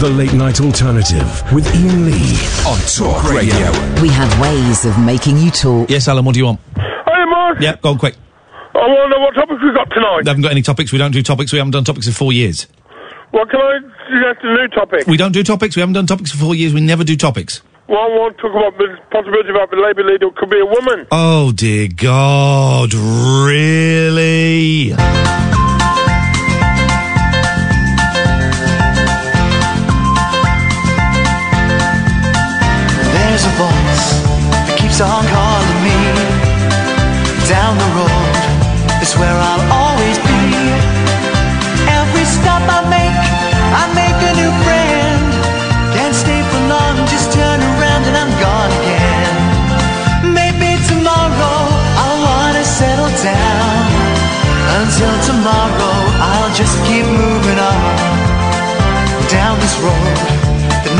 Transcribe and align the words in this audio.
The 0.00 0.08
Late 0.08 0.32
Night 0.32 0.62
Alternative 0.62 1.28
with 1.52 1.66
Iain 1.76 2.06
Lee 2.06 2.32
on 2.64 2.80
Talk 2.88 3.22
Radio. 3.30 3.68
We 4.00 4.08
have 4.08 4.32
ways 4.40 4.86
of 4.86 4.98
making 4.98 5.36
you 5.36 5.50
talk. 5.50 5.90
Yes, 5.90 6.08
Alan, 6.08 6.24
what 6.24 6.32
do 6.32 6.40
you 6.40 6.46
want? 6.46 6.58
Hey, 6.74 7.24
Mark. 7.28 7.58
Yeah, 7.60 7.76
go 7.76 7.90
on 7.90 7.98
quick. 7.98 8.16
I 8.72 8.78
want 8.78 9.12
to 9.12 9.18
know 9.18 9.20
what 9.20 9.34
topics 9.34 9.60
we've 9.62 9.74
got 9.74 9.90
tonight. 9.90 10.22
We 10.24 10.28
haven't 10.30 10.42
got 10.42 10.52
any 10.52 10.62
topics. 10.62 10.90
We 10.90 10.96
don't 10.96 11.10
do 11.10 11.22
topics. 11.22 11.52
We 11.52 11.58
haven't 11.58 11.72
done 11.72 11.84
topics 11.84 12.06
for 12.08 12.14
four 12.14 12.32
years. 12.32 12.66
Well, 13.34 13.44
can 13.44 13.60
I 13.60 13.76
suggest 14.08 14.42
a 14.42 14.54
new 14.54 14.68
topic? 14.68 15.06
We 15.06 15.18
don't 15.18 15.32
do 15.32 15.42
topics. 15.42 15.76
We 15.76 15.80
haven't 15.80 15.92
done 15.92 16.06
topics 16.06 16.32
for 16.32 16.38
four 16.38 16.54
years. 16.54 16.72
We 16.72 16.80
never 16.80 17.04
do 17.04 17.14
topics. 17.14 17.60
Well, 17.86 17.98
I 17.98 18.08
want 18.08 18.38
to 18.38 18.42
talk 18.42 18.52
about 18.52 18.78
the 18.78 18.96
possibility 19.10 19.50
about 19.50 19.70
the 19.70 19.76
Labour 19.76 20.04
leader 20.04 20.28
who 20.28 20.32
could 20.34 20.48
be 20.48 20.60
a 20.60 20.64
woman. 20.64 21.08
Oh, 21.12 21.52
dear 21.52 21.88
God. 21.94 22.94
Really? 22.94 24.94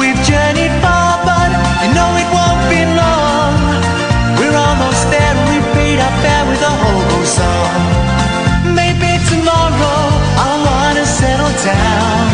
We've 0.00 0.20
journeyed 0.22 0.74
far, 0.84 1.16
but 1.24 1.50
you 1.82 1.90
know 1.96 2.10
it 2.22 2.28
won't 2.36 2.62
be 2.72 2.82
long. 3.00 3.54
We're 4.38 4.56
almost 4.66 5.02
there, 5.12 5.34
we 5.48 5.56
paid 5.74 5.98
our 6.00 6.14
fare 6.22 6.44
with 6.50 6.62
a 6.62 6.74
hobo 6.82 7.18
song. 7.24 7.80
Maybe 8.80 9.10
tomorrow 9.32 10.00
I'll 10.44 10.60
wanna 10.68 11.06
settle 11.06 11.54
down. 11.64 12.24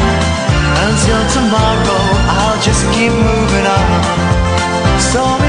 Until 0.86 1.22
tomorrow, 1.36 2.02
I'll 2.38 2.60
just 2.60 2.82
keep 2.94 3.12
moving 3.12 3.66
on. 3.66 4.00
So 5.12 5.45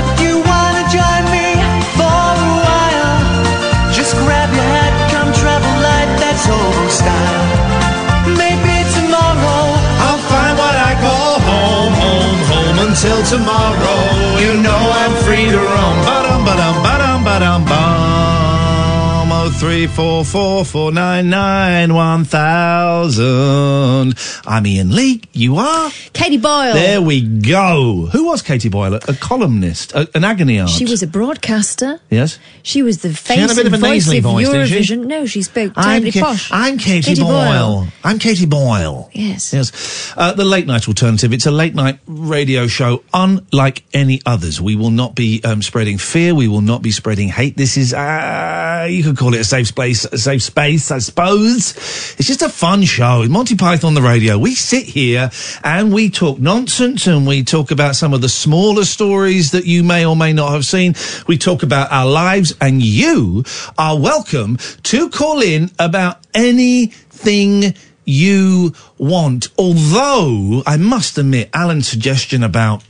tomorrow. 13.30 14.00
You 14.40 14.62
know 14.62 14.80
I'm 15.02 15.14
free 15.26 15.48
to 15.52 15.58
roam. 15.58 15.98
Ba-dum, 16.08 16.46
ba-dum, 16.46 16.76
ba-dum, 16.84 17.24
ba-dum, 17.24 17.66
bum. 17.66 19.32
Oh, 19.32 19.50
three, 19.60 19.88
four, 19.88 20.24
four, 20.24 20.64
four, 20.66 20.92
nine, 20.92 21.30
nine, 21.30 21.94
one 21.94 22.24
thousand. 22.26 24.16
I'm 24.46 24.66
Iain 24.66 24.96
Lee. 24.96 25.22
You 25.34 25.58
are? 25.58 25.92
Katie 26.28 26.42
Boyle. 26.42 26.74
There 26.74 27.02
we 27.02 27.22
go. 27.22 28.10
Who 28.12 28.26
was 28.26 28.42
Katie 28.42 28.68
Boyle? 28.68 28.96
A, 28.96 29.00
a 29.08 29.14
columnist, 29.14 29.94
a, 29.94 30.10
an 30.14 30.26
agony 30.26 30.60
aunt. 30.60 30.70
She 30.70 30.84
was 30.84 31.02
a 31.02 31.08
broadcaster. 31.08 32.02
Yes. 32.10 32.38
She 32.64 32.84
was 32.84 33.02
the 33.02 33.14
face 33.14 33.38
had 33.38 33.52
a 33.52 33.56
bit 33.56 33.66
and 33.66 33.76
of 33.76 33.82
a 33.82 33.82
voice 33.82 34.08
nasally 34.08 34.18
of 34.18 34.24
voice, 34.26 34.50
didn't 34.50 34.68
she? 34.68 34.76
Eurovision. 34.76 35.06
No, 35.06 35.26
she 35.26 35.42
spoke 35.42 35.72
I'm, 35.78 36.12
Ka- 36.12 36.20
posh. 36.20 36.50
I'm 36.52 36.78
Katie, 36.80 37.12
Katie 37.12 37.22
Boyle. 37.22 37.88
I'm 38.04 38.20
Katie 38.20 38.46
Boyle. 38.46 39.10
Yes. 39.14 39.54
Yes. 39.54 40.14
Uh, 40.18 40.34
the 40.34 40.44
late 40.44 40.68
night 40.68 40.90
alternative. 40.90 41.32
It's 41.32 41.46
a 41.46 41.52
late 41.52 41.74
night 41.74 42.00
radio 42.08 42.68
show 42.68 43.04
unlike 43.14 43.86
any 43.94 44.22
others. 44.26 44.60
We 44.60 44.76
will 44.76 44.92
not 44.92 45.16
be 45.16 45.42
um, 45.46 45.62
spreading 45.62 45.98
fear. 45.98 46.36
We 46.36 46.50
will 46.50 46.60
not 46.60 46.82
be 46.82 46.92
spreading 46.92 47.30
hate. 47.30 47.56
This 47.56 47.78
is, 47.78 47.94
uh, 47.94 48.86
you 48.90 49.02
could 49.02 49.18
call 49.18 49.34
it 49.34 49.40
a 49.40 49.46
safe 49.46 49.68
space, 49.68 50.04
a 50.04 50.18
safe 50.18 50.44
space, 50.44 50.92
I 50.92 50.98
suppose. 50.98 51.72
It's 52.20 52.28
just 52.28 52.42
a 52.42 52.50
fun 52.50 52.84
show. 52.84 53.26
Monty 53.30 53.56
Python 53.56 53.88
on 53.88 53.94
the 53.94 54.02
radio. 54.02 54.38
We 54.38 54.56
sit 54.56 54.84
here 54.84 55.32
and 55.64 55.94
we 55.94 56.10
talk 56.18 56.40
nonsense 56.40 57.06
and 57.06 57.28
we 57.28 57.44
talk 57.44 57.70
about 57.70 57.96
some 57.96 58.12
of 58.12 58.22
the 58.22 58.30
smaller 58.30 58.84
stories 58.84 59.52
that 59.52 59.68
you 59.68 59.84
may 59.84 60.04
or 60.04 60.16
may 60.16 60.34
not 60.34 60.52
have 60.52 60.66
seen. 60.66 60.96
We 61.28 61.38
talk 61.38 61.62
about 61.62 61.92
our 61.92 62.08
lives 62.08 62.56
and 62.60 62.82
you 62.82 63.44
are 63.78 64.00
welcome 64.00 64.58
to 64.82 65.12
call 65.12 65.44
in 65.44 65.70
about 65.78 66.26
anything 66.34 67.76
you 68.04 68.74
want. 68.98 69.50
Although 69.60 70.64
I 70.66 70.78
must 70.78 71.20
admit, 71.20 71.52
Alan's 71.54 71.88
suggestion 71.88 72.42
about 72.42 72.84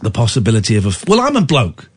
the 0.00 0.10
possibility 0.10 0.76
of 0.76 0.86
a, 0.86 0.92
well, 1.06 1.20
I'm 1.20 1.36
a 1.36 1.42
bloke. 1.42 1.90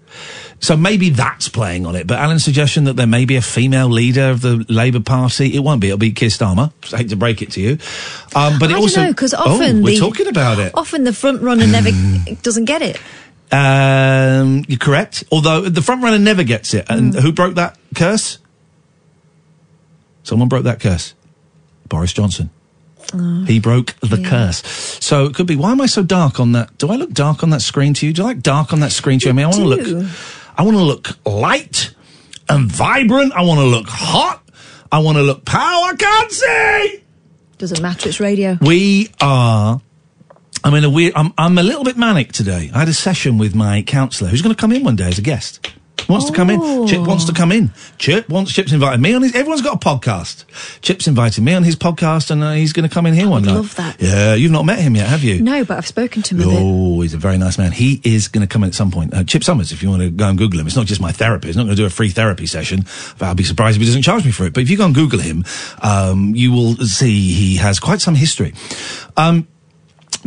So 0.59 0.75
maybe 0.75 1.11
that's 1.11 1.49
playing 1.49 1.85
on 1.85 1.95
it. 1.95 2.07
But 2.07 2.17
Alan's 2.17 2.43
suggestion 2.43 2.85
that 2.85 2.95
there 2.95 3.05
may 3.07 3.25
be 3.25 3.35
a 3.35 3.41
female 3.41 3.89
leader 3.89 4.29
of 4.31 4.41
the 4.41 4.65
Labour 4.69 4.99
Party, 4.99 5.55
it 5.55 5.59
won't 5.59 5.81
be. 5.81 5.87
It'll 5.87 5.99
be 5.99 6.11
Keir 6.11 6.29
Starmer. 6.29 6.71
I 6.93 6.97
hate 6.97 7.09
to 7.09 7.15
break 7.15 7.41
it 7.43 7.51
to 7.51 7.61
you. 7.61 7.77
Um, 8.35 8.57
but 8.59 8.71
it 8.71 8.75
I 8.75 8.79
also, 8.79 8.95
don't 8.95 9.05
know 9.05 9.11
because 9.11 9.33
often 9.35 9.79
oh, 9.79 9.83
we're 9.83 9.93
the, 9.93 9.99
talking 9.99 10.27
about 10.27 10.57
it. 10.57 10.71
Often 10.73 11.03
the 11.03 11.13
front 11.13 11.41
runner 11.43 11.67
never 11.67 11.91
doesn't 12.41 12.65
get 12.65 12.81
it. 12.81 12.99
Um, 13.51 14.65
you're 14.67 14.79
correct. 14.79 15.23
Although 15.31 15.61
the 15.61 15.81
front 15.81 16.03
runner 16.03 16.19
never 16.19 16.43
gets 16.43 16.73
it. 16.73 16.85
And 16.89 17.13
Hmm. 17.13 17.19
who 17.19 17.31
broke 17.31 17.55
that 17.55 17.77
curse? 17.95 18.39
Someone 20.23 20.49
broke 20.49 20.63
that 20.63 20.79
curse. 20.79 21.13
Boris 21.87 22.13
Johnson. 22.13 22.49
Oh. 23.13 23.45
He 23.45 23.59
broke 23.59 23.95
the 24.01 24.21
curse. 24.21 24.61
So 25.01 25.25
it 25.25 25.33
could 25.33 25.47
be, 25.47 25.55
why 25.55 25.71
am 25.71 25.79
I 25.79 25.85
so 25.85 26.03
dark 26.03 26.41
on 26.41 26.51
that? 26.51 26.77
Do 26.77 26.89
I 26.89 26.97
look 26.97 27.13
dark 27.13 27.41
on 27.43 27.51
that 27.51 27.61
screen 27.61 27.93
to 27.93 28.05
you? 28.05 28.11
Do 28.11 28.23
I 28.23 28.25
like 28.25 28.41
dark 28.41 28.73
on 28.73 28.81
that 28.81 28.91
screen 28.91 29.19
to 29.19 29.27
you? 29.27 29.29
I 29.29 29.33
mean, 29.33 29.45
I 29.45 29.47
want 29.47 29.61
to 29.61 29.65
look, 29.65 30.11
I 30.57 30.63
want 30.63 30.77
to 30.77 30.83
look 30.83 31.17
light 31.25 31.93
and 32.49 32.71
vibrant. 32.71 33.33
I 33.33 33.43
want 33.43 33.59
to 33.59 33.65
look 33.65 33.87
hot. 33.87 34.43
I 34.91 34.99
want 34.99 35.17
to 35.17 35.23
look 35.23 35.45
power. 35.45 35.61
I 35.61 35.95
can't 35.97 36.31
see. 36.31 37.03
Doesn't 37.57 37.81
matter. 37.81 38.09
It's 38.09 38.19
radio. 38.19 38.57
We 38.61 39.09
are. 39.21 39.81
I'm 40.63 40.73
in 40.73 40.83
a 40.83 40.89
weird. 40.89 41.13
I'm. 41.15 41.33
I'm 41.37 41.57
a 41.57 41.63
little 41.63 41.83
bit 41.83 41.97
manic 41.97 42.31
today. 42.31 42.71
I 42.73 42.79
had 42.79 42.87
a 42.87 42.93
session 42.93 43.37
with 43.37 43.55
my 43.55 43.83
counsellor, 43.83 44.29
who's 44.29 44.41
going 44.41 44.55
to 44.55 44.59
come 44.59 44.71
in 44.71 44.83
one 44.83 44.95
day 44.95 45.07
as 45.07 45.19
a 45.19 45.21
guest. 45.21 45.71
Wants 46.09 46.25
to 46.25 46.33
come 46.33 46.49
in. 46.49 46.87
Chip 46.87 47.01
wants 47.05 47.25
to 47.25 47.33
come 47.33 47.51
in. 47.51 47.71
Chip 47.97 48.29
wants. 48.29 48.51
Chip's 48.53 48.71
invited 48.71 49.01
me 49.01 49.13
on 49.13 49.21
his. 49.21 49.35
Everyone's 49.35 49.61
got 49.61 49.75
a 49.75 49.79
podcast. 49.79 50.45
Chip's 50.81 51.07
invited 51.07 51.43
me 51.43 51.53
on 51.53 51.63
his 51.63 51.75
podcast, 51.75 52.31
and 52.31 52.43
uh, 52.43 52.53
he's 52.53 52.73
going 52.73 52.87
to 52.87 52.93
come 52.93 53.05
in 53.05 53.13
here 53.13 53.29
one 53.29 53.43
night. 53.43 53.55
love 53.55 53.75
that. 53.75 54.01
Yeah, 54.01 54.33
you've 54.33 54.51
not 54.51 54.63
met 54.65 54.79
him 54.79 54.95
yet, 54.95 55.07
have 55.07 55.23
you? 55.23 55.41
No, 55.41 55.63
but 55.65 55.77
I've 55.77 55.87
spoken 55.87 56.21
to 56.23 56.35
him. 56.35 56.49
Oh, 56.49 57.01
he's 57.01 57.13
a 57.13 57.17
very 57.17 57.37
nice 57.37 57.57
man. 57.57 57.71
He 57.71 58.01
is 58.03 58.27
going 58.27 58.45
to 58.45 58.51
come 58.51 58.63
in 58.63 58.69
at 58.69 58.75
some 58.75 58.91
point. 58.91 59.13
Uh, 59.13 59.23
Chip 59.23 59.43
Summers, 59.43 59.71
if 59.71 59.83
you 59.83 59.89
want 59.89 60.01
to 60.01 60.09
go 60.09 60.27
and 60.29 60.37
Google 60.37 60.59
him, 60.59 60.67
it's 60.67 60.75
not 60.75 60.85
just 60.85 61.01
my 61.01 61.11
therapist. 61.11 61.47
He's 61.47 61.57
not 61.57 61.63
going 61.63 61.75
to 61.75 61.81
do 61.81 61.85
a 61.85 61.89
free 61.89 62.09
therapy 62.09 62.45
session. 62.45 62.85
But 63.17 63.27
I'll 63.27 63.35
be 63.35 63.43
surprised 63.43 63.75
if 63.77 63.81
he 63.81 63.85
doesn't 63.85 64.03
charge 64.03 64.25
me 64.25 64.31
for 64.31 64.45
it. 64.45 64.53
But 64.53 64.63
if 64.63 64.69
you 64.69 64.77
go 64.77 64.85
and 64.85 64.95
Google 64.95 65.19
him, 65.19 65.43
um, 65.81 66.35
you 66.35 66.51
will 66.51 66.75
see 66.77 67.31
he 67.33 67.57
has 67.57 67.79
quite 67.79 68.01
some 68.01 68.15
history. 68.15 68.53
Um, 69.15 69.47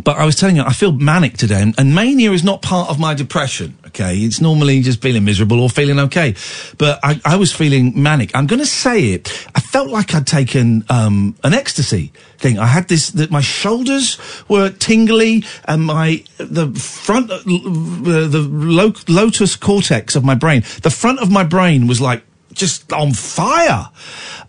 but 0.03 0.17
I 0.17 0.25
was 0.25 0.35
telling 0.35 0.55
you, 0.55 0.63
I 0.63 0.73
feel 0.73 0.91
manic 0.91 1.37
today, 1.37 1.61
and, 1.61 1.73
and 1.77 1.95
mania 1.95 2.31
is 2.31 2.43
not 2.43 2.61
part 2.61 2.89
of 2.89 2.99
my 2.99 3.13
depression. 3.13 3.77
Okay, 3.87 4.19
it's 4.19 4.39
normally 4.39 4.81
just 4.81 5.01
feeling 5.01 5.25
miserable 5.25 5.59
or 5.59 5.69
feeling 5.69 5.99
okay, 5.99 6.33
but 6.77 6.99
I, 7.03 7.19
I 7.25 7.35
was 7.35 7.51
feeling 7.51 8.01
manic. 8.01 8.33
I'm 8.33 8.47
going 8.47 8.59
to 8.59 8.65
say 8.65 9.11
it. 9.11 9.47
I 9.53 9.59
felt 9.59 9.89
like 9.89 10.15
I'd 10.15 10.25
taken 10.25 10.85
um, 10.89 11.35
an 11.43 11.53
ecstasy 11.53 12.13
thing. 12.37 12.57
I 12.57 12.67
had 12.67 12.87
this 12.87 13.09
that 13.11 13.31
my 13.31 13.41
shoulders 13.41 14.17
were 14.47 14.69
tingly, 14.69 15.43
and 15.65 15.85
my 15.85 16.23
the 16.37 16.71
front, 16.71 17.31
uh, 17.31 17.39
the 17.45 18.47
lo- 18.49 18.93
lotus 19.07 19.55
cortex 19.55 20.15
of 20.15 20.23
my 20.23 20.35
brain, 20.35 20.63
the 20.83 20.89
front 20.89 21.19
of 21.19 21.29
my 21.29 21.43
brain 21.43 21.87
was 21.87 21.99
like 21.99 22.23
just 22.53 22.91
on 22.93 23.13
fire. 23.13 23.89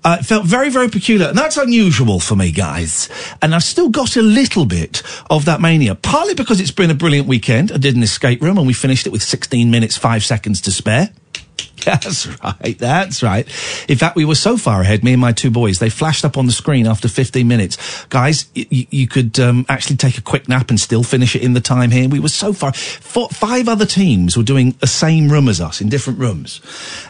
Uh, 0.04 0.19
it 0.20 0.25
felt 0.25 0.44
very, 0.44 0.69
very 0.69 0.88
peculiar. 0.88 1.28
And 1.28 1.38
that's 1.38 1.56
unusual 1.56 2.19
for 2.19 2.34
me, 2.34 2.50
guys. 2.50 3.08
And 3.40 3.54
I've 3.54 3.62
still 3.62 3.88
got 3.88 4.16
a 4.16 4.22
little 4.22 4.64
bit 4.64 5.02
of 5.31 5.44
that 5.44 5.60
mania. 5.60 5.94
Partly 5.94 6.34
because 6.34 6.60
it's 6.60 6.72
been 6.72 6.90
a 6.90 6.94
brilliant 6.94 7.28
weekend. 7.28 7.70
I 7.70 7.76
did 7.76 7.94
an 7.96 8.02
escape 8.02 8.43
room 8.43 8.58
and 8.58 8.66
we 8.66 8.72
finished 8.72 9.06
it 9.06 9.10
with 9.10 9.22
16 9.22 9.70
minutes, 9.70 9.96
5 9.96 10.25
seconds 10.25 10.60
to 10.62 10.72
spare. 10.72 11.10
That's 11.84 12.26
right. 12.43 12.79
That's 12.79 13.23
right. 13.23 13.46
In 13.88 13.99
fact, 13.99 14.17
we 14.17 14.25
were 14.25 14.34
so 14.34 14.56
far 14.56 14.82
ahead, 14.82 15.05
me 15.05 15.12
and 15.12 15.20
my 15.20 15.32
two 15.32 15.50
boys, 15.50 15.79
they 15.79 15.90
flashed 15.90 16.25
up 16.25 16.37
on 16.37 16.46
the 16.46 16.52
screen 16.52 16.87
after 16.87 17.08
15 17.08 17.46
minutes. 17.46 18.05
Guys, 18.06 18.46
y- 18.55 18.67
you 18.70 19.06
could 19.06 19.38
um, 19.40 19.67
actually 19.69 19.96
take 19.96 20.19
a 20.19 20.23
quick 20.23 20.49
nap 20.49 20.70
and 20.70 20.79
still 20.81 21.02
finish 21.02 21.34
it 21.37 21.43
in 21.43 21.55
the 21.55 21.61
time 21.61 21.90
here. 21.90 22.08
We 22.08 22.20
were 22.20 22.29
so 22.29 22.52
far. 22.52 22.73
Four, 22.73 23.29
five 23.29 23.69
other 23.69 23.87
teams 23.87 24.37
were 24.37 24.43
doing 24.43 24.76
the 24.81 24.87
same 24.87 25.31
room 25.31 25.49
as 25.49 25.61
us 25.61 25.81
in 25.81 25.88
different 25.88 26.19
rooms. 26.19 26.61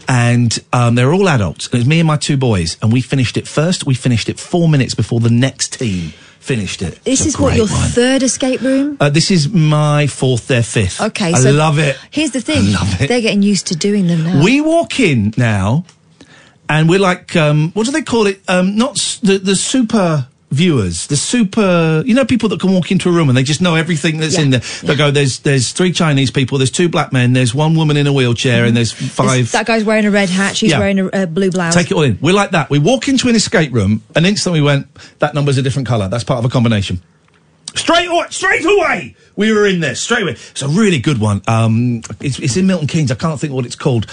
And 0.09 0.59
um, 0.73 0.95
they're 0.95 1.13
all 1.13 1.29
adults. 1.29 1.67
And 1.67 1.75
it 1.75 1.79
was 1.79 1.87
me 1.87 2.01
and 2.01 2.07
my 2.07 2.17
two 2.17 2.37
boys. 2.37 2.77
And 2.83 2.93
we 2.93 3.01
finished 3.01 3.37
it 3.37 3.49
first. 3.49 3.87
We 3.87 3.95
finished 3.95 4.29
it 4.29 4.39
four 4.39 4.69
minutes 4.69 4.95
before 4.95 5.21
the 5.21 5.31
next 5.31 5.79
team 5.79 6.13
finished 6.43 6.83
it. 6.83 7.03
This 7.05 7.25
is 7.25 7.39
what 7.39 7.55
your 7.57 7.67
one. 7.69 7.89
third 7.91 8.23
escape 8.23 8.61
room. 8.61 8.97
Uh, 9.01 9.09
this 9.11 9.31
is 9.31 9.49
my 9.49 10.07
fourth, 10.09 10.49
their 10.49 10.63
fifth. 10.63 11.01
Okay, 11.01 11.31
so 11.33 11.39
I 11.39 11.41
so 11.43 11.53
love 11.53 11.79
it. 11.79 11.97
Here's 12.11 12.33
the 12.33 12.41
thing: 12.41 12.75
I 12.75 12.79
love 12.81 13.01
it. 13.01 13.09
they're 13.09 13.21
getting 13.21 13.43
used 13.43 13.67
to 13.69 13.77
doing 13.77 14.07
them 14.09 14.25
now. 14.25 14.43
We 14.45 14.61
walk 14.61 14.99
in 15.01 15.33
now, 15.37 15.85
and 16.69 16.89
we're 16.89 16.99
like, 17.01 17.37
um, 17.37 17.71
what 17.73 17.87
do 17.87 17.93
they 17.93 18.03
call 18.03 18.27
it? 18.27 18.41
Um, 18.49 18.77
not 18.77 18.99
s- 18.99 19.19
the 19.23 19.39
the 19.39 19.55
super 19.57 20.27
viewers, 20.53 21.07
the 21.09 21.17
super, 21.17 22.03
you 22.07 22.15
know, 22.15 22.25
people 22.25 22.49
that 22.51 22.61
can 22.61 22.73
walk 22.73 22.93
into 22.93 23.09
a 23.09 23.13
room 23.13 23.29
and 23.29 23.37
they 23.37 23.43
just 23.43 23.61
know 23.63 23.75
everything 23.75 24.19
that's 24.19 24.39
in 24.39 24.51
there. 24.51 24.61
They 24.83 24.95
go, 24.95 25.11
there's 25.11 25.41
there's 25.41 25.73
three 25.73 25.93
Chinese 25.93 26.31
people, 26.31 26.59
there's 26.59 26.71
two 26.71 26.89
black 26.89 27.13
men, 27.13 27.33
there's 27.33 27.55
one 27.55 27.75
woman 27.75 27.97
in 27.97 28.07
a 28.07 28.13
wheelchair, 28.13 28.65
and 28.65 28.77
there's 28.77 28.93
five. 28.93 29.51
that 29.53 29.67
guy's 29.67 29.83
wearing 29.85 30.05
a 30.05 30.11
red 30.11 30.29
hat. 30.29 30.57
She's 30.57 30.71
Yeah. 30.71 30.79
wearing 30.79 30.99
a, 31.01 31.07
a 31.23 31.27
blue 31.27 31.51
blouse. 31.51 31.75
Take 31.75 31.91
it 31.91 31.95
all 31.95 32.03
in. 32.03 32.19
We're 32.21 32.35
like 32.35 32.51
that. 32.51 32.71
We 32.71 32.79
walk 32.79 33.09
into 33.09 33.29
an 33.29 33.35
escape 33.35 33.73
room, 33.73 34.03
and 34.15 34.27
instantly 34.27 34.61
we 34.61 34.67
went, 34.67 34.87
that 35.19 35.35
number's 35.35 35.59
a 35.59 35.63
different 35.63 35.89
colour. 35.89 36.09
That's 36.09 36.25
part 36.25 36.39
of 36.39 36.45
a 36.45 36.49
combination. 36.51 37.03
Straight 37.75 38.07
away, 38.09 38.27
straight 38.29 38.65
away, 38.65 39.17
we 39.37 39.53
were 39.53 39.67
in 39.67 39.81
there 39.81 39.95
straight 39.95 40.23
away. 40.23 40.33
It's 40.33 40.63
a 40.63 40.69
really 40.69 40.99
good 40.99 41.19
one. 41.19 41.43
Um, 41.49 42.03
it's, 42.21 42.39
it's 42.39 42.57
in 42.57 42.67
Milton 42.67 42.87
Keynes. 42.87 43.11
I 43.11 43.15
can't 43.15 43.41
think 43.41 43.53
what 43.53 43.67
it's 43.67 43.77
called, 43.77 44.07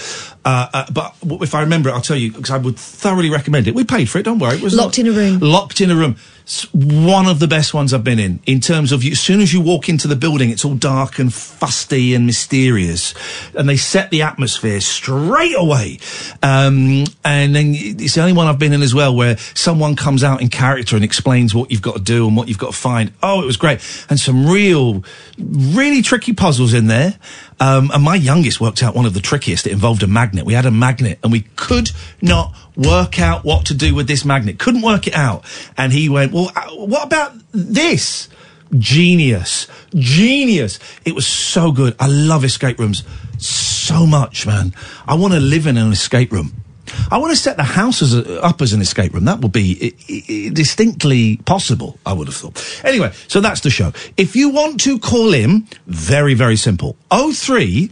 uh, 0.44 0.68
uh, 0.72 0.86
but 0.92 1.14
if 1.42 1.54
I 1.54 1.60
remember 1.60 1.88
it, 1.88 1.92
I'll 1.92 2.00
tell 2.00 2.16
you 2.16 2.32
because 2.32 2.50
I 2.50 2.58
would 2.58 2.76
thoroughly 2.78 3.30
recommend 3.30 3.68
it. 3.68 3.74
We 3.74 3.84
paid 3.84 4.08
for 4.08 4.18
it. 4.18 4.22
Don't 4.24 4.38
worry. 4.38 4.56
It 4.56 4.62
was 4.62 4.74
Locked 4.74 4.98
in 4.98 5.06
a 5.06 5.12
room. 5.12 5.38
Locked 5.40 5.80
in 5.80 5.90
a 5.90 5.96
room. 5.96 6.16
S- 6.46 6.66
one 6.72 7.26
of 7.26 7.38
the 7.38 7.46
best 7.46 7.74
ones 7.74 7.92
I've 7.94 8.02
been 8.02 8.18
in. 8.18 8.40
In 8.46 8.60
terms 8.60 8.90
of, 8.90 9.04
you, 9.04 9.12
as 9.12 9.20
soon 9.20 9.40
as 9.40 9.52
you 9.52 9.60
walk 9.60 9.88
into 9.88 10.08
the 10.08 10.16
building, 10.16 10.50
it's 10.50 10.64
all 10.64 10.74
dark 10.74 11.18
and 11.18 11.32
fusty 11.32 12.14
and 12.14 12.26
mysterious, 12.26 13.14
and 13.54 13.68
they 13.68 13.76
set 13.76 14.10
the 14.10 14.22
atmosphere 14.22 14.80
straight 14.80 15.54
away. 15.56 15.98
Um, 16.42 17.04
and 17.24 17.54
then 17.54 17.74
it's 17.76 18.14
the 18.14 18.22
only 18.22 18.32
one 18.32 18.46
I've 18.46 18.58
been 18.58 18.72
in 18.72 18.82
as 18.82 18.94
well 18.94 19.14
where 19.14 19.36
someone 19.54 19.94
comes 19.94 20.24
out 20.24 20.40
in 20.40 20.48
character 20.48 20.96
and 20.96 21.04
explains 21.04 21.54
what 21.54 21.70
you've 21.70 21.82
got 21.82 21.96
to 21.96 22.02
do 22.02 22.26
and 22.26 22.36
what 22.36 22.48
you've 22.48 22.58
got 22.58 22.72
to 22.72 22.76
find. 22.78 23.12
Oh, 23.22 23.42
it 23.42 23.46
was 23.46 23.56
great, 23.56 23.80
and 24.08 24.18
some 24.18 24.48
real, 24.48 25.04
really 25.38 26.02
tricky 26.02 26.32
puzzles 26.32 26.74
in 26.74 26.86
there. 26.86 27.18
Um, 27.58 27.90
and 27.92 28.02
my 28.02 28.14
youngest 28.14 28.60
worked 28.60 28.82
out 28.82 28.94
one 28.94 29.06
of 29.06 29.14
the 29.14 29.20
trickiest. 29.20 29.66
It 29.66 29.72
involved 29.72 30.02
a 30.02 30.06
magnet. 30.06 30.44
We 30.44 30.54
had 30.54 30.66
a 30.66 30.70
magnet, 30.70 31.18
and 31.22 31.32
we 31.32 31.42
could 31.56 31.90
not 32.22 32.54
work 32.76 33.20
out 33.20 33.44
what 33.44 33.66
to 33.66 33.74
do 33.74 33.94
with 33.94 34.06
this 34.06 34.24
magnet. 34.24 34.58
Couldn't 34.58 34.82
work 34.82 35.06
it 35.06 35.14
out. 35.14 35.44
And 35.76 35.92
he 35.92 36.08
went, 36.08 36.32
"Well, 36.32 36.50
uh, 36.54 36.70
what 36.70 37.04
about 37.04 37.34
this?" 37.52 38.28
Genius, 38.78 39.66
genius. 39.96 40.78
It 41.04 41.16
was 41.16 41.26
so 41.26 41.72
good. 41.72 41.96
I 41.98 42.06
love 42.06 42.44
escape 42.44 42.78
rooms 42.78 43.02
so 43.38 44.06
much, 44.06 44.46
man. 44.46 44.72
I 45.08 45.14
want 45.14 45.34
to 45.34 45.40
live 45.40 45.66
in 45.66 45.76
an 45.76 45.90
escape 45.90 46.30
room. 46.30 46.59
I 47.10 47.18
want 47.18 47.30
to 47.32 47.36
set 47.36 47.56
the 47.56 47.62
house 47.62 48.02
as 48.02 48.14
a, 48.14 48.42
up 48.42 48.60
as 48.62 48.72
an 48.72 48.80
escape 48.80 49.14
room. 49.14 49.24
That 49.26 49.40
would 49.40 49.52
be 49.52 49.94
i- 50.08 50.12
i- 50.12 50.50
distinctly 50.52 51.36
possible, 51.44 51.98
I 52.06 52.12
would 52.12 52.26
have 52.28 52.36
thought. 52.36 52.80
Anyway, 52.84 53.12
so 53.28 53.40
that's 53.40 53.60
the 53.60 53.70
show. 53.70 53.92
If 54.16 54.36
you 54.36 54.50
want 54.50 54.80
to 54.82 54.98
call 54.98 55.34
in, 55.34 55.66
very, 55.86 56.34
very 56.34 56.56
simple. 56.56 56.96
03 57.10 57.90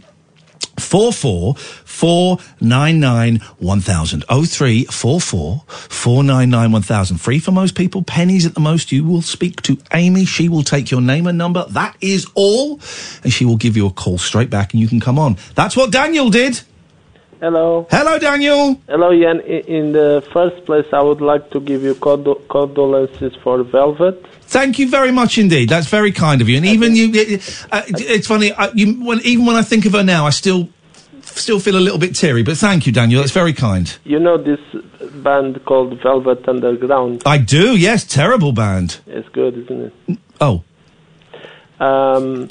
44 0.77 1.55
499 1.55 3.39
1000. 3.59 4.23
03 4.47 4.85
44 4.85 5.63
499 5.67 6.71
1000. 6.71 7.17
Free 7.17 7.39
for 7.39 7.51
most 7.51 7.75
people, 7.75 8.01
pennies 8.01 8.45
at 8.45 8.53
the 8.53 8.59
most. 8.61 8.91
You 8.91 9.03
will 9.03 9.21
speak 9.21 9.61
to 9.63 9.77
Amy. 9.93 10.23
She 10.25 10.47
will 10.47 10.63
take 10.63 10.89
your 10.91 11.01
name 11.01 11.27
and 11.27 11.37
number. 11.37 11.65
That 11.69 11.97
is 11.99 12.27
all. 12.33 12.79
And 13.23 13.33
she 13.33 13.43
will 13.45 13.57
give 13.57 13.75
you 13.75 13.87
a 13.87 13.91
call 13.91 14.17
straight 14.17 14.49
back 14.49 14.73
and 14.73 14.79
you 14.81 14.87
can 14.87 14.99
come 15.01 15.19
on. 15.19 15.37
That's 15.55 15.75
what 15.75 15.91
Daniel 15.91 16.29
did. 16.29 16.61
Hello. 17.39 17.87
Hello, 17.89 18.19
Daniel. 18.19 18.75
Hello, 18.89 19.11
Iain. 19.11 19.39
I- 19.41 19.63
In 19.67 19.93
the 19.93 20.21
first 20.33 20.65
place, 20.65 20.85
I 20.91 21.01
would 21.01 21.21
like 21.21 21.49
to 21.51 21.59
give 21.61 21.83
you 21.83 21.95
condo- 21.95 22.41
condolences 22.49 23.33
for 23.43 23.63
Velvet. 23.63 24.25
Thank 24.41 24.77
you 24.79 24.89
very 24.89 25.11
much 25.11 25.37
indeed. 25.37 25.69
That's 25.69 25.87
very 25.87 26.11
kind 26.11 26.41
of 26.41 26.49
you. 26.49 26.57
And 26.57 26.65
even 26.65 26.95
you, 26.95 27.05
uh, 27.71 27.81
it's 27.87 28.27
funny. 28.27 28.51
Uh, 28.51 28.69
you, 28.73 28.93
when, 29.05 29.21
even 29.23 29.45
when 29.45 29.55
I 29.55 29.61
think 29.61 29.85
of 29.85 29.93
her 29.93 30.03
now, 30.03 30.25
I 30.25 30.31
still 30.31 30.67
still 31.21 31.59
feel 31.59 31.77
a 31.77 31.79
little 31.79 31.99
bit 31.99 32.15
teary. 32.15 32.43
But 32.43 32.57
thank 32.57 32.85
you, 32.85 32.91
Daniel. 32.91 33.21
That's 33.21 33.31
very 33.31 33.53
kind. 33.53 33.95
You 34.03 34.19
know 34.19 34.37
this 34.37 34.59
band 35.23 35.63
called 35.65 36.01
Velvet 36.01 36.47
Underground? 36.49 37.21
I 37.25 37.37
do. 37.37 37.77
Yes, 37.77 38.03
terrible 38.03 38.51
band. 38.51 38.97
It's 39.07 39.29
good, 39.29 39.57
isn't 39.57 39.93
it? 40.09 40.17
Oh, 40.41 40.63
Um, 41.79 42.49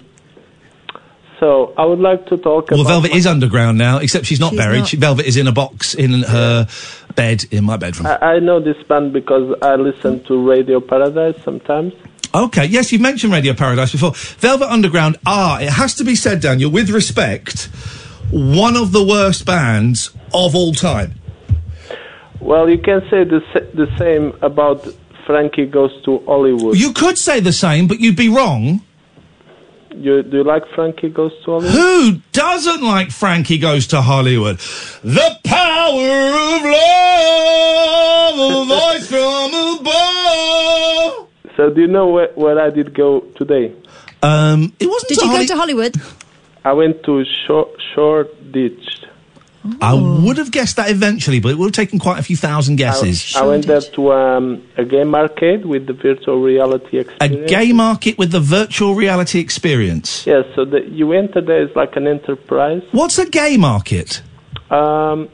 so 1.41 1.73
I 1.77 1.85
would 1.85 2.01
like 2.01 2.27
to 2.27 2.37
talk 2.37 2.71
well, 2.71 2.81
about. 2.81 2.91
Velvet 2.91 3.13
is 3.13 3.27
underground 3.27 3.79
now, 3.79 3.99
except 3.99 4.27
she's 4.27 4.41
not 4.41 4.51
She's 4.51 4.59
buried. 4.59 4.79
not. 4.81 4.89
She, 4.89 4.97
Velvet 4.97 5.27
is 5.27 5.37
in 5.37 5.47
a 5.47 5.53
box 5.53 5.95
in 5.95 6.23
her 6.23 6.69
bed 7.15 7.45
in 7.51 7.65
my 7.65 7.77
bedroom. 7.77 8.07
I, 8.07 8.19
I 8.19 8.39
know 8.39 8.61
this 8.61 8.83
band 8.85 9.13
because 9.13 9.57
I 9.63 9.77
listen 9.77 10.23
to 10.25 10.49
Radio 10.49 10.81
Paradise 10.81 11.43
sometimes. 11.45 11.95
Okay, 12.35 12.67
yes, 12.67 12.93
you've 12.93 13.01
mentioned 13.01 13.33
Radio 13.33 13.55
Paradise 13.55 13.93
before. 13.93 14.13
Velvet 14.13 14.69
Underground 14.69 15.17
are, 15.25 15.63
it 15.63 15.71
has 15.71 15.95
to 15.95 16.05
be 16.05 16.15
said, 16.15 16.41
Daniel, 16.41 16.71
with 16.71 16.91
respect, 16.91 17.65
one 18.31 18.77
of 18.77 18.93
the 18.93 19.03
worst 19.03 19.47
bands 19.47 20.11
of 20.35 20.55
all 20.55 20.73
time. 20.75 21.15
Well, 22.41 22.69
you 22.69 22.79
can 22.79 23.01
say 23.11 23.25
the 23.25 23.41
the 23.75 23.89
same 23.99 24.37
about 24.43 24.87
Frankie 25.27 25.67
Goes 25.67 25.91
to 26.05 26.21
Hollywood. 26.27 26.79
You 26.79 26.93
could 26.93 27.19
say 27.19 27.41
the 27.41 27.53
same, 27.53 27.87
but 27.87 28.01
you'd 28.01 28.17
be 28.17 28.29
wrong. 28.29 28.83
You, 29.99 30.23
do 30.23 30.37
you 30.39 30.45
like 30.45 30.63
Frankie 30.75 31.09
Goes 31.09 31.33
to 31.45 31.47
Hollywood? 31.47 31.73
Who 31.73 32.21
doesn't 32.33 32.83
like 32.83 33.11
Frankie 33.11 33.59
Goes 33.59 33.89
to 33.89 34.01
Hollywood? 34.01 34.59
The 35.03 35.39
power 35.43 36.21
of 36.55 36.63
love, 36.79 38.39
a 38.39 38.65
voice 38.65 39.09
from 39.09 39.55
above. 39.81 41.29
So 41.57 41.71
do 41.71 41.81
you 41.81 41.89
know 41.89 42.07
where, 42.07 42.29
where 42.37 42.61
I 42.61 42.71
did 42.71 42.95
go 42.95 43.21
today? 43.37 43.75
Um, 44.23 44.73
it 44.79 44.87
wasn't 44.87 45.09
Did 45.09 45.19
to 45.19 45.27
you 45.27 45.33
go 45.33 45.47
to 45.47 45.57
Hollywood? 45.57 45.97
I 46.65 46.73
went 46.75 47.03
to 47.05 47.25
Short, 47.47 47.71
Short 47.95 48.53
Ditch. 48.53 49.05
I 49.81 49.95
would 49.95 50.39
have 50.39 50.51
guessed 50.51 50.77
that 50.77 50.91
eventually, 50.91 51.41
but 51.41 51.51
it 51.51 51.59
would 51.59 51.67
have 51.67 51.73
taken 51.73 51.99
quite 51.99 52.19
a 52.19 52.23
few 52.23 52.37
thousand 52.37 52.77
guesses. 52.77 53.35
I 53.37 53.45
went 53.47 53.67
there 53.67 53.81
to 53.81 54.13
um, 54.13 54.63
a 54.77 54.85
game 54.85 55.15
arcade 55.15 55.65
with 55.67 55.87
the 55.87 55.93
virtual 55.93 56.41
reality 56.41 56.99
experience. 56.99 57.21
A 57.21 57.25
experience. 57.25 57.51
gay 57.51 57.73
market 57.73 58.19
with 58.19 58.31
the 58.33 58.41
virtual 58.41 58.95
reality 58.95 59.41
experience. 59.41 60.27
Yes, 60.27 60.45
so 60.55 60.65
the, 60.65 60.81
you 60.91 61.13
enter 61.13 61.41
there 61.41 61.63
is 61.63 61.75
like 61.77 61.97
an 61.97 62.07
enterprise. 62.07 62.83
What's 62.93 63.19
a 63.19 63.29
gay 63.29 63.57
market? 63.57 64.23
Um, 64.71 65.29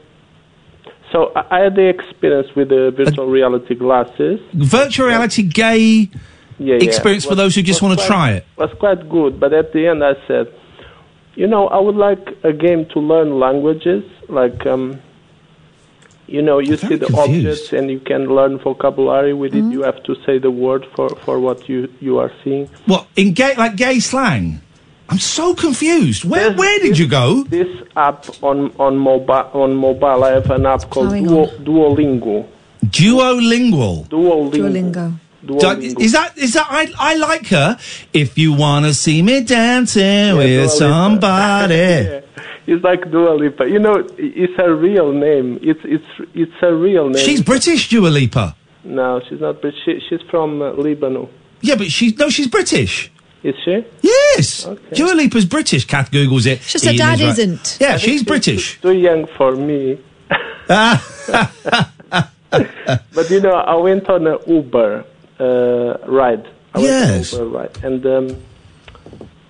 so 1.11 1.31
I, 1.35 1.57
I 1.57 1.59
had 1.65 1.75
the 1.75 1.87
experience 1.87 2.47
with 2.55 2.69
the 2.69 2.91
virtual 2.95 3.27
reality 3.27 3.75
glasses. 3.75 4.39
Virtual 4.53 5.07
reality 5.07 5.43
gay 5.43 5.79
Yeah, 6.57 6.75
yeah. 6.75 6.75
experience 6.83 7.23
for 7.25 7.31
Was- 7.31 7.37
those 7.37 7.55
who 7.55 7.61
just 7.61 7.81
want 7.81 7.93
to 7.99 8.05
quite- 8.05 8.07
try 8.07 8.31
it. 8.33 8.45
Was 8.57 8.71
quite 8.79 9.09
good, 9.09 9.39
but 9.39 9.53
at 9.53 9.73
the 9.73 9.87
end 9.87 10.03
I 10.03 10.13
said, 10.27 10.47
You 11.35 11.47
know, 11.47 11.67
I 11.67 11.79
would 11.79 11.95
like 11.97 12.29
a 12.45 12.53
game 12.53 12.85
to 12.93 12.99
learn 13.01 13.39
languages, 13.39 14.03
like, 14.29 14.65
um, 14.65 15.01
you 16.27 16.41
know, 16.41 16.59
you 16.59 16.75
see 16.77 16.95
the 16.95 17.05
confused. 17.05 17.47
objects 17.47 17.73
and 17.73 17.89
you 17.91 17.99
can 17.99 18.27
learn 18.33 18.57
vocabulary 18.57 19.33
with 19.33 19.53
it. 19.53 19.63
You 19.63 19.83
have 19.83 20.01
to 20.03 20.15
say 20.25 20.39
the 20.39 20.49
word 20.51 20.85
for, 20.95 21.09
for 21.17 21.39
what 21.39 21.69
you, 21.69 21.87
you 22.01 22.17
are 22.19 22.31
seeing. 22.43 22.67
What 22.87 23.07
in 23.15 23.33
gay 23.33 23.55
like 23.55 23.75
gay 23.75 23.99
slang? 23.99 24.61
I'm 25.07 25.19
so 25.19 25.53
confused. 25.53 26.25
Where 26.25 26.51
where 26.55 26.79
did 26.79 26.97
you 26.97 27.07
go? 27.07 27.43
This 27.43 27.67
app 27.95 28.25
on 28.41 28.71
on 28.79 28.97
mobile 28.97 29.49
on 29.53 29.75
mobile, 29.75 30.23
I 30.23 30.31
have 30.31 30.49
an 30.49 30.65
app 30.65 30.89
called 30.89 31.09
Plowing 31.09 31.25
Duo, 31.27 31.45
Duolingo. 31.59 32.47
Duolingual. 32.83 34.07
Duolingo. 34.07 35.13
Duolingo. 35.45 35.99
Do- 35.99 36.01
Is 36.01 36.13
that 36.13 36.35
is 36.39 36.53
that 36.53 36.65
I 36.71 36.91
I 36.97 37.15
like 37.17 37.45
her? 37.49 37.77
If 38.13 38.35
you 38.39 38.53
wanna 38.53 38.95
see 38.95 39.21
me 39.21 39.41
dancing 39.41 40.37
with 40.37 40.47
Dua 40.47 40.69
somebody. 40.69 41.75
Yeah. 41.75 42.21
It's 42.67 42.83
like 42.83 43.09
Dua 43.11 43.31
Lipa. 43.35 43.69
You 43.69 43.79
know, 43.79 44.05
it's 44.17 44.53
her 44.57 44.75
real 44.75 45.11
name. 45.11 45.59
It's 45.61 45.79
it's 45.83 46.29
it's 46.33 46.51
her 46.61 46.75
real 46.75 47.09
name. 47.09 47.23
She's 47.23 47.41
British, 47.41 47.89
Dua 47.89 48.07
Lipa. 48.09 48.55
no, 48.83 49.21
she's 49.29 49.39
not. 49.39 49.61
But 49.61 49.73
she, 49.83 49.99
she's 50.09 50.21
from 50.29 50.61
uh, 50.61 50.71
Lebanon. 50.71 51.29
Yeah, 51.61 51.75
but 51.75 51.91
she's 51.91 52.17
no, 52.17 52.29
she's 52.29 52.47
British. 52.47 53.11
Is 53.43 53.53
she? 53.63 53.85
Yes, 54.01 54.65
Okay. 54.65 54.95
Dua 54.95 55.13
Lipa's 55.13 55.45
British. 55.45 55.85
Kath 55.85 56.09
googles 56.09 56.47
it. 56.47 56.61
Just 56.61 56.85
her 56.85 56.93
dad 56.93 57.19
is 57.19 57.21
right. 57.21 57.29
isn't. 57.37 57.77
Yeah, 57.79 57.93
I 57.93 57.97
she's 57.97 58.23
British. 58.23 58.81
Too 58.81 58.93
young 58.93 59.27
for 59.37 59.55
me. 59.55 59.99
but 60.67 61.01
you 63.29 63.41
know, 63.41 63.53
I 63.53 63.75
went 63.75 64.09
on 64.09 64.27
a 64.27 64.37
Uber 64.47 65.05
uh, 65.39 65.97
ride. 66.07 66.47
I 66.73 66.79
went 66.79 66.81
on 66.81 66.83
Yes. 66.83 67.33
Uber 67.33 67.45
ride, 67.45 67.77
and 67.83 68.05
um, 68.05 68.43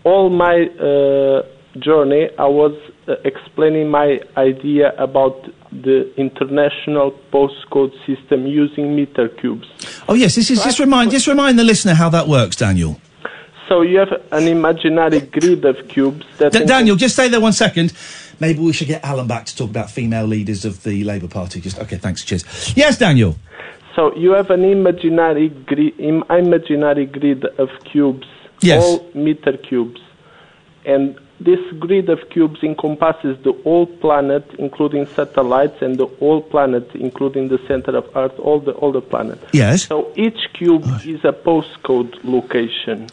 all 0.04 0.30
my 0.30 0.68
uh, 0.80 1.44
journey, 1.80 2.30
I 2.38 2.46
was 2.48 2.74
uh, 3.08 3.16
explaining 3.24 3.90
my 3.90 4.20
idea 4.38 4.94
about 4.98 5.46
the 5.72 6.14
international 6.18 7.12
postcode 7.32 7.92
system 8.06 8.48
using 8.48 8.96
meter 8.96 9.28
cubes. 9.30 9.68
Oh 10.08 10.14
yes, 10.14 10.36
this 10.36 10.50
is 10.52 10.64
just 10.64 10.80
remind 10.80 11.12
just 11.12 11.28
remind 11.28 11.60
the 11.60 11.64
listener 11.64 11.94
how 11.94 12.10
that 12.10 12.28
works, 12.28 12.56
Daniel. 12.56 13.00
So 13.68 13.82
you 13.82 13.98
have 13.98 14.22
an 14.32 14.48
imaginary 14.48 15.22
grid 15.22 15.66
of 15.66 15.88
cubes 15.88 16.26
that. 16.38 16.52
D- 16.54 16.66
Daniel, 16.66 16.96
just 16.96 17.16
stay 17.16 17.28
there 17.30 17.42
one 17.42 17.54
second. 17.54 17.94
Maybe 18.40 18.60
we 18.60 18.74
should 18.74 18.88
get 18.88 19.04
Alan 19.04 19.28
back 19.28 19.46
to 19.46 19.56
talk 19.56 19.70
about 19.70 19.90
female 19.90 20.26
leaders 20.26 20.66
of 20.66 20.84
the 20.84 21.04
Labour 21.04 21.28
Party. 21.28 21.62
Just 21.62 21.80
okay, 21.80 21.98
thanks. 21.98 22.24
Cheers. 22.24 22.44
Yes, 22.76 22.98
Daniel. 22.98 23.36
So 23.96 24.14
you 24.16 24.32
have 24.32 24.50
an 24.50 24.64
imaginary 24.64 25.50
grid, 25.50 25.98
imaginary 26.00 27.06
grid 27.06 27.46
of 27.58 27.70
cubes, 27.86 28.28
Yes. 28.62 28.84
all 28.84 29.10
meter 29.16 29.54
cubes, 29.58 30.02
and 30.86 31.18
this 31.40 31.60
grid 31.80 32.10
of 32.10 32.30
cubes 32.30 32.64
encompasses 32.64 33.38
the 33.44 33.52
whole 33.64 33.86
planet, 33.86 34.50
including 34.58 35.06
satellites, 35.06 35.82
and 35.82 35.98
the 35.98 36.06
whole 36.06 36.42
planet, 36.42 36.90
including 36.96 37.50
the 37.50 37.60
center 37.68 37.98
of 37.98 38.10
Earth, 38.16 38.38
all 38.40 38.60
the 38.60 38.72
all 38.74 38.92
the 38.92 39.02
planet. 39.02 39.40
Yes. 39.52 39.88
So 39.88 40.12
each 40.16 40.54
cube 40.54 40.86
is 41.06 41.26
a 41.26 41.34
postcode 41.34 42.18
location, 42.24 43.10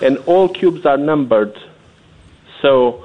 and 0.00 0.16
all 0.26 0.48
cubes 0.48 0.86
are 0.86 0.96
numbered. 0.96 1.54
So 2.62 3.04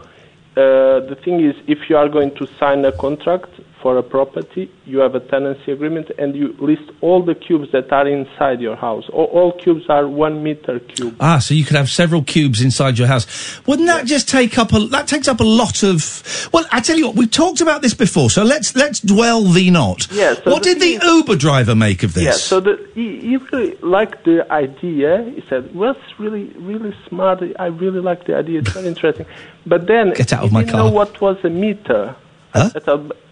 uh, 0.55 1.01
the 1.01 1.17
thing 1.21 1.41
is, 1.41 1.55
if 1.67 1.89
you 1.89 1.97
are 1.97 2.07
going 2.07 2.33
to 2.35 2.47
sign 2.57 2.85
a 2.85 2.91
contract 2.93 3.54
for 3.86 4.00
a 4.00 4.01
property, 4.01 4.68
you 4.86 4.98
have 4.98 5.13
a 5.13 5.20
tenancy 5.20 5.72
agreement, 5.72 6.10
and 6.18 6.36
you 6.36 6.56
list 6.58 6.89
all 7.01 7.24
the 7.24 7.36
cubes 7.36 7.72
that 7.72 7.92
are 7.92 8.08
inside 8.08 8.60
your 8.60 8.75
house. 8.75 9.04
All, 9.13 9.25
all 9.25 9.51
cubes 9.51 9.84
are 9.89 10.08
one 10.08 10.42
meter 10.42 10.80
cube. 10.80 11.15
Ah, 11.20 11.38
so 11.38 11.54
you 11.54 11.63
could 11.63 11.75
have 11.75 11.88
several 11.88 12.24
cubes 12.24 12.63
inside 12.63 12.98
your 12.98 13.08
house. 13.08 13.27
Wouldn't 13.68 13.88
that 13.88 14.08
just 14.08 14.27
take 14.27 14.58
up 14.58 14.74
a 14.74 14.80
that 14.88 15.08
takes 15.08 15.27
up 15.27 15.39
a 15.39 15.44
lot 15.44 15.84
of 15.84 16.50
Well, 16.51 16.65
I 16.72 16.80
tell 16.80 16.98
you 16.98 17.06
what, 17.06 17.15
we've 17.15 17.30
talked 17.30 17.62
about 17.62 17.84
this 17.84 17.94
before, 17.94 18.32
so 18.32 18.42
let's 18.44 18.75
let's 18.75 19.01
dwell 19.01 19.44
thee 19.44 19.70
not. 19.70 20.12
Yeah, 20.12 20.34
so 20.34 20.50
what 20.50 20.63
the 20.63 20.74
did 20.74 20.82
the 20.82 21.06
Uber 21.06 21.36
driver 21.36 21.75
make 21.75 22.01
of 22.01 22.15
this? 22.15 22.24
Yeah, 22.24 22.32
so 22.32 22.60
the, 22.62 22.89
he, 22.96 23.20
he 23.20 23.38
really 23.38 23.75
liked 23.84 24.25
the 24.25 24.51
idea. 24.51 25.32
He 25.36 25.44
said, 25.48 25.75
"Well, 25.75 25.92
it's 25.92 26.20
really, 26.20 26.46
really 26.58 26.96
smart. 27.08 27.44
I 27.60 27.68
really 27.68 28.00
like 28.00 28.25
the 28.25 28.36
idea. 28.36 28.62
It's 28.62 28.72
very 28.72 28.88
interesting." 28.88 29.27
But 29.68 29.86
then 29.86 30.13
Get 30.13 30.34
out 30.34 30.44
of 30.44 30.51
my 30.51 30.63
car. 30.63 30.74
know 30.74 30.89
what 30.89 31.22
was 31.22 31.38
a 31.44 31.51
meter. 31.51 32.15
Huh? 32.55 32.69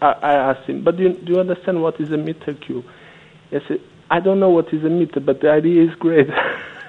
I, 0.02 0.06
I, 0.06 0.12
I 0.12 0.34
asked 0.52 0.70
him, 0.70 0.84
"But 0.84 0.98
do 0.98 1.04
you, 1.04 1.14
do 1.14 1.34
you 1.34 1.40
understand 1.40 1.82
what 1.82 2.00
is 2.00 2.12
a 2.12 2.18
meter 2.18 2.54
cube?" 2.54 2.86
He 3.50 3.60
said, 3.68 3.82
"I 4.10 4.20
don't 4.20 4.40
know 4.40 4.50
what 4.50 4.74
is 4.74 4.84
a 4.84 4.90
meter, 4.90 5.20
but 5.20 5.42
the 5.42 5.50
idea 5.50 5.84
is 5.84 5.96
great." 5.96 6.28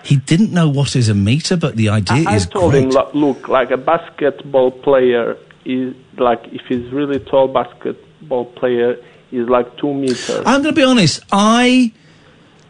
He 0.05 0.17
didn't 0.17 0.53
know 0.53 0.69
what 0.69 0.97
is 0.97 1.09
a 1.09 1.15
meter, 1.15 1.57
but 1.57 1.77
the 1.77 1.89
idea 1.89 2.19
is 2.19 2.25
great. 2.27 2.35
I 2.35 2.39
told 2.45 2.73
great. 2.73 2.85
him, 2.85 2.91
"Lo- 2.91 3.11
"Look, 3.15 3.49
like 3.49 3.71
a 3.71 3.79
basketball 3.79 4.71
player 4.71 5.39
is 5.65 5.95
like 6.19 6.43
if 6.53 6.61
he's 6.69 6.93
really 6.93 7.19
tall 7.21 7.49
basketball 7.49 8.45
player 8.45 8.99
is 9.33 9.49
like 9.49 9.79
two 9.79 9.95
meters." 9.95 10.43
I'm 10.45 10.61
going 10.61 10.75
to 10.75 10.79
be 10.79 10.85
honest. 10.85 11.21
I, 11.33 11.91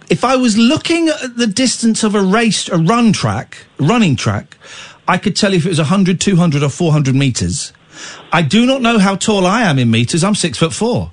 if 0.08 0.22
I 0.22 0.36
was 0.36 0.56
looking 0.56 1.08
at 1.08 1.36
the 1.36 1.48
distance 1.48 2.04
of 2.04 2.14
a 2.14 2.22
race, 2.22 2.68
a 2.68 2.78
run 2.78 3.12
track, 3.12 3.66
running 3.80 4.14
track, 4.14 4.56
I 5.08 5.18
could 5.18 5.34
tell 5.34 5.50
you 5.50 5.58
if 5.58 5.66
it 5.66 5.70
was 5.70 5.78
100, 5.78 6.20
200, 6.20 6.62
or 6.62 6.68
400 6.68 7.16
meters. 7.16 7.72
I 8.32 8.42
do 8.42 8.66
not 8.66 8.82
know 8.82 8.98
how 8.98 9.16
tall 9.16 9.46
I 9.46 9.62
am 9.62 9.78
in 9.78 9.90
meters. 9.90 10.24
I'm 10.24 10.34
six 10.34 10.58
foot 10.58 10.72
four, 10.72 11.10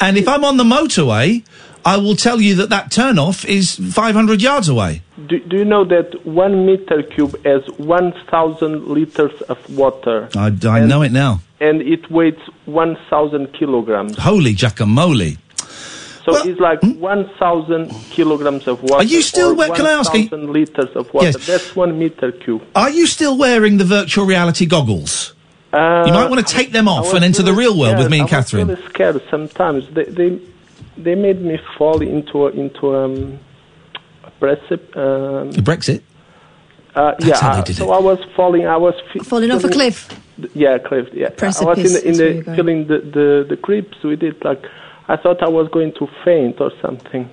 and 0.00 0.16
if 0.16 0.26
I'm 0.28 0.44
on 0.44 0.56
the 0.56 0.64
motorway, 0.64 1.42
I 1.84 1.96
will 1.96 2.16
tell 2.16 2.40
you 2.40 2.54
that 2.56 2.68
that 2.70 2.90
turnoff 2.90 3.44
is 3.46 3.76
500 3.76 4.42
yards 4.42 4.68
away. 4.68 5.02
Do, 5.26 5.38
do 5.38 5.56
you 5.56 5.64
know 5.64 5.84
that 5.86 6.26
one 6.26 6.66
meter 6.66 7.02
cube 7.02 7.42
has 7.44 7.62
1,000 7.78 8.88
liters 8.88 9.40
of 9.42 9.58
water 9.76 10.28
I, 10.36 10.46
I 10.68 10.84
know 10.84 11.02
it 11.02 11.12
now. 11.12 11.40
and 11.60 11.80
it 11.80 12.10
weighs 12.10 12.34
1,000 12.66 13.52
kilograms? 13.54 14.18
Holy 14.18 14.54
jackamole! 14.54 15.38
So 16.24 16.36
it's 16.46 16.60
like 16.60 16.82
1,000 16.82 17.88
kilograms 18.10 18.66
of 18.68 18.82
water. 18.82 18.94
hmm? 18.96 19.00
Are 19.00 19.04
you 19.04 19.22
still 19.22 19.56
wa- 19.56 19.74
can 19.74 19.86
I 19.86 19.92
ask 19.92 20.12
you- 20.12 20.24
1,000 20.28 20.52
liters 20.52 20.94
of 20.94 21.12
water. 21.14 21.26
Yes. 21.28 21.46
That's 21.46 21.74
one 21.74 21.98
meter 21.98 22.32
cube. 22.32 22.62
Are 22.74 22.90
you 22.90 23.06
still 23.06 23.38
wearing 23.38 23.78
the 23.78 23.84
virtual 23.84 24.26
reality 24.26 24.66
goggles? 24.66 25.32
Uh, 25.72 26.04
You 26.06 26.12
might 26.14 26.30
want 26.30 26.46
to 26.46 26.54
take 26.54 26.72
them 26.72 26.88
off 26.88 27.04
was 27.06 27.14
and 27.14 27.24
enter 27.24 27.42
the 27.42 27.52
real 27.52 27.78
world 27.78 27.98
with 27.98 28.10
me 28.10 28.20
and 28.20 28.22
I 28.22 28.36
was 28.38 28.44
Catherine. 28.50 28.68
really 28.68 28.86
scared 28.88 29.22
sometimes. 29.30 29.88
They, 29.90 30.04
they, 30.04 30.40
they 30.96 31.14
made 31.14 31.42
me 31.42 31.58
fall 31.76 32.00
into 32.00 32.46
a, 32.46 32.50
into 32.50 32.96
um, 32.96 33.38
a 34.24 34.30
precipice. 34.32 34.96
Um, 34.96 35.52
Brexit. 35.64 36.00
uh, 36.94 37.12
That's 37.12 37.24
yeah, 37.26 37.36
how 37.40 37.52
they 37.54 37.60
uh, 37.60 37.64
did 37.64 37.76
so 37.76 37.92
it. 37.92 37.96
I 37.96 38.00
was 38.00 38.18
falling. 38.34 38.66
I 38.66 38.76
was 38.78 38.94
fe- 39.12 39.20
Falling 39.20 39.50
off 39.50 39.58
a 39.58 39.68
feeling- 39.68 39.74
cliff. 39.92 40.20
Yeah, 40.54 40.78
cliff. 40.78 41.08
Yeah, 41.12 41.30
I 41.42 41.64
was 41.64 41.78
in 41.78 41.92
the, 41.92 42.08
in 42.08 42.44
the 42.44 42.54
feeling 42.54 42.86
the, 42.86 42.98
the 43.00 43.46
the 43.48 43.56
creeps 43.56 44.00
with 44.04 44.22
it. 44.22 44.44
Like 44.44 44.64
I 45.08 45.16
thought 45.16 45.42
I 45.42 45.48
was 45.48 45.68
going 45.68 45.92
to 45.94 46.08
faint 46.24 46.60
or 46.60 46.70
something. 46.80 47.28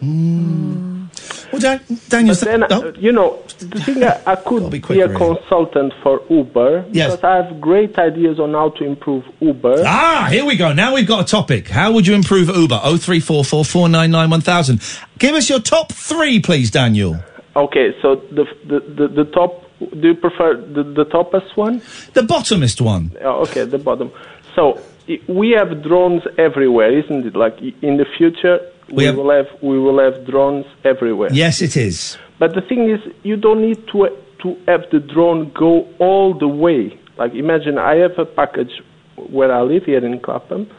Well, 1.51 1.61
Dan- 1.61 1.81
Daniel, 2.09 2.35
But 2.35 2.45
then, 2.45 2.63
uh, 2.63 2.91
you 2.97 3.11
know, 3.11 3.41
the 3.59 3.79
thing 3.79 4.03
I, 4.03 4.21
I 4.25 4.35
could 4.35 4.69
be 4.71 4.79
be, 4.79 5.01
a 5.01 5.07
really. 5.07 5.15
consultant 5.17 5.93
for 6.01 6.21
Uber 6.29 6.85
Yes. 6.91 7.15
because 7.15 7.23
I 7.23 7.35
have 7.43 7.61
great 7.61 7.97
ideas 7.97 8.39
on 8.39 8.53
how 8.53 8.69
to 8.69 8.83
improve 8.83 9.23
Uber. 9.39 9.83
Ah, 9.85 10.27
here 10.31 10.45
we 10.45 10.55
go. 10.55 10.73
Now 10.73 10.93
we've 10.95 11.07
got 11.07 11.21
a 11.21 11.25
topic. 11.25 11.67
How 11.67 11.91
would 11.91 12.07
you 12.07 12.15
improve 12.15 12.49
Uber? 12.49 12.79
Oh 12.83 12.97
three 12.97 13.19
four 13.19 13.43
four 13.43 13.63
four 13.65 13.87
nine 13.89 14.11
nine 14.11 14.29
one 14.29 14.41
thousand. 14.41 14.81
Give 15.19 15.35
us 15.35 15.49
your 15.49 15.59
top 15.59 15.91
three, 15.91 16.39
please, 16.39 16.71
Daniel. 16.71 17.17
Okay, 17.55 17.95
so 18.01 18.15
the 18.31 18.45
the 18.65 18.79
the, 18.79 19.07
the 19.07 19.25
top. 19.31 19.61
Do 19.79 20.07
you 20.07 20.15
prefer 20.15 20.55
the 20.57 20.83
the 20.83 21.05
toppest 21.05 21.55
one? 21.55 21.81
The 22.13 22.21
bottomest 22.21 22.81
one. 22.81 23.11
Oh, 23.21 23.41
okay, 23.43 23.65
the 23.65 23.77
bottom. 23.77 24.11
So 24.55 24.79
we 25.27 25.51
have 25.51 25.83
drones 25.83 26.23
everywhere, 26.37 26.97
isn't 26.97 27.25
it? 27.27 27.35
Like 27.35 27.57
in 27.61 27.97
the 27.97 28.05
future, 28.17 28.59
we, 28.91 29.05
have- 29.05 29.15
will 29.15 29.31
have 29.31 29.47
we 29.61 29.79
will 29.79 29.99
have 29.99 30.25
drones 30.25 30.65
everywhere. 30.83 31.29
Yes, 31.31 31.61
it 31.61 31.75
is. 31.77 32.17
But 32.39 32.53
the 32.53 32.61
thing 32.61 32.89
is, 32.89 32.99
you 33.23 33.37
don't 33.37 33.61
need 33.61 33.87
to 33.87 34.09
to 34.43 34.57
have 34.67 34.83
the 34.91 34.99
drone 34.99 35.51
go 35.53 35.87
all 35.99 36.33
the 36.33 36.47
way. 36.47 36.99
Like 37.17 37.33
imagine 37.33 37.77
I 37.77 37.95
have 37.95 38.17
a 38.19 38.25
package 38.25 38.81
where 39.15 39.51
I 39.51 39.61
live 39.61 39.85
here 39.85 40.05
in 40.05 40.19
Clapham, 40.19 40.69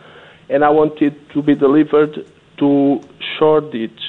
and 0.48 0.64
I 0.64 0.70
want 0.70 1.00
it 1.00 1.14
to 1.30 1.42
be 1.42 1.54
delivered 1.54 2.26
to 2.58 3.00
Shoreditch, 3.38 4.00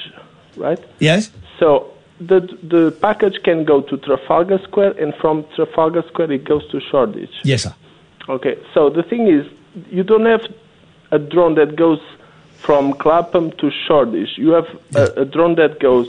right? 0.56 0.78
Yes. 0.98 1.30
So 1.58 1.92
the 2.20 2.40
the 2.62 2.92
package 3.00 3.42
can 3.42 3.64
go 3.64 3.80
to 3.82 3.96
Trafalgar 3.96 4.58
Square, 4.64 4.92
and 5.02 5.14
from 5.14 5.44
Trafalgar 5.56 6.02
Square 6.08 6.32
it 6.32 6.44
goes 6.44 6.68
to 6.70 6.80
Shoreditch. 6.90 7.32
Yes, 7.44 7.62
sir. 7.62 7.74
Okay, 8.28 8.58
so 8.74 8.90
the 8.90 9.02
thing 9.02 9.26
is, 9.26 9.46
you 9.90 10.02
don't 10.04 10.26
have 10.26 10.42
a 11.10 11.18
drone 11.18 11.54
that 11.54 11.76
goes 11.76 12.00
from 12.58 12.92
Clapham 12.94 13.50
to 13.58 13.70
Shoreditch. 13.86 14.36
You 14.36 14.50
have 14.50 14.66
a, 14.94 15.22
a 15.22 15.24
drone 15.24 15.54
that 15.56 15.80
goes 15.80 16.08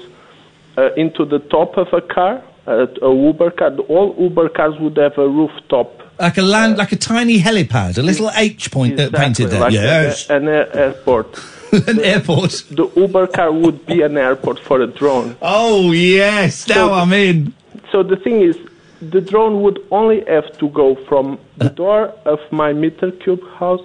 uh, 0.78 0.94
into 0.94 1.26
the 1.26 1.40
top 1.40 1.78
of 1.78 1.88
a 1.94 2.02
car, 2.02 2.42
uh, 2.68 2.88
a 3.02 3.14
Uber 3.28 3.52
car. 3.52 3.72
All 3.88 4.16
Uber 4.20 4.50
cars 4.50 4.78
would 4.80 4.98
have 4.98 5.18
a 5.18 5.28
rooftop. 5.28 6.02
Like 6.20 6.38
a 6.38 6.42
land, 6.42 6.78
like 6.78 6.92
a 6.92 6.98
tiny 6.98 7.40
helipad, 7.40 7.98
a 7.98 8.02
little 8.02 8.30
H 8.36 8.72
point 8.72 9.00
uh, 9.00 9.10
painted 9.12 9.52
there. 9.52 9.62
like 9.62 9.74
yes, 9.74 10.30
a- 10.30 10.36
an 10.36 10.48
air- 10.48 10.76
airport. 10.76 11.40
an 11.72 12.00
airport. 12.02 12.52
The 12.72 12.92
Uber 12.96 13.28
car 13.28 13.52
would 13.54 13.86
be 13.86 14.02
an 14.02 14.18
airport 14.18 14.60
for 14.60 14.82
a 14.82 14.88
drone. 14.88 15.38
Oh 15.42 15.92
yes, 15.92 16.68
now 16.68 16.76
So- 16.90 16.94
I'm 16.94 17.14
in. 17.14 17.54
So 17.92 18.04
the 18.04 18.18
thing 18.18 18.42
is, 18.42 18.58
the 19.02 19.22
drone 19.22 19.62
would 19.62 19.80
only 19.92 20.24
have 20.26 20.58
to 20.58 20.68
go 20.70 20.96
from 21.08 21.26
Uh. 21.60 21.64
the 21.66 21.70
door 21.70 22.02
of 22.26 22.40
my 22.52 22.74
meter 22.74 23.12
cube 23.12 23.44
house. 23.58 23.82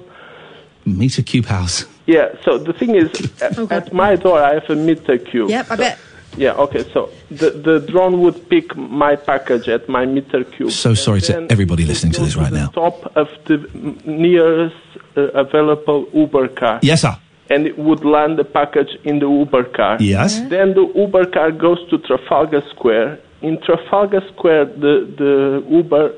Meter 0.85 1.23
cube 1.23 1.47
house. 1.47 1.85
Yeah. 2.07 2.35
So 2.45 2.59
the 2.59 2.73
thing 2.73 2.95
is, 2.95 3.11
at, 3.43 3.59
Okay. 3.59 3.77
at 3.77 3.93
my 3.93 4.17
door 4.17 4.39
I 4.43 4.55
have 4.55 4.69
a 4.71 4.77
meter 4.77 5.19
cube. 5.19 5.51
Yep, 5.51 5.71
I 5.71 5.77
bet. 5.77 5.99
Yeah. 6.37 6.55
Okay. 6.65 6.83
So 6.93 7.11
the 7.31 7.51
the 7.51 7.81
drone 7.81 8.21
would 8.23 8.49
pick 8.49 8.77
my 8.77 9.17
package 9.17 9.69
at 9.69 9.89
my 9.89 10.05
meter 10.05 10.45
cube. 10.45 10.71
So 10.73 10.95
sorry 10.95 11.21
to 11.23 11.47
everybody 11.51 11.85
listening 11.85 12.13
to 12.15 12.23
this 12.23 12.37
right 12.37 12.51
the 12.51 12.59
now. 12.59 12.69
Top 12.69 13.17
of 13.17 13.29
the 13.47 13.59
nearest 14.05 14.77
uh, 15.17 15.23
available 15.45 16.09
Uber 16.13 16.49
car. 16.49 16.79
Yes, 16.83 17.03
sir. 17.03 17.17
And 17.51 17.67
it 17.67 17.79
would 17.79 18.05
land 18.05 18.39
the 18.39 18.45
package 18.45 18.93
in 19.05 19.19
the 19.19 19.29
Uber 19.29 19.65
car. 19.65 19.99
Yes. 20.01 20.41
Then 20.49 20.75
the 20.75 20.91
Uber 20.95 21.27
car 21.27 21.51
goes 21.53 21.79
to 21.91 21.99
Trafalgar 21.99 22.63
Square. 22.71 23.19
In 23.43 23.61
Trafalgar 23.61 24.23
Square, 24.33 24.65
the, 24.85 24.95
the 25.19 25.65
Uber 25.71 26.15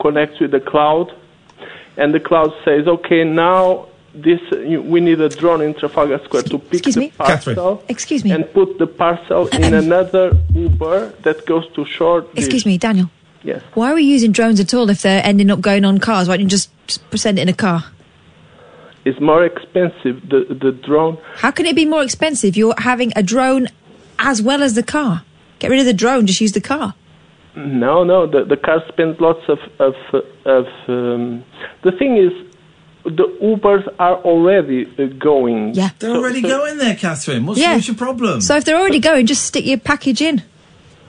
connects 0.00 0.38
with 0.40 0.52
the 0.52 0.60
cloud, 0.60 1.12
and 1.96 2.14
the 2.14 2.20
cloud 2.20 2.52
says, 2.64 2.86
"Okay, 2.86 3.24
now 3.24 3.88
this 4.14 4.40
you, 4.52 4.80
we 4.82 5.00
need 5.00 5.20
a 5.20 5.28
drone 5.28 5.60
in 5.60 5.74
Trafalgar 5.74 6.20
Square 6.24 6.44
to 6.44 6.58
pick 6.58 6.74
Excuse 6.86 6.94
the 6.94 7.00
me? 7.00 7.08
Catherine. 7.10 7.56
parcel 7.56 7.84
Excuse 7.88 8.24
me. 8.24 8.30
and 8.30 8.50
put 8.52 8.78
the 8.78 8.86
parcel 8.86 9.48
in 9.48 9.74
another 9.74 10.36
Uber 10.54 11.10
that 11.22 11.44
goes 11.46 11.66
to 11.74 11.84
short." 11.84 12.28
Excuse 12.36 12.64
me, 12.64 12.78
Daniel. 12.78 13.10
Yes. 13.42 13.62
Why 13.74 13.90
are 13.92 13.94
we 13.94 14.02
using 14.04 14.32
drones 14.32 14.58
at 14.60 14.72
all 14.72 14.88
if 14.88 15.02
they're 15.02 15.24
ending 15.24 15.50
up 15.50 15.60
going 15.60 15.84
on 15.84 15.98
cars? 15.98 16.28
Why 16.28 16.36
don't 16.36 16.44
you 16.44 16.48
just 16.50 16.70
just 16.86 17.02
send 17.18 17.38
it 17.38 17.42
in 17.42 17.48
a 17.48 17.54
car? 17.54 17.84
It's 19.04 19.20
more 19.20 19.44
expensive. 19.44 20.26
The 20.28 20.46
the 20.48 20.72
drone. 20.72 21.18
How 21.36 21.50
can 21.50 21.66
it 21.66 21.76
be 21.76 21.84
more 21.84 22.02
expensive? 22.02 22.56
You're 22.56 22.74
having 22.78 23.12
a 23.16 23.22
drone 23.22 23.68
as 24.18 24.40
well 24.40 24.62
as 24.62 24.74
the 24.74 24.82
car. 24.82 25.22
Get 25.58 25.70
rid 25.70 25.80
of 25.80 25.86
the 25.86 25.92
drone, 25.92 26.26
just 26.26 26.40
use 26.40 26.52
the 26.52 26.60
car. 26.60 26.94
No, 27.56 28.02
no. 28.02 28.26
The 28.26 28.44
the 28.44 28.56
car 28.56 28.82
spends 28.88 29.20
lots 29.20 29.46
of 29.48 29.58
of 29.78 29.94
of. 30.46 30.66
Um, 30.88 31.44
the 31.82 31.92
thing 31.92 32.16
is, 32.16 32.32
the 33.04 33.26
Ubers 33.42 33.86
are 33.98 34.16
already 34.16 34.86
uh, 34.98 35.06
going. 35.18 35.74
Yeah. 35.74 35.90
They're 35.98 36.14
already 36.16 36.40
going 36.42 36.78
there, 36.78 36.94
Catherine. 36.96 37.44
What's, 37.46 37.60
Yeah. 37.60 37.74
what's 37.74 37.86
your 37.88 37.96
problem? 37.96 38.40
So 38.40 38.56
if 38.56 38.64
they're 38.64 38.78
already 38.78 38.98
going, 39.00 39.26
just 39.26 39.44
stick 39.44 39.64
your 39.66 39.78
package 39.78 40.20
in 40.22 40.42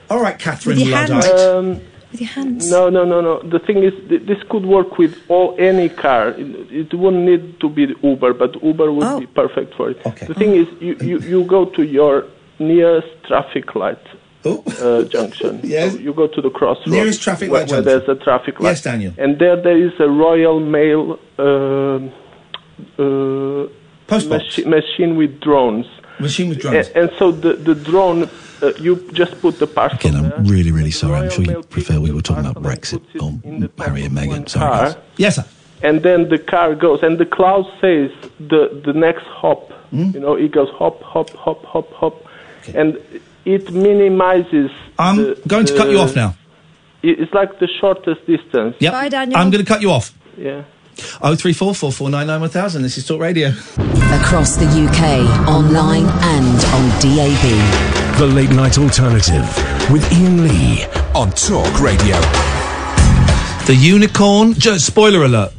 All 0.09 0.21
right, 0.21 0.37
Catherine 0.37 0.77
With 0.77 0.87
your 0.87 0.97
hand. 0.97 1.09
Luddite. 1.11 1.39
Um, 1.39 1.81
with 2.11 2.21
your 2.21 2.29
hands. 2.29 2.69
no, 2.69 2.89
no, 2.89 3.03
no, 3.05 3.21
no. 3.21 3.41
The 3.43 3.59
thing 3.59 3.83
is, 3.83 3.93
th- 4.09 4.23
this 4.25 4.37
could 4.49 4.65
work 4.65 4.97
with 4.97 5.15
all 5.29 5.55
any 5.59 5.89
car. 5.89 6.29
It, 6.29 6.71
it 6.71 6.93
wouldn't 6.93 7.23
need 7.23 7.59
to 7.61 7.69
be 7.69 7.85
the 7.87 7.95
Uber, 8.03 8.33
but 8.33 8.61
Uber 8.63 8.91
would 8.91 9.03
Oh. 9.07 9.19
be 9.21 9.25
perfect 9.27 9.73
for 9.75 9.89
it. 9.91 9.97
Okay. 10.05 10.25
The 10.27 10.33
thing 10.33 10.53
is, 10.55 10.67
you, 10.81 10.95
you, 11.01 11.19
you 11.19 11.43
go 11.45 11.65
to 11.65 11.83
your 11.83 12.25
nearest 12.59 13.07
traffic 13.27 13.73
light 13.75 13.99
Oh. 14.45 14.63
uh, 14.81 15.03
junction. 15.09 15.59
Yes. 15.75 15.93
So 15.93 15.99
you 15.99 16.13
go 16.13 16.27
to 16.27 16.41
the 16.41 16.49
crossroads. 16.51 16.91
Nearest 16.91 17.21
traffic 17.21 17.49
where, 17.51 17.61
light 17.61 17.71
where 17.71 17.81
there's 17.81 18.07
a 18.07 18.15
traffic 18.15 18.59
light. 18.59 18.69
Yes, 18.71 18.81
Daniel. 18.83 19.13
And 19.17 19.39
there, 19.39 19.55
there 19.61 19.77
is 19.77 19.93
a 19.99 20.07
Royal 20.07 20.59
Mail 20.59 21.19
um 21.39 22.11
uh, 22.99 23.67
machi- 24.29 24.65
machine 24.65 25.15
with 25.15 25.39
drones. 25.41 25.85
Machine 26.19 26.49
with 26.49 26.59
drones. 26.59 26.87
And, 26.89 26.97
and 27.09 27.11
so 27.19 27.31
the, 27.31 27.53
the 27.53 27.75
drone, 27.75 28.29
uh, 28.61 28.71
you 28.79 28.95
just 29.13 29.39
put 29.41 29.59
the 29.59 29.67
parcel 29.67 29.97
Again, 29.99 30.15
I'm 30.15 30.29
there. 30.29 30.39
really, 30.53 30.71
really 30.71 30.91
sorry. 30.91 31.15
I'm 31.19 31.29
sure 31.29 31.43
you 31.43 31.61
prefer 31.63 31.99
we 31.99 32.11
were 32.11 32.21
talking 32.21 32.45
about 32.45 32.63
Brexit 32.63 33.01
or 33.21 33.39
in 33.43 33.59
the 33.61 33.67
top 33.69 33.87
Harry 33.87 34.03
and 34.05 34.15
Meghan. 34.17 34.47
Sorry, 34.49 34.69
guys. 34.93 34.95
Yes, 35.17 35.35
sir. 35.37 35.45
and 35.83 36.03
then 36.03 36.29
the 36.29 36.37
car 36.37 36.73
goes, 36.75 36.99
and 37.03 37.17
the 37.17 37.25
cloud 37.25 37.65
says 37.81 38.11
the 38.39 38.81
the 38.85 38.93
next 38.93 39.25
hop. 39.25 39.71
Hmm? 39.91 40.11
You 40.15 40.19
know, 40.19 40.35
it 40.35 40.51
goes 40.51 40.69
hop, 40.79 41.01
hop, 41.01 41.29
hop, 41.31 41.63
hop, 41.65 41.91
hop, 41.93 42.15
and 42.73 42.97
it 43.45 43.71
minimizes. 43.71 44.71
I'm 44.99 45.17
the- 45.17 45.41
going 45.47 45.65
to 45.67 45.75
cut 45.77 45.89
you 45.89 45.99
off 45.99 46.15
now. 46.15 46.35
It's 47.03 47.33
like 47.33 47.59
the 47.59 47.67
shortest 47.79 48.25
distance. 48.25 48.75
Yep. 48.79 48.91
Bye, 48.93 49.09
Daniel. 49.09 49.39
I'm 49.39 49.51
going 49.51 49.63
to 49.63 49.67
cut 49.71 49.81
you 49.81 49.91
off. 49.91 50.11
Yeah. 50.37 50.63
Oh 51.21 51.35
three 51.35 51.51
four 51.51 51.75
four 51.75 51.91
four 51.91 52.09
nine 52.09 52.25
nine 52.27 52.39
one 52.39 52.49
thousand. 52.49 52.81
This 52.81 52.97
is 52.97 53.05
Talk 53.05 53.19
Radio. 53.19 53.49
Across 53.49 54.55
the 54.55 54.65
UK, 54.65 55.47
online 55.47 56.05
and 56.05 56.63
on 56.73 56.89
DAB. 57.01 58.17
The 58.17 58.25
Late 58.25 58.49
Night 58.51 58.77
Alternative 58.77 59.43
with 59.91 60.09
Iain 60.13 60.47
Lee 60.47 60.85
on 61.13 61.31
Talk 61.31 61.81
Radio. 61.81 62.15
The 63.65 63.75
unicorn. 63.77 64.53
J- 64.53 64.77
spoiler 64.77 65.23
alert. 65.25 65.51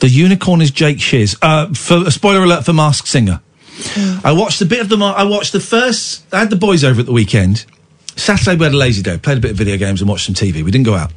The 0.00 0.08
unicorn 0.08 0.60
is 0.60 0.70
Jake 0.72 1.00
Shears. 1.00 1.36
Uh, 1.40 1.72
for 1.74 2.06
a 2.06 2.10
spoiler 2.10 2.42
alert 2.42 2.64
for 2.64 2.72
Mask 2.72 3.06
Singer. 3.06 3.40
I 4.24 4.32
watched 4.32 4.60
a 4.60 4.66
bit 4.66 4.80
of 4.80 4.88
the. 4.88 4.96
I 4.96 5.24
watched 5.24 5.52
the 5.52 5.60
first. 5.60 6.24
I 6.32 6.40
had 6.40 6.50
the 6.50 6.56
boys 6.56 6.84
over 6.84 7.00
at 7.00 7.06
the 7.06 7.12
weekend. 7.12 7.66
Saturday 8.16 8.56
we 8.56 8.64
had 8.64 8.72
a 8.72 8.76
lazy 8.76 9.02
day. 9.02 9.18
Played 9.18 9.38
a 9.38 9.40
bit 9.40 9.50
of 9.52 9.56
video 9.56 9.76
games 9.76 10.00
and 10.00 10.08
watched 10.08 10.26
some 10.26 10.34
TV. 10.34 10.62
We 10.62 10.70
didn't 10.70 10.86
go 10.86 10.94
out 10.94 11.12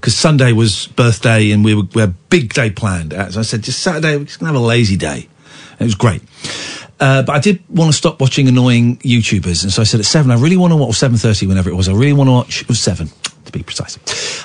because 0.00 0.14
Sunday 0.14 0.52
was 0.52 0.86
birthday 0.88 1.50
and 1.50 1.64
we 1.64 1.74
were 1.74 1.82
we 1.94 2.00
had 2.00 2.10
a 2.10 2.14
big 2.30 2.54
day 2.54 2.70
planned. 2.70 3.12
So 3.12 3.40
I 3.40 3.42
said, 3.42 3.62
just 3.62 3.80
Saturday 3.80 4.16
we're 4.16 4.24
just 4.24 4.38
gonna 4.38 4.52
have 4.52 4.60
a 4.60 4.64
lazy 4.64 4.96
day. 4.96 5.28
And 5.72 5.80
it 5.82 5.84
was 5.84 5.94
great. 5.94 6.22
Uh, 7.00 7.22
but 7.22 7.34
I 7.34 7.38
did 7.38 7.62
want 7.68 7.92
to 7.92 7.96
stop 7.96 8.20
watching 8.20 8.48
annoying 8.48 8.96
YouTubers, 8.98 9.62
and 9.62 9.72
so 9.72 9.82
I 9.82 9.84
said 9.84 10.00
at 10.00 10.06
seven. 10.06 10.32
I 10.32 10.34
really 10.34 10.56
want 10.56 10.72
to 10.72 10.76
watch 10.76 10.96
seven 10.96 11.16
thirty, 11.16 11.46
whenever 11.46 11.70
it 11.70 11.74
was. 11.74 11.88
I 11.88 11.92
really 11.92 12.12
want 12.12 12.26
to 12.26 12.32
watch. 12.32 12.62
It 12.62 12.68
was 12.68 12.80
seven, 12.80 13.08
to 13.48 13.58
be 13.58 13.62
precise. 13.62 13.98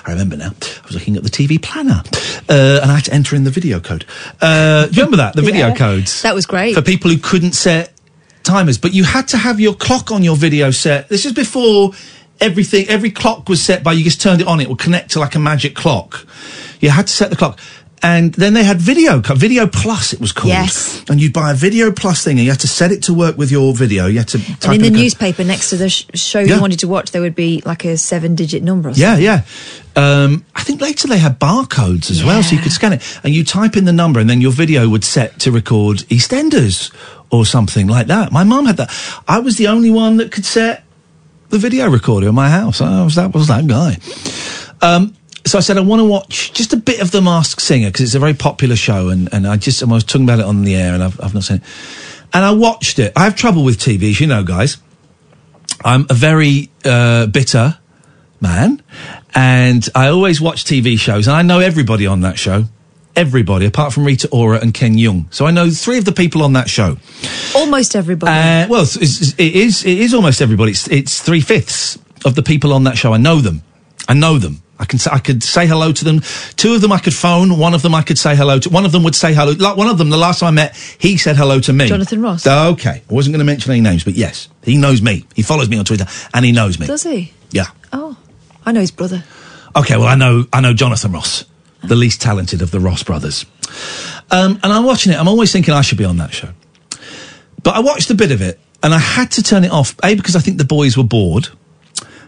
I 0.06 0.12
remember 0.12 0.36
now. 0.38 0.52
I 0.52 0.86
was 0.88 0.94
looking 0.96 1.16
at 1.16 1.24
the 1.24 1.30
TV 1.30 1.62
planner, 1.62 2.02
uh, 2.50 2.80
and 2.82 2.92
I 2.92 2.96
had 2.96 3.06
to 3.06 3.14
enter 3.14 3.36
in 3.36 3.44
the 3.44 3.52
video 3.52 3.80
code. 3.80 4.06
Uh, 4.42 4.88
you 4.92 4.98
remember 5.04 5.18
that? 5.18 5.36
The 5.36 5.42
video 5.52 5.68
Yeah. 5.68 5.76
codes. 5.76 6.22
That 6.24 6.36
was 6.36 6.46
great. 6.46 6.76
for 6.76 6.82
people 6.82 7.12
who 7.12 7.18
couldn't 7.18 7.54
set 7.54 7.94
timers. 8.44 8.78
But 8.78 8.94
you 8.94 9.04
had 9.04 9.28
to 9.30 9.38
have 9.38 9.60
your 9.60 9.74
clock 9.74 10.12
on 10.12 10.24
your 10.24 10.36
video 10.36 10.72
set. 10.72 11.10
This 11.10 11.26
is 11.26 11.32
before 11.34 11.92
everything. 12.42 12.88
Every 12.90 13.12
clock 13.12 13.48
was 13.48 13.62
set 13.62 13.84
by 13.84 13.94
you 13.94 14.04
just 14.04 14.22
turned 14.22 14.42
it 14.42 14.48
on. 14.48 14.60
It 14.60 14.68
would 14.70 14.80
connect 14.80 15.12
to 15.12 15.20
like 15.20 15.36
a 15.36 15.40
magic 15.40 15.76
clock. 15.76 16.26
You 16.82 16.90
had 16.90 17.08
to 17.08 17.14
set 17.14 17.30
the 17.30 17.36
clock. 17.38 17.60
And 18.06 18.34
then 18.34 18.54
they 18.54 18.66
had 18.66 18.82
video, 18.82 19.20
video 19.22 19.66
plus 19.66 20.12
it 20.12 20.20
was 20.20 20.34
called. 20.34 20.50
Yes. 20.50 21.04
And 21.10 21.22
you'd 21.22 21.32
buy 21.32 21.52
a 21.52 21.56
video 21.56 21.90
plus 21.90 22.22
thing 22.22 22.38
and 22.38 22.44
you 22.44 22.52
had 22.52 22.60
to 22.60 22.68
set 22.68 22.92
it 22.92 23.04
to 23.04 23.14
work 23.14 23.38
with 23.38 23.50
your 23.50 23.74
video. 23.74 24.08
You 24.08 24.18
had 24.20 24.28
to 24.30 24.40
type 24.40 24.74
And 24.74 24.86
in 24.86 24.94
the 24.94 25.00
newspaper 25.00 25.46
next 25.46 25.70
to 25.70 25.78
the 25.78 25.90
sh- 25.90 26.06
show 26.14 26.40
Yeah. 26.40 26.56
you 26.56 26.62
wanted 26.62 26.80
to 26.80 26.90
watch, 26.90 27.12
there 27.12 27.22
would 27.22 27.34
be 27.36 27.62
like 27.66 27.86
a 27.86 27.96
seven-digit 27.96 28.62
number. 28.62 28.90
Or 28.90 28.94
something. 28.94 29.24
Yeah, 29.24 29.44
yeah. 29.96 30.24
Um, 30.24 30.44
I 30.54 30.64
think 30.64 30.82
later 30.82 31.08
they 31.08 31.18
had 31.18 31.40
barcodes 31.40 32.12
as 32.12 32.26
well, 32.26 32.44
so 32.44 32.56
you 32.56 32.62
could 32.62 32.74
scan 32.74 32.92
it. 32.92 33.20
And 33.24 33.34
you 33.34 33.46
type 33.46 33.78
in 33.78 33.86
the 33.86 33.94
number, 33.94 34.20
and 34.20 34.30
then 34.30 34.42
your 34.42 34.52
video 34.52 34.90
would 34.90 35.06
set 35.06 35.40
to 35.40 35.52
record 35.52 36.00
EastEnders 36.10 36.92
or 37.30 37.46
something 37.46 37.88
like 37.88 38.08
that. 38.08 38.32
My 38.34 38.44
mum 38.44 38.66
had 38.66 38.78
that. 38.78 38.92
I 39.28 39.40
was 39.40 39.56
the 39.58 39.68
only 39.68 39.92
one 39.92 40.18
that 40.18 40.32
could 40.32 40.46
set 40.46 40.84
the 41.50 41.58
video 41.60 41.88
recorder 41.90 42.28
in 42.28 42.36
my 42.36 42.50
house. 42.50 42.82
I 42.82 43.04
was 43.04 43.16
that 43.16 43.34
was 43.34 43.48
that 43.48 43.66
guy. 43.68 43.98
Um, 44.82 45.16
so 45.46 45.58
I 45.58 45.62
said 45.62 45.78
I 45.78 45.82
want 45.82 46.00
to 46.00 46.06
watch 46.06 46.54
just 46.54 46.74
a 46.74 46.78
bit 46.78 47.02
of 47.02 47.12
The 47.12 47.22
Masked 47.22 47.62
Singer 47.62 47.90
because 47.90 48.02
it's 48.02 48.16
a 48.16 48.20
very 48.20 48.34
popular 48.34 48.76
show, 48.76 49.10
and, 49.10 49.32
and 49.34 49.46
I 49.46 49.58
just 49.58 49.82
and 49.82 49.92
I 49.92 49.96
was 49.96 50.04
talking 50.04 50.24
about 50.24 50.40
it 50.40 50.46
on 50.46 50.64
the 50.64 50.76
air, 50.76 50.94
and 50.94 51.04
I've, 51.04 51.20
I've 51.22 51.34
not 51.34 51.44
seen 51.44 51.58
it. 51.58 51.64
And 52.34 52.44
I 52.44 52.52
watched 52.52 52.98
it. 53.00 53.14
I 53.16 53.26
have 53.26 53.36
trouble 53.36 53.64
with 53.64 53.78
TV, 53.78 54.10
as 54.10 54.20
you 54.20 54.28
know, 54.28 54.44
guys. 54.44 54.78
I'm 55.86 56.06
a 56.10 56.14
very 56.14 56.72
uh, 56.86 57.28
bitter 57.28 57.78
man, 58.40 58.82
and 59.36 59.88
I 59.94 60.08
always 60.08 60.40
watch 60.40 60.64
TV 60.64 60.98
shows, 60.98 61.28
and 61.28 61.36
I 61.36 61.42
know 61.42 61.60
everybody 61.60 62.08
on 62.08 62.22
that 62.22 62.40
show. 62.40 62.66
Everybody, 63.16 63.68
apart 63.68 63.94
from 63.94 64.06
Rita 64.06 64.28
Ora 64.32 64.60
and 64.60 64.74
Ken 64.74 64.96
Jeong. 64.96 65.32
So 65.32 65.46
I 65.46 65.52
know 65.52 65.70
three 65.70 66.00
of 66.00 66.06
the 66.06 66.12
people 66.12 66.42
on 66.42 66.54
that 66.54 66.68
show. 66.68 66.98
Almost 67.56 67.96
everybody. 67.96 68.32
Uh, 68.32 68.68
well, 68.68 68.82
it's, 68.82 68.96
it's, 68.96 69.34
it 69.34 69.54
is. 69.54 69.86
It 69.86 70.00
is 70.00 70.16
almost 70.16 70.42
everybody. 70.42 70.72
It's, 70.72 70.88
it's 70.88 71.22
three 71.22 71.42
fifths 71.42 72.00
of 72.26 72.34
the 72.34 72.42
people 72.42 72.74
on 72.74 72.86
that 72.86 72.98
show. 72.98 73.14
I 73.14 73.18
know 73.18 73.40
them. 73.40 73.62
I 74.08 74.16
know 74.16 74.40
them. 74.40 74.63
I 74.84 74.86
can. 74.86 75.00
I 75.10 75.20
could 75.20 75.42
say 75.44 75.66
hello 75.66 75.94
to 75.94 76.04
them. 76.04 76.20
Two 76.58 76.76
of 76.76 76.82
them 76.82 76.92
I 76.92 77.00
could 77.00 77.14
phone. 77.14 77.58
One 77.58 77.74
of 77.74 77.82
them 77.82 77.96
I 77.96 78.02
could 78.02 78.18
say 78.18 78.36
hello 78.36 78.60
to. 78.60 78.70
One 78.70 78.84
of 78.84 78.92
them 78.92 79.04
would 79.04 79.16
say 79.16 79.34
hello. 79.34 79.54
Like 79.54 79.78
one 79.78 79.88
of 79.88 79.98
them, 79.98 80.10
the 80.10 80.18
last 80.18 80.42
time 80.42 80.48
I 80.48 80.52
met, 80.52 80.76
he 81.00 81.16
said 81.16 81.38
hello 81.38 81.62
to 81.62 81.72
me. 81.72 81.88
Jonathan 81.88 82.22
Ross. 82.22 82.46
Okay, 82.46 83.02
I 83.10 83.14
wasn't 83.14 83.34
going 83.34 83.40
to 83.40 83.46
mention 83.46 83.72
any 83.72 83.80
names, 83.80 84.04
but 84.04 84.14
yes, 84.14 84.50
he 84.62 84.78
knows 84.78 85.02
me. 85.02 85.26
He 85.36 85.42
follows 85.42 85.70
me 85.70 85.78
on 85.78 85.86
Twitter, 85.86 86.06
and 86.34 86.44
he 86.44 86.52
knows 86.52 86.80
me. 86.80 86.88
Does 86.88 87.04
he? 87.04 87.32
Yeah. 87.52 87.68
Oh, 87.94 88.18
I 88.66 88.74
know 88.74 88.82
his 88.82 88.92
brother. 88.92 89.24
Okay, 89.74 89.96
well, 89.96 90.08
I 90.08 90.16
know, 90.16 90.46
I 90.52 90.60
know 90.60 90.74
Jonathan 90.74 91.14
Ross, 91.14 91.46
the 91.82 91.96
least 91.96 92.22
talented 92.22 92.62
of 92.62 92.72
the 92.72 92.82
Ross 92.82 93.04
brothers. 93.04 93.46
Um, 94.30 94.60
and 94.64 94.74
I'm 94.74 94.84
watching 94.84 95.14
it. 95.14 95.20
I'm 95.20 95.30
always 95.30 95.54
thinking 95.54 95.74
I 95.74 95.82
should 95.82 95.98
be 95.98 96.06
on 96.06 96.18
that 96.18 96.34
show. 96.34 96.50
But 97.64 97.76
I 97.76 97.80
watched 97.80 98.10
a 98.10 98.16
bit 98.16 98.32
of 98.34 98.42
it, 98.42 98.60
and 98.84 98.94
I 98.94 99.00
had 99.00 99.32
to 99.32 99.44
turn 99.44 99.64
it 99.64 99.72
off. 99.72 99.96
A 100.04 100.14
because 100.16 100.36
I 100.36 100.40
think 100.40 100.58
the 100.58 100.66
boys 100.66 100.98
were 100.98 101.06
bored. 101.06 101.48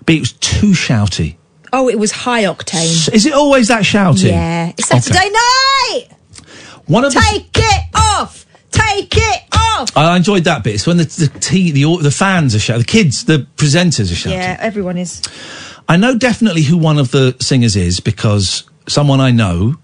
B 0.06 0.16
it 0.16 0.20
was 0.22 0.32
too 0.34 0.72
shouty. 0.72 1.36
Oh, 1.78 1.90
it 1.90 2.00
was 2.00 2.12
high 2.12 2.44
octane. 2.44 3.14
Is 3.14 3.26
it 3.26 3.34
always 3.34 3.68
that 3.68 3.84
shouty? 3.84 4.30
Yeah, 4.30 4.72
it's 4.78 4.90
Okay. 4.90 5.00
Saturday 5.02 5.30
night. 5.30 6.08
One 6.86 7.04
of 7.04 7.14
the, 7.14 7.20
Take 7.20 7.50
it 7.56 7.84
off. 7.94 8.46
Take 8.72 9.14
it 9.18 9.42
off. 9.54 9.96
I 9.98 10.16
enjoyed 10.16 10.46
that 10.46 10.64
bit. 10.64 10.76
It's 10.76 10.88
when 10.88 10.98
the 10.98 11.04
the, 11.06 11.28
t- 11.40 11.72
the 11.72 11.98
the 12.02 12.12
fans 12.12 12.56
are 12.56 12.60
shouting, 12.60 12.82
the 12.84 12.88
kids, 12.88 13.26
the 13.26 13.46
presenters 13.58 14.12
are 14.12 14.16
shouting. 14.16 14.40
Yeah, 14.40 14.58
everyone 14.60 14.98
is. 14.98 15.22
I 15.90 15.98
know 15.98 16.18
definitely 16.18 16.62
who 16.64 16.78
one 16.78 16.98
of 16.98 17.12
the 17.12 17.36
singers 17.42 17.76
is 17.76 18.00
because 18.00 18.64
someone 18.88 19.20
I 19.20 19.32
know 19.32 19.76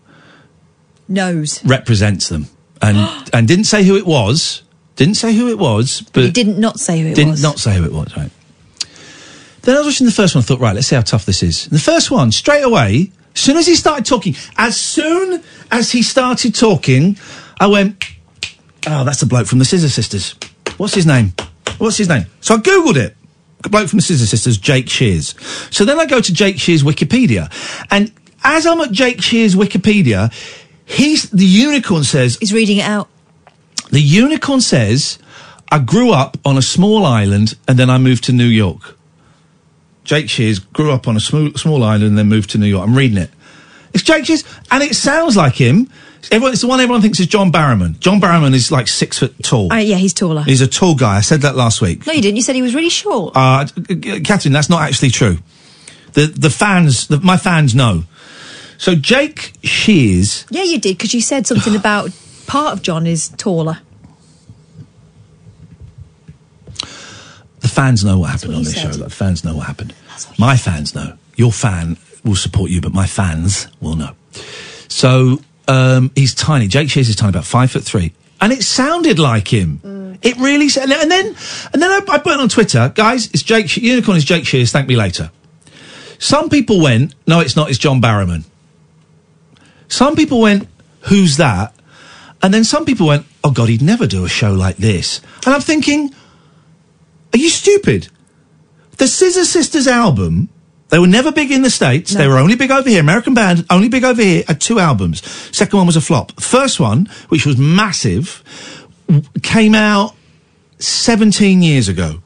Knows. 1.08 1.64
represents 1.66 2.30
them 2.30 2.48
and 2.82 2.98
and 3.34 3.48
didn't 3.48 3.66
say 3.66 3.84
who 3.84 3.96
it 3.98 4.06
was. 4.06 4.64
Didn't 4.96 5.16
say 5.16 5.34
who 5.34 5.50
it 5.50 5.58
was, 5.58 6.02
but 6.14 6.24
He 6.26 6.32
didn't 6.32 6.60
not 6.60 6.80
say 6.80 7.00
who 7.02 7.08
it 7.10 7.16
did 7.16 7.28
was. 7.28 7.42
not 7.42 7.60
say 7.60 7.76
who 7.78 7.84
it 7.86 7.92
was. 7.94 8.16
Right. 8.16 8.32
Then 9.64 9.76
I 9.76 9.80
was 9.80 9.88
watching 9.88 10.06
the 10.08 10.12
first 10.12 10.36
one. 10.36 10.42
I 10.42 10.46
thought, 10.46 10.60
right, 10.60 10.74
let's 10.76 10.88
see 10.88 10.96
how 10.96 11.02
tough 11.02 11.26
this 11.26 11.44
is. 11.44 11.66
And 11.66 11.74
the 11.74 11.82
first 11.82 12.10
one, 12.12 12.32
straight 12.32 12.64
away, 12.64 13.12
as 13.36 13.42
soon 13.42 13.58
as 13.58 13.68
he 13.68 13.76
started 13.76 14.06
talking, 14.06 14.36
as 14.58 14.76
soon 14.78 15.44
as 15.70 15.92
he 15.92 16.02
started 16.02 16.56
talking, 16.56 17.18
I 17.60 17.68
went, 17.68 18.04
oh, 18.88 19.04
that's 19.04 19.20
the 19.20 19.26
bloke 19.28 19.48
from 19.48 19.60
the 19.60 19.66
Scissor 19.66 19.90
Sisters. 19.90 20.36
What's 20.78 20.96
his 20.96 21.06
name? 21.06 21.34
What's 21.78 21.98
his 21.98 22.10
name? 22.10 22.26
So 22.42 22.56
I 22.56 22.58
googled 22.58 22.96
it. 22.98 23.16
The 23.62 23.70
bloke 23.70 23.88
from 23.90 23.98
the 23.98 24.04
Scissor 24.04 24.26
Sisters, 24.26 24.58
Jake 24.58 24.90
Shears. 24.90 25.36
So 25.70 25.86
then 25.86 26.00
I 26.00 26.08
go 26.08 26.20
to 26.20 26.34
Jake 26.34 26.58
Shears' 26.58 26.82
Wikipedia, 26.84 27.52
and 27.92 28.12
as 28.44 28.66
I'm 28.66 28.82
at 28.82 28.92
Jake 28.92 29.22
Shears' 29.22 29.54
Wikipedia, 29.54 30.34
he's 30.84 31.30
the 31.30 31.46
unicorn 31.46 32.04
says 32.04 32.38
He's 32.40 32.52
reading 32.54 32.78
it 32.78 32.86
out. 32.86 33.08
the 33.92 34.02
unicorn 34.02 34.62
says, 34.62 35.20
I 35.72 35.78
grew 35.78 36.12
up 36.12 36.38
on 36.44 36.58
a 36.58 36.62
small 36.64 37.06
island 37.06 37.54
and 37.68 37.78
then 37.78 37.90
I 37.92 38.00
moved 38.00 38.24
to 38.26 38.34
New 38.34 38.46
York. 38.46 38.98
Jake 40.04 40.30
Shears 40.30 40.60
grew 40.60 40.92
up 40.92 41.08
on 41.08 41.16
a 41.16 41.20
small, 41.20 41.52
small 41.54 41.84
island 41.84 42.04
and 42.06 42.18
then 42.18 42.28
moved 42.28 42.50
to 42.52 42.58
New 42.58 42.66
York. 42.66 42.88
I'm 42.88 42.96
reading 42.96 43.18
it. 43.18 43.30
It's 43.94 44.04
Jake 44.04 44.26
Shears, 44.26 44.44
and 44.72 44.82
it 44.84 44.96
sounds 44.96 45.36
like 45.36 45.56
him. 45.56 45.90
Everyone, 46.32 46.54
it's 46.54 46.62
the 46.62 46.68
one 46.68 46.80
everyone 46.80 47.02
thinks 47.02 47.20
is 47.20 47.28
John 47.28 47.52
Barrowman. 47.52 48.00
John 48.00 48.22
Barrowman 48.22 48.54
is 48.54 48.72
like 48.72 48.88
six 48.88 49.18
foot 49.20 49.36
tall. 49.44 49.72
Uh, 49.74 49.78
yeah, 49.78 49.98
he's 49.98 50.14
taller. 50.14 50.44
He's 50.44 50.62
a 50.62 50.68
tall 50.68 50.96
guy. 50.96 51.18
I 51.18 51.22
said 51.22 51.42
that 51.42 51.56
last 51.56 51.82
week. 51.82 52.06
no, 52.06 52.14
you 52.14 52.22
didn't. 52.22 52.36
You 52.38 52.42
said 52.44 52.56
he 52.56 52.62
was 52.62 52.76
really 52.76 52.90
short. 52.90 53.34
Uh, 53.36 53.66
Catherine, 54.24 54.54
that's 54.54 54.70
not 54.70 54.82
actually 54.84 55.10
true. 55.10 55.40
The 56.14 56.28
the 56.28 56.50
fans, 56.50 57.08
the, 57.08 57.20
my 57.20 57.38
fans 57.38 57.74
know. 57.74 58.04
So 58.78 58.96
Jake 58.96 59.54
Shears 59.64 60.46
yeah, 60.50 60.64
you 60.64 60.80
did 60.80 60.98
because 60.98 61.14
you 61.14 61.22
said 61.22 61.48
something 61.48 61.76
about 61.82 62.12
part 62.48 62.74
of 62.74 62.82
John 62.82 63.08
is 63.08 63.30
taller. 63.30 63.80
The 67.62 67.68
fans 67.68 68.04
know 68.04 68.20
what 68.20 68.32
happened 68.32 68.52
what 68.54 68.58
on 68.60 68.64
this 68.64 68.76
said. 68.76 68.94
show. 68.94 69.00
The 69.00 69.10
fans 69.10 69.44
know 69.44 69.56
what 69.56 69.68
happened. 69.68 69.94
My 70.38 70.58
fans 70.58 70.94
know. 70.94 71.18
Your 71.36 71.52
fan 71.52 71.98
will 72.24 72.36
support 72.36 72.70
you, 72.70 72.82
but 72.82 72.94
my 72.94 73.08
fans 73.08 73.68
will 73.80 73.96
know. 73.96 74.12
So 74.88 75.40
um, 75.68 76.12
he's 76.16 76.34
tiny. 76.36 76.68
Jake 76.68 76.90
Shears 76.90 77.10
is 77.10 77.16
tiny, 77.16 77.30
about 77.30 77.46
five 77.46 77.72
foot 77.72 77.84
three, 77.84 78.14
and 78.40 78.52
it 78.52 78.64
sounded 78.64 79.20
like 79.20 79.48
him. 79.48 79.80
Mm. 79.84 80.18
It 80.22 80.38
really 80.38 80.70
said. 80.70 80.90
And 80.90 81.10
then, 81.10 81.28
and 81.74 81.82
then 81.82 81.90
I, 81.92 82.02
I 82.10 82.18
put 82.20 82.34
it 82.34 82.40
on 82.40 82.50
Twitter, 82.50 82.92
guys. 82.94 83.28
It's 83.28 83.44
Jake. 83.44 83.70
She- 83.70 83.82
Unicorn 83.82 84.18
is 84.18 84.26
Jake 84.26 84.46
Shears. 84.46 84.72
Thank 84.72 84.88
me 84.88 84.96
later. 84.96 85.32
Some 86.20 86.50
people 86.50 86.80
went, 86.82 87.16
no, 87.26 87.40
it's 87.40 87.56
not. 87.56 87.70
It's 87.70 87.80
John 87.80 88.02
Barrowman. 88.02 88.44
Some 89.88 90.16
people 90.16 90.40
went, 90.40 90.68
who's 91.02 91.38
that? 91.38 91.74
And 92.44 92.54
then 92.54 92.64
some 92.64 92.86
people 92.86 93.08
went, 93.08 93.26
oh 93.44 93.52
God, 93.52 93.70
he'd 93.70 93.82
never 93.82 94.08
do 94.08 94.24
a 94.26 94.30
show 94.30 94.54
like 94.54 94.78
this. 94.78 95.22
And 95.46 95.54
I'm 95.56 95.62
thinking, 95.62 96.14
are 97.34 97.38
you 97.38 97.50
stupid? 97.50 98.10
The 98.98 99.08
Scissor 99.08 99.46
Sisters 99.46 99.88
album, 99.88 100.50
they 100.90 101.00
were 101.00 101.08
never 101.08 101.32
big 101.32 101.52
in 101.52 101.62
the 101.62 101.70
States. 101.70 102.14
They 102.14 102.28
were 102.28 102.38
only 102.38 102.56
big 102.56 102.70
over 102.70 102.88
here. 102.88 103.00
American 103.00 103.34
band, 103.34 103.66
only 103.70 103.88
big 103.88 104.04
over 104.04 104.22
here, 104.22 104.44
had 104.48 104.60
two 104.60 104.80
albums. 104.80 105.26
Second 105.56 105.78
one 105.78 105.88
was 105.88 105.96
a 105.96 106.02
flop. 106.02 106.40
First 106.40 106.80
one, 106.80 107.10
which 107.30 107.46
was 107.46 107.58
massive, 107.58 108.44
came 109.42 109.74
out 109.74 110.16
17 110.80 111.62
years 111.62 111.88
ago. 111.88 112.22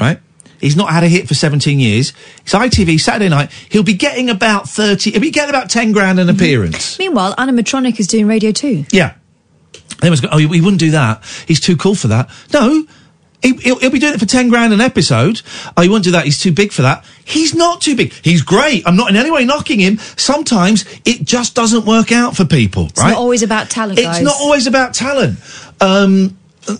Right? 0.00 0.20
He's 0.60 0.76
not 0.76 0.90
had 0.90 1.02
a 1.02 1.08
hit 1.08 1.26
for 1.26 1.34
17 1.34 1.80
years. 1.80 2.12
It's 2.42 2.54
ITV, 2.54 3.00
Saturday 3.00 3.28
night. 3.28 3.50
He'll 3.70 3.82
be 3.82 3.94
getting 3.94 4.30
about 4.30 4.68
30, 4.68 5.12
he'll 5.12 5.20
be 5.20 5.30
getting 5.30 5.50
about 5.50 5.70
10 5.70 5.92
grand 5.92 6.20
an 6.20 6.28
mm-hmm. 6.28 6.36
appearance. 6.36 6.98
Meanwhile, 6.98 7.34
animatronic 7.36 7.98
is 7.98 8.06
doing 8.06 8.26
radio 8.26 8.52
too. 8.52 8.84
Yeah. 8.92 9.14
They 10.00 10.10
must 10.10 10.22
go, 10.22 10.28
oh, 10.30 10.38
he 10.38 10.46
wouldn't 10.46 10.80
do 10.80 10.92
that. 10.92 11.24
He's 11.46 11.60
too 11.60 11.76
cool 11.76 11.94
for 11.94 12.08
that. 12.08 12.30
No. 12.52 12.86
He, 13.42 13.54
he'll, 13.54 13.78
he'll 13.78 13.90
be 13.90 13.98
doing 13.98 14.14
it 14.14 14.20
for 14.20 14.26
10 14.26 14.48
grand 14.50 14.72
an 14.72 14.80
episode. 14.80 15.40
Oh, 15.76 15.82
he 15.82 15.88
won't 15.88 16.04
do 16.04 16.10
that. 16.10 16.24
He's 16.24 16.38
too 16.38 16.52
big 16.52 16.72
for 16.72 16.82
that. 16.82 17.04
He's 17.24 17.54
not 17.54 17.80
too 17.80 17.96
big. 17.96 18.12
He's 18.12 18.42
great. 18.42 18.86
I'm 18.86 18.96
not 18.96 19.08
in 19.10 19.16
any 19.16 19.30
way 19.30 19.44
knocking 19.44 19.80
him. 19.80 19.98
Sometimes 20.16 20.84
it 21.04 21.24
just 21.24 21.54
doesn't 21.54 21.86
work 21.86 22.12
out 22.12 22.36
for 22.36 22.44
people, 22.44 22.86
It's 22.86 23.00
right? 23.00 23.08
It's 23.08 23.14
not 23.14 23.20
always 23.20 23.42
about 23.42 23.70
talent, 23.70 23.98
It's 23.98 24.06
guys. 24.06 24.22
not 24.22 24.34
always 24.40 24.66
about 24.66 24.92
talent. 24.94 25.38
Um, 25.80 26.36
uh, 26.68 26.76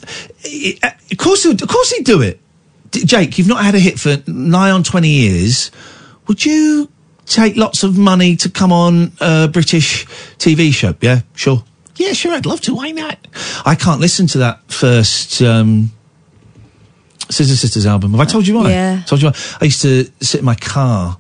of 1.10 1.18
course, 1.18 1.44
he'd, 1.44 1.62
of 1.62 1.68
course 1.68 1.90
he'd 1.92 2.04
do 2.04 2.20
it. 2.20 2.40
Jake, 2.92 3.38
you've 3.38 3.48
not 3.48 3.64
had 3.64 3.74
a 3.74 3.78
hit 3.78 3.98
for 3.98 4.18
nigh 4.26 4.70
on 4.70 4.82
20 4.82 5.08
years. 5.08 5.70
Would 6.26 6.44
you 6.44 6.90
take 7.24 7.56
lots 7.56 7.82
of 7.84 7.96
money 7.96 8.36
to 8.36 8.50
come 8.50 8.72
on 8.72 9.12
a 9.20 9.48
British 9.48 10.06
TV 10.38 10.72
show? 10.72 10.94
Yeah, 11.00 11.20
sure. 11.34 11.64
Yeah, 11.96 12.12
sure, 12.12 12.32
I'd 12.32 12.46
love 12.46 12.60
to. 12.62 12.74
Why 12.74 12.90
not? 12.90 13.18
I 13.64 13.74
can't 13.74 14.00
listen 14.00 14.26
to 14.28 14.38
that 14.38 14.60
first 14.70 15.40
um, 15.42 15.92
Scissor 17.30 17.56
Sisters 17.56 17.86
album. 17.86 18.12
Have 18.12 18.20
I 18.20 18.24
told 18.24 18.46
you 18.46 18.54
why? 18.56 18.70
Yeah. 18.70 19.02
Told 19.06 19.22
you 19.22 19.28
why? 19.30 19.36
I 19.60 19.64
used 19.66 19.82
to 19.82 20.04
sit 20.20 20.40
in 20.40 20.44
my 20.44 20.54
car 20.54 21.18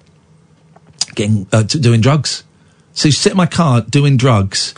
getting 1.14 1.46
uh, 1.52 1.62
doing 1.62 2.00
drugs. 2.00 2.44
So 2.92 3.08
you 3.08 3.12
sit 3.12 3.32
in 3.32 3.36
my 3.36 3.46
car 3.46 3.80
doing 3.80 4.16
drugs, 4.16 4.74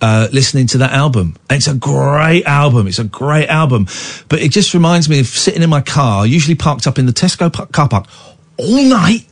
uh, 0.00 0.28
listening 0.32 0.66
to 0.68 0.78
that 0.78 0.92
album. 0.92 1.36
And 1.48 1.58
it's 1.58 1.68
a 1.68 1.74
great 1.74 2.44
album. 2.44 2.86
It's 2.86 2.98
a 2.98 3.04
great 3.04 3.48
album. 3.48 3.86
But 4.28 4.40
it 4.40 4.50
just 4.50 4.74
reminds 4.74 5.08
me 5.08 5.20
of 5.20 5.26
sitting 5.26 5.62
in 5.62 5.70
my 5.70 5.80
car, 5.80 6.26
usually 6.26 6.56
parked 6.56 6.86
up 6.86 6.98
in 6.98 7.06
the 7.06 7.12
Tesco 7.12 7.50
car 7.72 7.88
park, 7.88 8.06
all 8.56 8.82
night, 8.84 9.26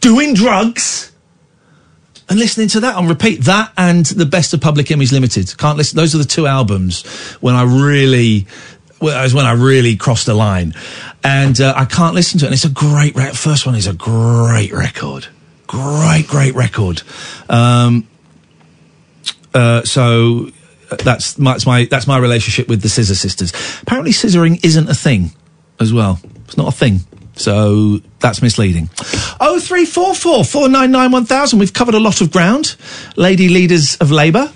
doing 0.00 0.34
drugs. 0.34 1.12
And 2.28 2.38
listening 2.38 2.68
to 2.68 2.80
that 2.80 2.94
on 2.94 3.08
repeat, 3.08 3.40
that 3.42 3.72
and 3.76 4.06
the 4.06 4.24
best 4.24 4.54
of 4.54 4.60
Public 4.60 4.92
Image 4.92 5.10
Limited. 5.10 5.58
Can't 5.58 5.76
listen. 5.76 5.96
Those 5.96 6.14
are 6.14 6.18
the 6.18 6.24
two 6.24 6.46
albums 6.46 7.04
when 7.40 7.56
I 7.56 7.64
really, 7.64 8.46
was 9.00 9.34
when 9.34 9.46
I 9.46 9.52
really 9.52 9.96
crossed 9.96 10.26
the 10.26 10.34
line, 10.34 10.74
and 11.24 11.60
uh, 11.60 11.74
I 11.76 11.84
can't 11.84 12.14
listen 12.14 12.38
to 12.40 12.46
it. 12.46 12.48
And 12.48 12.54
it's 12.54 12.64
a 12.64 12.70
great. 12.70 13.14
Re- 13.16 13.32
first 13.32 13.66
one 13.66 13.74
is 13.74 13.86
a 13.86 13.94
great 13.94 14.72
record, 14.72 15.26
great, 15.66 16.26
great 16.26 16.54
record. 16.54 17.02
Um, 17.48 18.06
uh, 19.54 19.82
so 19.82 20.50
uh, 20.90 20.96
that's 20.96 21.38
my, 21.38 21.52
that's 21.52 21.66
my 21.66 21.84
that's 21.86 22.06
my 22.06 22.18
relationship 22.18 22.68
with 22.68 22.82
the 22.82 22.88
Scissor 22.88 23.14
Sisters. 23.14 23.52
Apparently, 23.82 24.12
scissoring 24.12 24.64
isn't 24.64 24.88
a 24.88 24.94
thing 24.94 25.32
as 25.80 25.92
well. 25.92 26.20
It's 26.44 26.56
not 26.56 26.68
a 26.68 26.76
thing. 26.76 27.00
So 27.34 28.00
that's 28.18 28.42
misleading. 28.42 28.90
Oh 29.40 29.58
three 29.60 29.86
four 29.86 30.14
four 30.14 30.44
four 30.44 30.68
nine 30.68 30.90
nine 30.90 31.10
one 31.10 31.24
thousand. 31.24 31.58
We've 31.58 31.72
covered 31.72 31.94
a 31.94 32.00
lot 32.00 32.20
of 32.20 32.30
ground. 32.30 32.76
Lady 33.16 33.48
leaders 33.48 33.96
of 33.96 34.10
Labour, 34.10 34.52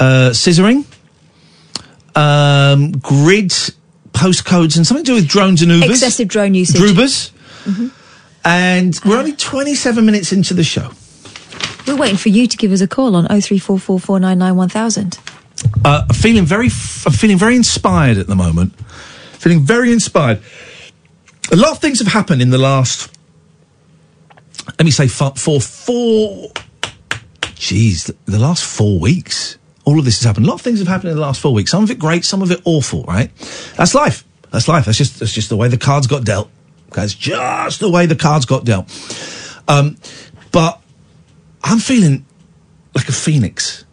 uh, 0.00 0.30
scissoring, 0.32 0.84
um, 2.14 2.92
grid 2.92 3.50
postcodes, 4.12 4.76
and 4.76 4.86
something 4.86 5.04
to 5.04 5.12
do 5.12 5.14
with 5.14 5.28
drones 5.28 5.62
and 5.62 5.70
Ubers. 5.70 5.90
Excessive 5.90 6.28
drone 6.28 6.54
usage. 6.54 6.80
Drubers. 6.80 7.30
And 8.44 8.98
we're 9.04 9.18
only 9.18 9.34
27 9.34 10.04
minutes 10.04 10.32
into 10.32 10.52
the 10.52 10.64
show. 10.64 10.90
We're 11.86 11.96
waiting 11.96 12.16
for 12.16 12.28
you 12.28 12.46
to 12.46 12.56
give 12.56 12.72
us 12.72 12.80
a 12.80 12.88
call 12.88 13.14
on 13.16 13.24
0344 13.26 14.00
499 14.00 14.56
1000. 14.56 15.18
Uh, 15.84 16.06
feeling 16.12 16.44
very, 16.44 16.66
f- 16.66 17.04
I'm 17.06 17.12
feeling 17.12 17.38
very 17.38 17.54
inspired 17.56 18.18
at 18.18 18.26
the 18.26 18.34
moment. 18.34 18.74
Feeling 19.38 19.60
very 19.60 19.92
inspired. 19.92 20.40
A 21.52 21.56
lot 21.56 21.70
of 21.72 21.78
things 21.78 21.98
have 22.00 22.08
happened 22.08 22.40
in 22.42 22.50
the 22.50 22.58
last, 22.58 23.16
let 24.78 24.84
me 24.84 24.90
say, 24.90 25.06
for, 25.08 25.32
for 25.36 25.60
four, 25.60 26.50
geez, 27.54 28.10
the 28.26 28.38
last 28.38 28.64
four 28.64 28.98
weeks. 28.98 29.56
All 29.84 29.98
of 29.98 30.04
this 30.04 30.18
has 30.18 30.24
happened. 30.24 30.46
A 30.46 30.48
lot 30.48 30.54
of 30.54 30.60
things 30.60 30.78
have 30.78 30.88
happened 30.88 31.10
in 31.10 31.16
the 31.16 31.22
last 31.22 31.40
four 31.40 31.52
weeks. 31.52 31.70
Some 31.70 31.82
of 31.82 31.90
it 31.90 31.98
great, 31.98 32.24
some 32.24 32.42
of 32.42 32.50
it 32.50 32.60
awful, 32.64 33.04
right? 33.04 33.34
That's 33.76 33.94
life. 33.94 34.24
That's 34.50 34.68
life. 34.68 34.84
That's 34.84 34.98
just, 34.98 35.18
that's 35.18 35.32
just 35.32 35.48
the 35.48 35.56
way 35.56 35.68
the 35.68 35.78
cards 35.78 36.06
got 36.06 36.24
dealt. 36.24 36.50
That's 36.90 37.14
just 37.14 37.80
the 37.80 37.90
way 37.90 38.06
the 38.06 38.16
cards 38.16 38.44
got 38.46 38.64
dealt. 38.64 38.86
Um, 39.66 39.96
but 40.52 40.80
I'm 41.64 41.78
feeling 41.78 42.26
like 42.94 43.08
a 43.08 43.12
phoenix 43.12 43.84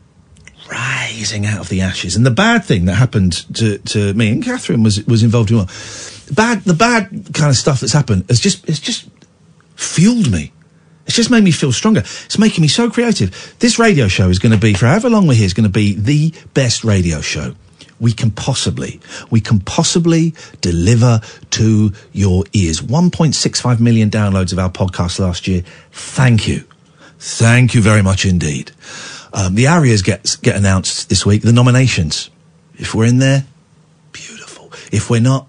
rising 0.70 1.46
out 1.46 1.62
of 1.62 1.70
the 1.70 1.82
ashes. 1.82 2.16
And 2.16 2.26
the 2.26 2.32
bad 2.32 2.64
thing 2.64 2.86
that 2.86 2.96
happened 2.96 3.34
to, 3.56 3.78
to 3.78 4.14
me 4.14 4.32
and 4.32 4.44
Catherine 4.44 4.84
was 4.84 5.04
was 5.06 5.24
involved 5.24 5.52
in. 5.52 5.58
The 5.58 6.34
bad 6.36 6.64
the 6.64 6.74
bad 6.74 7.10
kind 7.34 7.50
of 7.50 7.56
stuff 7.56 7.80
that's 7.80 7.94
happened 7.94 8.26
has 8.30 8.40
just 8.40 8.68
it's 8.70 8.80
just 8.80 9.10
fueled 9.76 10.32
me. 10.32 10.52
It's 11.10 11.16
just 11.16 11.32
made 11.32 11.44
me 11.44 11.50
feel 11.50 11.72
stronger. 11.72 12.02
It's 12.02 12.38
making 12.38 12.62
me 12.62 12.68
so 12.68 12.88
creative. 12.92 13.56
This 13.58 13.80
radio 13.80 14.08
show 14.08 14.30
is 14.30 14.38
going 14.38 14.52
to 14.52 14.60
be, 14.60 14.76
for 14.76 14.86
however 14.86 15.10
long 15.10 15.26
we're 15.26 15.34
here, 15.34 15.48
is 15.48 15.56
going 15.56 15.64
to 15.64 15.72
be 15.72 15.96
the 15.96 16.36
best 16.54 16.84
radio 16.84 17.20
show 17.20 17.56
we 18.00 18.14
can 18.14 18.30
possibly, 18.30 19.00
we 19.32 19.42
can 19.42 19.60
possibly 19.60 20.36
deliver 20.62 21.20
to 21.50 21.94
your 22.14 22.44
ears. 22.54 22.82
1.65 22.82 23.80
million 23.80 24.12
downloads 24.12 24.54
of 24.54 24.60
our 24.60 24.70
podcast 24.70 25.18
last 25.18 25.48
year. 25.48 25.64
Thank 25.92 26.48
you. 26.48 26.64
Thank 27.18 27.74
you 27.74 27.82
very 27.82 28.04
much 28.04 28.24
indeed. 28.24 28.72
Um, 29.34 29.56
the 29.56 29.66
ARIAs 29.66 30.04
get, 30.04 30.38
get 30.44 30.56
announced 30.56 31.10
this 31.10 31.26
week, 31.26 31.42
the 31.42 31.52
nominations. 31.52 32.30
If 32.76 32.94
we're 32.94 33.06
in 33.06 33.18
there, 33.18 33.46
beautiful. 34.12 34.72
If 34.92 35.10
we're 35.10 35.22
not, 35.22 35.48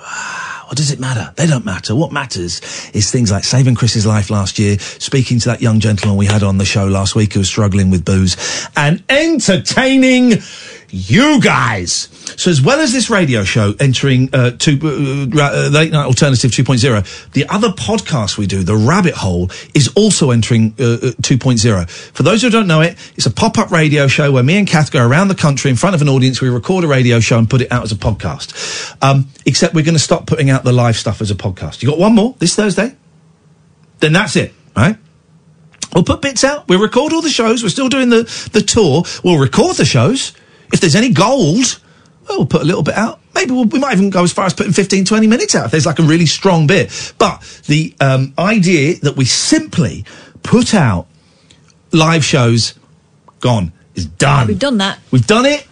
ah, 0.00 0.41
what 0.72 0.78
does 0.78 0.90
it 0.90 0.98
matter? 0.98 1.34
They 1.36 1.46
don't 1.46 1.66
matter. 1.66 1.94
What 1.94 2.12
matters 2.12 2.62
is 2.94 3.10
things 3.10 3.30
like 3.30 3.44
saving 3.44 3.74
Chris's 3.74 4.06
life 4.06 4.30
last 4.30 4.58
year, 4.58 4.78
speaking 4.78 5.38
to 5.40 5.50
that 5.50 5.60
young 5.60 5.80
gentleman 5.80 6.16
we 6.16 6.24
had 6.24 6.42
on 6.42 6.56
the 6.56 6.64
show 6.64 6.86
last 6.86 7.14
week 7.14 7.34
who 7.34 7.40
was 7.40 7.48
struggling 7.48 7.90
with 7.90 8.06
booze, 8.06 8.38
and 8.74 9.04
entertaining 9.10 10.40
you 10.92 11.40
guys. 11.40 12.08
So 12.36 12.50
as 12.50 12.60
well 12.60 12.78
as 12.78 12.92
this 12.92 13.08
radio 13.08 13.44
show 13.44 13.74
entering 13.80 14.28
uh, 14.34 14.50
two, 14.50 14.78
uh, 14.82 15.42
uh, 15.42 15.70
late 15.72 15.90
night 15.90 16.04
alternative 16.04 16.50
2.0, 16.50 17.32
the 17.32 17.48
other 17.48 17.70
podcast 17.70 18.36
we 18.36 18.46
do, 18.46 18.62
the 18.62 18.76
Rabbit 18.76 19.14
Hole, 19.14 19.50
is 19.74 19.88
also 19.96 20.30
entering 20.30 20.74
uh, 20.78 20.84
uh, 20.84 20.96
2.0. 21.22 21.88
For 21.88 22.22
those 22.22 22.42
who 22.42 22.50
don't 22.50 22.66
know 22.66 22.82
it, 22.82 22.98
it's 23.16 23.24
a 23.24 23.30
pop-up 23.30 23.70
radio 23.70 24.06
show 24.06 24.30
where 24.30 24.42
me 24.42 24.58
and 24.58 24.68
Kath 24.68 24.92
go 24.92 25.04
around 25.04 25.28
the 25.28 25.34
country 25.34 25.70
in 25.70 25.76
front 25.76 25.94
of 25.94 26.02
an 26.02 26.10
audience. 26.10 26.42
We 26.42 26.50
record 26.50 26.84
a 26.84 26.88
radio 26.88 27.20
show 27.20 27.38
and 27.38 27.48
put 27.48 27.62
it 27.62 27.72
out 27.72 27.82
as 27.82 27.92
a 27.92 27.96
podcast. 27.96 28.94
Um, 29.02 29.28
except 29.46 29.74
we're 29.74 29.84
going 29.84 29.94
to 29.94 30.00
stop 30.00 30.26
putting 30.26 30.50
out 30.50 30.62
the 30.62 30.72
live 30.72 30.96
stuff 30.96 31.22
as 31.22 31.30
a 31.30 31.34
podcast. 31.34 31.82
You 31.82 31.88
got 31.88 31.98
one 31.98 32.14
more 32.14 32.36
this 32.38 32.54
Thursday? 32.54 32.94
Then 34.00 34.12
that's 34.12 34.36
it, 34.36 34.52
right? 34.76 34.96
We'll 35.94 36.04
put 36.04 36.20
bits 36.20 36.44
out. 36.44 36.68
We'll 36.68 36.80
record 36.80 37.14
all 37.14 37.22
the 37.22 37.30
shows. 37.30 37.62
We're 37.62 37.70
still 37.70 37.88
doing 37.88 38.10
the, 38.10 38.22
the 38.52 38.60
tour. 38.60 39.04
We'll 39.24 39.38
record 39.38 39.76
the 39.76 39.84
shows. 39.86 40.34
If 40.72 40.80
there's 40.80 40.96
any 40.96 41.10
gold, 41.10 41.80
well, 42.28 42.38
we'll 42.38 42.46
put 42.46 42.62
a 42.62 42.64
little 42.64 42.82
bit 42.82 42.94
out. 42.94 43.20
Maybe 43.34 43.52
we'll, 43.52 43.64
we 43.64 43.78
might 43.78 43.92
even 43.92 44.10
go 44.10 44.22
as 44.22 44.32
far 44.32 44.46
as 44.46 44.54
putting 44.54 44.72
15, 44.72 45.04
20 45.04 45.26
minutes 45.26 45.54
out 45.54 45.66
if 45.66 45.70
there's 45.70 45.86
like 45.86 45.98
a 45.98 46.02
really 46.02 46.26
strong 46.26 46.66
bit. 46.66 47.14
But 47.18 47.40
the 47.66 47.94
um, 48.00 48.34
idea 48.38 48.96
that 49.00 49.16
we 49.16 49.24
simply 49.24 50.04
put 50.42 50.74
out 50.74 51.06
live 51.92 52.24
shows, 52.24 52.74
gone, 53.40 53.72
is 53.94 54.06
done. 54.06 54.48
We've 54.48 54.58
done 54.58 54.78
that. 54.78 54.98
We've 55.10 55.26
done 55.26 55.46
it. 55.46 55.66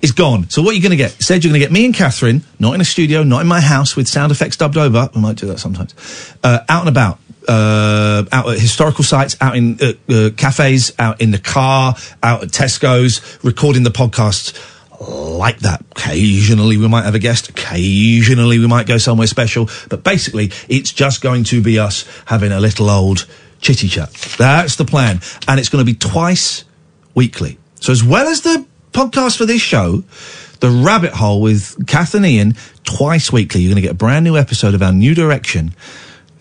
It's 0.00 0.12
gone. 0.12 0.50
So 0.50 0.62
what 0.62 0.72
are 0.72 0.74
you 0.74 0.82
going 0.82 0.90
to 0.90 0.96
get? 0.96 1.12
Said 1.22 1.44
you're 1.44 1.52
going 1.52 1.60
to 1.60 1.64
get 1.64 1.72
me 1.72 1.84
and 1.84 1.94
Catherine, 1.94 2.42
not 2.58 2.74
in 2.74 2.80
a 2.80 2.84
studio, 2.84 3.22
not 3.22 3.40
in 3.40 3.46
my 3.46 3.60
house 3.60 3.94
with 3.94 4.08
sound 4.08 4.32
effects 4.32 4.56
dubbed 4.56 4.76
over. 4.76 5.08
We 5.14 5.20
might 5.20 5.36
do 5.36 5.46
that 5.46 5.60
sometimes. 5.60 5.94
Uh, 6.42 6.58
out 6.68 6.80
and 6.80 6.88
about. 6.88 7.20
Uh, 7.48 8.24
out 8.30 8.48
at 8.48 8.58
historical 8.58 9.02
sites, 9.02 9.36
out 9.40 9.56
in 9.56 9.76
uh, 9.80 9.92
uh, 10.08 10.30
cafes, 10.36 10.92
out 10.98 11.20
in 11.20 11.32
the 11.32 11.38
car, 11.38 11.96
out 12.22 12.42
at 12.44 12.50
Tesco's, 12.50 13.20
recording 13.42 13.82
the 13.82 13.90
podcasts 13.90 14.52
like 15.08 15.58
that. 15.60 15.84
Occasionally 15.92 16.76
we 16.76 16.88
might 16.88 17.04
have 17.04 17.14
a 17.14 17.18
guest. 17.18 17.48
Occasionally 17.48 18.58
we 18.58 18.66
might 18.66 18.86
go 18.86 18.98
somewhere 18.98 19.26
special. 19.26 19.68
But 19.88 20.04
basically, 20.04 20.52
it's 20.68 20.92
just 20.92 21.20
going 21.20 21.44
to 21.44 21.62
be 21.62 21.78
us 21.78 22.06
having 22.26 22.52
a 22.52 22.60
little 22.60 22.88
old 22.88 23.26
chitty 23.60 23.88
chat. 23.88 24.12
That's 24.38 24.76
the 24.76 24.84
plan. 24.84 25.20
And 25.48 25.58
it's 25.58 25.68
going 25.68 25.84
to 25.84 25.90
be 25.90 25.98
twice 25.98 26.64
weekly. 27.14 27.58
So 27.80 27.92
as 27.92 28.04
well 28.04 28.28
as 28.28 28.42
the 28.42 28.64
podcast 28.92 29.38
for 29.38 29.46
this 29.46 29.62
show, 29.62 30.04
the 30.60 30.70
rabbit 30.70 31.12
hole 31.12 31.40
with 31.40 31.86
Kath 31.86 32.14
and 32.14 32.24
Iain, 32.24 32.54
twice 32.84 33.32
weekly, 33.32 33.62
you're 33.62 33.70
going 33.70 33.82
to 33.82 33.82
get 33.82 33.92
a 33.92 33.94
brand 33.94 34.24
new 34.24 34.36
episode 34.36 34.74
of 34.74 34.82
our 34.82 34.92
new 34.92 35.14
direction 35.14 35.74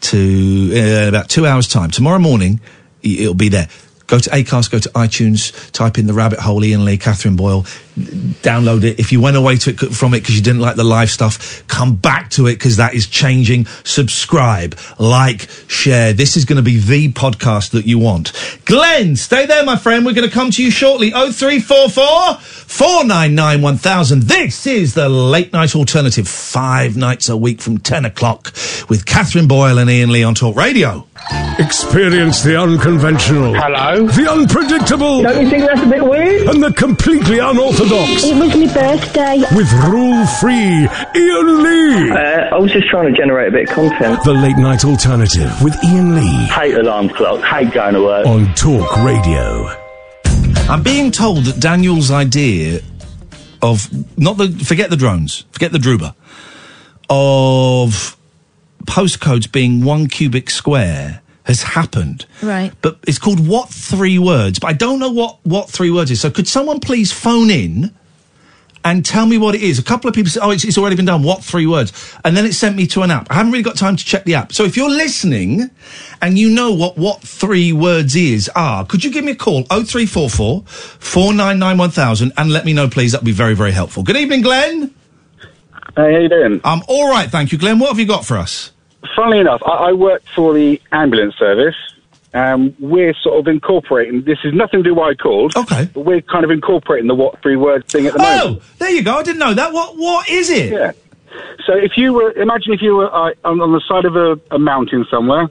to 0.02 0.72
uh, 0.74 1.08
about 1.08 1.30
two 1.30 1.46
hours 1.46 1.68
time. 1.68 1.92
Tomorrow 1.92 2.20
morning, 2.20 2.60
it'll 3.02 3.34
be 3.34 3.50
there. 3.50 3.68
Go 4.12 4.20
to 4.20 4.30
Acast, 4.30 4.72
go 4.72 4.78
to 4.78 4.90
iTunes, 4.90 5.72
type 5.72 5.98
in 5.98 6.06
the 6.06 6.14
rabbit 6.14 6.40
hole, 6.40 6.62
Iain 6.66 6.84
Lee, 6.84 6.98
Catherine 6.98 7.38
Boyle, 7.38 7.62
download 8.44 8.84
it. 8.84 9.00
If 9.00 9.14
you 9.14 9.22
went 9.22 9.38
away 9.38 9.54
it 9.54 9.78
from 9.94 10.14
it 10.14 10.20
because 10.20 10.36
you 10.36 10.42
didn't 10.42 10.60
like 10.60 10.76
the 10.76 10.84
live 10.84 11.10
stuff, 11.10 11.66
come 11.70 11.96
back 11.96 12.30
to 12.32 12.48
it 12.48 12.56
because 12.56 12.76
that 12.76 12.94
is 12.94 13.08
changing. 13.08 13.68
Subscribe, 13.86 14.78
like, 15.00 15.50
share. 15.70 16.12
This 16.12 16.36
is 16.36 16.44
going 16.44 16.58
to 16.58 16.62
be 16.62 16.76
the 16.76 17.14
podcast 17.14 17.72
that 17.72 17.86
you 17.86 18.00
want. 18.00 18.34
Glenn, 18.66 19.16
stay 19.16 19.46
there, 19.46 19.64
my 19.64 19.78
friend. 19.78 20.06
We're 20.06 20.14
going 20.14 20.28
to 20.28 20.34
come 20.34 20.52
to 20.52 20.62
you 20.62 20.72
shortly. 20.72 21.12
0344 21.12 22.36
499 22.36 23.62
1000. 23.62 24.24
This 24.24 24.68
is 24.68 24.94
the 24.94 25.08
late 25.08 25.54
night 25.54 25.74
alternative, 25.74 26.28
five 26.28 26.98
nights 26.98 27.30
a 27.30 27.38
week 27.38 27.62
from 27.62 27.78
10 27.78 28.04
o'clock 28.04 28.48
with 28.90 29.06
Catherine 29.06 29.48
Boyle 29.48 29.78
and 29.78 29.90
Iain 29.90 30.12
Lee 30.12 30.26
on 30.26 30.36
Talk 30.36 30.58
Radio. 30.58 31.08
Experience 31.60 32.42
the 32.44 32.60
unconventional. 32.60 33.54
Hello? 33.56 34.08
The 34.08 34.30
unpredictable. 34.32 35.22
Don't 35.22 35.44
you 35.44 35.50
think 35.50 35.66
that's 35.66 35.82
a 35.82 35.88
bit 35.88 36.04
weird? 36.04 36.48
And 36.48 36.64
the 36.64 36.74
completely 36.74 37.40
unorthodox. 37.40 38.24
It 38.24 38.36
was 38.38 38.56
my 38.56 38.74
birthday. 38.74 39.38
With 39.56 39.72
rule 39.88 40.26
free 40.40 40.88
Iain 41.16 41.64
Lee. 41.64 42.12
Uh, 42.12 42.56
I 42.56 42.58
was 42.58 42.72
just 42.72 42.88
trying 42.88 43.14
to 43.14 43.18
generate 43.18 43.50
a 43.50 43.52
bit 43.52 43.70
of 43.70 43.76
content. 43.76 44.24
The 44.24 44.34
late 44.34 44.58
night 44.58 44.84
alternative 44.86 45.52
with 45.62 45.76
Iain 45.84 46.16
Lee 46.16 46.46
Hate 46.48 46.76
alarm 46.76 47.10
clock. 47.10 47.42
Hate 47.44 47.72
going 47.72 47.94
to 47.94 48.02
work. 48.02 48.26
on 48.26 48.54
Talk 48.56 48.98
Radio. 49.04 49.70
I'm 50.70 50.84
being 50.84 51.12
told 51.12 51.44
that 51.46 51.60
Daniel's 51.60 52.12
idea 52.12 52.82
of 53.62 53.88
not 54.18 54.38
the 54.38 54.50
forget 54.66 54.90
the 54.90 54.98
drones, 54.98 55.46
forget 55.52 55.72
the 55.72 55.78
Druba, 55.78 56.16
of 57.10 58.18
postcodes 58.82 59.52
being 59.52 59.84
one 59.84 60.08
cubic 60.08 60.50
square 60.50 61.22
has 61.44 61.64
happened. 61.64 62.26
Right. 62.42 62.72
But 62.82 63.00
it's 63.08 63.20
called 63.20 63.46
what 63.48 63.70
three 63.70 64.20
words? 64.20 64.60
But 64.60 64.68
I 64.68 64.74
don't 64.74 65.00
know 65.00 65.12
what 65.12 65.40
what 65.44 65.70
three 65.70 65.92
words 65.92 66.12
is. 66.12 66.22
So 66.22 66.30
could 66.30 66.48
someone 66.48 66.80
please 66.80 67.12
phone 67.12 67.50
in 67.50 67.94
and 68.84 69.06
tell 69.06 69.26
me 69.26 69.38
what 69.38 69.54
it 69.54 69.62
is? 69.62 69.78
A 69.78 69.84
couple 69.84 70.08
of 70.08 70.16
people 70.16 70.30
said, 70.30 70.42
"Oh, 70.44 70.52
it's, 70.52 70.64
it's 70.64 70.78
already 70.78 70.96
been 70.96 71.06
done." 71.06 71.24
What 71.24 71.44
three 71.44 71.66
words? 71.66 71.92
And 72.24 72.36
then 72.36 72.46
it 72.46 72.54
sent 72.54 72.76
me 72.76 72.88
to 72.88 73.02
an 73.02 73.12
app. 73.12 73.28
I 73.30 73.36
haven't 73.36 73.52
really 73.52 73.64
got 73.64 73.76
time 73.76 73.96
to 73.96 74.06
check 74.06 74.24
the 74.24 74.36
app. 74.36 74.54
So 74.54 74.64
if 74.64 74.78
you're 74.78 74.90
listening 74.90 75.70
and 76.22 76.38
you 76.38 76.50
know 76.50 76.72
what 76.72 76.98
what 76.98 77.22
three 77.22 77.74
words 77.74 78.16
is 78.16 78.50
are, 78.56 78.86
could 78.86 79.04
you 79.04 79.12
give 79.12 79.26
me 79.26 79.32
a 79.32 79.36
call? 79.36 79.66
Oh 79.70 79.84
three 79.84 80.06
four 80.06 80.30
four 80.30 80.64
four 80.68 81.34
nine 81.34 81.60
nine 81.60 81.78
one 81.78 81.92
thousand 81.92 82.34
and 82.38 82.52
let 82.52 82.66
me 82.66 82.74
know, 82.74 82.88
please. 82.88 83.12
That'd 83.12 83.26
be 83.26 83.32
very 83.32 83.56
very 83.56 83.72
helpful. 83.72 84.04
Good 84.04 84.18
evening, 84.18 84.42
Glenn. 84.42 84.94
Hey, 85.96 86.14
how 86.14 86.20
you 86.20 86.30
doing? 86.30 86.62
I'm 86.64 86.82
all 86.88 87.10
right, 87.10 87.30
thank 87.30 87.52
you, 87.52 87.58
Glenn. 87.58 87.80
What 87.80 87.90
have 87.90 88.00
you 88.00 88.06
got 88.06 88.26
for 88.26 88.38
us? 88.38 88.72
Funnily 89.16 89.40
enough, 89.40 89.62
I, 89.66 89.90
I 89.90 89.94
work 89.94 90.24
for 90.36 90.54
the 90.54 90.82
ambulance 90.92 91.36
service. 91.36 91.76
Um, 92.34 92.74
we're 92.80 93.14
sort 93.16 93.40
of 93.40 93.48
incorporating. 93.48 94.24
This 94.24 94.38
is 94.46 94.54
nothing 94.54 94.80
to 94.80 94.84
do 94.84 94.90
with 94.92 95.00
why 95.00 95.10
I 95.10 95.16
called. 95.16 95.56
Okay. 95.56 95.90
But 95.94 96.06
we're 96.06 96.22
kind 96.22 96.46
of 96.46 96.52
incorporating 96.52 97.08
the 97.08 97.16
what 97.16 97.42
three 97.42 97.58
words 97.58 97.92
thing 97.92 98.08
at 98.08 98.14
the 98.14 98.20
moment. 98.20 98.62
Oh, 98.62 98.74
there 98.78 98.90
you 98.90 99.04
go. 99.04 99.18
I 99.18 99.24
didn't 99.24 99.40
know 99.40 99.54
that. 99.54 99.74
What 99.74 99.98
what 99.98 100.30
is 100.30 100.50
it? 100.50 100.72
Yeah. 100.72 100.92
So 101.66 101.74
if 101.74 101.98
you 101.98 102.14
were, 102.14 102.32
imagine 102.34 102.74
if 102.74 102.82
you 102.82 102.96
were 102.96 103.14
uh, 103.14 103.34
on, 103.44 103.60
on 103.60 103.72
the 103.74 103.82
side 103.88 104.06
of 104.06 104.16
a, 104.16 104.40
a 104.56 104.60
mountain 104.60 105.06
somewhere 105.12 105.50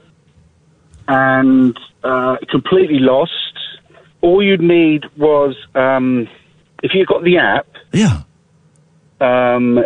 and 1.07 1.77
uh, 2.03 2.37
completely 2.49 2.99
lost. 2.99 3.31
All 4.21 4.41
you'd 4.41 4.61
need 4.61 5.05
was 5.17 5.55
um, 5.75 6.27
if 6.83 6.93
you 6.93 7.05
got 7.05 7.23
the 7.23 7.37
app. 7.37 7.67
Yeah. 7.91 8.21
Um, 9.19 9.83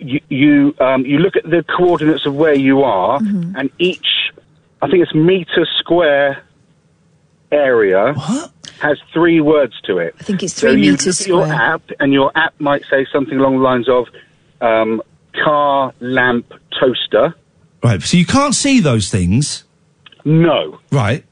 you 0.00 0.20
you, 0.28 0.74
um, 0.80 1.04
you 1.06 1.18
look 1.18 1.36
at 1.36 1.44
the 1.44 1.64
coordinates 1.76 2.26
of 2.26 2.34
where 2.34 2.54
you 2.54 2.82
are, 2.82 3.18
and 3.20 3.70
each, 3.78 4.06
I 4.82 4.88
think 4.88 5.02
it's 5.02 5.14
meter 5.14 5.66
square 5.78 6.42
area 7.52 8.14
has 8.80 8.98
three 9.12 9.40
words 9.40 9.74
to 9.84 9.98
it. 9.98 10.14
I 10.20 10.24
think 10.24 10.42
it's 10.42 10.54
So 10.54 10.68
three 10.72 10.82
you 10.84 10.92
meters 10.92 11.06
look 11.06 11.20
at 11.20 11.26
your 11.28 11.44
square. 11.46 11.60
app, 11.74 11.82
and 12.00 12.12
your 12.12 12.32
app 12.34 12.54
might 12.58 12.82
say 12.90 13.06
something 13.12 13.38
along 13.38 13.58
the 13.58 13.62
lines 13.62 13.88
of 13.88 14.06
um, 14.60 15.00
car, 15.44 15.92
lamp, 16.00 16.52
toaster. 16.78 17.34
Right. 17.82 18.02
So 18.02 18.16
you 18.16 18.26
can't 18.26 18.54
see 18.54 18.80
those 18.80 19.10
things. 19.10 19.64
No, 20.24 20.80
Right. 20.90 21.24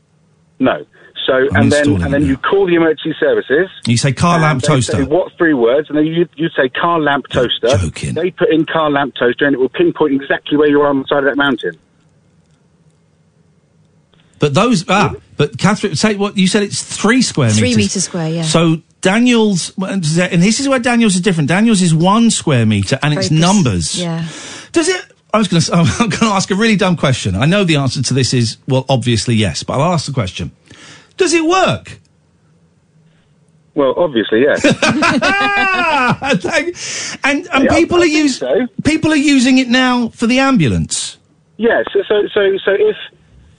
no. 0.58 0.84
So 1.26 1.34
I'm 1.54 1.62
and 1.62 1.72
then 1.72 2.02
and 2.02 2.12
then 2.14 2.22
it 2.22 2.26
you 2.28 2.36
call 2.36 2.66
the 2.66 2.74
emergency 2.74 3.14
services. 3.18 3.68
You 3.86 3.96
say 3.96 4.12
car, 4.12 4.40
lamp, 4.40 4.62
toaster. 4.62 4.98
Say, 4.98 5.02
what 5.04 5.32
three 5.38 5.54
words? 5.54 5.88
And 5.88 5.96
then 5.98 6.06
you 6.06 6.28
you 6.36 6.48
say 6.50 6.68
car, 6.68 7.00
lamp, 7.00 7.28
toaster. 7.28 7.68
joking. 7.78 8.14
They 8.14 8.30
put 8.30 8.50
in 8.50 8.66
car, 8.66 8.90
lamp, 8.90 9.14
toaster, 9.14 9.46
and 9.46 9.54
it 9.54 9.58
will 9.58 9.68
pinpoint 9.68 10.14
exactly 10.20 10.56
where 10.56 10.68
you 10.68 10.80
are 10.80 10.88
on 10.88 11.00
the 11.00 11.06
side 11.06 11.18
of 11.18 11.24
that 11.24 11.36
mountain. 11.36 11.78
But 14.38 14.54
those 14.54 14.84
ah, 14.88 15.14
but 15.36 15.56
Catherine, 15.56 15.94
say 15.94 16.16
what 16.16 16.36
you 16.36 16.48
said. 16.48 16.64
It's 16.64 16.82
three 16.82 17.22
square 17.22 17.50
Three 17.50 17.68
meters. 17.68 17.76
metres 17.76 18.04
square, 18.04 18.28
yeah. 18.28 18.42
So 18.42 18.82
Daniel's, 19.00 19.72
and 19.78 20.02
this 20.02 20.58
is 20.58 20.68
where 20.68 20.80
Daniel's 20.80 21.14
is 21.14 21.20
different. 21.20 21.48
Daniel's 21.48 21.80
is 21.80 21.94
one 21.94 22.30
square 22.30 22.66
meter, 22.66 22.98
and 23.02 23.14
it's 23.14 23.30
numbers. 23.30 24.00
Yeah. 24.00 24.26
Does 24.72 24.88
it? 24.88 25.12
I 25.32 25.38
was 25.38 25.46
going 25.48 25.62
to. 25.62 25.72
I'm 25.74 25.86
going 26.08 26.10
to 26.10 26.24
ask 26.26 26.50
a 26.50 26.56
really 26.56 26.74
dumb 26.76 26.96
question. 26.96 27.36
I 27.36 27.46
know 27.46 27.62
the 27.62 27.76
answer 27.76 28.02
to 28.02 28.14
this 28.14 28.34
is 28.34 28.56
well, 28.66 28.84
obviously 28.88 29.36
yes, 29.36 29.62
but 29.62 29.74
I'll 29.74 29.92
ask 29.92 30.06
the 30.06 30.12
question. 30.12 30.50
Does 31.16 31.32
it 31.32 31.44
work? 31.44 31.98
Well, 33.74 33.94
obviously, 33.96 34.42
yes. 34.42 34.62
And 37.24 37.46
and 37.52 37.64
Yeah, 37.64 37.74
people 37.74 37.98
I 37.98 38.02
are 38.02 38.06
use 38.06 38.38
so. 38.38 38.66
people 38.84 39.12
are 39.12 39.16
using 39.16 39.58
it 39.58 39.68
now 39.68 40.08
for 40.08 40.26
the 40.26 40.38
ambulance. 40.38 41.18
yeah. 41.56 41.82
So 41.92 42.02
so 42.08 42.26
so 42.34 42.56
so 42.58 42.72
if 42.72 42.96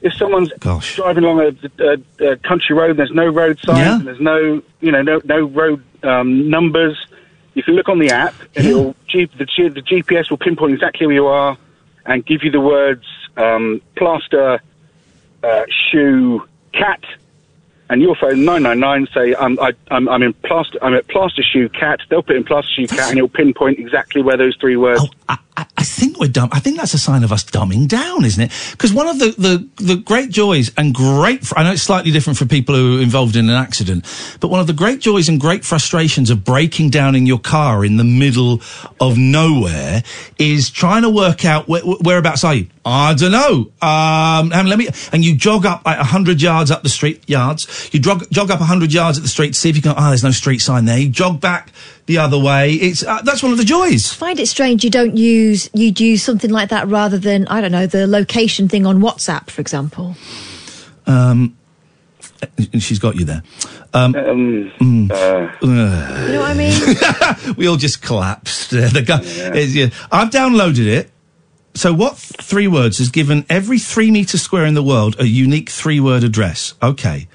if 0.02 0.14
someone's 0.14 0.52
Gosh. 0.60 0.96
driving 0.98 1.24
along 1.24 1.40
a, 1.40 1.84
a, 1.84 2.32
a 2.34 2.36
country 2.38 2.76
road, 2.76 2.92
and 2.92 3.00
there's 3.00 3.12
no 3.12 3.28
road 3.28 3.58
signs, 3.66 3.80
Yeah. 3.80 3.96
and 3.96 4.08
there's 4.08 4.20
no 4.20 4.62
you 4.82 4.92
know 4.92 5.02
no 5.02 5.22
no 5.26 5.46
road 5.48 5.84
um, 6.04 6.50
numbers. 6.50 6.98
You 7.56 7.64
can 7.64 7.76
look 7.76 7.88
on 7.90 8.00
the 8.00 8.10
app, 8.10 8.34
and 8.56 8.66
it'll 8.68 8.96
G, 9.08 9.26
the, 9.38 9.46
G, 9.46 9.70
the 9.70 9.82
GPS 9.82 10.30
will 10.30 10.38
pinpoint 10.40 10.74
exactly 10.74 11.06
where 11.08 11.16
you 11.16 11.28
are, 11.28 11.58
and 12.06 12.26
give 12.26 12.44
you 12.44 12.52
the 12.52 12.60
words 12.60 13.06
um, 13.38 13.80
plaster, 13.96 14.60
uh, 15.44 15.64
shoe, 15.92 16.44
cat, 16.74 17.00
and 17.94 18.02
your 18.02 18.16
phone 18.16 18.44
999, 18.44 19.08
say, 19.14 19.36
um, 19.36 19.60
I'm, 19.62 19.76
I, 19.92 19.96
am 19.96 20.10
i 20.10 20.16
am 20.16 20.24
in 20.24 20.34
plaster, 20.34 20.80
I'm 20.82 20.96
at 20.96 21.08
Plaster 21.10 21.44
Shoe 21.44 21.70
Cat. 21.70 22.00
They'll 22.10 22.24
put 22.24 22.36
in 22.36 22.44
Plaster 22.44 22.72
Shoe 22.76 22.88
Cat 22.88 23.10
and 23.10 23.20
it'll 23.20 23.30
pinpoint 23.30 23.78
exactly 23.78 24.24
where 24.24 24.36
those 24.36 24.58
three 24.60 24.76
words. 24.76 25.02
Oh, 25.04 25.10
I, 25.30 25.38
I, 25.56 25.84
think 25.84 26.20
we're 26.20 26.28
dumb. 26.28 26.50
I 26.52 26.60
think 26.60 26.78
that's 26.78 26.96
a 26.96 26.98
sign 26.98 27.24
of 27.24 27.32
us 27.32 27.44
dumbing 27.44 27.88
down, 27.88 28.26
isn't 28.26 28.42
it? 28.42 28.52
Because 28.72 28.92
one 28.92 29.08
of 29.08 29.20
the, 29.20 29.36
the, 29.38 29.84
the 29.84 29.96
great 29.98 30.32
joys 30.32 30.72
and 30.76 30.96
great, 30.96 31.46
fr- 31.46 31.54
I 31.58 31.64
know 31.64 31.74
it's 31.74 31.84
slightly 31.84 32.10
different 32.10 32.40
for 32.40 32.46
people 32.46 32.74
who 32.74 32.98
are 32.98 33.02
involved 33.04 33.36
in 33.36 33.48
an 33.48 33.56
accident, 33.56 34.06
but 34.40 34.48
one 34.48 34.60
of 34.60 34.66
the 34.66 34.74
great 34.74 35.00
joys 35.00 35.30
and 35.30 35.40
great 35.40 35.64
frustrations 35.64 36.32
of 36.32 36.44
breaking 36.44 36.90
down 36.90 37.16
in 37.16 37.28
your 37.28 37.38
car 37.38 37.86
in 37.86 37.98
the 37.98 38.04
middle 38.04 38.62
of 39.00 39.20
nowhere 39.20 40.02
is 40.40 40.72
trying 40.72 41.04
to 41.04 41.10
work 41.12 41.46
out 41.46 41.66
whereabouts 41.68 42.44
are 42.44 42.56
you? 42.56 42.68
I 42.86 43.14
don't 43.14 43.32
know. 43.32 43.72
Um, 43.82 44.52
and 44.52 44.68
let 44.68 44.78
me, 44.78 44.90
and 45.12 45.24
you 45.24 45.36
jog 45.36 45.66
up 45.66 45.86
like 45.86 45.98
100 45.98 46.42
yards 46.42 46.72
up 46.72 46.84
the 46.84 46.90
street, 46.90 47.30
yards 47.30 47.83
you 47.92 48.00
jog, 48.00 48.26
jog 48.32 48.52
up 48.52 48.60
100 48.60 48.94
yards 48.94 49.18
at 49.18 49.24
the 49.24 49.30
street 49.30 49.54
to 49.54 49.60
see 49.60 49.70
if 49.70 49.76
you 49.76 49.82
can, 49.82 49.94
oh, 49.98 50.08
there's 50.10 50.24
no 50.24 50.32
street 50.32 50.60
sign 50.60 50.86
there. 50.86 50.98
You 50.98 51.10
jog 51.10 51.42
back 51.42 51.72
the 52.06 52.18
other 52.18 52.40
way. 52.40 52.74
It's 52.74 53.04
uh, 53.04 53.22
That's 53.24 53.44
one 53.44 53.52
of 53.52 53.58
the 53.58 53.64
joys. 53.64 54.12
I 54.12 54.16
find 54.16 54.40
it 54.40 54.48
strange 54.48 54.84
you 54.84 54.90
don't 54.90 55.18
use, 55.18 55.70
you'd 55.74 56.00
use 56.00 56.24
something 56.24 56.50
like 56.50 56.70
that 56.70 56.88
rather 56.88 57.18
than, 57.18 57.48
I 57.48 57.62
don't 57.62 57.72
know, 57.72 57.88
the 57.88 58.08
location 58.08 58.68
thing 58.68 58.86
on 58.86 59.00
WhatsApp, 59.00 59.50
for 59.50 59.62
example. 59.62 60.16
Um, 61.06 61.58
eh, 62.42 62.80
she's 62.80 63.00
got 63.00 63.16
you 63.16 63.26
there. 63.26 63.44
Um, 63.94 64.16
um, 64.16 64.72
mm, 64.80 65.12
uh, 65.12 65.52
you 65.62 65.74
know 66.34 66.40
what 66.40 66.50
I 66.50 66.54
mean? 66.56 67.56
we 67.58 67.68
all 67.68 67.76
just 67.76 68.02
collapsed. 68.02 68.70
the 68.72 69.04
guy, 69.06 69.22
yeah. 69.22 69.54
yeah. 69.54 69.90
I've 70.12 70.32
downloaded 70.32 70.88
it. 70.88 71.12
So, 71.76 71.94
what 71.94 72.18
three 72.18 72.68
words 72.68 73.00
has 73.00 73.10
given 73.10 73.46
every 73.50 73.80
three 73.80 74.12
meter 74.12 74.38
square 74.38 74.66
in 74.66 74.74
the 74.74 74.84
world 74.84 75.16
a 75.20 75.26
unique 75.26 75.70
three 75.70 76.00
word 76.00 76.24
address? 76.24 76.74
Okay. 76.82 77.28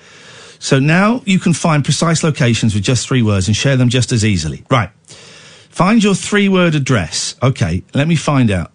So 0.58 0.78
now 0.78 1.22
you 1.24 1.38
can 1.38 1.52
find 1.52 1.84
precise 1.84 2.24
locations 2.24 2.74
with 2.74 2.82
just 2.82 3.06
three 3.06 3.22
words 3.22 3.46
and 3.46 3.56
share 3.56 3.76
them 3.76 3.88
just 3.88 4.12
as 4.12 4.24
easily. 4.24 4.64
Right. 4.70 4.90
Find 5.06 6.02
your 6.02 6.14
three 6.14 6.48
word 6.48 6.74
address. 6.74 7.36
Okay, 7.42 7.84
let 7.94 8.08
me 8.08 8.16
find 8.16 8.50
out. 8.50 8.72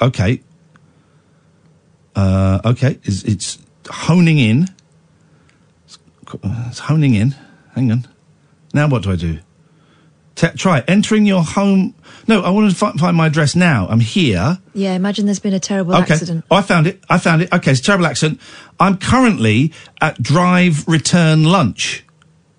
Okay. 0.00 0.42
Uh, 2.16 2.60
okay, 2.64 2.98
it's, 3.04 3.22
it's 3.22 3.58
honing 3.88 4.38
in. 4.38 4.66
It's 6.66 6.80
honing 6.80 7.14
in. 7.14 7.36
Hang 7.74 7.92
on. 7.92 8.08
Now 8.74 8.88
what 8.88 9.04
do 9.04 9.12
I 9.12 9.16
do? 9.16 9.38
T- 10.38 10.46
try. 10.56 10.84
Entering 10.86 11.26
your 11.26 11.42
home. 11.42 11.96
No, 12.28 12.42
I 12.42 12.50
want 12.50 12.70
to 12.70 12.76
fi- 12.76 12.92
find 12.92 13.16
my 13.16 13.26
address 13.26 13.56
now. 13.56 13.88
I'm 13.90 13.98
here. 13.98 14.58
Yeah, 14.72 14.94
imagine 14.94 15.26
there's 15.26 15.40
been 15.40 15.52
a 15.52 15.58
terrible 15.58 15.96
okay. 15.96 16.12
accident. 16.12 16.44
Oh, 16.48 16.54
I 16.54 16.62
found 16.62 16.86
it. 16.86 17.02
I 17.10 17.18
found 17.18 17.42
it. 17.42 17.52
Okay, 17.52 17.72
it's 17.72 17.80
a 17.80 17.82
terrible 17.82 18.06
accident. 18.06 18.40
I'm 18.78 18.98
currently 18.98 19.72
at 20.00 20.22
drive 20.22 20.86
return 20.86 21.42
lunch. 21.42 22.04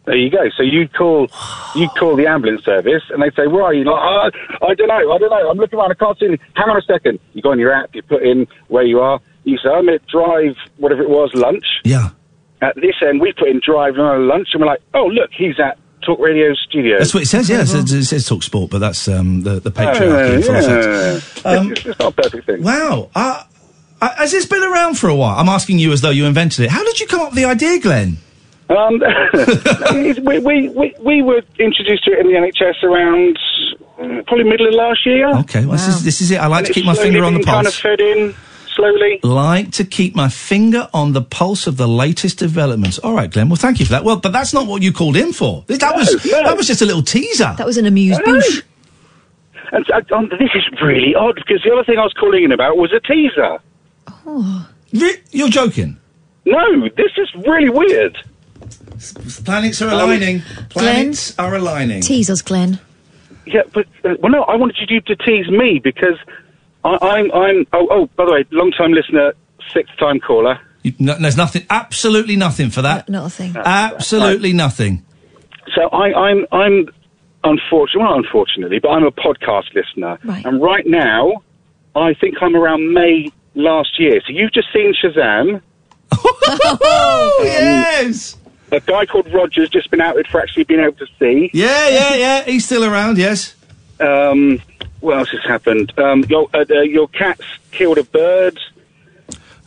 There 0.04 0.18
you 0.18 0.30
go. 0.30 0.50
So 0.58 0.63
you 0.63 0.89
call, 0.89 1.30
you 1.74 1.88
call 1.98 2.18
the 2.18 2.28
ambulance 2.28 2.65
service, 2.65 3.04
and 3.12 3.24
they 3.24 3.30
say, 3.30 3.48
"Where 3.48 3.63
are 3.63 3.74
you?" 3.74 3.86
Like, 3.86 3.96
oh, 3.96 4.30
I 4.68 4.74
don't 4.74 4.89
know. 4.89 5.13
I 5.13 5.18
don't 5.18 5.30
know. 5.30 5.50
I'm 5.50 5.58
looking 5.58 5.80
around. 5.80 5.92
I 5.92 5.96
can't 5.96 6.20
see. 6.20 6.26
Anything. 6.26 6.46
Hang 6.56 6.68
on 6.68 6.76
a 6.76 6.82
second. 6.82 7.20
You 7.34 7.42
go 7.42 7.52
on 7.52 7.60
your 7.60 7.72
app. 7.72 7.96
You 7.96 8.02
put 8.02 8.24
in 8.24 8.46
where 8.68 8.84
you 8.84 9.00
are. 9.00 9.22
You 9.46 9.58
say, 9.58 9.70
"I'm 9.70 9.88
at 9.88 10.06
drive, 10.08 10.58
whatever 10.76 11.02
it 11.02 11.10
was, 11.10 11.32
lunch." 11.34 11.63
Yeah. 11.86 12.10
At 12.62 12.76
this 12.76 12.96
end, 13.08 13.22
we 13.22 13.32
put 13.32 13.48
in 13.48 13.62
drive 13.65 13.96
and 13.96 14.28
lunch, 14.28 14.50
and 14.52 14.60
we're 14.60 14.68
like, 14.68 14.82
"Oh, 14.94 15.06
look, 15.06 15.30
he's 15.32 15.58
at 15.62 15.78
Talk 16.06 16.20
Radio 16.20 16.54
Studio. 16.54 16.98
That's 16.98 17.14
what 17.14 17.24
it 17.24 17.28
says. 17.28 17.50
Yeah, 17.50 17.62
it 17.62 17.68
says, 17.68 17.92
it 17.92 18.06
says 18.06 18.28
Talk 18.28 18.44
Sport, 18.44 18.72
but 18.72 18.80
that's 18.80 19.08
um, 19.08 19.44
the 19.44 19.60
the 19.60 19.72
patriarchy. 19.72 20.44
Oh, 20.48 21.52
yeah. 21.52 21.60
um, 21.60 21.72
it's, 21.72 21.86
it's, 21.86 22.00
not 22.00 22.14
a 22.14 22.22
perfect 22.22 22.46
thing. 22.46 22.64
Wow. 22.64 23.10
Uh, 23.14 23.44
has 24.02 24.32
this 24.32 24.46
been 24.46 24.64
around 24.64 24.98
for 24.98 25.10
a 25.10 25.16
while? 25.16 25.38
I'm 25.38 25.50
asking 25.50 25.80
you 25.80 25.92
as 25.92 26.02
though 26.02 26.10
you 26.10 26.26
invented 26.26 26.66
it. 26.66 26.70
How 26.70 26.84
did 26.84 27.00
you 27.00 27.08
come 27.08 27.20
up 27.20 27.30
with 27.30 27.36
the 27.36 27.46
idea, 27.46 27.80
Glenn? 27.80 28.18
Um, 28.70 29.02
we, 30.24 30.40
we, 30.40 30.70
we, 30.70 30.96
we, 31.00 31.22
were 31.24 31.42
introduced 31.58 32.04
to 32.06 32.12
it 32.12 32.20
in 32.20 32.28
the 32.28 32.34
NHS 32.34 32.84
around 32.84 33.38
uh, 33.98 34.22
probably 34.28 34.44
middle 34.44 34.68
of 34.68 34.76
last 34.76 35.06
year. 35.06 35.28
Okay, 35.40 35.62
well, 35.62 35.70
wow. 35.70 35.76
this, 35.76 35.88
is, 35.88 36.04
this 36.04 36.22
is 36.22 36.32
it. 36.32 36.38
I 36.38 36.46
like 36.46 36.60
and 36.60 36.68
to 36.68 36.74
keep 36.74 36.86
my 36.86 36.94
finger 36.94 37.24
on 37.24 37.34
the 37.34 37.40
pulse. 37.40 37.56
Kind 37.56 37.68
of 37.68 37.74
fed 37.74 38.00
in 38.00 38.36
slowly. 38.80 39.20
Like 39.24 39.72
to 39.74 39.84
keep 39.84 40.15
my 40.15 40.30
finger 40.30 40.89
on 40.94 41.13
the 41.13 41.22
pulse 41.22 41.68
of 41.68 41.78
the 41.78 41.88
latest 41.88 42.39
developments. 42.39 43.00
All 43.00 43.13
right, 43.13 43.30
Glenn. 43.30 43.50
Well, 43.50 43.58
thank 43.58 43.80
you 43.80 43.86
for 43.86 43.92
that. 43.92 44.04
Well, 44.04 44.18
but 44.18 44.32
that's 44.32 44.54
not 44.54 44.68
what 44.68 44.82
you 44.82 44.92
called 44.92 45.18
in 45.18 45.34
for. 45.34 45.63
That 45.68 45.82
no, 45.82 45.94
was 45.94 46.26
no. 46.26 46.44
that 46.44 46.58
was 46.58 46.68
just 46.68 46.82
a 46.82 46.86
little 46.86 47.04
teaser. 47.04 47.54
That 47.58 47.65
was 47.65 47.78
an 47.78 47.86
amuse-bouche. 47.86 48.63
And, 49.72 49.86
and, 49.89 50.32
this 50.32 50.50
is 50.56 50.63
really 50.82 51.13
odd 51.13 51.36
because 51.36 51.62
the 51.63 51.72
other 51.72 51.84
thing 51.84 52.00
I 52.00 52.04
was 52.04 52.13
calling 52.13 52.44
in 52.44 52.52
about 52.52 52.78
was 52.78 52.92
a 52.92 53.00
teaser. 53.00 53.60
Oh. 54.26 54.68
Re- 54.94 55.22
you're 55.32 55.50
joking? 55.50 56.00
No, 56.46 56.89
this 56.98 57.12
is 57.18 57.30
really 57.46 57.70
weird. 57.70 58.18
Planets 59.46 59.82
are 59.82 59.89
aligning. 59.89 60.38
Um, 60.38 60.65
planets 60.70 61.32
Glenn, 61.32 61.48
are 61.48 61.56
aligning. 61.56 62.02
Teasers, 62.02 62.42
Glenn. 62.42 62.80
Yeah, 63.46 63.62
but 63.74 63.86
uh, 64.04 64.15
well, 64.20 64.32
no, 64.32 64.44
I 64.44 64.56
wanted 64.56 64.89
you 64.89 65.02
to 65.02 65.15
tease 65.15 65.50
me 65.50 65.80
because 65.84 66.18
I, 66.84 67.20
am 67.20 67.32
I'm, 67.32 67.32
I'm 67.32 67.65
oh, 67.74 67.88
oh, 67.92 68.10
by 68.15 68.26
the 68.26 68.32
way, 68.32 68.46
long 68.52 68.72
time 68.72 68.92
listener, 68.92 69.34
sixth 69.74 69.98
time 69.98 70.20
caller. 70.20 70.60
You, 70.84 70.94
no, 70.98 71.15
there's 71.20 71.38
nothing, 71.38 71.65
absolutely 71.70 72.36
nothing 72.36 72.70
for 72.70 72.82
that. 72.82 73.10
No, 73.10 73.24
nothing. 73.24 73.56
Absolutely 73.58 74.50
right. 74.50 74.56
nothing. 74.56 75.06
So 75.76 75.89
I, 75.89 76.13
I'm, 76.13 76.46
I'm 76.52 76.89
unfortunately, 77.44 78.02
well, 78.02 78.15
unfortunately, 78.15 78.80
but 78.80 78.89
I'm 78.89 79.04
a 79.04 79.12
podcast 79.12 79.74
listener. 79.74 80.18
Right. 80.24 80.46
And 80.46 80.62
right 80.62 80.88
now, 80.88 81.44
I 81.96 82.13
think 82.13 82.36
I'm 82.42 82.56
around 82.56 82.94
May 82.94 83.32
last 83.56 84.00
year. 84.00 84.22
So 84.26 84.34
you've 84.34 84.54
just 84.54 84.72
seen 84.74 84.94
Shazam. 84.94 85.62
oh, 86.12 87.39
yes. 87.44 88.38
A 88.72 88.80
guy 88.80 89.06
called 89.06 89.32
Roger's 89.34 89.70
just 89.70 89.89
been 89.89 90.02
outed 90.02 90.28
for 90.28 90.39
actually 90.39 90.63
being 90.63 90.80
able 90.80 90.94
to 90.98 91.08
see. 91.20 91.50
Yeah, 91.54 91.89
yeah, 91.89 92.15
yeah. 92.15 92.44
He's 92.44 92.65
still 92.65 92.86
around, 92.86 93.18
yes. 93.18 93.56
Um, 94.00 94.62
what 95.00 95.18
else 95.18 95.30
has 95.30 95.44
happened? 95.44 95.98
Um, 95.98 96.24
your, 96.30 96.50
uh, 96.54 96.66
your 96.82 97.08
cat's 97.10 97.46
killed 97.72 97.98
a 97.98 98.04
bird. 98.04 98.60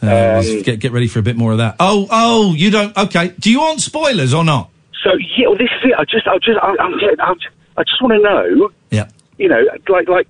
Uh, 0.02 0.42
um, 0.44 0.62
get 0.62 0.80
get 0.80 0.90
ready 0.90 1.06
for 1.06 1.20
a 1.20 1.22
bit 1.22 1.36
more 1.36 1.52
of 1.52 1.58
that. 1.58 1.76
Oh 1.78 2.08
oh, 2.10 2.54
you 2.54 2.70
don't. 2.70 2.96
Okay, 2.96 3.34
do 3.38 3.50
you 3.50 3.60
want 3.60 3.80
spoilers 3.80 4.34
or 4.34 4.44
not? 4.44 4.68
So 5.04 5.10
yeah, 5.36 5.46
well, 5.46 5.56
this 5.56 5.70
is 5.78 5.90
it. 5.90 5.94
I 5.96 6.04
just 6.04 6.26
I 6.26 6.38
just 6.38 6.58
I, 6.60 6.74
I'm, 6.80 6.94
I'm, 7.20 7.36
i 7.76 7.82
just 7.84 8.02
want 8.02 8.12
to 8.14 8.18
know. 8.18 8.70
Yeah. 8.90 9.08
You 9.38 9.48
know, 9.48 9.62
like 9.88 10.08
like 10.08 10.28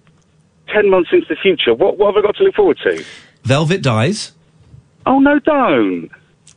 ten 0.69 0.91
months 0.91 1.11
into 1.12 1.27
the 1.29 1.37
future, 1.37 1.75
what 1.75 1.97
what 1.97 2.15
have 2.15 2.23
I 2.23 2.27
got 2.27 2.37
to 2.37 2.45
look 2.45 2.55
forward 2.55 2.79
to? 2.83 3.03
Velvet 3.45 3.83
dies. 3.83 4.33
Oh 5.07 5.19
no, 5.19 5.38
don't. 5.38 6.11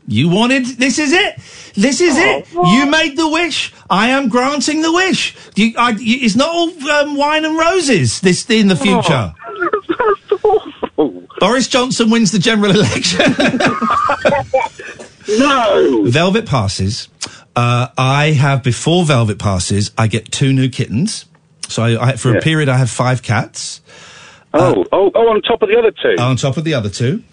You 0.08 0.30
wanted, 0.30 0.66
this 0.66 1.00
is 1.00 1.12
it. 1.12 1.36
This 1.74 2.00
is 2.00 2.16
oh, 2.18 2.22
it. 2.22 2.48
What? 2.48 2.72
You 2.72 2.86
made 2.86 3.18
the 3.18 3.28
wish. 3.28 3.74
I 3.90 4.10
am 4.10 4.30
granting 4.30 4.82
the 4.82 4.92
wish. 4.92 5.36
You, 5.56 5.74
I, 5.78 5.90
you, 5.92 6.20
it's 6.22 6.36
not 6.36 6.50
all 6.50 6.70
um, 6.90 7.18
wine 7.18 7.44
and 7.44 7.58
roses 7.58 8.22
this 8.22 8.48
in 8.50 8.68
the 8.68 8.76
future. 8.76 9.34
Oh, 9.34 9.70
that's 10.30 10.44
awful. 10.44 11.24
Boris 11.40 11.68
Johnson 11.68 12.10
wins 12.10 12.32
the 12.32 12.40
general 12.40 12.72
election. 12.72 13.36
no. 15.40 16.04
Velvet 16.06 16.46
passes. 16.46 17.10
Uh, 17.56 17.88
I 17.98 18.32
have 18.32 18.64
before 18.64 19.06
Velvet 19.06 19.40
passes. 19.40 19.92
I 19.98 20.08
get 20.08 20.32
two 20.32 20.54
new 20.54 20.70
kittens. 20.70 21.26
So 21.68 21.84
I, 21.84 22.10
I, 22.10 22.16
for 22.16 22.32
yeah. 22.32 22.38
a 22.38 22.42
period, 22.42 22.70
I 22.70 22.78
have 22.78 22.90
five 22.90 23.24
cats. 23.24 23.82
Oh, 24.54 24.84
uh, 24.84 24.86
oh, 24.92 25.12
oh! 25.14 25.30
On 25.30 25.42
top 25.42 25.62
of 25.62 25.70
the 25.70 25.78
other 25.78 25.92
two. 25.92 26.16
On 26.22 26.36
top 26.38 26.58
of 26.58 26.64
the 26.64 26.74
other 26.74 26.90
two. 26.90 27.24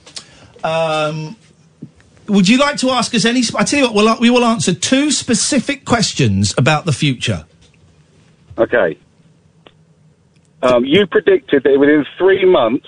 Um, 0.64 1.37
would 2.33 2.49
you 2.49 2.59
like 2.59 2.79
to 2.79 2.90
ask 2.90 3.14
us 3.14 3.25
any? 3.25 3.42
Sp- 3.45 3.61
I 3.61 3.64
tell 3.64 3.81
you 3.81 3.85
what, 3.87 3.95
we'll, 3.95 4.18
we 4.18 4.31
will 4.31 4.45
answer 4.45 4.75
two 4.75 5.11
specific 5.11 5.85
questions 5.85 6.55
about 6.57 6.87
the 6.87 6.92
future. 6.92 7.45
Okay. 8.57 8.99
Um, 10.62 10.85
you 10.85 11.07
predicted 11.07 11.64
that 11.64 11.79
within 11.79 12.07
three 12.16 12.45
months, 12.45 12.87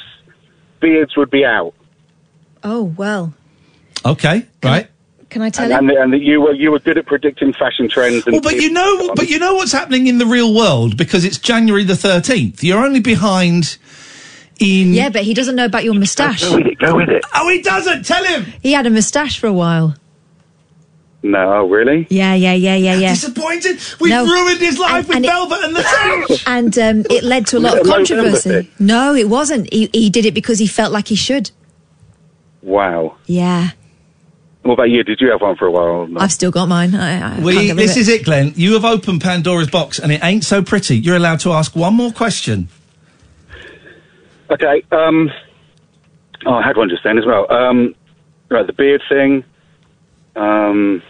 beards 0.80 1.16
would 1.16 1.30
be 1.30 1.44
out. 1.44 1.74
Oh 2.62 2.84
well. 2.84 3.34
Okay. 4.04 4.46
Right. 4.62 4.88
Can 5.28 5.42
I 5.42 5.50
tell 5.50 5.70
and, 5.70 5.90
you? 5.90 6.00
And, 6.00 6.12
that 6.12 6.20
you 6.20 6.40
were 6.40 6.52
you 6.52 6.70
were 6.70 6.78
good 6.78 6.96
at 6.96 7.06
predicting 7.06 7.52
fashion 7.52 7.88
trends. 7.88 8.24
well, 8.26 8.40
but 8.40 8.54
you 8.54 8.70
know, 8.70 9.14
but 9.14 9.28
you 9.28 9.38
know 9.38 9.54
what's 9.54 9.72
happening 9.72 10.06
in 10.06 10.18
the 10.18 10.26
real 10.26 10.54
world 10.54 10.96
because 10.96 11.24
it's 11.24 11.38
January 11.38 11.84
the 11.84 11.96
thirteenth. 11.96 12.62
You're 12.62 12.84
only 12.84 13.00
behind 13.00 13.76
in. 14.60 14.94
Yeah, 14.94 15.08
but 15.08 15.22
he 15.22 15.34
doesn't 15.34 15.56
know 15.56 15.64
about 15.64 15.84
your 15.84 15.94
moustache. 15.94 16.42
Go 16.42 16.56
with 16.56 16.66
it. 16.66 16.78
Go 16.78 16.96
with 16.96 17.08
it. 17.08 17.24
Oh, 17.34 17.48
he 17.48 17.60
doesn't. 17.60 18.04
Tell 18.04 18.24
him. 18.24 18.44
He 18.62 18.72
had 18.72 18.86
a 18.86 18.90
moustache 18.90 19.38
for 19.38 19.46
a 19.46 19.52
while. 19.52 19.94
No, 21.24 21.54
oh, 21.54 21.68
really? 21.68 22.06
Yeah, 22.10 22.34
yeah, 22.34 22.52
yeah, 22.52 22.76
yeah, 22.76 22.96
yeah. 22.96 23.14
Disappointed. 23.14 23.78
We've 23.98 24.10
no. 24.10 24.26
ruined 24.26 24.60
his 24.60 24.78
life 24.78 25.08
and, 25.08 25.08
with 25.08 25.16
and 25.16 25.24
Velvet 25.24 25.58
it, 25.58 25.64
and 25.64 25.76
the 25.76 25.82
Touch. 25.82 26.44
And 26.46 26.78
um, 26.78 27.06
it 27.08 27.24
led 27.24 27.46
to 27.46 27.56
a 27.56 27.60
lot 27.60 27.80
of 27.80 27.86
controversy. 27.86 28.70
No, 28.78 29.14
it 29.14 29.30
wasn't. 29.30 29.72
He, 29.72 29.88
he 29.94 30.10
did 30.10 30.26
it 30.26 30.34
because 30.34 30.58
he 30.58 30.66
felt 30.66 30.92
like 30.92 31.08
he 31.08 31.14
should. 31.14 31.50
Wow. 32.60 33.16
Yeah. 33.24 33.70
What 34.64 34.74
about 34.74 34.90
you? 34.90 35.02
Did 35.02 35.22
you 35.22 35.30
have 35.30 35.40
one 35.40 35.56
for 35.56 35.66
a 35.66 35.70
while? 35.70 36.06
No. 36.06 36.20
I've 36.20 36.32
still 36.32 36.50
got 36.50 36.68
mine. 36.68 36.94
I, 36.94 37.38
I 37.38 37.40
we, 37.40 37.70
this 37.72 37.96
it. 37.96 38.00
is 38.00 38.08
it, 38.08 38.26
Glenn. 38.26 38.52
You 38.56 38.74
have 38.74 38.84
opened 38.84 39.22
Pandora's 39.22 39.70
box, 39.70 39.98
and 39.98 40.12
it 40.12 40.22
ain't 40.22 40.44
so 40.44 40.62
pretty. 40.62 40.98
You're 40.98 41.16
allowed 41.16 41.40
to 41.40 41.52
ask 41.52 41.74
one 41.74 41.94
more 41.94 42.12
question. 42.12 42.68
Okay. 44.50 44.82
Um, 44.92 45.30
oh, 46.46 46.54
I 46.54 46.62
had 46.62 46.76
one 46.76 46.88
just 46.88 47.04
then 47.04 47.18
as 47.18 47.26
well. 47.26 47.50
Um, 47.52 47.94
right, 48.50 48.66
the 48.66 48.72
beard 48.72 49.02
thing. 49.08 49.44
Um, 50.36 51.02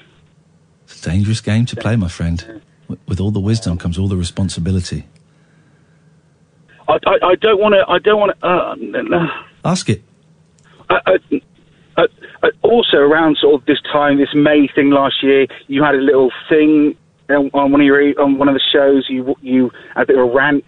it's 0.84 1.04
a 1.04 1.10
dangerous 1.10 1.40
game 1.40 1.66
to 1.66 1.76
play, 1.76 1.96
my 1.96 2.08
friend. 2.08 2.62
With 3.08 3.18
all 3.18 3.30
the 3.30 3.40
wisdom 3.40 3.78
comes 3.78 3.98
all 3.98 4.08
the 4.08 4.16
responsibility. 4.16 5.06
I, 6.86 6.98
I, 7.06 7.18
I 7.28 7.34
don't 7.36 7.58
want 7.60 7.74
to. 7.74 7.84
I 7.90 7.98
don't 7.98 8.20
want 8.20 8.38
to. 8.38 8.46
Uh, 8.46 8.74
no. 8.78 9.26
Ask 9.64 9.88
it. 9.88 10.02
I, 10.90 11.00
I, 11.96 12.50
also, 12.62 12.98
around 12.98 13.38
sort 13.38 13.60
of 13.60 13.66
this 13.66 13.80
time, 13.90 14.18
this 14.18 14.34
May 14.34 14.68
thing 14.74 14.90
last 14.90 15.22
year, 15.22 15.46
you 15.66 15.82
had 15.82 15.94
a 15.94 15.98
little 15.98 16.30
thing 16.48 16.96
on 17.30 17.72
one 17.72 17.80
of 17.80 17.86
your 17.86 18.20
on 18.20 18.38
one 18.38 18.48
of 18.48 18.54
the 18.54 18.60
shows. 18.72 19.06
You 19.08 19.34
you 19.40 19.70
had 19.94 20.02
a 20.02 20.06
bit 20.06 20.18
of 20.18 20.28
a 20.28 20.32
rant 20.32 20.64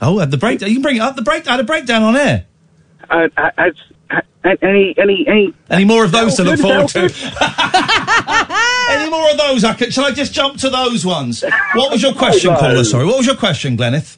Oh, 0.00 0.20
at 0.20 0.30
the 0.30 0.36
break. 0.36 0.60
You 0.60 0.72
can 0.74 0.82
bring 0.82 0.96
it 0.96 1.00
up. 1.00 1.16
The 1.16 1.22
break. 1.22 1.46
I 1.48 1.52
had 1.52 1.60
a 1.60 1.64
breakdown 1.64 2.02
on 2.02 2.16
air. 2.16 2.46
Uh, 3.10 3.28
has, 3.56 3.74
ha- 4.10 4.20
any 4.62 4.94
any 4.98 5.24
any 5.26 5.54
Any 5.70 5.84
more 5.84 6.04
of 6.04 6.12
those 6.12 6.34
to 6.36 6.44
look 6.44 6.60
forward 6.60 6.88
to? 6.88 7.00
Any 8.90 9.10
more 9.10 9.30
of 9.30 9.36
those? 9.36 9.64
I 9.64 9.74
could, 9.74 9.92
shall 9.92 10.06
I 10.06 10.12
just 10.12 10.32
jump 10.32 10.58
to 10.60 10.70
those 10.70 11.04
ones? 11.04 11.44
What 11.74 11.90
was 11.92 12.02
your 12.02 12.14
question, 12.14 12.52
No. 12.52 12.58
caller? 12.58 12.84
Sorry, 12.84 13.04
what 13.04 13.18
was 13.18 13.26
your 13.26 13.36
question, 13.36 13.76
Gleneth? 13.76 14.16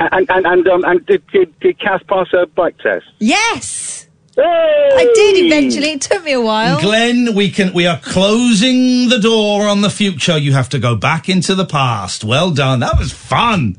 and 0.00 0.28
and 0.28 0.44
and, 0.46 0.66
um, 0.68 0.84
and 0.84 1.06
did, 1.06 1.24
did 1.28 1.58
did 1.60 1.78
Cass 1.78 2.02
pass 2.08 2.26
her 2.32 2.46
bike 2.46 2.76
test? 2.78 3.04
Yes, 3.20 4.08
I 4.38 5.12
did 5.14 5.46
eventually. 5.46 5.92
It 5.92 6.00
took 6.00 6.24
me 6.24 6.32
a 6.32 6.40
while. 6.40 6.80
Glenn, 6.80 7.34
we 7.34 7.50
can. 7.50 7.72
We 7.72 7.86
are 7.86 7.98
closing 7.98 9.08
the 9.08 9.18
door 9.18 9.66
on 9.66 9.82
the 9.82 9.90
future. 9.90 10.38
You 10.38 10.52
have 10.52 10.70
to 10.70 10.78
go 10.78 10.96
back 10.96 11.28
into 11.28 11.54
the 11.54 11.66
past. 11.66 12.24
Well 12.24 12.50
done. 12.50 12.80
That 12.80 12.98
was 12.98 13.12
fun. 13.12 13.76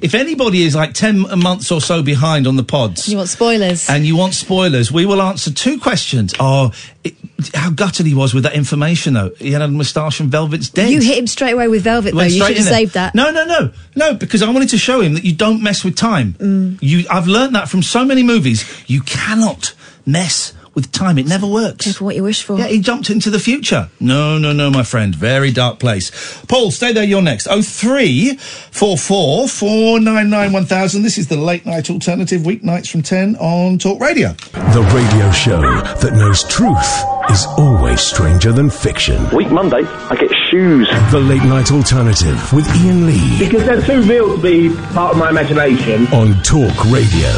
If 0.00 0.14
anybody 0.14 0.62
is 0.62 0.76
like 0.76 0.94
ten 0.94 1.20
months 1.40 1.72
or 1.72 1.80
so 1.80 2.02
behind 2.02 2.46
on 2.46 2.56
the 2.56 2.62
pods, 2.62 3.08
you 3.08 3.16
want 3.16 3.28
spoilers? 3.28 3.88
and 3.88 4.06
you 4.06 4.16
want 4.16 4.34
spoilers, 4.34 4.92
we 4.92 5.06
will 5.06 5.20
answer 5.20 5.52
two 5.52 5.80
questions. 5.80 6.34
Oh, 6.38 6.72
it, 7.02 7.14
how 7.54 7.70
gutted 7.70 8.06
he 8.06 8.14
was 8.14 8.32
with 8.32 8.44
that 8.44 8.54
information, 8.54 9.14
though. 9.14 9.30
He 9.38 9.52
had 9.52 9.62
a 9.62 9.68
moustache 9.68 10.20
and 10.20 10.30
Velvet's 10.30 10.70
dead. 10.70 10.90
you 10.90 11.00
hit 11.00 11.18
him 11.18 11.26
straight 11.26 11.52
away 11.52 11.68
with 11.68 11.82
Velvet, 11.82 12.14
though. 12.14 12.22
You 12.22 12.44
should 12.44 12.56
have 12.56 12.64
there. 12.64 12.74
saved 12.74 12.94
that. 12.94 13.14
No, 13.14 13.30
no, 13.30 13.44
no, 13.44 13.72
no. 13.94 14.14
Because 14.14 14.42
I 14.42 14.50
wanted 14.50 14.68
to 14.70 14.78
show 14.78 15.00
him 15.00 15.14
that 15.14 15.24
you 15.24 15.34
don't 15.34 15.62
mess 15.62 15.84
with 15.84 15.96
time. 15.96 16.34
Mm. 16.34 16.78
You, 16.80 17.06
I've 17.10 17.26
learned 17.26 17.54
that 17.54 17.68
from 17.68 17.82
so 17.82 18.04
many 18.04 18.22
movies. 18.22 18.64
You 18.88 19.00
cannot 19.02 19.74
mess 20.06 20.52
with 20.74 20.92
time. 20.92 21.16
It 21.18 21.26
never 21.26 21.46
works. 21.46 21.84
Careful 21.86 22.04
what 22.06 22.16
you 22.16 22.22
wish 22.22 22.42
for. 22.42 22.58
Yeah, 22.58 22.66
he 22.66 22.80
jumped 22.80 23.08
into 23.08 23.30
the 23.30 23.38
future. 23.38 23.88
No, 23.98 24.36
no, 24.36 24.52
no, 24.52 24.70
my 24.70 24.82
friend. 24.82 25.14
Very 25.14 25.50
dark 25.50 25.78
place. 25.78 26.10
Paul, 26.48 26.70
stay 26.70 26.92
there. 26.92 27.02
You're 27.02 27.22
next. 27.22 27.46
Oh 27.48 27.62
three 27.62 28.36
four 28.36 28.98
four 28.98 29.48
four 29.48 29.98
nine 30.00 30.28
nine 30.28 30.52
one 30.52 30.66
thousand. 30.66 31.02
This 31.02 31.16
is 31.16 31.28
the 31.28 31.36
late 31.38 31.64
night 31.64 31.88
alternative 31.90 32.42
weeknights 32.42 32.90
from 32.90 33.00
ten 33.02 33.36
on 33.36 33.78
Talk 33.78 34.00
Radio. 34.00 34.32
The 34.52 34.82
radio 34.94 35.30
show 35.32 35.60
that 35.62 36.12
knows 36.12 36.44
truth 36.44 37.30
is 37.30 37.46
always 37.58 38.02
stranger 38.02 38.52
than 38.52 38.68
fiction. 38.68 39.28
Week 39.34 39.50
Monday, 39.50 39.82
I 39.84 40.14
get 40.16 40.30
shoes. 40.50 40.88
The 41.10 41.20
late 41.20 41.42
night 41.44 41.72
alternative 41.72 42.52
with 42.52 42.68
Iain 42.68 43.06
Lee 43.06 43.38
Because 43.38 43.64
they're 43.64 43.80
too 43.82 44.02
real 44.02 44.36
to 44.36 44.42
be 44.42 44.68
part 44.92 45.12
of 45.12 45.18
my 45.18 45.30
imagination. 45.30 46.06
on 46.08 46.34
Talk 46.42 46.84
Radio. 46.92 47.30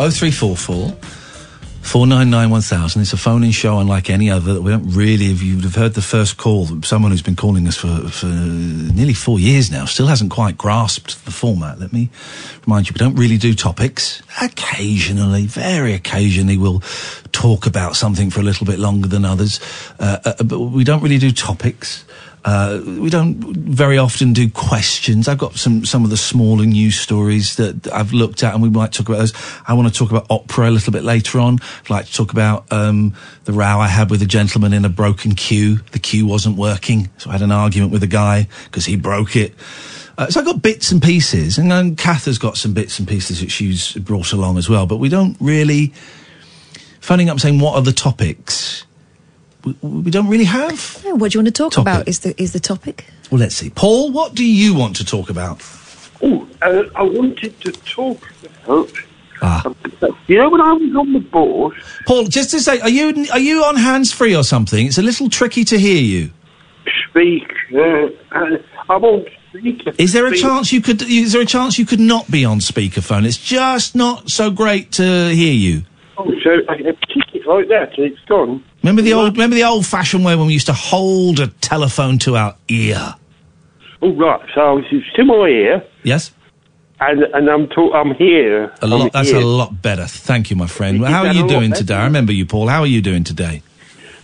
Oh 0.00 0.10
three 0.10 0.30
four 0.30 0.56
four. 0.56 0.96
499 1.88 2.50
1000. 2.50 3.00
It's 3.00 3.14
a 3.14 3.16
phone 3.16 3.42
in 3.42 3.50
show 3.50 3.78
unlike 3.78 4.10
any 4.10 4.28
other. 4.28 4.60
We 4.60 4.70
don't 4.70 4.90
really, 4.90 5.30
if 5.30 5.42
you'd 5.42 5.64
have 5.64 5.74
heard 5.74 5.94
the 5.94 6.02
first 6.02 6.36
call, 6.36 6.66
someone 6.82 7.12
who's 7.12 7.22
been 7.22 7.34
calling 7.34 7.66
us 7.66 7.78
for, 7.78 8.10
for 8.10 8.26
nearly 8.26 9.14
four 9.14 9.40
years 9.40 9.70
now 9.70 9.86
still 9.86 10.06
hasn't 10.06 10.30
quite 10.30 10.58
grasped 10.58 11.24
the 11.24 11.30
format. 11.30 11.80
Let 11.80 11.94
me 11.94 12.10
remind 12.66 12.90
you, 12.90 12.92
we 12.92 12.98
don't 12.98 13.14
really 13.14 13.38
do 13.38 13.54
topics. 13.54 14.22
Occasionally, 14.42 15.46
very 15.46 15.94
occasionally, 15.94 16.58
we'll 16.58 16.82
talk 17.32 17.64
about 17.64 17.96
something 17.96 18.28
for 18.28 18.40
a 18.40 18.44
little 18.44 18.66
bit 18.66 18.78
longer 18.78 19.08
than 19.08 19.24
others. 19.24 19.58
Uh, 19.98 20.18
uh, 20.26 20.42
but 20.44 20.58
we 20.58 20.84
don't 20.84 21.02
really 21.02 21.16
do 21.16 21.32
topics. 21.32 22.04
Uh, 22.48 22.80
we 22.98 23.10
don't 23.10 23.34
very 23.54 23.98
often 23.98 24.32
do 24.32 24.48
questions. 24.48 25.28
I've 25.28 25.36
got 25.36 25.56
some 25.56 25.84
some 25.84 26.02
of 26.02 26.08
the 26.08 26.16
smaller 26.16 26.64
news 26.64 26.98
stories 26.98 27.56
that 27.56 27.92
I've 27.92 28.14
looked 28.14 28.42
at, 28.42 28.54
and 28.54 28.62
we 28.62 28.70
might 28.70 28.90
talk 28.90 29.10
about 29.10 29.18
those. 29.18 29.34
I 29.66 29.74
want 29.74 29.86
to 29.86 29.92
talk 29.92 30.10
about 30.10 30.24
opera 30.30 30.70
a 30.70 30.72
little 30.72 30.90
bit 30.90 31.04
later 31.04 31.40
on. 31.40 31.58
I'd 31.84 31.90
like 31.90 32.06
to 32.06 32.12
talk 32.14 32.32
about 32.32 32.64
um, 32.72 33.14
the 33.44 33.52
row 33.52 33.78
I 33.80 33.88
had 33.88 34.08
with 34.08 34.22
a 34.22 34.26
gentleman 34.26 34.72
in 34.72 34.86
a 34.86 34.88
broken 34.88 35.34
queue. 35.34 35.80
The 35.92 35.98
queue 35.98 36.24
wasn't 36.24 36.56
working, 36.56 37.10
so 37.18 37.28
I 37.28 37.34
had 37.34 37.42
an 37.42 37.52
argument 37.52 37.92
with 37.92 38.02
a 38.02 38.06
guy 38.06 38.48
because 38.64 38.86
he 38.86 38.96
broke 38.96 39.36
it. 39.36 39.54
Uh, 40.16 40.28
so 40.30 40.40
I 40.40 40.44
got 40.44 40.62
bits 40.62 40.90
and 40.90 41.02
pieces, 41.02 41.58
and 41.58 41.70
then 41.70 41.96
Kath 41.96 42.24
has 42.24 42.38
got 42.38 42.56
some 42.56 42.72
bits 42.72 42.98
and 42.98 43.06
pieces 43.06 43.42
that 43.42 43.50
she's 43.50 43.92
brought 43.92 44.32
along 44.32 44.56
as 44.56 44.70
well. 44.70 44.86
But 44.86 44.96
we 44.96 45.10
don't 45.10 45.36
really 45.38 45.92
phoning 47.00 47.28
up 47.28 47.40
saying 47.40 47.60
what 47.60 47.74
are 47.74 47.82
the 47.82 47.92
topics. 47.92 48.86
We, 49.82 49.88
we 50.04 50.10
don't 50.10 50.28
really 50.28 50.44
have. 50.44 51.02
Oh, 51.06 51.14
what 51.16 51.32
do 51.32 51.38
you 51.38 51.44
want 51.44 51.54
to 51.54 51.62
talk 51.62 51.72
Topic. 51.72 51.92
about? 51.94 52.08
Is 52.08 52.20
the 52.20 52.40
is 52.42 52.52
the 52.52 52.60
topic? 52.60 53.04
Well, 53.30 53.40
let's 53.40 53.54
see. 53.54 53.70
Paul, 53.70 54.10
what 54.12 54.34
do 54.34 54.44
you 54.44 54.74
want 54.74 54.96
to 54.96 55.04
talk 55.04 55.30
about? 55.30 55.62
Oh, 56.22 56.48
uh, 56.62 56.84
I 56.96 57.02
wanted 57.02 57.60
to 57.60 57.72
talk 57.72 58.20
about. 58.64 58.90
Ah. 59.40 59.62
You 60.26 60.36
know, 60.38 60.50
when 60.50 60.60
I 60.60 60.72
was 60.72 60.96
on 60.96 61.12
the 61.12 61.20
board, 61.20 61.74
Paul, 62.06 62.24
just 62.24 62.50
to 62.50 62.60
say, 62.60 62.80
are 62.80 62.88
you 62.88 63.26
are 63.32 63.38
you 63.38 63.64
on 63.64 63.76
hands 63.76 64.12
free 64.12 64.34
or 64.34 64.42
something? 64.42 64.86
It's 64.86 64.98
a 64.98 65.02
little 65.02 65.28
tricky 65.30 65.64
to 65.64 65.78
hear 65.78 66.02
you. 66.02 66.30
speak. 67.10 67.44
Uh, 67.72 68.08
uh, 68.32 68.56
I 68.88 68.96
won't 68.96 69.28
speak. 69.50 69.82
Is 69.98 70.12
there 70.12 70.26
a 70.26 70.30
speak- 70.30 70.42
chance 70.42 70.72
you 70.72 70.80
could? 70.80 71.02
Is 71.02 71.32
there 71.32 71.42
a 71.42 71.46
chance 71.46 71.78
you 71.78 71.86
could 71.86 72.00
not 72.00 72.28
be 72.30 72.44
on 72.44 72.58
speakerphone? 72.58 73.24
It's 73.26 73.36
just 73.38 73.94
not 73.94 74.28
so 74.30 74.50
great 74.50 74.90
to 74.92 75.28
hear 75.28 75.52
you. 75.54 75.82
Oh, 76.16 76.24
so 76.42 76.50
I 76.68 76.72
I 76.72 76.92
kick 77.06 77.34
it 77.34 77.46
like 77.46 77.68
that 77.68 77.96
and 77.96 78.06
it's 78.12 78.20
gone. 78.26 78.64
Remember 78.82 79.02
the 79.02 79.12
old, 79.12 79.32
remember 79.32 79.56
the 79.56 79.64
old-fashioned 79.64 80.24
way 80.24 80.36
when 80.36 80.46
we 80.46 80.52
used 80.52 80.66
to 80.66 80.72
hold 80.72 81.40
a 81.40 81.48
telephone 81.48 82.18
to 82.20 82.36
our 82.36 82.54
ear. 82.68 83.14
Oh, 84.00 84.14
right. 84.14 84.40
So 84.54 84.78
it's 84.78 85.12
to 85.16 85.24
my 85.24 85.34
ear, 85.48 85.84
Yes, 86.04 86.32
and 87.00 87.22
and 87.34 87.48
I'm 87.48 87.68
I'm 87.92 88.14
here. 88.14 88.72
a 88.80 88.86
lot. 88.86 89.02
I'm 89.02 89.10
That's 89.12 89.30
here. 89.30 89.40
a 89.40 89.44
lot 89.44 89.82
better. 89.82 90.06
Thank 90.06 90.50
you, 90.50 90.56
my 90.56 90.66
friend. 90.68 91.02
Is 91.02 91.08
How 91.08 91.20
are 91.20 91.24
that 91.24 91.34
a 91.34 91.38
you 91.38 91.42
lot 91.42 91.48
doing 91.50 91.70
better? 91.70 91.80
today? 91.82 91.94
I 91.94 92.04
remember 92.04 92.32
you, 92.32 92.46
Paul. 92.46 92.68
How 92.68 92.80
are 92.80 92.86
you 92.86 93.00
doing 93.02 93.24
today? 93.24 93.62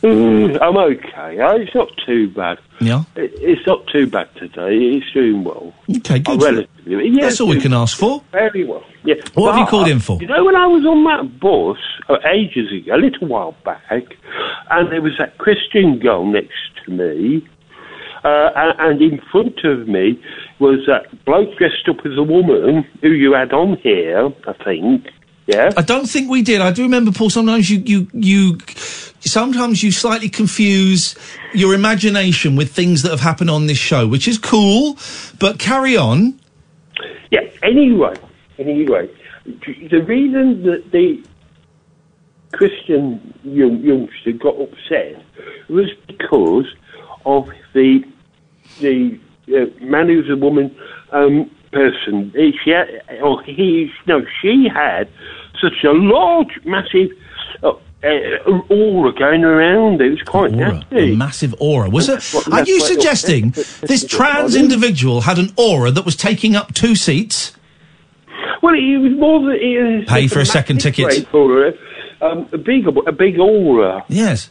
Mm, 0.05 0.59
I'm 0.61 0.77
okay. 0.77 1.41
Uh, 1.41 1.55
It's 1.55 1.75
not 1.75 1.89
too 2.05 2.29
bad. 2.31 2.59
Yeah. 2.81 3.05
It, 3.17 3.33
it's 3.37 3.67
not 3.67 3.87
too 3.87 4.07
bad 4.07 4.29
today. 4.37 4.77
It's 4.77 5.11
doing 5.13 5.45
well. 5.45 5.73
Okay, 5.97 6.23
Oh, 6.27 6.37
good. 6.37 6.43
relatively. 6.57 7.09
Yeah, 7.09 7.23
That's 7.23 7.41
all 7.41 7.49
we 7.49 7.61
can 7.61 7.73
ask 7.73 7.97
for. 7.99 8.23
Very 8.31 8.65
well. 8.65 8.85
Yeah. 9.05 9.15
What 9.33 9.53
have 9.53 9.59
you 9.59 9.65
But, 9.65 9.71
called 9.71 9.89
in 9.89 10.01
for? 10.01 10.19
You 10.21 10.27
know, 10.27 10.45
when 10.45 10.57
I 10.57 10.67
was 10.67 10.85
on 10.85 11.05
that 11.05 11.41
bus 11.41 11.79
uh, 12.11 12.19
ages 12.29 12.71
ago, 12.71 12.97
a 12.97 12.99
little 12.99 13.29
while 13.29 13.57
back, 13.65 14.03
and 14.71 14.93
there 14.93 15.01
was 15.01 15.13
that 15.19 15.39
Christian 15.39 15.99
girl 15.99 16.27
next 16.27 16.53
to 16.85 16.91
me, 16.91 17.47
uh, 18.25 18.51
and, 18.57 19.01
and 19.01 19.03
in 19.03 19.21
front 19.33 19.65
of 19.65 19.89
me 19.89 20.21
was 20.59 20.81
that 20.87 21.25
bloke 21.25 21.57
dressed 21.57 21.89
up 21.89 22.05
as 22.05 22.17
a 22.19 22.23
woman 22.23 22.85
who 23.01 23.09
you 23.11 23.33
had 23.33 23.53
on 23.55 23.77
here, 23.83 24.31
I 24.47 24.53
think. 24.65 25.07
Yeah. 25.47 25.71
I 25.77 25.83
don't 25.83 26.07
think 26.07 26.31
we 26.31 26.43
did. 26.43 26.61
I 26.61 26.73
do 26.73 26.83
remember, 26.83 27.13
Paul. 27.13 27.31
Sometimes 27.31 27.69
you, 27.69 27.79
you, 27.85 28.09
you, 28.15 28.59
sometimes 29.21 29.83
you 29.83 29.93
slightly 29.93 30.29
confuse 30.29 31.15
your 31.53 31.75
imagination 31.75 32.57
with 32.57 32.73
things 32.73 33.03
that 33.03 33.11
have 33.11 33.21
happened 33.21 33.51
on 33.51 33.67
this 33.67 33.79
show, 33.79 34.07
which 34.07 34.27
is 34.27 34.39
cool. 34.39 34.97
But 35.39 35.59
carry 35.59 35.97
on. 35.97 36.41
Yeah. 37.31 37.49
Anyway, 37.63 38.15
anyway, 38.59 39.11
the 39.45 40.03
reason 40.07 40.63
that 40.63 40.91
the 40.91 41.23
Christian 42.53 43.35
young, 43.43 43.81
youngster 43.81 44.33
got 44.33 44.59
upset 44.61 45.23
was 45.69 45.91
because 46.07 46.67
of 47.27 47.51
the 47.73 48.05
the 48.81 49.19
uh, 49.49 49.67
man 49.85 50.09
who's 50.09 50.31
a 50.31 50.37
woman 50.37 50.75
um, 51.13 51.51
person. 51.75 52.33
Uh, 52.37 52.53
She 52.65 52.71
had, 52.71 52.89
or 53.23 53.43
he, 53.43 53.91
no, 54.07 54.23
she 54.41 54.69
had 54.73 55.09
such 55.61 55.85
a 55.85 55.93
large, 55.93 56.59
massive. 56.65 57.11
Uh, 57.63 57.73
uh, 58.05 58.51
aura 58.69 59.13
going 59.15 59.45
around. 59.45 59.99
It 60.03 60.11
was 60.11 60.23
quite 60.23 60.53
Aura, 60.53 60.75
nasty. 60.75 61.13
a 61.15 61.17
massive 61.17 61.55
aura. 61.59 61.89
Was 61.89 62.11
it? 62.11 62.23
Well, 62.35 62.61
Are 62.61 62.65
you 62.65 62.79
suggesting 62.81 63.51
this 63.81 64.05
trans 64.07 64.55
individual 64.57 65.23
had 65.23 65.39
an 65.39 65.55
aura 65.57 65.91
that 65.91 66.05
was 66.05 66.15
taking 66.15 66.55
up 66.55 66.75
two 66.75 66.97
seats? 66.97 67.57
Well, 68.63 68.75
it 68.75 68.99
was 68.99 69.13
more 69.19 69.41
than 69.41 69.53
it 69.59 69.99
was 70.01 70.05
Pay 70.07 70.29
for 70.29 70.41
a 70.41 70.45
second 70.45 70.83
ticket. 70.83 71.27
For 71.29 71.69
a, 71.69 71.73
um, 72.21 72.47
a 72.53 72.59
big, 72.59 72.87
a 72.87 73.13
big 73.13 73.39
aura. 73.39 74.05
Yes. 74.09 74.51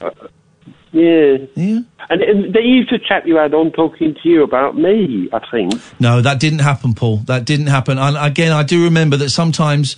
Yeah. 0.93 1.37
Yeah. 1.55 1.79
And, 2.09 2.21
and 2.21 2.53
they 2.53 2.61
used 2.61 2.89
to 2.89 2.99
chat 2.99 3.27
you 3.27 3.37
had 3.37 3.53
on 3.53 3.71
talking 3.71 4.13
to 4.13 4.29
you 4.29 4.43
about 4.43 4.77
me, 4.77 5.27
I 5.33 5.39
think. 5.49 5.73
No, 5.99 6.21
that 6.21 6.39
didn't 6.39 6.59
happen, 6.59 6.93
Paul. 6.93 7.17
That 7.25 7.45
didn't 7.45 7.67
happen. 7.67 7.97
And 7.97 8.15
again, 8.17 8.51
I 8.51 8.63
do 8.63 8.83
remember 8.83 9.17
that 9.17 9.29
sometimes. 9.31 9.95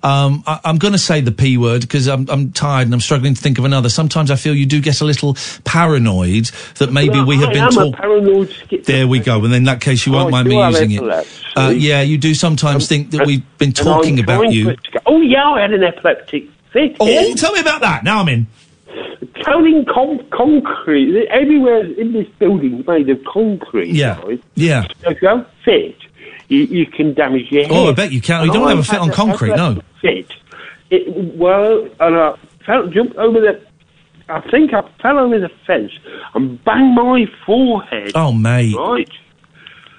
Um, 0.00 0.44
I, 0.46 0.60
I'm 0.64 0.78
going 0.78 0.92
to 0.92 0.98
say 0.98 1.20
the 1.20 1.32
p 1.32 1.58
word 1.58 1.80
because 1.80 2.06
I'm, 2.06 2.30
I'm 2.30 2.52
tired 2.52 2.86
and 2.86 2.94
I'm 2.94 3.00
struggling 3.00 3.34
to 3.34 3.40
think 3.40 3.58
of 3.58 3.64
another. 3.64 3.88
Sometimes 3.88 4.30
I 4.30 4.36
feel 4.36 4.54
you 4.54 4.64
do 4.64 4.80
get 4.80 5.00
a 5.00 5.04
little 5.04 5.36
paranoid 5.64 6.46
that 6.76 6.92
maybe 6.92 7.18
Well, 7.18 7.26
we 7.26 7.36
have 7.38 7.48
I 7.48 7.52
been 7.52 7.70
talking. 7.70 8.82
There 8.84 9.08
we 9.08 9.18
go. 9.18 9.44
And 9.44 9.52
in 9.52 9.64
that 9.64 9.80
case, 9.80 10.06
you 10.06 10.12
won't 10.12 10.28
I 10.28 10.30
mind 10.30 10.48
me 10.48 10.64
using 10.66 10.92
it. 10.92 11.28
Uh, 11.56 11.74
yeah, 11.76 12.02
you 12.02 12.16
do 12.16 12.32
sometimes 12.34 12.86
think 12.86 13.10
that 13.10 13.26
we've 13.26 13.42
been 13.58 13.72
talking 13.72 14.20
about 14.20 14.52
you. 14.52 14.76
Oh, 15.04 15.20
yeah, 15.20 15.50
I 15.50 15.62
had 15.62 15.72
an 15.72 15.82
epileptic 15.82 16.48
fit. 16.72 16.96
Oh, 17.00 17.34
tell 17.34 17.52
me 17.52 17.60
about 17.60 17.80
that. 17.80 18.04
Now 18.04 18.20
I'm 18.20 18.28
in. 18.28 18.46
Only 19.46 19.84
con- 19.84 20.26
concrete. 20.30 21.26
Everywhere 21.28 21.84
in 21.84 22.12
this 22.12 22.26
building 22.38 22.80
is 22.80 22.86
made 22.86 23.08
of 23.08 23.22
concrete. 23.24 23.88
Yeah. 23.88 24.20
right? 24.20 24.42
Yeah. 24.54 24.86
So 25.02 25.10
if 25.10 25.22
you 25.22 25.28
don't 25.28 25.46
fit, 25.64 25.96
you, 26.48 26.60
you 26.64 26.86
can 26.86 27.14
damage 27.14 27.50
your 27.50 27.62
head. 27.64 27.72
Oh, 27.72 27.88
I 27.88 27.92
bet 27.92 28.12
you 28.12 28.20
can. 28.20 28.46
You 28.46 28.52
don't 28.52 28.68
And 28.68 28.78
have 28.78 28.88
a 28.88 28.90
I 28.90 28.94
fit 28.94 29.00
on 29.00 29.10
concrete, 29.12 29.56
no. 29.56 29.80
Fit. 30.00 30.32
It, 30.90 31.36
well, 31.36 31.88
and 32.00 32.16
I 32.16 32.34
fell, 32.64 32.88
jumped 32.88 33.16
over 33.16 33.40
the. 33.40 33.60
I 34.30 34.40
think 34.50 34.74
I 34.74 34.82
fell 35.00 35.18
over 35.18 35.38
the 35.38 35.50
fence 35.66 35.92
and 36.34 36.62
banged 36.64 36.94
my 36.94 37.24
forehead. 37.46 38.12
Oh, 38.14 38.32
mate. 38.32 38.74
Right. 38.76 39.10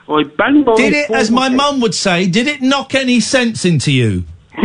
I 0.07 0.23
banged 0.23 0.65
my. 0.65 0.75
Did 0.75 0.93
it, 0.93 1.11
as 1.11 1.31
my 1.31 1.49
mum 1.49 1.81
would 1.81 1.95
say, 1.95 2.27
did 2.27 2.47
it 2.47 2.61
knock 2.61 2.95
any 2.95 3.19
sense 3.19 3.65
into 3.65 3.91
you? 3.91 4.23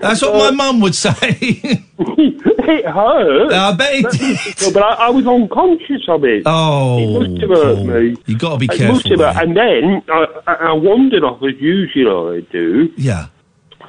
That's 0.00 0.22
what 0.22 0.34
uh, 0.34 0.38
my 0.38 0.50
mum 0.50 0.80
would 0.80 0.94
say. 0.94 1.16
it 1.98 2.84
hurt. 2.86 3.52
I 3.52 3.72
bet 3.74 3.94
it 3.94 4.56
did. 4.58 4.72
But 4.74 4.82
I, 4.82 5.06
I 5.06 5.10
was 5.10 5.26
unconscious 5.26 6.02
of 6.08 6.24
it. 6.24 6.42
Oh, 6.46 7.20
it 7.22 7.28
must 7.30 7.40
have 7.42 7.50
hurt 7.50 7.84
me. 7.84 8.16
you 8.26 8.38
got 8.38 8.52
to 8.52 8.58
be 8.58 8.66
It 8.66 8.78
careful. 8.78 8.94
must 8.94 9.08
have 9.08 9.18
hurt. 9.20 9.36
And 9.42 9.56
then 9.56 10.02
I, 10.08 10.26
I, 10.46 10.54
I 10.54 10.72
wandered 10.72 11.24
off 11.24 11.42
as 11.42 11.56
usual 11.60 12.32
I 12.36 12.40
do. 12.52 12.92
Yeah. 12.96 13.26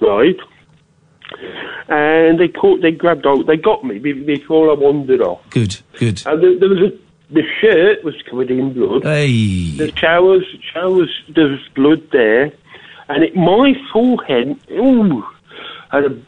Right. 0.02 0.38
And 1.90 2.40
they 2.40 2.48
caught, 2.48 2.82
they 2.82 2.92
grabbed 2.92 3.26
out, 3.26 3.46
they 3.48 3.58
got 3.58 3.84
me 3.84 4.00
be- 4.00 4.14
before 4.14 4.70
I 4.70 4.74
wandered 4.74 5.22
off. 5.22 5.42
Good, 5.50 5.80
good. 5.98 6.22
And 6.26 6.42
there, 6.44 6.60
there 6.60 6.70
was 6.70 6.80
a, 6.80 7.34
the 7.34 7.44
shirt 7.62 8.04
was 8.04 8.16
covered 8.30 8.50
in 8.52 8.74
blood. 8.74 9.04
Hey. 9.04 9.72
The 9.78 9.92
showers, 9.96 10.44
showers, 10.74 11.10
there 11.36 11.48
was 11.48 11.60
blood 11.76 12.10
there, 12.12 12.52
and 13.10 13.24
it, 13.24 13.36
my 13.36 13.74
forehead, 13.94 14.60
ooh, 14.72 15.24
had 15.90 16.06
a 16.06 16.22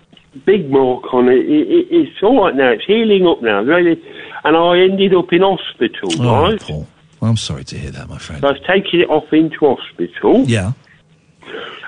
big 0.45 0.69
mark 0.69 1.13
on 1.13 1.27
it. 1.29 1.45
it, 1.45 1.67
it 1.69 1.87
it's 1.91 2.23
all 2.23 2.43
right 2.43 2.55
now. 2.55 2.71
It's 2.71 2.85
healing 2.85 3.25
up 3.27 3.41
now, 3.41 3.61
really. 3.61 4.01
And 4.43 4.57
I 4.57 4.79
ended 4.79 5.13
up 5.13 5.31
in 5.31 5.41
hospital, 5.41 6.09
Oh, 6.19 6.43
right? 6.51 6.61
Paul. 6.61 6.87
I'm 7.21 7.37
sorry 7.37 7.63
to 7.65 7.77
hear 7.77 7.91
that, 7.91 8.09
my 8.09 8.17
friend. 8.17 8.41
So 8.41 8.47
I 8.47 8.51
was 8.53 8.61
taking 8.65 9.01
it 9.01 9.09
off 9.09 9.31
into 9.31 9.57
hospital. 9.59 10.43
Yeah. 10.45 10.73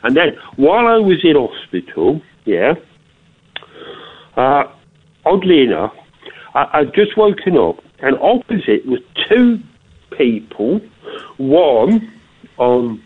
And 0.04 0.16
then, 0.16 0.38
while 0.58 0.86
I 0.88 0.98
was 0.98 1.24
in 1.24 1.36
hospital, 1.36 2.22
yeah, 2.46 2.76
uh, 4.36 4.66
oddly 5.26 5.64
enough, 5.64 5.94
I, 6.54 6.68
I'd 6.74 6.94
just 6.94 7.18
woken 7.18 7.58
up, 7.58 7.78
and 8.00 8.18
opposite 8.20 8.86
was 8.86 9.00
two 9.30 9.60
people, 10.18 10.82
one 11.38 12.12
on 12.58 13.02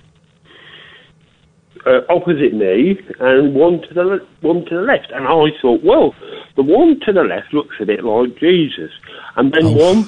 uh, 1.88 2.02
opposite 2.10 2.54
me, 2.54 3.00
and 3.20 3.56
one 3.56 3.82
to 3.82 3.94
the 3.94 4.04
le- 4.04 4.28
one 4.42 4.66
to 4.66 4.76
the 4.76 4.82
left. 4.82 5.10
And 5.12 5.26
I 5.28 5.48
thought, 5.62 5.82
well, 5.84 6.14
the 6.56 6.64
one 6.64 7.00
to 7.06 7.14
the 7.14 7.24
left 7.24 7.54
looks 7.54 7.76
a 7.80 7.86
bit 7.86 8.04
like 8.04 8.38
Jesus, 8.38 8.92
and 9.36 9.54
then 9.54 9.74
one 9.76 10.04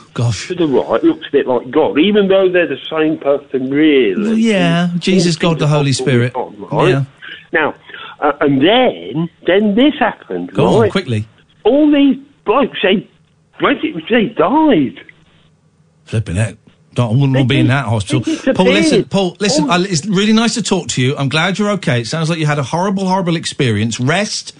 to 0.47 0.55
the 0.55 0.67
right 0.67 1.03
looks 1.03 1.27
a 1.27 1.31
bit 1.31 1.47
like 1.47 1.71
God, 1.71 1.97
even 1.99 2.27
though 2.27 2.49
they're 2.51 2.67
the 2.67 2.77
same 2.89 3.17
person, 3.17 3.69
really. 3.71 4.21
Well, 4.21 4.37
yeah, 4.37 4.89
Jesus, 4.97 5.35
God, 5.35 5.59
the 5.59 5.67
Holy 5.67 5.93
Spirit. 5.93 6.33
right? 6.35 6.89
Yeah. 6.89 7.05
Now, 7.51 7.75
uh, 8.19 8.33
and 8.41 8.61
then, 8.61 9.29
then 9.47 9.75
this 9.75 9.93
happened. 9.97 10.53
Go 10.53 10.83
on, 10.83 10.89
quickly. 10.89 11.25
All 11.63 11.91
these 11.91 12.17
blokes, 12.45 12.77
they, 12.83 13.07
they 14.09 14.25
died. 14.27 15.05
Flipping 16.05 16.37
it. 16.37 16.57
Don't, 16.99 17.09
I 17.09 17.13
wouldn't 17.13 17.33
want 17.35 17.49
to 17.49 17.53
be 17.53 17.59
in 17.59 17.67
that 17.67 17.85
hospital. 17.93 18.19
disappeared. 18.19 18.55
Paul, 18.57 18.65
listen, 18.65 19.03
Paul, 19.05 19.37
listen. 19.39 19.65
Oh. 19.65 19.71
I, 19.71 19.79
it's 19.83 20.05
really 20.05 20.33
nice 20.33 20.55
to 20.55 20.61
talk 20.63 20.89
to 20.89 21.01
you. 21.01 21.15
I'm 21.15 21.29
glad 21.29 21.57
you're 21.57 21.71
okay. 21.71 22.01
It 22.01 22.07
sounds 22.07 22.29
like 22.29 22.39
you 22.39 22.45
had 22.45 22.59
a 22.59 22.63
horrible, 22.63 23.07
horrible 23.07 23.35
experience. 23.37 23.99
Rest, 23.99 24.53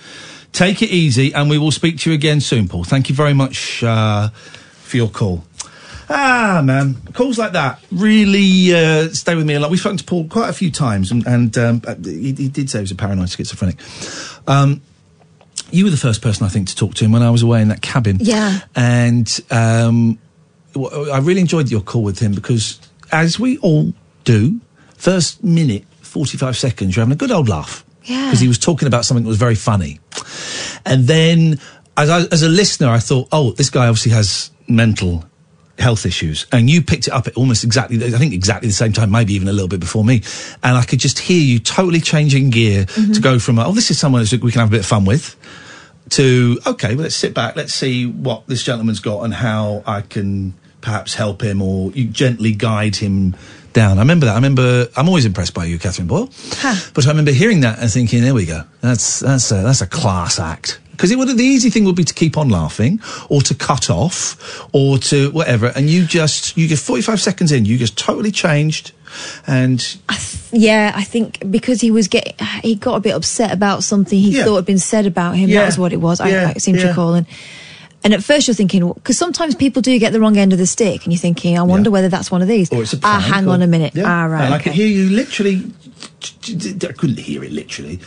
take 0.54 0.82
it 0.82 0.90
easy, 0.90 1.34
and 1.34 1.50
we 1.50 1.58
will 1.58 1.72
speak 1.72 1.98
to 2.00 2.10
you 2.10 2.14
again 2.16 2.40
soon, 2.40 2.68
Paul. 2.70 2.84
Thank 2.86 3.10
you 3.10 3.16
very 3.16 3.34
much 3.34 3.84
uh, 3.84 4.30
for 4.30 4.96
your 4.98 5.10
call. 5.10 5.44
Ah, 6.12 6.62
man, 6.64 6.96
calls 7.14 7.38
like 7.38 7.52
that 7.52 7.80
really 7.92 8.74
uh, 8.74 9.10
stay 9.10 9.36
with 9.36 9.46
me 9.46 9.54
a 9.54 9.60
lot. 9.60 9.70
We've 9.70 9.80
spoken 9.80 9.98
to 9.98 10.04
Paul 10.04 10.28
quite 10.28 10.50
a 10.50 10.54
few 10.54 10.72
times, 10.72 11.12
and, 11.12 11.28
and 11.28 11.56
um, 11.58 11.82
uh, 11.86 11.96
he, 12.04 12.34
he 12.34 12.48
did 12.48 12.70
say 12.70 12.80
he 12.80 12.82
was 12.84 12.92
a 12.92 12.96
paranoid 12.96 13.30
schizophrenic. 13.30 13.78
Um, 14.48 14.82
you 15.72 15.84
were 15.84 15.92
the 15.92 15.98
first 15.98 16.22
person, 16.24 16.46
I 16.48 16.50
think, 16.50 16.68
to 16.70 16.76
talk 16.76 16.96
to 16.96 17.06
him 17.06 17.12
when 17.12 17.22
I 17.22 17.30
was 17.30 17.44
away 17.44 17.62
in 17.62 17.68
that 17.68 17.82
cabin. 17.84 18.18
Yeah. 18.22 18.60
And 18.76 19.28
um, 19.52 20.18
w- 20.18 20.18
I 20.76 21.20
really 21.20 21.42
enjoyed 21.42 21.70
your 21.70 21.82
call 21.82 22.04
with 22.04 22.20
him 22.20 22.34
because, 22.34 22.80
as 23.12 23.40
we 23.40 23.58
all 23.60 23.94
do, 24.24 24.60
first 24.96 25.44
minute, 25.44 25.86
45 26.02 26.58
seconds, 26.58 26.96
you're 26.96 27.02
having 27.02 27.14
a 27.14 27.18
good 27.18 27.32
old 27.32 27.50
laugh. 27.50 27.86
Yeah. 28.04 28.26
Because 28.26 28.40
he 28.40 28.48
was 28.48 28.60
talking 28.60 28.88
about 28.88 29.06
something 29.06 29.24
that 29.24 29.30
was 29.30 29.38
very 29.38 29.56
funny. 29.56 30.00
And 30.86 31.08
then, 31.08 31.60
as, 31.98 32.10
I, 32.10 32.22
as 32.32 32.44
a 32.44 32.50
listener, 32.50 32.90
I 32.90 33.00
thought, 33.00 33.28
oh, 33.32 33.52
this 33.52 33.70
guy 33.70 33.88
obviously 33.88 34.12
has 34.14 34.52
mental 34.68 35.26
health 35.78 36.06
issues. 36.06 36.46
And 36.52 36.70
you 36.70 36.82
picked 36.82 37.08
it 37.08 37.12
up 37.12 37.28
at 37.28 37.36
almost 37.36 37.64
exactly, 37.64 38.04
I 38.04 38.18
think 38.18 38.34
exactly 38.34 38.68
the 38.68 38.74
same 38.74 38.94
time, 38.94 39.12
maybe 39.12 39.34
even 39.34 39.48
a 39.48 39.54
little 39.54 39.68
bit 39.68 39.80
before 39.80 40.04
me. 40.04 40.24
And 40.64 40.78
I 40.78 40.84
could 40.84 41.00
just 41.00 41.20
hear 41.20 41.42
you 41.42 41.60
totally 41.60 42.02
changing 42.02 42.50
gear 42.50 42.86
mm-hmm. 42.86 43.14
to 43.14 43.22
go 43.22 43.40
from, 43.40 43.60
oh, 43.60 43.72
this 43.72 43.92
is 43.92 44.00
someone 44.00 44.26
we 44.42 44.52
can 44.52 44.60
have 44.60 44.70
a 44.70 44.72
bit 44.72 44.82
of 44.82 44.86
fun 44.86 45.06
with 45.06 45.36
to 46.12 46.60
okay, 46.66 46.96
well, 46.96 47.04
let's 47.04 47.16
sit 47.16 47.34
back, 47.34 47.56
let's 47.56 47.74
see 47.74 48.06
what 48.06 48.48
this 48.48 48.64
gentleman's 48.64 49.00
got 49.00 49.24
and 49.24 49.34
how 49.34 49.84
I 49.86 50.02
can 50.02 50.54
perhaps 50.82 51.14
help 51.14 51.42
him 51.42 51.62
or 51.62 51.92
you 51.92 52.06
gently 52.06 52.54
guide 52.54 52.96
him 52.98 53.36
down. 53.74 53.98
I 53.98 54.02
remember 54.02 54.26
that. 54.26 54.34
I 54.34 54.36
remember. 54.36 54.88
I'm 54.96 55.08
always 55.08 55.26
impressed 55.26 55.54
by 55.54 55.66
you, 55.66 55.80
Catherine 55.80 56.08
Boyle. 56.08 56.30
But 56.94 57.06
I 57.06 57.10
remember 57.10 57.32
hearing 57.32 57.62
that 57.62 57.80
and 57.80 57.92
thinking, 57.92 58.22
there 58.22 58.34
we 58.34 58.46
go. 58.46 58.64
That's 58.82 59.20
that's 59.20 59.52
a, 59.52 59.56
that's 59.56 59.82
a 59.82 59.88
class 59.88 60.40
act. 60.40 60.80
Because 60.92 61.12
it 61.12 61.18
would 61.18 61.30
the 61.30 61.44
easy 61.44 61.70
thing 61.70 61.86
would 61.86 61.96
be 61.96 62.04
to 62.04 62.14
keep 62.14 62.38
on 62.38 62.50
laughing, 62.50 63.00
or 63.30 63.42
to 63.42 63.56
cut 63.56 63.90
off, 63.90 64.68
or 64.74 64.98
to 64.98 65.32
whatever. 65.32 65.68
And 65.68 65.90
you 65.90 66.06
just 66.06 66.58
you 66.58 66.68
get 66.68 66.80
45 66.80 67.22
seconds 67.22 67.52
in, 67.52 67.66
you 67.66 67.78
just 67.78 67.98
totally 67.98 68.32
changed, 68.32 68.92
and 69.48 69.98
Yeah, 70.52 70.92
I 70.96 71.04
think 71.04 71.50
because 71.52 71.82
he 71.82 71.92
was 71.92 72.08
getting, 72.08 72.34
he 72.64 72.76
got 72.76 72.96
a 72.96 73.00
bit 73.00 73.14
upset 73.16 73.52
about 73.52 73.84
something 73.84 74.18
he 74.20 74.38
Yeah. 74.38 74.46
thought 74.46 74.58
had 74.58 74.66
been 74.66 74.80
said 74.80 75.06
about 75.06 75.36
him. 75.36 75.50
Yeah. 75.50 75.62
That 75.62 75.66
was 75.68 75.78
what 75.78 75.94
it 75.94 75.98
was. 75.98 76.20
Yeah, 76.20 76.48
I, 76.48 76.50
I 76.52 76.54
seem 76.60 76.76
to 76.78 76.88
recall. 76.88 77.14
And, 77.14 77.28
and 78.04 78.14
at 78.14 78.24
first 78.24 78.48
you're 78.48 78.56
thinking, 78.56 78.88
because 78.94 79.18
sometimes 79.18 79.56
people 79.56 79.82
do 79.82 79.98
get 80.00 80.14
the 80.14 80.20
wrong 80.20 80.38
end 80.38 80.54
of 80.54 80.60
the 80.60 80.66
stick, 80.66 81.04
and 81.04 81.12
you're 81.12 81.20
thinking, 81.20 81.58
I 81.58 81.64
wonder 81.64 81.92
whether 81.92 82.08
that's 82.10 82.32
one 82.32 82.42
of 82.42 82.48
these. 82.48 82.72
Or 82.72 82.82
it's 82.82 82.94
a 82.94 83.00
ah, 83.04 83.20
hang 83.20 83.48
or- 83.48 83.52
on 83.52 83.62
a 83.62 83.68
minute. 83.68 83.94
Ah, 83.98 84.26
right. 84.26 84.46
And 84.46 84.54
I 84.54 84.58
okay. 84.58 84.64
could 84.66 84.74
hear 84.74 84.88
you 84.88 85.10
literally. 85.10 85.64
I 86.48 86.94
couldn't 86.94 87.20
hear 87.20 87.44
it 87.44 87.52
literally. 87.52 88.00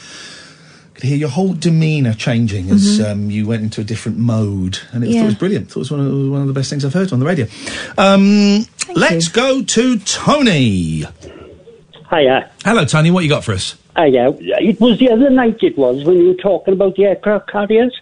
I 1.03 1.05
could 1.05 1.09
hear 1.09 1.19
your 1.19 1.31
whole 1.31 1.53
demeanour 1.53 2.15
changing 2.15 2.71
as 2.71 3.01
Mhm. 3.01 3.11
um, 3.11 3.29
you 3.29 3.45
went 3.45 3.65
into 3.65 3.81
a 3.81 3.85
different 3.85 4.19
mode, 4.19 4.79
and 4.93 5.03
it, 5.03 5.11
Yeah. 5.11 5.15
thought 5.17 5.23
it 5.23 5.27
was 5.27 5.35
brilliant. 5.35 5.69
Thought 5.69 5.77
it 5.77 5.79
was 5.81 5.91
one 5.91 6.01
of, 6.01 6.31
one 6.31 6.41
of 6.43 6.47
the 6.47 6.53
best 6.53 6.71
things 6.71 6.85
I've 6.85 6.93
heard 6.95 7.13
on 7.13 7.19
the 7.19 7.27
radio. 7.27 7.49
Um, 7.99 8.67
let's 8.95 9.27
go 9.27 9.63
to 9.65 9.99
Tony. 9.99 11.03
Hiya. 12.09 12.49
Hello, 12.65 12.85
Tony. 12.85 13.11
What 13.11 13.25
you 13.25 13.29
got 13.31 13.43
for 13.43 13.51
us? 13.53 13.75
Hiya. 13.97 14.33
It 14.61 14.81
was 14.81 15.01
the 15.01 15.11
other 15.11 15.29
night 15.29 15.57
it 15.61 15.77
was 15.77 16.05
when 16.05 16.19
you 16.19 16.29
were 16.29 16.35
talking 16.35 16.73
about 16.73 16.95
the 16.95 17.07
aircraft 17.07 17.51
carriers. 17.51 17.93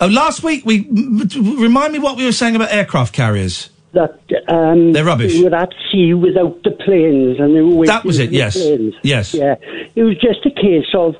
Oh, 0.00 0.06
last 0.06 0.44
week 0.44 0.64
we 0.64 0.86
m- 0.88 1.28
m- 1.34 1.58
remind 1.60 1.92
me 1.94 1.98
what 1.98 2.16
we 2.16 2.24
were 2.24 2.30
saying 2.30 2.54
about 2.54 2.72
aircraft 2.72 3.12
carriers. 3.12 3.70
That 3.92 4.20
um, 4.46 4.92
They're 4.92 5.04
rubbish. 5.04 5.34
They 5.34 5.42
were 5.42 5.56
at 5.56 5.74
sea 5.90 6.14
without 6.14 6.62
the 6.62 6.70
planes, 6.70 7.40
and 7.40 7.56
they 7.56 7.60
were 7.60 7.70
waiting 7.74 7.86
That 7.92 8.04
was 8.04 8.20
it, 8.20 8.30
yes. 8.30 8.56
planes. 8.56 8.94
Yes. 9.02 9.34
Yeah. 9.34 9.56
It 9.96 10.04
was 10.04 10.16
just 10.18 10.46
a 10.46 10.50
case 10.50 10.86
of 10.94 11.16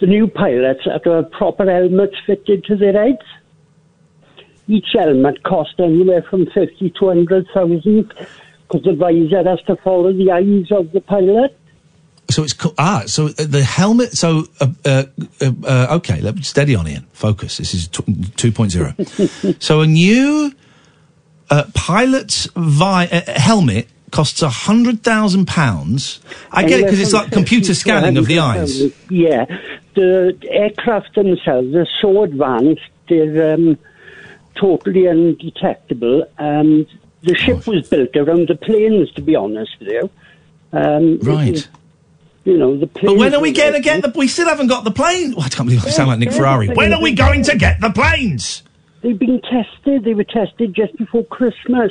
the 0.00 0.06
new 0.06 0.26
pilots 0.26 0.84
had 0.84 1.04
to 1.04 1.10
have 1.10 1.30
proper 1.30 1.70
helmets 1.70 2.16
fitted 2.26 2.64
to 2.64 2.76
their 2.76 2.92
heads. 2.92 3.22
Each 4.66 4.86
helmet 4.92 5.42
cost 5.42 5.74
anywhere 5.78 6.22
from 6.22 6.46
fifty 6.46 6.90
to 6.98 7.08
hundred 7.08 7.46
thousand, 7.54 8.12
because 8.62 8.82
the 8.84 8.94
visor 8.94 9.44
has 9.48 9.60
to 9.66 9.76
follow 9.76 10.12
the 10.12 10.30
eyes 10.30 10.72
of 10.72 10.90
the 10.92 11.00
pilot. 11.00 11.56
So 12.30 12.42
it's 12.42 12.54
co- 12.54 12.74
ah. 12.78 13.02
So 13.06 13.26
uh, 13.26 13.32
the 13.38 13.62
helmet. 13.62 14.16
So 14.16 14.44
uh, 14.60 14.68
uh, 14.84 15.04
uh, 15.40 15.52
uh, 15.64 15.96
okay. 15.98 16.20
Let 16.22 16.42
steady 16.44 16.74
on, 16.74 16.86
Iain. 16.86 17.06
Focus. 17.12 17.58
This 17.58 17.74
is 17.74 17.88
two 17.88 18.52
point 18.52 18.72
zero. 18.72 18.94
so 19.58 19.82
a 19.82 19.86
new 19.86 20.50
uh, 21.50 21.64
pilot's 21.74 22.48
vi- 22.56 23.08
uh, 23.12 23.38
helmet 23.38 23.88
costs 24.14 24.42
a 24.42 24.48
hundred 24.48 25.02
thousand 25.02 25.46
pounds. 25.46 26.20
I 26.52 26.64
get 26.64 26.80
it 26.80 26.84
because 26.84 27.00
it's 27.00 27.12
like 27.12 27.32
computer 27.32 27.74
scanning 27.74 28.16
of 28.16 28.26
the 28.26 28.38
eyes. 28.38 28.80
Yeah, 29.10 29.44
the 29.94 30.38
aircraft 30.48 31.14
themselves 31.16 31.74
are 31.74 31.88
so 32.00 32.22
advanced, 32.22 32.82
they're 33.08 33.54
um, 33.54 33.76
totally 34.54 35.06
undetectable. 35.06 36.24
And 36.38 36.86
the 37.22 37.34
ship 37.34 37.66
was 37.66 37.88
built 37.88 38.14
around 38.16 38.48
the 38.48 38.54
planes, 38.54 39.10
to 39.12 39.20
be 39.22 39.34
honest 39.34 39.72
with 39.80 39.88
you. 39.88 40.10
Um, 40.72 41.18
Right. 41.18 41.68
You 42.44 42.58
know, 42.58 42.76
the 42.76 42.86
planes. 42.86 43.14
But 43.14 43.18
when 43.18 43.34
are 43.34 43.40
we 43.40 43.52
going 43.52 43.72
to 43.72 43.80
get 43.80 44.02
the? 44.02 44.12
We 44.14 44.28
still 44.28 44.46
haven't 44.46 44.66
got 44.66 44.84
the 44.84 44.90
plane. 44.90 45.34
Oh, 45.34 45.40
I 45.40 45.48
can't 45.48 45.66
believe 45.66 45.84
I 45.84 45.88
sound 45.88 46.10
like 46.10 46.18
Nick 46.18 46.32
Ferrari. 46.32 46.68
When 46.68 46.92
are 46.92 47.00
we 47.00 47.14
going 47.14 47.42
to 47.44 47.56
get 47.56 47.80
the 47.80 47.90
planes? 47.90 48.62
They've 49.00 49.18
been 49.18 49.40
tested. 49.40 50.04
They 50.04 50.12
were 50.12 50.24
tested 50.24 50.74
just 50.74 50.94
before 50.98 51.24
Christmas 51.24 51.90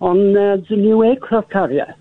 on 0.00 0.36
uh, 0.36 0.56
the 0.68 0.76
new 0.76 1.04
aircraft 1.04 1.50
carrier. 1.50 1.94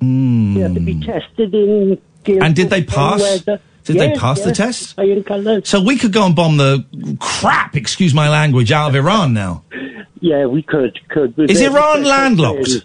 They 0.00 0.60
had 0.60 0.74
to 0.74 0.80
be 0.80 1.00
tested 1.00 1.54
in. 1.54 2.00
And 2.26 2.54
did 2.56 2.70
they 2.70 2.82
pass? 2.82 3.20
Weather. 3.20 3.60
Did 3.84 3.96
they 3.98 4.08
Yes, 4.10 4.20
pass 4.20 4.40
the 4.40 4.48
yes. 4.48 4.56
test? 4.56 4.94
Iron 4.98 5.24
colours. 5.24 5.68
So 5.68 5.80
we 5.82 5.96
could 5.96 6.12
go 6.12 6.24
and 6.24 6.36
bomb 6.36 6.56
the 6.56 6.84
crap, 7.18 7.74
excuse 7.76 8.14
my 8.14 8.28
language, 8.28 8.70
out 8.70 8.90
of 8.90 8.94
Iran 8.94 9.32
now. 9.34 9.64
Yeah, 10.20 10.46
we 10.46 10.62
could. 10.62 10.98
could 11.08 11.36
with 11.36 11.50
Is 11.50 11.60
Iran 11.60 12.04
landlocked? 12.04 12.84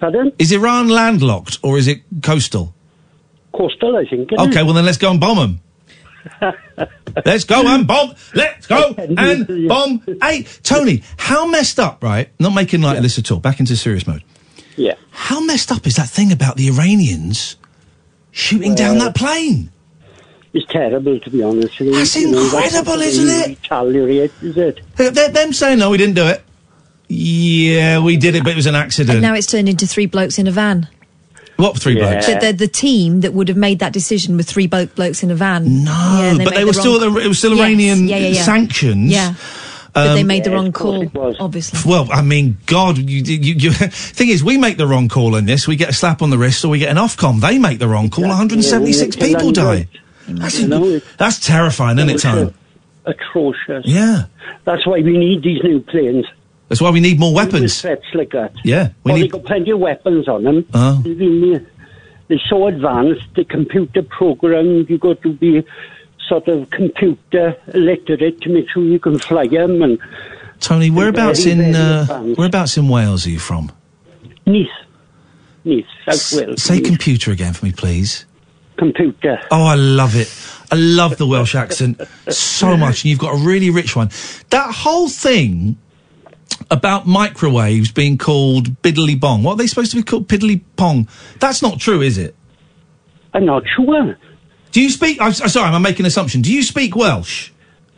Pardon? 0.00 0.32
Is 0.38 0.50
Iran 0.52 0.88
landlocked 0.88 1.58
or 1.62 1.78
is 1.78 1.86
it 1.86 2.02
coastal? 2.22 2.74
Coastal, 3.52 3.96
I 3.96 4.06
think. 4.06 4.32
Okay, 4.32 4.62
well 4.64 4.74
then 4.74 4.84
let's 4.84 4.98
go 4.98 5.10
and 5.10 5.20
bomb 5.20 5.36
them. 5.38 5.60
Let's 7.24 7.44
go 7.44 7.66
and 7.66 7.86
bomb. 7.86 8.14
Let's 8.34 8.66
go 8.66 8.94
and 8.98 9.68
bomb. 9.68 10.02
Hey, 10.22 10.44
Tony, 10.62 11.02
how 11.16 11.46
messed 11.46 11.78
up, 11.78 12.02
right? 12.02 12.28
Not 12.38 12.54
making 12.54 12.82
light 12.82 12.96
of 12.96 13.02
this 13.02 13.18
at 13.18 13.30
all. 13.30 13.38
Back 13.40 13.60
into 13.60 13.76
serious 13.76 14.06
mode. 14.06 14.22
Yeah. 14.76 14.94
How 15.10 15.40
messed 15.40 15.72
up 15.72 15.86
is 15.86 15.96
that 15.96 16.08
thing 16.08 16.30
about 16.32 16.56
the 16.56 16.68
Iranians 16.68 17.56
shooting 18.30 18.74
down 18.74 18.98
that 18.98 19.14
plane? 19.16 19.70
It's 20.54 20.66
terrible, 20.70 21.18
to 21.20 21.30
be 21.30 21.42
honest. 21.42 21.78
with 21.78 21.88
you. 21.88 21.94
That's 21.94 22.16
You 22.16 22.30
know, 22.30 22.42
incredible, 22.42 22.94
isn't 23.00 23.26
they 23.26 23.52
it? 23.52 23.58
Retaliate, 23.62 24.32
is 24.40 24.56
it? 24.56 24.80
They- 24.96 25.10
they- 25.10 25.28
them 25.30 25.52
saying 25.52 25.78
no, 25.78 25.90
we 25.90 25.98
didn't 25.98 26.14
do 26.14 26.26
it. 26.26 26.42
Yeah, 27.08 28.00
we 28.00 28.16
did 28.16 28.34
it, 28.34 28.44
but 28.44 28.52
it 28.52 28.56
was 28.56 28.66
an 28.66 28.74
accident. 28.74 29.16
And 29.16 29.22
now 29.22 29.34
it's 29.34 29.46
turned 29.46 29.68
into 29.68 29.86
three 29.86 30.06
blokes 30.06 30.38
in 30.38 30.46
a 30.46 30.50
van. 30.50 30.88
What 31.58 31.78
three 31.78 31.94
blokes? 31.96 32.26
The, 32.26 32.38
the, 32.40 32.52
the 32.52 32.68
team 32.68 33.20
that 33.20 33.34
would 33.34 33.48
have 33.48 33.56
made 33.58 33.80
that 33.80 33.92
decision 33.92 34.36
with 34.36 34.48
three 34.48 34.66
bloke, 34.66 34.94
blokes 34.94 35.22
in 35.22 35.30
a 35.30 35.34
van. 35.34 35.84
No, 35.84 35.90
Yeah, 35.92 36.30
and 36.30 36.38
but 36.38 36.54
they 36.54 36.60
the 36.60 36.66
were 36.66 36.72
still 36.72 37.00
wrong- 37.00 37.20
it 37.22 37.28
was 37.28 37.38
still 37.38 37.50
Yes, 37.54 37.60
Iranian 37.60 38.08
yeah, 38.08 38.16
yeah, 38.16 38.28
yeah. 38.28 38.42
sanctions. 38.42 39.10
Yeah. 39.12 39.34
But 39.94 40.14
they 40.14 40.20
Um, 40.20 40.26
made 40.28 40.44
the 40.44 40.50
wrong 40.52 40.70
call, 40.70 41.10
obviously. 41.40 41.80
Well, 41.90 42.08
I 42.12 42.22
mean, 42.22 42.58
God, 42.66 42.98
you, 42.98 43.22
you, 43.22 43.54
you, 43.54 43.70
thing 43.72 44.28
is, 44.28 44.44
we 44.44 44.56
make 44.56 44.76
the 44.76 44.86
wrong 44.86 45.08
call 45.08 45.34
in 45.34 45.46
this. 45.46 45.66
We 45.66 45.74
get 45.76 45.88
a 45.88 45.92
slap 45.92 46.22
on 46.22 46.30
the 46.30 46.38
wrist 46.38 46.64
or 46.64 46.68
we 46.68 46.78
get 46.78 46.90
an 46.90 46.96
Ofcom. 46.98 47.40
They 47.40 47.58
make 47.58 47.78
the 47.80 47.88
wrong 47.88 48.08
call. 48.08 48.24
176 48.28 49.16
Yeah, 49.16 49.24
people 49.26 49.50
die. 49.50 49.88
That's, 50.28 50.60
You 50.60 51.00
that's 51.16 51.44
terrifying, 51.44 51.98
isn't 51.98 52.10
it, 52.10 52.14
It's, 52.16 52.24
uh, 52.24 52.50
Atrocious. 53.06 53.84
Yeah. 53.86 54.24
That's 54.64 54.86
why 54.86 55.00
we 55.00 55.16
need 55.16 55.42
these 55.42 55.62
new 55.64 55.80
planes. 55.80 56.26
That's 56.68 56.80
why 56.80 56.90
we 56.90 57.00
need 57.00 57.18
more 57.18 57.34
weapons. 57.34 57.80
threats 57.80 58.04
like 58.14 58.30
that. 58.30 58.52
Yeah, 58.62 58.88
we 59.02 59.10
well, 59.10 59.14
need. 59.14 59.22
they've 59.22 59.32
got 59.32 59.44
plenty 59.44 59.70
of 59.70 59.78
weapons 59.78 60.28
on 60.28 60.44
them. 60.44 60.66
Oh. 60.74 61.02
They're 61.04 61.64
they're 62.28 62.38
so 62.48 62.66
advanced, 62.66 63.24
the 63.34 63.44
computer 63.44 64.02
program, 64.02 64.86
you've 64.88 65.00
got 65.00 65.22
to 65.22 65.32
be 65.32 65.64
sort 66.28 66.46
of 66.48 66.68
computer 66.70 67.56
literate 67.74 68.40
to 68.42 68.50
make 68.50 68.68
sure 68.68 68.82
you 68.84 68.98
can 68.98 69.18
fly 69.18 69.48
them. 69.48 69.80
And 69.80 69.98
Tony, 70.60 70.90
whereabouts 70.90 71.44
very, 71.44 71.66
in 71.66 71.72
very 71.72 71.74
uh, 71.74 72.22
whereabouts 72.34 72.76
in 72.76 72.88
Wales 72.88 73.26
are 73.26 73.30
you 73.30 73.38
from? 73.38 73.72
Nice. 74.46 74.66
Nice, 75.64 75.84
South 76.04 76.38
Wales. 76.40 76.62
Say 76.62 76.80
computer 76.80 77.32
again 77.32 77.54
for 77.54 77.64
me, 77.64 77.72
please. 77.72 78.26
Computer. 78.76 79.40
Oh, 79.50 79.64
I 79.64 79.74
love 79.74 80.14
it. 80.14 80.32
I 80.70 80.76
love 80.76 81.16
the 81.16 81.26
Welsh 81.26 81.54
accent 81.54 82.00
so 82.28 82.76
much, 82.76 83.02
and 83.02 83.06
you've 83.06 83.18
got 83.18 83.34
a 83.34 83.38
really 83.38 83.70
rich 83.70 83.96
one. 83.96 84.10
That 84.50 84.72
whole 84.72 85.08
thing 85.08 85.78
about 86.70 87.06
microwaves 87.06 87.92
being 87.92 88.18
called 88.18 88.82
biddly 88.82 89.18
bong. 89.18 89.42
What 89.42 89.54
are 89.54 89.56
they 89.56 89.66
supposed 89.66 89.90
to 89.92 89.96
be 89.96 90.02
called? 90.02 90.28
Piddly 90.28 90.62
pong. 90.76 91.08
That's 91.38 91.62
not 91.62 91.78
true, 91.78 92.02
is 92.02 92.18
it? 92.18 92.34
I'm 93.34 93.44
not 93.44 93.62
sure. 93.76 94.16
Do 94.72 94.82
you 94.82 94.90
speak? 94.90 95.20
I'm 95.20 95.32
sorry, 95.32 95.70
I'm 95.70 95.82
making 95.82 96.00
an 96.00 96.08
assumption. 96.08 96.42
Do 96.42 96.52
you 96.52 96.62
speak 96.62 96.94
Welsh? 96.96 97.50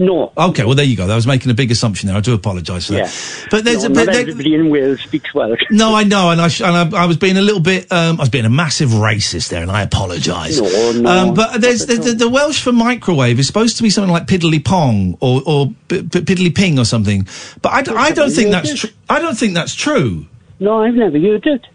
No. 0.03 0.33
Okay, 0.35 0.65
well 0.65 0.75
there 0.75 0.87
you 0.87 0.97
go. 0.97 1.07
I 1.07 1.15
was 1.15 1.27
making 1.27 1.51
a 1.51 1.55
big 1.55 1.71
assumption 1.71 2.07
there. 2.07 2.17
I 2.17 2.21
do 2.21 2.33
apologise 2.33 2.87
for 2.87 2.95
Yeah. 2.95 3.03
that. 3.05 3.47
But 3.51 3.65
there's 3.65 3.83
no, 3.87 3.91
a 3.91 4.07
there- 4.07 4.21
everybody 4.23 4.55
in 4.55 4.71
Wales 4.71 4.99
speaks 5.03 5.35
Welsh. 5.35 5.61
No, 5.71 5.95
I 5.95 6.05
know, 6.05 6.31
and 6.31 6.41
I 6.41 6.49
sh- 6.49 6.63
and 6.63 6.75
I, 6.97 7.03
I 7.03 7.05
was 7.05 7.19
being 7.19 7.37
a 7.37 7.43
little 7.43 7.61
bit, 7.61 7.93
um, 7.93 8.17
I 8.19 8.23
was 8.23 8.31
being 8.31 8.47
a 8.47 8.51
massive 8.51 8.89
racist 8.89 9.51
there, 9.51 9.61
and 9.61 9.71
I 9.71 9.83
apologise. 9.83 10.59
No, 10.59 10.93
no, 10.93 11.11
Um, 11.29 11.35
but 11.35 11.61
there's 11.61 11.85
the, 11.85 11.97
the, 11.97 12.13
the 12.15 12.29
Welsh 12.31 12.63
for 12.63 12.73
microwave 12.73 13.39
is 13.39 13.47
supposed 13.47 13.77
to 13.77 13.83
be 13.83 13.91
something 13.91 14.11
like 14.11 14.27
piddly 14.27 14.65
pong 14.65 15.19
or 15.21 15.43
or 15.45 15.67
p- 15.89 16.03
p- 16.03 16.21
piddly 16.23 16.55
ping 16.55 16.79
or 16.79 16.87
something. 16.87 17.29
But 17.61 17.73
I, 17.75 17.83
d- 17.83 17.93
I 17.95 18.11
don't 18.13 18.31
think 18.31 18.53
that's 18.53 18.75
true. 18.81 18.91
I 19.11 19.21
don't 19.21 19.37
think 19.37 19.53
that's 19.53 19.75
true. 19.75 20.25
No, 20.61 20.83
I've 20.83 20.95
never 20.95 21.21
heard 21.21 21.45
it. 21.47 21.67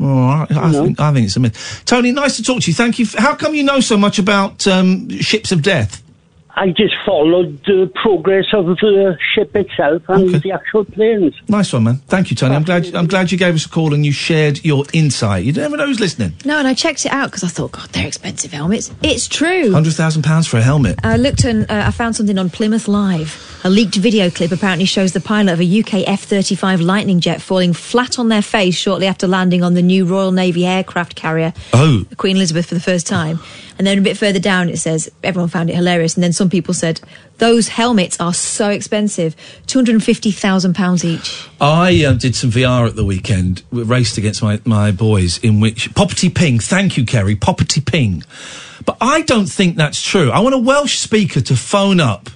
Oh, 0.00 0.26
I, 0.28 0.46
I, 0.50 0.72
think, 0.72 0.98
I 0.98 1.12
think 1.12 1.26
it's 1.26 1.36
a 1.36 1.40
myth. 1.40 1.82
Tony, 1.84 2.10
nice 2.10 2.36
to 2.36 2.42
talk 2.42 2.62
to 2.62 2.70
you. 2.70 2.74
Thank 2.74 2.98
you. 2.98 3.04
f- 3.04 3.14
How 3.14 3.34
come 3.34 3.54
you 3.54 3.62
know 3.62 3.80
so 3.80 3.96
much 3.98 4.18
about 4.18 4.66
um, 4.66 5.08
ships 5.20 5.52
of 5.52 5.62
death? 5.62 6.02
I 6.54 6.68
just 6.68 6.94
followed 7.06 7.64
the 7.64 7.90
progress 7.94 8.46
of 8.52 8.66
the 8.66 9.16
ship 9.34 9.56
itself 9.56 10.02
and 10.08 10.34
the 10.42 10.52
actual 10.52 10.84
planes. 10.84 11.34
Nice 11.48 11.72
one, 11.72 11.84
man. 11.84 11.96
Thank 12.08 12.30
you, 12.30 12.36
Tony. 12.36 12.54
I'm 12.54 12.62
glad. 12.62 12.94
I'm 12.94 13.06
glad 13.06 13.32
you 13.32 13.38
gave 13.38 13.54
us 13.54 13.64
a 13.64 13.68
call 13.70 13.94
and 13.94 14.04
you 14.04 14.12
shared 14.12 14.62
your 14.64 14.84
insight. 14.92 15.44
You 15.44 15.52
never 15.54 15.76
know 15.78 15.86
who's 15.86 16.00
listening. 16.00 16.34
No, 16.44 16.58
and 16.58 16.68
I 16.68 16.74
checked 16.74 17.06
it 17.06 17.12
out 17.12 17.30
because 17.30 17.42
I 17.42 17.48
thought, 17.48 17.72
God, 17.72 17.88
they're 17.90 18.06
expensive 18.06 18.52
helmets. 18.52 18.90
It's 19.02 19.28
true. 19.28 19.72
Hundred 19.72 19.94
thousand 19.94 20.22
pounds 20.24 20.46
for 20.46 20.58
a 20.58 20.62
helmet. 20.62 20.98
I 21.02 21.16
looked 21.16 21.44
and 21.44 21.62
uh, 21.70 21.84
I 21.86 21.90
found 21.90 22.16
something 22.16 22.36
on 22.38 22.50
Plymouth 22.50 22.86
Live. 22.86 23.60
A 23.64 23.70
leaked 23.70 23.94
video 23.96 24.28
clip 24.28 24.52
apparently 24.52 24.84
shows 24.86 25.12
the 25.12 25.20
pilot 25.20 25.52
of 25.52 25.60
a 25.60 25.80
UK 25.80 26.06
F 26.06 26.24
35 26.24 26.80
Lightning 26.80 27.20
jet 27.20 27.40
falling 27.40 27.72
flat 27.72 28.18
on 28.18 28.28
their 28.28 28.42
face 28.42 28.74
shortly 28.74 29.06
after 29.06 29.26
landing 29.26 29.62
on 29.62 29.74
the 29.74 29.82
new 29.82 30.04
Royal 30.04 30.32
Navy 30.32 30.66
aircraft 30.66 31.14
carrier, 31.14 31.52
Oh. 31.72 32.04
Queen 32.18 32.36
Elizabeth, 32.36 32.66
for 32.66 32.74
the 32.74 32.80
first 32.80 33.06
time. 33.06 33.38
And 33.78 33.86
then 33.86 33.98
a 33.98 34.02
bit 34.02 34.16
further 34.16 34.38
down 34.38 34.68
it 34.68 34.78
says, 34.78 35.10
everyone 35.22 35.48
found 35.48 35.70
it 35.70 35.76
hilarious. 35.76 36.14
And 36.14 36.22
then 36.22 36.32
some 36.32 36.50
people 36.50 36.74
said, 36.74 37.00
those 37.38 37.68
helmets 37.68 38.20
are 38.20 38.34
so 38.34 38.70
expensive 38.70 39.34
£250,000 39.66 41.04
each. 41.04 41.48
I 41.60 42.04
uh, 42.04 42.12
did 42.12 42.36
some 42.36 42.50
VR 42.50 42.86
at 42.86 42.96
the 42.96 43.04
weekend, 43.04 43.62
we 43.70 43.82
raced 43.82 44.18
against 44.18 44.42
my, 44.42 44.60
my 44.64 44.90
boys, 44.90 45.38
in 45.38 45.60
which 45.60 45.92
Popty 45.94 46.34
Ping, 46.34 46.58
thank 46.58 46.96
you, 46.96 47.04
Kerry, 47.04 47.36
Popty 47.36 47.84
Ping. 47.84 48.22
But 48.84 48.98
I 49.00 49.22
don't 49.22 49.46
think 49.46 49.76
that's 49.76 50.00
true. 50.00 50.30
I 50.30 50.40
want 50.40 50.54
a 50.54 50.58
Welsh 50.58 50.98
speaker 50.98 51.40
to 51.40 51.56
phone 51.56 52.00
up. 52.00 52.28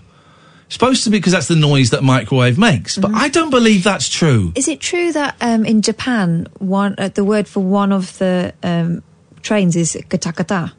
Supposed 0.68 1.04
to 1.04 1.10
be 1.10 1.18
because 1.18 1.32
that's 1.32 1.46
the 1.46 1.54
noise 1.54 1.90
that 1.90 2.02
microwave 2.02 2.58
makes, 2.58 2.98
but 2.98 3.14
I 3.14 3.28
don't 3.28 3.50
believe 3.50 3.84
that's 3.84 4.08
true. 4.08 4.52
Is 4.56 4.66
it 4.66 4.80
true 4.80 5.12
that 5.12 5.36
um, 5.40 5.64
in 5.64 5.80
Japan, 5.80 6.48
one 6.58 6.96
uh, 6.98 7.08
the 7.08 7.24
word 7.24 7.46
for 7.46 7.60
one 7.60 7.92
of 7.92 8.18
the 8.18 8.52
um, 8.64 9.04
trains 9.42 9.76
is 9.76 9.96
katakata? 10.08 10.72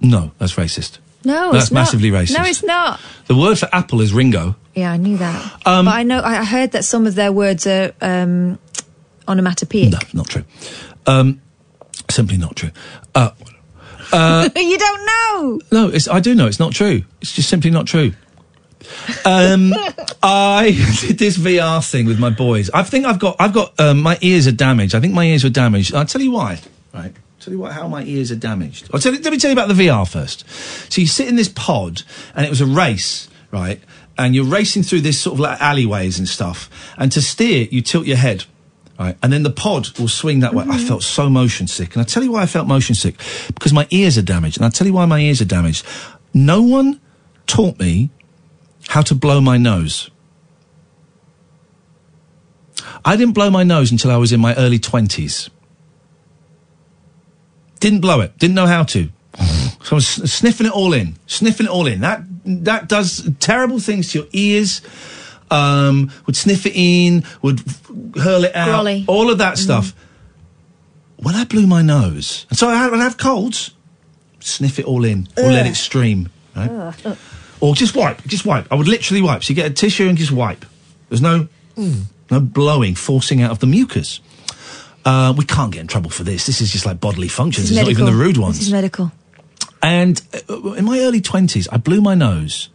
No, 0.00 0.32
that's 0.38 0.54
racist. 0.54 0.98
No, 1.24 1.50
That's 1.52 1.64
it's 1.64 1.72
not. 1.72 1.80
massively 1.80 2.10
racist. 2.10 2.38
No, 2.38 2.44
it's 2.44 2.62
not. 2.62 3.00
The 3.26 3.34
word 3.34 3.58
for 3.58 3.68
apple 3.72 4.00
is 4.00 4.12
Ringo. 4.12 4.54
Yeah, 4.74 4.92
I 4.92 4.96
knew 4.96 5.16
that. 5.16 5.52
Um, 5.66 5.86
but 5.86 5.94
I 5.94 6.04
know 6.04 6.20
I 6.20 6.38
I 6.40 6.44
heard 6.44 6.70
that 6.72 6.84
some 6.84 7.06
of 7.08 7.16
their 7.16 7.32
words 7.32 7.66
are 7.66 7.92
um, 8.00 8.58
onomatopoeic. 9.26 9.90
No, 9.90 9.98
not 10.14 10.28
true. 10.28 10.44
Um, 11.06 11.40
simply 12.08 12.36
not 12.36 12.54
true. 12.54 12.70
Uh, 13.14 13.30
uh, 14.12 14.48
you 14.56 14.78
don't 14.78 15.06
know. 15.06 15.60
No, 15.72 15.88
it's, 15.88 16.06
I 16.08 16.20
do 16.20 16.34
know 16.36 16.46
it's 16.46 16.60
not 16.60 16.72
true. 16.72 17.02
It's 17.20 17.32
just 17.32 17.48
simply 17.48 17.70
not 17.70 17.86
true. 17.86 18.12
Um, 19.24 19.74
I 20.22 20.70
did 21.00 21.18
this 21.18 21.36
VR 21.36 21.84
thing 21.88 22.06
with 22.06 22.18
my 22.20 22.30
boys. 22.30 22.70
I 22.70 22.84
think 22.84 23.04
I've 23.06 23.18
got, 23.18 23.36
I've 23.40 23.52
got, 23.52 23.78
um, 23.80 24.00
my 24.00 24.16
ears 24.20 24.46
are 24.46 24.52
damaged. 24.52 24.94
I 24.94 25.00
think 25.00 25.14
my 25.14 25.24
ears 25.24 25.42
were 25.44 25.50
damaged. 25.50 25.94
I'll 25.94 26.06
tell 26.06 26.22
you 26.22 26.30
why. 26.30 26.60
Right. 26.94 27.12
Tell 27.48 27.54
you 27.54 27.60
what, 27.60 27.72
how 27.72 27.88
my 27.88 28.04
ears 28.04 28.30
are 28.30 28.36
damaged. 28.36 28.90
I'll 28.92 29.00
tell 29.00 29.14
you, 29.14 29.22
let 29.22 29.32
me 29.32 29.38
tell 29.38 29.50
you 29.50 29.54
about 29.54 29.74
the 29.74 29.86
VR 29.86 30.06
first. 30.06 30.46
So 30.92 31.00
you 31.00 31.06
sit 31.06 31.28
in 31.28 31.36
this 31.36 31.48
pod, 31.48 32.02
and 32.34 32.44
it 32.44 32.50
was 32.50 32.60
a 32.60 32.66
race, 32.66 33.26
right? 33.50 33.80
And 34.18 34.34
you're 34.34 34.44
racing 34.44 34.82
through 34.82 35.00
this 35.00 35.18
sort 35.18 35.32
of 35.32 35.40
like 35.40 35.58
alleyways 35.58 36.18
and 36.18 36.28
stuff. 36.28 36.68
And 36.98 37.10
to 37.12 37.22
steer, 37.22 37.66
you 37.70 37.80
tilt 37.80 38.04
your 38.04 38.18
head. 38.18 38.44
Right, 38.98 39.16
and 39.22 39.32
then 39.32 39.44
the 39.44 39.50
pod 39.50 39.98
will 39.98 40.08
swing 40.08 40.40
that 40.40 40.52
way. 40.52 40.64
I 40.64 40.66
mm-hmm. 40.66 40.88
felt 40.88 41.02
so 41.02 41.30
motion 41.30 41.68
sick, 41.68 41.94
and 41.94 42.02
I 42.02 42.04
tell 42.04 42.22
you 42.22 42.32
why 42.32 42.42
I 42.42 42.46
felt 42.46 42.68
motion 42.68 42.94
sick 42.94 43.16
because 43.54 43.72
my 43.72 43.86
ears 43.90 44.18
are 44.18 44.22
damaged, 44.22 44.58
and 44.58 44.66
I 44.66 44.68
tell 44.68 44.86
you 44.86 44.92
why 44.92 45.06
my 45.06 45.20
ears 45.20 45.40
are 45.40 45.46
damaged. 45.46 45.86
No 46.34 46.60
one 46.60 47.00
taught 47.46 47.78
me 47.78 48.10
how 48.88 49.00
to 49.00 49.14
blow 49.14 49.40
my 49.40 49.56
nose. 49.56 50.10
I 53.06 53.16
didn't 53.16 53.34
blow 53.34 53.48
my 53.48 53.62
nose 53.62 53.90
until 53.90 54.10
I 54.10 54.16
was 54.16 54.32
in 54.32 54.40
my 54.40 54.54
early 54.56 54.80
twenties. 54.80 55.48
Didn't 57.80 58.00
blow 58.00 58.20
it. 58.20 58.38
Didn't 58.38 58.54
know 58.54 58.66
how 58.66 58.82
to. 58.84 59.08
So 59.82 59.92
I 59.92 59.94
was 59.94 60.06
sniffing 60.08 60.66
it 60.66 60.72
all 60.72 60.92
in, 60.92 61.16
sniffing 61.26 61.66
it 61.66 61.70
all 61.70 61.86
in. 61.86 62.00
That 62.00 62.22
that 62.44 62.88
does 62.88 63.28
terrible 63.40 63.78
things 63.78 64.12
to 64.12 64.18
your 64.20 64.28
ears. 64.32 64.82
Um, 65.50 66.10
would 66.26 66.36
sniff 66.36 66.66
it 66.66 66.72
in, 66.74 67.24
would 67.40 67.62
hurl 68.16 68.44
it 68.44 68.54
out, 68.54 68.84
Grolly. 68.84 69.04
all 69.06 69.30
of 69.30 69.38
that 69.38 69.56
stuff. 69.56 69.94
When 71.16 71.34
I 71.34 71.44
blew 71.44 71.66
my 71.66 71.80
nose, 71.82 72.44
and 72.50 72.58
so 72.58 72.68
I 72.68 72.74
had, 72.74 72.92
I'd 72.92 73.00
have 73.00 73.16
colds, 73.16 73.70
sniff 74.40 74.78
it 74.78 74.84
all 74.84 75.04
in, 75.04 75.26
or 75.38 75.44
let 75.44 75.66
it 75.66 75.74
stream, 75.76 76.28
right? 76.54 76.94
Or 77.60 77.74
just 77.74 77.96
wipe, 77.96 78.22
just 78.26 78.44
wipe. 78.44 78.70
I 78.70 78.74
would 78.74 78.88
literally 78.88 79.22
wipe. 79.22 79.42
So 79.42 79.50
you 79.50 79.54
get 79.56 79.70
a 79.70 79.74
tissue 79.74 80.06
and 80.08 80.18
just 80.18 80.32
wipe. 80.32 80.64
There's 81.08 81.22
no 81.22 81.48
no 82.30 82.40
blowing, 82.40 82.94
forcing 82.94 83.40
out 83.40 83.50
of 83.50 83.60
the 83.60 83.66
mucus. 83.66 84.20
Uh, 85.08 85.32
we 85.32 85.44
can't 85.46 85.72
get 85.72 85.80
in 85.80 85.86
trouble 85.86 86.10
for 86.10 86.22
this. 86.22 86.44
This 86.44 86.60
is 86.60 86.70
just 86.70 86.84
like 86.84 87.00
bodily 87.00 87.28
functions. 87.28 87.70
It's 87.70 87.78
is 87.78 87.82
not 87.82 87.90
even 87.90 88.04
the 88.04 88.12
rude 88.12 88.36
ones. 88.36 88.58
This 88.58 88.66
is 88.66 88.72
medical. 88.72 89.10
And 89.82 90.20
uh, 90.50 90.72
in 90.72 90.84
my 90.84 90.98
early 91.00 91.22
20s, 91.22 91.66
I 91.72 91.78
blew 91.78 92.02
my 92.02 92.14
nose. 92.14 92.68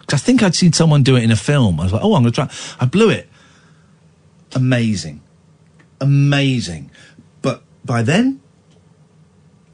Because 0.00 0.20
I 0.20 0.24
think 0.26 0.42
I'd 0.42 0.54
seen 0.54 0.74
someone 0.74 1.02
do 1.02 1.16
it 1.16 1.22
in 1.22 1.30
a 1.30 1.36
film. 1.36 1.80
I 1.80 1.84
was 1.84 1.92
like, 1.94 2.02
oh, 2.04 2.14
I'm 2.14 2.22
going 2.22 2.32
to 2.32 2.46
try. 2.46 2.50
I 2.78 2.84
blew 2.84 3.08
it. 3.08 3.26
Amazing. 4.54 5.22
Amazing. 5.98 6.90
But 7.40 7.62
by 7.86 8.02
then, 8.02 8.40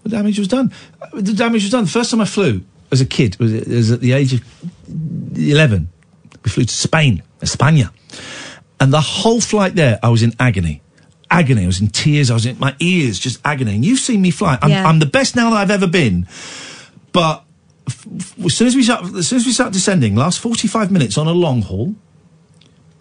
The 0.05 0.11
damage 0.11 0.39
was 0.39 0.47
done. 0.49 0.71
Uh, 1.03 1.21
The 1.21 1.33
damage 1.33 1.65
was 1.65 1.73
done. 1.73 1.85
The 1.85 1.91
first 1.91 2.13
time 2.13 2.21
I 2.21 2.27
flew 2.27 2.63
as 2.93 3.01
a 3.01 3.07
kid 3.07 3.37
was, 3.41 3.51
was 3.67 3.91
at 3.91 4.01
the 4.01 4.13
age 4.13 4.35
of 4.35 4.41
11. 5.35 5.89
We 6.45 6.51
flew 6.51 6.65
to 6.65 6.75
Spain, 6.75 7.25
España. 7.41 7.91
And 8.79 8.93
the 8.93 9.01
whole 9.01 9.41
flight 9.41 9.75
there, 9.75 9.99
I 10.01 10.11
was 10.11 10.23
in 10.23 10.33
agony. 10.39 10.81
Agony. 11.31 11.65
I 11.65 11.67
was 11.67 11.81
in 11.81 11.89
tears. 11.89 12.31
I 12.31 12.35
was 12.35 12.47
in 12.47 12.59
my 12.59 12.75
ears, 12.81 13.19
just 13.19 13.41
agony. 13.45 13.75
And 13.75 13.85
you've 13.85 13.99
seen 14.01 14.21
me 14.23 14.31
fly. 14.31 14.59
I'm, 14.63 14.71
Yeah. 14.71 14.87
I'm 14.87 14.99
the 14.99 15.07
best 15.07 15.35
now 15.37 15.51
that 15.51 15.57
I've 15.57 15.71
ever 15.71 15.87
been. 15.87 16.27
But 17.13 17.45
f- 17.89 18.07
f- 18.19 18.45
as 18.47 18.55
soon 18.55 18.67
as 18.69 18.75
we 18.77 18.83
start, 18.83 19.05
as 19.15 19.29
soon 19.29 19.39
as 19.39 19.47
we 19.47 19.53
start 19.53 19.73
descending, 19.73 20.15
last 20.17 20.39
45 20.41 20.91
minutes 20.91 21.17
on 21.19 21.27
a 21.27 21.33
long 21.33 21.63
haul, 21.63 21.95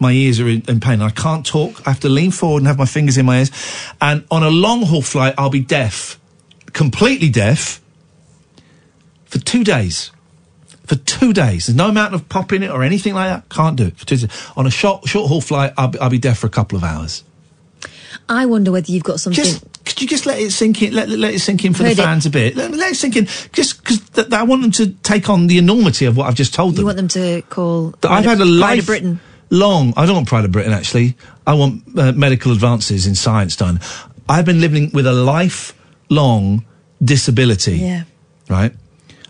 my 0.00 0.10
ears 0.12 0.40
are 0.40 0.48
in, 0.48 0.62
in 0.68 0.80
pain. 0.80 1.00
I 1.00 1.10
can't 1.10 1.46
talk. 1.46 1.86
I 1.86 1.90
have 1.90 2.00
to 2.00 2.08
lean 2.08 2.30
forward 2.30 2.58
and 2.58 2.66
have 2.66 2.78
my 2.78 2.86
fingers 2.86 3.16
in 3.16 3.26
my 3.26 3.38
ears. 3.38 3.50
And 4.00 4.24
on 4.30 4.42
a 4.42 4.50
long 4.50 4.82
haul 4.82 5.02
flight, 5.02 5.34
I'll 5.38 5.50
be 5.50 5.60
deaf, 5.60 6.18
completely 6.72 7.28
deaf, 7.28 7.80
for 9.24 9.38
two 9.38 9.64
days. 9.64 10.10
For 10.86 10.96
two 10.96 11.32
days. 11.32 11.66
There's 11.66 11.76
no 11.76 11.88
amount 11.88 12.14
of 12.14 12.28
popping 12.28 12.62
it 12.62 12.70
or 12.70 12.82
anything 12.82 13.14
like 13.14 13.28
that. 13.30 13.48
Can't 13.48 13.76
do 13.76 13.86
it. 13.86 13.96
For 13.96 14.04
two 14.06 14.16
days. 14.16 14.30
On 14.56 14.66
a 14.66 14.70
short, 14.70 15.08
short 15.08 15.28
haul 15.28 15.40
flight, 15.40 15.72
I'll, 15.78 15.88
be- 15.88 15.98
I'll 15.98 16.10
be 16.10 16.18
deaf 16.18 16.38
for 16.38 16.46
a 16.46 16.50
couple 16.50 16.76
of 16.76 16.84
hours. 16.84 17.24
I 18.28 18.46
wonder 18.46 18.70
whether 18.72 18.90
you've 18.90 19.04
got 19.04 19.20
something. 19.20 19.44
Could 19.84 20.00
you 20.00 20.08
just 20.08 20.24
let 20.26 20.38
it 20.38 20.50
sink 20.50 20.82
in? 20.82 20.94
Let, 20.94 21.08
let 21.10 21.34
it 21.34 21.40
sink 21.40 21.64
in 21.64 21.74
for 21.74 21.82
Heard 21.84 21.96
the 21.96 22.02
it. 22.02 22.04
fans 22.04 22.26
a 22.26 22.30
bit. 22.30 22.56
Let, 22.56 22.70
let 22.72 22.92
it 22.92 22.96
sink 22.96 23.16
in, 23.16 23.26
just 23.52 23.78
because 23.82 24.00
th- 24.10 24.28
th- 24.28 24.32
I 24.32 24.42
want 24.44 24.62
them 24.62 24.70
to 24.72 24.86
take 25.02 25.28
on 25.28 25.46
the 25.46 25.58
enormity 25.58 26.06
of 26.06 26.16
what 26.16 26.26
I've 26.26 26.34
just 26.34 26.54
told 26.54 26.74
them. 26.74 26.80
you 26.80 26.86
want 26.86 26.96
them 26.96 27.08
to 27.08 27.42
call. 27.50 27.90
That 28.00 28.10
I've 28.10 28.24
Pride 28.24 28.38
had 28.38 28.40
a 28.40 28.42
of- 28.42 28.48
life 28.48 28.78
of 28.80 28.86
Britain. 28.86 29.20
long. 29.50 29.92
I 29.96 30.06
don't 30.06 30.14
want 30.16 30.28
Pride 30.28 30.44
of 30.46 30.52
Britain 30.52 30.72
actually. 30.72 31.16
I 31.46 31.54
want 31.54 31.82
uh, 31.98 32.12
medical 32.12 32.52
advances 32.52 33.06
in 33.06 33.14
science 33.14 33.56
done. 33.56 33.78
I've 34.28 34.46
been 34.46 34.60
living 34.60 34.90
with 34.94 35.06
a 35.06 35.12
lifelong 35.12 36.64
disability. 37.02 37.76
Yeah. 37.76 38.04
Right. 38.48 38.72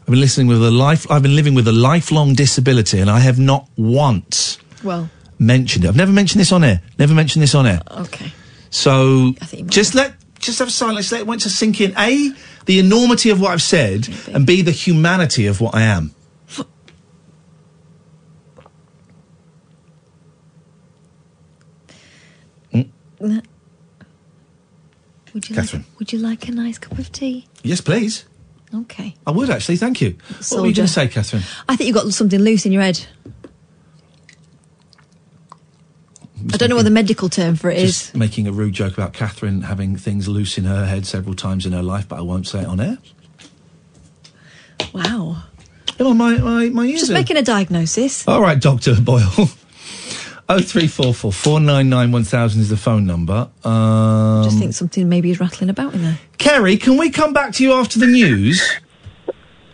I've 0.00 0.06
been 0.06 0.20
listening 0.20 0.46
with 0.46 0.62
a 0.62 0.70
life. 0.70 1.10
I've 1.10 1.22
been 1.22 1.34
living 1.34 1.54
with 1.54 1.66
a 1.66 1.72
lifelong 1.72 2.34
disability, 2.34 3.00
and 3.00 3.10
I 3.10 3.20
have 3.20 3.38
not 3.38 3.68
once 3.76 4.58
Well, 4.84 5.08
mentioned 5.38 5.84
it. 5.84 5.88
I've 5.88 5.96
never 5.96 6.12
mentioned 6.12 6.40
this 6.40 6.52
on 6.52 6.62
air. 6.62 6.80
Never 6.98 7.14
mentioned 7.14 7.42
this 7.42 7.54
on 7.54 7.66
air. 7.66 7.80
okay. 7.90 8.32
So 8.74 9.34
just 9.66 9.94
let 9.94 10.14
just 10.40 10.58
have 10.58 10.66
a 10.66 10.70
silence. 10.72 11.12
Let 11.12 11.20
it 11.20 11.26
want 11.28 11.42
to 11.42 11.48
sink 11.48 11.80
in. 11.80 11.94
A 11.96 12.32
the 12.66 12.80
enormity 12.80 13.30
of 13.30 13.40
what 13.40 13.52
I've 13.52 13.62
said, 13.62 14.08
and 14.32 14.44
B 14.44 14.62
the 14.62 14.72
humanity 14.72 15.46
of 15.46 15.60
what 15.60 15.76
I 15.76 15.82
am. 15.82 16.12
N- 22.72 23.42
Would 25.32 25.48
you 25.48 25.54
Catherine. 25.54 25.82
like? 25.88 25.98
Would 25.98 26.12
you 26.12 26.18
like 26.18 26.48
a 26.48 26.52
nice 26.52 26.78
cup 26.78 26.98
of 26.98 27.10
tea? 27.12 27.46
Yes, 27.62 27.80
please. 27.80 28.24
Okay. 28.74 29.14
I 29.26 29.30
would 29.30 29.50
actually. 29.50 29.76
Thank 29.76 30.00
you. 30.00 30.16
What 30.50 30.62
were 30.62 30.66
you 30.66 30.74
going 30.74 30.86
to 30.86 30.92
say, 30.92 31.06
Catherine? 31.08 31.42
I 31.68 31.76
think 31.76 31.86
you've 31.88 31.96
got 31.96 32.12
something 32.12 32.40
loose 32.40 32.66
in 32.66 32.72
your 32.72 32.82
head. 32.82 33.06
I 36.52 36.56
don't 36.56 36.68
know 36.68 36.76
what 36.76 36.84
the 36.84 36.90
medical 36.90 37.28
term 37.28 37.56
for 37.56 37.70
it 37.70 37.78
is. 37.78 38.14
Making 38.14 38.46
a 38.46 38.52
rude 38.52 38.74
joke 38.74 38.92
about 38.94 39.12
Catherine 39.12 39.62
having 39.62 39.96
things 39.96 40.28
loose 40.28 40.58
in 40.58 40.64
her 40.64 40.84
head 40.86 41.06
several 41.06 41.34
times 41.34 41.64
in 41.66 41.72
her 41.72 41.82
life, 41.82 42.06
but 42.08 42.18
I 42.18 42.22
won't 42.22 42.46
say 42.46 42.60
it 42.60 42.66
on 42.66 42.80
air. 42.80 42.98
Wow. 44.92 45.42
Oh, 46.00 46.12
my 46.14 46.36
my 46.38 46.68
my 46.70 46.84
ears 46.86 47.00
Just 47.00 47.10
are- 47.10 47.14
making 47.14 47.36
a 47.36 47.42
diagnosis. 47.42 48.26
All 48.26 48.40
right, 48.42 48.60
Doctor 48.60 48.94
Boyle. 49.00 49.48
Oh 50.46 50.60
three 50.60 50.86
four 50.88 51.14
four 51.14 51.32
four 51.32 51.58
nine 51.60 51.88
nine 51.88 52.12
one 52.12 52.24
thousand 52.24 52.60
is 52.60 52.68
the 52.68 52.76
phone 52.76 53.06
number. 53.06 53.48
Um, 53.64 54.44
Just 54.44 54.58
think 54.58 54.74
something 54.74 55.08
maybe 55.08 55.30
is 55.30 55.40
rattling 55.40 55.70
about 55.70 55.94
in 55.94 56.02
there. 56.02 56.18
Kerry, 56.36 56.76
can 56.76 56.98
we 56.98 57.08
come 57.10 57.32
back 57.32 57.52
to 57.54 57.62
you 57.64 57.72
after 57.72 57.98
the 57.98 58.06
news? 58.06 58.62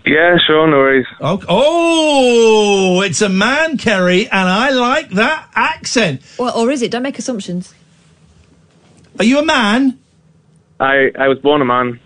Yeah, 0.07 0.39
sure, 0.47 0.67
no 0.67 0.79
worries. 0.79 1.07
Oh, 1.21 1.43
oh, 1.49 3.01
it's 3.03 3.21
a 3.21 3.29
man, 3.29 3.77
Kerry, 3.77 4.25
and 4.29 4.49
I 4.49 4.71
like 4.71 5.11
that 5.11 5.49
accent. 5.55 6.23
Or, 6.39 6.51
or 6.57 6.71
is 6.71 6.83
it? 6.83 6.91
Don't 6.91 7.03
make 7.03 7.19
assumptions. 7.19 7.75
Are 9.19 9.25
you 9.25 9.39
a 9.39 9.45
man? 9.45 9.99
I 10.81 11.11
I 11.19 11.29
was 11.29 11.39
born 11.39 11.61
a 11.61 11.65
man. 11.67 12.01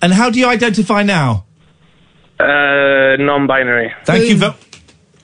And 0.00 0.12
how 0.12 0.30
do 0.30 0.38
you 0.38 0.46
identify 0.46 1.02
now? 1.02 1.44
Uh, 2.40 3.16
non-binary. 3.18 3.92
Thank 4.04 4.24
you. 4.28 4.36
Vo- 4.36 4.54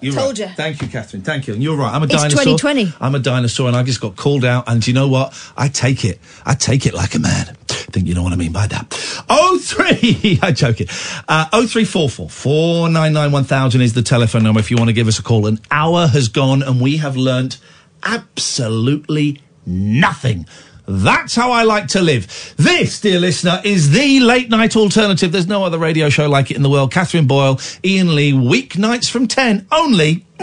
you're 0.00 0.14
Told 0.14 0.38
right. 0.38 0.48
ya. 0.50 0.54
Thank 0.56 0.80
you, 0.80 0.88
Catherine. 0.88 1.22
Thank 1.22 1.46
you. 1.46 1.54
And 1.54 1.62
you're 1.62 1.76
right. 1.76 1.92
I'm 1.92 2.02
a 2.02 2.06
It's 2.06 2.14
dinosaur. 2.14 2.56
2020. 2.58 2.94
I'm 3.00 3.14
a 3.14 3.18
dinosaur, 3.18 3.68
and 3.68 3.76
I 3.76 3.82
just 3.82 4.00
got 4.00 4.16
called 4.16 4.44
out. 4.44 4.64
And 4.66 4.80
do 4.80 4.90
you 4.90 4.94
know 4.94 5.08
what? 5.08 5.34
I 5.56 5.68
take 5.68 6.04
it. 6.04 6.18
I 6.46 6.54
take 6.54 6.86
it 6.86 6.94
like 6.94 7.14
a 7.14 7.18
man. 7.18 7.56
Think 7.92 8.06
you 8.06 8.14
know 8.14 8.22
what 8.22 8.32
I 8.32 8.36
mean 8.36 8.52
by 8.52 8.66
that. 8.66 9.24
Oh 9.28 9.58
three. 9.58 10.38
I'm 10.42 10.54
joking. 10.54 10.88
Uh, 11.28 11.46
oh 11.52 11.66
three 11.66 11.84
four 11.84 12.08
four 12.08 12.28
four 12.28 12.88
nine 12.88 13.12
nine 13.12 13.32
one 13.32 13.44
thousand 13.44 13.80
is 13.80 13.94
the 13.94 14.02
telephone 14.02 14.42
number 14.42 14.60
if 14.60 14.70
you 14.70 14.76
want 14.76 14.88
to 14.88 14.94
give 14.94 15.08
us 15.08 15.18
a 15.18 15.22
call. 15.22 15.46
An 15.46 15.60
hour 15.70 16.06
has 16.06 16.28
gone, 16.28 16.62
and 16.62 16.80
we 16.80 16.98
have 16.98 17.16
learnt 17.16 17.58
absolutely 18.02 19.40
nothing. 19.66 20.46
That's 20.86 21.36
how 21.36 21.52
I 21.52 21.62
like 21.62 21.86
to 21.88 22.02
live. 22.02 22.54
This, 22.56 23.00
dear 23.00 23.20
listener, 23.20 23.60
is 23.62 23.90
the 23.90 24.18
late 24.18 24.50
night 24.50 24.74
alternative. 24.74 25.30
There's 25.30 25.46
no 25.46 25.62
other 25.62 25.78
radio 25.78 26.08
show 26.08 26.28
like 26.28 26.50
it 26.50 26.56
in 26.56 26.62
the 26.62 26.70
world. 26.70 26.90
Catherine 26.90 27.28
Boyle, 27.28 27.60
Iain 27.84 28.14
Lee, 28.16 28.32
weeknights 28.32 29.08
from 29.08 29.28
10, 29.28 29.68
only 29.70 30.26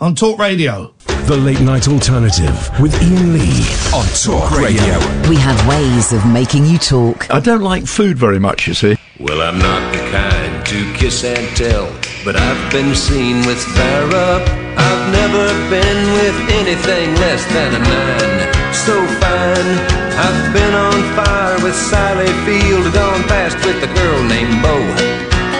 on 0.00 0.14
Talk 0.14 0.38
Radio. 0.38 0.94
The 1.26 1.36
Late 1.36 1.60
Night 1.60 1.86
Alternative 1.86 2.80
with 2.80 2.92
Iain 3.00 3.32
Lee 3.32 3.62
on 3.94 4.04
Talk 4.10 4.50
Radio. 4.58 4.98
We 5.30 5.36
have 5.36 5.56
ways 5.68 6.12
of 6.12 6.26
making 6.26 6.66
you 6.66 6.78
talk. 6.78 7.30
I 7.30 7.38
don't 7.38 7.62
like 7.62 7.86
food 7.86 8.18
very 8.18 8.40
much, 8.40 8.66
you 8.66 8.74
see. 8.74 8.96
Well, 9.20 9.40
I'm 9.40 9.56
not 9.58 9.92
the 9.94 10.02
kind 10.10 10.66
to 10.66 10.92
kiss 10.94 11.22
and 11.22 11.46
tell, 11.56 11.86
but 12.24 12.34
I've 12.34 12.72
been 12.72 12.94
seen 12.96 13.46
with 13.46 13.62
Farrah. 13.72 14.42
I've 14.76 15.04
never 15.14 15.46
been 15.70 16.00
with 16.18 16.36
anything 16.58 17.14
less 17.22 17.46
than 17.54 17.70
a 17.70 17.78
nine. 17.78 18.74
So 18.74 18.98
fine, 19.22 19.70
I've 20.18 20.52
been 20.52 20.74
on 20.74 20.98
fire 21.14 21.62
with 21.62 21.76
Sally 21.76 22.34
Field, 22.44 22.92
gone 22.92 23.22
past 23.30 23.56
with 23.64 23.78
a 23.78 23.90
girl 23.94 24.24
named 24.26 24.60
Bo. 24.60 24.74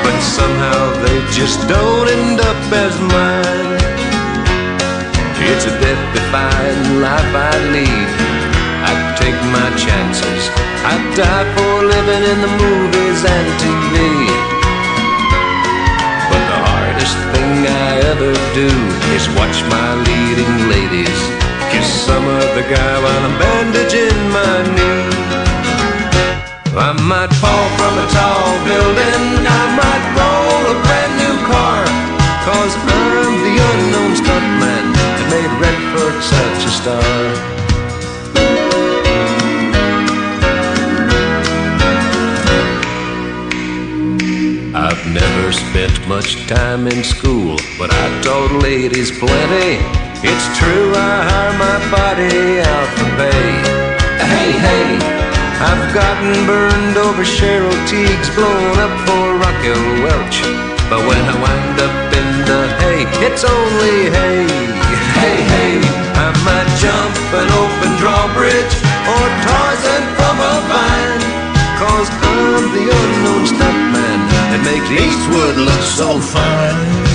But 0.02 0.20
somehow 0.20 0.90
they 1.06 1.20
just 1.30 1.60
don't 1.68 2.08
end 2.08 2.40
up 2.40 2.60
as 2.72 2.98
mine. 3.00 4.01
It's 5.50 5.66
a 5.66 5.74
death-defying 5.82 7.02
life 7.02 7.32
I 7.34 7.54
lead. 7.74 8.08
I 8.86 8.92
take 9.18 9.38
my 9.50 9.68
chances. 9.74 10.42
I 10.86 10.94
die 11.18 11.46
for 11.54 11.74
living 11.82 12.24
in 12.32 12.38
the 12.46 12.52
movies 12.62 13.20
and 13.26 13.48
TV. 13.58 13.96
But 16.30 16.42
the 16.46 16.58
hardest 16.66 17.18
thing 17.34 17.66
I 17.66 17.90
ever 18.12 18.32
do 18.54 18.70
is 19.18 19.24
watch 19.34 19.58
my 19.66 19.88
leading 20.06 20.54
ladies 20.70 21.20
kiss 21.72 21.88
some 22.06 22.26
other 22.26 22.64
guy 22.68 22.94
while 23.02 23.22
I'm 23.28 23.36
bandaging 23.42 24.20
my 24.38 24.56
knee. 24.76 25.22
I 26.86 26.90
might 27.10 27.32
fall 27.42 27.66
from 27.78 27.94
a 28.04 28.06
tall 28.14 28.50
building. 28.68 29.24
I 29.60 29.64
might 29.80 30.04
roll 30.18 30.62
a 30.74 30.76
brand 30.84 31.14
new 31.22 31.36
car. 31.50 31.82
Cause 32.46 32.74
I'm 32.76 33.34
the 33.46 33.54
unknown 33.70 34.12
stuntman 34.20 34.71
made 35.32 35.52
Redford 35.64 36.16
such 36.22 36.60
a 36.68 36.72
star. 36.80 37.12
I've 44.86 45.04
never 45.20 45.52
spent 45.52 45.96
much 46.06 46.30
time 46.46 46.86
in 46.86 47.02
school, 47.02 47.56
but 47.78 47.88
I 48.02 48.04
taught 48.24 48.52
ladies 48.62 49.10
plenty. 49.10 49.70
It's 50.30 50.46
true, 50.58 50.88
I 51.10 51.14
hire 51.28 51.56
my 51.66 51.78
body 51.96 52.60
out 52.72 52.90
for 52.96 53.10
pay. 53.20 53.48
Hey, 54.32 54.50
hey, 54.66 54.88
I've 55.70 55.86
gotten 55.94 56.32
burned 56.46 56.96
over 57.06 57.24
Cheryl 57.24 57.78
Tiegs, 57.88 58.28
blown 58.36 58.76
up 58.84 58.94
for 59.06 59.24
Raquel 59.44 59.84
Welch. 60.04 60.38
But 60.90 61.00
when 61.08 61.24
I 61.32 61.36
wind 61.46 61.76
up 61.88 61.96
in 62.20 62.28
the 62.48 62.60
hay, 62.80 63.00
it's 63.26 63.44
only 63.44 64.10
hay. 64.16 64.91
Hey, 65.22 65.38
hey, 65.54 65.74
I 66.26 66.28
might 66.42 66.70
jump 66.82 67.14
an 67.40 67.48
open 67.62 67.90
drawbridge 68.02 68.74
or 69.06 69.24
Tarzan 69.46 70.04
from 70.18 70.36
a 70.42 70.54
vine. 70.66 71.22
Cause 71.78 72.10
I'm 72.10 72.66
the 72.74 72.84
unknown 72.90 73.44
stuntman 73.46 74.18
that 74.50 74.62
makes 74.66 74.88
Eastwood 74.90 75.56
look 75.62 75.82
so 75.98 76.18
fine. 76.18 77.12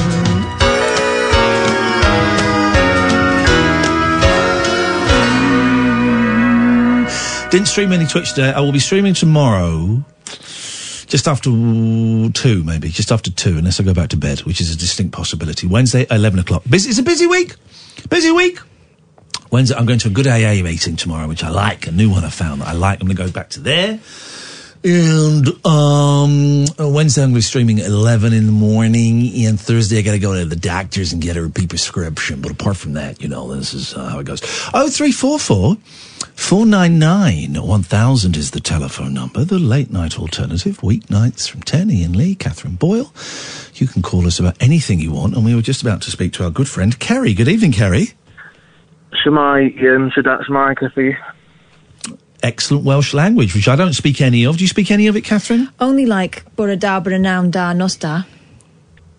Didn't 7.49 7.67
stream 7.67 7.91
any 7.93 8.05
Twitch 8.05 8.33
today. 8.33 8.51
I 8.51 8.59
will 8.59 8.73
be 8.73 8.79
streaming 8.79 9.13
tomorrow. 9.13 10.03
Just 11.07 11.27
after 11.27 11.49
two, 11.49 12.63
maybe. 12.63 12.89
Just 12.89 13.11
after 13.11 13.31
two, 13.31 13.57
unless 13.57 13.79
I 13.79 13.83
go 13.83 13.93
back 13.93 14.09
to 14.09 14.17
bed, 14.17 14.39
which 14.41 14.59
is 14.59 14.73
a 14.73 14.77
distinct 14.77 15.13
possibility. 15.13 15.65
Wednesday, 15.65 16.05
11 16.11 16.39
o'clock. 16.39 16.63
Busy, 16.69 16.89
it's 16.89 16.99
a 16.99 17.03
busy 17.03 17.27
week. 17.27 17.55
Busy 18.09 18.29
week. 18.29 18.59
Wednesday, 19.49 19.75
I'm 19.75 19.85
going 19.85 19.99
to 19.99 20.09
a 20.09 20.11
good 20.11 20.27
AA 20.27 20.61
meeting 20.61 20.97
tomorrow, 20.97 21.27
which 21.27 21.43
I 21.43 21.49
like. 21.49 21.87
A 21.87 21.91
new 21.91 22.09
one 22.09 22.25
I 22.25 22.29
found 22.29 22.59
that 22.61 22.67
I 22.67 22.73
like. 22.73 22.99
I'm 22.99 23.07
going 23.07 23.15
to 23.15 23.23
go 23.23 23.31
back 23.31 23.49
to 23.51 23.61
there. 23.61 24.01
And 24.83 25.47
uh, 25.63 25.96
um, 26.79 26.93
Wednesday 26.93 27.23
I'm 27.23 27.29
going 27.29 27.35
to 27.35 27.37
be 27.37 27.41
streaming 27.41 27.79
at 27.79 27.87
11 27.87 28.33
in 28.33 28.45
the 28.45 28.51
morning. 28.51 29.45
And 29.45 29.59
Thursday 29.59 29.99
I 29.99 30.01
got 30.01 30.11
to 30.11 30.19
go 30.19 30.33
to 30.33 30.45
the 30.45 30.55
doctors 30.55 31.13
and 31.13 31.21
get 31.21 31.37
a 31.37 31.41
repeat 31.41 31.69
prescription. 31.69 32.41
But 32.41 32.51
apart 32.51 32.77
from 32.77 32.93
that, 32.93 33.21
you 33.21 33.27
know, 33.27 33.53
this 33.53 33.73
is 33.73 33.93
uh, 33.93 34.09
how 34.09 34.19
it 34.19 34.25
goes. 34.25 34.41
Oh, 34.73 34.89
0344 34.89 35.75
499 36.35 37.61
1000 37.65 38.37
is 38.37 38.51
the 38.51 38.59
telephone 38.59 39.13
number. 39.13 39.43
The 39.43 39.59
late 39.59 39.91
night 39.91 40.19
alternative, 40.19 40.79
weeknights 40.79 41.49
from 41.49 41.61
10. 41.61 41.89
Iain 41.89 42.13
Lee, 42.13 42.35
Catherine 42.35 42.75
Boyle. 42.75 43.13
You 43.75 43.87
can 43.87 44.01
call 44.01 44.27
us 44.27 44.39
about 44.39 44.57
anything 44.59 44.99
you 44.99 45.11
want. 45.11 45.35
And 45.35 45.45
we 45.45 45.55
were 45.55 45.61
just 45.61 45.81
about 45.81 46.01
to 46.03 46.11
speak 46.11 46.33
to 46.33 46.43
our 46.43 46.51
good 46.51 46.69
friend, 46.69 46.97
Kerry. 46.99 47.33
Good 47.33 47.47
evening, 47.47 47.71
Kerry. 47.71 48.13
Shemai, 49.25 49.81
Iain, 49.81 50.11
Shadat 50.11 50.45
Shemai, 50.45 50.77
Kathy. 50.77 51.17
Excellent 52.47 52.85
Welsh 52.85 53.13
language, 53.13 53.53
which 53.53 53.67
I 53.67 53.75
don't 53.75 53.91
speak 53.91 54.21
any 54.21 54.45
of. 54.45 54.55
Do 54.55 54.63
you 54.63 54.69
speak 54.69 54.89
any 54.89 55.07
of 55.07 55.17
it, 55.17 55.25
Catherine? 55.25 55.67
Only 55.81 56.05
like 56.05 56.45
Bore 56.55 56.77
da, 56.77 57.01
Bora 57.01 57.19
Nawn 57.19 57.51
da, 57.51 57.73
Nosta. 57.73 58.25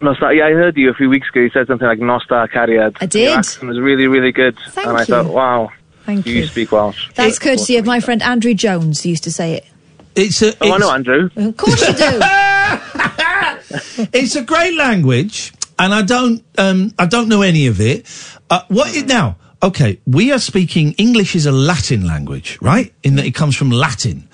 Nostar, 0.00 0.34
yeah, 0.34 0.46
I 0.46 0.52
heard 0.52 0.78
you 0.78 0.88
a 0.90 0.94
few 0.94 1.10
weeks 1.10 1.28
ago. 1.28 1.40
You 1.40 1.50
said 1.50 1.66
something 1.66 1.86
like 1.86 1.98
Nostar 1.98 2.48
Cariad. 2.48 2.96
I 3.02 3.06
did. 3.06 3.24
Your 3.28 3.36
accent 3.38 3.68
was 3.68 3.78
really, 3.78 4.06
really 4.06 4.32
good. 4.32 4.56
Thank 4.70 4.86
and 4.86 4.96
I 4.96 5.00
you. 5.00 5.06
thought, 5.06 5.26
wow, 5.26 5.70
Thank 6.06 6.24
you 6.24 6.36
you. 6.36 6.46
speak 6.46 6.72
Welsh. 6.72 7.10
That's 7.16 7.38
courtesy 7.38 7.76
of 7.76 7.84
my 7.84 8.00
friend 8.00 8.22
Andrew 8.22 8.54
Jones, 8.54 9.02
who 9.02 9.10
used 9.10 9.24
to 9.24 9.32
say 9.32 9.52
it. 9.54 9.66
It's 10.14 10.40
a. 10.40 10.54
Oh, 10.62 10.72
I 10.72 10.78
know 10.78 10.90
Andrew. 10.90 11.28
Of 11.36 11.56
course 11.58 11.86
you 11.86 11.94
do. 11.94 12.20
it's 14.14 14.36
a 14.36 14.42
great 14.42 14.74
language, 14.74 15.52
and 15.78 15.92
I 15.92 16.00
don't, 16.00 16.42
um, 16.56 16.94
I 16.98 17.04
don't 17.04 17.28
know 17.28 17.42
any 17.42 17.66
of 17.66 17.78
it. 17.80 18.06
Uh, 18.48 18.62
what 18.68 18.94
is 18.96 19.04
now? 19.04 19.36
Okay, 19.62 19.98
we 20.06 20.30
are 20.32 20.38
speaking 20.38 20.92
English 20.98 21.34
is 21.34 21.44
a 21.46 21.52
Latin 21.52 22.06
language, 22.06 22.58
right? 22.62 22.92
In 23.02 23.16
that 23.16 23.26
it 23.26 23.34
comes 23.34 23.56
from 23.56 23.70
Latin. 23.70 24.28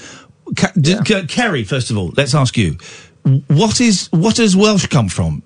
Ca- 0.56 0.72
d- 0.78 0.96
K- 1.04 1.24
Kerry, 1.26 1.64
first 1.64 1.90
of 1.90 1.96
all, 1.96 2.12
let's 2.16 2.34
ask 2.34 2.56
you, 2.58 2.76
what 3.48 3.80
is 3.80 4.08
what 4.12 4.34
does 4.36 4.54
Welsh 4.54 4.86
come 4.86 5.08
from? 5.08 5.42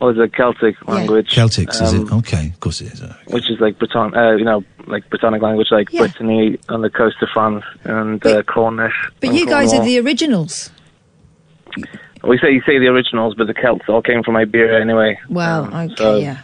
Well, 0.00 0.10
it's 0.10 0.18
a 0.20 0.28
Celtic 0.36 0.76
language. 0.88 1.30
Celtics, 1.34 1.80
is 1.82 1.92
it? 1.92 2.10
um, 2.12 2.18
Okay, 2.20 2.48
of 2.48 2.60
course 2.60 2.80
it 2.80 2.92
is. 2.92 3.02
uh, 3.02 3.14
Which 3.28 3.50
is 3.50 3.58
like 3.60 3.78
Breton, 3.78 4.14
uh, 4.16 4.32
you 4.32 4.44
know, 4.44 4.64
like 4.86 5.08
Britannic 5.10 5.42
language, 5.42 5.68
like 5.72 5.92
Yeah. 5.92 6.02
Brittany 6.02 6.58
on 6.68 6.82
the 6.82 6.90
coast 6.90 7.16
of 7.22 7.28
France 7.32 7.64
and 7.84 8.24
uh, 8.24 8.42
Cornish. 8.44 8.94
But 9.20 9.30
and 9.30 9.38
you 9.38 9.46
guys 9.46 9.72
are 9.72 9.84
the 9.84 9.98
originals. 10.00 10.70
We 12.24 12.38
say 12.38 12.52
you 12.52 12.62
say 12.64 12.78
the 12.78 12.86
originals, 12.88 13.34
but 13.36 13.46
the 13.48 13.54
Celts 13.54 13.84
all 13.88 14.02
came 14.02 14.22
from 14.22 14.36
Iberia 14.36 14.80
anyway. 14.80 15.18
Well, 15.28 15.66
okay, 15.74 15.94
so- 15.96 16.16
yeah. 16.18 16.38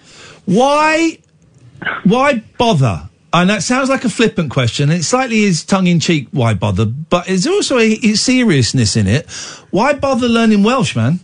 Why, 0.47 1.19
why 2.05 2.43
bother? 2.59 3.09
And 3.33 3.51
that 3.51 3.63
sounds 3.63 3.91
like 3.91 4.05
a 4.05 4.09
flippant 4.09 4.51
question. 4.51 4.89
and 4.91 5.01
It 5.01 5.05
slightly 5.05 5.41
is 5.41 5.63
tongue 5.63 5.87
in 5.87 6.01
cheek. 6.01 6.29
Why 6.33 6.55
bother? 6.55 6.87
But 6.87 7.27
there's 7.27 7.47
also 7.47 7.79
a, 7.79 7.93
a 8.03 8.15
seriousness 8.15 8.97
in 8.97 9.07
it. 9.07 9.31
Why 9.71 9.93
bother 9.93 10.29
learning 10.29 10.63
Welsh, 10.63 10.97
man? 10.97 11.21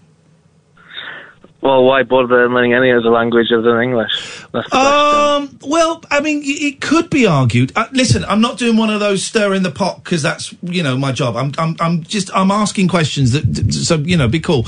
Well, 1.62 1.84
why 1.84 2.02
bother 2.02 2.46
learning 2.50 2.74
any 2.74 2.92
other 2.92 3.09
language 3.09 3.46
other 3.50 3.72
than 3.72 3.80
English? 3.82 4.44
Um, 4.70 5.59
well, 5.62 6.02
I 6.11 6.20
mean, 6.20 6.42
it 6.44 6.82
could 6.82 7.09
be 7.09 7.26
argued. 7.26 7.72
Uh, 7.74 7.86
listen, 7.92 8.22
I'm 8.26 8.42
not 8.42 8.59
doing 8.59 8.76
one 8.76 8.90
of 8.90 9.00
those 9.00 9.24
stir 9.24 9.55
in 9.55 9.62
the 9.62 9.70
pot 9.70 10.05
because 10.05 10.20
that's 10.20 10.55
you 10.62 10.82
know 10.82 10.98
my 10.98 11.11
job. 11.11 11.36
I'm 11.36 11.52
I'm 11.57 11.74
I'm 11.80 12.02
just 12.02 12.30
I'm 12.36 12.50
asking 12.50 12.88
questions 12.88 13.32
that 13.32 13.72
so 13.72 13.96
you 13.96 14.18
know 14.18 14.28
be 14.28 14.40
cool. 14.40 14.64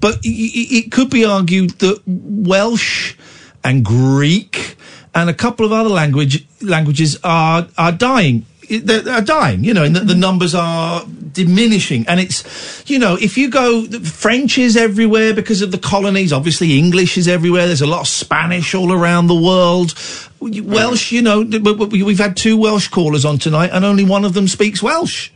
But 0.00 0.16
y- 0.16 0.22
it 0.24 0.90
could 0.90 1.10
be 1.10 1.24
argued 1.24 1.78
that 1.78 2.02
Welsh 2.06 3.14
and 3.62 3.84
Greek 3.84 4.76
and 5.14 5.30
a 5.30 5.34
couple 5.34 5.66
of 5.66 5.72
other 5.72 5.88
language 5.88 6.46
languages 6.60 7.18
are 7.24 7.68
are 7.76 7.92
dying. 7.92 8.46
They're, 8.70 9.06
are 9.08 9.20
dying, 9.20 9.64
you 9.64 9.74
know, 9.74 9.82
and 9.84 9.94
that 9.96 10.06
the 10.06 10.14
numbers 10.14 10.54
are 10.54 11.04
diminishing. 11.32 12.06
And 12.06 12.20
it's, 12.20 12.88
you 12.88 12.98
know, 12.98 13.18
if 13.20 13.36
you 13.36 13.50
go, 13.50 13.84
French 13.84 14.56
is 14.56 14.76
everywhere 14.76 15.34
because 15.34 15.60
of 15.60 15.72
the 15.72 15.78
colonies. 15.78 16.32
Obviously, 16.32 16.78
English 16.78 17.18
is 17.18 17.28
everywhere. 17.28 17.66
There's 17.66 17.82
a 17.82 17.86
lot 17.86 18.00
of 18.00 18.08
Spanish 18.08 18.74
all 18.74 18.92
around 18.92 19.26
the 19.26 19.34
world. 19.34 19.94
Welsh, 20.40 21.12
you 21.12 21.22
know, 21.22 21.42
th- 21.42 21.62
w- 21.62 21.76
w- 21.76 22.04
we've 22.04 22.18
had 22.18 22.36
two 22.36 22.56
Welsh 22.56 22.88
callers 22.88 23.24
on 23.24 23.38
tonight, 23.38 23.70
and 23.72 23.84
only 23.84 24.04
one 24.04 24.24
of 24.24 24.32
them 24.32 24.48
speaks 24.48 24.82
Welsh. 24.82 25.30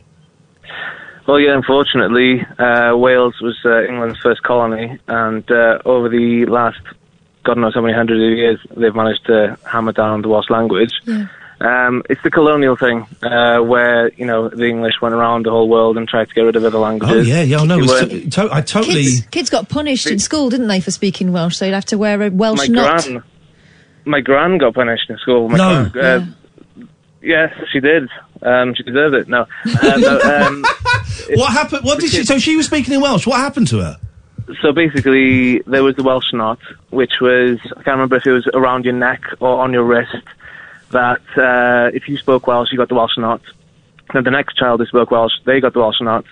Well, 1.27 1.39
yeah, 1.39 1.55
unfortunately, 1.55 2.41
uh, 2.57 2.95
Wales 2.95 3.35
was 3.41 3.57
uh, 3.65 3.83
England's 3.83 4.17
first 4.23 4.41
colony, 4.43 4.97
and 5.07 5.43
uh, 5.51 5.79
over 5.85 6.07
the 6.09 6.45
last, 6.47 6.79
God 7.47 7.57
knows 7.57 7.73
how 7.73 7.81
many 7.81 7.93
hundreds 7.93 8.21
of 8.21 8.37
years, 8.37 8.59
they've 8.75 8.93
managed 8.93 9.25
to 9.27 9.57
hammer 9.65 9.93
down 9.93 10.21
the 10.21 10.27
Welsh 10.27 10.49
language. 10.49 10.91
Um, 11.59 12.03
it's 12.09 12.21
the 12.23 12.29
colonial 12.29 12.75
thing, 12.75 13.07
uh, 13.23 13.59
where, 13.61 14.11
you 14.13 14.25
know, 14.25 14.49
the 14.49 14.65
English 14.65 14.95
went 15.01 15.15
around 15.15 15.45
the 15.45 15.49
whole 15.49 15.67
world 15.69 15.97
and 15.97 16.07
tried 16.07 16.27
to 16.27 16.33
get 16.35 16.41
rid 16.41 16.55
of 16.57 16.63
other 16.65 16.77
languages. 16.77 17.25
Oh, 17.27 17.31
yeah, 17.31 17.41
yeah, 17.41 17.59
I 17.59 17.65
know. 17.65 17.77
They 17.77 17.83
It's 17.83 17.91
weren't- 17.93 18.11
to- 18.33 18.47
to- 18.47 18.53
I 18.53 18.61
totally. 18.61 19.03
Kids, 19.05 19.21
kids 19.31 19.49
got 19.49 19.69
punished 19.69 20.05
in 20.07 20.19
school, 20.19 20.49
didn't 20.49 20.67
they, 20.67 20.81
for 20.81 20.91
speaking 20.91 21.31
Welsh? 21.31 21.55
So 21.55 21.65
you'd 21.65 21.73
have 21.73 21.85
to 21.85 21.97
wear 21.97 22.21
a 22.21 22.29
Welsh 22.29 22.59
my 22.59 22.67
knot. 22.67 23.03
gran, 23.05 23.23
my 24.05 24.19
gran 24.21 24.57
got 24.59 24.75
punished 24.75 25.09
in 25.09 25.17
school. 25.17 25.47
My 25.49 25.57
No. 25.57 25.89
gran, 25.89 26.05
uh, 26.21 26.25
Yes, 27.23 27.51
she 27.73 27.79
did. 27.79 28.07
Um, 28.43 28.75
she 28.75 28.83
deserved 28.83 29.15
it. 29.15 29.27
No. 29.27 29.47
Uh, 29.81 29.97
no 29.97 30.19
um, 30.19 30.63
what 31.35 31.51
happened? 31.51 31.83
What 31.83 31.99
did 31.99 32.11
she? 32.11 32.23
So 32.23 32.37
she 32.37 32.55
was 32.55 32.67
speaking 32.67 32.93
in 32.93 33.01
Welsh. 33.01 33.25
What 33.25 33.37
happened 33.39 33.67
to 33.69 33.79
her? 33.79 33.97
So 34.61 34.71
basically, 34.71 35.59
there 35.59 35.83
was 35.83 35.95
the 35.95 36.03
Welsh 36.03 36.31
knot, 36.33 36.59
which 36.89 37.19
was 37.19 37.59
I 37.63 37.83
can't 37.83 37.97
remember 37.97 38.15
if 38.15 38.25
it 38.25 38.31
was 38.31 38.47
around 38.53 38.85
your 38.85 38.93
neck 38.93 39.21
or 39.39 39.61
on 39.61 39.73
your 39.73 39.83
wrist. 39.83 40.15
That 40.91 41.21
uh, 41.35 41.91
if 41.93 42.07
you 42.07 42.17
spoke 42.17 42.47
Welsh, 42.47 42.71
you 42.71 42.77
got 42.77 42.87
the 42.87 42.95
Welsh 42.95 43.17
knot. 43.17 43.41
Then 44.13 44.23
the 44.23 44.31
next 44.31 44.55
child 44.55 44.79
who 44.79 44.85
spoke 44.85 45.11
Welsh, 45.11 45.33
they 45.45 45.59
got 45.59 45.73
the 45.73 45.79
Welsh 45.79 45.99
knot. 45.99 46.23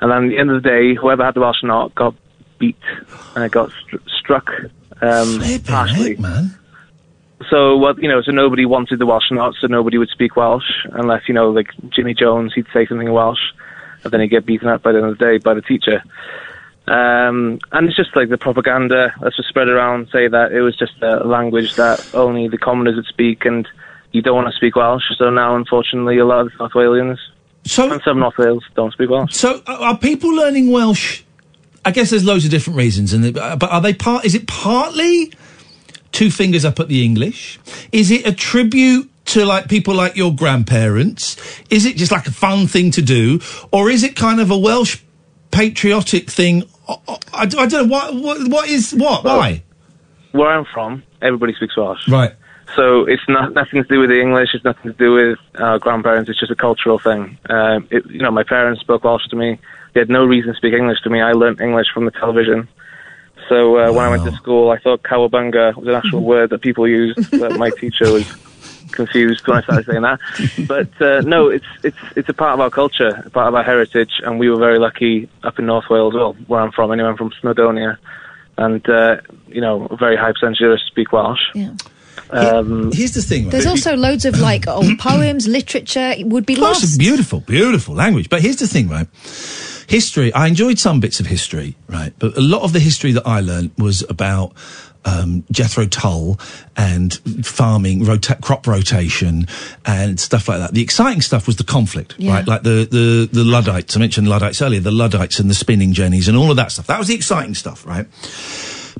And 0.00 0.10
then 0.10 0.24
at 0.24 0.28
the 0.30 0.38
end 0.38 0.50
of 0.50 0.62
the 0.62 0.68
day, 0.68 0.94
whoever 0.94 1.24
had 1.24 1.34
the 1.34 1.40
Welsh 1.40 1.62
knot 1.62 1.94
got 1.94 2.14
beat 2.58 2.76
and 3.36 3.44
it 3.44 3.52
got 3.52 3.70
str- 3.70 3.96
struck 4.08 4.50
um, 5.00 5.40
harshly. 5.66 6.16
man. 6.16 6.56
So 7.48 7.76
what 7.76 8.02
you 8.02 8.08
know, 8.08 8.20
so 8.20 8.32
nobody 8.32 8.66
wanted 8.66 8.98
the 8.98 9.06
Welsh 9.06 9.30
knot, 9.30 9.54
so 9.60 9.66
nobody 9.66 9.96
would 9.96 10.10
speak 10.10 10.36
Welsh 10.36 10.86
unless 10.92 11.28
you 11.28 11.34
know, 11.34 11.50
like 11.50 11.70
Jimmy 11.88 12.14
Jones, 12.14 12.52
he'd 12.54 12.66
say 12.72 12.86
something 12.86 13.06
in 13.06 13.12
Welsh, 13.12 13.40
and 14.04 14.12
then 14.12 14.20
he'd 14.20 14.28
get 14.28 14.44
beaten 14.44 14.68
up 14.68 14.82
by 14.82 14.92
the 14.92 14.98
end 14.98 15.06
of 15.06 15.18
the 15.18 15.24
day 15.24 15.38
by 15.38 15.54
the 15.54 15.62
teacher. 15.62 16.02
Um, 16.90 17.60
and 17.70 17.86
it's 17.86 17.96
just 17.96 18.16
like 18.16 18.30
the 18.30 18.36
propaganda 18.36 19.14
that's 19.20 19.36
just 19.36 19.48
spread 19.48 19.68
around, 19.68 20.08
say 20.12 20.26
that 20.26 20.50
it 20.50 20.60
was 20.60 20.76
just 20.76 21.00
a 21.02 21.24
language 21.24 21.76
that 21.76 22.14
only 22.14 22.48
the 22.48 22.58
commoners 22.58 22.96
would 22.96 23.06
speak, 23.06 23.44
and 23.44 23.68
you 24.10 24.22
don't 24.22 24.34
want 24.34 24.48
to 24.48 24.56
speak 24.56 24.74
Welsh. 24.74 25.04
So 25.16 25.30
now, 25.30 25.54
unfortunately, 25.54 26.18
a 26.18 26.24
lot 26.24 26.46
of 26.46 26.52
North 26.58 26.72
Walians 26.72 27.18
so, 27.64 27.92
and 27.92 28.02
some 28.02 28.18
North 28.18 28.38
Wales 28.38 28.64
don't 28.74 28.92
speak 28.92 29.08
Welsh. 29.08 29.34
So 29.34 29.62
are 29.66 29.96
people 29.96 30.34
learning 30.34 30.72
Welsh? 30.72 31.22
I 31.84 31.92
guess 31.92 32.10
there's 32.10 32.24
loads 32.24 32.44
of 32.44 32.50
different 32.50 32.76
reasons, 32.76 33.12
and 33.12 33.38
uh, 33.38 33.54
but 33.54 33.70
are 33.70 33.80
they 33.80 33.94
part? 33.94 34.24
Is 34.24 34.34
it 34.34 34.48
partly 34.48 35.32
two 36.10 36.30
fingers 36.30 36.64
up 36.64 36.80
at 36.80 36.88
the 36.88 37.04
English? 37.04 37.60
Is 37.92 38.10
it 38.10 38.26
a 38.26 38.32
tribute 38.32 39.08
to 39.26 39.46
like 39.46 39.68
people 39.68 39.94
like 39.94 40.16
your 40.16 40.34
grandparents? 40.34 41.36
Is 41.70 41.86
it 41.86 41.96
just 41.96 42.10
like 42.10 42.26
a 42.26 42.32
fun 42.32 42.66
thing 42.66 42.90
to 42.92 43.02
do, 43.02 43.40
or 43.70 43.90
is 43.90 44.02
it 44.02 44.16
kind 44.16 44.40
of 44.40 44.50
a 44.50 44.58
Welsh 44.58 44.98
patriotic 45.50 46.28
thing? 46.28 46.64
I, 46.90 47.18
I, 47.32 47.42
I 47.42 47.46
don't 47.46 47.72
know 47.72 47.84
what 47.84 48.14
what 48.14 48.48
what 48.48 48.68
is 48.68 48.92
what 48.92 49.24
why 49.24 49.62
Where 50.32 50.50
I'm 50.50 50.64
from, 50.72 51.02
everybody 51.22 51.54
speaks 51.54 51.76
Welsh. 51.76 52.08
right. 52.08 52.34
So 52.76 53.04
it's 53.04 53.28
not 53.28 53.52
nothing 53.52 53.82
to 53.82 53.88
do 53.88 53.98
with 53.98 54.10
the 54.10 54.20
English. 54.20 54.50
It's 54.54 54.64
nothing 54.64 54.92
to 54.92 54.96
do 54.96 55.12
with 55.14 55.38
our 55.60 55.80
grandparents. 55.80 56.30
It's 56.30 56.38
just 56.38 56.52
a 56.52 56.56
cultural 56.56 57.00
thing. 57.00 57.36
Um, 57.48 57.88
it, 57.90 58.06
you 58.06 58.20
know, 58.20 58.30
my 58.30 58.44
parents 58.44 58.80
spoke 58.80 59.02
Welsh 59.02 59.26
to 59.30 59.36
me. 59.36 59.58
They 59.92 60.00
had 60.00 60.08
no 60.08 60.24
reason 60.24 60.52
to 60.52 60.56
speak 60.56 60.74
English 60.74 61.00
to 61.02 61.10
me. 61.10 61.20
I 61.20 61.32
learnt 61.32 61.60
English 61.60 61.88
from 61.92 62.04
the 62.04 62.12
television. 62.12 62.68
So 63.48 63.76
uh, 63.76 63.92
when 63.92 64.04
I 64.04 64.08
went 64.10 64.22
to 64.24 64.32
school, 64.36 64.70
I 64.70 64.78
thought 64.78 65.02
cowabunga 65.02 65.74
was 65.74 65.88
an 65.88 65.94
actual 65.94 66.22
word 66.32 66.50
that 66.50 66.60
people 66.60 66.86
used. 66.86 67.28
But 67.32 67.58
my 67.58 67.70
teacher 67.70 68.12
was 68.12 68.24
confused 68.90 69.46
when 69.46 69.58
I 69.58 69.62
started 69.62 69.86
saying 69.86 70.02
that. 70.02 70.20
But 70.66 71.00
uh, 71.00 71.20
no, 71.22 71.48
it's 71.48 71.66
it's 71.82 71.96
it's 72.16 72.28
a 72.28 72.34
part 72.34 72.54
of 72.54 72.60
our 72.60 72.70
culture, 72.70 73.22
a 73.24 73.30
part 73.30 73.48
of 73.48 73.54
our 73.54 73.62
heritage, 73.64 74.12
and 74.24 74.38
we 74.38 74.50
were 74.50 74.58
very 74.58 74.78
lucky 74.78 75.28
up 75.42 75.58
in 75.58 75.66
North 75.66 75.88
Wales, 75.90 76.14
well, 76.14 76.34
where 76.46 76.60
I'm 76.60 76.72
from. 76.72 76.92
Anyway, 76.92 77.08
I'm 77.08 77.16
from 77.16 77.30
Snowdonia, 77.42 77.96
and 78.58 78.86
uh, 78.88 79.16
you 79.48 79.60
know, 79.60 79.86
a 79.86 79.96
very 79.96 80.16
high 80.16 80.32
percentage 80.32 80.60
of 80.60 80.72
us 80.72 80.80
speak 80.86 81.12
Welsh. 81.12 81.40
Yeah. 81.54 81.74
Um, 82.30 82.92
Here's 82.92 83.12
the 83.12 83.22
thing. 83.22 83.44
Right? 83.44 83.52
There's 83.52 83.66
also 83.66 83.96
loads 83.96 84.24
of 84.24 84.38
like 84.38 84.68
old 84.68 84.98
poems, 85.10 85.48
literature 85.48 86.14
would 86.20 86.46
be 86.46 86.52
Of 86.54 86.60
course, 86.60 86.82
it's 86.82 86.92
lost. 86.92 86.98
beautiful, 86.98 87.40
beautiful 87.40 87.94
language. 87.94 88.28
But 88.28 88.42
here's 88.42 88.56
the 88.56 88.68
thing, 88.68 88.88
right? 88.88 89.08
History. 89.88 90.32
I 90.32 90.46
enjoyed 90.46 90.78
some 90.78 91.00
bits 91.00 91.18
of 91.18 91.26
history, 91.26 91.76
right? 91.88 92.12
But 92.18 92.36
a 92.36 92.40
lot 92.40 92.62
of 92.62 92.72
the 92.72 92.78
history 92.78 93.10
that 93.12 93.26
I 93.26 93.40
learned 93.40 93.72
was 93.76 94.08
about 94.08 94.52
um, 95.04 95.44
Jethro 95.50 95.86
Tull 95.86 96.38
and 96.76 97.14
farming, 97.44 98.04
rota- 98.04 98.38
crop 98.42 98.66
rotation, 98.66 99.46
and 99.86 100.20
stuff 100.20 100.48
like 100.48 100.58
that. 100.58 100.74
The 100.74 100.82
exciting 100.82 101.20
stuff 101.22 101.46
was 101.46 101.56
the 101.56 101.64
conflict, 101.64 102.14
Yeah. 102.18 102.34
right? 102.34 102.46
Like 102.46 102.62
the, 102.62 102.86
the 102.90 103.28
the 103.32 103.44
Luddites. 103.44 103.96
I 103.96 104.00
mentioned 104.00 104.28
Luddites 104.28 104.60
earlier. 104.60 104.80
The 104.80 104.90
Luddites 104.90 105.40
and 105.40 105.48
the 105.48 105.54
spinning 105.54 105.92
jennies 105.92 106.28
and 106.28 106.36
all 106.36 106.50
of 106.50 106.56
that 106.56 106.70
stuff. 106.72 106.86
That 106.86 106.98
was 106.98 107.08
the 107.08 107.14
exciting 107.14 107.54
stuff, 107.54 107.86
right? 107.86 108.06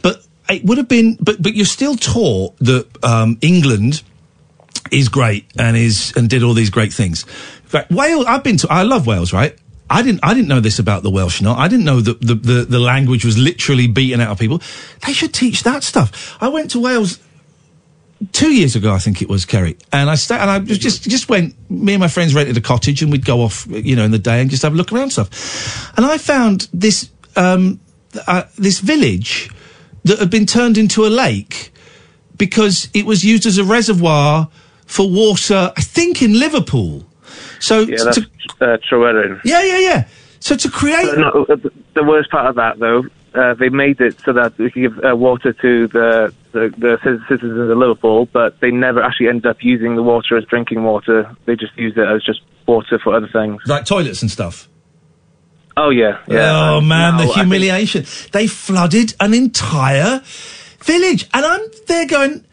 But 0.03 0.25
it 0.49 0.65
would 0.65 0.79
have 0.79 0.89
been. 0.89 1.17
But 1.21 1.43
but 1.43 1.55
you're 1.55 1.67
still 1.67 1.97
taught 1.97 2.57
that 2.59 2.87
um, 3.05 3.39
England 3.43 4.03
is 4.91 5.09
great 5.09 5.47
and 5.59 5.77
is 5.77 6.13
and 6.17 6.29
did 6.31 6.43
all 6.43 6.55
these 6.55 6.71
great 6.71 6.93
things. 6.93 7.25
In 7.25 7.69
fact, 7.69 7.91
Wales. 7.91 8.25
I've 8.27 8.43
been 8.43 8.57
to. 8.59 8.69
I 8.71 8.83
love 8.83 9.07
Wales, 9.07 9.33
right? 9.33 9.57
I 9.91 10.03
didn't. 10.03 10.21
I 10.23 10.35
didn't 10.35 10.49
know 10.49 10.61
this 10.61 10.79
about 10.79 11.03
the 11.03 11.11
Welsh. 11.11 11.43
Not. 11.43 11.59
I 11.59 11.67
didn't 11.67 11.85
know 11.85 12.01
that 12.01 12.21
the, 12.21 12.35
the 12.35 12.65
the 12.65 12.79
language 12.79 13.25
was 13.25 13.37
literally 13.37 13.89
beaten 13.89 14.21
out 14.21 14.31
of 14.31 14.39
people. 14.39 14.63
They 15.05 15.13
should 15.13 15.35
teach 15.35 15.65
that 15.65 15.83
stuff. 15.83 16.39
I 16.41 16.49
went 16.49 16.71
to 16.71 16.81
Wales 16.81 17.19
two 18.33 18.53
years 18.53 18.77
ago, 18.77 18.93
I 18.93 18.99
think 18.99 19.23
it 19.23 19.29
was, 19.29 19.45
Kerry, 19.45 19.77
and 19.93 20.11
I 20.11 20.15
sta- 20.15 20.37
and 20.37 20.51
I 20.51 20.59
just 20.61 21.09
just 21.09 21.29
went. 21.29 21.55
Me 21.71 21.95
and 21.95 22.01
my 22.01 22.09
friends 22.09 22.35
rented 22.35 22.57
a 22.57 22.61
cottage, 22.61 23.03
and 23.03 23.11
we'd 23.11 23.25
go 23.25 23.41
off, 23.41 23.67
you 23.69 23.97
know, 23.97 24.05
in 24.05 24.11
the 24.11 24.19
day 24.19 24.41
and 24.41 24.51
just 24.51 24.63
have 24.63 24.75
a 24.75 24.77
look 24.77 24.93
around 24.93 25.11
stuff. 25.11 25.93
And 25.97 26.07
I 26.07 26.19
found 26.19 26.69
this 26.73 27.11
um, 27.37 27.81
uh, 28.27 28.45
this 28.57 28.81
village 28.81 29.51
that 30.05 30.19
had 30.19 30.31
been 30.31 30.47
turned 30.47 30.79
into 30.79 31.07
a 31.07 31.09
lake 31.09 31.73
because 32.37 32.89
it 32.95 33.07
was 33.07 33.25
used 33.25 33.47
as 33.47 33.59
a 33.59 33.65
reservoir 33.65 34.49
for 34.87 35.11
water. 35.11 35.73
I 35.77 35.81
think 35.81 36.23
in 36.23 36.39
Liverpool. 36.39 37.07
So 37.61 37.81
Yeah, 37.81 37.97
that's 38.05 38.17
to, 38.19 38.23
uh, 38.61 38.77
Tryweryn. 38.79 39.41
yeah, 39.45 39.63
yeah, 39.63 39.79
yeah. 39.79 40.09
So 40.41 40.57
to 40.57 40.71
create 40.71 41.17
no, 41.19 41.47
uh, 41.49 41.57
the 41.95 42.03
worst 42.05 42.31
part 42.31 42.47
of 42.47 42.55
that, 42.57 42.79
though, 42.79 43.05
uh, 43.35 43.55
they 43.55 43.69
made 43.69 44.01
it 44.01 44.19
so 44.25 44.33
that 44.33 44.57
we 44.59 44.71
could 44.71 44.81
give 44.83 45.05
uh, 45.05 45.15
water 45.15 45.53
to 45.53 45.87
the, 45.89 46.35
the 46.53 46.73
the 46.79 46.99
citizens 47.29 47.71
of 47.71 47.77
Liverpool, 47.79 48.27
but 48.33 48.59
they 48.61 48.71
never 48.71 49.03
actually 49.03 49.29
ended 49.29 49.47
up 49.47 49.59
using 49.63 49.97
the 49.97 50.03
water 50.03 50.37
as 50.37 50.45
drinking 50.47 50.83
water. 50.83 51.31
They 51.45 51.57
just 51.57 51.77
used 51.77 51.97
it 51.99 52.09
as 52.09 52.25
just 52.25 52.41
water 52.67 52.99
for 52.99 53.15
other 53.15 53.29
things. 53.29 53.61
like 53.67 53.85
toilets 53.85 54.23
and 54.23 54.31
stuff. 54.31 54.67
Oh 55.77 55.91
yeah, 55.91 56.19
yeah. 56.27 56.51
Oh 56.73 56.79
And 56.79 56.89
man, 56.89 57.13
now 57.13 57.19
the 57.19 57.23
I 57.23 57.27
think- 57.27 57.37
humiliation. 57.37 58.05
They 58.33 58.47
flooded 58.47 59.15
an 59.21 59.35
entire 59.35 60.23
village. 60.85 61.29
And 61.33 61.45
I'm 61.45 61.61
there 61.87 62.07
going, 62.07 62.45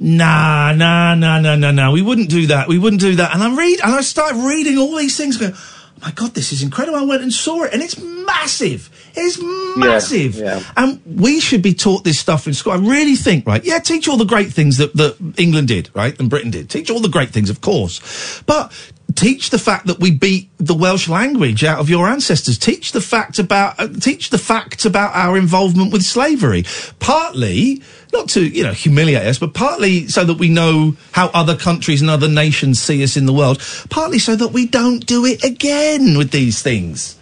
nah, 0.00 0.72
nah, 0.72 1.14
nah, 1.14 1.40
nah, 1.40 1.56
nah, 1.56 1.70
nah. 1.70 1.90
We 1.90 2.02
wouldn't 2.02 2.30
do 2.30 2.46
that. 2.48 2.68
We 2.68 2.78
wouldn't 2.78 3.00
do 3.00 3.16
that. 3.16 3.34
And 3.34 3.42
I 3.42 3.54
read, 3.54 3.80
and 3.80 3.94
I 3.94 4.00
start 4.02 4.34
reading 4.34 4.78
all 4.78 4.96
these 4.96 5.16
things 5.16 5.36
going, 5.36 5.52
oh 5.54 5.98
my 6.02 6.10
God, 6.12 6.34
this 6.34 6.52
is 6.52 6.62
incredible. 6.62 6.98
I 6.98 7.04
went 7.04 7.22
and 7.22 7.32
saw 7.32 7.64
it 7.64 7.72
and 7.72 7.82
it's 7.82 7.98
massive. 7.98 8.90
It's 9.14 9.38
massive. 9.76 10.36
yeah. 10.36 10.62
And 10.76 11.00
we 11.04 11.40
should 11.40 11.62
be 11.62 11.74
taught 11.74 12.04
this 12.04 12.18
stuff 12.18 12.46
in 12.46 12.54
school. 12.54 12.72
I 12.72 12.76
really 12.76 13.16
think, 13.16 13.46
right? 13.46 13.64
Yeah, 13.64 13.78
teach 13.80 14.08
all 14.08 14.16
the 14.16 14.24
great 14.24 14.52
things 14.52 14.78
that, 14.78 14.94
that 14.94 15.16
England 15.36 15.68
did, 15.68 15.90
right? 15.94 16.18
And 16.20 16.30
Britain 16.30 16.50
did. 16.50 16.70
Teach 16.70 16.90
all 16.90 17.00
the 17.00 17.08
great 17.08 17.30
things, 17.30 17.50
of 17.50 17.60
course. 17.60 18.42
But 18.46 18.72
teach 19.18 19.50
the 19.50 19.58
fact 19.58 19.88
that 19.88 19.98
we 19.98 20.12
beat 20.12 20.48
the 20.58 20.74
Welsh 20.74 21.08
language 21.08 21.64
out 21.64 21.80
of 21.80 21.90
your 21.90 22.08
ancestors. 22.08 22.56
Teach 22.56 22.92
the 22.92 23.00
fact 23.00 23.40
about, 23.40 23.78
uh, 23.80 23.88
teach 23.88 24.30
the 24.30 24.38
facts 24.38 24.84
about 24.84 25.14
our 25.14 25.36
involvement 25.36 25.92
with 25.92 26.02
slavery. 26.02 26.64
Partly, 27.00 27.82
not 28.12 28.28
to, 28.30 28.46
you 28.46 28.62
know, 28.62 28.72
humiliate 28.72 29.26
us, 29.26 29.38
but 29.38 29.54
partly 29.54 30.06
so 30.06 30.24
that 30.24 30.38
we 30.38 30.48
know 30.48 30.96
how 31.10 31.30
other 31.34 31.56
countries 31.56 32.00
and 32.00 32.08
other 32.08 32.28
nations 32.28 32.80
see 32.80 33.02
us 33.02 33.16
in 33.16 33.26
the 33.26 33.32
world. 33.32 33.60
Partly 33.90 34.20
so 34.20 34.36
that 34.36 34.48
we 34.48 34.66
don't 34.66 35.04
do 35.04 35.24
it 35.24 35.42
again 35.42 36.16
with 36.16 36.30
these 36.30 36.62
things. 36.62 37.16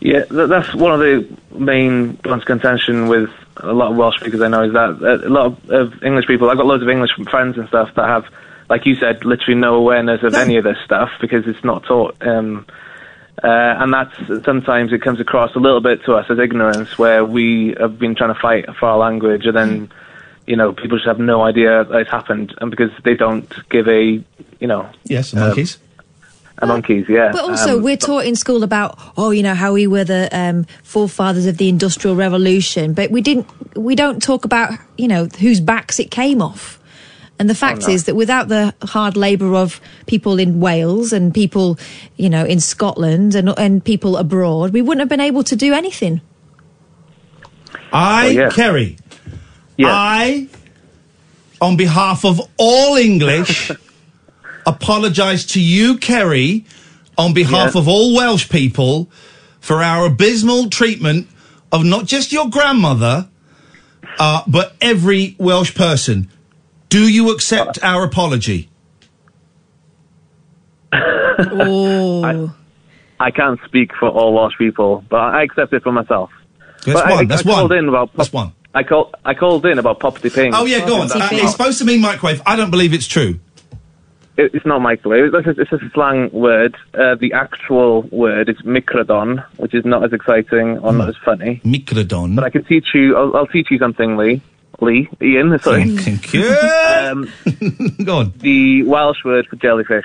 Yeah, 0.00 0.24
that's 0.28 0.74
one 0.74 0.92
of 0.92 1.00
the 1.00 1.26
main 1.56 2.16
points 2.18 2.42
of 2.42 2.46
contention 2.46 3.06
with 3.06 3.30
a 3.58 3.72
lot 3.72 3.92
of 3.92 3.96
Welsh 3.96 4.18
speakers 4.20 4.40
I 4.40 4.48
know 4.48 4.64
is 4.64 4.72
that 4.72 5.02
uh, 5.02 5.26
a 5.26 5.30
lot 5.30 5.46
of, 5.46 5.70
of 5.70 6.02
English 6.02 6.26
people, 6.26 6.50
I've 6.50 6.56
got 6.56 6.66
loads 6.66 6.82
of 6.82 6.88
English 6.88 7.12
friends 7.30 7.56
and 7.56 7.66
stuff 7.68 7.94
that 7.94 8.08
have, 8.08 8.26
like 8.68 8.86
you 8.86 8.96
said, 8.96 9.24
literally 9.24 9.58
no 9.58 9.74
awareness 9.74 10.22
of 10.22 10.34
any 10.34 10.56
of 10.56 10.64
this 10.64 10.78
stuff 10.84 11.10
because 11.20 11.46
it's 11.46 11.62
not 11.64 11.84
taught. 11.84 12.16
Um, 12.20 12.66
uh, 13.42 13.46
and 13.46 13.92
that's 13.92 14.44
sometimes 14.44 14.92
it 14.92 15.02
comes 15.02 15.20
across 15.20 15.54
a 15.54 15.58
little 15.58 15.80
bit 15.80 16.04
to 16.04 16.14
us 16.14 16.26
as 16.30 16.38
ignorance, 16.38 16.96
where 16.98 17.24
we 17.24 17.74
have 17.78 17.98
been 17.98 18.14
trying 18.14 18.34
to 18.34 18.40
fight 18.40 18.64
for 18.76 18.86
our 18.88 18.98
language, 18.98 19.44
and 19.46 19.56
then 19.56 19.92
you 20.46 20.56
know 20.56 20.72
people 20.72 20.96
just 20.96 21.06
have 21.06 21.18
no 21.18 21.42
idea 21.42 21.84
that 21.84 21.98
it's 21.98 22.10
happened, 22.10 22.54
and 22.60 22.70
because 22.70 22.90
they 23.04 23.14
don't 23.14 23.52
give 23.68 23.86
a 23.88 24.24
you 24.58 24.66
know 24.66 24.88
Yes, 25.04 25.34
uh, 25.34 25.40
monkeys. 25.40 25.78
a 26.58 26.66
monkeys, 26.66 27.06
yeah. 27.10 27.30
But 27.30 27.42
also, 27.42 27.76
Um, 27.76 27.82
we're 27.82 27.98
taught 27.98 28.24
in 28.24 28.36
school 28.36 28.62
about, 28.62 28.98
oh, 29.18 29.30
you 29.30 29.42
know, 29.42 29.54
how 29.54 29.74
we 29.74 29.86
were 29.86 30.04
the 30.04 30.30
um, 30.32 30.64
forefathers 30.82 31.44
of 31.44 31.58
the 31.58 31.68
Industrial 31.68 32.16
Revolution, 32.16 32.94
but 32.94 33.10
we 33.10 33.20
didn't. 33.20 33.46
We 33.76 33.94
don't 33.94 34.22
talk 34.22 34.46
about, 34.46 34.72
you 34.96 35.08
know, 35.08 35.28
whose 35.38 35.60
backs 35.60 36.00
it 36.00 36.10
came 36.10 36.40
off. 36.40 36.80
And 37.38 37.50
the 37.50 37.54
fact 37.54 37.82
Oh, 37.84 37.88
no. 37.88 37.92
is 37.94 38.04
that 38.04 38.14
without 38.16 38.48
the 38.48 38.74
hard 38.82 39.14
labour 39.16 39.54
of 39.56 39.78
people 40.06 40.38
in 40.38 40.58
Wales 40.60 41.12
and 41.12 41.34
people, 41.34 41.78
you 42.16 42.30
know, 42.30 42.44
in 42.46 42.60
Scotland 42.60 43.34
and 43.34 43.50
and 43.58 43.84
people 43.84 44.16
abroad, 44.16 44.72
we 44.72 44.80
wouldn't 44.80 45.00
have 45.00 45.08
been 45.10 45.20
able 45.20 45.42
to 45.44 45.54
do 45.56 45.74
anything. 45.74 46.20
I, 47.92 48.26
Oh, 48.26 48.30
yeah. 48.30 48.48
Kerry, 48.50 48.96
I, 49.78 50.48
on 51.60 51.76
behalf 51.76 52.24
of 52.24 52.40
all 52.56 52.96
English, 52.96 53.70
apologise 54.66 55.44
to 55.46 55.60
you, 55.60 55.98
Kerry, 55.98 56.64
on 57.18 57.32
behalf 57.34 57.74
Yeah. 57.74 57.80
of 57.82 57.88
all 57.88 58.14
Welsh 58.16 58.48
people, 58.48 59.08
for 59.60 59.82
our 59.82 60.06
abysmal 60.06 60.70
treatment 60.70 61.28
of 61.72 61.84
not 61.84 62.06
just 62.06 62.32
your 62.32 62.48
grandmother, 62.48 63.28
uh, 64.18 64.42
but 64.46 64.74
every 64.80 65.34
Welsh 65.38 65.74
person. 65.74 66.28
Do 66.88 67.08
you 67.10 67.32
accept 67.32 67.82
our 67.82 68.04
apology? 68.04 68.68
Oh, 71.38 72.54
I 73.20 73.30
can't 73.30 73.60
speak 73.66 73.90
for 73.94 74.08
all 74.08 74.32
Welsh 74.32 74.56
people, 74.56 75.04
but 75.10 75.18
I 75.20 75.42
accept 75.42 75.74
it 75.74 75.82
for 75.82 75.92
myself. 75.92 76.30
That's 76.86 77.00
but 77.00 77.06
I, 77.06 77.10
one. 77.10 77.18
I, 77.18 77.24
That's 77.28 77.46
I 77.46 77.52
called 77.52 77.70
one. 77.70 77.78
in 77.78 77.88
about 77.88 78.14
That's 78.14 78.32
one. 78.32 78.52
I 78.74 78.82
called. 78.82 79.14
I 79.24 79.34
called 79.34 79.66
in 79.66 79.78
about 79.78 80.00
Popty 80.00 80.34
Ping. 80.34 80.54
Oh 80.54 80.64
yeah, 80.64 80.86
go 80.86 81.00
on. 81.00 81.10
Uh, 81.10 81.28
it's 81.32 81.52
supposed 81.52 81.78
to 81.80 81.84
mean 81.84 82.00
microwave. 82.00 82.40
I 82.46 82.56
don't 82.56 82.70
believe 82.70 82.94
it's 82.94 83.06
true. 83.06 83.38
It, 84.36 84.54
it's 84.54 84.66
not 84.66 84.80
microwave. 84.80 85.34
It's 85.34 85.46
a, 85.46 85.60
it's 85.60 85.72
a 85.72 85.90
slang 85.94 86.30
word. 86.30 86.76
Uh, 86.94 87.14
the 87.14 87.32
actual 87.32 88.02
word 88.02 88.48
is 88.48 88.56
microdon, 88.58 89.44
which 89.56 89.74
is 89.74 89.84
not 89.84 90.04
as 90.04 90.12
exciting 90.12 90.78
or 90.78 90.92
not 90.92 91.08
as 91.08 91.16
funny. 91.24 91.60
Microdon. 91.64 92.34
But 92.36 92.44
I 92.44 92.50
can 92.50 92.64
teach 92.64 92.88
you. 92.94 93.16
I'll, 93.16 93.36
I'll 93.36 93.46
teach 93.46 93.70
you 93.70 93.78
something, 93.78 94.16
Lee. 94.16 94.42
Lee, 94.80 95.08
Iain. 95.22 95.58
Sorry. 95.60 95.88
Thank 95.96 96.32
you. 96.34 96.48
um, 96.98 97.30
go 98.04 98.18
on. 98.18 98.32
The 98.38 98.82
Welsh 98.84 99.24
word 99.24 99.46
for 99.48 99.56
jellyfish. 99.56 100.04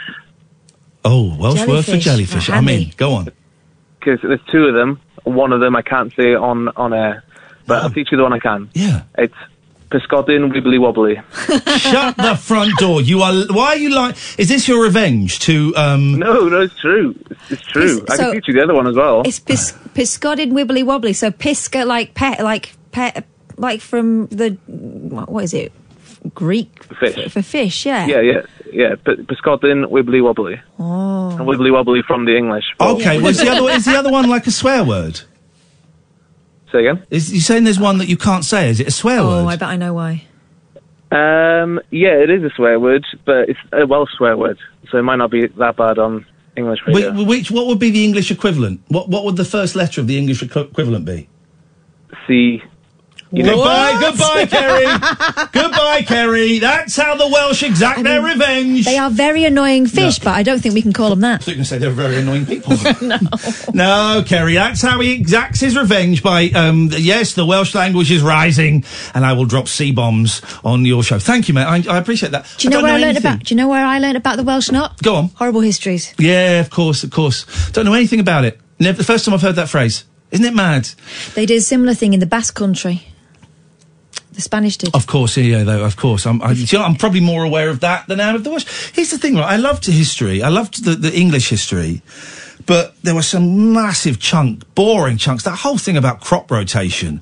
Oh, 1.04 1.36
Welsh 1.38 1.60
word 1.68 1.84
for 1.86 1.98
Jellyfish. 1.98 2.04
jellyfish. 2.04 2.50
Oh, 2.50 2.54
I 2.54 2.62
mean, 2.62 2.80
handy. 2.82 2.94
go 2.96 3.14
on. 3.14 3.30
Because 4.00 4.20
there's 4.22 4.40
two 4.52 4.66
of 4.66 4.74
them. 4.74 5.00
One 5.24 5.52
of 5.52 5.60
them 5.60 5.76
I 5.76 5.82
can't 5.82 6.14
say 6.16 6.34
on 6.34 6.70
on 6.70 6.94
air, 6.94 7.24
but 7.68 7.84
I'll 7.84 7.90
teach 7.90 8.10
you 8.12 8.18
the 8.18 8.24
one 8.24 8.34
I 8.34 8.40
can. 8.40 8.70
Yeah. 8.74 9.04
It's 9.18 9.34
Piscodin 9.92 10.52
Wibbly 10.52 10.80
Wobbly. 10.80 11.16
Shut 11.78 12.18
the 12.18 12.36
front 12.36 12.72
door. 12.78 13.02
You 13.02 13.22
are. 13.22 13.34
Why 13.52 13.68
are 13.68 13.76
you 13.76 13.90
like? 13.94 14.16
Is 14.40 14.48
this 14.50 14.68
your 14.68 14.82
revenge 14.84 15.40
to? 15.40 15.74
um 15.76 16.18
No, 16.18 16.48
no, 16.48 16.62
it's 16.62 16.80
true. 16.80 17.14
It's, 17.30 17.52
it's 17.52 17.62
true. 17.64 17.98
It's- 17.98 18.10
I 18.10 18.16
so- 18.18 18.24
can 18.32 18.34
teach 18.42 18.48
you 18.48 18.54
the 18.56 18.64
other 18.64 18.74
one 18.74 18.88
as 18.88 18.96
well. 18.96 19.22
it's 19.26 19.40
pis- 19.40 19.74
piscodid 19.94 20.52
wibbly 20.52 20.84
wobbly. 20.84 21.14
So 21.14 21.30
pisca 21.32 21.86
like 21.86 22.14
pet 22.16 22.42
like 22.44 22.74
pet 22.92 23.26
like 23.58 23.82
from 23.82 24.28
the 24.28 24.52
what 25.28 25.44
is 25.44 25.54
it? 25.54 25.72
Greek 26.36 26.84
Fish. 27.00 27.16
for, 27.16 27.30
for 27.30 27.42
fish. 27.42 27.86
Yeah. 27.86 28.06
Yeah, 28.06 28.22
yeah, 28.22 28.42
yeah. 28.72 28.96
P- 28.96 29.24
Piscodin 29.24 29.90
Wibbly 29.90 30.22
Wobbly. 30.22 30.62
Oh. 30.80 31.32
And 31.32 31.48
Wibbly 31.48 31.72
Wobbly 31.72 32.04
from 32.06 32.26
the 32.26 32.38
English. 32.38 32.66
Okay. 32.80 33.20
Was 33.20 33.40
the 33.40 33.50
other 33.50 33.70
is 33.72 33.86
the 33.86 33.96
other 33.98 34.12
one 34.12 34.30
like 34.30 34.46
a 34.46 34.52
swear 34.52 34.84
word? 34.84 35.22
Say 36.72 36.86
again. 36.86 37.06
Is 37.10 37.34
you 37.34 37.42
saying 37.42 37.64
there's 37.64 37.80
one 37.80 37.98
that 37.98 38.08
you 38.08 38.18
can't 38.18 38.46
say? 38.46 38.70
Is 38.70 38.80
it 38.80 38.88
a 38.88 38.92
swear 38.92 39.24
word? 39.24 39.44
Oh. 39.44 39.48
I 39.48 39.56
bet 39.56 39.70
I 39.70 39.78
know 39.78 39.94
why. 39.94 40.26
Um, 41.12 41.82
yeah, 41.90 42.14
it 42.24 42.30
is 42.30 42.44
a 42.44 42.50
swear 42.56 42.80
word, 42.80 43.06
but 43.26 43.50
it's 43.50 43.60
a 43.74 43.86
Welsh 43.86 44.12
swear 44.16 44.38
word, 44.38 44.58
so 44.90 44.98
it 44.98 45.02
might 45.02 45.18
not 45.18 45.30
be 45.30 45.48
that 45.48 45.76
bad 45.76 46.00
on 46.00 46.26
English 46.56 46.80
radio. 46.88 47.12
Which, 47.12 47.28
which 47.28 47.52
what 47.52 47.68
would 47.68 47.80
be 47.80 47.90
the 47.92 48.06
English 48.06 48.32
equivalent? 48.32 48.82
What 48.88 49.10
what 49.10 49.26
would 49.26 49.36
the 49.36 49.44
first 49.44 49.76
letter 49.76 50.00
of 50.00 50.08
the 50.08 50.18
English 50.18 50.42
equ- 50.42 50.70
equivalent 50.70 51.04
be? 51.04 51.28
C. 52.28 52.64
You 53.34 53.44
know- 53.44 53.56
goodbye, 53.56 53.98
goodbye, 54.02 54.46
Kerry. 54.46 54.86
goodbye, 55.54 56.02
Kerry. 56.02 56.60
That's 56.60 56.98
how 56.98 57.16
the 57.16 57.28
Welsh 57.28 57.64
exact 57.64 58.04
their 58.04 58.22
revenge. 58.22 58.84
They 58.86 58.98
are 58.98 59.10
very 59.10 59.46
annoying 59.46 59.88
fish, 59.88 60.20
but 60.20 60.32
I 60.32 60.44
don't 60.44 60.60
think 60.60 60.76
we 60.76 60.82
can 60.82 60.92
call 60.92 61.10
them 61.10 61.22
that. 61.22 61.34
I 61.34 61.38
was 61.38 61.46
going 61.46 61.58
to 61.60 61.66
say 61.66 61.78
they're 61.78 61.92
very 61.92 62.18
annoying 62.18 62.46
people. 62.46 62.74
no. 63.02 63.18
No, 63.74 64.24
Kerry, 64.28 64.56
that's 64.56 64.82
how 64.82 65.00
he 65.00 65.14
exacts 65.14 65.62
his 65.62 65.78
revenge 65.78 66.22
by, 66.22 66.50
um, 66.50 66.90
yes, 66.92 67.34
the 67.34 67.46
Welsh 67.46 67.74
language 67.74 68.12
is 68.12 68.22
rising, 68.22 68.84
and 69.14 69.26
I 69.26 69.32
will 69.34 69.46
drop 69.46 69.68
C 69.70 69.92
bombs 69.94 70.42
on 70.66 70.84
your 70.84 71.02
show. 71.02 71.18
Thank 71.18 71.48
you, 71.48 71.54
mate. 71.54 71.64
I, 71.64 71.84
I 71.90 71.98
appreciate 71.98 72.34
that. 72.34 72.54
Do 72.58 72.66
you 72.68 72.70
know 72.70 72.78
don't 72.78 72.84
where 72.84 72.94
I 72.94 72.98
learned 72.98 73.04
anything. 73.18 73.32
about? 73.32 73.44
Do 73.46 73.54
you 73.54 73.58
know 73.58 73.70
where 73.70 73.86
I 73.86 74.00
learned 74.00 74.18
about 74.18 74.36
the 74.38 74.44
Welsh 74.44 74.72
knot? 74.72 75.02
Go 75.02 75.16
on. 75.16 75.28
Horrible 75.36 75.62
histories. 75.62 76.14
Yeah, 76.20 76.60
of 76.60 76.70
course, 76.70 77.04
of 77.06 77.12
course. 77.12 77.46
Don't 77.72 77.86
know 77.86 77.94
anything 77.94 78.20
about 78.20 78.44
it. 78.44 78.60
Never, 78.80 78.98
the 78.98 79.04
first 79.06 79.24
time 79.24 79.34
I've 79.34 79.42
heard 79.42 79.56
that 79.56 79.70
phrase. 79.70 80.04
Isn't 80.32 80.46
it 80.46 80.54
mad? 80.54 80.90
They 81.36 81.46
did 81.46 81.58
a 81.58 81.62
similar 81.62 81.94
thing 81.94 82.14
in 82.14 82.20
the 82.20 82.26
Basque 82.26 82.56
Country. 82.56 83.08
The 84.34 84.42
Spanish 84.42 84.78
did. 84.78 84.96
Of 84.96 85.08
course, 85.08 85.36
yeah, 85.38 85.44
yeah, 85.58 85.64
though, 85.64 85.84
of 85.84 85.98
course. 85.98 86.26
I'm, 86.26 86.42
I, 86.42 86.52
you 86.52 86.78
know, 86.78 86.86
I'm 86.86 86.96
probably 86.96 87.20
more 87.20 87.44
aware 87.44 87.70
of 87.70 87.82
that 87.82 88.08
than 88.08 88.20
I 88.22 88.30
am 88.30 88.36
of 88.36 88.44
the 88.44 88.50
Welsh. 88.50 88.92
Here's 88.94 89.12
the 89.12 89.18
thing, 89.18 89.36
right? 89.36 89.46
I 89.54 89.58
loved 89.58 89.86
history. 89.86 90.42
I 90.42 90.50
loved 90.50 90.86
the, 90.86 90.96
the 90.96 91.14
English 91.14 91.50
history. 91.50 92.02
But 92.66 92.96
there 93.04 93.16
were 93.16 93.24
some 93.24 93.74
massive 93.74 94.20
chunk, 94.20 94.74
boring 94.76 95.18
chunks. 95.18 95.44
That 95.44 95.58
whole 95.58 95.78
thing 95.78 95.98
about 95.98 96.22
crop 96.22 96.50
rotation, 96.52 97.22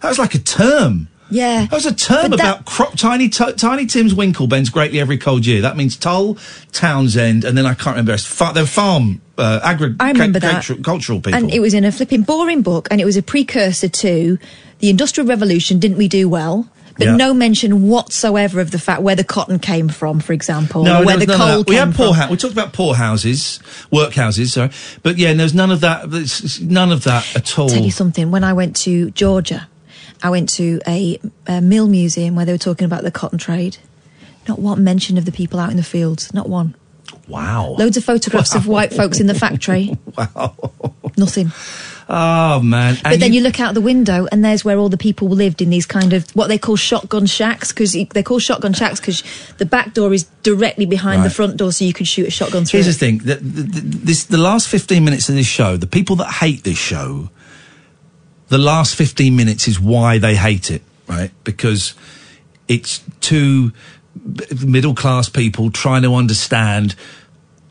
that 0.00 0.08
was 0.08 0.18
like 0.18 0.34
a 0.34 0.38
term. 0.38 1.08
Yeah. 1.28 1.62
That 1.62 1.72
was 1.72 1.86
a 1.86 1.94
term 1.94 2.30
But 2.30 2.36
that- 2.38 2.42
about 2.60 2.64
crop, 2.66 2.96
tiny, 2.96 3.28
t- 3.28 3.52
tiny 3.54 3.86
Tim's 3.86 4.14
winkle 4.14 4.46
bends 4.46 4.70
greatly 4.70 5.00
every 5.00 5.18
cold 5.18 5.44
year. 5.44 5.60
That 5.62 5.76
means 5.76 5.96
Tull, 5.96 6.38
Townshend, 6.72 7.44
and 7.44 7.58
then 7.58 7.66
I 7.66 7.74
can't 7.74 7.96
remember. 7.96 8.12
It's 8.14 8.24
Fa- 8.24 8.52
they're 8.54 8.64
farm, 8.64 9.20
uh, 9.36 9.58
agri- 9.62 9.96
I 9.98 10.12
remember 10.12 10.38
that. 10.38 10.52
cultural, 10.52 10.78
cultural 10.82 11.20
people. 11.20 11.34
And 11.38 11.52
it 11.52 11.58
was 11.60 11.74
in 11.74 11.84
a 11.84 11.90
flipping 11.90 12.22
boring 12.22 12.62
book, 12.62 12.86
and 12.92 13.00
it 13.00 13.04
was 13.04 13.16
a 13.16 13.22
precursor 13.22 13.88
to 13.88 14.38
the 14.80 14.90
Industrial 14.90 15.26
Revolution. 15.26 15.78
Didn't 15.78 15.96
we 15.98 16.08
do 16.08 16.28
well? 16.28 16.68
But 16.98 17.08
Yeah. 17.08 17.16
no 17.16 17.34
mention 17.34 17.88
whatsoever 17.88 18.58
of 18.58 18.70
the 18.70 18.78
fact 18.78 19.02
where 19.02 19.14
the 19.14 19.22
cotton 19.24 19.58
came 19.58 19.90
from, 19.90 20.18
for 20.18 20.32
example, 20.32 20.82
no, 20.82 21.02
or 21.02 21.04
where 21.04 21.16
the 21.18 21.26
was 21.26 21.38
none 21.38 21.40
of 21.40 21.54
coal. 21.54 21.64
We 21.68 21.74
came 21.76 21.88
had 21.88 21.94
poor 21.94 22.14
from. 22.14 22.22
hou- 22.22 22.30
We 22.30 22.36
talked 22.38 22.52
about 22.54 22.72
poor 22.72 22.94
houses, 22.94 23.60
workhouses, 23.92 24.48
sorry. 24.52 24.70
But 25.02 25.18
yeah, 25.18 25.34
there's 25.34 25.52
none 25.52 25.70
of 25.70 25.80
that. 25.82 26.08
none 26.62 26.92
of 26.92 27.04
that 27.04 27.26
at 27.36 27.58
all. 27.58 27.68
tell 27.68 27.82
you 27.84 27.90
something. 27.90 28.30
When 28.30 28.44
I 28.44 28.54
went 28.54 28.76
to 28.76 29.10
Georgia, 29.10 29.68
I 30.22 30.30
went 30.30 30.48
to 30.54 30.80
a, 30.88 31.20
a 31.46 31.60
mill 31.60 31.86
museum 31.86 32.34
where 32.34 32.46
they 32.46 32.52
were 32.52 32.56
talking 32.58 32.86
about 32.86 33.02
the 33.02 33.10
cotton 33.10 33.38
trade. 33.38 33.76
Not 34.48 34.58
one 34.58 34.82
mention 34.82 35.18
of 35.18 35.26
the 35.26 35.32
people 35.32 35.60
out 35.60 35.70
in 35.70 35.76
the 35.76 35.82
fields. 35.82 36.32
Not 36.32 36.48
one. 36.48 36.74
Wow. 37.28 37.74
Loads 37.78 37.96
of 37.96 38.04
photographs 38.04 38.54
of 38.54 38.66
white 38.66 38.92
folks 38.92 39.20
in 39.20 39.26
the 39.26 39.34
factory. 39.34 39.92
Wow. 40.16 40.54
Nothing. 41.18 41.50
Oh 42.08 42.60
man. 42.60 42.96
But 43.02 43.20
then 43.20 43.32
you, 43.32 43.40
look 43.40 43.58
out 43.60 43.74
the 43.74 43.80
window, 43.80 44.26
and 44.30 44.44
there's 44.44 44.64
where 44.64 44.78
all 44.78 44.88
the 44.88 44.96
people 44.96 45.28
lived 45.28 45.60
in 45.60 45.70
these 45.70 45.84
kind 45.86 46.12
of 46.12 46.30
what 46.30 46.46
they 46.46 46.56
call 46.58 46.76
shotgun 46.76 47.26
shacks 47.26 47.72
because 47.72 47.92
they 47.92 48.22
call 48.22 48.38
shotgun 48.38 48.72
shacks 48.72 49.00
because 49.00 49.22
the 49.58 49.66
back 49.66 49.92
door 49.92 50.14
is 50.14 50.24
directly 50.42 50.86
behind 50.86 51.24
the 51.24 51.30
front 51.30 51.56
door, 51.56 51.72
so 51.72 51.84
you 51.84 51.92
could 51.92 52.06
shoot 52.06 52.28
a 52.28 52.30
shotgun 52.30 52.64
through. 52.64 52.80
Here's 52.82 52.98
the 52.98 53.06
it. 53.06 53.10
thing: 53.10 53.18
the, 53.18 53.34
the, 53.36 53.62
the- 53.80 53.96
this 53.98 54.24
the 54.24 54.38
last 54.38 54.68
fifteen 54.68 55.04
minutes 55.04 55.28
of 55.28 55.34
this 55.34 55.46
show. 55.46 55.76
The 55.76 55.86
people 55.86 56.16
that 56.16 56.30
hate 56.34 56.64
this 56.64 56.78
show, 56.78 57.28
the 58.48 58.58
last 58.58 58.94
fifteen 58.94 59.34
minutes 59.36 59.66
is 59.68 59.80
why 59.80 60.18
they 60.18 60.36
hate 60.36 60.70
it, 60.70 60.82
right? 61.08 61.30
Because 61.44 61.94
it's 62.68 63.02
two 63.20 63.72
middle 64.64 64.94
class 64.94 65.28
people 65.28 65.70
trying 65.70 66.02
to 66.02 66.14
understand 66.14 66.94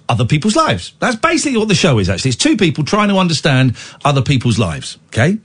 other 0.07 0.25
people's 0.25 0.55
lives. 0.55 0.93
That's 0.99 1.15
basically 1.15 1.57
what 1.57 1.67
the 1.67 1.75
show 1.75 1.97
is. 1.99 2.09
Actually, 2.09 2.29
it's 2.29 2.37
two 2.37 2.57
people 2.57 2.83
trying 2.83 3.09
to 3.09 3.17
understand 3.17 3.75
other 4.03 4.21
people's 4.21 4.59
lives. 4.59 4.97
Okay, 5.07 5.37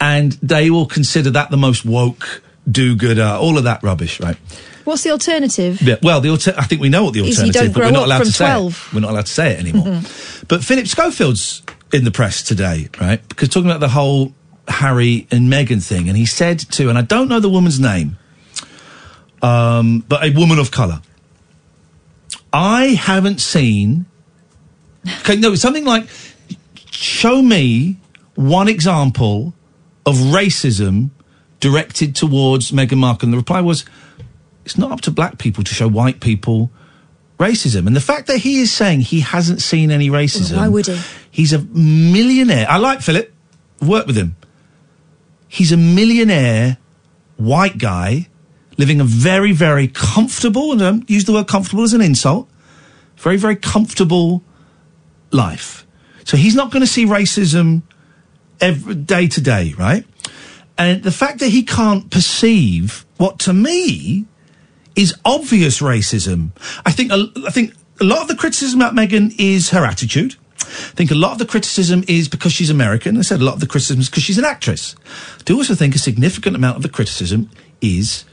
and 0.00 0.32
they 0.42 0.70
will 0.70 0.86
consider 0.86 1.30
that 1.30 1.50
the 1.50 1.56
most 1.56 1.84
woke, 1.84 2.42
do-gooder, 2.70 3.36
all 3.40 3.56
of 3.58 3.64
that 3.64 3.82
rubbish, 3.82 4.20
right? 4.20 4.36
What's 4.84 5.02
the 5.02 5.10
alternative? 5.10 5.80
Yeah, 5.80 5.96
well, 6.02 6.20
the 6.20 6.28
alter- 6.30 6.54
I 6.58 6.64
think 6.64 6.82
we 6.82 6.88
know 6.90 7.04
what 7.04 7.14
the 7.14 7.20
Is 7.20 7.38
alternative, 7.38 7.62
don't 7.62 7.72
but 7.72 7.84
we're 7.84 7.90
not 7.92 8.06
allowed 8.06 8.24
to 8.24 8.32
say 8.32 8.44
12. 8.44 8.88
it. 8.88 8.94
We're 8.94 9.00
not 9.00 9.10
allowed 9.12 9.26
to 9.26 9.32
say 9.32 9.52
it 9.52 9.60
anymore. 9.60 9.86
Mhm. 9.86 10.44
But 10.48 10.62
Philip 10.64 10.86
Schofield's 10.86 11.62
in 11.92 12.04
the 12.04 12.10
press 12.10 12.42
today, 12.42 12.88
right? 13.00 13.26
Because 13.28 13.48
talking 13.48 13.70
about 13.70 13.80
the 13.80 13.88
whole 13.88 14.34
Harry 14.68 15.26
and 15.30 15.50
Meghan 15.50 15.82
thing, 15.82 16.08
and 16.08 16.18
he 16.18 16.26
said 16.26 16.58
to, 16.72 16.88
and 16.90 16.98
I 16.98 17.02
don't 17.02 17.28
know 17.28 17.40
the 17.40 17.48
woman's 17.48 17.78
name, 17.80 18.18
um, 19.44 20.04
but 20.08 20.24
a 20.24 20.30
woman 20.30 20.58
of 20.58 20.70
colour. 20.70 21.02
I 22.52 22.86
haven't 22.86 23.40
seen. 23.40 24.06
Okay, 25.20 25.36
no, 25.36 25.54
something 25.54 25.84
like, 25.84 26.08
show 26.90 27.42
me 27.42 27.98
one 28.36 28.68
example 28.68 29.54
of 30.06 30.16
racism 30.16 31.10
directed 31.60 32.16
towards 32.16 32.70
Meghan 32.70 32.98
Markle. 32.98 33.26
And 33.26 33.32
the 33.34 33.36
reply 33.36 33.60
was, 33.60 33.84
it's 34.64 34.78
not 34.78 34.92
up 34.92 35.02
to 35.02 35.10
black 35.10 35.38
people 35.38 35.62
to 35.62 35.74
show 35.74 35.88
white 35.88 36.20
people 36.20 36.70
racism. 37.38 37.86
And 37.86 37.94
the 37.94 38.00
fact 38.00 38.28
that 38.28 38.38
he 38.38 38.60
is 38.60 38.72
saying 38.72 39.00
he 39.00 39.20
hasn't 39.20 39.60
seen 39.60 39.90
any 39.90 40.08
racism. 40.08 40.56
Why 40.56 40.68
would 40.68 40.86
he? 40.86 40.98
He's 41.30 41.52
a 41.52 41.58
millionaire. 41.58 42.66
I 42.68 42.78
like 42.78 43.02
Philip. 43.02 43.30
I've 43.82 43.88
worked 43.88 44.06
with 44.06 44.16
him. 44.16 44.36
He's 45.48 45.70
a 45.72 45.76
millionaire 45.76 46.78
white 47.36 47.76
guy 47.76 48.28
living 48.76 49.00
a 49.00 49.04
very, 49.04 49.52
very 49.52 49.88
comfortable, 49.88 50.72
and 50.72 50.82
I 50.82 50.90
don't 50.90 51.10
use 51.10 51.24
the 51.24 51.32
word 51.32 51.48
comfortable 51.48 51.84
as 51.84 51.92
an 51.92 52.00
insult, 52.00 52.48
very, 53.16 53.36
very 53.36 53.56
comfortable 53.56 54.42
life. 55.30 55.86
So 56.24 56.36
he's 56.36 56.54
not 56.54 56.70
going 56.70 56.80
to 56.80 56.86
see 56.86 57.04
racism 57.04 57.82
every 58.60 58.94
day 58.94 59.28
to 59.28 59.40
day, 59.40 59.74
right? 59.76 60.04
And 60.76 61.02
the 61.02 61.12
fact 61.12 61.38
that 61.40 61.48
he 61.48 61.62
can't 61.62 62.10
perceive 62.10 63.04
what 63.16 63.38
to 63.40 63.52
me 63.52 64.24
is 64.96 65.14
obvious 65.24 65.80
racism. 65.80 66.50
I 66.84 66.92
think 66.92 67.12
I 67.12 67.50
think 67.50 67.74
a 68.00 68.04
lot 68.04 68.22
of 68.22 68.28
the 68.28 68.34
criticism 68.34 68.80
about 68.80 68.94
Meghan 68.94 69.34
is 69.38 69.70
her 69.70 69.84
attitude. 69.84 70.36
I 70.60 70.96
think 70.96 71.10
a 71.10 71.14
lot 71.14 71.32
of 71.32 71.38
the 71.38 71.46
criticism 71.46 72.04
is 72.08 72.28
because 72.28 72.52
she's 72.52 72.70
American. 72.70 73.18
I 73.18 73.22
said 73.22 73.40
a 73.40 73.44
lot 73.44 73.54
of 73.54 73.60
the 73.60 73.66
criticism 73.66 74.00
is 74.00 74.08
because 74.08 74.22
she's 74.22 74.38
an 74.38 74.44
actress. 74.44 74.96
I 75.38 75.42
do 75.44 75.56
also 75.56 75.74
think 75.74 75.94
a 75.94 75.98
significant 75.98 76.56
amount 76.56 76.76
of 76.76 76.82
the 76.82 76.88
criticism 76.88 77.50
is 77.80 78.24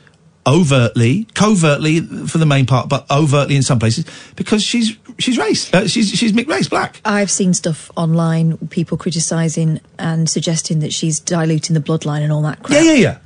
overtly, 0.45 1.27
covertly 1.33 2.01
for 2.01 2.37
the 2.37 2.45
main 2.45 2.65
part, 2.65 2.89
but 2.89 3.09
overtly 3.11 3.55
in 3.55 3.63
some 3.63 3.79
places 3.79 4.05
because 4.35 4.63
she's 4.63 4.97
she's 5.19 5.37
race. 5.37 5.73
Uh, 5.73 5.87
she's 5.87 6.09
she's 6.09 6.33
mixed 6.33 6.49
race, 6.49 6.67
black. 6.67 7.01
I've 7.05 7.31
seen 7.31 7.53
stuff 7.53 7.91
online, 7.95 8.57
people 8.69 8.97
criticising 8.97 9.79
and 9.99 10.29
suggesting 10.29 10.79
that 10.79 10.93
she's 10.93 11.19
diluting 11.19 11.73
the 11.73 11.81
bloodline 11.81 12.21
and 12.21 12.31
all 12.31 12.41
that 12.43 12.63
crap. 12.63 12.83
Yeah, 12.83 12.93
yeah, 12.93 12.97
yeah. 12.97 13.17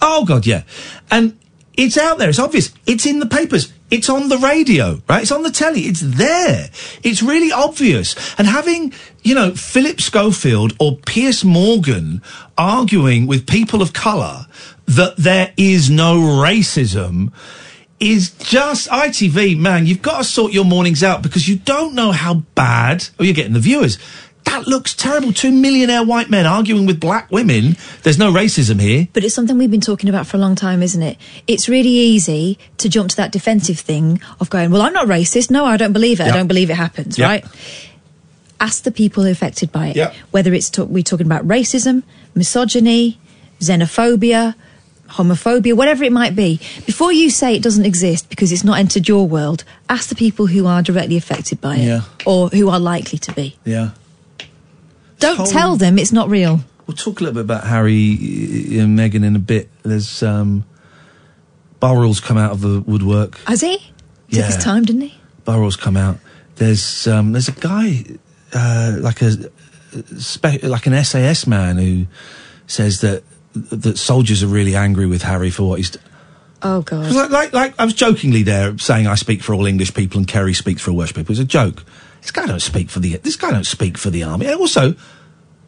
Oh 0.00 0.24
god, 0.24 0.46
yeah. 0.46 0.62
And 1.10 1.38
it's 1.76 1.98
out 1.98 2.18
there. 2.18 2.28
It's 2.28 2.38
obvious. 2.38 2.72
It's 2.86 3.06
in 3.06 3.18
the 3.18 3.26
papers. 3.26 3.72
It's 3.90 4.08
on 4.08 4.28
the 4.28 4.38
radio, 4.38 5.00
right? 5.08 5.22
It's 5.22 5.30
on 5.30 5.42
the 5.42 5.50
telly. 5.50 5.82
It's 5.82 6.00
there. 6.00 6.70
It's 7.04 7.22
really 7.22 7.52
obvious. 7.52 8.16
And 8.36 8.48
having, 8.48 8.92
you 9.22 9.34
know, 9.34 9.54
Philip 9.54 10.00
Schofield 10.00 10.74
or 10.80 10.96
Piers 10.96 11.44
Morgan 11.44 12.20
arguing 12.58 13.26
with 13.26 13.46
people 13.46 13.82
of 13.82 13.92
colour 13.92 14.45
that 14.86 15.16
there 15.16 15.52
is 15.56 15.90
no 15.90 16.16
racism 16.16 17.32
is 17.98 18.30
just 18.32 18.88
ITV, 18.90 19.58
man. 19.58 19.86
You've 19.86 20.02
got 20.02 20.18
to 20.18 20.24
sort 20.24 20.52
your 20.52 20.64
mornings 20.64 21.02
out 21.02 21.22
because 21.22 21.48
you 21.48 21.56
don't 21.56 21.94
know 21.94 22.12
how 22.12 22.34
bad, 22.54 23.08
or 23.18 23.24
you're 23.24 23.34
getting 23.34 23.54
the 23.54 23.60
viewers. 23.60 23.98
That 24.44 24.68
looks 24.68 24.94
terrible. 24.94 25.32
Two 25.32 25.50
millionaire 25.50 26.04
white 26.04 26.30
men 26.30 26.46
arguing 26.46 26.86
with 26.86 27.00
black 27.00 27.32
women. 27.32 27.76
There's 28.04 28.18
no 28.18 28.30
racism 28.32 28.80
here. 28.80 29.08
But 29.12 29.24
it's 29.24 29.34
something 29.34 29.58
we've 29.58 29.70
been 29.70 29.80
talking 29.80 30.08
about 30.08 30.26
for 30.26 30.36
a 30.36 30.40
long 30.40 30.54
time, 30.54 30.82
isn't 30.84 31.02
it? 31.02 31.16
It's 31.48 31.68
really 31.68 31.88
easy 31.90 32.58
to 32.78 32.88
jump 32.88 33.10
to 33.10 33.16
that 33.16 33.32
defensive 33.32 33.80
thing 33.80 34.20
of 34.38 34.48
going, 34.48 34.70
well, 34.70 34.82
I'm 34.82 34.92
not 34.92 35.08
racist. 35.08 35.50
No, 35.50 35.64
I 35.64 35.76
don't 35.76 35.92
believe 35.92 36.20
it. 36.20 36.26
Yeah. 36.26 36.32
I 36.32 36.36
don't 36.36 36.46
believe 36.46 36.70
it 36.70 36.74
happens, 36.76 37.18
Yeah. 37.18 37.26
right? 37.26 37.44
Ask 38.60 38.84
the 38.84 38.92
people 38.92 39.26
affected 39.26 39.72
by 39.72 39.88
it. 39.88 39.96
Yeah. 39.96 40.12
Whether 40.30 40.54
it's 40.54 40.78
we're 40.78 41.02
talking 41.02 41.26
about 41.26 41.46
racism, 41.48 42.04
misogyny, 42.34 43.18
xenophobia, 43.60 44.54
homophobia, 45.08 45.74
whatever 45.74 46.04
it 46.04 46.12
might 46.12 46.34
be. 46.36 46.58
Before 46.86 47.12
you 47.12 47.30
say 47.30 47.54
it 47.54 47.62
doesn't 47.62 47.84
exist 47.84 48.28
because 48.28 48.52
it's 48.52 48.64
not 48.64 48.78
entered 48.78 49.08
your 49.08 49.26
world, 49.28 49.64
ask 49.88 50.08
the 50.08 50.14
people 50.14 50.46
who 50.46 50.66
are 50.66 50.82
directly 50.82 51.16
affected 51.16 51.60
by 51.60 51.76
it 51.76 51.84
Yeah. 51.86 52.00
or 52.24 52.48
who 52.48 52.68
are 52.68 52.80
likely 52.80 53.18
to 53.20 53.32
be. 53.32 53.56
Yeah. 53.64 53.90
Don't 55.18 55.36
Totally. 55.36 55.52
tell 55.52 55.76
them 55.76 55.98
it's 55.98 56.12
not 56.12 56.28
real. 56.28 56.60
We'll 56.86 56.96
talk 56.96 57.20
a 57.20 57.24
little 57.24 57.34
bit 57.34 57.44
about 57.44 57.64
Harry 57.66 58.12
uh, 58.12 58.82
and 58.82 58.98
Meghan 58.98 59.24
in 59.24 59.34
a 59.34 59.40
bit. 59.40 59.68
There's 59.82 60.22
um, 60.22 60.64
Burrell's 61.80 62.20
come 62.20 62.36
out 62.38 62.52
of 62.52 62.60
the 62.60 62.80
woodwork. 62.82 63.38
Has 63.46 63.60
he? 63.62 63.78
Took 63.78 63.84
Yeah. 64.28 64.46
his 64.46 64.56
time, 64.58 64.84
didn't 64.84 65.02
he? 65.02 65.14
Burrell's 65.44 65.76
come 65.76 65.96
out. 65.96 66.18
There's 66.56 67.06
um, 67.06 67.32
there's 67.32 67.48
a 67.48 67.52
guy 67.52 68.04
uh, 68.52 68.96
like 69.00 69.22
a 69.22 69.32
spe- 70.18 70.62
like 70.62 70.86
an 70.86 71.04
SAS 71.04 71.46
man 71.46 71.76
who 71.78 72.06
says 72.66 73.00
that 73.02 73.22
that 73.56 73.98
soldiers 73.98 74.42
are 74.42 74.46
really 74.48 74.74
angry 74.76 75.06
with 75.06 75.22
Harry 75.22 75.50
for 75.50 75.68
what 75.68 75.78
he's. 75.78 75.90
D- 75.90 76.00
Oh, 76.62 76.80
God. 76.80 77.12
like, 77.12 77.30
like 77.30 77.52
like 77.52 77.74
I 77.78 77.84
was 77.84 77.94
jokingly 77.94 78.42
there 78.42 78.76
saying 78.78 79.06
I 79.06 79.14
speak 79.14 79.42
for 79.42 79.52
all 79.54 79.66
English 79.66 79.92
people 79.94 80.18
and 80.18 80.26
Kerry 80.26 80.54
speaks 80.54 80.80
for 80.82 80.90
all 80.90 80.96
Welsh 80.96 81.12
people. 81.14 81.32
It's 81.32 81.40
a 81.40 81.44
joke. 81.44 81.84
This 82.22 82.30
guy 82.30 82.46
don't 82.46 82.60
speak 82.62 82.88
for 82.90 82.98
the 82.98 83.16
this 83.18 83.36
guy 83.36 83.50
don't 83.50 83.66
speak 83.66 83.98
for 83.98 84.10
the 84.10 84.22
army. 84.22 84.46
And 84.46 84.56
also. 84.58 84.94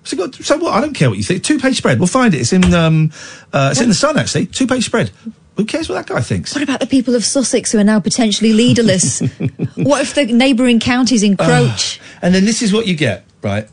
So, 0.04 0.30
so 0.30 0.56
what? 0.56 0.72
I 0.72 0.80
don't 0.80 0.94
care 0.94 1.10
what 1.10 1.18
you 1.18 1.24
think. 1.24 1.44
Two 1.44 1.58
page 1.58 1.76
spread. 1.76 1.98
We'll 1.98 2.08
find 2.08 2.32
it. 2.34 2.40
It's 2.40 2.54
in 2.54 2.72
um, 2.72 3.12
uh, 3.52 3.68
it's 3.72 3.80
in 3.80 3.88
the 3.88 3.94
Sun 3.94 4.16
actually. 4.16 4.46
Two 4.46 4.66
page 4.66 4.86
spread. 4.86 5.10
Who 5.56 5.66
cares 5.66 5.88
what 5.88 5.96
that 5.96 6.06
guy 6.12 6.22
thinks? 6.22 6.54
What 6.54 6.62
about 6.62 6.80
the 6.80 6.86
people 6.86 7.14
of 7.14 7.24
Sussex 7.24 7.72
who 7.72 7.78
are 7.78 7.84
now 7.84 8.00
potentially 8.00 8.52
leaderless? 8.54 9.20
what 9.74 10.00
if 10.00 10.14
the 10.14 10.24
neighbouring 10.26 10.80
counties 10.80 11.22
encroach? 11.22 12.00
And 12.22 12.34
then 12.34 12.44
this 12.46 12.62
is 12.62 12.72
what 12.72 12.86
you 12.86 12.96
get, 12.96 13.26
right? 13.42 13.68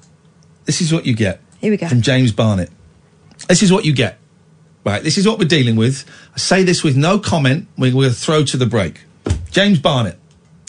This 0.66 0.82
is 0.82 0.92
what 0.92 1.06
you 1.06 1.16
get. 1.16 1.42
Here 1.60 1.72
we 1.72 1.78
go. 1.78 1.88
From 1.88 2.02
James 2.02 2.32
Barnett. 2.32 2.70
This 3.48 3.64
is 3.64 3.72
what 3.72 3.86
you 3.86 3.94
get. 3.94 4.20
Right, 4.84 5.02
this 5.02 5.18
is 5.18 5.28
what 5.28 5.40
we're 5.40 5.48
dealing 5.48 5.76
with. 5.76 6.06
I 6.36 6.38
say 6.38 6.64
this 6.64 6.84
with 6.84 6.96
no 6.96 7.18
comment. 7.18 7.68
We're 7.78 7.92
going 7.92 8.10
to 8.10 8.16
throw 8.16 8.44
to 8.46 8.56
the 8.58 8.68
break. 8.68 9.02
James 9.50 9.80
Barnett 9.80 10.20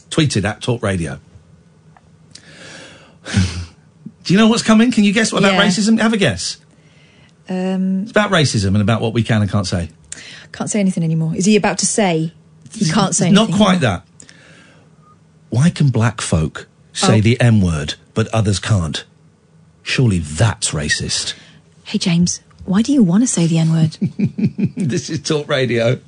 tweeted 0.09 0.45
at 0.45 0.63
Talk 0.63 0.83
Radio. 0.83 1.21
Do 4.25 4.33
you 4.33 4.39
know 4.39 4.49
what's 4.49 4.63
coming? 4.63 4.91
Can 4.91 5.05
you 5.05 5.13
guess 5.13 5.33
what 5.33 5.43
Yeah. 5.43 5.51
about 5.51 5.63
racism? 5.65 6.01
Have 6.01 6.13
a 6.13 6.17
guess. 6.17 6.57
Um, 7.49 8.03
It's 8.03 8.11
about 8.11 8.31
racism 8.31 8.69
and 8.69 8.79
about 8.81 9.01
what 9.01 9.13
we 9.13 9.23
can 9.23 9.43
and 9.43 9.51
can't 9.51 9.67
say. 9.67 9.91
can't 10.53 10.71
say 10.71 10.81
anything 10.81 11.05
anymore. 11.05 11.35
Is 11.37 11.45
he 11.45 11.55
about 11.57 11.77
to 11.79 11.87
say? 11.87 12.33
He 12.73 12.91
can't 12.91 13.15
say 13.15 13.31
Not 13.31 13.49
anything. 13.51 13.57
quite 13.59 13.81
that. 13.81 14.07
Why 15.51 15.69
can 15.71 15.89
black 15.91 16.21
folk 16.23 16.67
say 16.95 17.19
Oh. 17.19 17.21
the 17.21 17.39
M 17.41 17.61
word, 17.61 17.95
but 18.15 18.27
others 18.29 18.59
can't? 18.59 19.05
Surely 19.83 20.19
that's 20.19 20.71
racist. 20.71 21.35
Hey, 21.85 21.99
James, 21.99 22.41
Why 22.67 22.83
do 22.83 22.93
you 22.93 23.05
want 23.05 23.23
to 23.23 23.29
say 23.29 23.47
the 23.47 23.59
N 23.59 23.71
word? 23.71 23.93
this 24.77 25.09
is 25.09 25.23
Talk 25.23 25.49
Radio. 25.49 26.01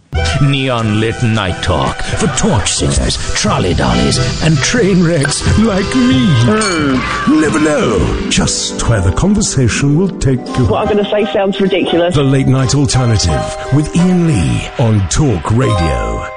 Neon 0.43 0.99
lit 0.99 1.15
night 1.23 1.63
talk 1.63 2.03
for 2.03 2.27
torch 2.37 2.73
singers, 2.73 3.17
trolley 3.35 3.75
dollies, 3.75 4.19
and 4.43 4.57
train 4.59 5.05
wrecks 5.05 5.41
like 5.61 5.87
me. 5.95 6.27
Hmm. 6.49 7.41
Never 7.41 7.61
know 7.61 8.29
just 8.29 8.89
where 8.89 9.01
the 9.01 9.13
conversation 9.13 9.97
will 9.97 10.19
take 10.19 10.41
you. 10.59 10.67
What 10.67 10.89
I'm 10.89 10.93
going 10.93 11.05
to 11.05 11.09
say 11.09 11.33
sounds 11.33 11.61
ridiculous. 11.61 12.17
The 12.17 12.25
Late 12.25 12.49
Night 12.49 12.75
Alternative 12.75 13.41
with 13.73 13.97
Iain 13.97 14.27
Lee 14.27 14.69
on 14.81 15.09
Talk 15.11 15.53
Radio. 15.53 16.29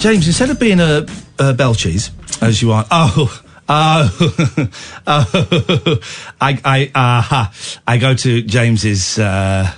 James, 0.00 0.26
instead 0.26 0.50
of 0.50 0.58
being 0.58 0.80
a, 0.80 1.06
a 1.38 1.54
bell 1.54 1.76
cheese, 1.76 2.10
as 2.40 2.60
you 2.60 2.72
are, 2.72 2.84
oh, 2.90 3.40
oh, 3.68 4.68
oh, 5.06 5.98
I, 6.40 6.60
I, 6.64 6.90
uh, 6.94 7.52
I 7.86 7.98
go 7.98 8.14
to 8.14 8.42
James's, 8.42 9.18
uh, 9.18 9.72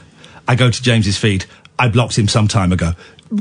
I 0.46 0.54
go 0.54 0.70
to 0.70 0.82
James's 0.82 1.16
feed. 1.16 1.44
I 1.78 1.88
blocked 1.88 2.18
him 2.18 2.28
some 2.28 2.48
time 2.48 2.72
ago. 2.72 2.92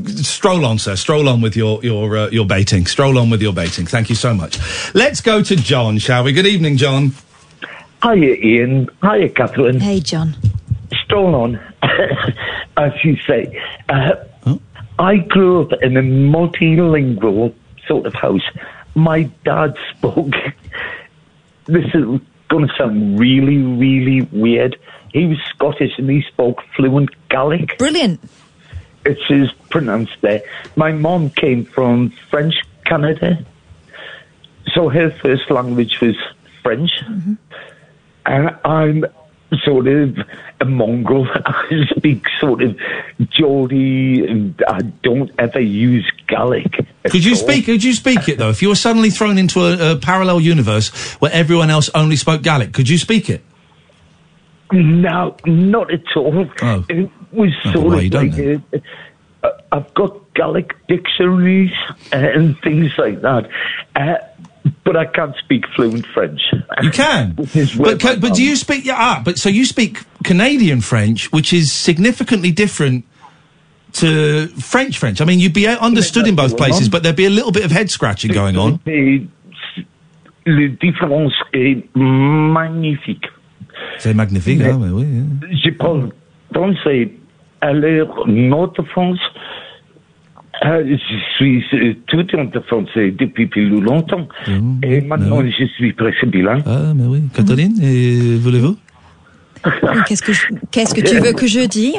Stroll 0.06 0.64
on, 0.66 0.78
sir. 0.78 0.96
Stroll 0.96 1.28
on 1.28 1.40
with 1.40 1.56
your 1.56 1.82
your 1.82 2.16
uh, 2.16 2.28
your 2.28 2.44
baiting. 2.44 2.84
Stroll 2.86 3.18
on 3.18 3.30
with 3.30 3.40
your 3.40 3.54
baiting. 3.54 3.86
Thank 3.86 4.10
you 4.10 4.14
so 4.14 4.34
much. 4.34 4.58
Let's 4.94 5.22
go 5.22 5.42
to 5.42 5.56
John, 5.56 5.96
shall 5.98 6.24
we? 6.24 6.32
Good 6.32 6.46
evening, 6.46 6.76
John. 6.76 7.12
Hiya, 8.02 8.36
Iain. 8.36 8.88
Hiya, 9.02 9.30
Catherine. 9.30 9.80
Hey, 9.80 10.00
John. 10.00 10.36
Stroll 11.04 11.34
on, 11.34 11.60
as 12.76 12.92
you 13.02 13.16
say. 13.26 13.60
Uh, 13.88 14.14
I 14.98 15.16
grew 15.16 15.62
up 15.62 15.72
in 15.82 15.96
a 15.96 16.02
multilingual 16.02 17.54
sort 17.86 18.06
of 18.06 18.14
house. 18.14 18.42
My 18.94 19.22
dad 19.44 19.76
spoke. 19.96 20.32
this 21.66 21.84
is 21.94 22.20
going 22.48 22.66
to 22.66 22.74
sound 22.76 23.18
really, 23.18 23.58
really 23.58 24.22
weird. 24.32 24.78
He 25.12 25.26
was 25.26 25.38
Scottish 25.50 25.92
and 25.98 26.10
he 26.10 26.22
spoke 26.22 26.62
fluent 26.76 27.10
Gaelic. 27.28 27.78
Brilliant. 27.78 28.20
It's 29.04 29.24
his 29.26 29.50
pronounced 29.70 30.16
there. 30.20 30.42
My 30.76 30.92
mom 30.92 31.30
came 31.30 31.64
from 31.64 32.10
French 32.30 32.54
Canada, 32.84 33.44
so 34.74 34.88
her 34.88 35.10
first 35.10 35.50
language 35.50 36.00
was 36.00 36.16
French, 36.62 36.90
mm-hmm. 37.02 37.34
and 38.26 38.56
I'm 38.64 39.04
sort 39.64 39.86
of 39.88 40.16
a 40.60 40.64
mongrel. 40.64 41.26
I 41.46 41.84
speak 41.96 42.24
sort 42.40 42.62
of 42.62 42.76
Geordie, 43.30 44.26
and 44.26 44.60
I 44.68 44.80
don't 45.02 45.30
ever 45.38 45.60
use 45.60 46.10
Gaelic. 46.28 46.72
Could 47.10 47.24
you 47.24 47.32
all. 47.32 47.36
speak? 47.36 47.66
Could 47.66 47.82
you 47.82 47.94
speak 47.94 48.28
it 48.28 48.38
though? 48.38 48.50
If 48.50 48.60
you 48.62 48.68
were 48.68 48.74
suddenly 48.74 49.10
thrown 49.10 49.38
into 49.38 49.60
a, 49.60 49.92
a 49.92 49.96
parallel 49.96 50.40
universe 50.40 50.90
where 51.14 51.32
everyone 51.32 51.70
else 51.70 51.88
only 51.94 52.16
spoke 52.16 52.42
Gaelic, 52.42 52.72
could 52.72 52.88
you 52.88 52.98
speak 52.98 53.30
it? 53.30 53.42
No, 54.70 55.34
not 55.46 55.90
at 55.92 56.02
all. 56.14 56.46
Oh. 56.60 56.84
It 56.88 57.10
was 57.32 57.52
Oh, 57.64 57.72
sort 57.72 57.86
well, 57.86 57.98
of 57.98 58.12
like 58.12 58.38
a, 58.38 58.62
uh, 59.42 59.48
I've 59.72 59.92
got 59.94 60.34
Gaelic 60.34 60.74
dictionaries 60.88 61.72
and 62.12 62.58
things 62.60 62.92
like 62.98 63.20
that, 63.22 63.48
uh, 63.96 64.16
but 64.84 64.96
I 64.96 65.06
can't 65.06 65.34
speak 65.36 65.64
fluent 65.74 66.06
French. 66.06 66.40
You 66.82 66.90
can, 66.90 67.32
but 67.78 68.00
ca- 68.00 68.16
but 68.16 68.34
do 68.34 68.42
you 68.42 68.56
speak? 68.56 68.84
Yeah, 68.84 68.96
ah, 68.96 69.22
but 69.24 69.38
so 69.38 69.48
you 69.48 69.64
speak 69.64 70.04
Canadian 70.24 70.80
French, 70.80 71.30
which 71.32 71.52
is 71.52 71.72
significantly 71.72 72.50
different 72.50 73.04
to 73.94 74.48
French 74.48 74.98
French. 74.98 75.20
I 75.20 75.24
mean, 75.24 75.40
you'd 75.40 75.54
be 75.54 75.66
understood 75.66 76.26
in 76.26 76.36
both 76.36 76.56
places, 76.56 76.88
but 76.88 77.02
there'd 77.02 77.16
be 77.16 77.26
a 77.26 77.30
little 77.30 77.52
bit 77.52 77.64
of 77.64 77.70
head 77.70 77.90
scratching 77.90 78.32
going 78.32 78.56
on. 78.56 78.80
Le 80.46 80.68
différence 80.70 81.34
est 81.52 81.84
magnifique. 81.94 83.26
C'est 83.98 84.14
magnifique, 84.14 84.62
hein, 84.62 84.78
mais 84.80 84.90
oui. 84.90 85.06
Je 85.62 85.70
parle 85.70 86.10
français 86.54 87.10
l'heure 87.62 88.26
nord 88.26 88.72
France. 88.92 89.18
Euh, 90.64 90.96
je 90.96 91.16
suis 91.36 91.64
étudiant 91.72 92.44
de 92.44 92.60
français 92.60 93.12
depuis 93.16 93.46
plus 93.46 93.68
longtemps. 93.68 94.26
Et 94.82 95.00
maintenant, 95.02 95.40
je 95.42 95.64
suis 95.76 95.92
presque 95.92 96.26
bilingue. 96.26 96.62
Ah, 96.66 96.92
mais 96.96 97.04
oui. 97.06 97.22
Catherine, 97.34 97.74
et 97.80 98.36
voulez-vous? 98.36 98.76
Qu'est-ce 100.06 100.22
que, 100.22 100.32
je- 100.32 100.48
qu'est-ce 100.70 100.94
que 100.94 101.00
tu 101.00 101.16
veux 101.20 101.32
que 101.32 101.46
je 101.46 101.60
dise? 101.66 101.94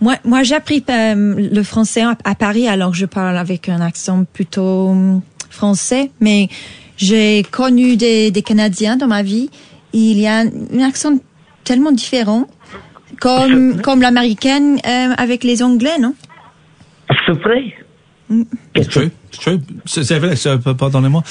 Moi, 0.00 0.14
moi 0.24 0.42
j'ai 0.44 0.54
appris 0.54 0.84
euh, 0.88 1.48
le 1.52 1.62
français 1.62 2.02
à, 2.02 2.16
à 2.24 2.34
Paris, 2.34 2.68
alors 2.68 2.94
je 2.94 3.04
parle 3.04 3.36
avec 3.36 3.68
un 3.68 3.80
accent 3.80 4.24
plutôt 4.32 4.88
hum, 4.90 5.22
français, 5.50 6.10
mais 6.20 6.48
j'ai 6.96 7.42
connu 7.50 7.96
des, 7.96 8.30
des 8.30 8.42
Canadiens 8.42 8.96
dans 8.96 9.08
ma 9.08 9.22
vie. 9.22 9.50
Il 9.92 10.18
y 10.18 10.26
a 10.26 10.40
un, 10.40 10.46
un 10.46 10.86
accent 10.86 11.18
tellement 11.64 11.90
différent, 11.92 12.46
comme, 13.20 13.80
comme 13.82 14.00
l'américaine 14.02 14.78
euh, 14.86 15.14
avec 15.18 15.42
les 15.44 15.62
Anglais, 15.62 15.98
non? 16.00 16.14
C'est 17.26 17.32
vrai 17.42 17.74
It's 18.74 18.88
true. 18.88 19.10
It's 19.28 19.38
true. 19.38 19.60
So, 19.86 20.02
c'est 20.02 20.18
vrai, 20.18 20.36
so, 20.36 20.58
p- 20.58 20.74
pardonnez-moi. 20.74 21.22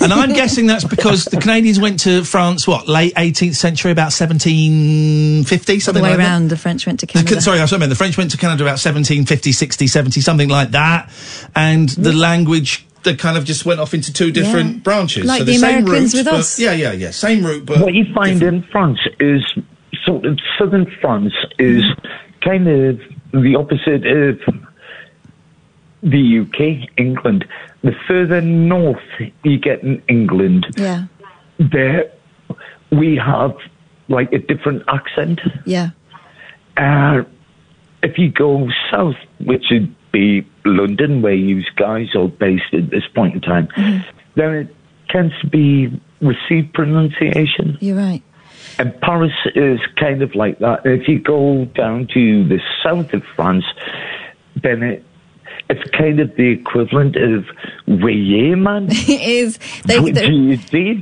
And 0.00 0.12
I'm 0.12 0.32
guessing 0.40 0.66
that's 0.68 0.84
because 0.84 1.24
the 1.24 1.36
Canadians 1.38 1.80
went 1.80 1.98
to 2.04 2.22
France, 2.22 2.68
what, 2.68 2.86
late 2.88 3.12
18th 3.16 3.56
century, 3.56 3.90
about 3.90 4.12
1750, 4.12 5.72
All 5.72 5.76
the 5.76 5.80
something 5.80 6.02
way 6.02 6.10
like 6.10 6.18
around, 6.18 6.48
the 6.50 6.56
French 6.56 6.86
went 6.86 7.00
to? 7.00 7.06
Canada. 7.06 7.34
The, 7.34 7.40
sorry, 7.40 7.58
that's 7.58 7.72
what 7.72 7.78
I 7.78 7.80
meant. 7.80 7.90
The 7.90 7.96
French 7.96 8.16
went 8.16 8.30
to 8.30 8.36
Canada 8.36 8.62
about 8.62 8.78
1750, 8.78 9.50
60, 9.52 9.86
70, 9.88 10.20
something 10.20 10.48
like 10.48 10.70
that. 10.70 11.10
And 11.56 11.88
the 11.90 12.12
language, 12.12 12.86
that 13.02 13.18
kind 13.18 13.36
of 13.36 13.44
just 13.44 13.66
went 13.66 13.80
off 13.80 13.92
into 13.92 14.12
two 14.12 14.30
different 14.30 14.74
Yeah. 14.76 14.80
branches. 14.82 15.24
Like 15.26 15.40
so 15.40 15.44
the 15.44 15.54
same 15.58 15.78
Americans 15.84 16.14
route, 16.14 16.24
with 16.26 16.34
us. 16.34 16.58
Yeah, 16.60 16.72
yeah, 16.72 16.92
yeah. 16.92 17.10
Same 17.10 17.44
route, 17.44 17.66
but. 17.66 17.80
what 17.80 17.94
you 17.94 18.04
find 18.14 18.40
in 18.42 18.62
France 18.70 18.98
is 19.18 19.42
sort 20.04 20.24
of 20.24 20.38
southern 20.58 20.86
France 21.00 21.32
is 21.58 21.82
kind 22.42 22.68
of 22.68 23.00
the 23.32 23.56
opposite 23.56 24.06
of 24.06 24.38
the 26.04 26.40
UK, 26.40 26.88
England. 26.98 27.44
The 27.82 27.92
further 28.06 28.40
north 28.40 29.02
you 29.42 29.58
get 29.58 29.82
in 29.82 30.02
England, 30.08 30.66
Yeah, 30.76 31.06
there 31.58 32.10
we 32.90 33.16
have 33.16 33.56
like 34.08 34.32
a 34.32 34.38
different 34.38 34.82
accent. 34.88 35.40
yeah. 35.66 35.90
Uh, 36.76 37.22
if 38.02 38.18
you 38.18 38.30
go 38.30 38.68
south, 38.90 39.16
which 39.40 39.64
would 39.70 39.94
be 40.12 40.46
London, 40.64 41.22
where 41.22 41.32
you 41.34 41.62
guys 41.76 42.08
are 42.14 42.28
based 42.28 42.72
at 42.74 42.90
this 42.90 43.04
point 43.14 43.34
in 43.34 43.40
time, 43.40 43.68
then 44.34 44.52
it 44.54 44.76
tends 45.08 45.32
to 45.40 45.46
be 45.46 45.88
received 46.20 46.72
pronunciation. 46.74 47.78
You're 47.80 47.96
right. 47.96 48.22
And 48.78 48.98
Paris 49.00 49.32
is 49.54 49.80
kind 49.96 50.20
of 50.22 50.34
like 50.34 50.58
that. 50.58 50.84
If 50.84 51.08
you 51.08 51.18
go 51.18 51.64
down 51.66 52.08
to 52.14 52.46
the 52.48 52.60
south 52.82 53.12
of 53.14 53.22
France, 53.36 53.64
then 54.62 54.82
it, 54.82 55.04
it's 55.70 55.90
kind 55.96 56.20
of 56.20 56.34
the 56.36 56.50
equivalent 56.50 57.16
of 57.16 57.44
"Voyez, 57.86 58.56
man." 58.56 58.86
it 58.90 59.08
is. 59.08 59.58
They, 59.86 59.98
What 60.00 60.14
do 60.14 60.32
you 60.32 60.56
see? 60.58 61.00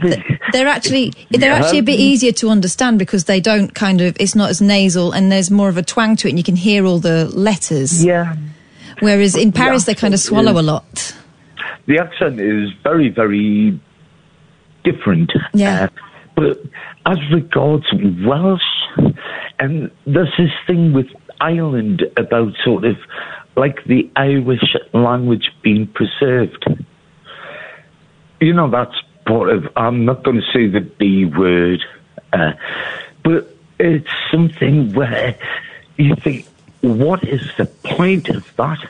they're 0.52 0.68
actually 0.68 1.12
they're 1.30 1.50
Yeah. 1.50 1.56
actually 1.58 1.78
a 1.78 1.82
bit 1.82 1.98
easier 2.00 2.32
to 2.32 2.48
understand 2.50 2.98
because 2.98 3.24
they 3.24 3.40
don't 3.40 3.74
kind 3.74 4.00
of 4.00 4.16
it's 4.20 4.34
not 4.34 4.50
as 4.50 4.60
nasal 4.62 5.12
and 5.12 5.30
there's 5.32 5.50
more 5.50 5.68
of 5.68 5.76
a 5.76 5.82
twang 5.82 6.16
to 6.16 6.28
it 6.28 6.30
and 6.30 6.38
you 6.38 6.44
can 6.44 6.56
hear 6.56 6.84
all 6.86 6.98
the 6.98 7.26
letters. 7.36 8.04
Yeah. 8.04 8.36
Whereas 9.00 9.34
in 9.36 9.50
The 9.50 9.58
Paris 9.58 9.84
they 9.84 9.94
kind 9.94 10.14
of 10.14 10.20
swallow 10.20 10.60
a 10.60 10.62
lot. 10.62 11.14
the 11.86 11.98
accent 11.98 12.40
is 12.40 12.70
very, 12.84 13.08
very 13.08 13.80
different. 14.84 15.32
Yeah. 15.54 15.84
Uh, 15.84 15.88
but 16.36 16.58
as 17.06 17.18
regards 17.32 17.84
Welsh, 18.24 18.62
and 19.58 19.90
there's 20.06 20.32
this 20.38 20.50
thing 20.66 20.92
with 20.92 21.06
Ireland 21.40 22.04
about 22.16 22.52
sort 22.64 22.84
of 22.84 22.96
like 23.56 23.84
the 23.84 24.10
Irish 24.16 24.76
language 24.92 25.50
being 25.62 25.86
preserved. 25.86 26.64
You 28.40 28.52
know, 28.52 28.68
that's 28.70 28.94
part 29.26 29.50
of, 29.50 29.68
I'm 29.76 30.04
not 30.04 30.22
going 30.22 30.40
to 30.40 30.52
say 30.52 30.66
the 30.66 30.80
B 30.80 31.24
word, 31.26 31.82
uh, 32.32 32.52
but 33.22 33.54
it's 33.78 34.08
something 34.30 34.92
where 34.94 35.36
you 35.96 36.14
think, 36.16 36.46
what 36.80 37.22
is 37.24 37.42
the 37.56 37.66
point 37.66 38.28
of 38.28 38.54
that? 38.56 38.84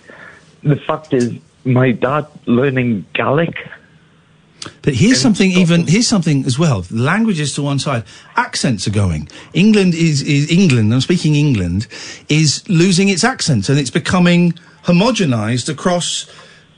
The 0.63 0.77
fact 0.77 1.13
is, 1.13 1.35
my 1.65 1.93
dad 1.93 2.27
learning 2.47 3.05
Gaelic. 3.15 3.69
But 4.83 4.95
here's 4.95 5.21
something 5.21 5.51
even 5.51 5.87
here's 5.87 6.07
something 6.07 6.45
as 6.45 6.59
well. 6.59 6.85
Languages 6.91 7.55
to 7.55 7.63
one 7.63 7.79
side, 7.79 8.05
accents 8.37 8.87
are 8.87 8.93
going. 8.93 9.29
England 9.55 9.95
is 9.95 10.23
is 10.23 10.51
England. 10.51 10.93
I'm 10.95 11.01
speaking 11.01 11.35
England 11.35 11.87
is 12.29 12.63
losing 12.69 13.09
its 13.09 13.25
accents 13.25 13.69
and 13.69 13.79
it's 13.79 13.91
becoming 13.91 14.53
homogenized 14.85 15.69
across 15.69 16.27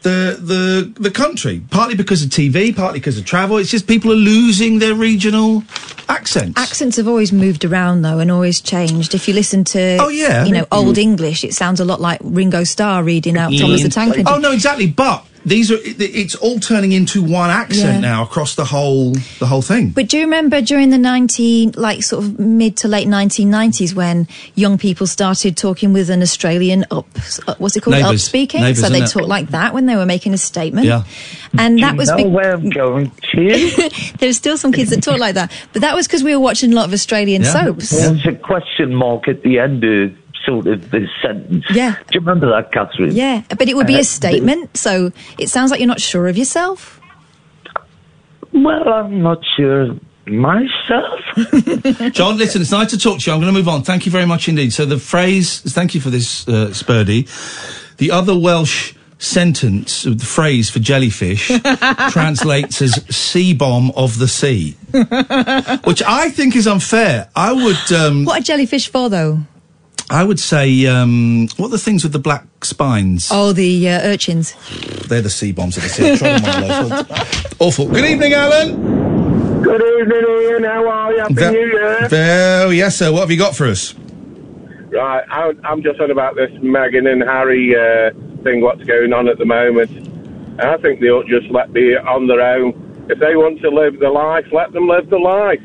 the 0.02 0.38
the 0.40 0.92
the 1.02 1.10
country. 1.10 1.62
Partly 1.70 1.94
because 1.94 2.22
of 2.22 2.30
TV, 2.30 2.74
partly 2.74 3.00
because 3.00 3.18
of 3.18 3.24
travel. 3.24 3.56
It's 3.58 3.70
just 3.70 3.86
people 3.86 4.12
are 4.12 4.16
losing 4.16 4.78
their 4.78 4.94
regional 4.94 5.64
accents. 6.08 6.58
Accents 6.60 6.96
have 6.98 7.08
always 7.08 7.32
moved 7.32 7.64
around 7.64 8.02
though 8.02 8.18
and 8.18 8.30
always 8.30 8.60
changed. 8.60 9.14
If 9.14 9.26
you 9.28 9.34
listen 9.34 9.64
to 9.64 9.96
Oh, 10.00 10.08
yeah. 10.08 10.44
you 10.44 10.52
know 10.52 10.66
old 10.70 10.98
English, 10.98 11.42
it 11.44 11.54
sounds 11.54 11.80
a 11.80 11.84
lot 11.84 12.00
like 12.00 12.20
Ringo 12.22 12.64
Starr 12.64 13.02
reading 13.02 13.36
out 13.38 13.52
Thomas 13.58 13.82
the 13.82 13.88
Tank 13.88 14.16
Engine. 14.18 14.28
Oh 14.28 14.38
no, 14.38 14.52
exactly. 14.52 14.86
But 14.86 15.26
these 15.44 15.70
are 15.70 15.78
it's 15.80 16.34
all 16.34 16.58
turning 16.58 16.92
into 16.92 17.22
one 17.22 17.50
accent 17.50 17.94
Yeah. 17.94 18.00
now 18.00 18.22
across 18.22 18.54
the 18.54 18.64
whole 18.64 19.12
the 19.38 19.46
whole 19.46 19.62
thing. 19.62 19.90
But 19.90 20.08
do 20.08 20.16
you 20.18 20.24
remember 20.24 20.60
during 20.60 20.90
the 20.90 20.98
19, 20.98 21.72
like 21.76 22.02
sort 22.02 22.24
of 22.24 22.38
mid 22.38 22.76
to 22.78 22.88
late 22.88 23.06
1990s 23.08 23.94
when 23.94 24.26
young 24.54 24.78
people 24.78 25.06
started 25.06 25.56
talking 25.56 25.92
with 25.92 26.10
an 26.10 26.22
Australian 26.22 26.84
up, 26.90 27.06
what's 27.58 27.76
it 27.76 27.82
called? 27.82 27.96
Neighbours. 27.96 28.10
Up 28.12 28.18
speaking. 28.18 28.62
Neighbours, 28.62 28.80
so 28.80 28.88
they 28.88 29.02
isn't 29.02 29.18
talked 29.18 29.28
like 29.28 29.48
that 29.50 29.74
when 29.74 29.86
they 29.86 29.96
were 29.96 30.06
making 30.06 30.32
a 30.34 30.38
statement. 30.38 30.86
Yeah. 30.86 31.04
And 31.58 31.78
that 31.82 31.96
was 31.96 32.08
know 32.08 32.16
bec- 32.16 32.26
where 32.32 32.52
I'm 32.54 32.70
going 32.70 33.12
to? 33.32 33.90
There's 34.18 34.36
still 34.36 34.56
some 34.56 34.72
kids 34.72 34.90
that 34.90 35.02
talk 35.02 35.18
like 35.18 35.34
that. 35.34 35.52
But 35.72 35.82
that 35.82 35.94
was 35.94 36.06
because 36.06 36.24
we 36.24 36.34
were 36.34 36.40
watching 36.42 36.72
a 36.72 36.74
lot 36.76 36.86
of 36.86 36.92
Australian 36.92 37.44
soaps. 37.44 37.90
There's 37.90 38.26
a 38.26 38.32
question 38.32 38.94
mark 38.94 39.28
at 39.28 39.42
the 39.42 39.58
end 39.58 39.84
of 39.84 40.16
sort 40.46 40.66
of 40.66 40.90
this 40.90 41.08
sentence. 41.22 41.64
Yeah. 41.70 41.96
Do 42.10 42.14
you 42.14 42.20
remember 42.20 42.50
that, 42.50 42.72
Catherine? 42.72 43.14
Yeah, 43.14 43.42
but 43.58 43.68
it 43.68 43.76
would 43.76 43.86
be 43.86 43.96
Uh, 43.96 44.00
a 44.00 44.04
statement, 44.04 44.76
so 44.76 45.12
it 45.38 45.48
sounds 45.48 45.70
like 45.70 45.80
you're 45.80 45.86
not 45.88 46.00
sure 46.00 46.26
of 46.28 46.36
yourself. 46.38 47.00
Well, 48.52 48.88
I'm 48.88 49.22
not 49.22 49.38
sure 49.56 49.96
myself. 50.26 51.20
John, 52.12 52.38
listen, 52.38 52.62
it's 52.62 52.70
nice 52.70 52.90
to 52.90 52.98
talk 52.98 53.18
to 53.20 53.30
you. 53.30 53.34
I'm 53.34 53.40
going 53.40 53.52
to 53.52 53.58
move 53.58 53.68
on. 53.68 53.82
Thank 53.82 54.06
you 54.06 54.12
very 54.12 54.26
much 54.26 54.48
indeed. 54.48 54.72
So 54.72 54.86
the 54.86 54.98
phrase, 54.98 55.60
thank 55.60 55.94
you 55.94 56.00
for 56.00 56.10
this, 56.10 56.46
uh, 56.48 56.68
Spurdy. 56.68 57.26
The 57.98 58.10
other 58.10 58.38
Welsh 58.38 58.94
sentence, 59.18 60.02
the 60.04 60.16
phrase 60.16 60.70
for 60.70 60.78
jellyfish, 60.78 61.48
translates 62.10 62.80
as 62.82 62.94
sea 63.14 63.54
bomb 63.54 63.90
of 63.96 64.18
the 64.18 64.28
sea, 64.28 64.72
which 65.84 66.02
I 66.06 66.30
think 66.30 66.56
is 66.56 66.66
unfair. 66.66 67.28
I 67.34 67.52
would, 67.52 67.92
um, 67.92 68.24
What 68.24 68.40
are 68.40 68.44
jellyfish 68.44 68.88
for, 68.88 69.08
though? 69.08 69.40
I 70.10 70.22
would 70.22 70.38
say, 70.38 70.86
um, 70.86 71.48
what 71.56 71.68
are 71.68 71.70
the 71.70 71.78
things 71.78 72.02
with 72.02 72.12
the 72.12 72.18
black 72.18 72.64
spines? 72.64 73.28
Oh, 73.32 73.52
the 73.52 73.88
uh, 73.88 74.02
urchins. 74.02 74.54
They're 75.08 75.22
the 75.22 75.30
sea 75.30 75.52
bombs 75.52 75.76
of 75.76 75.82
the 75.82 75.88
sea. 75.88 76.10
I've 76.10 76.18
tried 76.18 76.42
one 76.42 76.92
of. 76.92 77.54
Awful. 77.60 77.88
Good 77.88 78.04
evening, 78.04 78.34
Alan. 78.34 79.62
Good 79.62 79.82
evening, 80.00 80.24
Iain. 80.28 80.64
How 80.64 80.88
are 80.88 81.12
you? 81.12 81.18
Happy 81.20 81.34
Ve- 81.34 81.50
New 81.50 81.66
Year. 81.66 82.08
Well, 82.10 82.72
yes, 82.72 82.96
sir. 82.98 83.10
What 83.10 83.20
have 83.20 83.30
you 83.30 83.38
got 83.38 83.56
for 83.56 83.66
us? 83.66 83.94
Right, 83.94 85.24
I, 85.28 85.52
I'm 85.64 85.82
just 85.82 85.98
on 86.00 86.10
about 86.10 86.36
this 86.36 86.50
Meghan 86.52 87.10
and 87.10 87.22
Harry 87.22 87.74
uh, 87.74 88.10
thing, 88.44 88.60
what's 88.60 88.84
going 88.84 89.12
on 89.12 89.26
at 89.26 89.38
the 89.38 89.46
moment. 89.46 89.90
And 89.90 90.60
I 90.60 90.76
think 90.76 91.00
they 91.00 91.08
ought 91.08 91.24
to 91.24 91.40
just 91.40 91.50
let 91.50 91.72
be 91.72 91.96
on 91.96 92.26
their 92.28 92.40
own. 92.40 93.06
If 93.08 93.18
they 93.18 93.34
want 93.36 93.60
to 93.62 93.70
live 93.70 93.98
their 93.98 94.12
life, 94.12 94.46
let 94.52 94.72
them 94.72 94.86
live 94.86 95.10
their 95.10 95.18
life. 95.18 95.64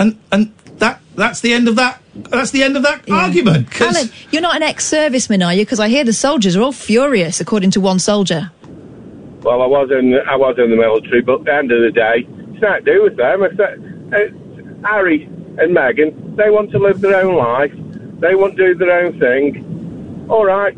And 0.00 0.18
and 0.32 0.52
that 0.78 1.00
that's 1.14 1.40
the 1.40 1.52
end 1.52 1.68
of 1.68 1.76
that. 1.76 2.02
That's 2.30 2.50
the 2.50 2.62
end 2.62 2.76
of 2.76 2.82
that 2.82 3.08
argument. 3.10 3.70
'cause- 3.70 3.96
Alan, 3.96 4.10
you're 4.30 4.42
not 4.42 4.56
an 4.56 4.62
ex-serviceman, 4.62 5.44
are 5.46 5.54
you? 5.54 5.64
Because 5.64 5.80
I 5.80 5.88
hear 5.88 6.04
the 6.04 6.12
soldiers 6.12 6.56
are 6.56 6.62
all 6.62 6.72
furious, 6.72 7.40
according 7.40 7.70
to 7.72 7.80
one 7.80 7.98
soldier. 7.98 8.50
Well, 9.42 9.62
I 9.62 9.66
was 9.66 9.90
in 9.90 10.14
I 10.28 10.36
was 10.36 10.56
in 10.58 10.70
the 10.70 10.76
military, 10.76 11.20
but 11.22 11.40
at 11.40 11.44
the 11.44 11.54
end 11.54 11.72
of 11.72 11.80
the 11.82 11.90
day, 11.92 12.26
it's 12.52 12.60
not 12.62 12.84
to 12.84 12.92
do 12.92 13.02
with 13.04 13.16
them. 13.16 13.42
If 13.44 13.56
they, 13.56 13.64
uh, 13.64 14.88
Harry 14.88 15.28
and 15.58 15.76
Meghan, 15.76 16.36
they 16.36 16.50
want 16.50 16.70
to 16.72 16.78
live 16.78 17.00
their 17.00 17.16
own 17.24 17.36
life. 17.36 17.72
They 18.20 18.34
want 18.34 18.56
to 18.56 18.66
do 18.66 18.74
their 18.74 19.04
own 19.06 19.18
thing. 19.20 20.26
All 20.28 20.44
right, 20.44 20.76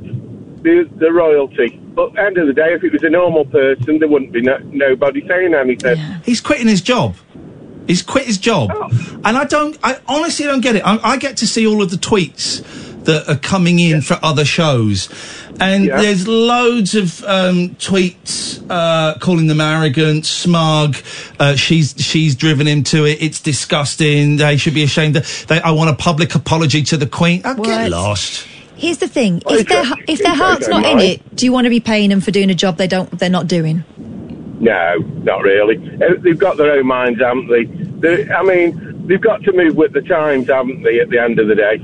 the 0.63 0.89
the 0.99 1.11
royalty. 1.11 1.79
But 1.95 2.09
at 2.11 2.15
the 2.15 2.23
end 2.23 2.39
of 2.39 2.47
the 2.49 2.53
day, 2.53 2.73
if 2.75 2.85
it 2.85 2.93
was 2.93 3.03
a 3.03 3.09
normal 3.11 3.47
person, 3.47 3.99
there 3.99 4.09
wouldn't 4.09 4.33
be 4.33 4.43
no, 4.43 4.59
nobody 4.73 5.27
saying 5.27 5.55
anything. 5.55 5.97
He's 6.25 6.41
quitting 6.41 6.69
his 6.69 6.81
job. 6.83 7.17
He's 7.91 8.03
quit 8.03 8.25
his 8.27 8.39
job, 8.39 8.71
and 9.25 9.37
I 9.37 9.45
don't. 9.45 9.77
I 9.83 9.99
honestly 10.07 10.47
don't 10.47 10.61
get 10.61 10.77
it. 10.77 10.83
I, 10.87 10.97
I 11.03 11.17
get 11.17 11.39
to 11.39 11.47
see 11.47 11.67
all 11.67 11.83
of 11.83 11.91
the 11.91 11.97
tweets 11.97 12.63
that 13.05 13.29
are 13.29 13.37
coming 13.39 13.81
in 13.81 14.01
for 14.01 14.17
other 14.23 14.45
shows, 14.45 15.09
and 15.59 15.89
there's 15.89 16.29
loads 16.29 16.95
of 16.95 17.25
um, 17.25 17.71
tweets 17.81 18.65
uh, 18.71 19.19
calling 19.19 19.49
them 19.49 19.61
arrogant, 19.61 20.25
smug. 20.25 20.97
Uh, 21.41 21.57
she's 21.57 21.97
she's 21.99 22.37
driven 22.37 22.69
him 22.69 22.85
to 22.85 23.07
it. 23.07 23.21
It's 23.21 23.41
disgusting. 23.41 24.37
They 24.37 24.57
should 24.57 24.75
be 24.75 24.85
ashamed. 24.85 25.17
They, 25.17 25.61
I 25.61 25.73
want 25.73 25.91
a 25.91 25.95
public 25.95 26.37
apology 26.37 26.85
to 26.85 26.97
the 26.97 27.07
Queen. 27.09 27.43
Oh, 27.45 27.55
What? 27.57 27.65
get 27.67 27.91
lost. 27.91 28.47
Here's 28.77 28.99
the 28.99 29.09
thing: 29.09 29.43
Well, 29.45 29.59
if 29.59 29.67
their 29.67 29.83
it's- 29.83 30.05
if 30.07 30.19
their 30.21 30.35
heart's 30.37 30.69
okay, 30.69 30.81
not 30.81 30.87
in 30.87 30.99
it, 31.01 31.35
do 31.35 31.45
you 31.45 31.53
want 31.53 31.65
to 31.65 31.71
be 31.71 31.81
paying 31.81 32.11
them 32.11 32.21
for 32.21 32.31
doing 32.31 32.51
a 32.51 32.55
job 32.55 32.77
they 32.77 32.87
don't 32.87 33.11
they're 33.19 33.29
not 33.29 33.49
doing? 33.49 33.83
No, 34.61 34.97
not 35.25 35.43
really. 35.43 35.79
Uh, 36.03 36.21
They've 36.21 36.39
got 36.39 36.59
their 36.59 36.73
own 36.73 36.87
minds, 36.87 37.21
haven't 37.21 37.49
they? 37.49 37.65
they? 37.65 38.31
I 38.31 38.43
mean, 38.43 39.07
they've 39.07 39.21
got 39.21 39.43
to 39.45 39.53
move 39.53 39.75
with 39.75 39.93
the 39.95 40.03
times, 40.03 40.49
haven't 40.49 40.83
they? 40.83 41.01
At 41.01 41.09
the 41.09 41.19
end 41.19 41.39
of 41.39 41.49
the 41.49 41.55
day. 41.55 41.83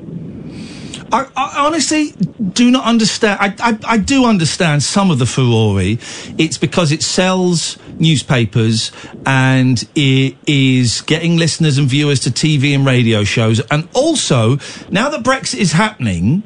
I, 1.12 1.27
I 1.36 1.66
honestly 1.66 2.11
do 2.53 2.70
not 2.70 2.85
understand. 2.85 3.39
I, 3.40 3.70
I, 3.70 3.78
I 3.94 3.98
do 3.98 4.27
understand 4.27 4.82
some 4.82 5.11
of 5.11 5.19
the 5.19 5.27
furore. 5.27 5.81
It's 5.81 6.59
because 6.59 6.93
it 6.93 7.03
sells 7.03 7.78
newspapers 7.98 8.93
and 9.24 9.89
it 9.94 10.36
is 10.47 11.01
getting 11.03 11.36
listeners 11.36 11.78
and 11.78 11.89
viewers 11.89 12.20
to 12.20 12.31
TV 12.31 12.74
and 12.74 12.85
radio 12.85 13.24
shows. 13.24 13.61
And 13.70 13.89
also, 13.94 14.59
now 14.90 15.09
that 15.09 15.23
Brexit 15.23 15.59
is 15.59 15.73
happening, 15.73 16.43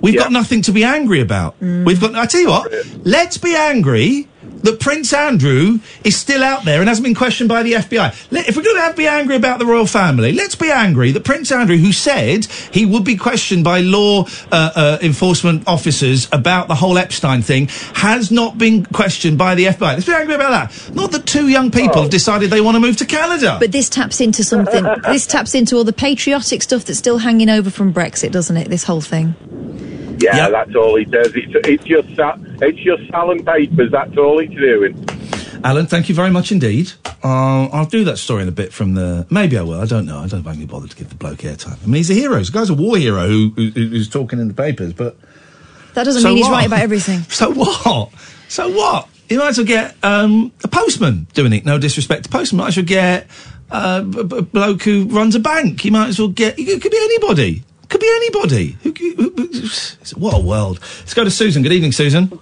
we've 0.00 0.18
got 0.18 0.30
nothing 0.30 0.62
to 0.62 0.72
be 0.72 0.84
angry 0.84 1.20
about. 1.20 1.58
We've 1.60 2.00
got, 2.00 2.14
I 2.14 2.26
tell 2.26 2.40
you 2.40 2.48
what, 2.50 2.72
let's 3.04 3.38
be 3.38 3.56
angry 3.56 4.28
that 4.62 4.80
Prince 4.80 5.12
Andrew 5.12 5.80
is 6.04 6.16
still 6.16 6.42
out 6.42 6.64
there 6.64 6.80
and 6.80 6.88
hasn't 6.88 7.04
been 7.04 7.14
questioned 7.14 7.48
by 7.48 7.62
the 7.62 7.72
FBI. 7.72 8.08
If 8.48 8.56
we're 8.56 8.62
going 8.62 8.90
to 8.90 8.96
be 8.96 9.06
angry 9.06 9.36
about 9.36 9.58
the 9.58 9.66
royal 9.66 9.86
family, 9.86 10.32
let's 10.32 10.54
be 10.54 10.70
angry 10.70 11.12
that 11.12 11.24
Prince 11.24 11.52
Andrew, 11.52 11.76
who 11.76 11.92
said 11.92 12.46
he 12.72 12.84
would 12.84 13.04
be 13.04 13.16
questioned 13.16 13.64
by 13.64 13.80
law 13.80 14.24
uh, 14.50 14.70
uh, 14.74 14.98
enforcement 15.02 15.64
officers 15.66 16.28
about 16.32 16.68
the 16.68 16.74
whole 16.74 16.98
Epstein 16.98 17.42
thing, 17.42 17.68
has 17.94 18.30
not 18.30 18.58
been 18.58 18.84
questioned 18.86 19.38
by 19.38 19.54
the 19.54 19.66
FBI. 19.66 19.94
Let's 19.94 20.06
be 20.06 20.12
angry 20.12 20.34
about 20.34 20.50
that. 20.50 20.94
Not 20.94 21.12
that 21.12 21.26
two 21.26 21.48
young 21.48 21.70
people 21.70 22.02
have 22.02 22.10
decided 22.10 22.50
they 22.50 22.60
want 22.60 22.76
to 22.76 22.80
move 22.80 22.96
to 22.98 23.06
Canada. 23.06 23.56
But 23.60 23.72
this 23.72 23.88
taps 23.88 24.20
into 24.20 24.44
something. 24.44 24.84
this 25.04 25.26
taps 25.26 25.54
into 25.54 25.76
all 25.76 25.84
the 25.84 25.92
patriotic 25.92 26.62
stuff 26.62 26.84
that's 26.84 26.98
still 26.98 27.18
hanging 27.18 27.48
over 27.48 27.70
from 27.70 27.92
Brexit, 27.92 28.32
doesn't 28.32 28.56
it? 28.56 28.68
This 28.68 28.84
whole 28.84 29.00
thing. 29.00 29.34
Yeah, 30.20 30.48
that's 30.50 30.74
all 30.74 30.96
he 30.96 31.04
does. 31.04 31.32
It's, 31.34 31.52
it's 31.66 31.84
just 31.84 32.14
sa- 32.16 32.36
it's 32.60 32.78
just 32.78 33.08
selling 33.10 33.44
papers. 33.44 33.90
That's 33.92 34.16
all 34.16 34.38
he's 34.40 34.50
doing. 34.58 35.04
Alan, 35.64 35.86
thank 35.86 36.08
you 36.08 36.14
very 36.14 36.30
much 36.30 36.52
indeed. 36.52 36.92
Uh, 37.24 37.66
I'll 37.66 37.86
do 37.86 38.04
that 38.04 38.18
story 38.18 38.42
in 38.42 38.48
a 38.48 38.52
bit 38.52 38.72
from 38.72 38.94
the. 38.94 39.26
Maybe 39.30 39.58
I 39.58 39.62
will. 39.62 39.80
I 39.80 39.86
don't 39.86 40.06
know. 40.06 40.18
I 40.18 40.26
don't 40.28 40.32
know 40.34 40.38
if 40.38 40.46
I 40.46 40.50
can 40.52 40.60
be 40.60 40.66
bothered 40.66 40.90
to 40.90 40.96
give 40.96 41.08
the 41.08 41.16
bloke 41.16 41.38
airtime. 41.38 41.82
I 41.82 41.86
mean, 41.86 41.94
he's 41.96 42.10
a 42.10 42.14
hero. 42.14 42.38
The 42.42 42.52
guy's 42.52 42.70
a 42.70 42.74
war 42.74 42.96
hero 42.96 43.26
who, 43.26 43.50
who, 43.56 43.70
who's 43.70 44.08
talking 44.08 44.38
in 44.38 44.48
the 44.48 44.54
papers, 44.54 44.92
but. 44.92 45.16
That 45.94 46.04
doesn't 46.04 46.22
So 46.22 46.28
mean 46.28 46.36
he's 46.38 46.46
what? 46.46 46.52
right 46.52 46.66
about 46.66 46.80
everything. 46.80 47.20
So 47.30 47.50
what? 47.52 48.10
So 48.48 48.68
what? 48.70 49.08
You 49.28 49.38
might 49.38 49.48
as 49.48 49.58
well 49.58 49.66
get 49.66 49.96
um, 50.04 50.52
a 50.62 50.68
postman 50.68 51.26
doing 51.34 51.52
it. 51.52 51.64
No 51.64 51.78
disrespect 51.78 52.24
to 52.24 52.28
postman. 52.30 52.58
Might 52.58 52.68
as 52.68 52.76
well 52.76 52.86
get 52.86 53.26
uh, 53.70 54.02
a, 54.04 54.24
b- 54.24 54.36
a 54.38 54.42
bloke 54.42 54.82
who 54.82 55.04
runs 55.06 55.34
a 55.34 55.40
bank. 55.40 55.84
You 55.84 55.90
might 55.90 56.08
as 56.08 56.18
well 56.20 56.28
get. 56.28 56.56
It 56.58 56.80
could 56.80 56.92
be 56.92 56.98
anybody. 56.98 57.64
Could 57.88 58.00
be 58.00 58.10
anybody. 58.16 58.76
Who, 58.82 58.92
who, 58.92 59.30
who, 59.30 59.68
what 60.16 60.34
a 60.34 60.40
world. 60.40 60.80
Let's 60.80 61.14
go 61.14 61.24
to 61.24 61.30
Susan. 61.30 61.62
Good 61.62 61.72
evening, 61.72 61.92
Susan. 61.92 62.38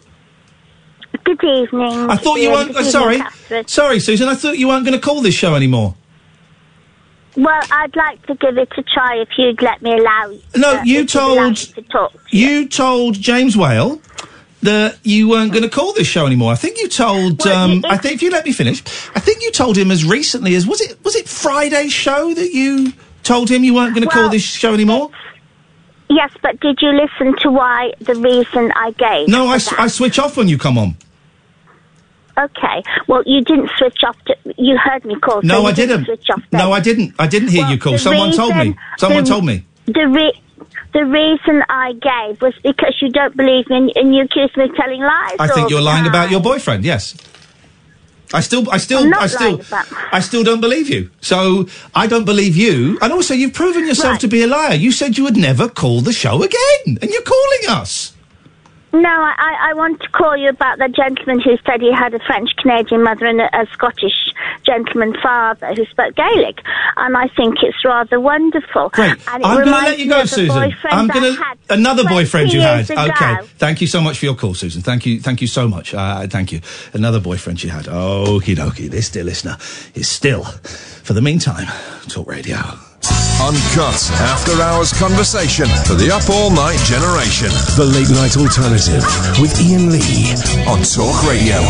Good 1.24 1.42
evening. 1.44 2.10
I 2.10 2.16
thought 2.16 2.36
you 2.40 2.50
weren't. 2.50 2.68
Uh, 2.70 2.80
evening, 2.80 2.90
sorry, 2.90 3.16
Catherine. 3.18 3.68
sorry, 3.68 4.00
Susan. 4.00 4.28
I 4.28 4.34
thought 4.34 4.58
you 4.58 4.68
weren't 4.68 4.84
going 4.84 4.98
to 4.98 5.04
call 5.04 5.22
this 5.22 5.34
show 5.34 5.54
anymore. 5.54 5.94
Well, 7.36 7.62
I'd 7.70 7.94
like 7.94 8.24
to 8.26 8.34
give 8.34 8.56
it 8.56 8.72
a 8.76 8.82
try 8.82 9.16
if 9.16 9.28
you'd 9.36 9.60
let 9.60 9.82
me 9.82 9.92
allow. 9.92 10.32
No, 10.56 10.78
uh, 10.78 10.82
you 10.84 11.06
allow 11.14 11.50
me 11.50 11.54
told 11.54 11.56
to 11.56 12.08
you 12.30 12.68
told 12.68 13.14
James 13.20 13.56
Whale 13.56 14.00
that 14.62 14.98
you 15.02 15.28
weren't 15.28 15.52
going 15.52 15.62
to 15.62 15.68
call 15.68 15.92
this 15.92 16.06
show 16.06 16.26
anymore. 16.26 16.52
I 16.52 16.56
think 16.56 16.78
you 16.78 16.88
told. 16.88 17.46
um, 17.46 17.84
I 17.88 17.96
think 17.98 18.14
if 18.14 18.22
you 18.22 18.30
let 18.30 18.44
me 18.44 18.52
finish, 18.52 18.82
I 19.14 19.20
think 19.20 19.42
you 19.42 19.52
told 19.52 19.76
him 19.76 19.90
as 19.90 20.04
recently 20.04 20.54
as 20.54 20.66
was 20.66 20.80
it 20.80 21.02
was 21.04 21.14
it 21.14 21.28
Friday's 21.28 21.92
show 21.92 22.34
that 22.34 22.52
you 22.52 22.92
told 23.22 23.50
him 23.50 23.64
you 23.64 23.74
weren't 23.74 23.94
going 23.94 24.06
to 24.06 24.12
call 24.12 24.28
this 24.28 24.42
show 24.42 24.72
anymore. 24.72 25.10
Yes, 26.08 26.32
but 26.42 26.60
did 26.60 26.78
you 26.80 26.90
listen 26.92 27.36
to 27.42 27.50
why 27.50 27.92
the 28.00 28.14
reason 28.14 28.72
I 28.76 28.92
gave? 28.92 29.28
No, 29.28 29.46
I, 29.46 29.58
I 29.78 29.88
switch 29.88 30.18
off 30.18 30.36
when 30.36 30.48
you 30.48 30.56
come 30.56 30.78
on. 30.78 30.96
Okay. 32.38 32.82
Well, 33.08 33.22
you 33.26 33.42
didn't 33.42 33.70
switch 33.78 34.04
off. 34.06 34.16
To, 34.26 34.36
you 34.58 34.76
heard 34.76 35.04
me 35.04 35.16
call. 35.16 35.42
No, 35.42 35.62
you 35.62 35.66
I 35.68 35.72
didn't. 35.72 36.04
Switch 36.04 36.28
off. 36.30 36.42
No, 36.52 36.70
I 36.72 36.80
didn't. 36.80 37.14
I 37.18 37.26
didn't 37.26 37.48
hear 37.48 37.66
you 37.66 37.78
call. 37.78 37.98
Someone 37.98 38.32
told 38.32 38.56
me. 38.56 38.76
Someone 38.98 39.24
the- 39.24 39.30
told 39.30 39.44
me. 39.44 39.64
The 39.86 40.06
re- 40.08 40.42
the 40.92 41.04
reason 41.04 41.62
I 41.68 41.92
gave 41.92 42.40
was 42.40 42.54
because 42.62 42.96
you 43.00 43.10
don't 43.10 43.36
believe 43.36 43.68
me 43.68 43.76
and, 43.76 43.92
and 43.96 44.14
you 44.14 44.22
accuse 44.22 44.50
me 44.56 44.64
of 44.64 44.74
telling 44.74 45.00
lies. 45.00 45.36
I 45.38 45.48
think 45.48 45.70
you're 45.70 45.80
lying 45.80 46.06
about 46.06 46.30
your 46.30 46.40
boyfriend. 46.40 46.84
Yes. 46.84 47.14
I 48.32 48.40
still, 48.40 48.68
I 48.70 48.78
still, 48.78 49.14
I 49.14 49.26
still, 49.28 49.60
I 50.12 50.20
still 50.20 50.42
don't 50.42 50.60
believe 50.60 50.88
you. 50.88 51.10
So 51.20 51.68
I 51.94 52.06
don't 52.06 52.24
believe 52.24 52.56
you, 52.56 52.98
and 53.00 53.12
also 53.12 53.34
you've 53.34 53.54
proven 53.54 53.86
yourself 53.86 54.18
to 54.20 54.28
be 54.28 54.42
a 54.42 54.46
liar. 54.46 54.74
You 54.74 54.90
said 54.90 55.16
you 55.16 55.24
would 55.24 55.36
never 55.36 55.68
call 55.68 56.00
the 56.00 56.12
show 56.12 56.42
again, 56.42 56.98
and 57.00 57.10
you're 57.10 57.22
calling 57.22 57.68
us. 57.68 58.15
No, 59.02 59.10
I, 59.10 59.70
I 59.70 59.74
want 59.74 60.00
to 60.00 60.08
call 60.08 60.36
you 60.36 60.48
about 60.48 60.78
the 60.78 60.88
gentleman 60.88 61.40
who 61.40 61.58
said 61.66 61.82
he 61.82 61.92
had 61.92 62.14
a 62.14 62.18
French 62.20 62.56
Canadian 62.56 63.02
mother 63.02 63.26
and 63.26 63.42
a, 63.42 63.60
a 63.60 63.66
Scottish 63.72 64.32
gentleman 64.64 65.14
father 65.22 65.74
who 65.74 65.84
spoke 65.86 66.14
Gaelic, 66.14 66.60
and 66.96 67.14
I 67.14 67.28
think 67.36 67.56
it's 67.62 67.84
rather 67.84 68.18
wonderful. 68.18 68.88
Great. 68.90 69.10
And 69.28 69.42
it 69.42 69.46
I'm 69.46 69.56
going 69.56 69.66
to 69.66 69.70
let 69.70 69.98
you 69.98 70.08
go, 70.08 70.24
Susan. 70.24 70.72
I'm 70.84 71.08
going 71.08 71.36
to 71.36 71.44
another 71.68 72.04
boyfriend 72.04 72.54
you 72.54 72.60
had. 72.62 72.88
ago. 72.88 73.02
Okay. 73.02 73.46
Thank 73.58 73.82
you 73.82 73.86
so 73.86 74.00
much 74.00 74.18
for 74.18 74.24
your 74.24 74.34
call, 74.34 74.54
Susan. 74.54 74.80
Thank 74.80 75.04
you. 75.04 75.20
Thank 75.20 75.42
you 75.42 75.46
so 75.46 75.68
much. 75.68 75.92
Uh, 75.92 76.26
thank 76.26 76.50
you. 76.50 76.60
Another 76.94 77.20
boyfriend 77.20 77.62
you 77.62 77.70
had. 77.70 77.84
Okie 77.84 78.56
dokie. 78.56 78.88
This 78.88 79.10
dear 79.10 79.24
listener 79.24 79.58
is 79.94 80.08
still, 80.08 80.44
for 80.44 81.12
the 81.12 81.22
meantime, 81.22 81.66
Talk 82.08 82.26
Radio. 82.26 82.85
Uncut 83.42 84.10
after 84.12 84.60
hours 84.62 84.92
conversation 84.94 85.66
for 85.86 85.94
the 85.94 86.10
up 86.10 86.28
all 86.30 86.50
night 86.50 86.78
generation. 86.80 87.48
The 87.76 87.84
Late 87.84 88.08
Night 88.10 88.36
Alternative 88.36 89.04
with 89.38 89.54
Iain 89.60 89.92
Lee 89.92 90.32
on 90.66 90.82
Talk 90.82 91.22
Radio. 91.28 91.60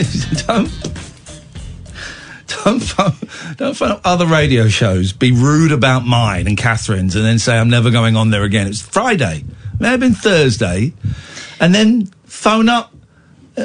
don't 0.46 0.70
don't 2.64 3.56
don't 3.58 3.74
phone 3.74 3.90
up 3.90 4.00
other 4.04 4.26
radio 4.26 4.66
shows, 4.68 5.12
be 5.12 5.30
rude 5.30 5.72
about 5.72 6.06
mine 6.06 6.46
and 6.46 6.56
Catherine's, 6.56 7.14
and 7.16 7.24
then 7.24 7.38
say 7.38 7.58
I'm 7.58 7.70
never 7.70 7.90
going 7.90 8.16
on 8.16 8.30
there 8.30 8.44
again. 8.44 8.66
It's 8.66 8.80
Friday, 8.80 9.44
may 9.78 9.88
have 9.88 10.00
been 10.00 10.14
Thursday, 10.14 10.94
and 11.60 11.74
then 11.74 12.06
phone 12.24 12.70
up 12.70 12.94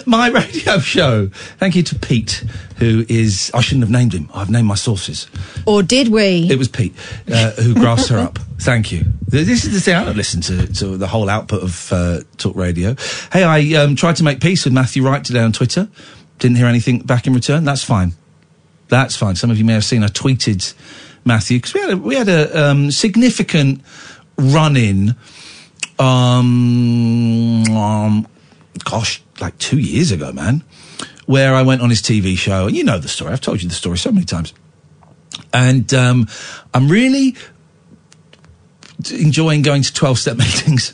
my 0.05 0.29
radio 0.29 0.79
show. 0.79 1.27
Thank 1.57 1.75
you 1.75 1.83
to 1.83 1.95
Pete, 1.95 2.43
who 2.77 3.05
is 3.07 3.51
I 3.53 3.61
shouldn't 3.61 3.83
have 3.83 3.91
named 3.91 4.13
him. 4.13 4.29
I've 4.33 4.49
named 4.49 4.67
my 4.67 4.75
sources. 4.75 5.27
Or 5.65 5.83
did 5.83 6.09
we? 6.09 6.49
It 6.49 6.57
was 6.57 6.67
Pete 6.67 6.93
uh, 7.31 7.51
who 7.51 7.73
grassed 7.73 8.09
her 8.09 8.17
up. 8.17 8.39
Thank 8.59 8.91
you. 8.91 9.05
This 9.27 9.65
is 9.65 9.73
the 9.73 9.79
thing. 9.79 9.95
I 9.95 10.05
don't 10.05 10.15
listen 10.15 10.41
to, 10.41 10.73
to 10.75 10.97
the 10.97 11.07
whole 11.07 11.29
output 11.29 11.63
of 11.63 11.91
uh, 11.91 12.19
talk 12.37 12.55
radio. 12.55 12.95
Hey, 13.31 13.43
I 13.43 13.81
um, 13.81 13.95
tried 13.95 14.15
to 14.17 14.23
make 14.23 14.39
peace 14.39 14.65
with 14.65 14.73
Matthew 14.73 15.03
Wright 15.03 15.23
today 15.23 15.41
on 15.41 15.51
Twitter. 15.51 15.89
Didn't 16.39 16.57
hear 16.57 16.67
anything 16.67 16.99
back 16.99 17.27
in 17.27 17.33
return. 17.33 17.63
That's 17.63 17.83
fine. 17.83 18.13
That's 18.87 19.15
fine. 19.15 19.35
Some 19.35 19.51
of 19.51 19.57
you 19.57 19.65
may 19.65 19.73
have 19.73 19.85
seen 19.85 20.03
I 20.03 20.07
tweeted 20.07 20.73
Matthew 21.25 21.57
because 21.57 21.73
we 21.73 21.81
had 21.81 21.89
a, 21.89 21.97
we 21.97 22.15
had 22.15 22.29
a 22.29 22.69
um, 22.69 22.91
significant 22.91 23.81
run 24.37 24.77
in. 24.77 25.15
Um, 25.97 27.63
um, 27.71 28.27
gosh, 28.83 29.21
like 29.39 29.57
two 29.57 29.79
years 29.79 30.11
ago, 30.11 30.31
man, 30.31 30.63
where 31.25 31.55
I 31.55 31.63
went 31.63 31.81
on 31.81 31.89
his 31.89 32.01
TV 32.01 32.37
show, 32.37 32.67
and 32.67 32.75
you 32.75 32.83
know 32.83 32.99
the 32.99 33.07
story. 33.07 33.31
I've 33.31 33.41
told 33.41 33.61
you 33.61 33.69
the 33.69 33.75
story 33.75 33.97
so 33.97 34.11
many 34.11 34.25
times. 34.25 34.53
And 35.53 35.93
um, 35.93 36.27
I'm 36.73 36.87
really 36.89 37.35
enjoying 39.11 39.61
going 39.61 39.83
to 39.83 39.93
12 39.93 40.19
step 40.19 40.37
meetings. 40.37 40.93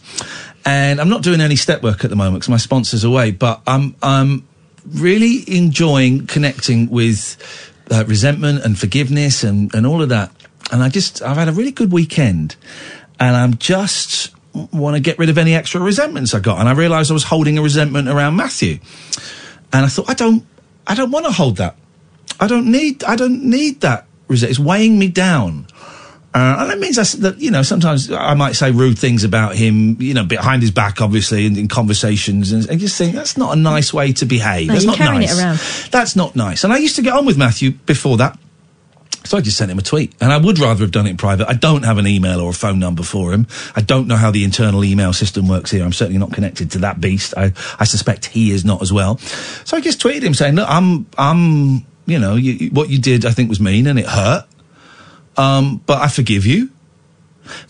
And 0.66 1.02
I'm 1.02 1.10
not 1.10 1.24
doing 1.24 1.42
any 1.42 1.56
step 1.56 1.82
work 1.82 2.04
at 2.04 2.10
the 2.10 2.16
moment 2.16 2.42
because 2.42 2.50
my 2.50 2.58
sponsor's 2.58 3.04
away, 3.04 3.32
but 3.32 3.62
I'm, 3.66 3.96
I'm 4.04 4.48
really 4.88 5.44
enjoying 5.48 6.28
connecting 6.28 6.90
with 6.90 7.38
uh, 7.90 8.04
resentment 8.06 8.64
and 8.64 8.78
forgiveness 8.78 9.44
and, 9.44 9.74
and 9.74 9.88
all 9.88 10.02
of 10.02 10.10
that. 10.10 10.32
And 10.72 10.84
I 10.84 10.90
just, 10.90 11.22
I've 11.22 11.38
had 11.38 11.50
a 11.50 11.52
really 11.52 11.72
good 11.72 11.92
weekend 11.92 12.56
and 13.20 13.36
I'm 13.36 13.58
just 13.58 14.34
want 14.54 14.96
to 14.96 15.02
get 15.02 15.18
rid 15.18 15.30
of 15.30 15.38
any 15.38 15.56
extra 15.56 15.82
resentments 15.82 16.34
I 16.34 16.40
got. 16.40 16.60
And 16.60 16.68
I 16.68 16.74
realised 16.74 17.12
I 17.12 17.14
was 17.14 17.24
holding 17.24 17.58
a 17.58 17.62
resentment 17.62 18.08
around 18.08 18.36
Matthew. 18.36 18.80
And 19.74 19.86
I 19.86 19.88
thought, 19.88 20.10
I 20.10 20.14
don't, 20.14 20.46
I 20.86 20.96
don't 20.96 21.12
want 21.12 21.26
to 21.26 21.32
hold 21.32 21.58
that. 21.58 21.76
I 22.40 22.48
don't 22.48 22.72
need, 22.72 23.04
I 23.04 23.16
don't 23.16 23.44
need 23.44 23.82
that 23.82 24.08
resentment. 24.28 24.52
It's 24.52 24.60
weighing 24.60 25.00
me 25.00 25.08
down. 25.08 25.68
Uh, 26.34 26.56
and 26.60 26.70
that 26.70 26.80
means 26.80 26.98
I 26.98 27.04
that, 27.20 27.40
you 27.40 27.52
know, 27.52 27.62
sometimes 27.62 28.10
I 28.10 28.36
might 28.36 28.54
say 28.54 28.72
rude 28.72 28.98
things 28.98 29.26
about 29.26 29.54
him, 29.54 30.02
you 30.02 30.14
know, 30.14 30.24
behind 30.24 30.62
his 30.62 30.72
back, 30.72 31.02
obviously, 31.02 31.46
in, 31.46 31.58
in 31.58 31.68
conversations, 31.68 32.54
and, 32.54 32.70
and 32.70 32.80
just 32.80 32.98
think 32.98 33.14
that's 33.14 33.36
not 33.38 33.52
a 33.52 33.60
nice 33.60 33.94
way 33.94 34.14
to 34.14 34.26
behave. 34.26 34.68
No, 34.68 34.74
that's 34.76 34.86
not 34.86 34.98
nice. 34.98 35.90
That's 35.90 36.16
not 36.16 36.36
nice. 36.38 36.64
And 36.64 36.72
I 36.72 36.78
used 36.78 36.96
to 36.96 37.02
get 37.02 37.14
on 37.14 37.26
with 37.26 37.38
Matthew 37.38 37.72
before 37.72 38.16
that. 38.18 38.40
So 39.24 39.38
I 39.38 39.42
just 39.42 39.58
sent 39.58 39.70
him 39.70 39.78
a 39.78 39.84
tweet, 39.84 40.14
and 40.20 40.34
I 40.34 40.38
would 40.38 40.58
rather 40.58 40.84
have 40.84 40.92
done 40.92 41.06
it 41.06 41.12
in 41.12 41.18
private. 41.18 41.48
I 41.48 41.54
don't 41.54 41.84
have 41.84 42.00
an 42.00 42.08
email 42.08 42.42
or 42.42 42.50
a 42.50 42.54
phone 42.54 42.80
number 42.80 43.04
for 43.04 43.32
him. 43.32 43.46
I 43.76 43.82
don't 43.82 44.08
know 44.08 44.16
how 44.16 44.32
the 44.32 44.44
internal 44.44 44.84
email 44.84 45.14
system 45.14 45.48
works 45.48 45.70
here. 45.70 45.84
I'm 45.84 45.94
certainly 45.94 46.20
not 46.20 46.34
connected 46.34 46.72
to 46.72 46.80
that 46.80 47.00
beast. 47.00 47.36
I, 47.38 47.54
I 47.80 47.84
suspect 47.84 48.26
he 48.26 48.52
is 48.52 48.66
not 48.66 48.82
as 48.82 48.92
well. 48.92 49.20
So 49.64 49.78
I 49.78 49.82
just 49.82 50.02
tweeted 50.02 50.24
him 50.24 50.34
saying, 50.34 50.56
"Look, 50.56 50.68
I'm, 50.68 51.06
I'm, 51.18 51.86
you 52.08 52.18
know, 52.18 52.36
you, 52.36 52.70
what 52.72 52.90
you 52.90 53.00
did, 53.00 53.26
I 53.26 53.32
think 53.32 53.48
was 53.48 53.60
mean 53.60 53.86
and 53.86 54.00
it 54.00 54.08
hurt, 54.08 54.48
um, 55.38 55.82
but 55.86 56.02
I 56.02 56.08
forgive 56.08 56.46
you." 56.46 56.72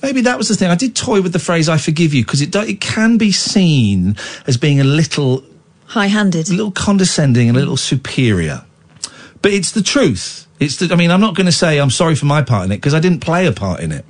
Maybe 0.01 0.21
that 0.21 0.37
was 0.37 0.47
the 0.47 0.55
thing. 0.55 0.69
I 0.69 0.75
did 0.75 0.95
toy 0.95 1.21
with 1.21 1.33
the 1.33 1.39
phrase 1.39 1.67
"I 1.67 1.77
forgive 1.77 2.13
you" 2.13 2.23
because 2.23 2.41
it 2.41 2.51
do, 2.51 2.61
it 2.61 2.79
can 2.79 3.17
be 3.17 3.33
seen 3.33 4.15
as 4.47 4.55
being 4.55 4.79
a 4.79 4.85
little 4.85 5.43
high-handed, 5.87 6.49
a 6.49 6.53
little 6.53 6.71
condescending, 6.71 7.49
and 7.49 7.57
a 7.57 7.59
little 7.59 7.77
superior. 7.77 8.63
But 9.41 9.51
it's 9.51 9.71
the 9.71 9.81
truth. 9.81 10.47
It's 10.61 10.77
the. 10.77 10.93
I 10.93 10.95
mean, 10.95 11.11
I'm 11.11 11.19
not 11.19 11.35
going 11.35 11.47
to 11.47 11.51
say 11.51 11.79
I'm 11.79 11.89
sorry 11.89 12.15
for 12.15 12.27
my 12.27 12.43
part 12.43 12.65
in 12.65 12.71
it 12.71 12.77
because 12.77 12.93
I 12.93 12.99
didn't 12.99 13.19
play 13.19 13.47
a 13.47 13.51
part 13.51 13.81
in 13.81 13.91
it. 13.91 14.05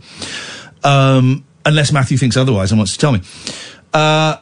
Um, 0.83 1.45
unless 1.65 1.91
Matthew 1.91 2.17
thinks 2.17 2.35
otherwise 2.35 2.71
and 2.71 2.79
wants 2.79 2.93
to 2.93 2.99
tell 2.99 3.13
me. 3.13 3.21
Uh, 3.93 4.37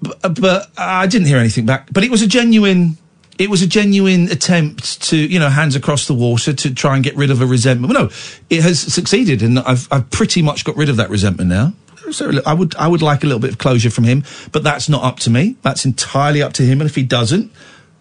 but, 0.00 0.40
but 0.40 0.70
I 0.78 1.06
didn't 1.06 1.26
hear 1.26 1.38
anything 1.38 1.66
back. 1.66 1.92
But 1.92 2.02
it 2.02 2.10
was 2.10 2.22
a 2.22 2.26
genuine. 2.26 2.96
It 3.38 3.48
was 3.48 3.62
a 3.62 3.66
genuine 3.66 4.30
attempt 4.30 5.02
to, 5.04 5.16
you 5.16 5.38
know, 5.38 5.48
hands 5.48 5.74
across 5.74 6.06
the 6.06 6.14
water 6.14 6.52
to 6.52 6.74
try 6.74 6.94
and 6.94 7.02
get 7.04 7.16
rid 7.16 7.30
of 7.30 7.40
a 7.40 7.46
resentment. 7.46 7.92
Well, 7.92 8.04
no, 8.04 8.10
it 8.50 8.62
has 8.62 8.80
succeeded, 8.80 9.42
and 9.42 9.58
I've 9.58 9.86
I've 9.92 10.08
pretty 10.10 10.42
much 10.42 10.64
got 10.64 10.76
rid 10.76 10.88
of 10.88 10.96
that 10.96 11.10
resentment 11.10 11.50
now. 11.50 11.74
So 12.10 12.32
I 12.46 12.54
would 12.54 12.74
I 12.76 12.88
would 12.88 13.02
like 13.02 13.22
a 13.22 13.26
little 13.26 13.40
bit 13.40 13.50
of 13.50 13.58
closure 13.58 13.90
from 13.90 14.04
him, 14.04 14.24
but 14.52 14.62
that's 14.62 14.88
not 14.88 15.04
up 15.04 15.20
to 15.20 15.30
me. 15.30 15.56
That's 15.62 15.84
entirely 15.84 16.42
up 16.42 16.54
to 16.54 16.62
him. 16.62 16.80
And 16.80 16.88
if 16.88 16.96
he 16.96 17.02
doesn't, 17.02 17.52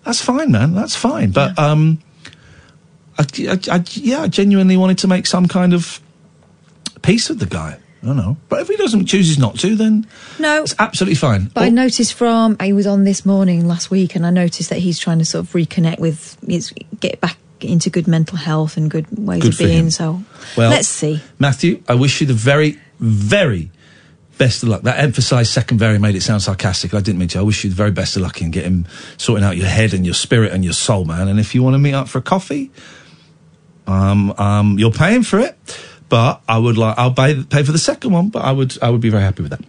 that's 0.03 0.21
fine, 0.21 0.51
man. 0.51 0.73
That's 0.73 0.95
fine. 0.95 1.31
But 1.31 1.59
um, 1.59 2.01
I, 3.19 3.23
I, 3.51 3.59
I, 3.75 3.83
yeah, 3.91 4.21
I 4.21 4.27
genuinely 4.27 4.77
wanted 4.77 4.97
to 4.99 5.07
make 5.07 5.27
some 5.27 5.47
kind 5.47 5.73
of 5.73 5.99
peace 7.01 7.29
with 7.29 7.39
the 7.39 7.45
guy. 7.45 7.77
I 8.01 8.05
don't 8.05 8.15
know, 8.15 8.37
but 8.47 8.61
if 8.61 8.69
he 8.69 8.77
doesn't 8.77 9.07
chooses 9.07 9.37
not 9.37 9.59
to, 9.59 9.75
then 9.75 10.07
No. 10.39 10.63
it's 10.63 10.73
absolutely 10.79 11.15
fine. 11.15 11.51
But 11.53 11.65
I 11.65 11.67
oh. 11.67 11.71
noticed 11.71 12.13
from 12.13 12.55
I 12.57 12.71
was 12.71 12.87
on 12.87 13.03
this 13.03 13.25
morning 13.25 13.67
last 13.67 13.91
week, 13.91 14.15
and 14.15 14.25
I 14.25 14.29
noticed 14.29 14.69
that 14.69 14.79
he's 14.79 14.97
trying 14.97 15.19
to 15.19 15.25
sort 15.25 15.45
of 15.45 15.51
reconnect 15.51 15.99
with, 15.99 16.37
his, 16.47 16.73
get 17.01 17.19
back 17.19 17.37
into 17.59 17.89
good 17.89 18.07
mental 18.07 18.37
health 18.37 18.77
and 18.77 18.89
good 18.89 19.05
ways 19.17 19.41
Good 19.41 19.51
of 19.51 19.59
being. 19.59 19.77
him. 19.85 19.91
So 19.91 20.23
Well, 20.55 20.69
let's 20.69 20.87
see. 20.87 21.21
Matthew, 21.39 21.83
I 21.89 21.95
wish 21.95 22.21
you 22.21 22.27
the 22.27 22.33
very, 22.33 22.79
very 23.01 23.69
best 24.37 24.63
of 24.63 24.69
luck. 24.69 24.83
That 24.83 24.97
emphasised 24.99 25.51
second 25.51 25.77
very 25.77 25.99
made 25.99 26.15
it 26.15 26.21
sound 26.21 26.41
sarcastic. 26.41 26.93
I 26.93 27.01
didn't 27.01 27.19
mean 27.19 27.27
to. 27.29 27.39
I 27.39 27.41
wish 27.41 27.65
you 27.65 27.69
the 27.69 27.75
very 27.75 27.91
best 27.91 28.15
of 28.15 28.21
luck 28.21 28.41
in 28.41 28.51
getting 28.51 28.87
sorting 29.17 29.43
out 29.43 29.57
your 29.57 29.67
head 29.67 29.93
and 29.93 30.05
your 30.05 30.15
spirit 30.15 30.53
and 30.53 30.63
your 30.63 30.71
soul, 30.71 31.03
man. 31.03 31.27
And 31.27 31.37
if 31.37 31.53
you 31.53 31.61
want 31.61 31.73
to 31.73 31.79
meet 31.79 31.93
up 31.93 32.07
for 32.07 32.19
a 32.19 32.21
coffee, 32.21 32.71
um, 33.89 34.31
um, 34.37 34.77
you're 34.79 34.91
paying 34.91 35.23
for 35.23 35.39
it. 35.39 35.55
But 36.09 36.41
I 36.49 36.57
would 36.57 36.75
like, 36.75 36.97
I'll 36.97 37.13
pay, 37.13 37.43
pay 37.43 37.61
for 37.61 37.71
the 37.71 37.77
second 37.77 38.11
one, 38.11 38.29
but 38.29 38.43
I 38.43 38.51
would, 38.51 38.75
I 38.81 38.89
would 38.89 38.99
be 39.01 39.09
very 39.09 39.21
happy 39.21 39.43
with 39.43 39.51
that. 39.51 39.61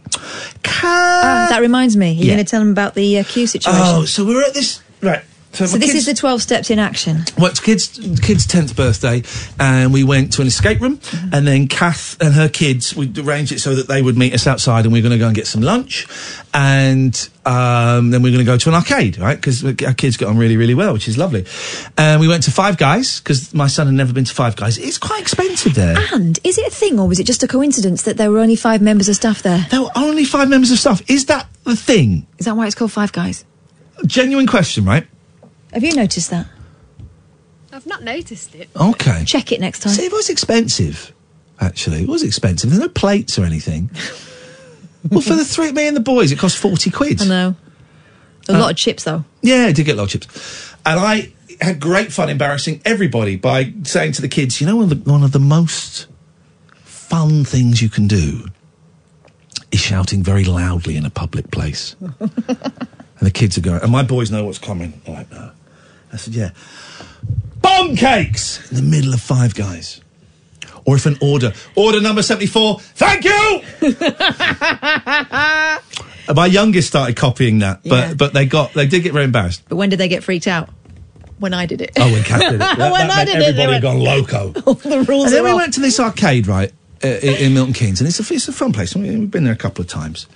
Ah, 0.83 1.47
that 1.51 1.61
reminds 1.61 1.97
me. 1.99 2.13
You're 2.13 2.25
Yeah. 2.29 2.35
going 2.37 2.45
to 2.47 2.51
tell 2.51 2.63
him 2.63 2.71
about 2.71 2.95
the 2.95 3.19
uh, 3.19 3.25
queue 3.25 3.47
situation. 3.47 3.79
Oh, 3.85 4.07
so 4.07 4.25
we're 4.25 4.43
at 4.47 4.55
this, 4.55 4.81
right. 5.03 5.23
So, 5.53 5.67
so 5.67 5.79
this 5.79 5.93
kids- 5.93 5.99
is 6.01 6.07
the 6.07 6.15
12 6.15 6.43
steps 6.43 6.71
in 6.71 6.79
action. 6.79 7.25
Well, 7.37 7.51
it's 7.51 7.59
kids' 7.61 7.99
kids' 8.23 8.47
tenth 8.47 8.77
birthday, 8.77 9.23
and 9.59 9.93
we 9.93 10.05
went 10.05 10.33
to 10.35 10.43
an 10.43 10.47
escape 10.47 10.81
room, 10.81 11.01
and 11.33 11.47
then 11.47 11.67
Kath 11.67 12.17
and 12.21 12.35
her 12.35 12.49
kids 12.49 12.95
we 12.95 13.13
arranged 13.19 13.51
it 13.51 13.59
so 13.59 13.75
that 13.75 13.89
they 13.89 14.01
would 14.01 14.17
meet 14.17 14.33
us 14.33 14.47
outside, 14.47 14.85
and 14.85 14.93
we 14.93 15.01
are 15.01 15.03
going 15.03 15.13
to 15.13 15.19
go 15.19 15.27
and 15.27 15.35
get 15.35 15.49
some 15.49 15.61
lunch, 15.61 16.07
and 16.55 17.29
um, 17.45 18.11
then 18.11 18.23
we're 18.23 18.31
going 18.31 18.45
to 18.45 18.51
go 18.51 18.57
to 18.57 18.69
an 18.69 18.77
arcade, 18.77 19.19
right? 19.19 19.37
Because 19.37 19.65
our 19.65 19.95
kids 19.95 20.17
get 20.17 20.29
on 20.29 20.39
really, 20.39 20.57
really 20.57 20.75
well, 20.75 20.93
which 20.93 21.09
is 21.09 21.19
lovely. 21.19 21.45
And 21.99 22.21
we 22.21 22.29
went 22.29 22.45
to 22.45 22.53
Five 22.53 22.77
Guys 22.77 23.19
because 23.19 23.53
my 23.53 23.67
son 23.67 23.87
had 23.87 23.97
never 23.97 24.13
been 24.13 24.25
to 24.25 24.35
Five 24.35 24.55
Guys. 24.55 24.79
It's 24.79 24.99
quite 24.99 25.21
expensive 25.21 25.75
there. 25.75 25.97
And 26.13 26.39
is 26.45 26.59
it 26.59 26.67
a 26.69 26.75
thing, 26.75 27.01
or 27.01 27.09
was 27.09 27.19
it 27.19 27.25
just 27.25 27.43
a 27.43 27.49
coincidence 27.49 28.03
that 28.03 28.17
there 28.17 28.31
were 28.31 28.39
only 28.39 28.57
five 28.57 28.83
members 28.83 29.09
of 29.09 29.17
staff 29.17 29.43
there? 29.43 29.67
There 29.71 29.83
were 29.83 29.91
only 29.97 30.25
five 30.25 30.49
members 30.49 30.71
of 30.71 30.79
staff. 30.79 31.03
Is 31.11 31.27
that 31.27 31.49
the 31.65 31.75
thing? 31.77 32.27
Is 32.39 32.47
that 32.47 32.57
why 32.57 32.67
it's 32.67 32.75
called 32.77 32.93
Five 32.93 33.13
Guys? 33.13 33.45
Genuine 34.07 34.47
question, 34.47 34.85
right? 34.85 35.07
Have 35.73 35.85
you 35.85 35.95
noticed 35.95 36.31
that? 36.31 36.47
I've 37.73 37.87
not 37.87 38.03
noticed 38.03 38.55
it. 38.55 38.69
Okay. 38.79 39.25
Check 39.25 39.53
it 39.53 39.61
next 39.61 39.81
time. 39.81 39.93
See, 39.93 40.05
it 40.07 40.13
was 40.13 40.29
expensive. 40.29 41.13
Actually, 41.61 42.03
it 42.03 42.09
was 42.09 42.23
expensive. 42.23 42.71
There's 42.71 42.81
no 42.81 42.89
plates 42.89 43.39
or 43.39 43.45
anything. 43.45 43.91
well, 45.11 45.21
for 45.21 45.35
the 45.37 45.45
three, 45.45 45.71
me 45.73 45.87
and 45.87 45.97
the 45.97 46.01
boys, 46.01 46.33
it 46.33 46.39
cost 46.39 46.59
forty 46.59 46.91
quid. 46.91 47.23
I 47.23 47.27
know. 47.27 47.57
A 48.49 48.55
Uh, 48.55 48.59
lot 48.59 48.71
of 48.73 48.77
chips, 48.77 49.05
though. 49.05 49.25
Yeah, 49.43 49.67
I 49.67 49.73
did 49.73 49.85
get 49.87 49.95
a 49.95 49.99
lot 49.99 50.05
of 50.15 50.21
chips, 50.23 50.75
and 50.85 50.99
I 50.99 51.33
had 51.61 51.79
great 51.79 52.13
fun 52.13 52.31
embarrassing 52.31 52.81
everybody 52.85 53.37
by 53.37 53.73
saying 53.85 54.13
to 54.13 54.23
the 54.23 54.29
kids, 54.29 54.61
"You 54.61 54.67
know, 54.67 54.77
one 54.77 54.91
of 54.91 55.05
the, 55.05 55.11
one 55.11 55.23
of 55.23 55.33
the 55.33 55.39
most 55.39 56.07
fun 56.83 57.45
things 57.45 57.81
you 57.83 57.89
can 57.91 58.09
do 58.09 58.47
is 59.71 59.79
shouting 59.81 60.23
very 60.23 60.45
loudly 60.45 60.97
in 60.97 61.05
a 61.05 61.11
public 61.11 61.51
place." 61.51 61.95
and 62.01 63.21
the 63.21 63.31
kids 63.31 63.57
are 63.59 63.61
going, 63.61 63.83
and 63.83 63.93
my 63.93 64.03
boys 64.03 64.31
know 64.31 64.45
what's 64.47 64.59
coming. 64.59 65.01
They're 65.05 65.15
like, 65.15 65.31
no. 65.31 65.51
I 66.13 66.17
said, 66.17 66.35
"Yeah, 66.35 66.51
bomb 67.63 67.97
cakes 67.97 68.71
in 68.71 68.77
the 68.77 68.83
middle 68.83 69.13
of 69.15 69.21
Five 69.21 69.55
Guys." 69.55 70.01
Or 70.87 70.97
if 70.97 71.05
an 71.05 71.19
order, 71.21 71.53
order 71.77 72.01
number 72.01 72.23
74, 72.23 72.81
thank 72.81 73.25
you! 73.25 73.63
My 76.35 76.47
youngest 76.47 76.89
started 76.89 77.17
copying 77.17 77.59
that, 77.59 77.81
but 77.85 78.09
Yeah. 78.09 78.15
but 78.15 78.33
they 78.33 78.47
got 78.47 78.73
they 78.73 78.87
did 78.87 79.03
get 79.03 79.13
very 79.13 79.25
embarrassed. 79.25 79.63
But 79.69 79.77
when 79.77 79.89
did 79.91 79.99
they 79.99 80.09
get 80.09 80.23
freaked 80.25 80.47
out? 80.47 80.69
When 81.39 81.55
I 81.55 81.67
did 81.67 81.81
it. 81.81 81.93
Oh, 81.99 82.11
when 82.11 82.23
Kath 82.23 82.41
did 82.41 82.55
it. 82.55 82.59
That, 82.79 82.79
when 82.93 83.09
that 83.09 83.11
I 83.11 83.17
meant 83.25 83.29
did 83.31 83.37
it, 83.37 83.57
they 83.57 83.63
everybody 83.63 83.71
went, 83.71 83.83
gone 83.83 83.99
loco. 83.99 84.53
The 84.75 85.05
rules 85.09 85.25
and 85.27 85.33
then 85.35 85.41
are 85.41 85.45
we 85.45 85.51
off. 85.51 85.57
went 85.57 85.75
to 85.75 85.81
this 85.81 85.99
arcade, 85.99 86.47
right, 86.47 86.71
uh, 87.03 87.09
in, 87.09 87.35
in 87.47 87.55
Milton 87.55 87.73
Keynes, 87.75 88.01
and 88.01 88.09
it's 88.09 88.21
a, 88.31 88.35
it's 88.35 88.47
a 88.49 88.53
fun 88.53 88.73
place. 88.73 88.95
We- 88.95 89.11
We've 89.11 89.31
been 89.31 89.45
there 89.45 89.53
a 89.53 89.57
couple 89.57 89.83
of 89.83 89.89
times. 89.89 90.27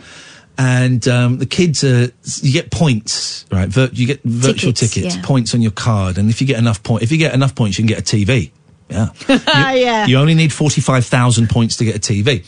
And 0.56 1.06
um, 1.08 1.38
the 1.38 1.46
kids, 1.46 1.82
are, 1.82 2.12
you 2.42 2.52
get 2.52 2.70
points, 2.70 3.44
right? 3.50 3.68
Vir- 3.68 3.90
you 3.92 4.06
get 4.06 4.22
virtual 4.22 4.72
Tickets, 4.72 4.94
tickets, 4.94 5.16
yeah. 5.16 5.22
points 5.24 5.52
on 5.54 5.62
your 5.62 5.72
card, 5.72 6.16
and 6.16 6.30
if 6.30 6.40
you 6.40 6.46
get 6.46 6.58
enough 6.58 6.82
point, 6.82 7.02
if 7.02 7.10
you 7.10 7.18
get 7.18 7.34
enough 7.34 7.54
points, 7.54 7.76
you 7.78 7.82
can 7.82 7.88
get 7.88 7.98
a 7.98 8.16
TV. 8.16 8.52
Yeah, 8.88 9.08
yeah. 9.72 10.06
you 10.06 10.16
only 10.18 10.34
need 10.34 10.52
forty 10.52 10.80
five 10.80 11.06
thousand 11.06 11.50
points 11.50 11.76
to 11.78 11.84
get 11.84 11.96
a 11.96 11.98
TV. 11.98 12.44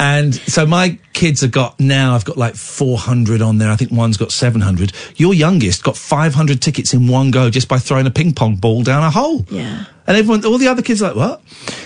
And 0.00 0.32
so 0.34 0.64
my 0.64 0.98
kids 1.12 1.40
have 1.40 1.50
got 1.50 1.78
now. 1.80 2.14
I've 2.14 2.24
got 2.24 2.36
like 2.36 2.54
four 2.54 2.98
hundred 2.98 3.42
on 3.42 3.58
there. 3.58 3.70
I 3.70 3.76
think 3.76 3.90
one's 3.90 4.16
got 4.16 4.32
seven 4.32 4.60
hundred. 4.60 4.92
Your 5.16 5.34
youngest 5.34 5.82
got 5.84 5.96
five 5.96 6.34
hundred 6.34 6.62
tickets 6.62 6.94
in 6.94 7.08
one 7.08 7.30
go 7.30 7.50
just 7.50 7.68
by 7.68 7.78
throwing 7.78 8.06
a 8.06 8.10
ping 8.10 8.32
pong 8.32 8.56
ball 8.56 8.82
down 8.82 9.02
a 9.02 9.10
hole. 9.10 9.44
Yeah. 9.50 9.84
And 10.06 10.16
everyone, 10.16 10.44
all 10.44 10.58
the 10.58 10.68
other 10.68 10.82
kids 10.82 11.02
are 11.02 11.12
like, 11.12 11.16
what? 11.16 11.42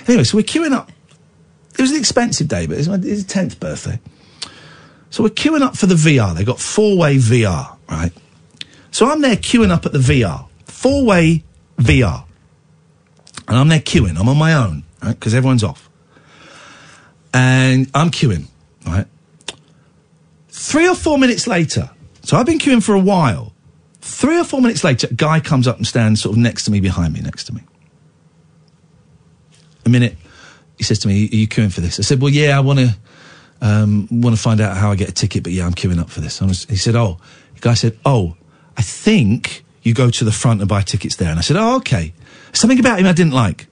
Anyway, 0.09 0.25
so 0.25 0.37
we're 0.37 0.45
queuing 0.45 0.73
up. 0.73 0.93
It 1.77 1.81
was 1.81 1.91
an 1.91 1.97
expensive 1.97 2.49
day, 2.49 2.67
but 2.67 2.79
it's 2.79 2.87
my 2.87 2.99
10th 2.99 3.59
birthday. 3.59 3.99
So 5.13 5.23
we're 5.23 5.29
queuing 5.29 5.61
up 5.61 5.77
for 5.77 5.85
the 5.85 5.95
VR. 5.95 6.35
They 6.35 6.43
got 6.43 6.59
four 6.59 6.97
way 6.97 7.17
VR, 7.17 7.77
right? 7.91 8.13
So 8.93 9.11
I'm 9.11 9.21
there 9.21 9.37
queuing 9.37 9.71
up 9.71 9.85
at 9.85 9.93
the 9.93 9.99
VR, 9.99 10.49
four 10.65 11.05
way 11.05 11.45
VR. 11.77 12.25
And 13.47 13.59
I'm 13.59 13.69
there 13.69 13.81
queuing. 13.81 14.19
I'm 14.19 14.31
on 14.31 14.39
my 14.39 14.55
own, 14.55 14.85
right? 15.03 15.13
Because 15.13 15.35
everyone's 15.35 15.63
off. 15.63 15.91
And 17.35 17.91
I'm 17.95 18.11
queuing, 18.11 18.47
right? 18.87 19.07
Three 20.49 20.89
or 20.89 20.95
four 20.95 21.19
minutes 21.19 21.47
later, 21.47 21.91
so 22.23 22.39
I've 22.39 22.47
been 22.47 22.59
queuing 22.59 22.83
for 22.83 22.95
a 22.95 23.01
while. 23.01 23.53
Three 24.01 24.39
or 24.41 24.45
four 24.45 24.63
minutes 24.63 24.83
later, 24.83 25.09
a 25.11 25.15
guy 25.15 25.41
comes 25.41 25.69
up 25.69 25.77
and 25.77 25.87
stands 25.87 26.23
sort 26.23 26.37
of 26.37 26.39
next 26.39 26.65
to 26.65 26.71
me, 26.71 26.81
behind 26.81 27.13
me, 27.13 27.21
next 27.21 27.45
to 27.45 27.55
me. 27.55 27.61
A 29.85 29.91
minute, 29.91 30.17
he 30.79 30.85
says 30.85 30.99
to 31.01 31.09
me, 31.09 31.29
"Are 31.31 31.37
you 31.37 31.49
queuing 31.49 31.71
for 31.71 31.83
this?" 31.83 31.99
I 31.99 32.03
said, 32.03 32.23
"Well, 32.23 32.33
yeah, 32.33 32.57
I 32.57 32.61
want 32.61 32.79
to 32.79 32.97
um, 33.63 34.09
want 34.11 34.37
to 34.37 34.43
find 34.43 34.61
out 34.61 34.77
how 34.77 34.91
I 34.91 34.97
get 34.97 35.09
a 35.09 35.13
ticket, 35.13 35.43
but 35.43 35.53
yeah, 35.53 35.65
I'm 35.65 35.73
queuing 35.73 35.99
up 35.99 36.11
for 36.11 36.21
this." 36.21 36.43
I 36.43 36.45
was, 36.45 36.65
he 36.65 36.77
said, 36.77 36.95
"Oh," 36.95 37.17
the 37.55 37.61
guy 37.61 37.73
said, 37.73 37.99
"Oh, 38.05 38.37
I 38.77 38.83
think 38.83 39.65
you 39.83 39.95
go 39.95 40.11
to 40.11 40.25
the 40.25 40.33
front 40.33 40.61
and 40.61 40.69
buy 40.69 40.83
tickets 40.83 41.17
there." 41.17 41.31
And 41.31 41.39
I 41.39 41.43
said, 41.43 41.57
"Oh, 41.57 41.77
okay." 41.77 42.13
Something 42.53 42.79
about 42.79 42.99
him 42.99 43.07
I 43.07 43.13
didn't 43.13 43.33
like. 43.33 43.69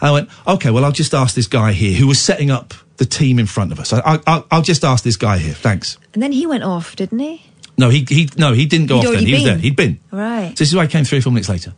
I 0.00 0.10
went, 0.10 0.30
"Okay, 0.46 0.70
well, 0.70 0.84
I'll 0.84 0.92
just 0.92 1.12
ask 1.12 1.34
this 1.34 1.46
guy 1.46 1.72
here 1.72 1.98
who 1.98 2.06
was 2.06 2.18
setting 2.18 2.50
up 2.50 2.72
the 2.96 3.04
team 3.04 3.38
in 3.38 3.46
front 3.46 3.72
of 3.72 3.78
us. 3.80 3.92
I, 3.92 4.00
I, 4.00 4.20
I'll, 4.26 4.46
I'll 4.50 4.62
just 4.62 4.84
ask 4.84 5.04
this 5.04 5.16
guy 5.16 5.38
here. 5.38 5.54
Thanks." 5.54 5.98
And 6.14 6.22
then 6.22 6.32
he 6.32 6.46
went 6.46 6.64
off, 6.64 6.96
didn't 6.96 7.18
he? 7.18 7.42
No, 7.78 7.88
he 7.88 8.04
he 8.08 8.28
no, 8.36 8.52
he 8.52 8.66
didn't 8.66 8.86
go 8.86 9.00
He'd 9.00 9.06
off 9.06 9.14
then. 9.14 9.26
He 9.26 9.34
was 9.34 9.44
there. 9.44 9.58
He'd 9.58 9.76
been. 9.76 9.98
Right. 10.10 10.50
So 10.50 10.62
this 10.62 10.68
is 10.68 10.74
why 10.74 10.82
I 10.82 10.86
came 10.86 11.04
three 11.04 11.18
or 11.18 11.22
four 11.22 11.32
minutes 11.32 11.48
later. 11.48 11.72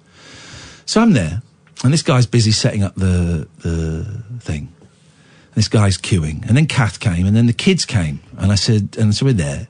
So 0.86 1.00
I'm 1.00 1.12
there, 1.12 1.40
and 1.82 1.92
this 1.92 2.02
guy's 2.02 2.26
busy 2.26 2.50
setting 2.50 2.82
up 2.82 2.94
the 2.94 3.48
the 3.60 4.04
thing. 4.40 4.73
This 5.54 5.68
guy's 5.68 5.96
queuing, 5.96 6.46
and 6.48 6.56
then 6.56 6.66
Kath 6.66 6.98
came, 6.98 7.26
and 7.26 7.36
then 7.36 7.46
the 7.46 7.52
kids 7.52 7.84
came, 7.84 8.20
and 8.38 8.50
I 8.50 8.56
said, 8.56 8.96
and 8.98 9.14
so 9.14 9.26
we're 9.26 9.32
there. 9.34 9.68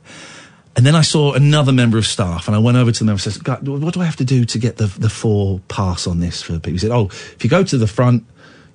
And 0.76 0.84
then 0.84 0.96
I 0.96 1.02
saw 1.02 1.34
another 1.34 1.72
member 1.72 1.98
of 1.98 2.06
staff, 2.06 2.48
and 2.48 2.56
I 2.56 2.58
went 2.58 2.76
over 2.76 2.90
to 2.90 3.04
them 3.04 3.10
and 3.10 3.20
said, 3.20 3.46
"What 3.46 3.94
do 3.94 4.00
I 4.00 4.04
have 4.04 4.16
to 4.16 4.24
do 4.24 4.44
to 4.44 4.58
get 4.58 4.76
the 4.78 4.86
the 4.86 5.08
four 5.08 5.60
pass 5.68 6.06
on 6.06 6.20
this 6.20 6.42
for 6.42 6.54
people?" 6.54 6.72
He 6.72 6.78
said, 6.78 6.90
"Oh, 6.90 7.06
if 7.36 7.44
you 7.44 7.50
go 7.50 7.62
to 7.62 7.78
the 7.78 7.86
front, 7.86 8.24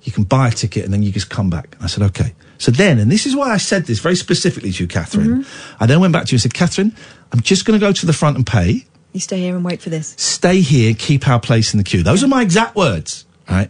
you 0.04 0.12
can 0.12 0.24
buy 0.24 0.48
a 0.48 0.52
ticket, 0.52 0.86
and 0.86 0.94
then 0.94 1.04
you 1.04 1.12
just 1.12 1.30
come 1.30 1.50
back." 1.50 1.76
And 1.76 1.84
I 1.84 1.88
said, 1.88 2.04
"Okay." 2.04 2.34
So 2.58 2.72
then, 2.72 3.00
and 3.00 3.12
this 3.12 3.26
is 3.26 3.36
why 3.36 3.52
I 3.52 3.58
said 3.58 3.86
this 3.86 4.00
very 4.00 4.16
specifically 4.16 4.72
to 4.72 4.84
you, 4.84 4.88
Catherine. 4.88 5.44
Mm-hmm. 5.44 5.84
I 5.84 5.88
then 5.88 6.00
went 6.00 6.14
back 6.14 6.26
to 6.28 6.32
you 6.32 6.36
and 6.36 6.42
said, 6.42 6.54
"Catherine, 6.54 6.96
I'm 7.34 7.42
just 7.42 7.66
going 7.66 7.78
to 7.78 7.86
go 7.86 7.92
to 7.92 8.06
the 8.06 8.14
front 8.14 8.38
and 8.38 8.48
pay." 8.48 8.86
You 9.12 9.20
stay 9.20 9.40
here 9.40 9.56
and 9.56 9.66
wait 9.66 9.82
for 9.82 9.90
this. 9.90 10.14
stay 10.18 10.62
here, 10.62 10.94
keep 10.94 11.28
our 11.28 11.40
place 11.40 11.74
in 11.74 11.80
the 11.80 11.84
queue. 11.84 12.04
Those 12.04 12.24
are 12.24 12.28
my 12.28 12.44
exact 12.44 12.76
words, 12.76 13.26
right? 13.50 13.70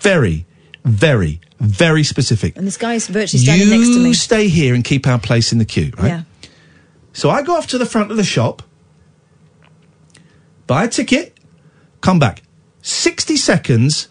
Very, 0.00 0.44
very, 0.84 1.40
very 1.58 2.04
specific. 2.04 2.56
And 2.56 2.66
this 2.66 2.76
guy's 2.76 3.06
virtually 3.06 3.42
standing 3.42 3.70
next 3.70 3.88
to 3.88 3.94
me. 3.94 4.00
You 4.00 4.08
me. 4.08 4.12
stay 4.14 4.48
here 4.48 4.74
and 4.74 4.84
keep 4.84 5.06
our 5.06 5.18
place 5.18 5.52
in 5.52 5.58
the 5.58 5.64
queue, 5.64 5.92
right? 5.98 6.08
Yeah. 6.08 6.22
So 7.12 7.30
I 7.30 7.42
go 7.42 7.56
off 7.56 7.66
to 7.68 7.78
the 7.78 7.86
front 7.86 8.10
of 8.10 8.16
the 8.16 8.24
shop, 8.24 8.62
buy 10.66 10.84
a 10.84 10.88
ticket, 10.88 11.36
come 12.00 12.18
back. 12.18 12.42
60 12.82 13.36
seconds 13.36 14.08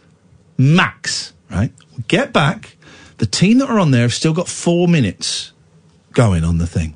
max, 0.58 1.34
right? 1.50 1.72
Get 2.08 2.32
back. 2.34 2.78
The 3.18 3.26
team 3.26 3.58
that 3.60 3.70
are 3.70 3.80
on 3.80 3.92
there 3.92 4.04
have 4.04 4.14
still 4.14 4.34
got 4.34 4.48
four 4.48 4.88
minutes 4.88 5.54
going 6.14 6.44
on 6.44 6.58
the 6.58 6.68
thing. 6.68 6.96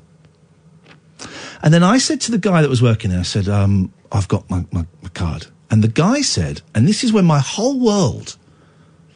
And 1.62 1.72
then 1.72 1.82
I 1.82 1.98
said 1.98 2.20
to 2.22 2.30
the 2.30 2.38
guy 2.38 2.60
that 2.60 2.68
was 2.68 2.82
working 2.82 3.10
there, 3.10 3.20
I 3.20 3.24
said, 3.24 3.48
um, 3.48 3.92
I've 4.12 4.28
got 4.28 4.48
my, 4.50 4.66
my, 4.70 4.86
my 5.02 5.08
card. 5.10 5.46
And 5.70 5.82
the 5.82 5.88
guy 5.88 6.20
said, 6.20 6.60
and 6.74 6.86
this 6.86 7.02
is 7.02 7.12
when 7.12 7.24
my 7.24 7.40
whole 7.40 7.80
world 7.80 8.36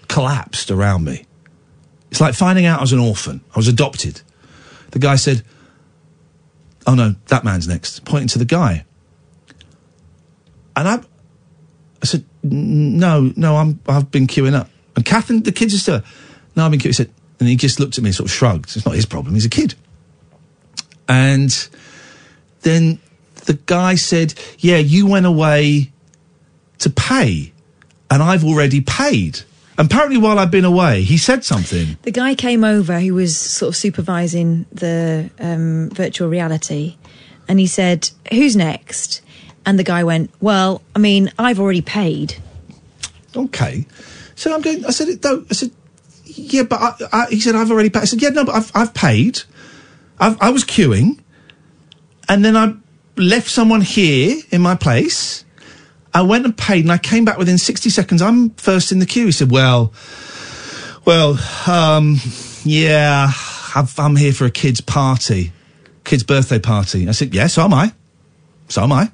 collapsed 0.08 0.70
around 0.70 1.04
me. 1.04 1.24
It's 2.10 2.20
like 2.20 2.34
finding 2.34 2.66
out 2.66 2.78
I 2.78 2.82
was 2.82 2.92
an 2.92 2.98
orphan. 2.98 3.42
I 3.54 3.58
was 3.58 3.68
adopted. 3.68 4.22
The 4.90 4.98
guy 4.98 5.16
said, 5.16 5.42
Oh 6.86 6.94
no, 6.94 7.14
that 7.26 7.44
man's 7.44 7.68
next, 7.68 8.04
pointing 8.04 8.28
to 8.28 8.38
the 8.38 8.46
guy. 8.46 8.84
And 10.74 10.88
I, 10.88 10.94
I 12.02 12.06
said, 12.06 12.24
No, 12.42 13.32
no, 13.36 13.56
I'm, 13.56 13.80
I've 13.86 14.10
been 14.10 14.26
queuing 14.26 14.54
up. 14.54 14.70
And 14.96 15.04
Catherine, 15.04 15.42
the 15.42 15.52
kids 15.52 15.74
are 15.74 15.78
still, 15.78 16.02
No, 16.56 16.64
I've 16.64 16.70
been 16.70 16.80
queuing. 16.80 16.86
He 16.86 16.92
said, 16.94 17.10
and 17.40 17.48
he 17.48 17.56
just 17.56 17.78
looked 17.78 17.98
at 17.98 18.04
me 18.04 18.08
and 18.08 18.14
sort 18.16 18.28
of 18.28 18.34
shrugged. 18.34 18.76
It's 18.76 18.84
not 18.84 18.94
his 18.94 19.06
problem. 19.06 19.34
He's 19.34 19.44
a 19.44 19.50
kid. 19.50 19.74
And 21.08 21.68
then 22.62 22.98
the 23.46 23.54
guy 23.54 23.94
said, 23.94 24.34
Yeah, 24.58 24.78
you 24.78 25.06
went 25.06 25.26
away 25.26 25.92
to 26.78 26.90
pay, 26.90 27.52
and 28.10 28.22
I've 28.22 28.44
already 28.44 28.80
paid. 28.80 29.40
Apparently, 29.78 30.18
while 30.18 30.38
I've 30.38 30.50
been 30.50 30.64
away, 30.64 31.02
he 31.02 31.16
said 31.16 31.44
something. 31.44 31.96
The 32.02 32.10
guy 32.10 32.34
came 32.34 32.64
over 32.64 32.98
who 32.98 33.14
was 33.14 33.36
sort 33.36 33.68
of 33.68 33.76
supervising 33.76 34.66
the 34.72 35.30
um, 35.38 35.88
virtual 35.90 36.28
reality, 36.28 36.96
and 37.46 37.60
he 37.60 37.66
said, 37.66 38.10
"Who's 38.32 38.56
next?" 38.56 39.22
And 39.64 39.78
the 39.78 39.84
guy 39.84 40.02
went, 40.02 40.30
"Well, 40.40 40.82
I 40.96 40.98
mean, 40.98 41.30
I've 41.38 41.60
already 41.60 41.82
paid." 41.82 42.36
Okay. 43.36 43.86
So 44.34 44.54
I'm 44.54 44.60
going, 44.60 44.84
I 44.84 44.90
said, 44.90 45.22
no, 45.24 45.44
I 45.50 45.54
said, 45.54 45.70
yeah, 46.24 46.62
but 46.62 46.80
I, 46.80 46.94
I, 47.12 47.26
he 47.30 47.40
said, 47.40 47.56
I've 47.56 47.70
already 47.70 47.90
paid. 47.90 48.02
I 48.02 48.04
said, 48.04 48.22
yeah, 48.22 48.28
no, 48.30 48.44
but 48.44 48.54
I've, 48.54 48.70
I've 48.74 48.94
paid. 48.94 49.42
I've, 50.20 50.40
I 50.40 50.50
was 50.50 50.64
queuing. 50.64 51.18
And 52.28 52.44
then 52.44 52.56
I 52.56 52.74
left 53.16 53.48
someone 53.48 53.80
here 53.80 54.36
in 54.50 54.60
my 54.60 54.76
place. 54.76 55.44
I 56.14 56.22
went 56.22 56.44
and 56.44 56.56
paid 56.56 56.84
and 56.84 56.92
I 56.92 56.98
came 56.98 57.24
back 57.24 57.38
within 57.38 57.58
60 57.58 57.90
seconds. 57.90 58.22
I'm 58.22 58.50
first 58.50 58.92
in 58.92 58.98
the 58.98 59.06
queue. 59.06 59.26
He 59.26 59.32
said, 59.32 59.50
well, 59.50 59.92
well, 61.04 61.38
um, 61.66 62.16
yeah, 62.64 63.28
I've, 63.74 63.98
I'm 63.98 64.16
here 64.16 64.32
for 64.32 64.44
a 64.44 64.50
kid's 64.50 64.80
party, 64.80 65.52
kid's 66.04 66.22
birthday 66.22 66.58
party. 66.58 67.08
I 67.08 67.12
said, 67.12 67.34
yeah, 67.34 67.46
so 67.46 67.62
am 67.62 67.74
I. 67.74 67.92
So 68.68 68.82
am 68.82 68.92
I. 68.92 69.10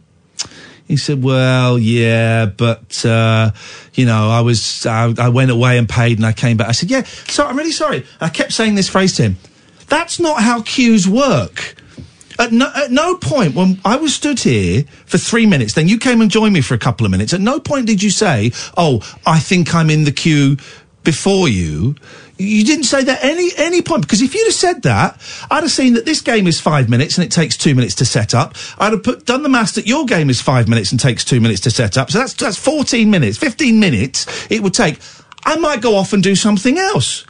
He 0.86 0.98
said, 0.98 1.22
"Well, 1.22 1.78
yeah, 1.78 2.44
but 2.44 3.04
uh, 3.06 3.52
you 3.94 4.04
know, 4.04 4.28
I 4.28 4.42
was 4.42 4.84
I, 4.84 5.14
I 5.16 5.30
went 5.30 5.50
away 5.50 5.78
and 5.78 5.88
paid, 5.88 6.18
and 6.18 6.26
I 6.26 6.32
came 6.32 6.58
back." 6.58 6.68
I 6.68 6.72
said, 6.72 6.90
"Yeah, 6.90 7.04
so 7.04 7.46
I'm 7.46 7.56
really 7.56 7.72
sorry." 7.72 8.04
I 8.20 8.28
kept 8.28 8.52
saying 8.52 8.74
this 8.74 8.88
phrase 8.88 9.16
to 9.16 9.22
him. 9.22 9.36
That's 9.88 10.20
not 10.20 10.42
how 10.42 10.60
queues 10.60 11.08
work. 11.08 11.76
At 12.39 12.52
no, 12.52 12.70
at 12.74 12.90
no 12.90 13.16
point 13.16 13.55
when 13.55 13.81
I 13.85 13.97
was 13.97 14.15
stood 14.15 14.40
here 14.40 14.85
for 15.06 15.19
three 15.19 15.47
minutes, 15.47 15.74
then 15.74 15.89
you 15.89 15.98
came 15.98 16.20
and 16.20 16.31
joined 16.31 16.52
me 16.52 16.61
for 16.61 16.74
a 16.74 16.78
couple 16.78 17.06
of 17.06 17.12
minutes. 17.12 17.32
At 17.32 17.40
no 17.40 17.61
point 17.61 17.86
did 17.86 18.02
you 18.02 18.11
say, 18.11 18.52
"Oh, 18.77 19.02
I 19.24 19.39
think 19.39 19.74
I'm 19.74 19.90
in 19.90 20.05
the 20.05 20.12
queue 20.12 20.56
before 21.05 21.48
you." 21.48 21.94
You 22.36 22.65
didn't 22.65 22.85
say 22.85 23.05
that 23.05 23.23
any 23.23 23.52
any 23.56 23.81
point 23.81 24.02
because 24.02 24.20
if 24.20 24.35
you'd 24.35 24.47
have 24.47 24.55
said 24.55 24.82
that, 24.82 25.20
I'd 25.48 25.62
have 25.62 25.70
seen 25.70 25.94
that 25.94 26.05
this 26.05 26.20
game 26.20 26.48
is 26.48 26.61
five 26.61 26.89
minutes 26.89 27.16
and 27.16 27.24
it 27.24 27.31
takes 27.31 27.56
two 27.56 27.77
minutes 27.77 27.94
to 27.97 28.05
set 28.05 28.35
up. 28.35 28.56
I'd 28.78 28.93
have 28.93 29.05
put 29.05 29.24
done 29.24 29.44
the 29.44 29.48
maths 29.48 29.73
that 29.73 29.86
your 29.86 30.05
game 30.05 30.28
is 30.28 30.40
five 30.40 30.66
minutes 30.66 30.90
and 30.90 30.98
takes 30.98 31.24
two 31.24 31.40
minutes 31.40 31.61
to 31.61 31.70
set 31.70 31.97
up. 31.97 32.11
So 32.11 32.19
that's 32.19 32.35
that's 32.35 32.56
fourteen 32.56 33.11
minutes, 33.11 33.39
fifteen 33.39 33.78
minutes 33.78 34.27
it 34.51 34.62
would 34.65 34.74
take. 34.74 34.98
I 35.44 35.56
might 35.56 35.81
go 35.81 35.94
off 35.94 36.12
and 36.12 36.23
do 36.23 36.35
something 36.35 36.78
else. 36.78 37.24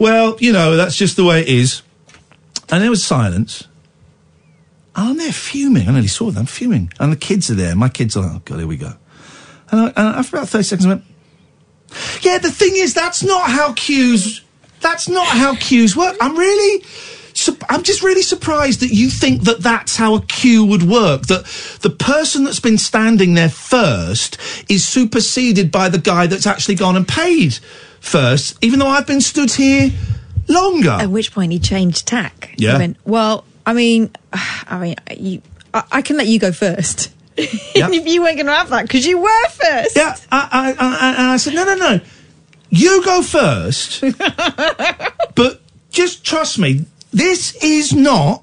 Well, 0.00 0.36
you 0.40 0.52
know 0.52 0.76
that's 0.76 0.96
just 0.96 1.14
the 1.14 1.24
way 1.24 1.42
it 1.42 1.48
is. 1.48 1.82
And 2.72 2.82
there 2.82 2.90
was 2.90 3.04
silence. 3.04 3.68
Oh, 5.00 5.04
and 5.04 5.10
I'm 5.12 5.16
there 5.18 5.32
fuming. 5.32 5.88
I 5.88 5.92
nearly 5.92 6.08
saw 6.08 6.30
them 6.30 6.46
fuming, 6.46 6.92
and 7.00 7.12
the 7.12 7.16
kids 7.16 7.50
are 7.50 7.54
there. 7.54 7.74
My 7.74 7.88
kids 7.88 8.16
are 8.16 8.22
like, 8.22 8.32
"Oh 8.36 8.42
God, 8.44 8.58
here 8.58 8.66
we 8.66 8.76
go." 8.76 8.92
And, 9.70 9.80
I, 9.80 9.86
and 9.86 10.16
after 10.16 10.36
about 10.36 10.48
thirty 10.48 10.64
seconds, 10.64 10.86
I 10.86 10.88
went. 10.90 11.04
Yeah, 12.22 12.38
the 12.38 12.50
thing 12.50 12.72
is, 12.76 12.94
that's 12.94 13.22
not 13.24 13.50
how 13.50 13.72
queues, 13.72 14.42
That's 14.80 15.08
not 15.08 15.26
how 15.26 15.54
queues 15.56 15.96
work. 15.96 16.16
I'm 16.20 16.36
really. 16.36 16.84
I'm 17.70 17.82
just 17.84 18.02
really 18.02 18.22
surprised 18.22 18.80
that 18.80 18.92
you 18.92 19.08
think 19.08 19.42
that 19.44 19.60
that's 19.62 19.96
how 19.96 20.14
a 20.16 20.20
queue 20.20 20.64
would 20.64 20.82
work. 20.82 21.22
That 21.28 21.44
the 21.80 21.88
person 21.90 22.44
that's 22.44 22.60
been 22.60 22.76
standing 22.76 23.34
there 23.34 23.48
first 23.48 24.36
is 24.68 24.84
superseded 24.86 25.70
by 25.72 25.88
the 25.88 25.98
guy 25.98 26.26
that's 26.26 26.46
actually 26.46 26.74
gone 26.74 26.96
and 26.96 27.08
paid 27.08 27.54
first, 28.00 28.58
even 28.62 28.78
though 28.78 28.88
I've 28.88 29.06
been 29.06 29.20
stood 29.22 29.52
here 29.52 29.90
longer. 30.48 30.90
At 30.90 31.10
which 31.10 31.32
point 31.32 31.52
he 31.52 31.58
changed 31.58 32.06
tack. 32.06 32.50
He 32.58 32.64
Yeah. 32.64 32.76
went, 32.78 32.96
well, 33.06 33.44
I 33.70 33.72
mean, 33.72 34.10
I 34.32 34.78
mean, 34.78 34.96
you, 35.16 35.42
I, 35.72 35.84
I 35.92 36.02
can 36.02 36.16
let 36.16 36.26
you 36.26 36.40
go 36.40 36.50
first. 36.50 37.12
if 37.36 38.06
you 38.06 38.22
weren't 38.22 38.36
going 38.36 38.46
to 38.46 38.52
have 38.52 38.70
that, 38.70 38.82
because 38.82 39.06
you 39.06 39.18
were 39.18 39.48
first. 39.48 39.96
Yeah, 39.96 40.16
I, 40.32 40.48
I, 40.50 40.86
I, 40.86 41.08
and 41.10 41.26
I 41.28 41.36
said, 41.36 41.54
no, 41.54 41.64
no, 41.64 41.76
no. 41.76 42.00
You 42.68 43.04
go 43.04 43.22
first. 43.22 44.02
but 45.34 45.60
just 45.90 46.24
trust 46.24 46.58
me, 46.58 46.84
this 47.12 47.54
is 47.62 47.92
not 47.92 48.42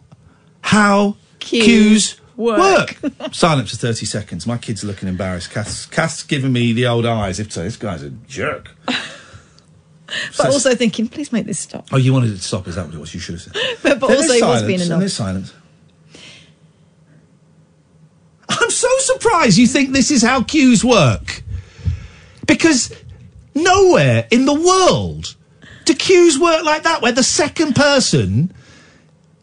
how 0.61 1.17
queues, 1.39 2.19
work. 2.37 2.97
Silence 3.31 3.71
for 3.71 3.77
30 3.77 4.05
seconds. 4.05 4.47
My 4.47 4.57
kid's 4.57 4.83
are 4.83 4.87
looking 4.87 5.09
embarrassed. 5.09 5.51
Kath's, 5.51 5.85
Kath's 5.85 6.23
giving 6.23 6.53
me 6.53 6.73
the 6.73 6.87
old 6.87 7.05
eyes. 7.05 7.39
If 7.39 7.51
so, 7.51 7.63
this 7.63 7.77
guy's 7.77 8.03
a 8.03 8.09
jerk. 8.09 8.75
But 10.37 10.47
also 10.47 10.73
thinking, 10.75 11.07
please 11.09 11.31
make 11.33 11.45
this 11.45 11.59
stop. 11.59 11.87
Oh, 11.91 11.97
you 11.97 12.13
wanted 12.13 12.31
it 12.31 12.37
to 12.37 12.41
stop? 12.41 12.67
Is 12.67 12.75
that 12.75 12.85
what 12.85 12.95
it 12.95 12.99
was? 12.99 13.13
You 13.13 13.19
should 13.19 13.35
have 13.35 13.41
said. 13.41 13.53
But, 13.83 13.99
but 13.99 14.09
also 14.09 14.33
he 14.33 14.41
was 14.41 14.63
being 14.63 14.79
and 14.79 14.87
enough. 14.87 14.99
there's 14.99 15.13
silence. 15.13 15.53
I'm 18.49 18.69
so 18.71 18.87
surprised 18.99 19.57
you 19.57 19.67
think 19.67 19.91
this 19.91 20.09
is 20.11 20.21
how 20.21 20.43
queues 20.43 20.83
work. 20.83 21.43
Because 22.47 22.93
nowhere 23.53 24.25
in 24.31 24.45
the 24.45 24.53
world 24.53 25.35
do 25.85 25.93
queues 25.93 26.39
work 26.39 26.63
like 26.63 26.83
that, 26.83 27.01
where 27.01 27.11
the 27.11 27.23
second 27.23 27.75
person 27.75 28.53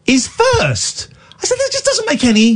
is 0.07 0.27
first. 0.27 1.09
I 1.41 1.45
said, 1.45 1.55
that 1.57 1.69
just 1.71 1.85
doesn't 1.85 2.07
make 2.07 2.23
any, 2.23 2.53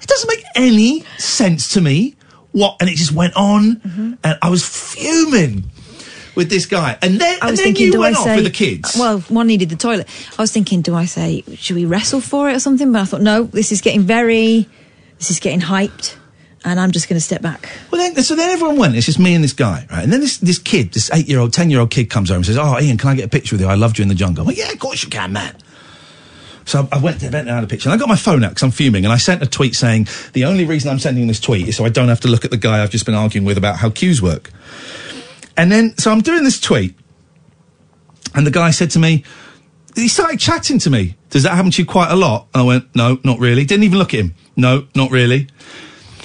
it 0.00 0.06
doesn't 0.06 0.28
make 0.28 0.44
any 0.56 1.04
sense 1.18 1.72
to 1.74 1.80
me. 1.80 2.16
What? 2.52 2.76
And 2.80 2.88
it 2.90 2.96
just 2.96 3.12
went 3.12 3.34
on, 3.36 3.76
Mm-hmm. 3.76 4.14
and 4.24 4.38
I 4.42 4.48
was 4.50 4.66
fuming 4.66 5.70
with 6.36 6.50
this 6.50 6.66
guy. 6.66 6.96
And 7.02 7.18
then, 7.18 7.38
I 7.42 7.50
was 7.50 7.58
then 7.58 7.66
thinking, 7.66 7.86
you 7.86 7.92
do 7.92 8.00
went 8.00 8.16
I 8.16 8.18
off 8.18 8.24
say? 8.26 8.36
with 8.36 8.44
the 8.44 8.50
kids. 8.50 8.96
Well, 8.96 9.20
one 9.20 9.48
needed 9.48 9.70
the 9.70 9.76
toilet. 9.76 10.06
I 10.38 10.42
was 10.42 10.52
thinking, 10.52 10.82
do 10.82 10.94
I 10.94 11.06
say, 11.06 11.42
should 11.56 11.74
we 11.74 11.84
wrestle 11.84 12.20
for 12.20 12.48
it 12.50 12.56
or 12.56 12.60
something? 12.60 12.92
But 12.92 13.02
I 13.02 13.04
thought, 13.06 13.22
no, 13.22 13.44
this 13.44 13.72
is 13.72 13.80
getting 13.80 14.02
very, 14.02 14.68
this 15.18 15.30
is 15.30 15.40
getting 15.40 15.60
hyped, 15.60 16.16
and 16.64 16.78
I'm 16.78 16.92
just 16.92 17.08
going 17.08 17.16
to 17.16 17.24
step 17.24 17.42
back. 17.42 17.68
Well, 17.90 18.00
then, 18.00 18.22
so 18.22 18.36
then 18.36 18.50
everyone 18.50 18.76
went. 18.76 18.96
It's 18.96 19.06
just 19.06 19.18
me 19.18 19.34
and 19.34 19.42
this 19.42 19.54
guy, 19.54 19.86
right? 19.90 20.04
And 20.04 20.12
then 20.12 20.20
this 20.20 20.36
this 20.38 20.58
kid, 20.58 20.92
this 20.92 21.10
eight 21.12 21.26
year 21.26 21.40
old, 21.40 21.52
ten 21.52 21.70
year 21.70 21.80
old 21.80 21.90
kid, 21.90 22.10
comes 22.10 22.30
over 22.30 22.36
and 22.36 22.46
says, 22.46 22.58
"Oh, 22.58 22.74
Iain, 22.76 22.98
can 22.98 23.08
I 23.08 23.14
get 23.14 23.24
a 23.24 23.28
picture 23.28 23.54
with 23.54 23.62
you? 23.62 23.68
I 23.68 23.74
loved 23.74 23.98
you 23.98 24.02
in 24.02 24.08
the 24.08 24.14
jungle." 24.14 24.42
I'm 24.42 24.48
like, 24.48 24.58
"Yeah, 24.58 24.70
of 24.70 24.78
course 24.78 25.02
you 25.02 25.08
can, 25.08 25.32
man." 25.32 25.56
So 26.66 26.88
I 26.90 26.98
went 26.98 27.20
to 27.20 27.30
went 27.30 27.46
down 27.46 27.62
a 27.62 27.66
picture, 27.68 27.88
and 27.88 27.94
I 27.94 27.98
got 27.98 28.08
my 28.08 28.16
phone 28.16 28.42
out 28.42 28.50
because 28.50 28.64
I'm 28.64 28.72
fuming, 28.72 29.04
and 29.04 29.12
I 29.12 29.18
sent 29.18 29.40
a 29.40 29.46
tweet 29.46 29.76
saying 29.76 30.08
the 30.32 30.44
only 30.44 30.64
reason 30.64 30.90
I'm 30.90 30.98
sending 30.98 31.28
this 31.28 31.38
tweet 31.38 31.68
is 31.68 31.76
so 31.76 31.84
I 31.84 31.88
don't 31.88 32.08
have 32.08 32.20
to 32.20 32.28
look 32.28 32.44
at 32.44 32.50
the 32.50 32.56
guy 32.56 32.82
I've 32.82 32.90
just 32.90 33.06
been 33.06 33.14
arguing 33.14 33.44
with 33.44 33.56
about 33.56 33.76
how 33.76 33.88
queues 33.88 34.20
work. 34.20 34.50
And 35.56 35.72
then, 35.72 35.96
so 35.98 36.10
I'm 36.10 36.20
doing 36.20 36.44
this 36.44 36.60
tweet, 36.60 36.94
and 38.34 38.46
the 38.46 38.50
guy 38.50 38.70
said 38.70 38.90
to 38.90 38.98
me, 38.98 39.24
he 39.94 40.08
started 40.08 40.38
chatting 40.38 40.78
to 40.80 40.90
me. 40.90 41.16
Does 41.30 41.44
that 41.44 41.54
happen 41.54 41.70
to 41.70 41.82
you 41.82 41.86
quite 41.86 42.10
a 42.10 42.16
lot? 42.16 42.48
And 42.52 42.62
I 42.62 42.64
went, 42.64 42.94
no, 42.94 43.18
not 43.24 43.38
really. 43.38 43.64
Didn't 43.64 43.84
even 43.84 43.98
look 43.98 44.12
at 44.12 44.20
him. 44.20 44.34
No, 44.54 44.86
not 44.94 45.10
really. 45.10 45.48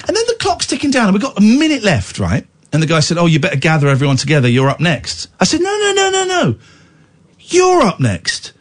And 0.08 0.18
then 0.18 0.24
the 0.28 0.36
clock's 0.40 0.68
ticking 0.68 0.92
down, 0.92 1.06
and 1.06 1.14
we've 1.14 1.22
got 1.22 1.38
a 1.38 1.42
minute 1.42 1.84
left, 1.84 2.20
right? 2.20 2.46
And 2.74 2.84
the 2.84 2.88
guy 2.88 3.00
said, 3.00 3.18
oh, 3.18 3.28
you 3.28 3.40
better 3.40 3.58
gather 3.58 3.88
everyone 3.88 4.18
together. 4.18 4.50
You're 4.50 4.70
up 4.70 4.82
next. 4.82 5.30
I 5.40 5.46
said, 5.46 5.62
no, 5.62 5.78
no, 5.78 5.94
no, 5.94 6.10
no, 6.12 6.26
no. 6.26 6.56
You're 7.40 7.82
up 7.82 8.00
next. 8.02 8.52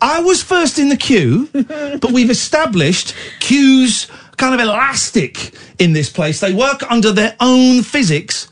I 0.00 0.20
was 0.20 0.42
first 0.42 0.78
in 0.78 0.88
the 0.88 0.96
queue, 0.96 1.48
but 1.52 2.12
we've 2.12 2.30
established 2.30 3.14
queues 3.40 4.06
kind 4.36 4.54
of 4.54 4.60
elastic 4.60 5.54
in 5.78 5.92
this 5.94 6.10
place. 6.10 6.40
They 6.40 6.52
work 6.52 6.82
under 6.90 7.12
their 7.12 7.36
own 7.40 7.82
physics. 7.82 8.51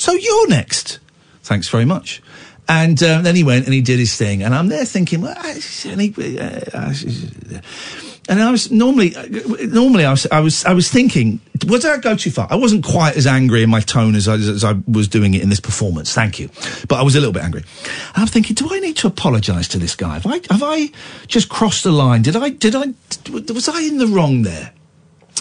So 0.00 0.14
you're 0.14 0.48
next. 0.48 0.98
Thanks 1.42 1.68
very 1.68 1.84
much. 1.84 2.22
And 2.66 3.02
uh, 3.02 3.20
then 3.20 3.36
he 3.36 3.44
went 3.44 3.66
and 3.66 3.74
he 3.74 3.82
did 3.82 3.98
his 3.98 4.16
thing, 4.16 4.42
and 4.42 4.54
I'm 4.54 4.68
there 4.68 4.86
thinking, 4.86 5.20
well, 5.20 5.36
and, 5.36 6.00
he, 6.00 6.38
uh, 6.38 7.60
and 8.26 8.40
I 8.40 8.50
was 8.50 8.70
normally, 8.70 9.14
uh, 9.14 9.26
normally 9.66 10.06
I 10.06 10.12
was, 10.12 10.26
I 10.32 10.40
was, 10.40 10.64
I 10.64 10.72
was 10.72 10.88
thinking, 10.88 11.40
was 11.66 11.84
I 11.84 11.98
go 11.98 12.16
too 12.16 12.30
far? 12.30 12.46
I 12.48 12.54
wasn't 12.56 12.82
quite 12.82 13.16
as 13.16 13.26
angry 13.26 13.62
in 13.62 13.68
my 13.68 13.80
tone 13.80 14.14
as 14.14 14.26
I, 14.26 14.36
as 14.36 14.64
I 14.64 14.76
was 14.88 15.06
doing 15.06 15.34
it 15.34 15.42
in 15.42 15.50
this 15.50 15.60
performance. 15.60 16.14
Thank 16.14 16.38
you, 16.38 16.48
but 16.88 16.98
I 16.98 17.02
was 17.02 17.14
a 17.14 17.18
little 17.18 17.34
bit 17.34 17.42
angry. 17.42 17.64
And 18.14 18.22
I'm 18.22 18.26
thinking, 18.26 18.54
do 18.54 18.68
I 18.70 18.80
need 18.80 18.96
to 18.98 19.06
apologise 19.06 19.68
to 19.68 19.78
this 19.78 19.96
guy? 19.96 20.14
Have 20.14 20.26
I, 20.26 20.40
have 20.50 20.62
I 20.62 20.90
just 21.26 21.50
crossed 21.50 21.84
the 21.84 21.92
line? 21.92 22.22
Did 22.22 22.36
I, 22.36 22.48
did 22.48 22.74
I, 22.74 22.94
was 23.52 23.68
I 23.68 23.82
in 23.82 23.98
the 23.98 24.06
wrong 24.06 24.42
there? 24.42 24.72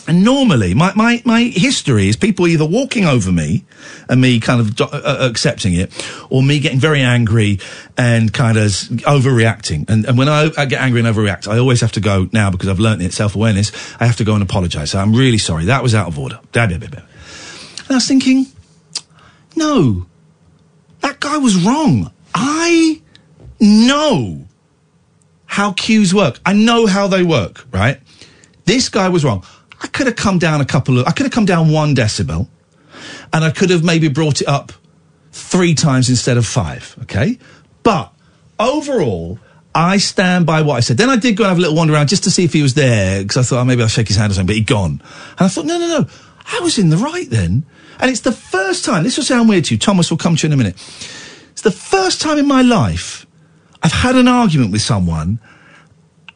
And 0.09 0.23
normally, 0.23 0.73
my, 0.73 0.91
my, 0.95 1.21
my 1.23 1.43
history 1.43 2.09
is 2.09 2.15
people 2.15 2.47
either 2.47 2.65
walking 2.65 3.05
over 3.05 3.31
me 3.31 3.63
and 4.09 4.19
me 4.19 4.39
kind 4.39 4.59
of 4.59 4.75
do- 4.75 4.85
uh, 4.85 5.17
accepting 5.21 5.75
it, 5.75 5.93
or 6.31 6.41
me 6.41 6.59
getting 6.59 6.79
very 6.79 7.01
angry 7.01 7.59
and 7.95 8.33
kind 8.33 8.57
of 8.57 8.63
overreacting. 8.63 9.87
And, 9.87 10.05
and 10.05 10.17
when 10.17 10.27
I, 10.27 10.49
I 10.57 10.65
get 10.65 10.81
angry 10.81 11.01
and 11.01 11.07
overreact, 11.07 11.47
I 11.47 11.59
always 11.59 11.81
have 11.81 11.91
to 11.91 11.99
go 11.99 12.27
now 12.31 12.49
because 12.49 12.69
I've 12.69 12.79
learnt 12.79 13.03
it, 13.03 13.13
self 13.13 13.35
awareness. 13.35 13.71
I 13.99 14.07
have 14.07 14.15
to 14.15 14.23
go 14.23 14.33
and 14.33 14.41
apologise. 14.41 14.89
So 14.89 14.99
I'm 14.99 15.13
really 15.13 15.37
sorry. 15.37 15.65
That 15.65 15.83
was 15.83 15.93
out 15.93 16.07
of 16.07 16.17
order. 16.17 16.39
And 16.55 17.91
I 17.91 17.93
was 17.93 18.07
thinking, 18.07 18.47
no, 19.55 20.07
that 21.01 21.19
guy 21.19 21.37
was 21.37 21.55
wrong. 21.55 22.11
I 22.33 22.99
know 23.59 24.47
how 25.45 25.73
queues 25.73 26.15
work. 26.15 26.39
I 26.47 26.53
know 26.53 26.87
how 26.87 27.05
they 27.05 27.21
work, 27.21 27.67
right? 27.71 27.99
This 28.65 28.89
guy 28.89 29.09
was 29.09 29.23
wrong. 29.23 29.45
I 29.81 29.87
could 29.87 30.07
have 30.07 30.15
come 30.15 30.39
down 30.39 30.61
a 30.61 30.65
couple 30.65 30.99
of, 30.99 31.07
I 31.07 31.11
could 31.11 31.25
have 31.25 31.31
come 31.33 31.45
down 31.45 31.71
one 31.71 31.95
decibel 31.95 32.47
and 33.31 33.43
I 33.43 33.51
could 33.51 33.69
have 33.69 33.83
maybe 33.83 34.07
brought 34.09 34.41
it 34.41 34.47
up 34.47 34.71
three 35.31 35.75
times 35.75 36.09
instead 36.09 36.37
of 36.37 36.45
five, 36.45 36.95
okay? 37.03 37.39
But 37.83 38.11
overall, 38.59 39.39
I 39.73 39.97
stand 39.97 40.45
by 40.45 40.61
what 40.61 40.75
I 40.75 40.79
said. 40.81 40.97
Then 40.97 41.09
I 41.09 41.15
did 41.15 41.37
go 41.37 41.43
and 41.43 41.49
have 41.49 41.57
a 41.57 41.61
little 41.61 41.75
wander 41.75 41.93
around 41.93 42.07
just 42.09 42.23
to 42.25 42.31
see 42.31 42.43
if 42.43 42.53
he 42.53 42.61
was 42.61 42.73
there 42.73 43.21
because 43.21 43.37
I 43.37 43.43
thought 43.43 43.61
oh, 43.61 43.65
maybe 43.65 43.81
I'll 43.81 43.87
shake 43.87 44.07
his 44.07 44.17
hand 44.17 44.31
or 44.31 44.35
something, 44.35 44.47
but 44.47 44.55
he'd 44.55 44.67
gone. 44.67 45.01
And 45.37 45.41
I 45.41 45.47
thought, 45.47 45.65
no, 45.65 45.77
no, 45.77 45.99
no, 45.99 46.07
I 46.45 46.59
was 46.61 46.77
in 46.77 46.89
the 46.89 46.97
right 46.97 47.29
then. 47.29 47.65
And 47.99 48.09
it's 48.09 48.21
the 48.21 48.31
first 48.31 48.85
time, 48.85 49.03
this 49.03 49.17
will 49.17 49.23
sound 49.23 49.49
weird 49.49 49.65
to 49.65 49.75
you, 49.75 49.79
Thomas 49.79 50.09
will 50.09 50.17
come 50.17 50.35
to 50.35 50.47
you 50.47 50.53
in 50.53 50.53
a 50.53 50.57
minute. 50.57 50.75
It's 51.51 51.61
the 51.61 51.71
first 51.71 52.21
time 52.21 52.37
in 52.37 52.47
my 52.47 52.61
life 52.61 53.25
I've 53.83 53.91
had 53.91 54.15
an 54.15 54.27
argument 54.27 54.71
with 54.71 54.81
someone 54.81 55.39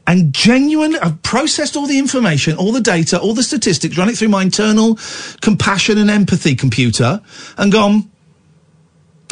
and 0.05 0.33
genuinely, 0.33 0.99
I've 0.99 1.21
processed 1.23 1.77
all 1.77 1.87
the 1.87 1.97
information, 1.97 2.57
all 2.57 2.71
the 2.71 2.81
data, 2.81 3.19
all 3.19 3.33
the 3.33 3.43
statistics, 3.43 3.97
run 3.97 4.09
it 4.09 4.17
through 4.17 4.29
my 4.29 4.41
internal 4.41 4.99
compassion 5.41 5.97
and 5.97 6.09
empathy 6.09 6.55
computer, 6.55 7.21
and 7.57 7.71
gone, 7.71 8.11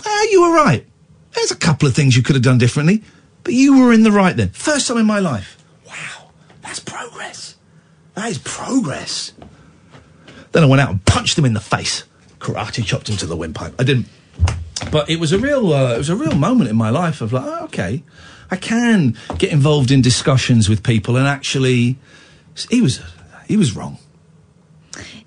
ah, 0.06 0.24
you 0.32 0.42
were 0.42 0.54
right. 0.54 0.86
There's 1.34 1.52
a 1.52 1.58
couple 1.58 1.88
of 1.88 1.96
things 1.96 2.16
you 2.16 2.24
could 2.24 2.36
have 2.36 2.44
done 2.44 2.58
differently, 2.58 3.04
but 3.44 3.54
you 3.54 3.80
were 3.80 3.92
in 3.92 4.04
the 4.04 4.12
right 4.12 4.36
then. 4.36 4.50
First 4.50 4.88
time 4.88 4.98
in 4.98 5.06
my 5.06 5.20
life. 5.20 5.64
Wow, 5.88 6.32
that's 6.62 6.80
progress. 6.80 7.56
That 8.16 8.30
is 8.30 8.38
progress. 8.38 9.34
Then 10.52 10.64
I 10.64 10.68
went 10.68 10.82
out 10.82 10.90
and 10.90 11.04
punched 11.06 11.38
him 11.38 11.46
in 11.46 11.54
the 11.54 11.62
face. 11.62 12.04
Karate 12.40 12.86
chopped 12.86 13.10
him 13.10 13.18
to 13.18 13.26
the 13.26 13.36
windpipe. 13.36 13.74
I 13.80 13.84
didn't. 13.84 14.08
But 14.92 15.10
it 15.10 15.20
was 15.20 15.32
a 15.32 15.38
real, 15.38 15.74
uh, 15.74 15.96
it 15.96 15.98
was 15.98 16.10
a 16.10 16.16
real 16.16 16.36
moment 16.36 16.70
in 16.70 16.76
my 16.76 16.90
life 16.90 17.22
of 17.22 17.34
like, 17.34 17.44
oh, 17.46 17.66
okay, 17.66 18.04
I 18.52 18.58
can 18.58 19.18
get 19.38 19.52
involved 19.52 19.90
in 19.90 20.02
discussions 20.02 20.70
with 20.70 20.84
people 20.84 21.16
and 21.16 21.26
actually, 21.26 21.98
he 22.70 22.82
was, 22.82 23.02
he 23.48 23.58
was 23.58 23.76
wrong. 23.76 23.98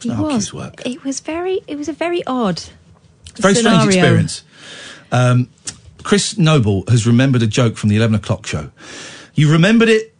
It 0.04 0.18
was. 0.18 0.52
work. 0.52 0.86
It 0.86 1.02
was 1.04 1.20
very. 1.20 1.62
It 1.66 1.76
was 1.76 1.88
a 1.88 1.92
very 1.92 2.24
odd. 2.26 2.62
Very 3.36 3.54
strange 3.54 3.86
experience. 3.86 4.44
Um, 5.10 5.48
Chris 6.02 6.36
Noble 6.36 6.84
has 6.88 7.06
remembered 7.06 7.42
a 7.42 7.46
joke 7.46 7.76
from 7.76 7.88
the 7.88 7.96
11 7.96 8.14
o'clock 8.14 8.46
show. 8.46 8.70
You 9.34 9.50
remembered 9.50 9.88
it. 9.88 10.14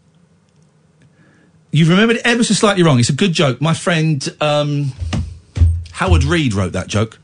You've 1.71 1.89
remembered 1.89 2.17
it 2.17 2.23
ever 2.25 2.45
so 2.45 2.55
slightly 2.55 2.83
wrong. 2.83 2.99
It's 2.99 3.11
a 3.11 3.15
good 3.15 3.33
joke. 3.33 3.61
My 3.61 3.75
friend 3.75 4.27
um, 4.41 4.93
Howard 5.93 6.25
Read 6.25 6.55
wrote 6.55 6.73
that 6.73 6.87
joke. 6.87 7.19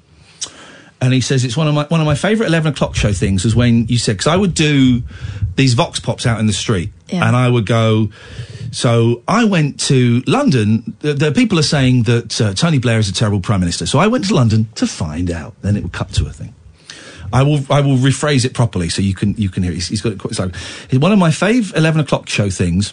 And 1.03 1.15
he 1.15 1.21
says 1.23 1.45
it's 1.45 1.57
one 1.57 1.67
of 1.67 1.75
my 1.75 1.85
one 1.87 2.01
of 2.01 2.07
my 2.07 2.15
favourite 2.15 2.49
eleven 2.49 2.73
o'clock 2.73 2.95
show 2.95 3.13
things 3.13 3.45
was 3.45 3.57
when 3.57 3.87
you 3.87 3.97
said 3.99 4.13
because 4.19 4.27
I 4.27 4.37
would 4.37 4.53
do 4.55 5.03
these 5.57 5.75
vox 5.75 5.99
pops 5.99 6.27
out 6.27 6.39
in 6.41 6.47
the 6.47 6.53
street 6.53 6.93
Yeah. 7.09 7.27
and 7.27 7.35
I 7.37 7.49
would 7.49 7.67
go. 7.67 8.11
So 8.73 9.23
I 9.27 9.45
went 9.45 9.81
to 9.89 10.23
London. 10.27 10.95
The, 11.01 11.15
the 11.15 11.33
people 11.33 11.59
are 11.59 11.63
saying 11.63 12.05
that 12.05 12.41
uh, 12.41 12.55
Tony 12.55 12.79
Blair 12.79 12.99
is 12.99 13.09
a 13.09 13.13
terrible 13.13 13.41
prime 13.41 13.61
minister. 13.61 13.87
So 13.87 13.99
I 13.99 14.07
went 14.07 14.27
to 14.29 14.35
London 14.35 14.69
to 14.77 14.87
find 14.87 15.31
out. 15.31 15.55
Then 15.63 15.77
it 15.77 15.83
would 15.83 15.93
cut 15.93 16.11
to 16.15 16.27
a 16.27 16.33
thing. 16.33 16.55
I 17.33 17.43
will 17.45 17.61
I 17.71 17.81
will 17.81 17.97
rephrase 17.97 18.45
it 18.45 18.55
properly 18.55 18.89
so 18.91 19.01
you 19.03 19.15
can 19.15 19.35
you 19.37 19.49
can 19.49 19.63
hear. 19.63 19.73
It. 19.73 19.77
He's, 19.77 19.89
he's 19.89 20.03
got 20.03 20.13
it 20.13 20.19
quite 20.19 20.35
so. 20.35 20.51
One 20.99 21.13
of 21.13 21.19
my 21.19 21.31
fave 21.31 21.75
eleven 21.75 22.01
o'clock 22.01 22.29
show 22.29 22.51
things 22.51 22.93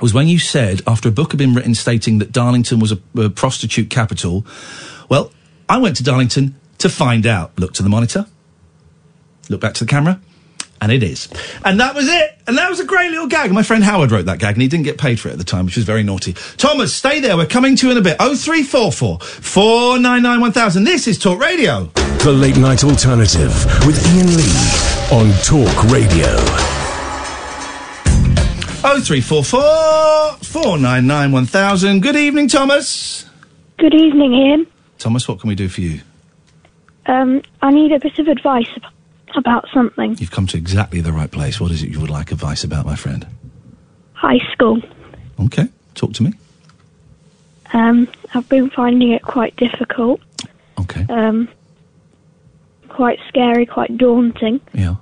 was 0.00 0.12
when 0.12 0.28
you 0.28 0.38
said 0.38 0.82
after 0.86 1.08
a 1.08 1.12
book 1.12 1.32
had 1.32 1.38
been 1.38 1.54
written 1.54 1.74
stating 1.74 2.18
that 2.18 2.32
Darlington 2.32 2.80
was 2.80 2.92
a, 2.92 2.98
a 3.16 3.30
prostitute 3.30 3.88
capital. 3.90 4.44
Well, 5.08 5.30
I 5.68 5.78
went 5.78 5.96
to 5.96 6.02
Darlington 6.02 6.56
to 6.78 6.88
find 6.88 7.26
out. 7.26 7.58
Look 7.58 7.74
to 7.74 7.82
the 7.82 7.88
monitor. 7.88 8.26
Look 9.48 9.60
back 9.60 9.74
to 9.74 9.84
the 9.84 9.90
camera. 9.90 10.20
And 10.80 10.92
it 10.92 11.02
is. 11.02 11.28
And 11.64 11.80
that 11.80 11.94
was 11.94 12.08
it. 12.08 12.38
And 12.46 12.58
that 12.58 12.68
was 12.68 12.78
a 12.78 12.84
great 12.84 13.10
little 13.10 13.26
gag. 13.26 13.50
My 13.52 13.62
friend 13.62 13.82
Howard 13.82 14.10
wrote 14.10 14.26
that 14.26 14.38
gag 14.38 14.54
and 14.54 14.62
he 14.62 14.68
didn't 14.68 14.84
get 14.84 14.98
paid 14.98 15.18
for 15.18 15.28
it 15.28 15.32
at 15.32 15.38
the 15.38 15.44
time, 15.44 15.64
which 15.64 15.76
was 15.76 15.86
very 15.86 16.02
naughty. 16.02 16.34
Thomas, 16.58 16.94
stay 16.94 17.20
there. 17.20 17.36
We're 17.38 17.46
coming 17.46 17.74
to 17.76 17.86
you 17.86 17.92
in 17.92 17.98
a 17.98 18.02
bit. 18.02 18.18
0344 18.18 19.20
499 19.20 20.40
1000. 20.40 20.84
This 20.84 21.06
is 21.08 21.18
Talk 21.18 21.40
Radio. 21.40 21.84
The 22.18 22.32
Late 22.32 22.58
Night 22.58 22.84
Alternative 22.84 23.50
with 23.86 23.98
Iain 24.08 24.36
Lee 24.36 24.52
on 25.10 25.32
Talk 25.42 25.84
Radio. 25.90 26.36
0344 28.84 30.44
499 30.44 31.32
1000. 31.32 32.02
Good 32.02 32.16
evening, 32.16 32.48
Thomas. 32.48 33.24
Good 33.78 33.94
evening, 33.94 34.34
Iain. 34.34 34.66
Thomas, 34.98 35.26
what 35.26 35.40
can 35.40 35.48
we 35.48 35.54
do 35.54 35.68
for 35.68 35.80
you? 35.80 36.00
Um, 37.06 37.42
I 37.62 37.70
need 37.70 37.92
a 37.92 37.98
bit 38.00 38.18
of 38.18 38.28
advice 38.28 38.68
ab- 38.76 39.36
about 39.36 39.68
something. 39.72 40.16
You've 40.18 40.30
come 40.30 40.46
to 40.48 40.56
exactly 40.56 41.00
the 41.00 41.12
right 41.12 41.30
place. 41.30 41.60
What 41.60 41.70
is 41.70 41.82
it 41.82 41.90
you 41.90 42.00
would 42.00 42.10
like 42.10 42.32
advice 42.32 42.64
about, 42.64 42.86
my 42.86 42.96
friend? 42.96 43.26
High 44.14 44.40
school. 44.52 44.80
Okay, 45.38 45.68
talk 45.94 46.12
to 46.14 46.22
me. 46.22 46.32
Um, 47.72 48.08
I've 48.34 48.48
been 48.48 48.70
finding 48.70 49.10
it 49.10 49.22
quite 49.22 49.56
difficult. 49.56 50.20
Okay. 50.78 51.04
Um, 51.08 51.48
quite 52.88 53.18
scary, 53.28 53.66
quite 53.66 53.96
daunting. 53.98 54.60
Yeah. 54.72 54.96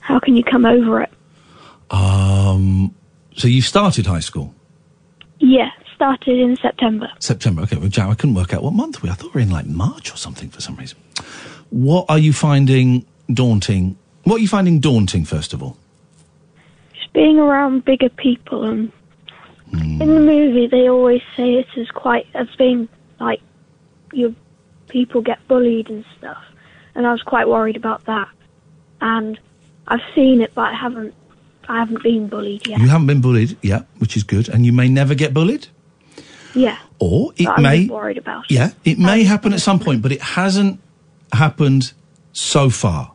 How 0.00 0.18
can 0.18 0.36
you 0.36 0.44
come 0.44 0.66
over 0.66 1.02
it? 1.02 1.10
Um, 1.90 2.94
so 3.36 3.48
you 3.48 3.62
started 3.62 4.06
high 4.06 4.20
school? 4.20 4.52
Yeah, 5.38 5.70
started 5.94 6.38
in 6.38 6.56
September. 6.56 7.10
September. 7.20 7.62
Okay, 7.62 7.76
well, 7.76 7.88
Joe, 7.88 8.10
I 8.10 8.14
couldn't 8.14 8.34
work 8.34 8.52
out 8.52 8.62
what 8.62 8.72
month 8.72 9.02
we. 9.02 9.08
I 9.10 9.14
thought 9.14 9.32
we 9.34 9.40
were 9.40 9.46
in 9.46 9.50
like 9.50 9.66
March 9.66 10.12
or 10.12 10.16
something 10.16 10.50
for 10.50 10.60
some 10.60 10.76
reason. 10.76 10.98
What 11.70 12.06
are 12.08 12.18
you 12.18 12.32
finding 12.32 13.04
daunting? 13.32 13.96
What 14.24 14.36
are 14.36 14.38
you 14.40 14.48
finding 14.48 14.80
daunting, 14.80 15.24
first 15.24 15.52
of 15.52 15.62
all? 15.62 15.76
Just 16.94 17.12
being 17.12 17.38
around 17.38 17.84
bigger 17.84 18.08
people 18.08 18.64
and 18.64 18.92
Hmm. 19.70 20.00
in 20.02 20.14
the 20.14 20.20
movie 20.20 20.66
they 20.68 20.88
always 20.88 21.22
say 21.36 21.54
it 21.54 21.66
as 21.76 21.88
quite 21.90 22.26
as 22.34 22.46
being 22.58 22.88
like 23.18 23.40
your 24.12 24.32
people 24.88 25.20
get 25.20 25.38
bullied 25.48 25.90
and 25.90 26.04
stuff. 26.18 26.42
And 26.94 27.06
I 27.06 27.10
was 27.12 27.22
quite 27.22 27.48
worried 27.48 27.74
about 27.76 28.04
that. 28.04 28.28
And 29.00 29.36
I've 29.88 30.02
seen 30.14 30.42
it 30.42 30.54
but 30.54 30.72
I 30.72 30.74
haven't 30.74 31.12
I 31.68 31.78
haven't 31.78 32.02
been 32.04 32.28
bullied 32.28 32.66
yet. 32.68 32.78
You 32.78 32.88
haven't 32.88 33.06
been 33.08 33.20
bullied, 33.22 33.56
yeah, 33.62 33.82
which 33.98 34.16
is 34.16 34.22
good, 34.22 34.48
and 34.50 34.64
you 34.66 34.72
may 34.72 34.86
never 34.88 35.14
get 35.14 35.32
bullied, 35.32 35.66
Yeah. 36.54 36.76
or 36.98 37.32
it 37.38 37.48
may. 37.58 37.86
worried 37.86 38.18
about 38.18 38.44
it. 38.44 38.50
Yeah, 38.54 38.70
it 38.84 38.98
may 38.98 39.24
happen 39.24 39.54
at 39.54 39.60
some 39.62 39.78
point, 39.80 40.02
but 40.02 40.12
it 40.12 40.20
hasn't 40.20 40.78
happened 41.32 41.92
so 42.32 42.70
far. 42.70 43.12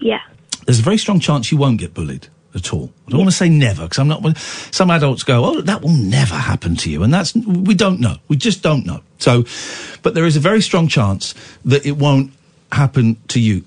Yeah. 0.00 0.20
There's 0.64 0.80
a 0.80 0.82
very 0.82 0.98
strong 0.98 1.20
chance 1.20 1.50
you 1.50 1.58
won't 1.58 1.78
get 1.78 1.94
bullied 1.94 2.28
at 2.54 2.72
all. 2.72 2.90
I 3.06 3.10
don't 3.10 3.20
want 3.20 3.30
to 3.30 3.36
say 3.36 3.48
never 3.48 3.84
because 3.84 3.98
I'm 3.98 4.08
not. 4.08 4.36
Some 4.38 4.90
adults 4.90 5.22
go, 5.22 5.44
"Oh, 5.44 5.60
that 5.60 5.82
will 5.82 5.90
never 5.90 6.34
happen 6.34 6.74
to 6.76 6.90
you," 6.90 7.02
and 7.02 7.12
that's 7.12 7.34
we 7.34 7.74
don't 7.74 8.00
know. 8.00 8.16
We 8.28 8.36
just 8.36 8.62
don't 8.62 8.84
know. 8.84 9.02
So, 9.18 9.44
but 10.02 10.14
there 10.14 10.26
is 10.26 10.36
a 10.36 10.40
very 10.40 10.60
strong 10.60 10.88
chance 10.88 11.34
that 11.64 11.86
it 11.86 11.96
won't 11.96 12.32
happen 12.72 13.16
to 13.28 13.40
you. 13.40 13.64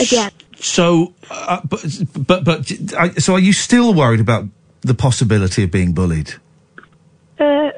Again. 0.00 0.30
So, 0.56 1.12
uh, 1.30 1.60
but 1.68 1.84
but 2.16 2.44
but 2.44 2.72
I, 2.96 3.10
so 3.10 3.34
are 3.34 3.40
you 3.40 3.52
still 3.52 3.92
worried 3.92 4.20
about 4.20 4.46
the 4.80 4.94
possibility 4.94 5.64
of 5.64 5.70
being 5.70 5.92
bullied? 5.92 6.34
Uh, 7.38 7.70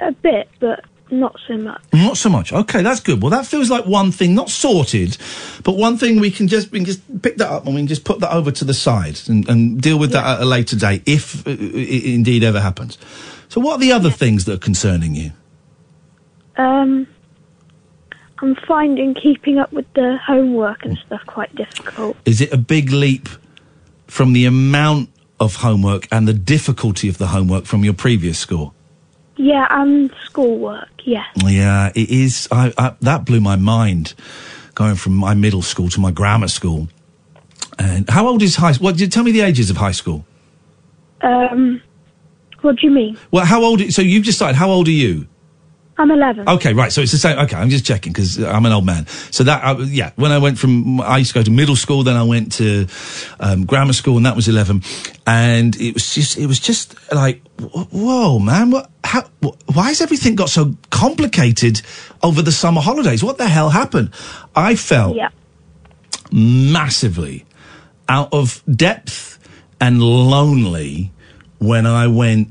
a 0.00 0.12
bit, 0.12 0.48
but 0.60 0.84
not 1.12 1.38
so 1.46 1.56
much. 1.56 1.82
Not 1.92 2.16
so 2.16 2.28
much. 2.28 2.52
Okay, 2.52 2.82
that's 2.82 3.00
good. 3.00 3.22
Well, 3.22 3.30
that 3.30 3.46
feels 3.46 3.70
like 3.70 3.86
one 3.86 4.10
thing, 4.10 4.34
not 4.34 4.50
sorted, 4.50 5.16
but 5.62 5.76
one 5.76 5.96
thing 5.98 6.18
we 6.18 6.30
can 6.30 6.48
just 6.48 6.72
we 6.72 6.78
can 6.78 6.86
just 6.86 7.22
pick 7.22 7.36
that 7.36 7.50
up 7.50 7.66
and 7.66 7.74
we 7.74 7.80
can 7.82 7.86
just 7.86 8.04
put 8.04 8.20
that 8.20 8.32
over 8.32 8.50
to 8.50 8.64
the 8.64 8.74
side 8.74 9.20
and, 9.28 9.48
and 9.48 9.80
deal 9.80 9.98
with 9.98 10.12
that 10.12 10.24
at 10.24 10.42
a 10.42 10.44
later 10.44 10.76
date, 10.76 11.02
if 11.06 11.46
uh, 11.46 11.50
it 11.50 12.04
indeed 12.04 12.42
ever 12.42 12.60
happens. 12.60 12.98
So, 13.48 13.60
what 13.60 13.74
are 13.74 13.80
the 13.80 13.92
other 13.92 14.10
things 14.10 14.46
that 14.46 14.54
are 14.54 14.64
concerning 14.64 15.14
you? 15.14 15.32
Um, 16.56 17.06
I'm 18.38 18.56
finding 18.66 19.14
keeping 19.14 19.58
up 19.58 19.72
with 19.72 19.86
the 19.94 20.18
homework 20.26 20.84
and 20.84 20.98
stuff 21.06 21.20
quite 21.26 21.54
difficult. 21.54 22.16
Is 22.24 22.40
it 22.40 22.52
a 22.52 22.56
big 22.56 22.90
leap 22.90 23.28
from 24.06 24.32
the 24.32 24.46
amount 24.46 25.10
of 25.38 25.56
homework 25.56 26.08
and 26.10 26.26
the 26.26 26.32
difficulty 26.32 27.08
of 27.08 27.18
the 27.18 27.28
homework 27.28 27.66
from 27.66 27.84
your 27.84 27.94
previous 27.94 28.38
school? 28.38 28.74
Yeah, 29.36 29.66
and 29.70 30.12
schoolwork. 30.24 30.88
Yeah. 31.04 31.24
Yeah, 31.44 31.90
it 31.94 32.10
is. 32.10 32.48
I, 32.50 32.72
I, 32.76 32.94
that 33.00 33.24
blew 33.24 33.40
my 33.40 33.56
mind, 33.56 34.14
going 34.74 34.96
from 34.96 35.14
my 35.14 35.34
middle 35.34 35.62
school 35.62 35.88
to 35.90 36.00
my 36.00 36.10
grammar 36.10 36.48
school. 36.48 36.88
And 37.78 38.08
how 38.08 38.26
old 38.26 38.42
is 38.42 38.56
high? 38.56 38.74
What? 38.74 38.98
Tell 39.10 39.24
me 39.24 39.32
the 39.32 39.40
ages 39.40 39.70
of 39.70 39.76
high 39.78 39.92
school. 39.92 40.26
Um, 41.22 41.80
what 42.60 42.76
do 42.76 42.86
you 42.86 42.92
mean? 42.92 43.18
Well, 43.30 43.44
how 43.44 43.62
old? 43.62 43.80
So 43.92 44.02
you've 44.02 44.24
just 44.24 44.38
started. 44.38 44.56
How 44.56 44.70
old 44.70 44.88
are 44.88 44.92
you? 44.92 45.26
I'm 46.02 46.10
11. 46.10 46.48
Okay, 46.48 46.72
right. 46.72 46.90
So 46.92 47.00
it's 47.00 47.12
the 47.12 47.18
same. 47.18 47.38
Okay, 47.38 47.56
I'm 47.56 47.70
just 47.70 47.86
checking 47.86 48.12
because 48.12 48.38
I'm 48.42 48.66
an 48.66 48.72
old 48.72 48.84
man. 48.84 49.06
So 49.30 49.44
that, 49.44 49.62
uh, 49.64 49.78
yeah, 49.82 50.10
when 50.16 50.32
I 50.32 50.38
went 50.38 50.58
from, 50.58 51.00
I 51.00 51.18
used 51.18 51.32
to 51.32 51.38
go 51.38 51.44
to 51.44 51.50
middle 51.50 51.76
school, 51.76 52.02
then 52.02 52.16
I 52.16 52.24
went 52.24 52.52
to 52.54 52.86
um, 53.38 53.64
grammar 53.64 53.92
school, 53.92 54.16
and 54.16 54.26
that 54.26 54.34
was 54.34 54.48
11. 54.48 54.82
And 55.26 55.76
it 55.80 55.94
was 55.94 56.12
just, 56.14 56.36
it 56.38 56.46
was 56.46 56.58
just 56.58 56.96
like, 57.12 57.40
whoa, 57.60 58.38
man, 58.40 58.70
what? 58.72 58.90
How? 59.04 59.22
Wh- 59.44 59.76
why 59.76 59.88
has 59.88 60.00
everything 60.00 60.34
got 60.34 60.48
so 60.50 60.74
complicated 60.90 61.80
over 62.22 62.42
the 62.42 62.52
summer 62.52 62.80
holidays? 62.80 63.22
What 63.22 63.38
the 63.38 63.46
hell 63.48 63.70
happened? 63.70 64.10
I 64.56 64.74
felt 64.74 65.16
Yeah. 65.16 65.28
massively 66.32 67.44
out 68.08 68.32
of 68.32 68.62
depth 68.74 69.38
and 69.80 70.02
lonely 70.02 71.12
when 71.58 71.86
I 71.86 72.06
went 72.08 72.48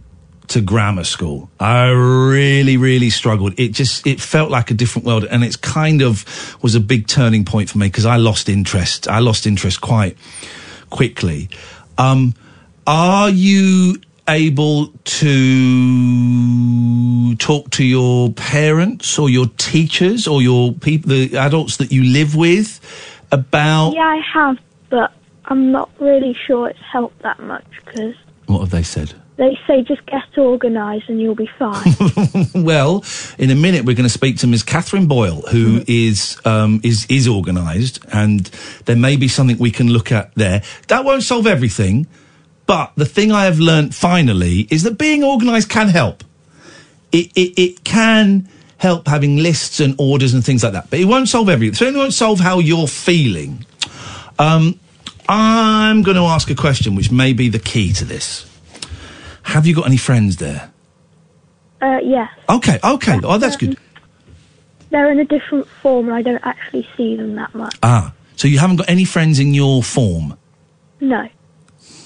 to 0.52 0.62
grammar 0.62 1.04
school. 1.04 1.50
I 1.60 1.90
really, 1.90 2.78
really 2.78 3.10
struggled. 3.10 3.60
It 3.60 3.70
just, 3.70 4.06
it 4.06 4.22
felt 4.22 4.52
like 4.52 4.70
a 4.72 4.74
different 4.74 5.06
world 5.06 5.26
and 5.26 5.44
it's 5.44 5.56
kind 5.56 6.02
of 6.02 6.26
was 6.62 6.76
a 6.76 6.80
big 6.80 7.08
turning 7.08 7.46
point 7.46 7.70
for 7.70 7.78
me 7.78 7.88
because 7.88 8.06
I 8.06 8.18
lost 8.18 8.50
interest. 8.50 9.08
I 9.08 9.20
lost 9.20 9.48
interest 9.48 9.80
quite 9.82 10.18
quickly. 10.90 11.50
Um, 11.98 12.34
are 12.86 13.30
you 13.30 13.96
able 14.28 14.88
to 15.04 17.36
talk 17.36 17.70
to 17.72 17.84
your 17.84 18.32
parents 18.34 19.18
or 19.18 19.30
your 19.30 19.48
teachers 19.58 20.28
or 20.28 20.42
your 20.42 20.74
people, 20.74 21.10
the 21.10 21.38
adults 21.38 21.78
that 21.78 21.94
you 21.94 22.04
live 22.04 22.36
with 22.36 22.80
about 23.32 23.92
Yeah, 23.92 24.02
I 24.02 24.22
have, 24.34 24.58
but 24.90 25.14
I'm 25.46 25.72
not 25.72 25.90
really 26.00 26.36
sure 26.46 26.68
it's 26.70 26.78
helped 26.92 27.22
that 27.24 27.40
much 27.40 27.66
because 27.86 28.16
what 28.48 28.60
have 28.60 28.72
they 28.72 28.84
said? 28.84 29.14
They 29.42 29.58
say 29.66 29.82
just 29.82 30.06
get 30.06 30.22
organised 30.38 31.10
and 31.10 31.20
you'll 31.20 31.34
be 31.34 31.50
fine. 31.58 31.96
well, 32.64 33.04
in 33.40 33.50
a 33.50 33.56
minute 33.56 33.86
we're 33.86 33.96
going 33.96 34.04
to 34.04 34.10
speak 34.10 34.38
to 34.38 34.48
Ms. 34.48 34.62
Catherine 34.62 35.08
Boyle, 35.08 35.42
who 35.42 35.84
is 35.88 36.40
um, 36.46 36.80
is 36.84 37.08
is 37.10 37.28
organised, 37.28 38.06
and 38.14 38.46
there 38.86 38.96
may 38.96 39.16
be 39.16 39.28
something 39.28 39.58
we 39.58 39.72
can 39.72 39.88
look 39.88 40.12
at 40.12 40.34
there. 40.36 40.62
That 40.90 41.06
won't 41.06 41.24
solve 41.24 41.48
everything, 41.48 42.06
but 42.68 42.94
the 42.96 43.06
thing 43.06 43.32
I 43.32 43.46
have 43.46 43.58
learnt 43.58 43.96
finally 43.96 44.68
is 44.70 44.84
that 44.84 45.00
being 45.00 45.24
organised 45.24 45.70
can 45.70 45.88
help. 45.88 46.24
It, 47.12 47.32
it 47.36 47.60
it 47.60 47.84
can 47.84 48.48
help 48.78 49.08
having 49.08 49.38
lists 49.38 49.80
and 49.80 49.96
orders 49.98 50.36
and 50.36 50.46
things 50.46 50.64
like 50.64 50.74
that, 50.74 50.92
but 50.92 51.00
it 51.00 51.06
won't 51.06 51.30
solve 51.30 51.50
everything. 51.50 51.74
So 51.74 51.86
it 51.86 51.96
won't 51.96 52.14
solve 52.14 52.40
how 52.40 52.60
you're 52.60 52.88
feeling. 52.88 53.66
Um, 54.38 54.80
I'm 55.28 56.04
going 56.04 56.18
to 56.18 56.24
ask 56.24 56.48
a 56.52 56.56
question 56.56 56.94
which 56.94 57.12
may 57.12 57.34
be 57.34 57.50
the 57.50 57.60
key 57.60 57.92
to 57.94 58.06
this. 58.06 58.51
Have 59.44 59.66
you 59.68 59.76
got 59.76 59.86
any 59.88 59.98
friends 59.98 60.38
there? 60.38 60.72
uh, 61.82 62.00
yeah, 62.04 62.28
Okay, 62.48 62.80
okay. 62.84 63.20
Oh, 63.24 63.38
that's 63.38 63.58
good. 63.58 63.78
they're 64.92 65.12
in 65.12 65.20
a 65.20 65.26
different 65.26 65.68
form 65.82 66.08
and 66.08 66.16
I 66.16 66.22
don't 66.22 66.42
actually 66.44 66.88
see 66.96 67.16
them 67.16 67.36
that 67.36 67.54
much. 67.56 67.76
Ah, 67.82 68.14
so 68.36 68.48
you 68.48 68.60
haven't 68.60 68.76
got 68.78 68.90
any 68.90 69.04
friends 69.06 69.40
in 69.40 69.54
your 69.54 69.82
form? 69.84 70.38
No. 71.00 71.28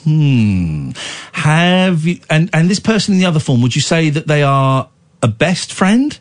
Hmm. 0.03 0.91
Have 1.33 2.05
you? 2.05 2.19
And 2.29 2.49
and 2.53 2.69
this 2.69 2.79
person 2.79 3.15
in 3.15 3.19
the 3.19 3.25
other 3.25 3.39
form, 3.39 3.61
would 3.63 3.75
you 3.75 3.81
say 3.81 4.09
that 4.11 4.27
they 4.27 4.43
are 4.43 4.87
a 5.21 5.27
best 5.27 5.73
friend? 5.73 6.17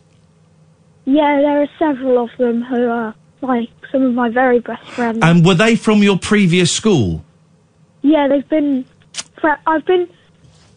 Yeah, 1.05 1.41
there 1.43 1.63
are 1.63 1.69
several 1.79 2.19
of 2.25 2.31
them 2.39 2.63
who 2.63 2.89
are 2.89 3.15
like 3.43 3.69
some 3.93 4.03
of 4.03 4.15
my 4.15 4.31
very 4.31 4.59
best 4.61 4.89
friends. 4.91 5.19
And 5.23 5.45
were 5.45 5.55
they 5.55 5.77
from 5.77 6.03
your 6.03 6.19
previous 6.19 6.73
school? 6.73 7.25
yeah, 8.03 8.27
they've 8.27 8.49
been. 8.49 8.85
I've 9.67 9.85
been. 9.85 10.09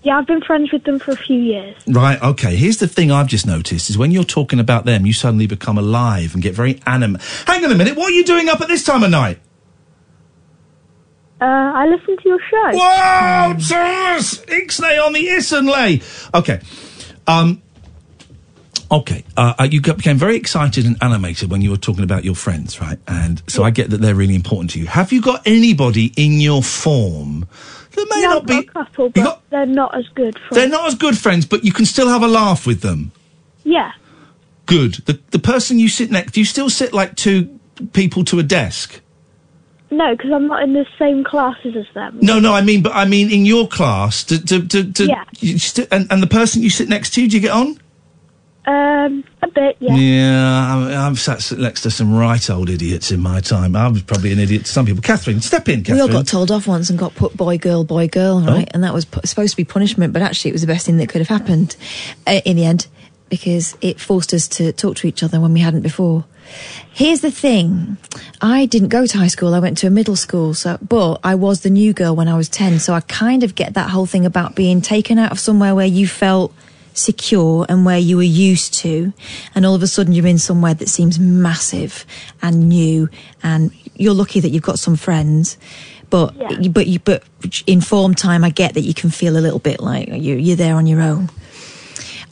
Yeah, 0.04 0.18
I've 0.20 0.28
been 0.28 0.42
friends 0.42 0.72
with 0.72 0.84
them 0.84 1.00
for 1.00 1.12
a 1.12 1.16
few 1.18 1.40
years. 1.40 1.76
Right. 1.88 2.22
Okay. 2.22 2.56
Here's 2.56 2.78
the 2.78 2.88
thing 2.88 3.12
I've 3.12 3.28
just 3.28 3.46
noticed 3.46 3.90
is 3.90 3.98
when 3.98 4.12
you're 4.12 4.24
talking 4.24 4.60
about 4.60 4.86
them, 4.86 5.06
you 5.06 5.14
suddenly 5.14 5.48
become 5.48 5.78
alive 5.78 6.34
and 6.34 6.42
get 6.42 6.54
very 6.54 6.80
anim. 6.86 7.18
Hang 7.46 7.66
on 7.66 7.72
a 7.72 7.76
minute. 7.76 7.98
What 7.98 8.12
are 8.12 8.16
you 8.16 8.24
doing 8.24 8.48
up 8.48 8.62
at 8.62 8.68
this 8.68 8.84
time 8.84 9.04
of 9.04 9.10
night? 9.12 9.40
Uh, 11.40 11.46
I 11.46 11.88
listen 11.88 12.18
to 12.18 12.30
your 12.30 12.40
show. 12.40 12.72
Whoa, 12.74 13.54
Thomas! 13.54 14.40
Ixnay 14.46 15.06
on 15.06 15.14
the 15.14 15.28
Isenlay. 15.28 16.34
Okay. 16.34 16.62
Um, 17.28 17.62
Okay, 18.90 19.26
uh, 19.36 19.54
uh, 19.60 19.68
you 19.70 19.82
got, 19.82 19.98
became 19.98 20.16
very 20.16 20.38
excited 20.38 20.86
and 20.86 20.96
animated 21.02 21.52
when 21.52 21.62
you 21.62 21.72
were 21.72 21.78
talking 21.78 22.06
about 22.06 22.24
your 22.24 22.36
friends, 22.36 22.80
right? 22.80 22.98
And 23.06 23.44
so 23.46 23.64
I 23.64 23.70
get 23.70 23.90
that 23.90 24.00
they're 24.00 24.16
really 24.16 24.36
important 24.36 24.72
to 24.72 24.80
you. 24.80 24.86
Have 24.86 25.12
you 25.12 25.22
got 25.22 25.46
anybody 25.46 26.14
in 26.16 26.40
your 26.40 26.64
form 26.64 27.46
that 27.98 28.08
may 28.16 28.22
not 28.22 28.46
be? 28.48 28.64
couple, 28.64 29.10
but 29.10 29.42
they're 29.50 29.66
not 29.66 29.96
as 29.98 30.08
good. 30.16 30.38
Friends. 30.38 30.56
They're 30.56 30.70
not 30.70 30.88
as 30.88 30.96
good 30.96 31.18
friends, 31.18 31.46
but 31.46 31.64
you 31.66 31.72
can 31.74 31.86
still 31.86 32.08
have 32.08 32.24
a 32.24 32.28
laugh 32.28 32.66
with 32.66 32.82
them. 32.82 33.12
Yeah. 33.64 33.92
Good. 34.66 34.96
The 35.06 35.20
the 35.32 35.40
person 35.40 35.80
you 35.80 35.90
sit 35.90 36.12
next, 36.12 36.32
do 36.34 36.40
you 36.40 36.46
still 36.46 36.70
sit 36.70 36.94
like 36.94 37.16
two 37.16 37.60
people 37.94 38.24
to 38.26 38.40
a 38.40 38.44
desk? 38.44 39.02
No, 39.90 40.16
because 40.16 40.32
I'm 40.34 40.48
not 40.48 40.64
in 40.64 40.74
the 40.74 40.86
same 41.00 41.24
classes 41.24 41.76
as 41.78 41.86
them. 41.94 42.20
No, 42.22 42.40
no, 42.40 42.54
I 42.54 42.62
mean, 42.62 42.82
but 42.84 42.92
I 42.94 43.06
mean 43.06 43.32
in 43.32 43.46
your 43.46 43.68
class. 43.70 44.26
To, 44.26 44.44
to, 44.44 44.68
to, 44.68 44.92
to 44.92 45.06
Yeah. 45.06 45.24
you 45.40 45.58
sti- 45.58 45.88
and, 45.92 46.08
and 46.12 46.22
the 46.22 46.28
person 46.28 46.62
you 46.62 46.70
sit 46.70 46.90
next 46.90 47.12
to, 47.14 47.26
do 47.26 47.36
you 47.38 47.42
get 47.42 47.52
on? 47.52 47.80
Um, 48.68 49.24
a 49.42 49.48
bit, 49.48 49.78
yeah. 49.80 49.96
Yeah, 49.96 50.76
I'm, 50.76 51.12
I've 51.12 51.20
sat 51.20 51.58
next 51.58 51.82
to 51.84 51.92
some 51.92 52.14
right 52.14 52.50
old 52.50 52.70
idiots 52.70 53.12
in 53.12 53.22
my 53.22 53.40
time. 53.40 53.78
I 53.78 53.88
was 53.88 54.02
probably 54.02 54.34
an 54.34 54.40
idiot 54.40 54.66
to 54.66 54.72
some 54.72 54.86
people. 54.86 55.02
Catherine, 55.02 55.40
step 55.40 55.70
in, 55.70 55.84
Catherine. 55.84 55.96
We 55.96 56.02
all 56.02 56.08
got 56.22 56.28
told 56.28 56.52
off 56.52 56.68
once 56.68 56.90
and 56.90 57.00
got 57.00 57.16
put 57.16 57.36
boy, 57.38 57.58
girl, 57.58 57.86
boy, 57.86 58.10
girl, 58.10 58.44
Oh. 58.46 58.54
right? 58.54 58.70
And 58.74 58.84
that 58.84 58.94
was 58.94 59.06
pu- 59.06 59.22
supposed 59.26 59.52
to 59.52 59.58
be 59.58 59.64
punishment, 59.64 60.12
but 60.12 60.22
actually 60.22 60.50
it 60.50 60.54
was 60.54 60.62
the 60.62 60.68
best 60.68 60.86
thing 60.86 60.98
that 60.98 61.08
could 61.08 61.22
have 61.22 61.30
happened 61.30 61.78
uh, 62.28 62.42
in 62.44 62.58
the 62.58 62.66
end 62.66 62.88
because 63.30 63.78
it 63.80 64.02
forced 64.02 64.34
us 64.34 64.50
to 64.50 64.74
talk 64.74 64.98
to 64.98 65.08
each 65.08 65.24
other 65.24 65.40
when 65.40 65.54
we 65.54 65.62
hadn't 65.62 65.82
before. 65.82 66.26
Here's 66.94 67.22
the 67.22 67.32
thing. 67.32 67.98
I 68.42 68.66
didn't 68.66 68.88
go 68.90 69.06
to 69.06 69.18
high 69.18 69.28
school. 69.28 69.54
I 69.54 69.60
went 69.60 69.78
to 69.80 69.88
a 69.88 69.90
middle 69.90 70.16
school. 70.18 70.54
So, 70.54 70.78
but 70.82 71.20
I 71.24 71.36
was 71.36 71.62
the 71.62 71.70
new 71.70 71.94
girl 71.94 72.16
when 72.18 72.28
I 72.28 72.36
was 72.36 72.50
10. 72.50 72.80
So 72.80 72.94
I 72.94 73.00
kind 73.02 73.44
of 73.44 73.56
get 73.56 73.76
that 73.76 73.90
whole 73.90 74.06
thing 74.06 74.26
about 74.26 74.56
being 74.56 74.82
taken 74.82 75.20
out 75.20 75.32
of 75.32 75.40
somewhere 75.40 75.74
where 75.76 75.86
you 75.86 76.08
felt 76.08 76.54
secure 76.98 77.66
and 77.70 77.86
where 77.86 77.98
you 78.00 78.18
were 78.18 78.24
used 78.24 78.74
to. 78.76 79.14
And 79.56 79.66
all 79.66 79.76
of 79.76 79.84
a 79.84 79.88
sudden 79.88 80.14
you're 80.14 80.28
in 80.28 80.38
somewhere 80.40 80.74
that 80.74 80.90
seems 80.90 81.20
massive 81.20 82.06
and 82.42 82.68
new. 82.70 83.10
And 83.44 83.72
you're 83.96 84.14
lucky 84.14 84.40
that 84.40 84.50
you've 84.50 84.64
got 84.64 84.80
some 84.80 84.96
friends. 84.96 85.58
But, 86.10 86.34
but 86.72 86.88
you, 86.88 87.00
but 87.00 87.24
in 87.66 87.82
form 87.82 88.16
time, 88.16 88.44
I 88.46 88.50
get 88.50 88.76
that 88.76 88.82
you 88.82 88.94
can 88.94 89.10
feel 89.10 89.36
a 89.38 89.40
little 89.42 89.60
bit 89.60 89.82
like 89.82 90.08
you, 90.08 90.36
you're 90.36 90.56
there 90.56 90.76
on 90.76 90.88
your 90.88 91.02
own. 91.02 91.30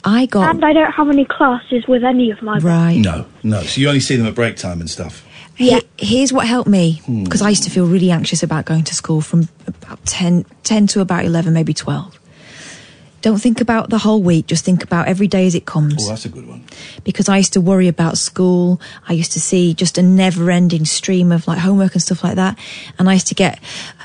I 0.04 0.26
got 0.26 0.48
And 0.54 0.64
I 0.64 0.72
don't 0.72 0.92
have 0.92 1.08
any 1.10 1.24
classes 1.24 1.84
with 1.86 2.04
any 2.04 2.30
of 2.30 2.40
my 2.40 2.58
right. 2.58 2.96
No, 2.96 3.26
no. 3.42 3.62
So 3.62 3.80
you 3.80 3.88
only 3.88 4.00
see 4.00 4.16
them 4.16 4.26
at 4.26 4.34
break 4.34 4.56
time 4.56 4.80
and 4.80 4.88
stuff. 4.88 5.24
Yeah. 5.58 5.80
here's 5.98 6.32
what 6.34 6.46
helped 6.46 6.68
me 6.68 7.00
Hmm. 7.06 7.24
because 7.24 7.40
I 7.40 7.48
used 7.48 7.64
to 7.64 7.70
feel 7.70 7.86
really 7.86 8.10
anxious 8.10 8.42
about 8.42 8.66
going 8.66 8.84
to 8.84 8.94
school 8.94 9.20
from 9.22 9.48
about 9.66 10.04
10, 10.04 10.44
10 10.64 10.86
to 10.88 11.00
about 11.00 11.24
11, 11.24 11.52
maybe 11.54 11.72
12. 11.72 12.15
Don't 13.22 13.40
think 13.40 13.60
about 13.60 13.90
the 13.90 13.98
whole 13.98 14.22
week, 14.22 14.46
just 14.46 14.64
think 14.64 14.84
about 14.84 15.08
every 15.08 15.26
day 15.26 15.46
as 15.46 15.54
it 15.54 15.66
comes. 15.66 16.06
Oh, 16.06 16.10
that's 16.10 16.24
a 16.24 16.28
good 16.28 16.46
one. 16.46 16.64
Because 17.02 17.28
I 17.28 17.38
used 17.38 17.54
to 17.54 17.60
worry 17.60 17.88
about 17.88 18.18
school. 18.18 18.80
I 19.08 19.14
used 19.14 19.32
to 19.32 19.40
see 19.40 19.74
just 19.74 19.98
a 19.98 20.02
never 20.02 20.50
ending 20.50 20.84
stream 20.84 21.32
of 21.32 21.48
like 21.48 21.58
homework 21.58 21.94
and 21.94 22.02
stuff 22.02 22.22
like 22.22 22.36
that. 22.36 22.58
And 22.98 23.08
I 23.08 23.14
used 23.14 23.26
to 23.28 23.34
get, 23.34 23.58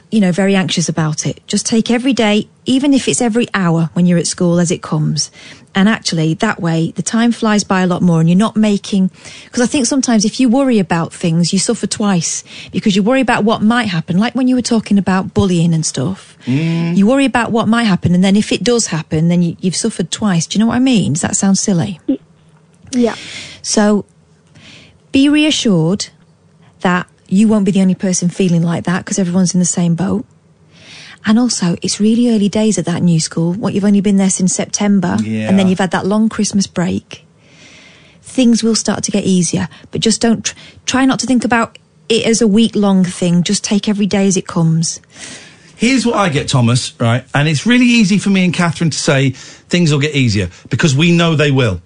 you 0.10 0.22
know, 0.22 0.32
very 0.32 0.56
anxious 0.56 0.90
about 0.90 1.26
it. 1.26 1.46
Just 1.46 1.66
take 1.66 1.92
every 1.92 2.14
day, 2.14 2.50
even 2.66 2.94
if 2.94 3.08
it's 3.08 3.22
every 3.22 3.48
hour 3.54 3.90
when 3.94 4.06
you're 4.06 4.18
at 4.18 4.28
school 4.28 4.60
as 4.60 4.72
it 4.72 4.82
comes. 4.82 5.30
And 5.74 5.88
actually, 5.88 6.34
that 6.36 6.60
way, 6.60 6.92
the 6.92 7.02
time 7.02 7.32
flies 7.32 7.64
by 7.64 7.82
a 7.82 7.88
lot 7.88 8.02
more 8.02 8.20
and 8.20 8.28
you're 8.28 8.38
not 8.38 8.58
making, 8.58 9.10
because 9.46 9.62
I 9.62 9.68
think 9.68 9.86
sometimes 9.86 10.26
if 10.26 10.38
you 10.40 10.50
worry 10.50 10.80
about 10.80 11.14
things, 11.14 11.54
you 11.54 11.60
suffer 11.60 11.88
twice 11.88 12.44
because 12.74 12.96
you 12.96 13.04
worry 13.04 13.22
about 13.22 13.46
what 13.46 13.62
might 13.62 13.88
happen. 13.88 14.18
Like 14.18 14.36
when 14.36 14.50
you 14.50 14.56
were 14.56 14.62
talking 14.62 14.98
about 14.98 15.34
bullying 15.34 15.74
and 15.74 15.86
stuff, 15.86 16.38
mm. 16.46 16.96
you 16.98 17.08
worry 17.08 17.24
about 17.24 17.54
what 17.54 17.70
might 17.70 17.84
happen. 17.84 18.14
And 18.14 18.22
then 18.22 18.36
if 18.36 18.52
it 18.52 18.64
does 18.64 18.88
happen, 18.88 19.30
then 19.30 19.42
you, 19.42 19.56
you've 19.62 19.78
suffered 19.78 20.12
twice. 20.12 20.46
Do 20.46 20.58
you 20.58 20.60
know 20.60 20.68
what 20.68 20.76
I 20.76 20.80
mean? 20.80 21.14
Does 21.14 21.22
that 21.22 21.38
sound 21.38 21.58
silly? 21.58 22.02
Yeah. 22.92 23.16
So 23.62 24.06
be 25.14 25.30
reassured 25.30 26.08
that 26.82 27.08
you 27.30 27.48
won't 27.48 27.64
be 27.64 27.72
the 27.72 27.82
only 27.82 27.96
person 27.96 28.28
feeling 28.28 28.62
like 28.62 28.84
that 28.84 29.06
because 29.06 29.18
everyone's 29.18 29.54
in 29.54 29.60
the 29.60 29.66
same 29.66 29.96
boat. 29.96 30.26
And 31.26 31.38
also, 31.38 31.76
it's 31.82 32.00
really 32.00 32.30
early 32.34 32.50
days 32.50 32.78
at 32.78 32.86
that 32.86 33.02
new 33.04 33.20
school. 33.20 33.54
What 33.54 33.74
you've 33.74 33.86
only 33.86 34.02
been 34.02 34.18
there 34.18 34.30
since 34.32 34.56
September, 34.56 35.18
Yeah. 35.22 35.50
and 35.50 35.58
then 35.60 35.68
you've 35.68 35.80
had 35.80 35.92
that 35.92 36.06
long 36.06 36.30
Christmas 36.30 36.66
break. 36.68 37.26
Things 38.22 38.64
will 38.64 38.76
start 38.76 39.04
to 39.04 39.12
get 39.12 39.24
easier, 39.26 39.68
but 39.92 40.02
just 40.02 40.22
don't 40.22 40.44
tr- 40.46 40.56
try 40.86 41.06
not 41.06 41.20
to 41.20 41.28
think 41.28 41.44
about 41.46 41.78
it 42.10 42.26
as 42.26 42.42
a 42.42 42.48
week 42.48 42.76
long 42.76 43.04
thing. 43.04 43.44
Just 43.44 43.64
take 43.64 43.88
every 43.90 44.06
day 44.06 44.26
as 44.28 44.36
it 44.38 44.48
comes. 44.48 45.00
Here's 45.76 46.06
what 46.06 46.16
I 46.16 46.30
get, 46.30 46.48
Thomas, 46.48 46.94
right? 47.00 47.26
And 47.34 47.48
it's 47.48 47.66
really 47.66 47.86
easy 47.86 48.18
for 48.20 48.30
me 48.30 48.46
and 48.46 48.54
Catherine 48.54 48.90
to 48.92 48.98
say 48.98 49.32
things 49.32 49.92
will 49.92 50.00
get 50.00 50.16
easier 50.16 50.50
because 50.70 50.96
we 50.96 51.12
know 51.12 51.36
they 51.36 51.52
will. 51.52 51.82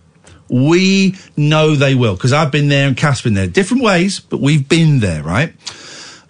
We 0.49 1.15
know 1.35 1.75
they 1.75 1.95
will 1.95 2.15
because 2.15 2.33
I've 2.33 2.51
been 2.51 2.67
there 2.67 2.87
and 2.87 2.95
Cath's 2.95 3.21
been 3.21 3.33
there. 3.33 3.47
Different 3.47 3.81
ways, 3.83 4.19
but 4.19 4.39
we've 4.39 4.67
been 4.67 4.99
there, 4.99 5.23
right? 5.23 5.53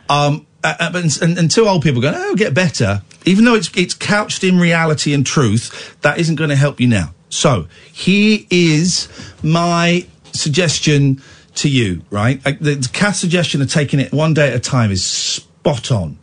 Um, 0.10 0.45
uh, 0.66 0.76
uh, 0.80 0.92
but- 0.92 1.22
and, 1.22 1.38
and 1.38 1.50
two 1.50 1.68
old 1.68 1.82
people 1.84 2.02
going, 2.02 2.16
oh, 2.18 2.36
get 2.36 2.54
better. 2.54 3.02
Even 3.26 3.46
though 3.46 3.56
it's, 3.56 3.70
it's 3.76 3.94
couched 3.94 4.44
in 4.44 4.60
reality 4.60 5.14
and 5.14 5.26
truth, 5.26 5.96
that 6.02 6.18
isn't 6.20 6.36
going 6.36 6.50
to 6.50 6.56
help 6.56 6.80
you 6.80 6.88
now. 6.88 7.14
So 7.30 7.68
here 7.92 8.40
is 8.50 9.08
my 9.42 10.06
suggestion 10.34 11.22
to 11.56 11.70
you, 11.70 12.02
right? 12.10 12.40
Uh, 12.46 12.52
The, 12.60 12.76
the 12.76 12.90
Cath's 12.92 13.20
suggestion 13.20 13.62
of 13.62 13.72
taking 13.72 14.00
it 14.00 14.12
one 14.12 14.34
day 14.34 14.50
at 14.50 14.56
a 14.56 14.60
time 14.60 14.92
is 14.92 15.04
spot 15.04 15.92
on. 15.92 16.18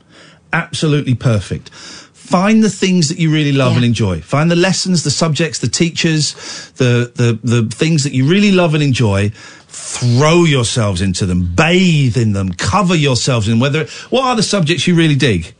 Absolutely 0.53 1.15
perfect. 1.15 1.71
Find 1.73 2.63
the 2.63 2.71
things 2.71 3.09
that 3.09 3.19
you 3.19 3.31
really 3.33 3.53
love 3.53 3.75
and 3.77 3.85
enjoy. 3.85 4.21
Find 4.21 4.51
the 4.51 4.57
lessons, 4.57 5.03
the 5.03 5.11
subjects, 5.11 5.59
the 5.59 5.69
teachers, 5.69 6.35
the, 6.77 7.13
the, 7.15 7.39
the 7.43 7.69
things 7.75 8.05
that 8.05 8.13
you 8.13 8.27
really 8.27 8.53
love 8.53 8.75
and 8.75 8.83
enjoy. 8.83 9.33
Throw 9.75 10.45
yourselves 10.45 11.01
into 11.01 11.25
them, 11.25 11.55
bathe 11.55 12.17
in 12.19 12.35
them, 12.35 12.53
cover 12.53 12.95
yourselves 12.95 13.49
in 13.49 13.59
whether, 13.59 13.87
what 14.11 14.25
are 14.25 14.37
the 14.37 14.43
subjects 14.43 14.87
you 14.87 14.95
really 14.95 15.15
dig? 15.15 15.55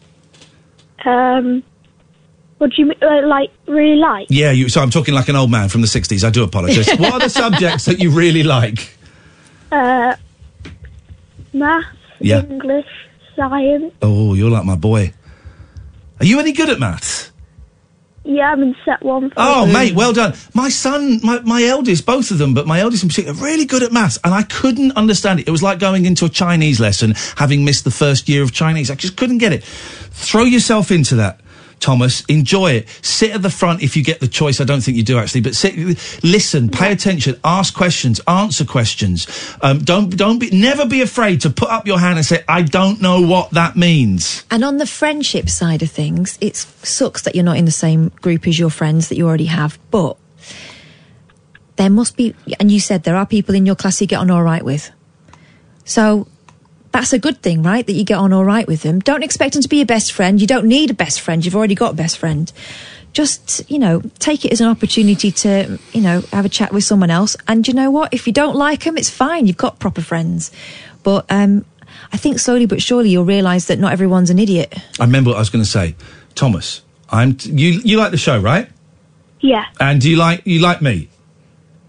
Um, 1.05 1.63
what 2.59 2.71
do 2.71 2.83
you 2.83 2.87
mean, 2.89 2.99
uh, 3.03 3.27
like, 3.27 3.51
really 3.67 3.97
like? 3.97 4.27
Yeah, 4.29 4.51
you, 4.51 4.69
so 4.69 4.83
I'm 4.83 4.91
talking 4.91 5.15
like 5.15 5.29
an 5.29 5.37
old 5.37 5.51
man 5.51 5.69
from 5.71 5.81
the 5.81 5.87
60s. 5.87 6.25
I 6.25 6.31
do 6.31 6.45
apologise. 6.45 6.89
what 6.99 7.15
are 7.15 7.21
the 7.21 7.31
subjects 7.31 7.87
that 7.87 8.01
you 8.01 8.11
really 8.11 8.43
like? 8.43 8.97
Uh, 9.73 10.15
maths, 11.55 11.87
Yeah. 12.21 12.43
English, 12.45 12.87
science. 13.35 13.95
Oh, 14.03 14.35
you're 14.35 14.51
like 14.51 14.65
my 14.67 14.77
boy. 14.77 15.15
Are 16.21 16.27
you 16.27 16.39
any 16.39 16.53
good 16.53 16.69
at 16.69 16.79
maths? 16.79 17.32
Yeah, 18.25 18.53
I'm 18.53 18.63
in 18.63 18.77
set 18.85 19.03
one. 19.03 19.31
For 19.31 19.35
Oh, 19.37 19.67
mate, 19.67 19.95
well 19.95 20.13
done. 20.13 20.35
My 20.55 20.69
son, 20.69 21.21
my, 21.25 21.41
my 21.41 21.65
eldest, 21.65 22.07
both 22.07 22.31
of 22.31 22.39
them, 22.39 22.55
but 22.55 22.67
my 22.67 22.79
eldest 22.79 23.03
in 23.03 23.09
particular, 23.09 23.37
really 23.43 23.65
good 23.65 23.83
at 23.83 23.93
maths, 23.93 24.19
and 24.23 24.33
I 24.33 24.45
couldn't 24.45 24.93
understand 24.93 25.41
it. 25.41 25.49
It 25.49 25.51
was 25.51 25.63
like 25.63 25.81
going 25.81 26.05
into 26.05 26.25
a 26.25 26.29
Chinese 26.29 26.79
lesson, 26.79 27.15
having 27.37 27.65
missed 27.65 27.85
the 27.85 27.91
first 27.91 28.29
year 28.29 28.43
of 28.43 28.53
Chinese. 28.53 28.91
I 28.91 28.95
just 28.95 29.17
couldn't 29.17 29.39
get 29.39 29.53
it. 29.53 29.65
Throw 29.65 30.45
yourself 30.45 30.91
into 30.93 31.17
that. 31.17 31.41
Thomas, 31.83 32.25
enjoy 32.27 32.73
it. 32.73 32.89
Sit 33.03 33.33
at 33.33 33.43
the 33.43 33.51
front 33.51 33.83
if 33.83 33.97
you 33.97 34.05
get 34.05 34.21
the 34.21 34.29
choice. 34.29 34.61
I 34.61 34.65
don't 34.65 34.81
think 34.81 34.97
you 34.97 35.03
do 35.03 35.19
actually, 35.19 35.43
but 35.43 35.55
sit, 35.55 35.75
listen, 36.23 36.69
pay 36.69 36.93
attention, 36.93 37.39
ask 37.45 37.75
questions, 37.75 38.21
answer 38.27 38.65
questions. 38.65 39.27
Um, 39.61 39.81
don't, 39.81 40.17
don't 40.17 40.39
be, 40.39 40.51
never 40.51 40.87
be 40.87 41.03
afraid 41.03 41.41
to 41.43 41.51
put 41.51 41.69
up 41.69 41.87
your 41.87 41.99
hand 41.99 42.17
and 42.17 42.25
say, 42.25 42.45
I 42.49 42.63
don't 42.63 43.03
know 43.03 43.21
what 43.21 43.51
that 43.51 43.77
means. 43.77 44.45
And 44.51 44.65
on 44.65 44.79
the 44.79 44.87
friendship 44.87 45.51
side 45.51 45.83
of 45.83 45.91
things, 45.91 46.39
it 46.41 46.57
sucks 46.57 47.23
that 47.23 47.35
you're 47.35 47.45
not 47.45 47.57
in 47.57 47.65
the 47.65 47.71
same 47.71 48.09
group 48.21 48.47
as 48.47 48.59
your 48.59 48.71
friends 48.71 49.09
that 49.09 49.17
you 49.17 49.27
already 49.27 49.47
have, 49.47 49.79
but 49.91 50.17
there 51.77 51.91
must 51.91 52.17
be, 52.17 52.35
and 52.61 52.71
you 52.71 52.79
said 52.79 53.03
there 53.03 53.17
are 53.17 53.27
people 53.27 53.55
in 53.55 53.67
your 53.67 53.75
class 53.75 54.01
you 54.01 54.07
get 54.07 54.21
on 54.21 54.31
all 54.31 54.43
right 54.43 54.65
with. 54.65 54.91
So 55.85 56.29
that's 56.93 57.13
a 57.13 57.19
good 57.19 57.43
thing, 57.43 57.63
right? 57.63 57.87
That 57.87 57.95
you 57.95 58.05
get 58.05 58.19
on 58.19 58.33
all 58.33 58.45
right 58.45 58.67
with 58.67 58.83
them. 58.83 59.01
Don't 59.01 59.23
expect 59.23 59.55
them 59.55 59.63
to 59.63 59.69
be 59.69 59.79
your 59.79 59.87
best 59.87 60.13
friend. 60.13 60.41
You 60.41 60.47
don't 60.47 60.67
need 60.67 60.91
a 60.91 60.95
best 60.95 61.21
friend. 61.21 61.45
You've 61.45 61.57
already 61.57 61.75
got 61.75 61.93
a 61.93 61.97
best 61.97 62.19
friend. 62.19 62.53
Just, 63.13 63.69
you 63.71 63.79
know, 63.79 64.03
take 64.19 64.45
it 64.45 64.53
as 64.53 64.61
an 64.61 64.69
opportunity 64.69 65.31
to, 65.33 65.79
you 65.93 66.01
know, 66.01 66.23
have 66.33 66.45
a 66.45 66.49
chat 66.49 66.73
with 66.73 66.85
someone 66.85 67.11
else. 67.11 67.37
And 67.49 67.67
you 67.67 67.75
know 67.75 67.91
what? 67.91 68.15
If 68.15 68.27
you 68.27 68.33
don't 68.33 68.57
like 68.57 68.85
them, 68.85 68.97
it's 68.97 69.11
fine. 69.11 69.47
You've 69.47 69.57
got 69.57 69.79
proper 69.79 70.01
friends. 70.01 70.51
But, 71.03 71.27
um, 71.31 71.65
I 72.13 72.17
think 72.17 72.39
slowly 72.39 72.67
but 72.67 72.83
surely 72.83 73.11
you'll 73.11 73.25
realise 73.25 73.67
that 73.67 73.79
not 73.79 73.93
everyone's 73.93 74.31
an 74.31 74.39
idiot. 74.39 74.75
I 74.99 75.05
remember 75.05 75.31
what 75.31 75.37
I 75.37 75.41
was 75.41 75.51
going 75.51 75.65
to 75.65 75.71
say. 75.71 75.95
Thomas, 76.35 76.83
I'm, 77.11 77.37
t- 77.37 77.51
you, 77.51 77.81
you 77.85 77.99
like 77.99 78.13
the 78.13 78.19
show, 78.19 78.39
right? 78.39 78.69
Yeah. 79.41 79.65
And 79.81 80.01
do 80.01 80.11
you 80.11 80.17
like, 80.17 80.47
you 80.47 80.61
like 80.61 80.81
me? 80.81 81.09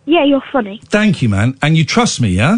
Yeah, 0.05 0.25
you're 0.25 0.43
funny. 0.51 0.81
Thank 0.85 1.21
you, 1.21 1.29
man. 1.29 1.57
And 1.61 1.77
you 1.77 1.85
trust 1.85 2.19
me, 2.19 2.29
yeah? 2.29 2.57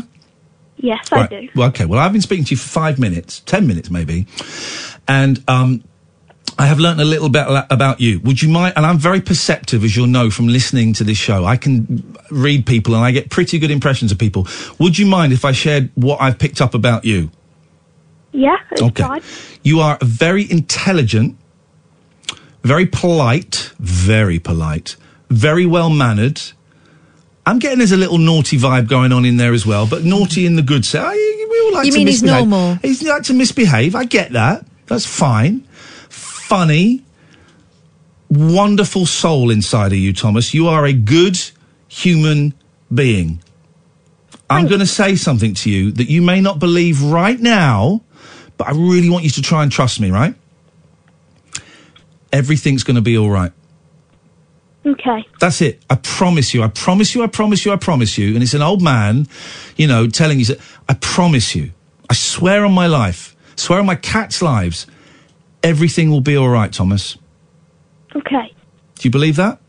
Yes, 0.77 1.11
I 1.11 1.27
do. 1.27 1.49
Well, 1.55 1.69
okay. 1.69 1.85
Well, 1.85 1.99
I've 1.99 2.11
been 2.11 2.21
speaking 2.21 2.45
to 2.45 2.51
you 2.51 2.57
for 2.57 2.67
five 2.67 2.99
minutes, 2.99 3.39
ten 3.41 3.65
minutes 3.65 3.89
maybe, 3.89 4.27
and 5.07 5.41
um, 5.47 5.83
I 6.57 6.65
have 6.67 6.79
learnt 6.79 6.99
a 6.99 7.05
little 7.05 7.29
bit 7.29 7.45
about 7.69 7.99
you. 8.01 8.19
Would 8.21 8.41
you 8.41 8.49
mind? 8.49 8.73
And 8.75 8.85
I'm 8.85 8.97
very 8.97 9.21
perceptive, 9.21 9.83
as 9.83 9.95
you'll 9.95 10.07
know 10.07 10.29
from 10.29 10.47
listening 10.47 10.93
to 10.93 11.03
this 11.03 11.17
show. 11.17 11.45
I 11.45 11.57
can 11.57 12.15
read 12.29 12.65
people, 12.65 12.93
and 12.95 13.03
I 13.03 13.11
get 13.11 13.29
pretty 13.29 13.57
good 13.59 13.71
impressions 13.71 14.11
of 14.11 14.17
people. 14.19 14.47
Would 14.79 14.97
you 14.97 15.05
mind 15.05 15.33
if 15.33 15.45
I 15.45 15.51
shared 15.53 15.89
what 15.95 16.21
I've 16.21 16.37
picked 16.39 16.61
up 16.61 16.73
about 16.73 17.05
you? 17.05 17.31
Yeah, 18.33 18.57
Okay. 18.81 19.03
fine. 19.03 19.21
You 19.63 19.79
are 19.79 19.97
very 20.01 20.49
intelligent, 20.49 21.37
very 22.63 22.85
polite, 22.85 23.71
very 23.79 24.39
polite, 24.39 24.97
very 25.29 25.65
well 25.65 25.89
mannered, 25.89 26.41
I'm 27.45 27.59
getting 27.59 27.77
there's 27.77 27.91
a 27.91 27.97
little 27.97 28.17
naughty 28.17 28.57
vibe 28.57 28.87
going 28.87 29.11
on 29.11 29.23
in 29.23 29.37
there 29.37 29.53
as 29.53 29.65
well, 29.65 29.85
but 29.87 30.03
naughty 30.03 30.45
in 30.45 30.55
the 30.55 30.63
good 30.63 30.85
sense. 30.85 31.13
We 31.13 31.61
all 31.61 31.73
like 31.73 31.85
You 31.85 31.91
to 31.91 31.97
mean 31.97 32.07
he's 32.07 32.23
normal? 32.23 32.75
He's 32.75 33.03
like 33.03 33.23
to 33.23 33.33
misbehave. 33.33 33.95
I 33.95 34.05
get 34.05 34.31
that. 34.33 34.65
That's 34.87 35.05
fine. 35.05 35.61
Funny, 36.09 37.03
wonderful 38.29 39.05
soul 39.05 39.51
inside 39.51 39.91
of 39.91 39.97
you, 39.97 40.13
Thomas. 40.13 40.53
You 40.53 40.67
are 40.67 40.85
a 40.85 40.93
good 40.93 41.37
human 41.87 42.53
being. 42.93 43.41
I'm 44.49 44.67
going 44.67 44.79
to 44.79 44.87
say 44.87 45.15
something 45.15 45.53
to 45.55 45.71
you 45.71 45.91
that 45.93 46.09
you 46.09 46.21
may 46.21 46.39
not 46.39 46.59
believe 46.59 47.01
right 47.01 47.39
now, 47.39 48.01
but 48.57 48.67
I 48.67 48.71
really 48.71 49.09
want 49.09 49.23
you 49.23 49.31
to 49.31 49.41
try 49.41 49.63
and 49.63 49.71
trust 49.71 49.99
me, 49.99 50.11
right? 50.11 50.35
Everything's 52.31 52.83
going 52.83 52.95
to 52.95 53.01
be 53.01 53.17
all 53.17 53.29
right. 53.29 53.51
Okay. 54.85 55.25
That's 55.39 55.61
it. 55.61 55.83
I 55.89 55.95
promise 55.95 56.53
you. 56.53 56.61
I 56.61 56.67
promise 56.67 57.15
you. 57.15 57.23
I 57.23 57.27
promise 57.27 57.65
you. 57.65 57.71
I 57.71 57.75
promise 57.75 58.17
you. 58.17 58.35
And 58.35 58.43
it's 58.43 58.53
an 58.53 58.61
old 58.61 58.81
man, 58.81 59.27
you 59.77 59.87
know, 59.87 60.07
telling 60.07 60.39
you 60.39 60.45
that 60.45 60.59
I 60.87 60.93
promise 60.93 61.55
you. 61.55 61.71
I 62.09 62.13
swear 62.13 62.65
on 62.65 62.73
my 62.73 62.85
life, 62.85 63.35
swear 63.55 63.79
on 63.79 63.87
my 63.87 63.95
cat's 63.95 64.41
lives, 64.41 64.85
everything 65.63 66.11
will 66.11 66.21
be 66.21 66.37
all 66.37 66.49
right, 66.49 66.71
Thomas. 66.71 67.17
Okay. 68.15 68.53
Do 68.95 69.07
you 69.07 69.11
believe 69.11 69.37
that? 69.37 69.59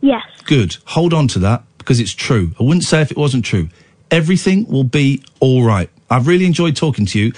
Yes. 0.00 0.22
Good. 0.44 0.76
Hold 0.86 1.12
on 1.12 1.26
to 1.28 1.40
that 1.40 1.64
because 1.78 1.98
it's 1.98 2.12
true. 2.12 2.52
I 2.60 2.62
wouldn't 2.62 2.84
say 2.84 3.00
if 3.00 3.10
it 3.10 3.16
wasn't 3.16 3.44
true. 3.44 3.68
Everything 4.10 4.66
will 4.68 4.84
be 4.84 5.22
all 5.40 5.64
right. 5.64 5.90
I've 6.08 6.28
really 6.28 6.46
enjoyed 6.46 6.76
talking 6.76 7.06
to 7.06 7.18
you. 7.18 7.32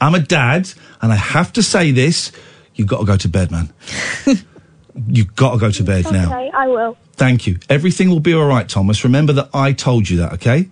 I'm 0.00 0.14
a 0.14 0.20
dad, 0.20 0.72
and 1.00 1.12
I 1.12 1.16
have 1.16 1.52
to 1.54 1.62
say 1.62 1.90
this: 1.90 2.32
you've 2.74 2.88
got 2.88 3.00
to 3.00 3.04
go 3.04 3.16
to 3.16 3.28
bed, 3.28 3.50
man. 3.50 3.72
you've 5.08 5.34
got 5.34 5.52
to 5.52 5.58
go 5.58 5.70
to 5.70 5.82
bed 5.82 6.04
now. 6.12 6.26
Okay, 6.26 6.50
I 6.54 6.68
will. 6.68 6.96
Thank 7.14 7.46
you. 7.46 7.58
Everything 7.68 8.10
will 8.10 8.20
be 8.20 8.34
all 8.34 8.46
right, 8.46 8.68
Thomas. 8.68 9.04
Remember 9.04 9.32
that 9.34 9.50
I 9.54 9.72
told 9.72 10.08
you 10.08 10.18
that, 10.18 10.32
okay? 10.34 10.68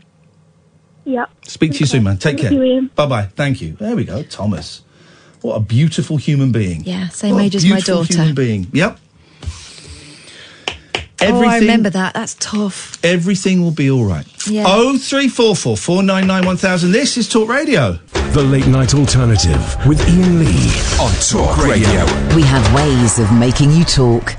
Yep. 1.05 1.31
Speak 1.47 1.73
to 1.73 1.79
you 1.81 1.87
soon, 1.87 2.05
man. 2.05 2.19
Take 2.19 2.41
Thank 2.41 2.55
care. 2.55 2.83
Bye 2.95 3.07
bye. 3.07 3.27
Thank 3.35 3.61
you. 3.61 3.73
There 3.73 3.97
we 3.97 4.05
go, 4.05 4.23
Thomas. 4.23 4.83
What 5.41 5.55
a 5.55 5.61
beautiful 5.61 6.19
human 6.19 6.53
being. 6.53 6.85
Yeah, 6.85 7.09
same 7.09 7.35
What 7.35 7.43
a 7.43 7.45
age 7.47 7.57
as 7.57 7.65
my 7.65 7.77
beautiful 7.77 8.03
daughter. 8.03 8.15
Human 8.15 8.35
being. 8.35 8.67
Yep. 8.73 8.99
Oh, 11.23 11.25
I 11.25 11.29
Everything- 11.29 11.61
remember 11.61 11.91
that. 11.91 12.15
That's 12.15 12.35
tough. 12.41 12.99
Everything 13.05 13.63
will 13.63 13.71
be 13.73 13.91
all 13.91 14.05
right. 14.05 14.27
Yeah. 14.47 14.65
Oh 14.67 14.97
three 14.97 15.29
four 15.29 15.55
four 15.55 15.77
four 15.77 16.03
nine 16.03 16.27
nine 16.27 16.47
one 16.47 16.57
thousand. 16.57 16.93
This 16.93 17.17
is 17.19 17.29
Talk 17.29 17.49
Radio. 17.49 17.99
The 18.33 18.43
Late 18.43 18.67
Night 18.69 18.95
Alternative 18.95 19.77
with 19.87 20.01
Iain 20.09 20.39
Lee 20.39 20.71
on 21.01 21.13
Talk 21.21 21.59
Radio. 21.65 22.05
We 22.37 22.43
have 22.43 22.73
ways 22.75 23.19
of 23.19 23.31
making 23.33 23.73
you 23.73 23.85
talk. 23.85 24.37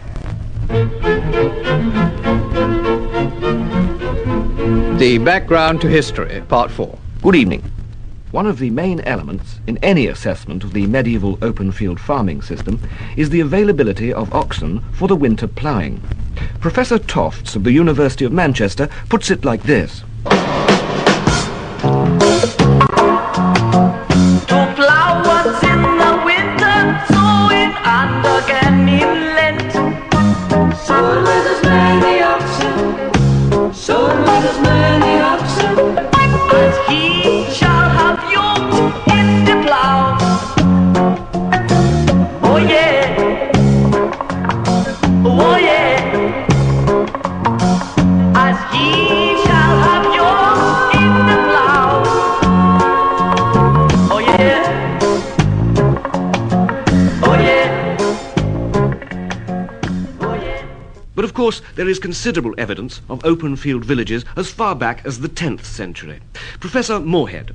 The 4.97 5.17
background 5.23 5.81
to 5.81 5.87
history, 5.87 6.41
part 6.47 6.69
four. 6.71 6.97
Good 7.23 7.35
evening. 7.35 7.70
One 8.31 8.47
of 8.47 8.59
the 8.59 8.69
main 8.69 9.01
elements 9.01 9.59
in 9.67 9.77
any 9.79 10.07
assessment 10.07 10.63
of 10.63 10.71
the 10.71 10.87
medieval 10.87 11.37
open 11.41 11.73
field 11.73 11.99
farming 11.99 12.41
system 12.43 12.79
is 13.17 13.29
the 13.29 13.41
availability 13.41 14.13
of 14.13 14.33
oxen 14.33 14.79
for 14.93 15.09
the 15.09 15.17
winter 15.17 15.47
ploughing. 15.47 16.01
Professor 16.61 16.97
Tofts 16.97 17.57
of 17.57 17.65
the 17.65 17.73
University 17.73 18.23
of 18.23 18.31
Manchester 18.31 18.87
puts 19.09 19.31
it 19.31 19.43
like 19.43 19.63
this. 19.63 20.05
As 31.43 31.63
many 31.65 32.21
oxen, 32.21 32.95
as 34.47 34.57
many 34.61 35.19
oxen, 35.19 35.97
he 36.89 37.30
course, 61.41 61.63
there 61.73 61.89
is 61.89 61.97
considerable 61.97 62.53
evidence 62.59 63.01
of 63.09 63.25
open 63.25 63.55
field 63.55 63.83
villages 63.83 64.23
as 64.35 64.51
far 64.51 64.75
back 64.75 65.03
as 65.07 65.21
the 65.21 65.27
10th 65.27 65.63
century. 65.63 66.19
Professor 66.59 66.99
Moorhead. 66.99 67.49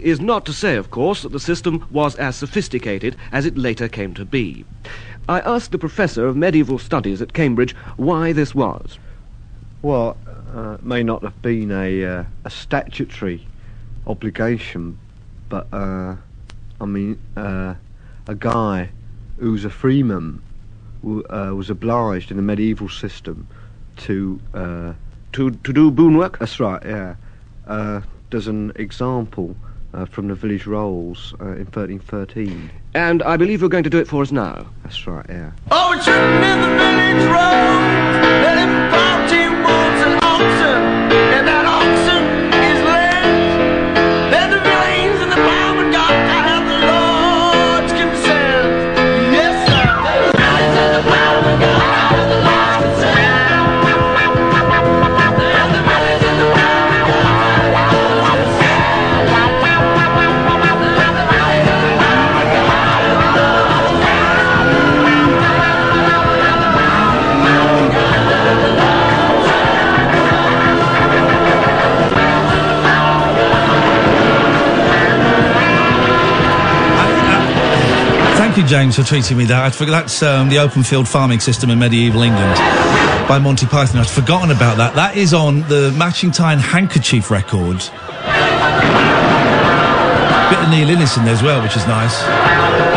Is 0.00 0.20
not 0.20 0.44
to 0.46 0.52
say, 0.52 0.76
of 0.76 0.90
course, 0.90 1.22
that 1.22 1.32
the 1.32 1.40
system 1.40 1.86
was 1.90 2.14
as 2.16 2.36
sophisticated 2.36 3.16
as 3.32 3.46
it 3.46 3.58
later 3.58 3.88
came 3.88 4.14
to 4.14 4.24
be. 4.24 4.64
I 5.28 5.40
asked 5.40 5.72
the 5.72 5.78
professor 5.78 6.26
of 6.26 6.36
medieval 6.36 6.78
studies 6.78 7.22
at 7.22 7.32
Cambridge 7.32 7.74
why 7.96 8.32
this 8.32 8.54
was. 8.54 8.98
Well, 9.82 10.16
uh, 10.54 10.72
it 10.72 10.82
may 10.82 11.02
not 11.02 11.22
have 11.22 11.40
been 11.42 11.70
a 11.70 12.04
uh, 12.04 12.24
a 12.44 12.50
statutory 12.50 13.46
obligation, 14.06 14.98
but 15.48 15.66
uh, 15.72 16.16
I 16.80 16.84
mean, 16.86 17.18
uh, 17.36 17.74
a 18.26 18.34
guy 18.34 18.90
who's 19.38 19.64
a 19.64 19.70
freeman 19.70 20.42
w- 21.02 21.24
uh, 21.30 21.54
was 21.54 21.70
obliged 21.70 22.30
in 22.30 22.36
the 22.36 22.42
medieval 22.42 22.88
system 22.88 23.46
to 23.98 24.40
uh, 24.54 24.92
to 25.32 25.50
to 25.50 25.72
do 25.72 25.90
boon 25.90 26.16
work. 26.16 26.38
That's 26.38 26.58
right. 26.60 26.82
Yeah. 26.84 27.14
Uh, 27.66 28.00
there's 28.30 28.48
an 28.48 28.72
example 28.76 29.56
uh, 29.94 30.04
from 30.06 30.28
the 30.28 30.34
village 30.34 30.66
rolls 30.66 31.34
uh, 31.40 31.44
in 31.52 31.66
1313. 31.66 32.70
And 32.94 33.22
I 33.22 33.36
believe 33.36 33.60
you're 33.60 33.70
going 33.70 33.84
to 33.84 33.90
do 33.90 33.98
it 33.98 34.08
for 34.08 34.22
us 34.22 34.32
now. 34.32 34.66
That's 34.82 35.06
right. 35.06 35.26
Yeah. 35.28 35.52
Oh, 35.70 35.92
it's 35.92 36.06
written 36.06 36.42
in 36.42 36.60
the 36.60 36.68
village 36.78 37.24
road 37.26 38.89
Thank 78.50 78.64
you, 78.64 78.68
James, 78.68 78.96
for 78.96 79.02
tweeting 79.02 79.36
me 79.36 79.44
that. 79.44 79.64
I'd 79.64 79.74
forgot 79.76 80.02
that's 80.02 80.24
um, 80.24 80.48
the 80.48 80.58
open 80.58 80.82
field 80.82 81.06
farming 81.06 81.38
system 81.38 81.70
in 81.70 81.78
medieval 81.78 82.22
England 82.22 82.56
by 83.28 83.38
Monty 83.38 83.64
Python. 83.64 84.00
I'd 84.00 84.10
forgotten 84.10 84.50
about 84.50 84.76
that. 84.78 84.96
That 84.96 85.16
is 85.16 85.32
on 85.32 85.60
the 85.68 85.94
Matching 85.96 86.32
Tie 86.32 86.54
and 86.54 86.60
Handkerchief 86.60 87.30
record. 87.30 87.76
Bit 90.50 90.58
of 90.58 90.68
Neil 90.68 90.90
Innes 90.90 91.16
in 91.16 91.26
there 91.26 91.34
as 91.34 91.44
well, 91.44 91.62
which 91.62 91.76
is 91.76 91.86
nice. 91.86 92.89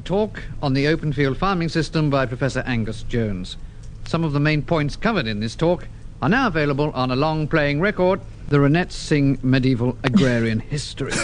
Talk 0.00 0.42
on 0.62 0.74
the 0.74 0.86
open 0.86 1.12
field 1.12 1.38
farming 1.38 1.68
system 1.68 2.10
by 2.10 2.26
Professor 2.26 2.60
Angus 2.66 3.02
Jones. 3.02 3.56
Some 4.04 4.24
of 4.24 4.32
the 4.32 4.40
main 4.40 4.62
points 4.62 4.96
covered 4.96 5.26
in 5.26 5.40
this 5.40 5.54
talk 5.54 5.86
are 6.20 6.28
now 6.28 6.46
available 6.46 6.90
on 6.92 7.10
a 7.10 7.16
long 7.16 7.46
playing 7.46 7.80
record, 7.80 8.20
The 8.48 8.56
Ronettes 8.56 8.92
Sing 8.92 9.38
Medieval 9.42 9.96
Agrarian 10.02 10.60
History. 10.70 11.12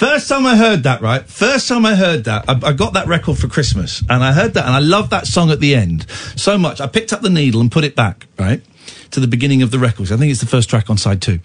First 0.00 0.28
time 0.28 0.46
I 0.46 0.56
heard 0.56 0.84
that, 0.84 1.02
right? 1.02 1.22
First 1.26 1.68
time 1.68 1.84
I 1.84 1.94
heard 1.94 2.24
that, 2.24 2.48
I, 2.48 2.68
I 2.68 2.72
got 2.72 2.94
that 2.94 3.06
record 3.06 3.38
for 3.38 3.48
Christmas, 3.48 4.02
and 4.08 4.24
I 4.24 4.32
heard 4.32 4.54
that, 4.54 4.64
and 4.64 4.74
I 4.74 4.78
loved 4.78 5.10
that 5.10 5.26
song 5.26 5.50
at 5.50 5.60
the 5.60 5.74
end 5.74 6.08
so 6.36 6.56
much. 6.56 6.80
I 6.80 6.86
picked 6.86 7.12
up 7.12 7.20
the 7.20 7.28
needle 7.28 7.60
and 7.60 7.70
put 7.70 7.84
it 7.84 7.94
back, 7.94 8.26
right, 8.38 8.62
to 9.10 9.20
the 9.20 9.26
beginning 9.26 9.62
of 9.62 9.70
the 9.70 9.78
record. 9.78 10.10
I 10.10 10.16
think 10.16 10.30
it's 10.30 10.40
the 10.40 10.46
first 10.46 10.70
track 10.70 10.88
on 10.88 10.96
side 10.96 11.20
two, 11.20 11.40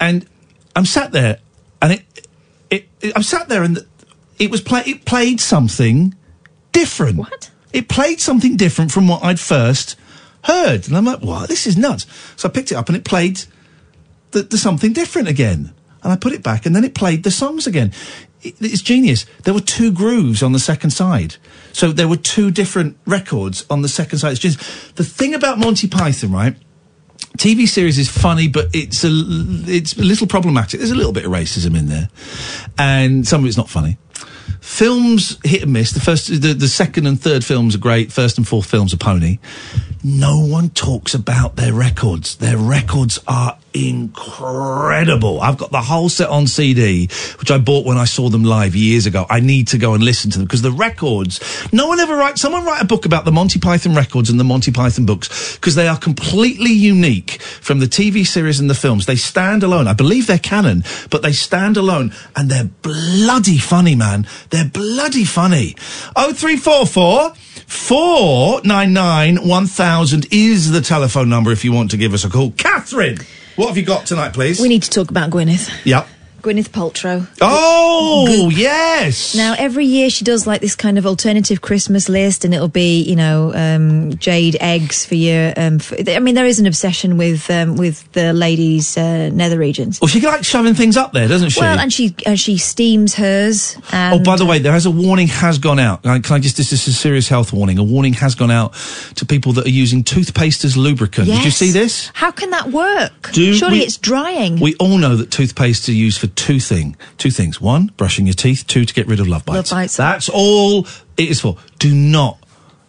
and 0.00 0.26
I'm 0.74 0.84
sat 0.84 1.12
there, 1.12 1.38
and 1.80 1.92
it, 1.92 2.28
it, 2.70 2.88
it 3.00 3.12
I'm 3.14 3.22
sat 3.22 3.48
there, 3.48 3.62
and 3.62 3.86
it 4.38 4.50
was 4.50 4.60
play, 4.60 4.82
it 4.86 5.04
played 5.04 5.40
something 5.40 6.14
different. 6.72 7.16
What? 7.18 7.50
It 7.72 7.88
played 7.88 8.20
something 8.20 8.56
different 8.56 8.92
from 8.92 9.08
what 9.08 9.22
I'd 9.24 9.40
first 9.40 9.96
heard, 10.44 10.86
and 10.86 10.96
I'm 10.96 11.04
like, 11.04 11.20
what? 11.20 11.48
This 11.48 11.66
is 11.66 11.76
nuts. 11.76 12.06
So 12.36 12.48
I 12.48 12.52
picked 12.52 12.70
it 12.72 12.74
up, 12.76 12.88
and 12.88 12.96
it 12.96 13.04
played 13.04 13.42
the, 14.32 14.42
the 14.42 14.58
something 14.58 14.92
different 14.92 15.28
again. 15.28 15.72
And 16.02 16.12
I 16.12 16.16
put 16.16 16.32
it 16.32 16.42
back, 16.42 16.66
and 16.66 16.76
then 16.76 16.84
it 16.84 16.94
played 16.94 17.22
the 17.24 17.30
songs 17.30 17.66
again. 17.66 17.92
It- 18.42 18.56
it's 18.60 18.82
genius. 18.82 19.24
There 19.44 19.54
were 19.54 19.60
two 19.60 19.90
grooves 19.90 20.42
on 20.42 20.52
the 20.52 20.58
second 20.58 20.90
side. 20.90 21.36
So 21.72 21.92
there 21.92 22.06
were 22.06 22.18
two 22.18 22.50
different 22.50 22.98
records 23.06 23.64
on 23.70 23.80
the 23.82 23.88
second 23.88 24.18
side. 24.18 24.32
It's 24.32 24.40
just 24.40 24.60
the 24.96 25.04
thing 25.04 25.32
about 25.34 25.58
Monty 25.58 25.88
Python, 25.88 26.30
right? 26.30 26.54
TV 27.38 27.66
series 27.66 27.98
is 27.98 28.08
funny, 28.08 28.46
but 28.46 28.68
it's 28.74 29.02
a 29.02 29.08
it's 29.66 29.96
a 29.96 30.02
little 30.02 30.26
problematic. 30.26 30.78
There's 30.78 30.92
a 30.92 30.94
little 30.94 31.12
bit 31.12 31.24
of 31.24 31.32
racism 31.32 31.76
in 31.76 31.86
there, 31.86 32.08
and 32.78 33.26
some 33.26 33.40
of 33.40 33.46
it's 33.48 33.56
not 33.56 33.68
funny. 33.68 33.96
Films 34.60 35.38
hit 35.44 35.62
and 35.62 35.72
miss. 35.72 35.92
The 35.92 36.00
first, 36.00 36.28
the, 36.28 36.54
the 36.54 36.68
second 36.68 37.06
and 37.06 37.20
third 37.20 37.44
films 37.44 37.74
are 37.74 37.78
great. 37.78 38.12
First 38.12 38.38
and 38.38 38.46
fourth 38.46 38.66
films 38.66 38.94
are 38.94 38.98
pony. 38.98 39.38
No 40.06 40.38
one 40.38 40.68
talks 40.68 41.14
about 41.14 41.56
their 41.56 41.72
records. 41.72 42.36
Their 42.36 42.58
records 42.58 43.18
are 43.26 43.56
incredible. 43.72 45.40
I've 45.40 45.56
got 45.56 45.70
the 45.70 45.80
whole 45.80 46.10
set 46.10 46.28
on 46.28 46.46
CD, 46.46 47.08
which 47.38 47.50
I 47.50 47.56
bought 47.56 47.86
when 47.86 47.96
I 47.96 48.04
saw 48.04 48.28
them 48.28 48.44
live 48.44 48.76
years 48.76 49.06
ago. 49.06 49.24
I 49.30 49.40
need 49.40 49.68
to 49.68 49.78
go 49.78 49.94
and 49.94 50.04
listen 50.04 50.30
to 50.32 50.38
them 50.38 50.46
because 50.46 50.60
the 50.60 50.72
records, 50.72 51.40
no 51.72 51.88
one 51.88 52.00
ever 52.00 52.14
writes, 52.14 52.42
someone 52.42 52.66
write 52.66 52.82
a 52.82 52.84
book 52.84 53.06
about 53.06 53.24
the 53.24 53.32
Monty 53.32 53.58
Python 53.58 53.94
records 53.94 54.28
and 54.28 54.38
the 54.38 54.44
Monty 54.44 54.72
Python 54.72 55.06
books 55.06 55.56
because 55.56 55.74
they 55.74 55.88
are 55.88 55.96
completely 55.96 56.72
unique 56.72 57.40
from 57.40 57.78
the 57.78 57.86
TV 57.86 58.26
series 58.26 58.60
and 58.60 58.68
the 58.68 58.74
films. 58.74 59.06
They 59.06 59.16
stand 59.16 59.62
alone. 59.62 59.88
I 59.88 59.94
believe 59.94 60.26
they're 60.26 60.38
canon, 60.38 60.84
but 61.08 61.22
they 61.22 61.32
stand 61.32 61.78
alone 61.78 62.12
and 62.36 62.50
they're 62.50 62.70
bloody 62.82 63.56
funny, 63.56 63.94
man. 63.94 64.26
They're 64.50 64.68
bloody 64.68 65.24
funny. 65.24 65.76
0344 66.14 67.32
499 67.66 69.46
1000 69.48 70.26
is 70.30 70.70
the 70.70 70.80
telephone 70.80 71.28
number 71.28 71.52
if 71.52 71.64
you 71.64 71.72
want 71.72 71.90
to 71.92 71.96
give 71.96 72.14
us 72.14 72.24
a 72.24 72.30
call. 72.30 72.52
Catherine, 72.52 73.18
what 73.56 73.68
have 73.68 73.76
you 73.76 73.84
got 73.84 74.06
tonight, 74.06 74.32
please? 74.32 74.60
We 74.60 74.68
need 74.68 74.82
to 74.82 74.90
talk 74.90 75.10
about 75.10 75.30
Gwyneth. 75.30 75.70
Yep. 75.84 76.08
Gwyneth 76.44 76.68
Paltrow. 76.68 77.26
Oh, 77.40 78.50
yes. 78.52 79.34
Now, 79.34 79.54
every 79.56 79.86
year 79.86 80.10
she 80.10 80.24
does 80.24 80.46
like 80.46 80.60
this 80.60 80.74
kind 80.74 80.98
of 80.98 81.06
alternative 81.06 81.62
Christmas 81.62 82.10
list, 82.10 82.44
and 82.44 82.52
it'll 82.52 82.68
be, 82.68 83.00
you 83.02 83.16
know, 83.16 83.52
um, 83.54 84.14
jade 84.18 84.58
eggs 84.60 85.06
for 85.06 85.14
your. 85.14 85.54
Um, 85.56 85.78
for, 85.78 85.96
I 86.06 86.18
mean, 86.18 86.34
there 86.34 86.44
is 86.44 86.60
an 86.60 86.66
obsession 86.66 87.16
with 87.16 87.48
um, 87.50 87.76
with 87.76 88.12
the 88.12 88.34
ladies' 88.34 88.98
uh, 88.98 89.30
nether 89.32 89.58
regions. 89.58 90.02
Well, 90.02 90.08
she 90.08 90.20
likes 90.20 90.46
shoving 90.46 90.74
things 90.74 90.98
up 90.98 91.12
there, 91.12 91.28
doesn't 91.28 91.48
she? 91.48 91.60
Well, 91.60 91.78
and 91.78 91.90
she 91.90 92.14
uh, 92.26 92.34
she 92.34 92.58
steams 92.58 93.14
hers. 93.14 93.78
And 93.90 94.20
Oh, 94.20 94.22
by 94.22 94.36
the 94.36 94.44
way, 94.44 94.58
there 94.58 94.72
has 94.72 94.84
a 94.84 94.90
warning 94.90 95.28
has 95.28 95.58
gone 95.58 95.78
out. 95.78 96.02
Can 96.02 96.22
I 96.30 96.38
just, 96.40 96.58
this 96.58 96.72
is 96.72 96.86
a 96.86 96.92
serious 96.92 97.26
health 97.26 97.54
warning. 97.54 97.78
A 97.78 97.82
warning 97.84 98.12
has 98.14 98.34
gone 98.34 98.50
out 98.50 98.74
to 99.14 99.24
people 99.24 99.54
that 99.54 99.66
are 99.66 99.70
using 99.70 100.04
toothpaste 100.04 100.62
as 100.64 100.76
lubricant. 100.76 101.26
Did 101.26 101.42
you 101.44 101.50
see 101.50 101.70
this? 101.70 102.10
How 102.12 102.30
can 102.30 102.50
that 102.50 102.70
work? 102.70 103.32
Do 103.32 103.54
Surely 103.54 103.78
we- 103.78 103.84
it's 103.84 103.96
drying. 103.96 104.60
We 104.60 104.74
all 104.76 104.98
know 104.98 105.16
that 105.16 105.30
toothpaste 105.30 105.88
are 105.88 105.92
used 105.92 106.18
for 106.20 106.26
two 106.36 106.60
thing, 106.60 106.96
two 107.18 107.30
things. 107.30 107.60
One, 107.60 107.92
brushing 107.96 108.26
your 108.26 108.34
teeth. 108.34 108.66
Two, 108.66 108.84
to 108.84 108.94
get 108.94 109.06
rid 109.06 109.20
of 109.20 109.28
love 109.28 109.44
bites. 109.44 109.70
Love 109.70 109.78
bites. 109.78 109.96
That's 109.96 110.28
all 110.28 110.86
it 111.16 111.28
is 111.28 111.40
for. 111.40 111.56
Do 111.78 111.94
not. 111.94 112.38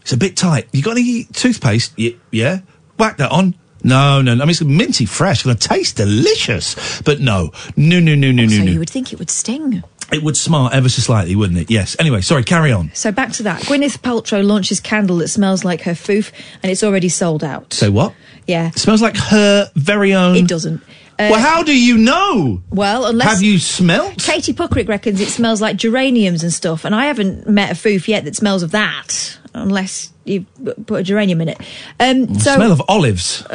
It's 0.02 0.14
a 0.14 0.18
bit 0.18 0.38
tight. 0.38 0.68
You 0.72 0.84
got 0.84 0.98
any 0.98 1.24
toothpaste? 1.26 1.94
Y- 1.98 2.16
yeah. 2.32 2.60
Whack 2.98 3.18
that 3.18 3.32
on. 3.32 3.56
No, 3.84 4.22
no, 4.22 4.34
no. 4.34 4.42
I 4.42 4.46
mean, 4.46 4.50
it's 4.50 4.64
minty 4.64 5.06
fresh. 5.06 5.38
It's 5.38 5.44
going 5.46 5.58
to 5.58 5.68
taste 5.68 5.98
delicious. 5.98 7.02
But 7.02 7.20
no. 7.20 7.52
No, 7.76 8.00
no, 8.00 8.16
no, 8.16 8.32
no, 8.32 8.48
so 8.48 8.58
no, 8.58 8.66
no. 8.66 8.72
you 8.72 8.80
would 8.80 8.90
think 8.90 9.14
it 9.14 9.20
would 9.20 9.30
sting. 9.30 9.84
It 10.12 10.24
would 10.24 10.38
smart 10.38 10.74
ever 10.74 10.90
so 10.90 11.02
slightly, 11.02 11.36
wouldn't 11.36 11.60
it? 11.60 11.72
Yes. 11.72 11.96
Anyway, 12.00 12.22
sorry, 12.22 12.44
carry 12.44 12.72
on. 12.72 12.92
So 12.94 13.12
back 13.12 13.32
to 13.34 13.44
that. 13.44 13.62
Gwyneth 13.64 14.00
Paltrow 14.00 14.46
launches 14.46 14.80
candle 14.80 15.18
that 15.18 15.30
smells 15.30 15.64
like 15.64 15.82
her 15.82 15.92
foof, 15.92 16.32
and 16.62 16.72
it's 16.72 16.84
already 16.84 17.10
sold 17.10 17.44
out. 17.44 17.74
Say 17.74 17.90
what? 17.90 18.14
Yeah. 18.46 18.68
It 18.68 18.80
smells 18.80 19.02
like 19.02 19.18
her 19.18 19.72
very 19.76 20.14
own. 20.14 20.36
It 20.36 20.48
doesn't. 20.48 20.82
Uh, 21.18 21.30
well, 21.32 21.40
how 21.40 21.64
do 21.64 21.78
you 21.78 21.98
know? 21.98 22.62
Well, 22.72 23.06
unless 23.06 23.30
Have 23.30 23.42
you 23.42 23.58
smelt? 23.58 24.18
Katie 24.22 24.54
Puckrick 24.54 24.90
reckons 24.90 25.22
it 25.22 25.30
smells 25.30 25.62
like 25.62 25.78
geraniums 25.78 26.44
and 26.44 26.52
stuff, 26.52 26.84
and 26.84 26.94
I 26.94 27.06
haven't 27.06 27.48
met 27.48 27.72
a 27.72 27.74
foof 27.74 28.10
yet 28.10 28.26
that 28.26 28.36
smells 28.36 28.64
of 28.64 28.72
that, 28.72 29.38
unless 29.54 30.12
you 30.26 30.46
put 30.86 31.00
a 31.00 31.04
geranium 31.04 31.40
in 31.40 31.50
it. 31.50 31.62
Um, 32.02 32.38
so 32.38 32.56
smell 32.56 32.72
of 32.74 32.82
olives. 32.90 33.46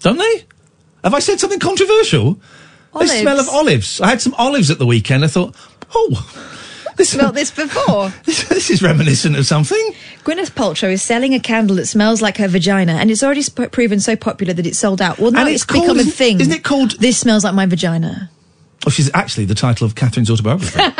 Don't 0.00 0.18
they? 0.18 0.44
Have 1.04 1.14
I 1.14 1.20
said 1.20 1.38
something 1.38 1.60
controversial? 1.60 2.40
Olives. 2.92 3.12
They 3.12 3.20
smell 3.22 3.38
of 3.38 3.48
olives. 3.48 4.00
I 4.00 4.08
had 4.08 4.20
some 4.20 4.34
olives 4.34 4.70
at 4.70 4.78
the 4.78 4.86
weekend. 4.86 5.24
I 5.24 5.28
thought, 5.28 5.54
oh, 5.94 6.32
this, 6.96 7.10
smelled 7.10 7.34
this 7.34 7.50
before. 7.50 8.10
this 8.24 8.70
is 8.70 8.82
reminiscent 8.82 9.36
of 9.36 9.46
something. 9.46 9.92
Gwyneth 10.24 10.50
Paltrow 10.52 10.92
is 10.92 11.02
selling 11.02 11.34
a 11.34 11.40
candle 11.40 11.76
that 11.76 11.86
smells 11.86 12.20
like 12.22 12.36
her 12.38 12.48
vagina, 12.48 12.92
and 12.94 13.10
it's 13.10 13.22
already 13.22 13.42
sp- 13.46 13.70
proven 13.70 14.00
so 14.00 14.16
popular 14.16 14.52
that 14.54 14.66
it's 14.66 14.78
sold 14.78 15.00
out. 15.00 15.18
Well, 15.18 15.30
now 15.30 15.40
And 15.40 15.48
it's, 15.50 15.62
it's 15.62 15.64
called- 15.64 15.84
become 15.96 16.00
a 16.00 16.10
thing. 16.10 16.40
isn't 16.40 16.52
it 16.52 16.64
called? 16.64 16.92
This 16.98 17.18
smells 17.18 17.44
like 17.44 17.54
my 17.54 17.66
vagina. 17.66 18.30
Oh, 18.86 18.90
she's 18.90 19.10
actually 19.14 19.46
the 19.46 19.54
title 19.54 19.84
of 19.86 19.94
Catherine's 19.94 20.30
autobiography. 20.30 20.80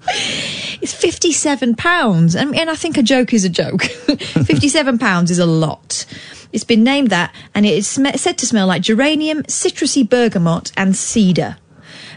It's 0.82 0.94
fifty-seven 0.94 1.76
pounds, 1.76 2.36
and, 2.36 2.54
and 2.56 2.70
I 2.70 2.76
think 2.76 2.98
a 2.98 3.04
joke 3.04 3.34
is 3.34 3.46
a 3.46 3.50
joke. 3.50 3.84
fifty-seven 3.84 4.98
pounds 4.98 5.32
is 5.32 5.40
a 5.40 5.46
lot. 5.46 6.06
It's 6.52 6.66
been 6.66 6.84
named 6.84 7.10
that, 7.10 7.34
and 7.56 7.66
it 7.66 7.74
is 7.74 7.88
sm- 7.88 8.16
said 8.18 8.38
to 8.40 8.46
smell 8.46 8.68
like 8.68 8.82
geranium, 8.82 9.44
citrusy 9.44 10.08
bergamot, 10.08 10.72
and 10.76 10.94
cedar. 10.96 11.56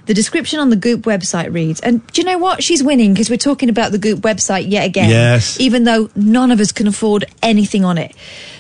The 0.07 0.15
description 0.15 0.61
on 0.61 0.71
the 0.71 0.77
Goop 0.77 1.03
website 1.03 1.53
reads, 1.53 1.81
and 1.81 2.07
do 2.09 2.21
you 2.21 2.25
know 2.25 2.39
what? 2.39 2.63
She's 2.63 2.83
winning 2.83 3.13
because 3.13 3.29
we're 3.29 3.37
talking 3.37 3.69
about 3.69 3.93
the 3.93 3.99
Goop 3.99 4.21
website 4.21 4.71
yet 4.71 4.87
again. 4.87 5.11
Yes. 5.11 5.59
Even 5.61 5.85
though 5.85 6.11
none 6.15 6.51
of 6.53 6.61
us 6.61 6.73
can 6.73 6.87
afford 6.87 7.25
anything 7.43 7.85
on 7.85 7.99
it. 7.99 8.15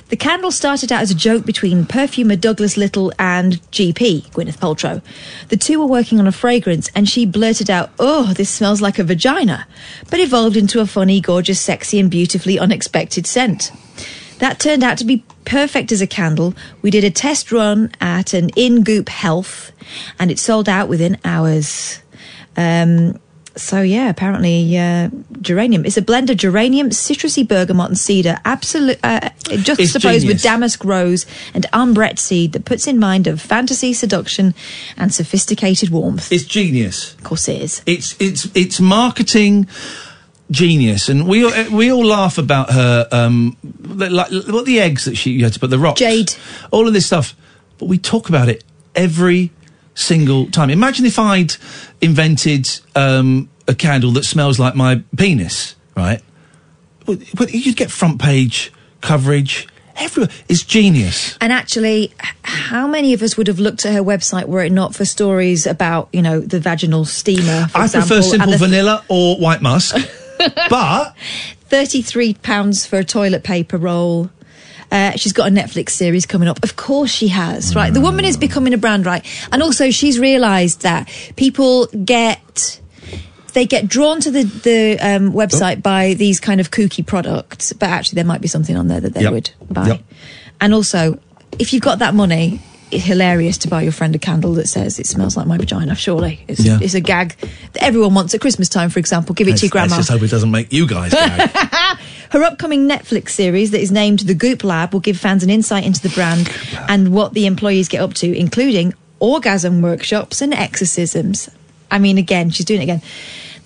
The 0.08 0.16
candle 0.16 0.52
started 0.52 0.92
out 0.92 1.02
as 1.02 1.10
a 1.10 1.16
joke 1.16 1.44
between 1.44 1.84
perfumer 1.84 2.36
Douglas 2.36 2.76
Little 2.76 3.12
and 3.18 3.54
GP, 3.72 4.30
Gwyneth 4.30 4.58
Paltrow. 4.58 5.02
The 5.48 5.56
two 5.56 5.80
were 5.80 5.86
working 5.86 6.20
on 6.20 6.28
a 6.28 6.32
fragrance 6.32 6.88
and 6.94 7.08
she 7.08 7.26
blurted 7.26 7.70
out, 7.70 7.90
Oh, 7.98 8.32
this 8.32 8.50
smells 8.50 8.80
like 8.80 9.00
a 9.00 9.04
vagina, 9.04 9.66
but 10.08 10.20
evolved 10.20 10.56
into 10.56 10.80
a 10.80 10.86
funny, 10.86 11.20
gorgeous, 11.20 11.60
sexy, 11.60 11.98
and 11.98 12.08
beautifully 12.08 12.56
unexpected 12.56 13.26
scent. 13.26 13.72
That 14.38 14.58
turned 14.60 14.82
out 14.82 14.98
to 14.98 15.04
be 15.04 15.24
perfect 15.44 15.92
as 15.92 16.00
a 16.00 16.06
candle. 16.06 16.54
We 16.82 16.90
did 16.90 17.04
a 17.04 17.10
test 17.10 17.52
run 17.52 17.90
at 18.00 18.34
an 18.34 18.50
in 18.50 18.82
Goop 18.82 19.08
Health 19.08 19.72
and 20.18 20.30
it 20.30 20.38
sold 20.38 20.68
out 20.68 20.88
within 20.88 21.18
hours. 21.24 22.00
Um, 22.56 23.18
so 23.56 23.80
yeah, 23.80 24.10
apparently 24.10 24.76
uh, 24.76 25.08
geranium. 25.40 25.86
It's 25.86 25.96
a 25.96 26.02
blend 26.02 26.28
of 26.28 26.36
geranium, 26.36 26.90
citrusy 26.90 27.46
bergamot, 27.46 27.88
and 27.88 27.98
cedar. 27.98 28.38
Absolute, 28.44 28.98
uh, 29.02 29.30
juxtaposed 29.44 30.26
with 30.26 30.42
damask 30.42 30.84
rose 30.84 31.24
and 31.54 31.64
ambrette 31.72 32.18
seed 32.18 32.52
that 32.52 32.66
puts 32.66 32.86
in 32.86 32.98
mind 32.98 33.26
of 33.26 33.40
fantasy, 33.40 33.94
seduction, 33.94 34.54
and 34.98 35.12
sophisticated 35.12 35.88
warmth. 35.88 36.30
It's 36.30 36.44
genius. 36.44 37.14
Of 37.14 37.24
course, 37.24 37.48
it 37.48 37.62
is. 37.62 37.82
It's 37.86 38.14
it's 38.20 38.46
it's 38.54 38.78
marketing 38.78 39.68
genius, 40.50 41.08
and 41.08 41.26
we 41.26 41.44
all- 41.44 41.70
we 41.70 41.90
all 41.90 42.04
laugh 42.04 42.38
about 42.38 42.70
her. 42.72 43.08
Um, 43.12 43.56
like 43.84 44.30
what 44.30 44.64
the 44.66 44.80
eggs 44.80 45.04
that 45.04 45.16
she 45.16 45.30
you 45.32 45.44
had 45.44 45.52
to 45.54 45.60
put 45.60 45.70
the 45.70 45.78
rocks, 45.78 45.98
Jade. 46.00 46.34
all 46.70 46.86
of 46.86 46.92
this 46.94 47.06
stuff. 47.06 47.34
But 47.78 47.86
we 47.86 47.98
talk 47.98 48.28
about 48.28 48.48
it 48.48 48.64
every 48.94 49.50
single 49.94 50.46
time. 50.46 50.70
Imagine 50.70 51.04
if 51.06 51.18
I'd 51.18 51.54
invented 52.00 52.68
um, 52.94 53.48
a 53.68 53.74
candle 53.74 54.10
that 54.12 54.24
smells 54.24 54.58
like 54.58 54.74
my 54.74 55.02
penis, 55.16 55.74
right? 55.96 56.20
But 57.04 57.52
you'd 57.52 57.76
get 57.76 57.90
front 57.90 58.20
page 58.20 58.72
coverage. 59.00 59.68
Everywhere. 59.98 60.28
It's 60.48 60.62
genius. 60.62 61.38
And 61.40 61.52
actually, 61.52 62.12
how 62.42 62.86
many 62.86 63.14
of 63.14 63.22
us 63.22 63.36
would 63.38 63.46
have 63.46 63.58
looked 63.58 63.86
at 63.86 63.94
her 63.94 64.02
website 64.02 64.44
were 64.46 64.62
it 64.62 64.70
not 64.72 64.94
for 64.94 65.06
stories 65.06 65.66
about, 65.66 66.08
you 66.12 66.20
know, 66.20 66.40
the 66.40 66.60
vaginal 66.60 67.04
steamer? 67.06 67.66
For 67.68 67.78
I 67.78 67.84
example, 67.84 68.08
prefer 68.08 68.22
simple 68.22 68.58
vanilla 68.58 69.04
or 69.08 69.36
white 69.38 69.62
musk, 69.62 69.96
but 70.70 71.14
Thirty-three 71.68 72.34
pounds 72.34 72.86
for 72.86 72.98
a 72.98 73.04
toilet 73.04 73.42
paper 73.42 73.76
roll. 73.76 74.30
Uh, 74.92 75.10
she's 75.12 75.32
got 75.32 75.48
a 75.48 75.50
Netflix 75.50 75.90
series 75.90 76.26
coming 76.26 76.46
up. 76.46 76.62
Of 76.62 76.76
course 76.76 77.10
she 77.10 77.26
has, 77.28 77.74
right? 77.74 77.92
The 77.92 78.00
woman 78.00 78.24
is 78.24 78.36
becoming 78.36 78.72
a 78.72 78.78
brand, 78.78 79.04
right? 79.04 79.26
And 79.50 79.60
also 79.64 79.90
she's 79.90 80.20
realised 80.20 80.82
that 80.82 81.08
people 81.34 81.86
get 81.86 82.80
they 83.52 83.66
get 83.66 83.88
drawn 83.88 84.20
to 84.20 84.30
the 84.30 84.44
the 84.44 84.96
um, 85.00 85.32
website 85.32 85.82
by 85.82 86.14
these 86.14 86.38
kind 86.38 86.60
of 86.60 86.70
kooky 86.70 87.04
products, 87.04 87.72
but 87.72 87.88
actually 87.88 88.16
there 88.16 88.24
might 88.24 88.40
be 88.40 88.46
something 88.48 88.76
on 88.76 88.86
there 88.86 89.00
that 89.00 89.12
they 89.14 89.22
Yep. 89.22 89.32
would 89.32 89.50
buy. 89.68 89.88
Yep. 89.88 90.00
And 90.60 90.72
also, 90.72 91.18
if 91.58 91.72
you've 91.72 91.82
got 91.82 91.98
that 91.98 92.14
money, 92.14 92.60
hilarious 92.90 93.58
to 93.58 93.68
buy 93.68 93.82
your 93.82 93.92
friend 93.92 94.14
a 94.14 94.18
candle 94.18 94.54
that 94.54 94.68
says 94.68 94.98
it 94.98 95.06
smells 95.06 95.36
like 95.36 95.46
my 95.46 95.58
vagina. 95.58 95.94
Surely, 95.94 96.44
it's, 96.48 96.64
Yeah. 96.64 96.78
it's 96.80 96.94
a 96.94 97.00
gag 97.00 97.34
that 97.72 97.82
everyone 97.82 98.14
wants 98.14 98.34
at 98.34 98.40
Christmas 98.40 98.68
time. 98.68 98.90
For 98.90 98.98
example, 98.98 99.34
give 99.34 99.48
it 99.48 99.52
Let's, 99.52 99.60
to 99.62 99.66
your 99.66 99.70
grandma. 99.72 99.96
let's 99.96 100.06
just 100.08 100.10
hope 100.10 100.22
it 100.22 100.30
doesn't 100.30 100.50
make 100.50 100.72
you 100.72 100.86
guys 100.86 101.12
gag. 101.12 101.50
Her 102.30 102.42
upcoming 102.42 102.88
Netflix 102.88 103.30
series 103.30 103.70
that 103.70 103.80
is 103.80 103.90
named 103.92 104.20
The 104.20 104.34
Goop 104.34 104.64
Lab 104.64 104.92
will 104.92 105.00
give 105.00 105.16
fans 105.18 105.42
an 105.42 105.50
insight 105.50 105.84
into 105.84 106.00
the 106.02 106.08
brand 106.10 106.50
and 106.88 107.12
what 107.12 107.34
the 107.34 107.46
employees 107.46 107.88
get 107.88 108.00
up 108.00 108.14
to, 108.14 108.36
including 108.36 108.94
orgasm 109.20 109.80
workshops 109.82 110.40
and 110.42 110.52
exorcisms. 110.52 111.48
I 111.90 111.98
mean, 111.98 112.18
again, 112.18 112.50
she's 112.50 112.66
doing 112.66 112.80
it 112.80 112.84
again. 112.84 113.02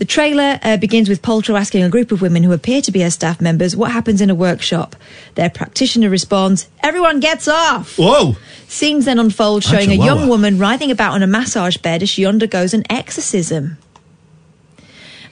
The 0.01 0.06
trailer 0.06 0.59
uh, 0.62 0.78
begins 0.78 1.10
with 1.10 1.20
Paltrow 1.20 1.60
asking 1.60 1.82
a 1.82 1.90
group 1.90 2.10
of 2.10 2.22
women 2.22 2.43
who 2.43 2.52
appear 2.52 2.81
to 2.81 2.90
be 2.90 3.02
her 3.02 3.10
staff 3.10 3.39
members 3.39 3.77
what 3.77 3.90
happens 3.90 4.22
in 4.22 4.31
a 4.31 4.35
workshop. 4.35 4.97
Their 5.35 5.51
practitioner 5.51 6.09
responds, 6.09 6.68
Everyone 6.82 7.20
gets 7.20 7.47
off! 7.47 7.98
Whoa! 7.98 8.36
Scenes 8.66 9.05
then 9.05 9.18
unfold 9.18 9.62
showing 9.62 9.90
a 9.90 10.02
young 10.02 10.27
woman 10.27 10.59
writhing 10.59 10.90
about 10.90 11.12
on 11.12 11.22
a 11.22 11.27
massage 11.27 11.77
bed 11.77 12.02
as 12.02 12.09
she 12.09 12.24
undergoes 12.24 12.72
an 12.72 12.85
exorcism. 12.89 13.77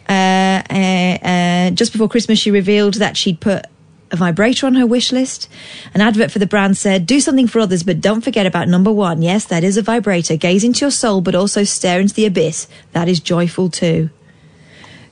Uh, 0.06 0.62
uh, 0.70 1.18
uh, 1.22 1.70
just 1.70 1.92
before 1.92 2.10
Christmas, 2.10 2.38
she 2.38 2.50
revealed 2.50 2.94
that 2.94 3.16
she'd 3.16 3.40
put 3.40 3.64
a 4.10 4.16
vibrator 4.16 4.66
on 4.66 4.74
her 4.74 4.86
wish 4.86 5.12
list. 5.12 5.48
An 5.94 6.02
advert 6.02 6.30
for 6.30 6.40
the 6.40 6.46
brand 6.46 6.76
said, 6.76 7.06
Do 7.06 7.20
something 7.20 7.46
for 7.46 7.60
others, 7.60 7.84
but 7.84 8.02
don't 8.02 8.20
forget 8.20 8.44
about 8.44 8.68
number 8.68 8.92
one. 8.92 9.22
Yes, 9.22 9.46
that 9.46 9.64
is 9.64 9.78
a 9.78 9.82
vibrator. 9.82 10.36
Gaze 10.36 10.62
into 10.62 10.80
your 10.82 10.90
soul, 10.90 11.22
but 11.22 11.34
also 11.34 11.64
stare 11.64 12.00
into 12.00 12.12
the 12.12 12.26
abyss. 12.26 12.68
That 12.92 13.08
is 13.08 13.18
joyful 13.18 13.70
too. 13.70 14.10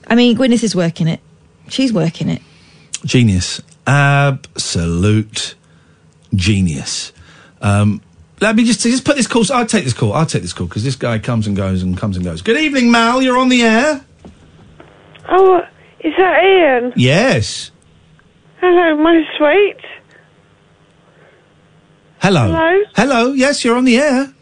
I 0.07 0.15
mean, 0.15 0.37
Gwyneth 0.37 0.63
is 0.63 0.77
working 0.77 1.09
it. 1.09 1.21
She's 1.69 1.93
working 1.93 2.29
it. 2.29 2.43
Genius. 3.05 3.61
Absolute 3.87 5.55
genius. 6.35 7.13
Um, 7.61 8.03
let 8.41 8.55
me 8.55 8.65
just 8.65 8.81
just 8.81 9.05
put 9.05 9.17
this 9.17 9.27
call. 9.27 9.45
I'll 9.53 9.67
take 9.67 9.85
this 9.85 9.95
call. 9.95 10.13
I'll 10.13 10.27
take 10.27 10.43
this 10.43 10.53
call 10.53 10.67
because 10.67 10.85
this 10.85 10.97
guy 10.97 11.19
comes 11.19 11.47
and 11.47 11.57
goes 11.57 11.83
and 11.83 11.97
comes 11.97 12.17
and 12.17 12.25
goes. 12.25 12.43
Good 12.43 12.59
evening, 12.59 12.91
Mal. 12.91 13.23
You're 13.23 13.39
on 13.39 13.49
the 13.49 13.63
air. 13.63 14.05
Oh, 15.29 15.61
is 16.01 16.13
that 16.17 16.41
Iain? 16.41 16.93
Yes. 16.97 17.71
Hello, 18.61 18.97
my 18.97 19.23
sweet. 19.37 19.77
Hello. 22.21 22.47
Hello? 22.47 22.85
Hello. 22.95 23.33
Yes, 23.33 23.65
you're 23.65 23.77
on 23.77 23.85
the 23.85 23.99
air. 23.99 24.33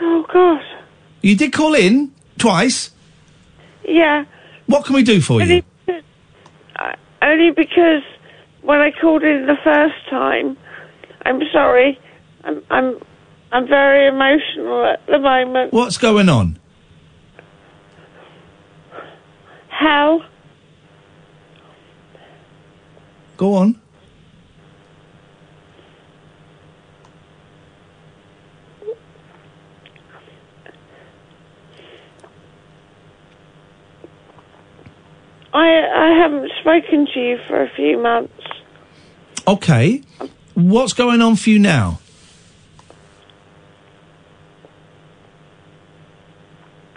Oh, 0.00 0.26
God. 0.32 0.60
You 1.22 1.36
did 1.36 1.52
call 1.52 1.74
in 1.74 2.12
twice. 2.38 2.90
Yeah. 3.86 4.24
What 4.66 4.84
can 4.84 4.94
we 4.94 5.02
do 5.02 5.20
for 5.20 5.40
you? 5.40 5.62
Only, 5.88 6.02
uh, 6.76 6.92
only 7.22 7.50
because 7.52 8.02
when 8.62 8.80
I 8.80 8.90
called 8.90 9.22
in 9.22 9.46
the 9.46 9.56
first 9.62 9.94
time, 10.10 10.56
I'm 11.24 11.40
sorry. 11.52 11.98
I'm 12.44 12.62
I'm 12.70 13.00
I'm 13.52 13.66
very 13.68 14.08
emotional 14.08 14.84
at 14.84 15.06
the 15.06 15.18
moment. 15.18 15.72
What's 15.72 15.98
going 15.98 16.28
on? 16.28 16.58
Hell, 19.68 20.22
Go 23.36 23.54
on. 23.54 23.80
I 35.56 35.66
I 35.94 36.18
haven't 36.22 36.50
spoken 36.60 37.06
to 37.14 37.20
you 37.20 37.38
for 37.48 37.62
a 37.62 37.70
few 37.70 37.98
months. 37.98 38.32
Okay. 39.46 40.02
What's 40.54 40.92
going 40.92 41.22
on 41.22 41.36
for 41.36 41.50
you 41.50 41.58
now? 41.58 42.00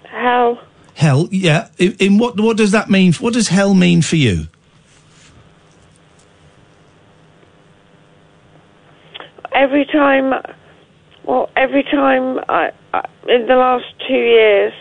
Hell, 0.04 0.60
Hell, 0.96 1.30
yeah. 1.32 1.70
In, 1.78 1.94
in 2.00 2.18
what 2.18 2.40
what 2.40 2.58
does 2.58 2.72
that 2.72 2.90
mean? 2.90 3.14
What 3.14 3.34
does 3.34 3.48
hell 3.48 3.74
mean 3.74 4.02
for 4.02 4.18
you? 4.18 4.48
every 9.60 9.86
time, 9.86 10.34
well, 11.26 11.50
every 11.56 11.84
time 11.84 12.40
I, 12.48 12.72
I 12.94 13.08
in 13.28 13.46
the 13.48 13.56
last 13.56 13.86
two 14.08 14.14
years, 14.14 14.74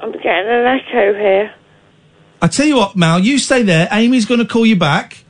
I'm 0.00 0.12
getting 0.12 0.48
an 0.48 0.66
echo 0.66 1.14
here. 1.14 1.54
I 2.42 2.48
tell 2.48 2.66
you 2.66 2.76
what, 2.76 2.96
Mal, 2.96 3.20
you 3.20 3.38
stay 3.38 3.62
there. 3.62 3.86
Amy's 3.92 4.24
going 4.24 4.40
to 4.40 4.46
call 4.46 4.64
you 4.64 4.76
back, 4.76 5.24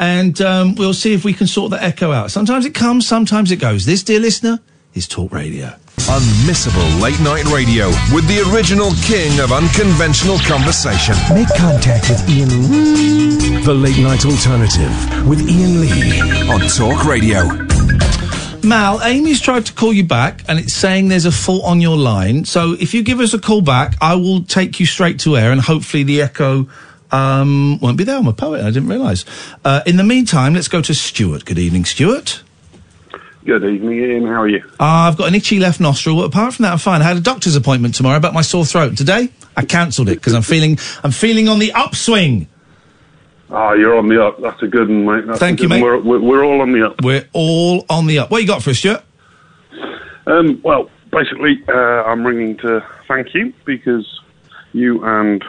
and 0.00 0.40
um, 0.40 0.74
we'll 0.74 0.94
see 0.94 1.14
if 1.14 1.24
we 1.24 1.32
can 1.32 1.46
sort 1.46 1.70
the 1.70 1.82
echo 1.82 2.10
out. 2.10 2.32
Sometimes 2.32 2.66
it 2.66 2.74
comes, 2.74 3.06
sometimes 3.06 3.52
it 3.52 3.56
goes. 3.56 3.86
This, 3.86 4.02
dear 4.02 4.18
listener, 4.18 4.58
is 4.94 5.06
Talk 5.06 5.32
Radio. 5.32 5.74
Unmissable 6.08 7.00
late 7.00 7.20
night 7.20 7.44
radio 7.52 7.86
with 8.12 8.26
the 8.26 8.42
original 8.52 8.90
king 9.02 9.38
of 9.38 9.52
unconventional 9.52 10.38
conversation. 10.40 11.14
Make 11.32 11.48
contact 11.56 12.10
with 12.10 12.28
Iain 12.28 12.48
Lee. 12.70 13.62
The 13.62 13.74
Late 13.74 13.98
Night 13.98 14.24
Alternative 14.24 15.28
with 15.28 15.40
Iain 15.48 15.80
Lee 15.80 16.50
on 16.50 16.60
Talk 16.68 17.04
Radio. 17.04 17.46
Mal, 18.62 19.02
Amy's 19.02 19.40
tried 19.40 19.66
to 19.66 19.72
call 19.72 19.92
you 19.92 20.04
back, 20.04 20.44
and 20.46 20.58
it's 20.58 20.74
saying 20.74 21.08
there's 21.08 21.24
a 21.24 21.32
fault 21.32 21.64
on 21.64 21.80
your 21.80 21.96
line. 21.96 22.44
So 22.44 22.72
if 22.78 22.92
you 22.92 23.02
give 23.02 23.18
us 23.18 23.32
a 23.32 23.38
call 23.38 23.62
back, 23.62 23.96
I 24.00 24.14
will 24.14 24.42
take 24.42 24.78
you 24.78 24.86
straight 24.86 25.18
to 25.20 25.36
air, 25.36 25.50
and 25.50 25.60
hopefully 25.60 26.02
the 26.02 26.22
echo 26.22 26.68
um, 27.10 27.78
won't 27.80 27.96
be 27.96 28.04
there. 28.04 28.18
I'm 28.18 28.26
a 28.26 28.32
poet. 28.32 28.60
I 28.60 28.70
didn't 28.70 28.88
realise. 28.88 29.24
Uh, 29.64 29.80
in 29.86 29.96
the 29.96 30.04
meantime, 30.04 30.54
let's 30.54 30.68
go 30.68 30.82
to 30.82 30.94
Stuart. 30.94 31.46
Good 31.46 31.58
evening, 31.58 31.84
Stuart. 31.86 32.42
Good 33.46 33.64
evening, 33.64 33.98
Iain. 33.98 34.26
How 34.26 34.42
are 34.42 34.48
you? 34.48 34.62
Uh, 34.78 35.08
I've 35.08 35.16
got 35.16 35.28
an 35.28 35.34
itchy 35.34 35.58
left 35.58 35.80
nostril. 35.80 36.16
but 36.16 36.26
Apart 36.26 36.54
from 36.54 36.64
that, 36.64 36.72
I'm 36.72 36.78
fine. 36.78 37.00
I 37.00 37.04
had 37.04 37.16
a 37.16 37.20
doctor's 37.20 37.56
appointment 37.56 37.94
tomorrow 37.94 38.18
about 38.18 38.34
my 38.34 38.42
sore 38.42 38.66
throat. 38.66 38.96
Today, 38.96 39.30
I 39.56 39.64
cancelled 39.64 40.10
it 40.10 40.16
because 40.16 40.34
I'm 40.34 40.42
feeling 40.42 40.78
I'm 41.02 41.12
feeling 41.12 41.48
on 41.48 41.58
the 41.58 41.72
upswing. 41.72 42.46
Ah, 43.52 43.72
you're 43.72 43.96
on 43.96 44.08
the 44.08 44.24
up. 44.24 44.40
That's 44.40 44.62
a 44.62 44.66
good 44.68 44.88
one, 44.88 45.04
mate. 45.04 45.26
That's 45.26 45.38
Thank 45.40 45.60
you, 45.60 45.68
mate. 45.68 45.82
We're, 45.82 45.98
we're, 46.00 46.20
we're 46.20 46.44
all 46.44 46.60
on 46.60 46.72
the 46.72 46.86
up. 46.86 47.02
We're 47.02 47.28
all 47.32 47.84
on 47.90 48.06
the 48.06 48.20
up. 48.20 48.30
What 48.30 48.40
you 48.42 48.46
got 48.46 48.62
for 48.62 48.70
us, 48.70 48.78
Stuart? 48.78 49.02
Um, 50.26 50.60
well, 50.62 50.88
basically, 51.10 51.62
uh, 51.68 51.72
I'm 51.72 52.24
ringing 52.26 52.56
to 52.58 52.84
thank 53.08 53.34
you 53.34 53.52
because 53.64 54.06
you 54.72 55.02
and 55.04 55.42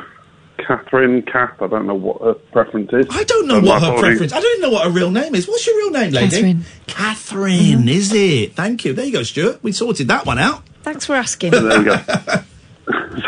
Catherine, 0.57 1.22
Kath, 1.23 1.61
I 1.61 1.68
don't 1.68 1.86
know 1.86 1.94
what 1.95 2.22
her 2.22 2.34
preference 2.34 2.91
is. 2.94 3.06
I 3.11 3.23
don't 3.23 3.48
know 3.48 3.57
Um, 3.57 3.65
what 3.65 3.82
her 3.82 3.88
apologies. 3.90 4.18
preference. 4.19 4.34
I 4.34 4.40
don't 4.40 4.52
even 4.57 4.61
know 4.61 4.73
what 4.76 4.86
her 4.86 4.91
real 4.91 5.11
name 5.11 5.36
is. 5.36 5.48
What's 5.48 5.68
your 5.68 5.76
real 5.78 5.91
name, 5.91 6.11
lady? 6.11 6.30
Catherine. 6.30 6.65
Catherine, 6.88 7.88
is 7.90 8.11
it? 8.14 8.53
Thank 8.56 8.86
you. 8.86 8.94
There 8.94 9.06
you 9.06 9.11
go, 9.11 9.23
Stuart. 9.23 9.64
We 9.64 9.72
sorted 9.72 10.07
that 10.07 10.26
one 10.26 10.40
out. 10.40 10.64
Thanks 10.82 11.06
for 11.06 11.14
asking. 11.15 11.52
there 11.52 11.64
we 11.80 11.86
go. 11.86 11.95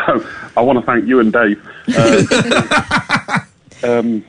so 0.06 0.26
I 0.56 0.60
want 0.60 0.80
to 0.80 0.84
thank 0.86 1.06
you 1.06 1.20
and 1.20 1.32
Dave. 1.32 1.62
Uh, 1.96 3.40
um, 3.84 4.24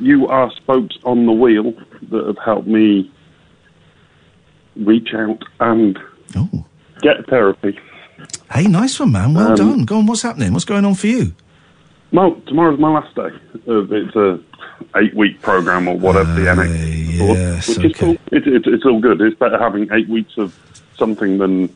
you 0.00 0.26
are 0.28 0.50
spokes 0.52 0.96
on 1.04 1.26
the 1.26 1.32
wheel 1.32 1.72
that 2.10 2.26
have 2.26 2.38
helped 2.44 2.66
me 2.68 3.10
reach 4.76 5.14
out 5.14 5.42
and 5.60 5.98
get 7.02 7.26
therapy. 7.28 7.78
Hey, 8.52 8.66
nice 8.66 8.98
one, 9.00 9.12
man. 9.12 9.34
Well 9.34 9.48
Um, 9.50 9.54
done. 9.56 9.84
Go 9.84 9.98
on. 9.98 10.06
What's 10.06 10.22
happening? 10.22 10.52
What's 10.52 10.64
going 10.64 10.84
on 10.84 10.94
for 10.94 11.06
you? 11.06 11.32
Well, 12.12 12.40
tomorrow's 12.46 12.78
my 12.78 12.90
last 12.90 13.14
day. 13.14 13.28
Uh, 13.68 13.82
it's 13.90 14.16
a 14.16 14.38
eight 14.96 15.14
week 15.14 15.42
program 15.42 15.88
or 15.88 15.98
whatever 15.98 16.32
the 16.34 16.46
NHS, 16.46 17.18
yes, 17.18 17.68
which 17.68 17.86
is 17.86 17.92
cool. 17.96 18.16
It, 18.32 18.46
it, 18.46 18.66
it's 18.66 18.84
all 18.84 19.00
good. 19.00 19.20
It's 19.20 19.36
better 19.38 19.58
having 19.58 19.88
eight 19.92 20.08
weeks 20.08 20.38
of 20.38 20.54
something 20.96 21.38
than 21.38 21.74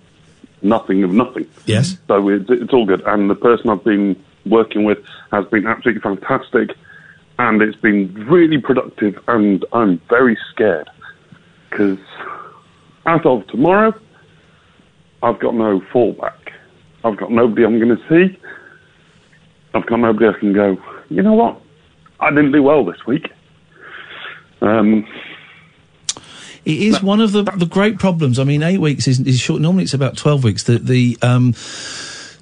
nothing 0.62 1.02
of 1.02 1.10
nothing. 1.12 1.46
Yes. 1.66 1.96
So 2.08 2.28
it's, 2.28 2.48
it's 2.48 2.72
all 2.72 2.86
good. 2.86 3.02
And 3.06 3.28
the 3.28 3.34
person 3.34 3.68
I've 3.70 3.84
been 3.84 4.22
working 4.46 4.84
with 4.84 4.98
has 5.32 5.44
been 5.46 5.66
absolutely 5.66 6.00
fantastic, 6.00 6.76
and 7.40 7.62
it's 7.62 7.80
been 7.80 8.12
really 8.28 8.58
productive. 8.58 9.18
And 9.26 9.64
I'm 9.72 10.00
very 10.10 10.36
scared 10.52 10.90
because 11.68 11.98
as 13.06 13.20
of 13.24 13.46
tomorrow, 13.46 13.94
I've 15.22 15.40
got 15.40 15.54
no 15.54 15.80
fallback. 15.92 16.36
I've 17.02 17.16
got 17.16 17.30
nobody 17.32 17.64
I'm 17.64 17.78
going 17.78 17.96
to 17.96 18.08
see. 18.08 18.38
I've 19.72 19.86
got 19.86 20.00
nobody 20.00 20.26
I 20.26 20.38
can 20.38 20.52
go. 20.52 20.76
You 21.08 21.22
know 21.22 21.32
what? 21.32 21.60
I 22.20 22.28
didn't 22.30 22.52
do 22.52 22.62
well 22.62 22.84
this 22.84 23.06
week. 23.06 23.30
Um, 24.60 25.06
It 26.66 26.78
is 26.78 27.02
one 27.02 27.22
of 27.22 27.32
the 27.32 27.42
the 27.42 27.64
great 27.64 27.98
problems. 27.98 28.38
I 28.38 28.44
mean, 28.44 28.62
eight 28.62 28.78
weeks 28.78 29.08
is, 29.08 29.18
is 29.20 29.40
short. 29.40 29.62
Normally, 29.62 29.84
it's 29.84 29.94
about 29.94 30.18
twelve 30.18 30.44
weeks. 30.44 30.64
The 30.64 30.78
the 30.78 31.16
um, 31.22 31.54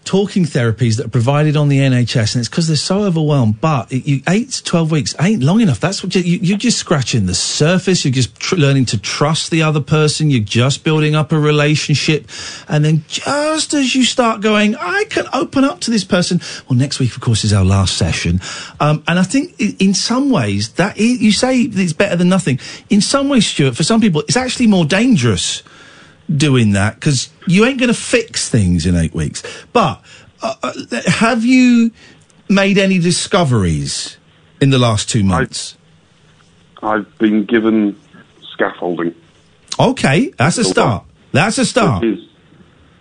talking 0.08 0.44
therapies 0.44 0.96
that 0.96 1.04
are 1.04 1.10
provided 1.10 1.54
on 1.54 1.68
the 1.68 1.80
NHS, 1.80 2.34
and 2.34 2.40
it's 2.40 2.48
because 2.48 2.66
they're 2.66 2.76
so 2.78 3.02
overwhelmed. 3.02 3.60
But 3.60 3.92
it, 3.92 4.06
you, 4.06 4.22
eight 4.26 4.52
to 4.52 4.64
twelve 4.64 4.90
weeks 4.90 5.14
ain't 5.20 5.42
long 5.42 5.60
enough. 5.60 5.80
That's 5.80 6.02
what 6.02 6.14
you, 6.14 6.22
you're 6.22 6.56
just 6.56 6.78
scratching 6.78 7.26
the 7.26 7.34
surface. 7.34 8.06
You're 8.06 8.14
just 8.14 8.34
tr- 8.40 8.56
learning 8.56 8.86
to 8.86 8.98
trust 8.98 9.50
the 9.50 9.62
other 9.62 9.82
person. 9.82 10.30
You're 10.30 10.40
just 10.40 10.82
building 10.82 11.14
up 11.14 11.30
a 11.30 11.38
relationship, 11.38 12.26
and 12.68 12.86
then 12.86 13.04
just 13.06 13.74
as 13.74 13.94
you 13.94 14.02
start 14.02 14.40
going, 14.40 14.76
I 14.76 15.04
can 15.10 15.26
open 15.34 15.62
up 15.62 15.80
to 15.80 15.90
this 15.90 16.04
person. 16.04 16.40
Well, 16.70 16.78
next 16.78 17.00
week, 17.00 17.14
of 17.14 17.20
course, 17.20 17.44
is 17.44 17.52
our 17.52 17.64
last 17.64 17.98
session, 17.98 18.40
um, 18.80 19.04
and 19.06 19.18
I 19.18 19.24
think 19.24 19.60
in 19.60 19.92
some 19.92 20.30
ways 20.30 20.70
that 20.74 20.96
you 20.96 21.32
say 21.32 21.60
it's 21.60 21.92
better 21.92 22.16
than 22.16 22.30
nothing. 22.30 22.60
In 22.88 23.02
some 23.02 23.28
ways, 23.28 23.46
Stuart, 23.46 23.76
for 23.76 23.82
some 23.84 24.00
people, 24.00 24.22
it's 24.22 24.38
actually 24.38 24.68
more 24.68 24.86
dangerous 24.86 25.62
doing 26.34 26.72
that 26.72 26.94
because 26.96 27.30
you 27.46 27.64
ain't 27.64 27.78
going 27.78 27.92
to 27.92 27.98
fix 27.98 28.48
things 28.48 28.86
in 28.86 28.94
eight 28.94 29.14
weeks. 29.14 29.42
But 29.72 30.02
uh, 30.42 30.54
uh, 30.62 30.72
have 31.06 31.44
you 31.44 31.90
made 32.48 32.78
any 32.78 32.98
discoveries 32.98 34.16
in 34.60 34.70
the 34.70 34.78
last 34.78 35.08
two 35.08 35.24
months? 35.24 35.76
I've 36.82 37.18
been 37.18 37.44
given 37.44 37.98
scaffolding. 38.52 39.14
Okay, 39.80 40.32
that's 40.36 40.58
a 40.58 40.64
start. 40.64 41.04
That's 41.32 41.58
a 41.58 41.64
start. 41.64 42.04
Is, 42.04 42.18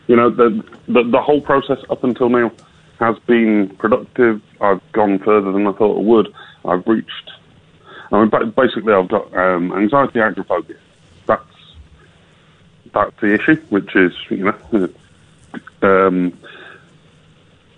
you 0.07 0.15
know, 0.15 0.29
the, 0.29 0.63
the 0.87 1.03
the 1.03 1.21
whole 1.21 1.41
process 1.41 1.79
up 1.89 2.03
until 2.03 2.29
now 2.29 2.51
has 2.99 3.17
been 3.27 3.69
productive. 3.77 4.41
I've 4.61 4.81
gone 4.91 5.19
further 5.19 5.51
than 5.51 5.67
I 5.67 5.71
thought 5.73 5.97
I 5.97 6.01
would. 6.01 6.33
I've 6.65 6.85
reached. 6.87 7.31
I 8.11 8.19
mean, 8.19 8.29
basically, 8.55 8.93
I've 8.93 9.09
got 9.09 9.35
um, 9.35 9.73
anxiety 9.73 10.19
agoraphobia. 10.19 10.77
That's 12.97 13.19
the 13.21 13.33
issue, 13.33 13.55
which 13.69 13.95
is 13.95 14.13
you 14.29 14.53
know, 14.71 14.89
um, 15.83 16.37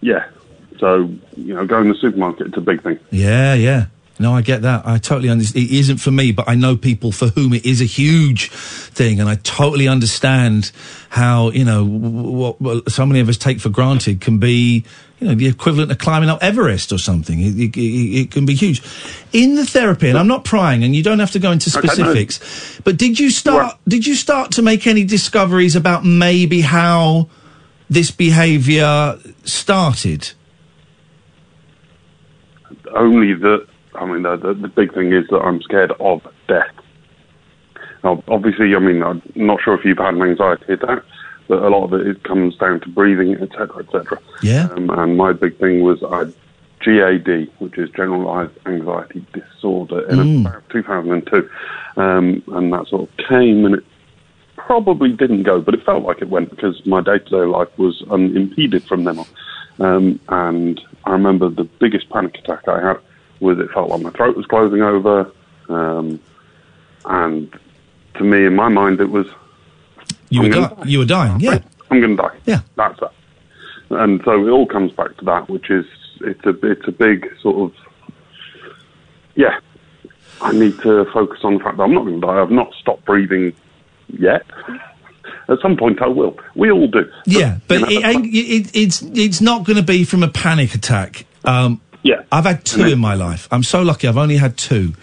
yeah. 0.02 0.30
So 0.78 1.12
you 1.36 1.54
know, 1.56 1.66
going 1.66 1.88
to 1.88 1.94
the 1.94 2.00
supermarket 2.00 2.48
it's 2.48 2.58
a 2.58 2.62
big 2.62 2.82
thing. 2.82 3.00
Yeah, 3.12 3.54
yeah. 3.54 3.88
No, 4.20 4.36
I 4.36 4.42
get 4.42 4.64
that. 4.64 4.86
I 4.86 4.98
totally 4.98 5.30
understand. 5.30 5.66
It 5.66 5.72
isn't 5.72 5.98
for 5.98 6.12
me, 6.12 6.34
but 6.34 6.50
I 6.50 6.56
know 6.56 6.76
people 6.76 7.14
for 7.14 7.28
whom 7.28 7.54
it 7.54 7.66
is 7.66 7.80
a 7.80 7.86
huge 7.86 8.52
thing, 8.52 9.22
and 9.22 9.30
I 9.30 9.36
totally 9.36 9.88
understand 9.88 10.74
how 11.10 11.52
you 11.52 11.64
know 11.64 11.86
what, 11.86 12.60
what 12.60 12.92
so 12.92 13.06
many 13.06 13.22
of 13.22 13.30
us 13.30 13.38
take 13.38 13.62
for 13.62 13.70
granted 13.70 14.20
can 14.20 14.38
be, 14.38 14.84
you 15.20 15.28
know, 15.28 15.36
the 15.36 15.48
equivalent 15.48 15.90
of 15.90 16.00
climbing 16.00 16.30
up 16.30 16.44
Everest 16.44 16.92
or 16.92 16.98
something. 16.98 17.40
It, 17.40 17.78
it, 17.78 17.80
it, 17.80 18.32
can 18.32 18.46
be 18.46 18.56
huge. 18.56 18.82
In 19.32 19.56
the 19.56 19.66
therapy, 19.66 20.10
and 20.10 20.18
I'm 20.18 20.28
not 20.28 20.44
prying, 20.44 20.84
and 20.84 20.94
you 20.94 21.02
don't 21.02 21.20
have 21.20 21.32
to 21.32 21.40
go 21.40 21.54
into 21.54 21.70
specifics, 21.70 22.82
but 22.84 22.98
did 22.98 23.20
you 23.20 23.30
start? 23.30 23.78
Did 23.88 24.06
you 24.06 24.16
start 24.16 24.52
to 24.54 24.62
make 24.62 24.86
any 24.86 25.06
discoveries 25.06 25.78
about 25.78 26.04
maybe 26.04 26.60
how 26.60 27.30
this 27.90 28.12
behaviour 28.12 29.18
started? 29.46 30.34
only 32.96 33.34
that 33.34 33.68
I 33.96 34.06
mean 34.06 34.24
the, 34.24 34.36
the 34.38 34.54
the 34.54 34.68
big 34.68 34.94
thing 34.94 35.14
is 35.14 35.28
that 35.30 35.40
I'm 35.40 35.62
scared 35.62 35.92
of 36.00 36.22
death. 36.48 36.74
Now, 38.04 38.24
obviously, 38.28 38.76
I 38.76 38.80
mean 38.80 39.04
I'm 39.04 39.22
not 39.36 39.62
sure 39.62 39.74
if 39.78 39.86
you've 39.86 39.98
had 39.98 40.14
an 40.14 40.22
anxiety 40.22 40.74
attack, 40.74 41.04
but 41.48 41.64
a 41.64 41.70
lot 41.70 41.86
of 41.86 41.94
it, 41.94 42.08
it 42.08 42.24
comes 42.24 42.56
down 42.58 42.80
to 42.82 42.90
breathing, 42.90 43.36
etc., 43.36 43.84
etc. 43.84 44.20
Yeah. 44.42 44.70
Um, 44.72 44.90
and 44.90 45.18
my 45.18 45.34
big 45.34 45.58
thing 45.60 45.82
was 45.82 46.02
I 46.04 46.20
had 46.20 46.34
GAD, 46.82 47.50
which 47.60 47.78
is 47.78 47.90
generalized 47.90 48.54
anxiety 48.66 49.26
disorder, 49.34 50.08
in 50.10 50.18
Mm. 50.18 50.42
about 50.42 50.70
2002, 50.70 51.50
um, 51.98 52.42
and 52.48 52.72
that 52.72 52.88
sort 52.88 53.10
of 53.10 53.18
came 53.18 53.66
and 53.66 53.76
it 53.76 53.84
probably 54.56 55.12
didn't 55.12 55.44
go, 55.44 55.60
but 55.60 55.74
it 55.74 55.84
felt 55.84 56.04
like 56.04 56.22
it 56.22 56.30
went 56.30 56.50
because 56.52 56.86
my 56.86 57.02
day-to-day 57.02 57.46
life 57.46 57.68
was 57.78 58.04
unimpeded 58.10 58.84
from 58.84 59.04
then 59.04 59.20
on. 59.20 59.26
Um, 59.80 60.20
and 60.30 60.80
I 61.06 61.12
remember 61.12 61.50
the 61.50 61.64
biggest 61.64 62.10
panic 62.10 62.38
attack 62.38 62.68
I 62.68 62.80
had 62.80 62.98
was 63.40 63.60
it 63.60 63.70
felt 63.72 63.90
like 63.90 64.02
my 64.02 64.12
throat 64.12 64.36
was 64.36 64.46
closing 64.46 64.82
over, 64.82 65.32
um, 65.70 66.20
and 67.06 67.58
to 68.16 68.24
me, 68.24 68.46
in 68.46 68.56
my 68.56 68.70
mind, 68.70 69.00
it 69.00 69.10
was 69.10 69.28
You 70.30 70.44
I'm 70.44 70.50
were 70.50 70.68
di- 70.84 70.90
you 70.90 71.00
were 71.00 71.06
dying, 71.06 71.40
yeah. 71.40 71.60
I'm 71.92 72.02
going 72.02 72.16
to 72.16 72.22
die. 72.24 72.38
Yeah, 72.46 72.62
that's 72.76 73.00
that. 73.00 73.14
And 73.90 74.22
so 74.24 74.46
it 74.46 74.50
all 74.52 74.68
comes 74.68 74.92
back 74.92 75.18
to 75.18 75.26
that, 75.26 75.50
which 75.50 75.70
is 75.72 75.86
it's 76.22 76.46
a 76.46 76.50
it's 76.66 76.88
a 76.88 76.92
big 76.92 77.28
sort 77.42 77.72
of 77.72 77.78
yeah. 79.36 79.60
I 80.42 80.52
need 80.54 80.80
to 80.82 81.06
focus 81.12 81.40
on 81.44 81.56
the 81.56 81.60
fact 81.64 81.78
that 81.78 81.84
I'm 81.84 81.94
not 81.94 82.06
going 82.06 82.22
to 82.22 82.26
die. 82.28 82.42
I've 82.42 82.52
not 82.52 82.74
stopped 82.80 83.06
breathing 83.06 83.54
yet. 84.08 84.46
At 85.50 85.60
some 85.62 85.76
point, 85.76 86.02
I 86.02 86.08
will. 86.08 86.38
We 86.56 86.72
all 86.72 86.88
do. 86.88 87.12
Yeah, 87.26 87.58
but 87.68 87.90
you 87.90 88.00
know, 88.00 88.10
it, 88.10 88.26
it, 88.26 88.76
it's 88.76 89.02
it's 89.02 89.42
not 89.42 89.66
going 89.66 89.78
to 89.78 89.84
be 89.84 90.04
from 90.04 90.24
a 90.24 90.28
panic 90.28 90.76
attack. 90.76 91.26
Um, 91.44 91.82
yeah, 92.04 92.24
I've 92.32 92.46
had 92.46 92.64
two 92.66 92.86
in 92.86 93.00
my 93.00 93.14
life. 93.16 93.48
I'm 93.52 93.64
so 93.64 93.82
lucky. 93.82 94.08
I've 94.08 94.18
only 94.18 94.38
had 94.38 94.58
two, 94.58 94.94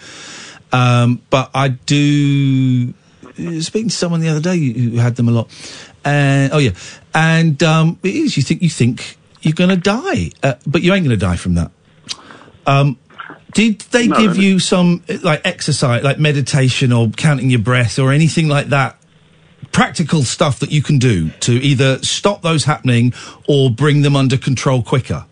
um, 0.71 1.21
but 1.29 1.51
I 1.53 1.69
do. 1.69 2.93
uh, 3.23 3.61
Speaking 3.61 3.89
to 3.89 3.95
someone 3.95 4.19
the 4.21 4.29
other 4.29 4.41
day 4.41 4.57
who 4.57 4.97
had 4.97 5.15
them 5.15 5.27
a 5.29 5.31
lot, 5.31 5.49
and 6.03 6.51
oh 6.53 6.57
yeah, 6.57 6.71
and 7.13 7.61
um, 7.63 7.99
it 8.03 8.15
is. 8.15 8.35
You 8.37 8.43
think 8.43 8.61
you 8.61 8.69
think 8.69 9.17
you're 9.41 9.53
going 9.53 9.69
to 9.69 9.77
die, 9.77 10.31
uh, 10.41 10.55
but 10.65 10.81
you 10.81 10.93
ain't 10.93 11.05
going 11.05 11.17
to 11.17 11.25
die 11.25 11.35
from 11.37 11.53
that. 11.55 11.71
Um, 12.65 12.97
did 13.53 13.79
they 13.91 14.07
No, 14.07 14.17
give 14.17 14.35
no. 14.35 14.41
you 14.43 14.59
some 14.59 15.03
like 15.23 15.41
exercise, 15.45 16.03
like 16.03 16.17
meditation 16.19 16.91
or 16.91 17.09
counting 17.09 17.49
your 17.51 17.59
breath 17.61 17.99
or 17.99 18.11
anything 18.11 18.47
like 18.47 18.67
that? 18.69 18.97
Practical 19.71 20.23
stuff 20.23 20.59
that 20.59 20.71
you 20.71 20.81
can 20.81 20.97
do 20.97 21.29
to 21.41 21.51
either 21.53 21.99
stop 22.03 22.41
those 22.41 22.63
happening 22.65 23.13
or 23.47 23.69
bring 23.69 24.01
them 24.01 24.15
under 24.15 24.35
control 24.37 24.81
quicker. 24.81 25.25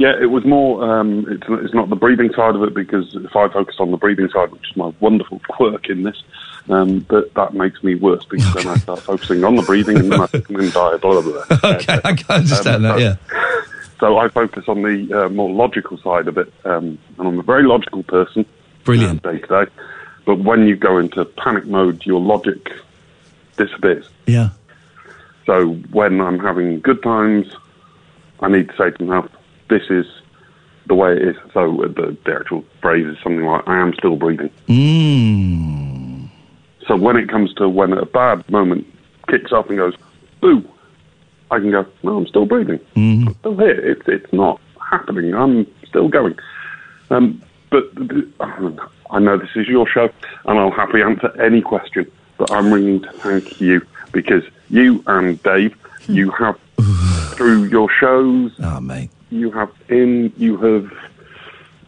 Yeah, 0.00 0.14
it 0.18 0.30
was 0.30 0.46
more. 0.46 0.82
Um, 0.82 1.26
it's, 1.28 1.42
it's 1.46 1.74
not 1.74 1.90
the 1.90 1.94
breathing 1.94 2.32
side 2.32 2.54
of 2.54 2.62
it 2.62 2.72
because 2.72 3.14
if 3.14 3.36
I 3.36 3.48
focus 3.48 3.76
on 3.80 3.90
the 3.90 3.98
breathing 3.98 4.30
side, 4.30 4.50
which 4.50 4.70
is 4.70 4.74
my 4.74 4.90
wonderful 4.98 5.42
quirk 5.50 5.90
in 5.90 6.04
this, 6.04 6.22
um, 6.70 7.00
but 7.00 7.34
that 7.34 7.52
makes 7.52 7.84
me 7.84 7.96
worse 7.96 8.24
because 8.24 8.54
then 8.54 8.66
I 8.68 8.76
start 8.76 9.00
focusing 9.00 9.44
on 9.44 9.56
the 9.56 9.62
breathing 9.62 9.98
and 9.98 10.10
then 10.10 10.22
I 10.22 10.26
think 10.26 10.48
I'm 10.48 10.56
going 10.56 10.68
to 10.68 10.72
die. 10.72 10.96
Blah 10.96 11.20
blah 11.20 11.44
blah. 11.44 11.58
okay, 11.72 12.00
I 12.02 12.14
can 12.14 12.34
understand 12.34 12.86
Um, 12.86 12.98
that. 12.98 12.98
Yeah. 12.98 13.16
So 13.98 14.16
I 14.16 14.28
focus 14.28 14.64
on 14.68 14.80
the 14.80 15.26
uh, 15.26 15.28
more 15.28 15.50
logical 15.50 15.98
side 15.98 16.28
of 16.28 16.38
it, 16.38 16.50
um, 16.64 16.98
and 17.18 17.28
I'm 17.28 17.38
a 17.38 17.42
very 17.42 17.64
logical 17.64 18.02
person. 18.02 18.46
Brilliant. 18.84 19.22
Day 19.22 19.36
to 19.40 19.46
day, 19.66 19.70
but 20.24 20.36
when 20.36 20.66
you 20.66 20.76
go 20.76 20.96
into 20.96 21.22
panic 21.26 21.66
mode, 21.66 22.06
your 22.06 22.20
logic 22.22 22.72
disappears. 23.58 24.08
Yeah. 24.26 24.48
So 25.44 25.74
when 25.92 26.22
I'm 26.22 26.38
having 26.38 26.80
good 26.80 27.02
times, 27.02 27.54
I 28.40 28.48
need 28.48 28.70
to 28.70 28.76
say 28.78 28.92
to 28.92 29.04
myself, 29.04 29.30
"This 29.70 29.84
is 29.88 30.06
the 30.86 30.94
way 30.94 31.12
it 31.12 31.22
is." 31.22 31.36
So 31.54 31.82
uh, 31.82 31.88
the, 31.88 32.16
the 32.24 32.34
actual 32.34 32.64
phrase 32.82 33.06
is 33.06 33.16
something 33.22 33.44
like, 33.44 33.66
"I 33.66 33.78
am 33.78 33.94
still 33.94 34.16
breathing." 34.16 34.50
Mm. 34.68 36.28
So 36.86 36.96
when 36.96 37.16
it 37.16 37.28
comes 37.28 37.54
to 37.54 37.68
when 37.68 37.92
a 37.92 38.04
bad 38.04 38.48
moment 38.50 38.86
kicks 39.28 39.52
up 39.52 39.68
and 39.70 39.78
goes, 39.78 39.94
"Boo," 40.40 40.68
I 41.50 41.58
can 41.58 41.70
go, 41.70 41.86
"No, 42.02 42.18
I'm 42.18 42.26
still 42.26 42.46
breathing. 42.46 42.80
Mm-hmm. 42.96 43.28
I'm 43.28 43.34
still 43.36 43.56
here. 43.56 43.70
It's 43.70 44.06
it's 44.06 44.32
not 44.32 44.60
happening. 44.90 45.34
I'm 45.34 45.66
still 45.88 46.08
going." 46.08 46.36
Um, 47.10 47.42
but 47.70 47.84
I 49.10 49.18
know 49.18 49.38
this 49.38 49.50
is 49.54 49.68
your 49.68 49.88
show, 49.88 50.10
and 50.46 50.58
I'll 50.58 50.70
happily 50.70 51.02
answer 51.02 51.30
any 51.40 51.62
question. 51.62 52.10
But 52.36 52.50
I'm 52.52 52.72
ringing 52.72 53.02
to 53.02 53.12
thank 53.12 53.60
you 53.60 53.82
because 54.12 54.42
you 54.68 55.02
and 55.06 55.42
Dave, 55.42 55.76
you 56.08 56.30
have 56.32 56.58
through 57.34 57.64
your 57.64 57.90
shows, 57.90 58.52
oh 58.60 58.80
mate, 58.80 59.10
you 59.30 59.50
have 59.52 59.70
in 59.88 60.32
you 60.36 60.56
have 60.58 60.92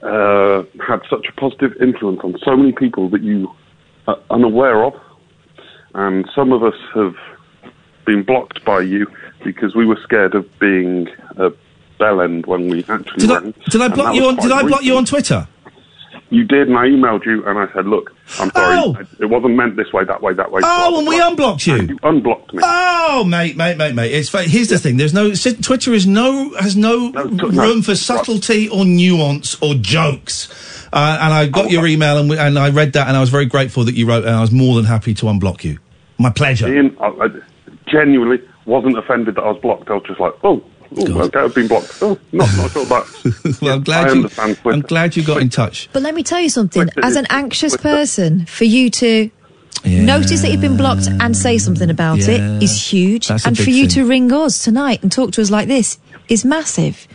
uh, 0.03 0.65
had 0.87 1.01
such 1.11 1.27
a 1.29 1.33
positive 1.33 1.75
influence 1.81 2.21
on 2.25 2.37
so 2.45 2.57
many 2.57 2.73
people 2.73 3.09
that 3.11 3.23
you 3.23 3.53
are 4.09 4.19
unaware 4.31 4.85
of, 4.85 4.95
and 5.95 6.29
some 6.35 6.53
of 6.53 6.63
us 6.63 6.75
have 6.95 7.15
been 8.05 8.23
blocked 8.23 8.65
by 8.65 8.81
you 8.81 9.07
because 9.45 9.75
we 9.75 9.87
were 9.87 9.99
scared 10.03 10.35
of 10.35 10.47
being 10.59 11.09
a 11.37 11.53
bell 11.99 12.21
end 12.21 12.47
when 12.47 12.69
we 12.69 12.85
actually 12.89 13.27
Did 13.27 13.31
I, 13.31 13.41
did 13.71 13.81
I 13.81 13.89
block 13.89 14.15
you 14.15 14.27
on? 14.27 14.37
Did 14.37 14.53
I 14.53 14.63
block 14.63 14.83
you 14.83 14.97
on 14.97 15.05
Twitter? 15.05 15.47
You 16.33 16.45
did, 16.45 16.67
and 16.67 16.79
I 16.79 16.87
emailed 16.87 17.27
you, 17.27 17.45
and 17.47 17.59
I 17.59 17.71
said, 17.75 17.87
"Look, 17.87 18.11
I'm 18.41 18.51
sorry, 18.53 18.79
Oh! 18.79 18.97
it 19.19 19.27
wasn't 19.27 19.55
meant 19.55 19.77
this 19.77 19.93
way, 19.93 20.03
that 20.05 20.23
way, 20.23 20.33
that 20.33 20.51
way." 20.51 20.63
Oh, 20.65 20.99
and 20.99 21.07
we 21.07 21.21
unblocked 21.21 21.67
you. 21.67 21.77
You 21.77 21.99
unblocked 22.03 22.55
me. 22.55 22.63
Oh, 22.65 23.23
mate, 23.23 23.55
mate, 23.59 23.77
mate, 23.77 23.95
mate. 23.95 24.13
It's 24.13 24.31
here's 24.51 24.69
the 24.69 24.79
thing. 24.79 24.97
There's 24.97 25.13
no 25.13 25.35
Twitter 25.35 25.93
is 25.93 26.07
no 26.07 26.55
has 26.55 26.75
no, 26.75 27.13
room 27.13 27.83
for 27.83 27.95
subtlety 27.95 28.67
or 28.71 28.87
nuance 28.87 29.61
or 29.61 29.75
jokes. 29.75 30.89
Uh, 30.91 31.19
and 31.21 31.35
I 31.35 31.49
got 31.49 31.71
your 31.71 31.87
email 31.87 32.17
and, 32.17 32.31
we, 32.31 32.39
and 32.39 32.59
I 32.59 32.71
read 32.71 32.95
that 32.95 33.09
and 33.09 33.17
I 33.17 33.21
was 33.21 33.29
very 33.29 33.47
grateful 33.47 33.85
that 33.85 33.95
you 33.95 34.07
wrote 34.07 34.25
and 34.25 34.35
I 34.35 34.41
was 34.41 34.53
more 34.53 34.77
than 34.77 34.87
happy 34.87 35.13
to 35.13 35.27
unblock 35.27 35.65
you. 35.65 35.79
My 36.17 36.31
pleasure. 36.31 36.67
Iain, 36.67 36.97
I, 36.99 37.09
I 37.09 37.29
genuinely 37.87 38.43
wasn't 38.65 38.97
offended 38.97 39.35
that 39.35 39.43
I 39.43 39.51
was 39.51 39.61
blocked. 39.61 39.91
I 39.91 39.95
was 39.95 40.05
just 40.07 40.21
like, 40.21 40.33
"Oh, 40.45 40.65
oh 40.99 41.21
okay, 41.23 41.39
I've 41.41 41.55
been 41.55 41.69
blocked." 41.69 41.99
Oh, 42.03 42.19
not 42.33 42.49
not 42.57 42.71
sure 42.71 42.85
that. 42.93 43.59
well, 43.61 43.73
I'm 43.75 43.81
I 43.81 43.85
glad 43.85 44.05
you. 44.07 44.13
understand 44.13 44.59
I'm 44.65 44.81
glad 44.81 45.17
you 45.17 45.23
got 45.25 45.41
in 45.43 45.49
touch. 45.49 45.89
But 45.93 46.03
let 46.03 46.15
me 46.15 46.23
tell 46.23 46.41
you 46.41 46.49
something. 46.49 46.83
Twitter 46.85 47.01
As 47.05 47.17
an 47.17 47.27
anxious 47.31 47.73
Twitter- 47.73 47.83
person, 47.97 48.47
for 48.47 48.65
you 48.65 48.91
to 48.91 49.31
Notice 49.85 50.43
that 50.43 50.51
you've 50.53 50.61
been 50.61 50.77
blocked 50.77 51.09
and 51.09 51.37
say 51.37 51.59
something 51.59 51.91
about 51.91 52.19
Yeah. 52.19 52.35
it 52.57 52.63
is 52.63 52.93
huge. 52.93 53.27
That's 53.27 53.45
and 53.45 53.59
for 53.59 53.71
you 53.71 53.89
thing. 53.89 54.05
to 54.05 54.09
ring 54.09 54.33
us 54.33 54.63
tonight 54.63 55.03
and 55.03 55.11
talk 55.11 55.33
to 55.33 55.43
us 55.43 55.51
like 55.51 55.67
this 55.67 55.99
is 56.29 56.45
massive. 56.45 57.09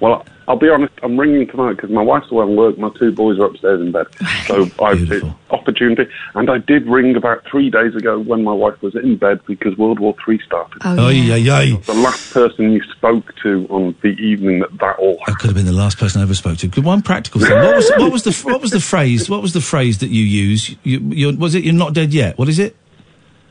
Well, 0.00 0.24
I'll 0.46 0.58
be 0.58 0.68
honest. 0.68 0.92
I'm 1.02 1.18
ringing 1.18 1.46
tonight 1.46 1.74
because 1.74 1.90
my 1.90 2.02
wife's 2.02 2.30
away 2.30 2.44
on 2.44 2.56
work. 2.56 2.78
My 2.78 2.90
two 2.98 3.12
boys 3.12 3.38
are 3.38 3.46
upstairs 3.46 3.80
in 3.80 3.92
bed, 3.92 4.06
so 4.46 4.68
I've 4.82 5.10
it's 5.10 5.26
opportunity. 5.50 6.10
And 6.34 6.50
I 6.50 6.58
did 6.58 6.86
ring 6.86 7.16
about 7.16 7.44
three 7.50 7.70
days 7.70 7.94
ago 7.94 8.20
when 8.20 8.44
my 8.44 8.52
wife 8.52 8.80
was 8.82 8.94
in 8.94 9.16
bed 9.16 9.40
because 9.46 9.76
World 9.78 10.00
War 10.00 10.14
Three 10.22 10.40
started. 10.44 10.82
Oh, 10.84 11.08
yeah. 11.08 11.34
Ay, 11.34 11.50
ay, 11.50 11.72
ay. 11.72 11.76
The 11.86 11.94
last 11.94 12.32
person 12.32 12.72
you 12.72 12.82
spoke 12.82 13.34
to 13.42 13.66
on 13.70 13.94
the 14.02 14.08
evening 14.08 14.60
that 14.60 14.76
that 14.78 14.98
all 14.98 15.18
I 15.26 15.32
could 15.32 15.48
have 15.48 15.54
been 15.54 15.66
the 15.66 15.72
last 15.72 15.98
person 15.98 16.20
I 16.20 16.24
ever 16.24 16.34
spoke 16.34 16.58
to. 16.58 16.68
Good 16.68 16.84
one 16.84 17.02
practical 17.02 17.40
thing. 17.40 17.50
What 17.50 17.76
was, 17.76 17.90
what 17.96 18.12
was 18.12 18.22
the 18.24 18.32
what 18.50 18.60
was 18.60 18.70
the 18.70 18.80
phrase? 18.80 19.30
What 19.30 19.42
was 19.42 19.52
the 19.52 19.60
phrase 19.60 19.98
that 19.98 20.10
you 20.10 20.22
use? 20.22 20.76
You, 20.82 21.00
you're, 21.00 21.36
was 21.36 21.54
it 21.54 21.64
you're 21.64 21.74
not 21.74 21.94
dead 21.94 22.12
yet? 22.12 22.38
What 22.38 22.48
is 22.48 22.58
it? 22.58 22.76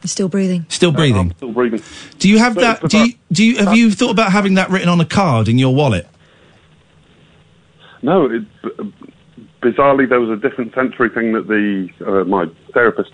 Still 0.05 0.27
breathing. 0.27 0.65
Still 0.69 0.89
uh, 0.89 0.93
breathing. 0.93 1.33
still 1.37 1.51
breathing. 1.51 1.81
Do 2.19 2.29
you 2.29 2.37
have 2.37 2.55
But 2.55 2.81
that? 2.81 2.89
Do 2.89 2.97
you, 3.05 3.13
do 3.31 3.45
you 3.45 3.57
have 3.57 3.75
you 3.75 3.89
thought 3.89 4.11
about 4.11 4.31
having 4.31 4.55
that 4.55 4.69
written 4.69 4.89
on 4.89 4.99
a 4.99 5.05
card 5.05 5.47
in 5.47 5.57
your 5.57 5.73
wallet? 5.73 6.07
No, 8.03 8.25
it, 8.25 8.43
b- 8.61 8.93
bizarrely, 9.61 10.07
there 10.07 10.19
was 10.19 10.29
a 10.29 10.41
different 10.41 10.75
sensory 10.75 11.09
thing 11.09 11.31
that 11.33 11.47
the 11.47 11.89
uh, 12.05 12.23
my 12.25 12.45
therapist 12.73 13.11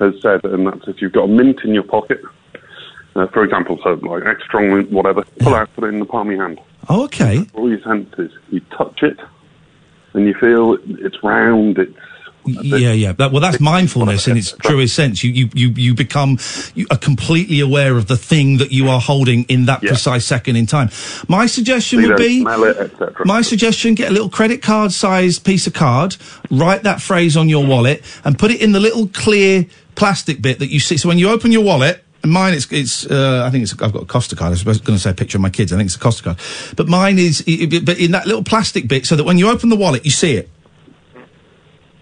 has 0.00 0.14
said, 0.22 0.42
and 0.44 0.66
that's 0.66 0.88
if 0.88 1.00
you've 1.00 1.12
got 1.12 1.24
a 1.24 1.28
mint 1.28 1.60
in 1.62 1.74
your 1.74 1.82
pocket, 1.82 2.20
uh, 3.14 3.26
for 3.28 3.44
example, 3.44 3.78
so 3.84 3.90
like 3.94 4.24
extra 4.24 4.44
strong 4.46 4.74
mint, 4.74 4.90
whatever, 4.90 5.22
pull 5.38 5.54
out, 5.54 5.72
put 5.74 5.84
it 5.84 5.88
in 5.88 6.00
the 6.00 6.06
palm 6.06 6.28
of 6.28 6.34
your 6.34 6.46
hand. 6.46 6.58
Oh, 6.88 7.04
okay. 7.04 7.46
All 7.54 7.68
your 7.68 7.82
senses, 7.82 8.32
you 8.48 8.60
touch 8.76 9.02
it, 9.02 9.20
and 10.14 10.26
you 10.26 10.34
feel 10.34 10.78
it's 10.86 11.22
round. 11.22 11.78
It's 11.78 11.94
Yeah, 12.62 12.92
yeah. 12.92 13.12
That, 13.12 13.32
well, 13.32 13.40
that's 13.40 13.60
mindfulness 13.60 14.28
in 14.28 14.36
its 14.36 14.52
truest 14.52 14.94
sense. 14.94 15.22
You, 15.22 15.30
you, 15.30 15.50
you, 15.54 15.68
you 15.70 15.94
become 15.94 16.38
you 16.74 16.86
are 16.90 16.96
completely 16.96 17.60
aware 17.60 17.96
of 17.96 18.06
the 18.06 18.16
thing 18.16 18.58
that 18.58 18.72
you 18.72 18.88
are 18.88 19.00
holding 19.00 19.44
in 19.44 19.66
that 19.66 19.80
precise 19.80 20.24
second 20.24 20.56
in 20.56 20.66
time. 20.66 20.90
My 21.28 21.46
suggestion 21.46 22.02
would 22.02 22.16
be. 22.16 22.42
it. 22.64 23.26
My 23.26 23.42
suggestion: 23.42 23.94
get 23.94 24.10
a 24.10 24.12
little 24.12 24.30
credit 24.30 24.62
card 24.62 24.92
sized 24.92 25.44
piece 25.44 25.66
of 25.66 25.74
card, 25.74 26.16
write 26.50 26.82
that 26.82 27.00
phrase 27.00 27.36
on 27.36 27.48
your 27.48 27.66
wallet, 27.66 28.02
and 28.24 28.38
put 28.38 28.50
it 28.50 28.60
in 28.60 28.72
the 28.72 28.80
little 28.80 29.08
clear 29.08 29.66
plastic 29.94 30.40
bit 30.40 30.58
that 30.58 30.70
you 30.70 30.80
see. 30.80 30.96
So 30.96 31.08
when 31.08 31.18
you 31.18 31.28
open 31.28 31.52
your 31.52 31.64
wallet, 31.64 32.02
and 32.22 32.32
mine 32.32 32.54
it's 32.54 32.70
it's 32.72 33.06
uh, 33.06 33.44
I 33.46 33.50
think 33.50 33.62
it's 33.62 33.72
I've 33.82 33.92
got 33.92 34.02
a 34.02 34.06
Costa 34.06 34.36
card. 34.36 34.48
I 34.48 34.62
was 34.68 34.80
going 34.80 34.96
to 34.96 34.98
say 34.98 35.10
a 35.10 35.14
picture 35.14 35.38
of 35.38 35.42
my 35.42 35.50
kids. 35.50 35.72
I 35.72 35.76
think 35.76 35.86
it's 35.86 35.96
a 35.96 36.00
Costa 36.00 36.22
card, 36.22 36.38
but 36.76 36.88
mine 36.88 37.18
is 37.18 37.42
but 37.42 37.98
in 37.98 38.12
that 38.12 38.26
little 38.26 38.44
plastic 38.44 38.88
bit, 38.88 39.06
so 39.06 39.16
that 39.16 39.24
when 39.24 39.38
you 39.38 39.48
open 39.48 39.68
the 39.68 39.76
wallet, 39.76 40.04
you 40.04 40.10
see 40.10 40.36
it 40.36 40.48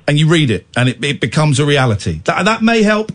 and 0.09 0.18
you 0.18 0.26
read 0.26 0.51
it, 0.51 0.66
and 0.76 0.89
it, 0.89 1.05
it 1.05 1.20
becomes 1.20 1.60
a 1.60 1.66
reality. 1.66 2.20
That 2.24 2.47
that 2.47 2.62
may 2.62 2.82
help. 2.82 3.12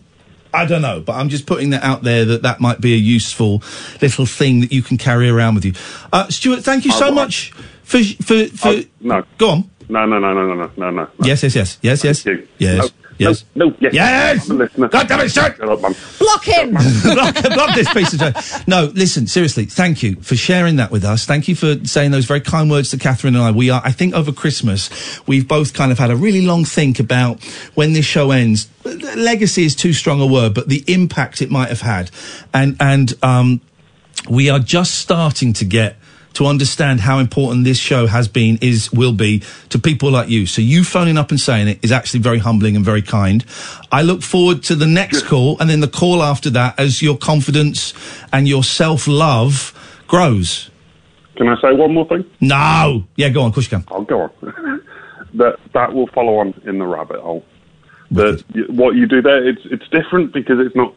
I 0.53 0.65
don't 0.65 0.83
know, 0.83 1.01
but 1.01 1.13
I'm 1.13 1.29
just 1.29 1.47
putting 1.47 1.71
that 1.71 1.83
out 1.83 2.03
there 2.03 2.25
that 2.25 2.43
that 2.43 2.61
might 2.61 2.79
be 2.79 2.93
a 2.93 2.97
useful 2.97 3.63
little 4.03 4.27
thing 4.27 4.61
that 4.61 4.71
you 4.71 4.83
can 4.83 4.99
carry 4.99 5.27
around 5.27 5.55
with 5.55 5.65
you. 5.65 5.73
Uh, 6.13 6.29
Stuart, 6.29 6.63
thank 6.63 6.85
you 6.85 6.91
so 6.91 7.11
much 7.11 7.51
for 7.83 7.97
for 8.03 8.45
for. 8.45 8.81
No. 9.01 9.23
Go 9.39 9.49
on. 9.49 9.69
No, 9.89 10.05
no, 10.05 10.19
no, 10.19 10.33
no, 10.33 10.45
no, 10.45 10.55
no, 10.55 10.71
no, 10.77 10.89
no. 10.91 11.09
Yes, 11.19 11.43
yes, 11.43 11.55
yes, 11.55 11.79
yes, 11.81 12.03
yes, 12.03 12.25
yes, 12.57 12.91
yes. 13.17 13.45
No, 13.55 13.69
no, 13.69 13.75
yes. 13.79 13.93
Yes! 13.93 14.49
I'm 14.49 14.55
a 14.55 14.59
listener. 14.59 14.87
God 14.89 15.07
damn 15.07 15.19
it, 15.21 15.29
Stuart! 15.29 15.57
Shut 15.57 15.69
up, 15.69 15.81
man. 15.81 15.95
Block 16.19 16.43
him! 16.45 16.71
block, 16.71 17.35
block 17.53 17.75
this 17.75 17.93
piece 17.93 18.13
of 18.13 18.19
joke. 18.19 18.67
No, 18.67 18.91
listen, 18.93 19.27
seriously, 19.27 19.65
thank 19.65 20.03
you 20.03 20.15
for 20.17 20.35
sharing 20.35 20.77
that 20.77 20.91
with 20.91 21.03
us. 21.03 21.25
Thank 21.25 21.47
you 21.47 21.55
for 21.55 21.83
saying 21.85 22.11
those 22.11 22.25
very 22.25 22.41
kind 22.41 22.69
words 22.69 22.91
to 22.91 22.97
Katherine 22.97 23.35
and 23.35 23.43
I. 23.43 23.51
We 23.51 23.69
are, 23.69 23.81
I 23.83 23.91
think 23.91 24.13
over 24.13 24.31
Christmas, 24.31 24.89
we've 25.27 25.47
both 25.47 25.73
kind 25.73 25.91
of 25.91 25.99
had 25.99 26.11
a 26.11 26.15
really 26.15 26.41
long 26.45 26.65
think 26.65 26.99
about 26.99 27.43
when 27.75 27.93
this 27.93 28.05
show 28.05 28.31
ends. 28.31 28.69
Legacy 28.83 29.65
is 29.65 29.75
too 29.75 29.93
strong 29.93 30.21
a 30.21 30.25
word, 30.25 30.53
but 30.53 30.69
the 30.69 30.83
impact 30.87 31.41
it 31.41 31.49
might 31.49 31.69
have 31.69 31.81
had. 31.81 32.11
And, 32.53 32.75
and, 32.79 33.13
um, 33.23 33.61
we 34.29 34.49
are 34.49 34.59
just 34.59 34.95
starting 34.95 35.53
to 35.53 35.65
get 35.65 35.97
to 36.33 36.45
understand 36.45 37.01
how 37.01 37.19
important 37.19 37.63
this 37.63 37.77
show 37.77 38.07
has 38.07 38.27
been, 38.27 38.57
is, 38.61 38.91
will 38.91 39.13
be 39.13 39.43
to 39.69 39.79
people 39.79 40.11
like 40.11 40.29
you. 40.29 40.45
So 40.45 40.61
you 40.61 40.83
phoning 40.83 41.17
up 41.17 41.31
and 41.31 41.39
saying 41.39 41.67
it 41.67 41.79
is 41.83 41.91
actually 41.91 42.21
very 42.21 42.39
humbling 42.39 42.75
and 42.75 42.83
very 42.83 43.01
kind. 43.01 43.45
I 43.91 44.01
look 44.01 44.21
forward 44.21 44.63
to 44.63 44.75
the 44.75 44.87
next 44.87 45.23
call 45.23 45.59
and 45.59 45.69
then 45.69 45.79
the 45.79 45.87
call 45.87 46.23
after 46.23 46.49
that 46.51 46.79
as 46.79 47.01
your 47.01 47.17
confidence 47.17 47.93
and 48.31 48.47
your 48.47 48.63
self-love 48.63 50.03
grows. 50.07 50.69
Can 51.35 51.47
I 51.47 51.59
say 51.61 51.73
one 51.73 51.93
more 51.93 52.07
thing? 52.07 52.25
No. 52.41 53.05
Yeah, 53.15 53.29
go 53.29 53.41
on. 53.41 53.47
Of 53.47 53.55
course 53.55 53.71
you 53.71 53.77
can. 53.77 53.87
I'll 53.91 54.03
go 54.03 54.21
on. 54.21 54.31
that 55.35 55.57
that 55.73 55.93
will 55.93 56.07
follow 56.07 56.37
on 56.37 56.53
in 56.65 56.77
the 56.77 56.85
rabbit 56.85 57.19
hole. 57.19 57.43
That 58.11 58.43
what 58.69 58.95
you 58.95 59.07
do 59.07 59.21
there, 59.21 59.47
it's 59.47 59.61
it's 59.65 59.87
different 59.89 60.33
because 60.33 60.59
it's 60.59 60.75
not 60.75 60.93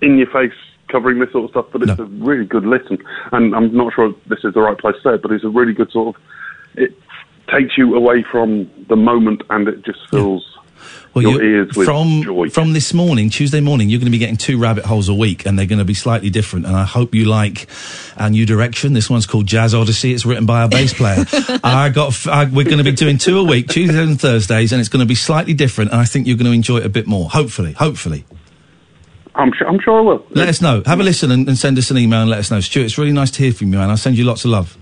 in 0.00 0.18
your 0.18 0.30
face 0.30 0.52
covering 0.88 1.18
this 1.18 1.30
sort 1.32 1.44
of 1.44 1.50
stuff, 1.50 1.66
but 1.72 1.82
it's 1.82 1.98
a 1.98 2.04
really 2.04 2.44
good 2.44 2.64
listen. 2.64 2.98
And 3.32 3.54
I'm 3.54 3.74
not 3.74 3.92
sure 3.94 4.14
this 4.26 4.40
is 4.44 4.54
the 4.54 4.60
right 4.60 4.78
place 4.78 4.96
to 4.96 5.02
say 5.02 5.14
it, 5.14 5.22
but 5.22 5.32
it's 5.32 5.44
a 5.44 5.48
really 5.48 5.72
good 5.72 5.90
sort 5.90 6.16
of. 6.16 6.22
It 6.76 6.98
takes 7.48 7.76
you 7.78 7.94
away 7.94 8.24
from 8.30 8.70
the 8.88 8.96
moment, 8.96 9.42
and 9.50 9.68
it 9.68 9.84
just 9.84 10.08
fills 10.10 10.54
ears 11.22 11.76
with 11.76 11.86
from 11.86 12.22
joy. 12.22 12.48
from 12.50 12.72
this 12.72 12.92
morning, 12.92 13.30
Tuesday 13.30 13.60
morning, 13.60 13.88
you're 13.88 14.00
going 14.00 14.06
to 14.06 14.12
be 14.12 14.18
getting 14.18 14.36
two 14.36 14.58
rabbit 14.58 14.84
holes 14.84 15.08
a 15.08 15.14
week, 15.14 15.46
and 15.46 15.58
they're 15.58 15.66
going 15.66 15.78
to 15.78 15.84
be 15.84 15.94
slightly 15.94 16.30
different. 16.30 16.66
And 16.66 16.74
I 16.76 16.84
hope 16.84 17.14
you 17.14 17.24
like 17.24 17.68
our 18.16 18.30
new 18.30 18.46
direction. 18.46 18.92
This 18.92 19.08
one's 19.08 19.26
called 19.26 19.46
Jazz 19.46 19.74
Odyssey. 19.74 20.12
It's 20.12 20.26
written 20.26 20.46
by 20.46 20.62
our 20.62 20.68
bass 20.68 20.92
player. 20.94 21.24
I 21.62 21.90
got. 21.90 22.26
I, 22.26 22.44
we're 22.44 22.64
going 22.64 22.78
to 22.78 22.84
be 22.84 22.92
doing 22.92 23.18
two 23.18 23.38
a 23.38 23.44
week, 23.44 23.68
Tuesdays 23.68 23.96
and 23.98 24.20
Thursdays, 24.20 24.72
and 24.72 24.80
it's 24.80 24.88
going 24.88 25.04
to 25.04 25.08
be 25.08 25.14
slightly 25.14 25.54
different. 25.54 25.92
And 25.92 26.00
I 26.00 26.04
think 26.04 26.26
you're 26.26 26.36
going 26.36 26.50
to 26.50 26.52
enjoy 26.52 26.78
it 26.78 26.86
a 26.86 26.90
bit 26.90 27.06
more. 27.06 27.30
Hopefully, 27.30 27.72
hopefully. 27.72 28.24
I'm 29.34 29.52
sure. 29.52 29.68
I'm 29.68 29.80
sure 29.80 29.98
I 29.98 30.00
will. 30.02 30.24
Let 30.30 30.48
us 30.48 30.60
know. 30.60 30.82
Have 30.86 31.00
a 31.00 31.02
listen 31.02 31.30
and, 31.30 31.48
and 31.48 31.58
send 31.58 31.76
us 31.78 31.90
an 31.90 31.98
email 31.98 32.20
and 32.20 32.30
let 32.30 32.38
us 32.38 32.50
know. 32.50 32.60
Stuart, 32.60 32.84
it's 32.84 32.98
really 32.98 33.12
nice 33.12 33.30
to 33.32 33.42
hear 33.42 33.52
from 33.52 33.72
you, 33.72 33.78
man. 33.78 33.90
I'll 33.90 33.96
send 33.96 34.16
you 34.16 34.24
lots 34.24 34.44
of 34.44 34.50
love. 34.52 34.78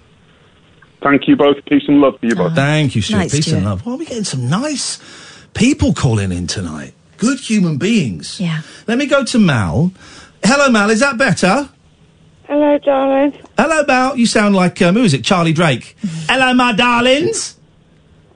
Thank 1.02 1.26
you 1.26 1.36
both. 1.36 1.56
Peace 1.64 1.82
and 1.88 2.00
love 2.00 2.20
to 2.20 2.28
you 2.28 2.34
both. 2.34 2.54
Thank 2.54 2.94
you, 2.94 3.02
Stuart. 3.02 3.18
Nice, 3.18 3.34
Peace 3.34 3.46
and 3.48 3.60
Stuart. 3.62 3.64
love. 3.70 3.86
Well, 3.86 3.98
we're 3.98 4.04
getting 4.04 4.24
some 4.24 4.48
nice 4.48 5.00
people 5.54 5.94
calling 5.94 6.32
in 6.32 6.46
tonight. 6.46 6.94
Good 7.16 7.40
human 7.40 7.78
beings. 7.78 8.38
Yeah. 8.40 8.60
Let 8.86 8.98
me 8.98 9.06
go 9.06 9.24
to 9.24 9.38
Mal. 9.38 9.90
Hello, 10.44 10.70
Mal. 10.70 10.90
Is 10.90 11.00
that 11.00 11.16
better? 11.16 11.68
Hello, 12.44 12.78
darling. 12.78 13.38
Hello, 13.56 13.84
Mal. 13.86 14.16
You 14.18 14.26
sound 14.26 14.54
like 14.54 14.82
um, 14.82 14.94
who 14.96 15.02
is 15.04 15.14
it? 15.14 15.24
Charlie 15.24 15.52
Drake. 15.54 15.96
Hello, 16.28 16.52
my 16.52 16.72
darlings. 16.72 17.56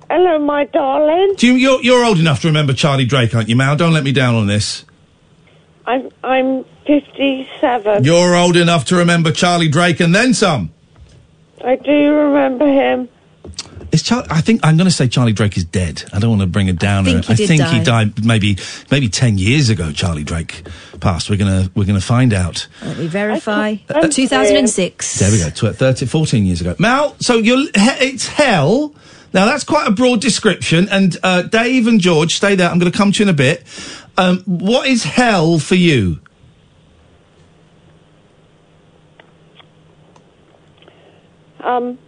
Hello, 0.08 0.38
my 0.38 0.64
darling. 0.64 1.34
Do 1.36 1.48
you, 1.48 1.54
you're, 1.54 1.82
you're 1.82 2.04
old 2.04 2.18
enough 2.18 2.40
to 2.42 2.46
remember 2.46 2.72
Charlie 2.72 3.04
Drake, 3.04 3.34
aren't 3.34 3.48
you, 3.50 3.56
Mal? 3.56 3.76
Don't 3.76 3.92
let 3.92 4.04
me 4.04 4.12
down 4.12 4.34
on 4.34 4.46
this. 4.46 4.85
I'm 5.86 6.10
I'm 6.24 6.64
57. 6.86 8.04
You're 8.04 8.34
old 8.34 8.56
enough 8.56 8.86
to 8.86 8.96
remember 8.96 9.32
Charlie 9.32 9.68
Drake 9.68 10.00
and 10.00 10.14
then 10.14 10.34
some. 10.34 10.72
I 11.64 11.76
do 11.76 12.14
remember 12.14 12.66
him. 12.66 13.08
Is 13.92 14.02
Char- 14.02 14.26
I 14.28 14.40
think 14.40 14.60
I'm 14.64 14.76
going 14.76 14.88
to 14.88 14.94
say 14.94 15.06
Charlie 15.06 15.32
Drake 15.32 15.56
is 15.56 15.64
dead. 15.64 16.04
I 16.12 16.18
don't 16.18 16.30
want 16.30 16.42
to 16.42 16.48
bring 16.48 16.66
it 16.66 16.78
down. 16.78 17.04
think 17.04 17.24
he 17.24 17.34
did 17.34 17.46
think 17.46 17.60
die. 17.60 17.78
he 17.78 17.84
died 17.84 18.24
maybe 18.24 18.58
maybe 18.90 19.08
ten 19.08 19.38
years 19.38 19.70
ago. 19.70 19.92
Charlie 19.92 20.24
Drake 20.24 20.64
passed. 21.00 21.30
We're 21.30 21.36
gonna 21.36 21.70
we're 21.74 21.84
gonna 21.84 22.00
find 22.00 22.34
out. 22.34 22.66
Let 22.82 22.98
me 22.98 23.06
verify. 23.06 23.76
I'm 23.88 24.10
2006. 24.10 25.18
There 25.20 25.30
we 25.30 25.38
go. 25.38 25.50
Tw- 25.50 25.76
30, 25.76 26.06
14 26.06 26.44
years 26.44 26.60
ago. 26.60 26.74
Mal, 26.78 27.14
so 27.20 27.34
you're 27.34 27.64
it's 27.74 28.26
hell. 28.26 28.92
Now 29.32 29.44
that's 29.44 29.64
quite 29.64 29.86
a 29.86 29.90
broad 29.92 30.20
description. 30.20 30.88
And 30.90 31.16
uh, 31.22 31.42
Dave 31.42 31.86
and 31.86 32.00
George, 32.00 32.34
stay 32.34 32.54
there. 32.54 32.68
I'm 32.70 32.78
going 32.78 32.90
to 32.90 32.96
come 32.96 33.12
to 33.12 33.18
you 33.18 33.28
in 33.28 33.34
a 33.34 33.36
bit. 33.36 33.64
Um, 34.18 34.38
what 34.46 34.88
is 34.88 35.02
hell 35.04 35.58
for 35.58 35.74
you? 35.74 36.20
Um, 41.60 41.98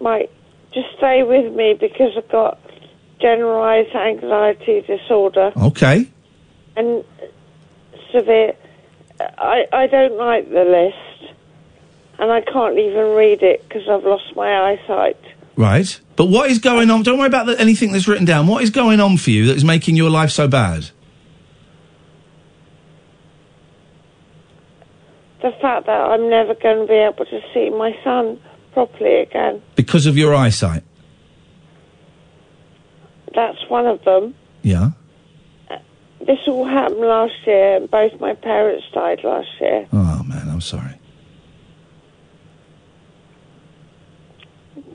Mike, 0.00 0.30
just 0.72 0.88
stay 0.96 1.22
with 1.22 1.52
me 1.54 1.74
because 1.78 2.16
I've 2.16 2.28
got 2.28 2.58
generalized 3.20 3.94
anxiety 3.94 4.80
disorder 4.82 5.52
Okay. 5.56 6.06
and 6.76 7.04
severe. 8.10 8.54
I 9.20 9.66
I 9.72 9.86
don't 9.86 10.16
like 10.16 10.48
the 10.50 10.64
list, 10.64 11.34
and 12.18 12.32
I 12.32 12.40
can't 12.40 12.78
even 12.78 13.14
read 13.14 13.42
it 13.42 13.62
because 13.68 13.86
I've 13.88 14.04
lost 14.04 14.34
my 14.34 14.72
eyesight. 14.72 15.18
Right. 15.56 16.00
But 16.20 16.26
what 16.26 16.50
is 16.50 16.58
going 16.58 16.90
on? 16.90 17.02
Don't 17.02 17.16
worry 17.16 17.28
about 17.28 17.46
the, 17.46 17.58
anything 17.58 17.92
that's 17.92 18.06
written 18.06 18.26
down. 18.26 18.46
What 18.46 18.62
is 18.62 18.68
going 18.68 19.00
on 19.00 19.16
for 19.16 19.30
you 19.30 19.46
that 19.46 19.56
is 19.56 19.64
making 19.64 19.96
your 19.96 20.10
life 20.10 20.28
so 20.28 20.46
bad? 20.46 20.90
The 25.40 25.50
fact 25.62 25.86
that 25.86 25.98
I'm 25.98 26.28
never 26.28 26.52
going 26.52 26.80
to 26.80 26.86
be 26.86 26.92
able 26.92 27.24
to 27.24 27.40
see 27.54 27.70
my 27.70 27.96
son 28.04 28.38
properly 28.74 29.22
again. 29.22 29.62
Because 29.76 30.04
of 30.04 30.18
your 30.18 30.34
eyesight. 30.34 30.82
That's 33.34 33.66
one 33.70 33.86
of 33.86 34.04
them. 34.04 34.34
Yeah. 34.60 34.90
This 36.20 36.40
all 36.46 36.66
happened 36.66 37.00
last 37.00 37.32
year, 37.46 37.76
and 37.76 37.90
both 37.90 38.20
my 38.20 38.34
parents 38.34 38.84
died 38.92 39.20
last 39.24 39.48
year. 39.58 39.88
Oh 39.90 40.22
man, 40.24 40.50
I'm 40.50 40.60
sorry. 40.60 40.99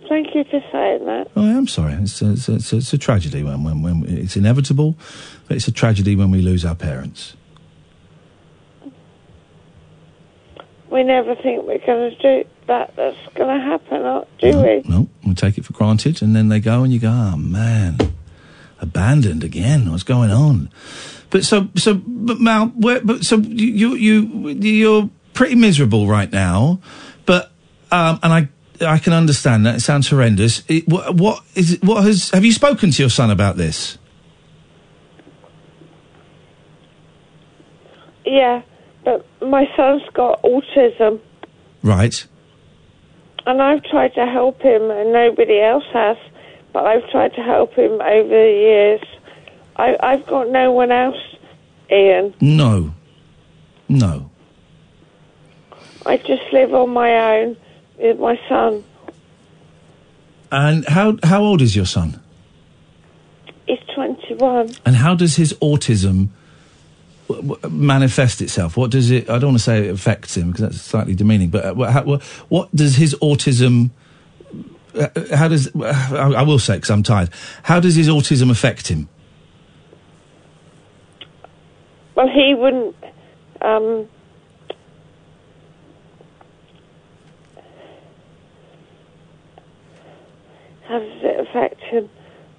Thank 0.08 0.34
you 0.36 0.44
for 0.46 0.62
saying 0.72 1.06
that. 1.06 1.28
Oh, 1.36 1.44
I 1.44 1.52
am 1.52 1.68
sorry. 1.68 1.94
It's 1.94 2.22
a, 2.22 2.32
it's 2.32 2.50
a, 2.50 2.78
it's 2.78 2.94
a, 2.94 2.98
tragedy 2.98 3.44
when, 3.44 3.64
when, 3.64 3.82
when 3.82 4.06
it's 4.08 4.36
inevitable, 4.36 4.96
but 5.48 5.58
it's 5.58 5.68
a 5.68 5.72
tragedy 5.72 6.16
when 6.16 6.32
we 6.32 6.42
lose 6.42 6.66
our 6.66 6.76
parents. 6.76 7.36
We 10.90 11.04
never 11.04 11.36
think 11.36 11.66
we're 11.66 11.86
going 11.86 12.16
to 12.16 12.44
do 12.44 12.50
that. 12.68 12.96
That's 12.96 13.18
going 13.36 13.60
to 13.60 13.66
happen, 13.66 14.24
do 14.40 14.62
we? 14.62 14.82
No, 14.88 15.10
we 15.26 15.34
take 15.34 15.58
it 15.58 15.66
for 15.66 15.74
granted, 15.74 16.22
and 16.22 16.36
then 16.36 16.50
they 16.50 16.60
go, 16.60 16.84
and 16.84 16.94
you 16.94 17.00
go, 17.00 17.10
oh 17.10 17.38
man, 17.38 17.98
abandoned 18.80 19.44
again. 19.44 19.92
What's 19.92 20.04
going 20.04 20.32
on? 20.32 20.70
But 21.32 21.44
so, 21.44 21.70
so, 21.76 21.96
but 21.96 22.40
Mal, 22.40 22.68
where, 22.68 23.02
but 23.02 23.26
so 23.26 23.38
you, 23.38 23.96
you, 23.96 23.96
you, 23.96 24.50
you're 24.62 25.10
pretty 25.34 25.56
miserable 25.56 26.08
right 26.08 26.32
now, 26.32 26.80
but, 27.26 27.52
um, 27.92 28.20
and 28.24 28.32
I, 28.32 28.50
I 28.82 28.98
can 29.00 29.14
understand 29.14 29.66
that. 29.66 29.76
It 29.76 29.80
sounds 29.82 30.10
horrendous. 30.10 30.64
It, 30.68 30.88
what, 30.88 31.16
what 31.16 31.44
is 31.56 31.80
what 31.82 32.04
has, 32.04 32.30
have 32.32 32.44
you 32.46 32.52
spoken 32.52 32.92
to 32.92 33.02
your 33.02 33.10
son 33.10 33.32
about 33.32 33.58
this? 33.58 33.98
Yeah, 38.26 38.62
but 39.04 39.26
my 39.42 39.66
son's 39.76 40.02
got 40.14 40.42
autism, 40.42 41.20
Right. 41.84 42.26
and 43.46 43.62
I've 43.62 43.84
tried 43.84 44.14
to 44.16 44.26
help 44.26 44.62
him, 44.62 44.90
and 44.90 45.14
nobody 45.14 45.62
else 45.62 45.84
has. 45.94 46.18
But 46.74 46.86
I've 46.86 47.10
tried 47.12 47.34
to 47.36 47.42
help 47.42 47.74
him 47.76 48.02
over 48.02 48.28
the 48.28 48.52
years. 48.52 49.02
I, 49.78 49.96
I've 50.02 50.26
got 50.26 50.50
no 50.50 50.72
one 50.72 50.92
else, 50.92 51.16
Iain. 51.92 52.34
No. 52.42 52.94
No. 53.88 54.30
I 56.06 56.18
just 56.18 56.44
live 56.52 56.74
on 56.74 56.90
my 56.90 57.38
own 57.40 57.58
with 57.98 58.20
my 58.20 58.40
son. 58.48 58.84
And 60.52 60.88
how, 60.88 61.18
how 61.24 61.42
old 61.44 61.62
is 61.62 61.76
your 61.76 61.86
son? 61.86 62.22
He's 63.68 63.80
21. 63.94 64.76
And 64.86 64.96
how 64.96 65.16
does 65.16 65.36
his 65.36 65.54
autism 65.56 66.30
w- 67.28 67.56
w- 67.56 67.76
manifest 67.76 68.42
itself? 68.42 68.78
What 68.78 68.92
does 68.92 69.10
it? 69.12 69.30
I 69.30 69.40
don't 69.40 69.52
want 69.52 69.58
to 69.58 69.64
say 69.64 69.88
it 69.88 69.92
affects 69.92 70.38
him 70.38 70.52
because 70.52 70.62
that's 70.62 70.82
slightly 70.82 71.16
demeaning. 71.16 71.50
But 71.50 71.66
uh, 71.66 71.74
what, 71.74 71.92
how, 71.92 72.04
what, 72.04 72.24
what 72.50 72.76
does 72.76 72.96
his 72.96 73.16
autism? 73.16 73.90
Uh, 74.94 75.08
how 75.36 75.48
does? 75.48 75.76
Uh, 75.76 76.10
I, 76.12 76.40
I 76.40 76.42
will 76.44 76.60
say 76.60 76.76
because 76.76 76.92
I'm 76.92 77.04
tired. 77.04 77.30
How 77.64 77.80
does 77.80 77.96
his 77.96 78.08
autism 78.08 78.52
affect 78.52 78.88
him? 78.88 79.10
Well, 82.16 82.28
he 82.30 82.54
wouldn't. 82.54 82.96
Um, 83.62 84.08
how 90.88 91.00
does 91.00 91.24
it 91.24 91.40
affect 91.48 91.82
him? 91.82 92.10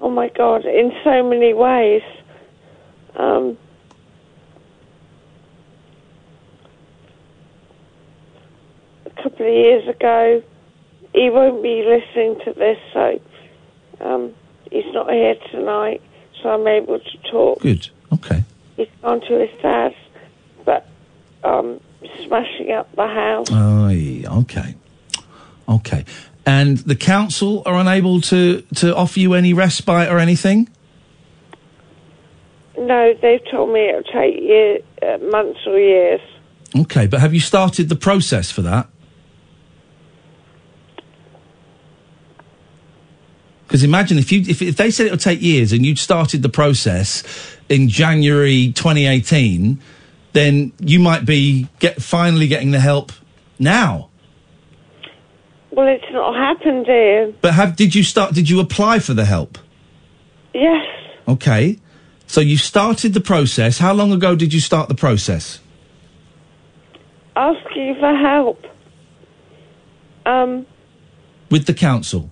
Oh 0.01 0.11
my 0.11 0.29
God! 0.29 0.65
In 0.65 0.93
so 1.05 1.23
many 1.23 1.53
ways. 1.55 2.03
Um, 3.15 3.57
a 9.07 9.11
couple 9.23 9.47
of 9.47 9.53
years 9.53 9.89
ago, 9.89 10.43
he 11.15 11.31
won't 11.31 11.63
be 11.63 11.83
listening 11.83 12.39
to 12.45 12.53
this, 12.53 12.79
so 12.93 13.21
um, 14.01 14.35
he's 14.71 14.85
not 14.93 15.11
here 15.11 15.37
tonight, 15.51 16.03
so 16.43 16.51
I'm 16.51 16.67
able 16.67 16.99
to 16.99 17.19
talk. 17.31 17.61
Good. 17.61 17.89
Okay. 18.13 18.45
He's 18.77 18.89
gone 19.01 19.23
to 19.23 19.39
his 19.39 19.51
dad's, 19.63 19.95
but 20.67 20.87
um, 21.43 21.81
smashing 22.27 22.73
up 22.73 22.95
the 22.95 23.07
house. 23.07 23.51
Yeah, 23.51 24.39
okay. 24.41 24.75
Okay. 25.69 26.05
And 26.47 26.79
the 26.79 26.95
council 26.95 27.63
are 27.67 27.75
unable 27.75 28.21
to 28.23 28.63
to 28.77 28.95
offer 28.95 29.19
you 29.19 29.35
any 29.35 29.53
respite 29.53 30.09
or 30.09 30.19
anything. 30.19 30.69
No, 32.79 33.15
they've 33.21 33.41
told 33.51 33.73
me 33.73 33.89
it'll 33.89 34.03
take 34.05 34.41
year, 34.41 34.79
uh, 35.03 35.19
months 35.19 35.61
or 35.67 35.79
years. 35.79 36.21
Okay, 36.75 37.07
but 37.07 37.21
have 37.21 37.35
you 37.35 37.41
started 37.41 37.89
the 37.89 37.97
process 37.97 38.51
for 38.51 38.63
that? 38.63 38.89
Because 43.67 43.83
imagine 43.83 44.19
if 44.19 44.31
you 44.31 44.43
if, 44.43 44.63
if 44.63 44.77
they 44.77 44.91
said 44.91 45.07
it 45.07 45.11
would 45.11 45.21
take 45.21 45.43
years 45.43 45.73
and 45.73 45.85
you'd 45.85 45.99
started 45.99 46.43
the 46.43 46.49
process 46.49 47.25
in 47.69 47.89
January 47.89 48.73
2018, 48.73 49.81
then 50.33 50.73
you 50.79 51.01
might 51.01 51.25
be 51.25 51.67
get 51.81 52.01
finally 52.01 52.47
getting 52.47 52.71
the 52.71 52.81
help 52.81 53.11
now. 53.59 54.11
Well, 55.77 55.89
it's 55.89 56.11
not 56.11 56.35
happened, 56.35 56.87
Iain. 56.89 57.35
But 57.43 57.53
have 57.53 57.77
did 57.77 57.95
you 57.95 58.03
start? 58.03 58.33
Did 58.35 58.49
you 58.49 58.61
apply 58.61 58.99
for 58.99 59.13
the 59.15 59.27
help? 59.27 59.59
Yes, 60.55 60.87
Okay, 61.29 61.79
so 62.27 62.41
you 62.41 62.57
started 62.57 63.13
the 63.13 63.21
process. 63.21 63.77
How 63.79 63.93
long 63.93 64.11
ago 64.11 64.35
did 64.35 64.55
you 64.55 64.61
start 64.61 64.89
the 64.89 64.95
process? 64.95 65.61
asking 67.37 67.97
for 68.01 68.15
help. 68.17 68.65
Um, 70.25 70.65
With 71.51 71.67
the 71.67 71.75
council. 71.75 72.31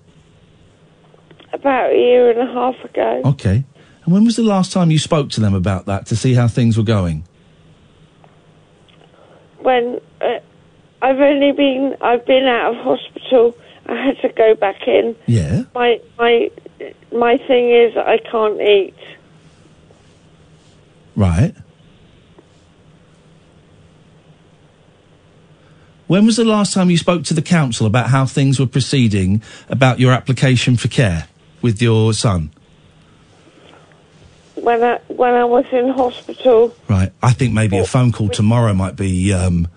about 1.53 1.91
a 1.93 1.95
year 1.97 2.31
and 2.31 2.41
a 2.49 2.53
half 2.53 2.77
ago. 2.83 3.21
Okay. 3.27 3.65
And 4.05 4.15
when 4.15 4.25
was 4.25 4.37
the 4.37 4.43
last 4.43 4.73
time 4.73 4.91
you 4.91 4.99
spoke 4.99 5.29
to 5.33 5.41
them 5.43 5.53
about 5.55 5.85
that 5.87 6.07
to 6.07 6.17
see 6.17 6.33
how 6.35 6.49
things 6.49 6.79
were 6.79 6.83
going? 6.85 7.25
when 9.61 10.01
uh, 10.21 10.41
I've 11.05 11.21
only 11.21 11.53
been 11.53 11.97
I've 12.01 12.25
been 12.25 12.45
out 12.45 12.75
of 12.75 12.83
hospital. 12.83 13.55
I 13.87 14.07
had 14.07 14.19
to 14.23 14.31
go 14.31 14.55
back 14.55 14.89
in. 14.89 15.15
Yeah. 15.27 15.65
My 15.75 16.01
my 16.19 16.51
my 17.13 17.37
thing 17.37 17.71
is 17.71 17.95
I 17.95 18.17
can't 18.31 18.59
eat. 18.59 18.95
Right. 21.15 21.55
When 26.07 26.25
was 26.25 26.37
the 26.37 26.45
last 26.45 26.73
time 26.73 26.89
you 26.89 26.97
spoke 26.97 27.25
to 27.25 27.35
the 27.35 27.43
council 27.43 27.87
about 27.87 28.09
how 28.09 28.25
things 28.25 28.59
were 28.59 28.67
proceeding 28.67 29.43
about 29.69 30.01
your 30.01 30.13
application 30.13 30.79
for 30.79 30.89
care 30.89 31.29
with 31.61 31.83
your 31.83 32.15
son? 32.15 32.51
When 34.55 34.83
I 34.83 35.01
when 35.09 35.35
I 35.35 35.45
was 35.45 35.67
in 35.71 35.91
hospital, 35.91 36.75
Right. 36.89 37.13
I 37.23 37.33
think 37.33 37.53
maybe 37.53 37.77
a 37.77 37.85
phone 37.85 38.11
call 38.11 38.31
tomorrow 38.31 38.73
might 38.73 38.97
be 38.97 39.35
um, 39.35 39.69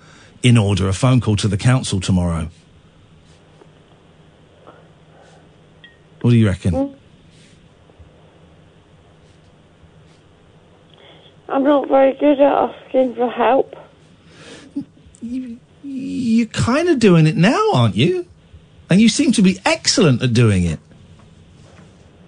in 0.47 0.57
order. 0.57 0.87
A 0.87 0.93
phone 0.93 1.19
call 1.19 1.35
to 1.35 1.47
the 1.47 1.57
council 1.57 1.99
tomorrow. 1.99 2.49
What 6.21 6.31
do 6.31 6.37
you 6.37 6.47
reckon? 6.47 6.73
Mm. 6.73 6.95
I'm 11.49 11.63
not 11.63 11.87
very 11.87 12.13
good 12.13 12.39
at 12.39 12.51
asking 12.51 13.15
for 13.15 13.29
help. 13.29 13.75
You're 15.83 16.47
kind 16.47 16.89
of 16.89 16.99
doing 16.99 17.27
it 17.27 17.35
now, 17.37 17.71
aren't 17.73 17.95
you? 17.95 18.25
And 18.89 18.99
you 19.01 19.09
seem 19.09 19.31
to 19.33 19.41
be 19.41 19.59
excellent 19.65 20.21
at 20.21 20.33
doing 20.33 20.63
it. 20.63 20.79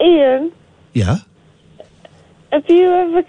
Iain, 0.01 0.51
Yeah. 0.93 1.17
have 2.51 2.63
you 2.69 2.89
ever 2.91 3.23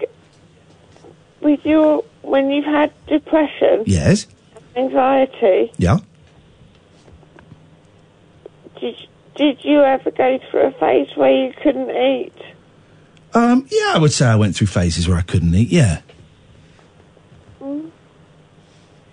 with 1.41 1.65
your 1.65 2.03
when 2.21 2.49
you've 2.51 2.65
had 2.65 2.91
depression, 3.07 3.83
Yes. 3.85 4.27
Anxiety, 4.75 5.71
Yeah. 5.77 5.97
did 8.79 8.95
did 9.35 9.63
you 9.63 9.81
ever 9.81 10.11
go 10.11 10.39
through 10.49 10.67
a 10.67 10.71
phase 10.71 11.07
where 11.15 11.31
you 11.31 11.53
couldn't 11.63 11.89
eat? 11.89 12.33
Um, 13.33 13.65
yeah, 13.71 13.93
I 13.95 13.97
would 13.97 14.11
say 14.11 14.25
I 14.27 14.35
went 14.35 14.55
through 14.55 14.67
phases 14.67 15.07
where 15.07 15.17
I 15.17 15.21
couldn't 15.21 15.53
eat. 15.55 15.69
Yeah. 15.69 15.99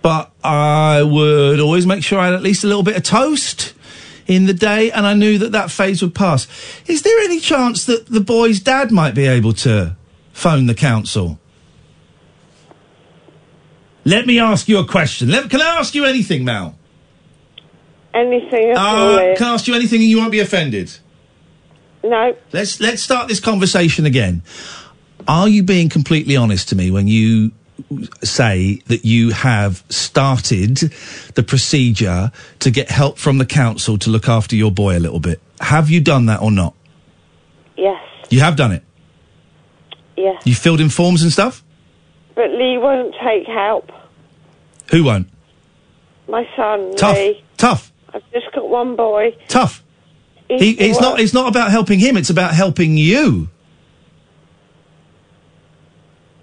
but 0.01 0.31
I 0.45 1.03
would 1.03 1.61
always 1.61 1.85
make 1.85 2.03
sure 2.03 2.19
I 2.19 2.27
had 2.27 2.35
at 2.35 2.43
least 2.43 2.65
a 2.65 2.67
little 2.67 2.83
bit 2.85 2.97
of 2.97 3.03
toast 3.03 3.75
in 4.27 4.47
the 4.47 4.55
day, 4.55 4.91
and 4.91 5.07
I 5.07 5.13
knew 5.15 5.39
that 5.39 5.53
that 5.53 5.71
phase 5.71 6.01
would 6.03 6.15
pass. 6.15 6.47
Is 6.87 7.03
there 7.03 7.19
any 7.21 7.41
chance 7.41 7.85
that 7.87 8.07
the 8.07 8.21
boy's 8.21 8.61
dad 8.61 8.91
might 8.91 9.15
be 9.15 9.27
able 9.27 9.53
to 9.55 9.97
phone 10.33 10.67
the 10.67 10.75
council? 10.75 11.39
Let 14.09 14.27
me 14.27 14.41
ask 14.41 14.69
you 14.71 14.79
a 14.79 14.87
question. 14.87 15.29
Let, 15.31 15.51
can 15.51 15.61
I 15.61 15.79
ask 15.79 15.95
you 15.95 16.07
anything, 16.07 16.43
Mal? 16.43 16.75
Anything 18.15 18.71
at 18.71 18.77
all? 18.79 19.17
Uh, 19.17 19.37
can 19.37 19.49
I 19.49 19.53
ask 19.53 19.69
you 19.69 19.75
anything 19.75 20.01
and 20.01 20.09
you 20.09 20.17
won't 20.17 20.33
be 20.33 20.41
offended? 20.41 20.91
No. 22.03 22.35
Let's 22.53 22.81
let's 22.81 23.03
start 23.03 23.29
this 23.29 23.39
conversation 23.39 24.07
again. 24.07 24.43
Are 25.27 25.47
you 25.47 25.63
being 25.63 25.91
completely 25.91 26.37
honest 26.37 26.71
to 26.71 26.77
me 26.77 26.91
when 26.91 27.07
you 27.07 27.53
say 28.25 28.81
that 28.87 29.05
you 29.05 29.31
have 29.31 29.85
started 29.91 30.79
the 31.35 31.43
procedure 31.43 32.33
to 32.61 32.71
get 32.71 32.91
help 32.91 33.19
from 33.19 33.37
the 33.37 33.45
council 33.45 33.99
to 33.99 34.09
look 34.09 34.27
after 34.27 34.57
your 34.57 34.71
boy 34.73 34.97
a 34.97 35.01
little 35.01 35.21
bit? 35.21 35.39
Have 35.61 35.91
you 35.91 36.01
done 36.01 36.27
that 36.27 36.41
or 36.41 36.51
not? 36.51 36.75
Yes, 37.77 38.01
You 38.31 38.41
have 38.41 38.57
done 38.57 38.73
it. 38.73 38.83
yes. 40.17 40.41
You 40.47 40.55
filled 40.55 40.81
in 40.81 40.89
forms 40.89 41.23
and 41.23 41.31
stuff. 41.31 41.63
But 42.35 42.51
Lee 42.53 42.79
won't 42.79 43.15
take 43.23 43.47
help. 43.47 43.91
Who 44.91 45.05
won't? 45.05 45.29
My 46.29 46.49
son, 46.57 46.95
Tough. 46.97 47.17
Lee. 47.17 47.45
Tough. 47.57 47.93
I've 48.13 48.23
just 48.33 48.53
got 48.55 48.69
one 48.69 48.97
boy. 48.97 49.37
Tough. 49.49 49.83
He, 50.49 50.71
it's 50.71 51.01
not. 51.01 51.21
It's 51.21 51.35
not 51.35 51.49
about 51.49 51.71
helping 51.71 51.99
him. 51.99 52.17
It's 52.17 52.31
about 52.31 52.55
helping 52.55 52.97
you. 52.97 53.51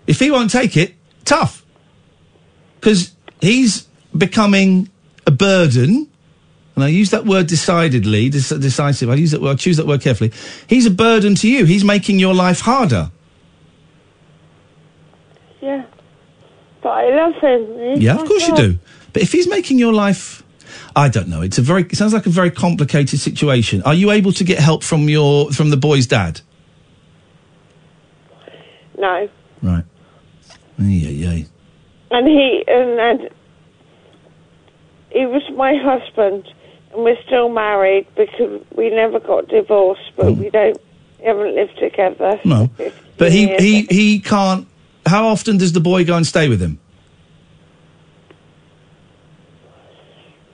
If 0.05 0.19
he 0.19 0.29
won't 0.29 0.51
take 0.51 0.77
it, 0.77 0.93
tough. 1.23 1.65
Because 2.79 3.15
he's 3.41 3.87
becoming 4.15 4.89
a 5.25 5.31
burden. 5.31 6.07
And 6.75 6.83
I 6.83 6.89
use 6.89 7.09
that 7.11 7.25
word 7.25 7.47
decidedly, 7.47 8.29
dec- 8.29 8.61
decisive. 8.61 9.09
I 9.09 9.15
use 9.15 9.31
that 9.31 9.41
word. 9.41 9.51
I 9.51 9.55
choose 9.55 9.77
that 9.77 9.87
word 9.87 10.01
carefully. 10.01 10.31
He's 10.67 10.85
a 10.85 10.91
burden 10.91 11.33
to 11.35 11.49
you. 11.49 11.65
He's 11.65 11.83
making 11.83 12.19
your 12.19 12.35
life 12.35 12.59
harder. 12.59 13.09
Yeah. 15.61 15.85
But 16.85 16.91
I 16.91 17.15
love 17.15 17.33
him. 17.41 17.79
He's 17.79 18.03
yeah, 18.03 18.13
my 18.13 18.21
of 18.21 18.27
course 18.27 18.47
you 18.47 18.55
do. 18.55 18.77
But 19.11 19.23
if 19.23 19.31
he's 19.31 19.47
making 19.47 19.79
your 19.79 19.91
life, 19.91 20.43
I 20.95 21.09
don't 21.09 21.29
know. 21.29 21.41
It's 21.41 21.57
a 21.57 21.63
very. 21.63 21.81
It 21.81 21.95
sounds 21.95 22.13
like 22.13 22.27
a 22.27 22.29
very 22.29 22.51
complicated 22.51 23.19
situation. 23.19 23.81
Are 23.81 23.95
you 23.95 24.11
able 24.11 24.31
to 24.33 24.43
get 24.43 24.59
help 24.59 24.83
from 24.83 25.09
your 25.09 25.51
from 25.51 25.71
the 25.71 25.77
boy's 25.77 26.05
dad? 26.05 26.41
No. 28.99 29.27
Right. 29.63 29.83
Yeah, 30.77 31.09
yeah. 31.09 31.45
And 32.11 32.27
he 32.27 32.63
and, 32.67 32.99
and 32.99 33.29
he 35.09 35.25
was 35.25 35.41
my 35.55 35.73
husband, 35.77 36.47
and 36.93 37.03
we're 37.03 37.17
still 37.25 37.49
married 37.49 38.05
because 38.15 38.61
we 38.75 38.91
never 38.91 39.19
got 39.19 39.47
divorced, 39.47 40.11
but 40.15 40.33
we 40.33 40.51
don't 40.51 40.79
we 41.17 41.25
haven't 41.25 41.55
lived 41.55 41.79
together. 41.79 42.37
Hmm. 42.43 42.49
No. 42.49 42.69
But 43.17 43.31
he 43.31 43.55
he 43.55 43.87
he 43.89 44.19
can't. 44.19 44.67
How 45.05 45.27
often 45.27 45.57
does 45.57 45.73
the 45.73 45.79
boy 45.79 46.03
go 46.05 46.15
and 46.15 46.25
stay 46.25 46.49
with 46.49 46.61
him? 46.61 46.79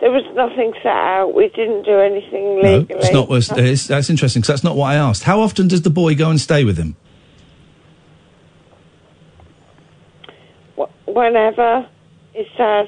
There 0.02 0.12
was 0.12 0.24
nothing 0.36 0.74
set 0.82 0.88
out. 0.92 1.34
We 1.36 1.50
didn't 1.50 1.84
do 1.84 2.00
anything 2.00 2.60
No, 2.62 2.86
it's 2.90 3.14
not. 3.14 3.30
It's, 3.32 3.52
it's, 3.52 3.88
that's 3.88 4.10
interesting 4.10 4.42
because 4.42 4.48
that's 4.54 4.64
not 4.64 4.76
what 4.76 4.88
I 4.88 4.96
asked. 4.96 5.24
How 5.24 5.42
often 5.42 5.68
does 5.68 5.84
the 5.84 5.92
boy 5.92 6.16
go 6.16 6.30
and 6.30 6.42
stay 6.42 6.64
with 6.64 6.78
him? 6.78 6.96
Whenever 11.06 11.88
he 12.34 12.46
says, 12.58 12.88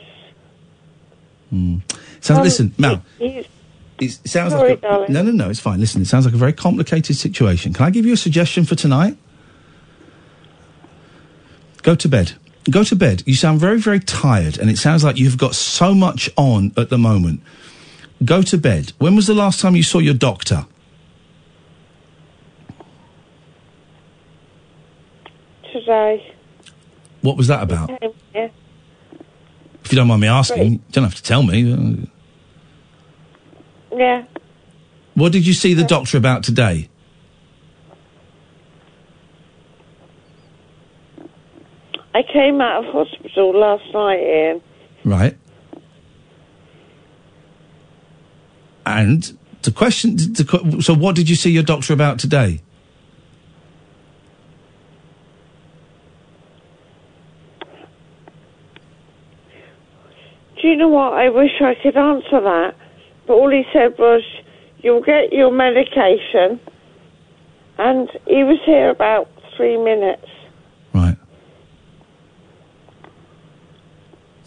So 2.21 2.35
Um, 2.35 2.43
listen, 2.43 2.73
Mal. 2.77 3.03
he's 3.19 3.45
It 3.99 4.11
sounds 4.27 4.53
Sorry, 4.53 4.69
like 4.71 4.79
a, 4.79 4.81
darling. 4.81 5.13
no, 5.13 5.21
no, 5.21 5.31
no. 5.31 5.49
It's 5.49 5.59
fine. 5.59 5.79
Listen, 5.79 6.01
it 6.01 6.05
sounds 6.05 6.25
like 6.25 6.33
a 6.33 6.37
very 6.37 6.53
complicated 6.53 7.15
situation. 7.15 7.73
Can 7.73 7.85
I 7.85 7.89
give 7.91 8.05
you 8.05 8.13
a 8.13 8.17
suggestion 8.17 8.65
for 8.65 8.75
tonight? 8.75 9.17
Go 11.83 11.95
to 11.95 12.09
bed. 12.09 12.33
Go 12.69 12.83
to 12.83 12.95
bed. 12.95 13.23
You 13.25 13.35
sound 13.35 13.59
very, 13.59 13.79
very 13.79 13.99
tired, 13.99 14.57
and 14.57 14.69
it 14.69 14.77
sounds 14.77 15.03
like 15.03 15.17
you've 15.17 15.37
got 15.37 15.53
so 15.53 15.93
much 15.93 16.29
on 16.37 16.71
at 16.77 16.89
the 16.89 16.97
moment. 16.97 17.41
Go 18.25 18.41
to 18.41 18.57
bed. 18.57 18.93
When 18.97 19.15
was 19.15 19.27
the 19.27 19.33
last 19.33 19.59
time 19.59 19.75
you 19.75 19.83
saw 19.83 19.99
your 19.99 20.13
doctor? 20.13 20.65
today. 25.73 26.33
What 27.21 27.37
was 27.37 27.47
that 27.47 27.63
about? 27.63 27.89
Here. 28.33 28.51
If 29.83 29.91
you 29.91 29.97
don't 29.97 30.07
mind 30.07 30.21
me 30.21 30.27
asking, 30.27 30.73
you 30.73 30.79
don't 30.91 31.03
have 31.03 31.15
to 31.15 31.23
tell 31.23 31.43
me. 31.43 32.09
Yeah. 33.91 34.25
What 35.15 35.31
did 35.31 35.45
you 35.45 35.53
see 35.53 35.73
the 35.73 35.83
doctor 35.83 36.17
about 36.17 36.43
today? 36.43 36.89
I 42.15 42.21
came 42.21 42.61
out 42.61 42.85
of 42.85 42.93
hospital 42.93 43.59
last 43.59 43.83
night, 43.93 44.19
Iain. 44.19 44.61
Right. 45.03 45.37
And 48.85 49.37
the 49.63 49.71
question, 49.71 50.15
the, 50.17 50.81
so 50.81 50.93
what 50.93 51.15
did 51.15 51.29
you 51.29 51.35
see 51.35 51.51
your 51.51 51.63
doctor 51.63 51.93
about 51.93 52.19
today? 52.19 52.61
Do 60.61 60.67
you 60.69 60.77
know 60.77 60.87
what? 60.87 61.13
I 61.13 61.29
wish 61.29 61.51
I 61.61 61.73
could 61.81 61.97
answer 61.97 62.39
that. 62.39 62.75
But 63.27 63.33
all 63.33 63.49
he 63.49 63.63
said 63.73 63.97
was, 63.97 64.23
you'll 64.79 65.03
get 65.03 65.33
your 65.33 65.51
medication. 65.51 66.59
And 67.77 68.09
he 68.27 68.43
was 68.43 68.59
here 68.65 68.89
about 68.89 69.29
three 69.57 69.77
minutes. 69.77 70.27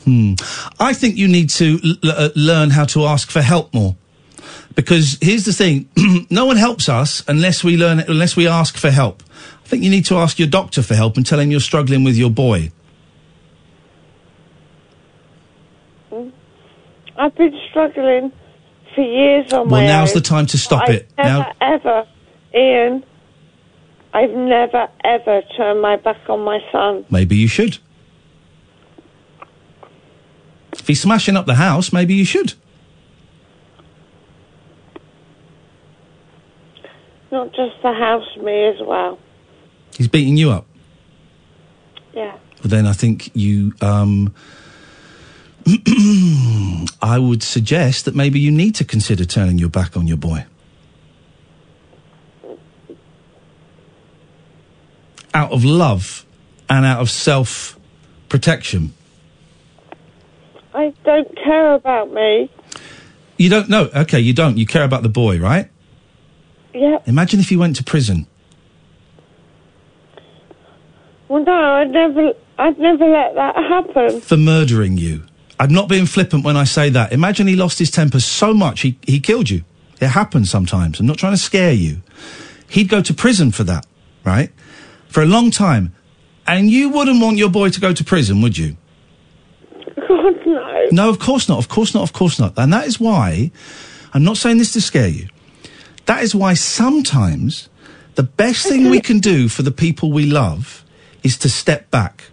Hmm. 0.07 0.35
I 0.79 0.93
think 0.95 1.17
you 1.17 1.27
need 1.27 1.51
to 1.51 1.81
l- 1.85 2.11
uh, 2.11 2.29
learn 2.37 2.71
how 2.71 2.85
to 2.87 3.05
ask 3.07 3.29
for 3.31 3.43
help 3.43 3.75
more. 3.75 3.97
Because 4.77 5.19
here's 5.21 5.45
the 5.45 5.53
thing: 5.53 5.89
no 6.31 6.47
one 6.47 6.57
helps 6.57 6.89
us 6.89 7.25
unless 7.27 7.65
we 7.65 7.77
learn, 7.77 7.99
unless 8.01 8.37
we 8.37 8.47
ask 8.47 8.77
for 8.77 8.91
help. 8.91 9.23
I 9.65 9.69
think 9.69 9.83
you 9.83 9.91
need 9.91 10.05
to 10.07 10.17
ask 10.17 10.39
your 10.39 10.47
doctor 10.49 10.81
for 10.83 10.95
help 10.95 11.17
and 11.17 11.27
tell 11.27 11.41
him 11.41 11.51
you're 11.51 11.59
struggling 11.61 12.05
with 12.05 12.17
your 12.17 12.31
boy. 12.31 12.71
I've 17.19 17.35
been 17.35 17.59
struggling 17.71 18.31
for 18.95 19.01
years 19.03 19.53
on 19.53 19.69
my 19.69 19.79
Well, 19.79 19.89
now's 19.89 20.13
the 20.13 20.21
time 20.21 20.47
to 20.47 20.59
stop 20.59 20.83
I've 20.89 20.95
it. 20.95 21.11
Never, 21.19 21.29
Now, 21.29 21.53
ever, 21.61 22.07
Iain, 22.55 23.05
I've 24.13 24.31
never, 24.31 24.89
ever 25.03 25.43
turned 25.57 25.81
my 25.83 25.97
back 25.97 26.29
on 26.29 26.45
my 26.45 26.61
son. 26.71 27.05
maybe 27.11 27.37
you 27.37 27.49
should. 27.49 27.79
If 30.79 30.87
he's 30.87 31.01
smashing 31.01 31.37
up 31.37 31.47
the 31.47 31.55
house, 31.55 31.93
maybe 31.93 32.15
you 32.15 32.25
should. 32.25 32.55
Not 37.31 37.49
just 37.49 37.83
the 37.83 37.93
house, 37.93 38.25
me 38.37 38.67
as 38.69 38.81
well. 38.81 39.19
He's 39.97 40.09
beating 40.09 40.37
you 40.37 40.51
up. 40.51 40.67
Yeah. 42.15 42.37
But 42.63 42.71
then 42.71 42.87
I 42.87 42.93
think 42.93 43.31
you, 43.35 43.75
um, 43.81 44.35
I 47.03 47.19
would 47.19 47.43
suggest 47.43 48.05
that 48.05 48.15
maybe 48.15 48.39
you 48.39 48.51
need 48.51 48.75
to 48.77 48.85
consider 48.85 49.25
turning 49.25 49.59
your 49.59 49.69
back 49.69 49.97
on 49.97 50.07
your 50.07 50.17
boy. 50.17 50.47
Out 55.35 55.53
of 55.53 55.65
love 55.65 56.25
and 56.71 56.87
out 56.87 57.01
of 57.01 57.11
self 57.11 57.79
protection. 58.29 58.95
I 60.77 60.93
don't 61.05 61.35
care 61.43 61.73
about 61.73 62.13
me. 62.13 62.51
You 63.39 63.49
don't 63.49 63.71
know. 63.71 63.89
Okay, 63.95 64.21
you 64.21 64.35
don't. 64.35 64.59
You 64.59 64.67
care 64.67 64.85
about 64.85 65.03
the 65.03 65.09
boy, 65.09 65.39
right? 65.39 65.71
Yeah. 66.75 66.99
Imagine 67.07 67.41
if 67.41 67.49
he 67.49 67.57
went 67.57 67.77
to 67.77 67.85
prison. 67.85 68.27
Well, 71.29 71.43
no, 71.45 71.53
I'd 71.53 71.91
never, 71.91 72.33
I'd 72.59 72.79
never 72.79 73.07
let 73.07 73.35
that 73.37 73.57
happen. 73.57 74.21
for 74.21 74.37
murdering 74.37 74.99
you. 74.99 75.25
I'm 75.59 75.73
not 75.73 75.89
being 75.89 76.05
flippant 76.05 76.45
when 76.45 76.59
I 76.59 76.65
say 76.65 76.91
that. 76.91 77.11
Imagine 77.11 77.47
he 77.47 77.57
lost 77.57 77.79
his 77.79 77.91
temper 77.91 78.21
so 78.21 78.53
much 78.53 78.83
he, 78.83 78.99
he 79.07 79.19
killed 79.19 79.49
you. 79.49 79.65
It 79.99 80.09
happens 80.09 80.51
sometimes. 80.51 81.01
I'm 81.01 81.07
not 81.07 81.17
trying 81.17 81.33
to 81.33 81.39
scare 81.39 81.73
you. 81.73 82.03
He'd 82.69 82.91
go 82.91 83.01
to 83.01 83.15
prison 83.15 83.51
for 83.51 83.65
that, 83.65 83.87
right? 84.25 84.53
For 85.09 85.23
a 85.23 85.27
long 85.27 85.51
time. 85.51 85.95
And 86.47 86.71
you 86.71 86.91
wouldn't 86.91 87.23
want 87.23 87.39
your 87.39 87.49
boy 87.49 87.71
to 87.71 87.81
go 87.81 87.95
to 87.95 88.05
prison, 88.05 88.43
would 88.43 88.59
you? 88.59 88.77
God, 90.09 90.47
no. 90.47 90.87
No, 90.91 91.09
of 91.09 91.19
course 91.19 91.49
not. 91.49 91.59
Of 91.59 91.69
course 91.69 91.95
not. 91.95 92.03
Of 92.03 92.13
course 92.13 92.39
not. 92.39 92.55
And 92.57 92.73
that 92.73 92.87
is 92.87 93.01
why, 93.01 93.51
I'm 94.13 94.25
not 94.25 94.37
saying 94.37 94.59
this 94.59 94.73
to 94.73 94.81
scare 94.81 95.09
you. 95.09 95.29
That 96.07 96.23
is 96.23 96.35
why 96.35 96.55
sometimes 96.55 97.69
the 98.15 98.23
best 98.23 98.67
thing 98.67 98.91
we 98.91 99.01
can 99.01 99.19
do 99.19 99.49
for 99.49 99.63
the 99.63 99.71
people 99.71 100.13
we 100.13 100.27
love 100.27 100.85
is 101.23 101.37
to 101.39 101.49
step 101.49 101.91
back. 101.91 102.25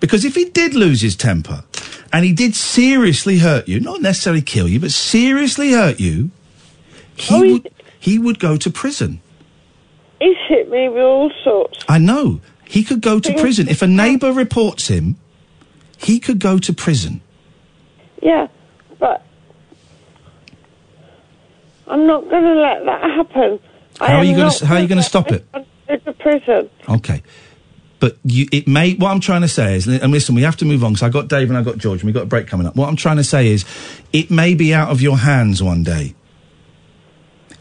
Because 0.00 0.24
if 0.24 0.34
he 0.34 0.44
did 0.46 0.74
lose 0.74 1.00
his 1.00 1.16
temper 1.16 1.64
and 2.12 2.24
he 2.24 2.32
did 2.32 2.54
seriously 2.54 3.38
hurt 3.38 3.66
you, 3.68 3.80
not 3.80 4.00
necessarily 4.00 4.42
kill 4.42 4.68
you, 4.68 4.78
but 4.78 4.92
seriously 4.92 5.72
hurt 5.72 5.98
you, 5.98 6.30
he 7.16 7.34
oh, 7.34 7.52
would 7.52 7.72
he 7.98 8.18
would 8.18 8.38
go 8.38 8.56
to 8.56 8.70
prison. 8.70 9.20
He's 10.20 10.36
hit 10.48 10.70
me 10.70 10.88
with 10.88 11.02
all 11.02 11.32
sorts. 11.42 11.84
I 11.88 11.98
know. 11.98 12.40
He 12.64 12.84
could 12.84 13.00
go 13.00 13.18
to 13.18 13.34
prison. 13.34 13.68
If 13.68 13.82
a 13.82 13.86
neighbour 13.86 14.32
reports 14.32 14.88
him, 14.88 15.16
he 15.98 16.18
could 16.20 16.38
go 16.38 16.58
to 16.58 16.72
prison. 16.72 17.20
Yeah, 18.22 18.48
but 18.98 19.22
I'm 21.86 22.06
not 22.06 22.28
going 22.30 22.44
to 22.44 22.54
let 22.54 22.84
that 22.84 23.02
happen. 23.02 23.60
I 24.00 24.06
How 24.06 24.16
are 24.18 24.24
you 24.24 24.36
going 24.36 24.50
to 24.50 24.66
how 24.66 24.76
are 24.76 24.80
you 24.80 24.88
going 24.88 24.98
to 24.98 25.04
stop 25.04 25.30
it? 25.30 25.44
To 25.88 26.12
prison. 26.12 26.70
Okay. 26.88 27.22
But 28.00 28.16
you, 28.22 28.46
it 28.52 28.68
may, 28.68 28.94
what 28.94 29.10
I'm 29.10 29.20
trying 29.20 29.40
to 29.40 29.48
say 29.48 29.74
is, 29.74 29.88
and 29.88 30.12
listen, 30.12 30.34
we 30.34 30.42
have 30.42 30.56
to 30.58 30.64
move 30.64 30.84
on 30.84 30.92
because 30.92 31.02
I 31.02 31.08
got 31.08 31.28
Dave 31.28 31.48
and 31.48 31.58
I 31.58 31.62
got 31.62 31.78
George 31.78 32.00
and 32.00 32.06
we've 32.06 32.14
got 32.14 32.24
a 32.24 32.26
break 32.26 32.46
coming 32.46 32.66
up. 32.66 32.76
What 32.76 32.88
I'm 32.88 32.96
trying 32.96 33.16
to 33.16 33.24
say 33.24 33.48
is, 33.48 33.64
it 34.12 34.30
may 34.30 34.54
be 34.54 34.72
out 34.72 34.90
of 34.90 35.02
your 35.02 35.18
hands 35.18 35.62
one 35.62 35.82
day. 35.82 36.14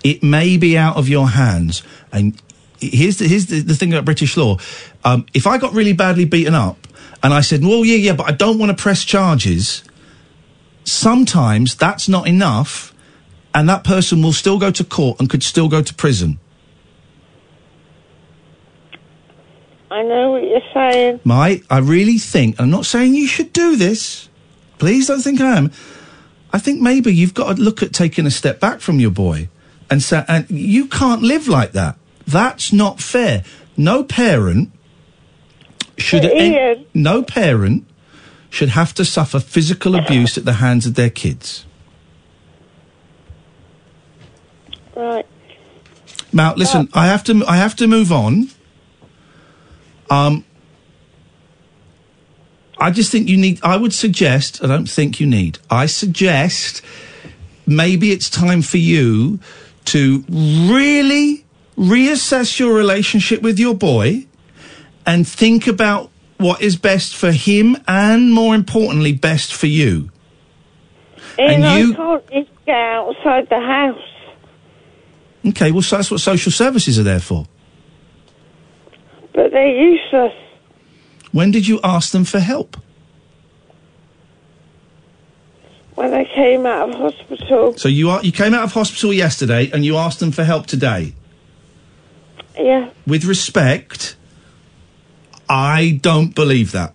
It 0.04 0.22
may 0.22 0.58
be 0.58 0.78
out 0.78 0.96
of 0.96 1.10
your 1.10 1.30
hands. 1.30 1.82
And 2.12 2.40
here's 2.80 3.18
the, 3.18 3.28
here's 3.28 3.48
the, 3.48 3.62
the 3.62 3.74
thing 3.74 3.92
about 3.92 4.06
British 4.06 4.38
law. 4.38 4.58
Um, 5.04 5.26
if 5.34 5.48
I 5.48 5.58
got 5.58 5.74
really 5.74 5.94
badly 5.94 6.26
beaten 6.26 6.54
up 6.54 6.87
and 7.24 7.34
I 7.34 7.42
said, 7.42 7.64
well, 7.64 7.84
yeah, 7.84 7.98
yeah, 7.98 8.14
but 8.14 8.28
I 8.28 8.32
don't 8.32 8.60
want 8.60 8.76
to 8.76 8.82
press 8.82 9.04
charges, 9.04 9.84
sometimes 10.84 11.76
that's 11.76 12.08
not 12.08 12.28
enough 12.28 12.94
and 13.58 13.68
that 13.68 13.84
person 13.84 14.22
will 14.22 14.34
still 14.34 14.60
go 14.60 14.70
to 14.70 14.84
court 14.84 15.20
and 15.20 15.30
could 15.30 15.42
still 15.42 15.68
go 15.68 15.82
to 15.82 15.94
prison. 15.96 16.40
I 19.90 20.04
know 20.04 20.32
what 20.32 20.44
you're 20.44 20.62
saying. 20.74 21.22
Mate, 21.26 21.66
I 21.68 21.80
really 21.80 22.20
think, 22.20 22.60
I'm 22.60 22.70
not 22.70 22.86
saying 22.86 23.16
you 23.16 23.26
should 23.26 23.54
do 23.54 23.76
this. 23.76 24.30
Please 24.78 25.08
don't 25.08 25.22
think 25.22 25.42
I 25.42 25.58
am. 25.58 25.72
I 26.54 26.60
think 26.60 26.82
maybe 26.82 27.12
you've 27.12 27.34
got 27.34 27.56
to 27.56 27.62
look 27.62 27.82
at 27.82 27.94
taking 27.94 28.28
a 28.28 28.32
step 28.32 28.60
back 28.60 28.80
from 28.80 29.00
your 29.00 29.10
boy 29.10 29.50
and 29.90 30.04
say, 30.04 30.24
and 30.28 30.48
you 30.52 30.86
can't 30.86 31.24
live 31.24 31.48
like 31.48 31.72
that. 31.72 31.98
That's 32.28 32.72
not 32.72 33.02
fair. 33.02 33.44
No 33.76 34.04
parent 34.04 34.72
should, 35.98 36.26
en- 36.26 36.86
no 36.94 37.24
parent 37.24 37.86
should 38.50 38.70
have 38.70 38.94
to 38.94 39.06
suffer 39.06 39.40
physical 39.40 39.96
abuse 39.96 40.38
at 40.38 40.46
the 40.46 40.54
hands 40.54 40.86
of 40.86 40.96
their 40.96 41.10
kids. 41.10 41.66
Right. 44.96 45.26
Now, 46.34 46.54
listen, 46.56 46.90
I 46.94 47.08
have 47.08 47.24
to, 47.26 47.44
I 47.48 47.58
have 47.58 47.76
to 47.78 47.88
move 47.88 48.12
on. 48.12 48.50
Um, 50.10 50.46
I 52.80 52.92
just 52.92 53.12
think 53.12 53.28
you 53.28 53.38
need. 53.38 53.60
I 53.64 53.78
would 53.78 53.94
suggest. 53.94 54.64
I 54.64 54.68
don't 54.68 54.90
think 54.90 55.20
you 55.20 55.26
need. 55.26 55.60
I 55.70 55.88
suggest 55.88 56.82
maybe 57.66 58.12
it's 58.12 58.30
time 58.30 58.62
for 58.62 58.78
you 58.78 59.40
to 59.86 60.24
really 60.30 61.46
reassess 61.78 62.60
your 62.60 62.74
relationship 62.74 63.42
with 63.42 63.60
your 63.60 63.74
boy 63.74 64.27
and 65.08 65.28
think 65.28 65.66
about 65.66 66.12
what 66.38 66.62
is 66.62 66.76
best 66.76 67.16
for 67.16 67.32
him 67.32 67.78
and, 67.88 68.32
more 68.32 68.54
importantly, 68.54 69.14
best 69.14 69.54
for 69.54 69.66
you. 69.68 70.12
Iain, 71.40 71.64
And 71.64 71.80
you- 71.80 71.94
I 71.94 71.96
can't 71.96 72.48
get 72.66 72.76
outside 72.76 73.50
the 73.50 73.60
house. 73.60 74.02
Okay, 75.48 75.72
well, 75.72 75.82
so 75.82 75.96
that's 75.96 76.12
what 76.12 76.20
social 76.20 76.52
services 76.52 77.00
are 77.00 77.04
there 77.04 77.22
for. 77.22 77.48
But 79.34 79.52
they're 79.52 79.68
useless. 79.68 80.34
When 81.32 81.52
did 81.52 81.68
you 81.68 81.80
ask 81.84 82.12
them 82.12 82.26
for 82.26 82.40
help? 82.40 82.76
When 85.96 86.14
I 86.14 86.26
came 86.26 86.66
out 86.66 86.90
of 86.90 86.96
hospital, 86.96 87.74
So 87.78 87.88
you 87.88 88.10
are 88.10 88.22
you 88.24 88.32
came 88.32 88.54
out 88.54 88.64
of 88.64 88.74
hospital 88.74 89.12
yesterday 89.14 89.72
and 89.74 89.84
you 89.86 89.98
asked 89.98 90.20
them 90.20 90.32
for 90.32 90.44
help 90.44 90.68
today. 90.68 91.14
yeah, 92.60 92.90
With 93.08 93.24
respect, 93.26 94.17
I 95.50 96.00
don't 96.02 96.36
believe 96.36 96.72
that. 96.74 96.94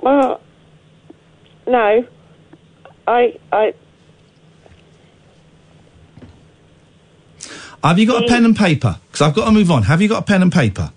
well, 0.00 0.40
no, 1.66 2.06
I, 3.06 3.38
I, 3.52 3.74
Have 7.84 7.98
you 7.98 8.06
got 8.06 8.24
a 8.24 8.28
pen 8.28 8.44
and 8.44 8.56
paper? 8.56 8.98
Because 9.06 9.22
I've 9.22 9.34
got 9.34 9.46
to 9.46 9.50
move 9.50 9.70
on. 9.70 9.82
Have 9.84 10.00
you 10.00 10.08
got 10.08 10.22
a 10.22 10.24
pen 10.24 10.42
and 10.42 10.52
paper? 10.52 10.92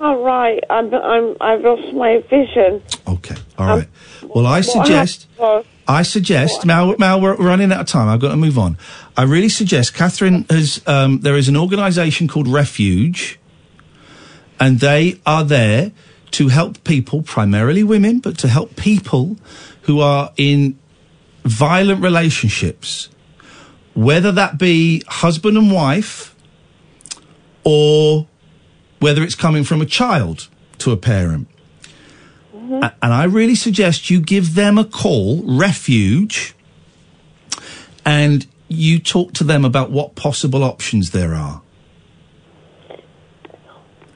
all 0.00 0.22
right, 0.22 0.64
I'm, 0.70 0.94
I'm, 0.94 1.36
I've 1.40 1.60
lost 1.60 1.92
my 1.92 2.24
vision. 2.30 2.82
Okay, 3.06 3.36
all 3.58 3.66
right. 3.66 3.88
Well, 4.22 4.46
I 4.46 4.62
suggest. 4.62 5.28
happened 5.38 5.66
I 5.90 6.02
suggest, 6.04 6.64
Now, 6.64 6.94
Mal, 7.00 7.20
we're 7.20 7.34
running 7.34 7.72
out 7.72 7.80
of 7.80 7.86
time. 7.88 8.08
I've 8.08 8.20
got 8.20 8.28
to 8.28 8.36
move 8.36 8.56
on. 8.56 8.78
I 9.16 9.24
really 9.24 9.48
suggest, 9.48 9.92
Katherine 9.92 10.46
has, 10.48 10.80
um, 10.86 11.18
there 11.20 11.36
is 11.36 11.48
an 11.48 11.56
organisation 11.56 12.28
called 12.28 12.46
Refuge, 12.46 13.39
and 14.60 14.78
they 14.80 15.18
are 15.24 15.42
there 15.42 15.90
to 16.32 16.48
help 16.48 16.84
people, 16.84 17.22
primarily 17.22 17.82
women, 17.82 18.20
but 18.20 18.38
to 18.38 18.48
help 18.48 18.76
people 18.76 19.36
who 19.82 20.00
are 20.00 20.32
in 20.36 20.78
violent 21.44 22.02
relationships, 22.02 23.08
whether 23.94 24.30
that 24.30 24.58
be 24.58 25.02
husband 25.08 25.56
and 25.56 25.72
wife, 25.72 26.36
or 27.64 28.28
whether 29.00 29.22
it's 29.22 29.34
coming 29.34 29.64
from 29.64 29.80
a 29.80 29.86
child 29.86 30.48
to 30.78 30.92
a 30.92 30.96
parent. 30.96 31.48
Mm-hmm. 32.54 32.84
A- 32.84 32.94
And 33.02 33.12
I 33.12 33.24
really 33.24 33.54
suggest 33.54 34.10
you 34.10 34.20
give 34.20 34.54
them 34.54 34.78
a 34.78 34.84
call, 34.84 35.42
Refuge, 35.44 36.54
and 38.04 38.46
you 38.68 38.98
talk 39.00 39.32
to 39.34 39.44
them 39.44 39.64
about 39.64 39.90
what 39.90 40.14
possible 40.14 40.62
options 40.62 41.10
there 41.10 41.34
are. 41.34 41.62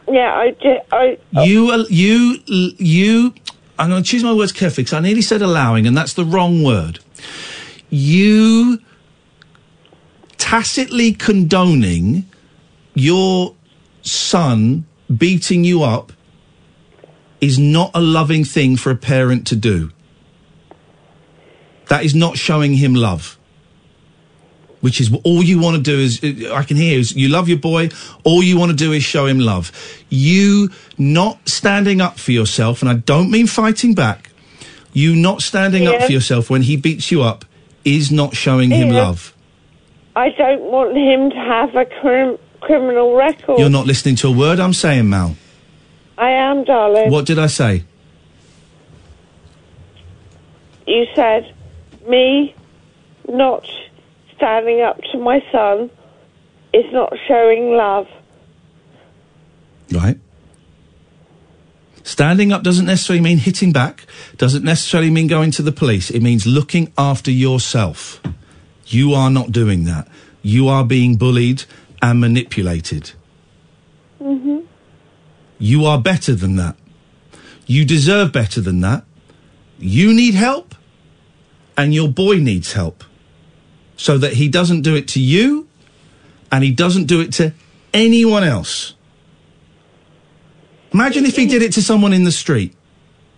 Yeah, 0.09 0.33
I. 0.35 0.55
I 0.93 1.19
You, 1.45 1.71
uh, 1.71 1.85
you, 1.89 2.39
you. 2.47 3.35
I'm 3.79 3.91
going 3.91 4.03
to 4.03 4.09
choose 4.09 4.23
my 4.23 4.33
words 4.33 4.53
carefully 4.53 4.85
because 4.85 4.93
I 4.93 5.01
nearly 5.01 5.23
said 5.23 5.43
allowing, 5.43 5.87
and 5.87 5.97
that's 5.97 6.13
the 6.13 6.25
wrong 6.25 6.63
word. 6.63 7.01
You 7.91 8.81
tacitly 10.37 11.13
condoning 11.13 12.27
your 12.95 13.55
son 14.03 14.85
beating 15.15 15.65
you 15.65 15.83
up 15.83 16.13
is 17.41 17.59
not 17.59 17.91
a 17.95 18.01
loving 18.01 18.45
thing 18.45 18.77
for 18.77 18.91
a 18.91 18.97
parent 18.97 19.47
to 19.49 19.57
do. 19.57 19.91
That 21.89 22.05
is 22.05 22.15
not 22.15 22.39
showing 22.39 22.75
him 22.75 22.95
love. 22.95 23.39
Which 24.85 25.01
is 25.01 25.11
all 25.25 25.43
you 25.43 25.59
want 25.59 25.77
to 25.79 25.83
do 25.83 25.99
is, 25.99 26.23
I 26.51 26.63
can 26.63 26.77
hear 26.77 26.99
is 26.99 27.17
you 27.17 27.29
love 27.29 27.49
your 27.49 27.57
boy. 27.57 27.89
All 28.23 28.43
you 28.43 28.59
want 28.59 28.71
to 28.71 28.77
do 28.77 28.93
is 28.93 29.03
show 29.03 29.25
him 29.25 29.39
love. 29.39 29.73
You 30.11 30.69
not 30.99 31.49
standing 31.49 32.03
up 32.03 32.19
for 32.19 32.33
yourself, 32.33 32.83
and 32.83 32.91
I 32.91 32.95
don't 32.97 33.31
mean 33.31 33.47
fighting 33.47 33.95
back. 33.95 34.29
You 34.93 35.17
not 35.17 35.41
standing 35.41 35.87
up 35.89 36.03
for 36.03 36.13
yourself 36.13 36.51
when 36.51 36.61
he 36.61 36.77
beats 36.77 37.11
you 37.11 37.23
up 37.23 37.47
is 37.87 38.13
not 38.13 38.37
showing 38.37 38.71
him 38.71 38.91
love. 38.91 39.35
I 40.15 40.29
don't 40.29 40.61
want 40.61 40.95
him 40.95 41.31
to 41.31 41.37
have 41.37 41.75
a 41.75 41.87
crim- 41.87 42.39
criminal 42.61 43.17
record. 43.17 43.59
You're 43.59 43.71
not 43.71 43.87
listening 43.87 44.17
to 44.17 44.29
a 44.29 44.33
word 44.33 44.61
I'm 44.61 44.75
saying, 44.75 45.09
Mal. 45.09 45.35
I 46.19 46.29
am, 46.29 46.63
darling. 46.65 47.11
What 47.11 47.25
did 47.25 47.39
I 47.39 47.47
say? 47.47 47.85
You 50.87 51.07
said 51.15 51.55
me 52.07 52.55
not 53.27 53.67
standing 54.45 54.83
up 54.83 55.01
to 55.11 55.19
my 55.19 55.41
son 55.51 55.91
is 56.75 56.85
not 56.93 57.11
showing 57.27 57.71
love. 57.73 58.07
Right. 59.91 60.19
Standing 62.03 62.53
up 62.53 62.63
doesn't 62.63 62.85
necessarily 62.85 63.23
mean 63.23 63.39
hitting 63.39 63.73
back, 63.73 64.05
doesn't 64.37 64.63
necessarily 64.63 65.09
mean 65.09 65.29
going 65.29 65.51
to 65.53 65.63
the 65.63 65.73
police. 65.73 66.11
It 66.11 66.21
means 66.21 66.47
looking 66.47 66.93
after 66.99 67.31
yourself. 67.31 68.21
You 68.87 69.15
are 69.15 69.31
not 69.31 69.51
doing 69.51 69.85
that. 69.85 70.09
You 70.43 70.69
are 70.69 70.85
being 70.85 71.17
bullied 71.17 71.65
and 72.03 72.21
manipulated. 72.21 73.13
Mm-hmm. 74.21 74.59
You 75.59 75.87
are 75.87 75.99
better 75.99 76.35
than 76.35 76.57
that. 76.57 76.77
You 77.67 77.87
deserve 77.87 78.33
better 78.33 78.61
than 78.61 78.83
that. 78.83 79.05
You 79.79 80.13
need 80.13 80.35
help, 80.35 80.75
and 81.79 81.95
your 81.95 82.09
boy 82.09 82.37
needs 82.37 82.75
help. 82.75 83.05
So 83.97 84.19
that 84.19 84.35
he 84.35 84.49
doesn't 84.49 84.83
do 84.83 84.95
it 84.97 85.09
to 85.09 85.21
you, 85.21 85.69
and 86.51 86.65
he 86.65 86.73
doesn't 86.73 87.05
do 87.05 87.21
it 87.21 87.33
to 87.35 87.53
anyone 87.93 88.45
else. 88.45 88.95
Imagine 90.93 91.25
if 91.27 91.37
he 91.37 91.47
did 91.47 91.63
it 91.63 91.73
to 91.73 91.83
someone 91.83 92.13
in 92.13 92.25
the 92.25 92.33
street. 92.33 92.75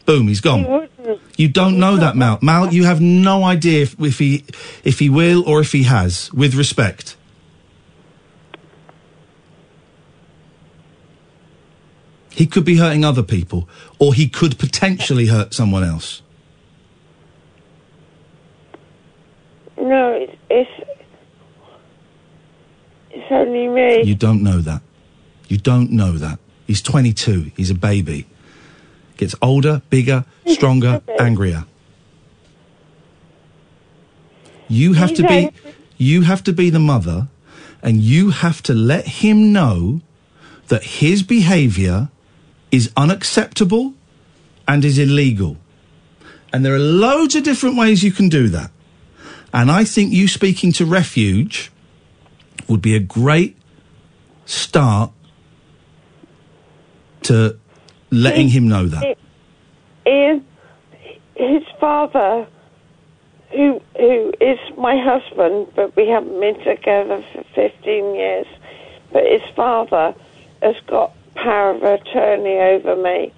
Boom, 0.05 0.29
he's 0.29 0.41
gone. 0.41 0.89
You 1.37 1.49
don't 1.49 1.79
know 1.79 1.97
that, 1.97 2.17
Mal. 2.17 2.39
Mal, 2.41 2.73
you 2.73 2.85
have 2.85 3.01
no 3.01 3.45
idea 3.45 3.83
if, 3.83 4.01
if 4.01 4.19
he 4.19 4.45
if 4.85 4.99
he 4.99 5.09
will 5.09 5.47
or 5.49 5.61
if 5.61 5.73
he 5.73 5.83
has. 5.85 6.33
With 6.33 6.55
respect. 6.55 7.17
He 12.31 12.47
could 12.47 12.65
be 12.65 12.77
hurting 12.77 13.05
other 13.05 13.23
people, 13.23 13.67
or 13.99 14.13
he 14.13 14.29
could 14.29 14.59
potentially 14.59 15.27
hurt 15.27 15.55
someone 15.55 15.83
else. 15.83 16.21
No, 19.79 20.13
it's, 20.13 20.37
it's 20.51 20.71
it's 23.11 23.27
only 23.31 23.69
me. 23.69 24.03
You 24.03 24.15
don't 24.15 24.43
know 24.43 24.61
that. 24.61 24.83
You 25.49 25.59
don't 25.59 25.91
know 25.91 26.13
that. 26.13 26.39
He's 26.67 26.83
22. 26.83 27.53
He's 27.57 27.71
a 27.71 27.75
baby. 27.75 28.27
Gets 29.17 29.35
older, 29.41 29.83
bigger, 29.89 30.25
stronger, 30.47 31.01
angrier. 31.19 31.65
You 34.69 34.95
have 34.95 35.15
to 35.15 35.27
be, 35.27 35.51
you 35.97 36.23
have 36.23 36.43
to 36.45 36.53
be 36.53 36.71
the 36.71 36.79
mother 36.81 37.29
and 37.83 38.01
you 38.01 38.31
have 38.31 38.63
to 38.65 38.75
let 38.75 39.07
him 39.07 39.53
know 39.53 40.01
that 40.69 40.83
his 40.83 41.23
behavior 41.23 42.11
is 42.71 42.93
unacceptable 42.97 43.95
and 44.67 44.85
is 44.85 44.99
illegal. 44.99 45.57
And 46.53 46.65
there 46.65 46.75
are 46.75 46.81
loads 46.81 47.35
of 47.37 47.45
different 47.45 47.77
ways 47.77 48.03
you 48.03 48.13
can 48.13 48.29
do 48.29 48.49
that. 48.49 48.71
And 49.57 49.71
I 49.71 49.85
think 49.85 50.13
you 50.13 50.29
speaking 50.29 50.71
to 50.73 50.85
Refuge 50.85 51.73
would 52.69 52.83
be 52.83 52.95
a 52.95 53.01
great 53.01 53.57
start 54.45 55.13
to 57.23 57.59
letting 58.11 58.51
him 58.51 58.69
know 58.69 58.85
that. 58.85 59.17
Iain, 60.07 60.45
his 61.37 61.63
father 61.81 62.47
who 63.53 63.81
who 63.97 64.35
is 64.43 64.59
my 64.77 65.03
husband, 65.03 65.69
but 65.75 65.97
we 65.97 66.07
haven't 66.07 66.39
been 66.39 66.63
together 66.63 67.25
for 67.33 67.43
15 67.55 68.15
years. 68.15 68.47
But 69.11 69.23
his 69.25 69.41
father 69.55 70.15
has 70.61 70.77
got 70.87 71.15
power 71.35 71.71
of 71.71 71.83
attorney 71.83 72.59
over 72.59 72.95
me 72.95 73.33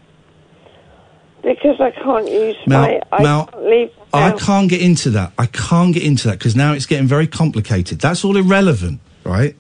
because 1.43 1.81
I 1.81 1.91
can't 1.91 2.29
use 2.29 2.57
Mel, 2.67 2.83
my. 2.83 3.01
I 3.13 3.23
Mel, 3.23 3.47
can't 3.47 3.93
I 4.13 4.33
can't 4.33 4.69
get 4.69 4.81
into 4.81 5.11
that. 5.11 5.33
I 5.39 5.47
can't 5.47 5.95
get 5.95 6.03
into 6.03 6.29
that 6.29 6.39
because 6.39 6.57
now 6.57 6.73
it's 6.73 6.87
getting 6.87 7.07
very 7.07 7.27
complicated. 7.27 8.01
That's 8.01 8.25
all 8.25 8.37
irrelevant, 8.37 9.01
right? 9.25 9.57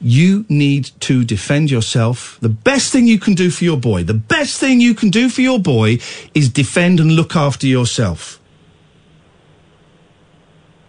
You 0.00 0.44
need 0.48 0.90
to 1.00 1.24
defend 1.24 1.70
yourself. 1.70 2.38
The 2.40 2.48
best 2.48 2.92
thing 2.92 3.06
you 3.06 3.18
can 3.18 3.34
do 3.34 3.50
for 3.50 3.64
your 3.64 3.76
boy, 3.76 4.04
the 4.04 4.14
best 4.14 4.60
thing 4.60 4.80
you 4.80 4.94
can 4.94 5.10
do 5.10 5.28
for 5.28 5.40
your 5.40 5.58
boy 5.58 5.98
is 6.34 6.48
defend 6.48 7.00
and 7.00 7.12
look 7.12 7.34
after 7.34 7.66
yourself. 7.66 8.40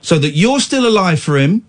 So 0.01 0.17
that 0.19 0.31
you're 0.31 0.59
still 0.59 0.87
alive 0.87 1.19
for 1.19 1.37
him 1.37 1.65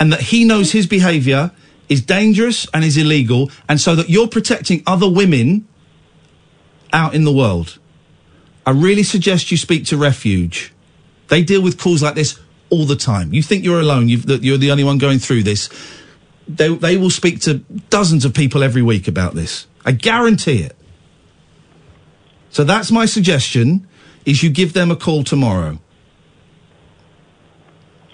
and 0.00 0.12
that 0.12 0.20
he 0.20 0.44
knows 0.44 0.72
his 0.72 0.86
behaviour 0.86 1.50
is 1.88 2.00
dangerous 2.00 2.66
and 2.72 2.84
is 2.84 2.96
illegal 2.96 3.50
and 3.68 3.80
so 3.80 3.94
that 3.94 4.08
you're 4.08 4.28
protecting 4.28 4.82
other 4.86 5.08
women 5.08 5.66
out 6.92 7.14
in 7.14 7.24
the 7.24 7.32
world. 7.32 7.78
I 8.64 8.70
really 8.70 9.02
suggest 9.02 9.50
you 9.50 9.56
speak 9.56 9.84
to 9.86 9.96
Refuge. 9.96 10.72
They 11.28 11.42
deal 11.42 11.62
with 11.62 11.78
calls 11.78 12.02
like 12.02 12.14
this 12.14 12.40
all 12.68 12.84
the 12.84 12.96
time. 12.96 13.32
You 13.32 13.42
think 13.42 13.64
you're 13.64 13.80
alone, 13.80 14.08
you're 14.08 14.58
the 14.58 14.70
only 14.70 14.84
one 14.84 14.98
going 14.98 15.18
through 15.18 15.44
this. 15.44 15.68
They, 16.48 16.74
they 16.74 16.96
will 16.96 17.10
speak 17.10 17.40
to 17.42 17.54
dozens 17.90 18.24
of 18.24 18.34
people 18.34 18.62
every 18.62 18.82
week 18.82 19.08
about 19.08 19.34
this. 19.34 19.66
I 19.84 19.92
guarantee 19.92 20.62
it. 20.62 20.76
So 22.50 22.64
that's 22.64 22.90
my 22.90 23.06
suggestion, 23.06 23.86
is 24.24 24.42
you 24.42 24.50
give 24.50 24.72
them 24.72 24.90
a 24.90 24.96
call 24.96 25.24
tomorrow. 25.24 25.78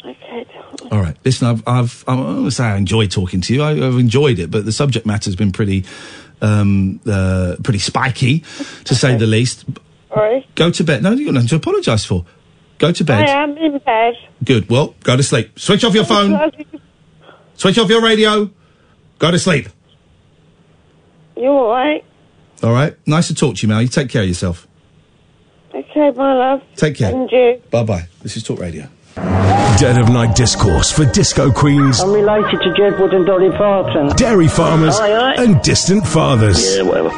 Okay. 0.05 0.47
All 0.91 1.01
right. 1.01 1.17
Listen, 1.25 1.49
I've, 1.49 1.63
I've, 1.67 2.05
I'm 2.09 2.23
going 2.23 2.45
to 2.45 2.51
say 2.51 2.65
I 2.65 2.77
enjoy 2.77 3.07
talking 3.07 3.41
to 3.43 3.55
you. 3.55 3.63
I, 3.63 3.71
I've 3.71 3.99
enjoyed 3.99 4.39
it, 4.39 4.51
but 4.51 4.65
the 4.65 4.73
subject 4.73 5.07
matter's 5.07 5.37
been 5.37 5.53
pretty, 5.53 5.85
um, 6.43 7.01
uh, 7.07 7.57
pretty 7.63 7.79
spiky, 7.79 8.41
to 8.85 8.95
say 8.95 9.17
the 9.17 9.27
least. 9.27 9.65
Sorry. 10.09 10.47
Go 10.55 10.71
to 10.71 10.85
bed. 10.85 11.03
No, 11.03 11.13
you've 11.13 11.27
got 11.27 11.35
nothing 11.35 11.49
to 11.49 11.57
apologise 11.57 12.05
for. 12.05 12.27
Go 12.79 12.93
to 12.93 13.05
bed. 13.05 13.29
I 13.29 13.43
am 13.43 13.57
in 13.57 13.79
bed. 13.79 14.15
Good. 14.45 14.69
Well, 14.69 14.95
go 15.05 15.17
to 15.17 15.23
sleep. 15.23 15.59
Switch 15.59 15.85
off 15.85 15.95
your 15.95 16.05
phone. 16.05 16.51
Switch 17.55 17.79
off 17.79 17.89
your 17.89 18.03
radio. 18.03 18.51
Go 19.19 19.31
to 19.31 19.39
sleep. 19.39 19.69
You 21.37 21.49
all 21.49 21.71
right? 21.71 22.05
All 22.63 22.73
right. 22.73 22.97
Nice 23.07 23.29
to 23.29 23.35
talk 23.35 23.57
to 23.57 23.63
you, 23.63 23.69
Mel. 23.69 23.81
You 23.81 23.89
take 23.89 24.09
care 24.09 24.23
of 24.23 24.29
yourself. 24.29 24.67
Okay, 25.75 26.11
my 26.11 26.35
love. 26.35 26.63
Take 26.77 26.97
care. 26.97 27.15
And 27.15 27.31
you. 27.31 27.63
Bye 27.71 27.85
bye. 27.85 28.09
This 28.23 28.37
is 28.37 28.43
Talk 28.43 28.59
Radio. 28.59 28.89
Dead 29.17 29.99
of 29.99 30.09
Night 30.09 30.35
Discourse 30.35 30.91
for 30.91 31.05
disco 31.05 31.51
queens, 31.53 32.01
I'm 32.01 32.13
related 32.13 32.61
to 32.63 32.71
Jedward 32.71 33.15
and 33.15 33.27
Dolly 33.27 33.51
Parton. 33.51 34.09
dairy 34.17 34.49
farmers, 34.49 34.99
Aye, 34.99 35.13
aye. 35.13 35.43
and 35.43 35.61
distant 35.63 36.07
fathers. 36.07 36.77
Yeah, 36.77 36.83
whatever. 36.85 37.11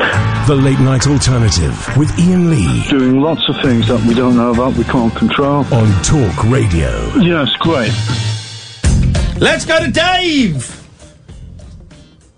The 0.47 0.57
Late 0.57 0.81
Night 0.81 1.07
Alternative 1.07 1.97
with 1.97 2.11
Iain 2.19 2.51
Lee. 2.51 2.83
Doing 2.89 3.21
lots 3.21 3.49
of 3.49 3.61
things 3.63 3.87
that 3.89 4.01
we 4.07 4.15
don't 4.15 4.37
know 4.37 4.51
about, 4.53 4.75
we 4.75 4.85
can't 4.85 5.15
control. 5.15 5.65
On 5.73 6.03
Talk 6.03 6.45
Radio. 6.45 6.91
Yes, 7.19 7.55
great. 7.61 7.93
Let's 9.41 9.65
go 9.65 9.79
to 9.85 9.91
Dave. 9.91 10.81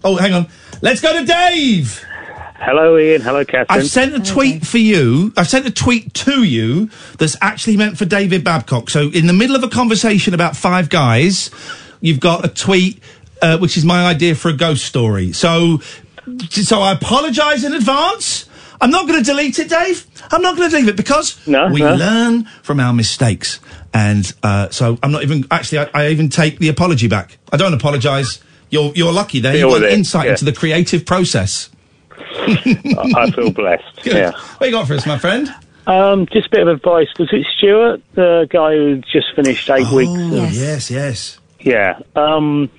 Oh, 0.05 0.17
hang 0.17 0.35
on. 0.35 0.49
Let's 0.83 1.01
go 1.01 1.19
to 1.19 1.25
Dave. 1.25 2.05
Hello, 2.59 2.97
Iain. 2.97 3.21
Hello, 3.21 3.45
Catherine. 3.45 3.67
I've 3.81 3.87
sent 3.87 4.15
a 4.15 4.21
tweet 4.21 4.67
for 4.67 4.79
you. 4.79 5.33
I've 5.37 5.49
sent 5.49 5.67
a 5.67 5.71
tweet 5.71 6.15
to 6.15 6.43
you 6.43 6.91
that's 7.19 7.37
actually 7.41 7.77
meant 7.77 7.99
for 7.99 8.07
David 8.07 8.45
Babcock. 8.45 8.89
So, 8.89 9.11
in 9.11 9.27
the 9.27 9.33
middle 9.33 9.57
of 9.57 9.63
a 9.63 9.69
conversation 9.69 10.33
about 10.33 10.57
five 10.57 10.89
guys, 10.89 11.51
you've 12.01 12.21
got 12.21 12.45
a 12.45 12.49
tweet, 12.49 13.03
uh, 13.43 13.59
which 13.59 13.77
is 13.77 13.85
my 13.85 14.07
idea 14.07 14.35
for 14.35 14.49
a 14.49 14.55
ghost 14.55 14.85
story. 14.85 15.33
So, 15.33 15.81
so 16.51 16.81
I 16.81 16.93
apologise 16.93 17.63
in 17.63 17.75
advance. 17.75 18.49
I'm 18.81 18.91
not 18.91 19.07
going 19.07 19.23
to 19.23 19.25
delete 19.25 19.59
it, 19.59 19.69
Dave. 19.69 20.07
I'm 20.31 20.43
not 20.43 20.57
going 20.57 20.71
to 20.71 20.77
delete 20.77 20.89
it 20.91 20.97
because 20.97 21.47
No, 21.47 21.69
we 21.69 21.81
no. 21.81 21.95
learn 21.95 22.45
from 22.63 22.81
our 22.81 22.93
mistakes. 22.93 23.61
And 23.93 24.31
uh, 24.43 24.71
so 24.71 24.99
I'm 25.03 25.13
not 25.13 25.23
even 25.23 25.47
actually. 25.51 25.79
I, 25.79 25.91
I 25.95 26.09
even 26.09 26.29
take 26.31 26.59
the 26.59 26.69
apology 26.69 27.09
back. 27.09 27.39
I 27.53 27.57
don't 27.57 27.75
apologise. 27.75 28.41
You're 28.71 28.93
you're 28.95 29.13
lucky 29.13 29.41
there. 29.41 29.57
You've 29.57 29.71
got 29.71 29.85
insight 29.85 30.27
yeah. 30.27 30.33
into 30.33 30.45
the 30.45 30.53
creative 30.53 31.07
process. 31.07 31.71
I 32.19 33.13
I 33.17 33.31
feel 33.31 33.51
blessed. 33.51 34.03
Good. 34.03 34.15
Yeah. 34.17 34.31
What 34.59 34.67
you 34.67 34.73
got 34.73 34.87
for 34.87 34.95
us, 34.95 35.07
my 35.07 35.19
friend? 35.19 35.53
Um, 35.87 36.27
just 36.27 36.49
a 36.49 36.51
bit 36.51 36.61
of 36.63 36.69
advice. 36.69 37.09
Was 37.19 37.29
it 37.33 37.47
Stuart, 37.57 38.03
the 38.15 38.47
guy 38.51 38.73
who 38.75 38.97
just 39.13 39.35
finished 39.37 39.71
eight 39.71 39.89
weeks? 39.93 40.11
Oh, 40.13 40.45
of- 40.45 40.53
yes, 40.53 40.91
yes. 40.91 41.39
Yeah. 41.61 42.01
Um, 42.17 42.71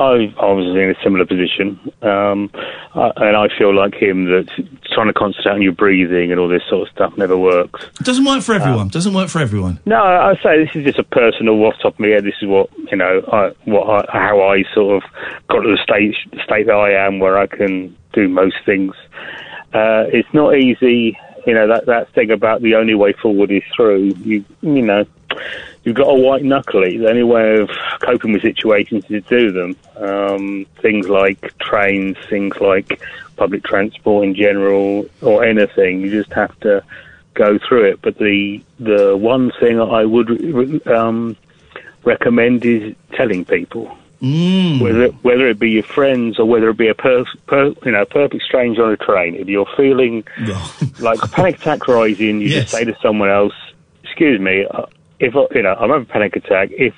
I, 0.00 0.34
I 0.40 0.50
was 0.52 0.64
in 0.64 0.90
a 0.90 0.94
similar 1.04 1.26
position, 1.26 1.78
um, 2.00 2.50
uh, 2.94 3.12
and 3.16 3.36
I 3.36 3.48
feel 3.58 3.74
like 3.74 3.94
him 3.94 4.24
that 4.24 4.48
trying 4.94 5.08
to 5.08 5.12
concentrate 5.12 5.52
on 5.52 5.62
your 5.62 5.72
breathing 5.72 6.30
and 6.30 6.40
all 6.40 6.48
this 6.48 6.62
sort 6.70 6.88
of 6.88 6.94
stuff 6.94 7.16
never 7.18 7.36
works. 7.36 7.84
It 8.00 8.06
doesn't 8.06 8.24
work 8.24 8.42
for 8.42 8.54
everyone. 8.54 8.88
doesn't 8.88 9.12
work 9.12 9.28
for 9.28 9.40
everyone. 9.40 9.78
No, 9.84 10.02
I 10.02 10.34
say 10.42 10.64
this 10.64 10.74
is 10.74 10.84
just 10.84 10.98
a 10.98 11.04
personal 11.04 11.60
top 11.82 11.94
of 11.94 12.00
my 12.00 12.08
head. 12.08 12.24
This 12.24 12.34
is 12.40 12.48
what 12.48 12.70
you 12.90 12.96
know, 12.96 13.22
I, 13.30 13.50
what 13.64 14.08
I, 14.08 14.18
how 14.18 14.40
I 14.40 14.64
sort 14.74 15.02
of 15.02 15.10
got 15.48 15.60
to 15.60 15.68
the 15.68 15.78
state 15.82 16.16
state 16.42 16.66
that 16.66 16.74
I 16.74 16.92
am, 17.06 17.18
where 17.18 17.38
I 17.38 17.46
can 17.46 17.94
do 18.14 18.28
most 18.28 18.56
things. 18.64 18.94
Uh, 19.74 20.08
it's 20.08 20.28
not 20.32 20.56
easy, 20.56 21.16
you 21.46 21.54
know. 21.54 21.68
That 21.68 21.86
that 21.86 22.12
thing 22.14 22.30
about 22.30 22.62
the 22.62 22.74
only 22.74 22.94
way 22.94 23.12
forward 23.12 23.50
is 23.50 23.62
through. 23.76 24.14
You 24.24 24.44
you 24.62 24.82
know, 24.82 25.04
you've 25.84 25.96
got 25.96 26.08
a 26.08 26.14
white 26.14 26.44
knuckle 26.44 26.82
it. 26.82 26.98
The 26.98 27.08
only 27.08 27.22
way 27.22 27.56
of 27.60 27.70
coping 28.00 28.32
with 28.32 28.42
situations 28.42 29.04
is 29.08 29.24
to 29.24 29.38
do 29.38 29.52
them. 29.52 29.76
Um, 29.96 30.66
things 30.80 31.08
like 31.08 31.56
trains, 31.58 32.16
things 32.28 32.56
like 32.60 33.00
public 33.36 33.64
transport 33.64 34.24
in 34.26 34.34
general, 34.34 35.06
or 35.22 35.44
anything. 35.44 36.00
You 36.00 36.10
just 36.10 36.32
have 36.32 36.58
to 36.60 36.82
go 37.34 37.58
through 37.58 37.84
it. 37.84 38.02
But 38.02 38.18
the 38.18 38.62
the 38.78 39.16
one 39.16 39.52
thing 39.60 39.80
I 39.80 40.04
would 40.04 40.86
um, 40.86 41.36
recommend 42.04 42.64
is 42.64 42.94
telling 43.12 43.44
people. 43.44 43.96
Mm. 44.20 44.82
Whether 44.82 45.08
whether 45.22 45.48
it 45.48 45.58
be 45.58 45.70
your 45.70 45.82
friends 45.82 46.38
or 46.38 46.44
whether 46.44 46.68
it 46.68 46.76
be 46.76 46.88
a 46.88 46.94
per, 46.94 47.24
per, 47.46 47.68
you 47.86 47.92
know 47.92 48.04
perfect 48.04 48.42
stranger 48.44 48.84
on 48.84 48.92
a 48.92 48.96
train, 48.98 49.34
if 49.34 49.48
you're 49.48 49.68
feeling 49.78 50.24
like 50.98 51.22
a 51.22 51.28
panic 51.28 51.56
attack 51.56 51.88
rising, 51.88 52.42
you 52.42 52.48
Yes. 52.48 52.64
just 52.64 52.72
say 52.74 52.84
to 52.84 52.94
someone 53.00 53.30
else, 53.30 53.54
"Excuse 54.04 54.38
me, 54.38 54.66
uh, 54.70 54.84
if 55.20 55.36
I, 55.36 55.46
you 55.54 55.62
know 55.62 55.74
I'm 55.74 55.90
having 55.90 56.02
a 56.08 56.12
panic 56.12 56.36
attack, 56.36 56.70
if 56.72 56.94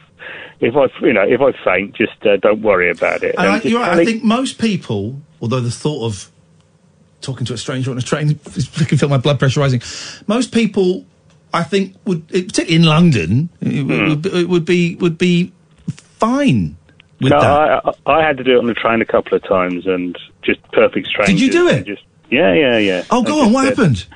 if 0.61 0.75
I 0.77 0.87
you 1.05 1.13
know 1.13 1.23
if 1.23 1.41
I 1.41 1.53
faint, 1.65 1.95
just 1.95 2.25
uh, 2.25 2.37
don't 2.37 2.63
worry 2.63 2.91
about 2.91 3.23
it." 3.23 3.35
And 3.37 3.49
I, 3.49 3.61
you're 3.61 3.81
right. 3.81 3.99
I 3.99 4.05
think 4.05 4.23
most 4.25 4.59
people, 4.59 5.21
although 5.41 5.61
the 5.61 5.71
thought 5.71 6.07
of 6.07 6.31
talking 7.21 7.47
to 7.47 7.55
a 7.55 7.59
stranger 7.59 7.91
on 7.91 7.99
a 7.99 8.03
train, 8.03 8.39
I 8.81 8.85
can 8.85 8.99
feel 8.99 9.09
my 9.09 9.19
blood 9.19 9.39
pressure 9.39 9.61
rising. 9.61 9.83
Most 10.27 10.53
people, 10.53 11.05
I 11.53 11.63
think, 11.63 11.97
would 12.05 12.27
particularly 12.29 12.77
in 12.77 12.83
London, 12.85 13.49
it, 13.61 13.83
Hmm. 13.83 14.09
would, 14.09 14.27
it 14.27 14.49
would 14.49 14.65
be 14.65 14.97
would 14.97 15.19
be 15.19 15.53
fine 15.89 16.77
with 17.21 17.33
no, 17.33 17.41
that. 17.41 17.97
I, 18.07 18.13
I 18.13 18.27
had 18.27 18.37
to 18.39 18.45
do 18.45 18.57
it 18.57 18.59
on 18.59 18.67
the 18.67 18.75
train 18.75 19.01
a 19.01 19.05
couple 19.05 19.37
of 19.37 19.43
times, 19.45 19.87
and 19.87 20.17
just 20.43 20.61
perfect 20.73 21.09
strangers. 21.09 21.35
Did 21.35 21.41
you 21.41 21.51
do 21.51 21.69
it? 21.69 21.87
Just 21.87 22.03
yeah, 22.33 22.53
yeah, 22.55 22.79
yeah. 22.79 23.05
Oh, 23.11 23.23
go 23.23 23.43
on. 23.43 23.53
What 23.53 23.63
did. 23.65 23.79
happened? 23.79 24.07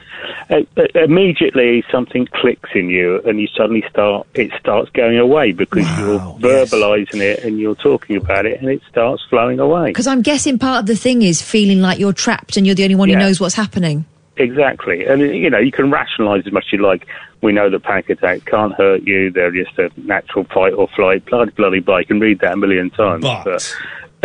Uh, 0.51 0.57
uh, 0.77 0.83
immediately 1.05 1.85
something 1.91 2.27
clicks 2.33 2.71
in 2.75 2.89
you 2.89 3.21
and 3.27 3.39
you 3.41 3.47
suddenly 3.57 3.85
start 3.91 4.27
it 4.35 4.51
starts 4.59 4.91
going 4.91 5.19
away 5.19 5.53
because 5.53 5.85
you're 5.99 6.19
verbalizing 6.41 7.21
it 7.21 7.45
and 7.45 7.59
you're 7.61 7.75
talking 7.75 8.17
about 8.17 8.47
it 8.47 8.61
and 8.61 8.69
it 8.71 8.81
starts 8.89 9.23
flowing 9.29 9.59
away 9.61 9.91
Because 9.91 10.07
I'm 10.07 10.23
guessing 10.23 10.59
part 10.59 10.81
of 10.81 10.87
the 10.87 10.97
thing 10.97 11.23
is 11.23 11.43
feeling 11.43 11.81
like 11.81 11.99
you're 11.99 12.13
trapped 12.13 12.57
and 12.57 12.65
you're 12.67 12.75
the 12.75 12.85
only 12.85 12.95
one 12.95 13.09
Yeah. 13.09 13.17
who 13.17 13.21
knows 13.23 13.41
what's 13.41 13.55
happening. 13.55 14.05
exactly 14.37 15.05
and 15.07 15.21
you 15.21 15.51
know 15.51 15.59
you 15.59 15.73
can 15.73 15.91
rationalize 15.91 16.45
as 16.47 16.53
much 16.53 16.65
as 16.69 16.73
you 16.75 16.79
like 16.83 17.07
we 17.43 17.53
know 17.53 17.69
that 17.71 17.83
panic 17.83 18.09
attacks 18.11 18.43
can't 18.45 18.73
hurt 18.75 19.03
you 19.03 19.31
they're 19.31 19.51
just 19.53 19.79
a 19.79 19.91
natural 19.97 20.45
fight 20.45 20.73
or 20.73 20.89
flight 20.97 21.25
bloody 21.27 21.51
bloody 21.53 21.81
blah 21.81 21.99
you 21.99 22.07
can 22.07 22.21
read 22.21 22.39
that 22.41 22.53
a 22.53 22.57
million 22.57 22.89
times 22.91 23.23
But- 23.23 23.77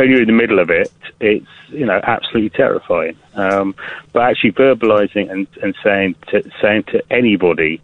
when 0.01 0.09
you're 0.09 0.21
in 0.21 0.27
the 0.27 0.33
middle 0.33 0.59
of 0.59 0.69
it 0.69 0.91
it's 1.19 1.47
you 1.69 1.85
know 1.85 1.99
absolutely 2.03 2.49
terrifying 2.49 3.15
um, 3.35 3.75
but 4.13 4.23
actually 4.23 4.51
verbalizing 4.51 5.31
and, 5.31 5.47
and 5.61 5.75
saying 5.83 6.15
to 6.27 6.43
saying 6.61 6.83
to 6.83 7.01
anybody 7.11 7.81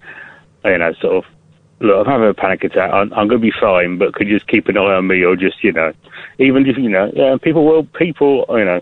you 0.71 0.77
know, 0.77 0.93
sort 0.93 1.25
of, 1.25 1.31
look, 1.79 2.07
I'm 2.07 2.11
having 2.11 2.29
a 2.29 2.33
panic 2.33 2.63
attack. 2.63 2.91
I'm, 2.91 3.13
I'm 3.13 3.27
going 3.27 3.41
to 3.41 3.47
be 3.47 3.53
fine, 3.59 3.97
but 3.97 4.13
could 4.13 4.27
you 4.27 4.37
just 4.37 4.47
keep 4.49 4.67
an 4.67 4.77
eye 4.77 4.95
on 4.95 5.07
me, 5.07 5.23
or 5.23 5.35
just, 5.35 5.63
you 5.63 5.71
know, 5.71 5.93
even 6.39 6.65
if 6.65 6.77
you 6.77 6.89
know, 6.89 7.11
yeah, 7.13 7.37
people 7.41 7.65
will, 7.65 7.83
people, 7.83 8.45
you 8.49 8.65
know, 8.65 8.81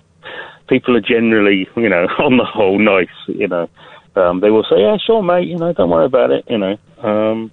people 0.68 0.96
are 0.96 1.02
generally, 1.02 1.68
you 1.76 1.90
know, 1.90 2.08
on 2.20 2.38
the 2.38 2.46
whole, 2.46 2.80
nice. 2.80 3.08
You 3.28 3.48
know, 3.48 3.70
um, 4.16 4.40
they 4.40 4.50
will 4.50 4.64
say, 4.64 4.80
yeah, 4.80 4.98
sure, 4.98 5.22
mate. 5.22 5.48
You 5.48 5.58
know, 5.58 5.74
don't 5.74 5.90
worry 5.90 6.06
about 6.06 6.32
it. 6.32 6.46
You 6.50 6.58
know, 6.58 6.78
um, 7.00 7.52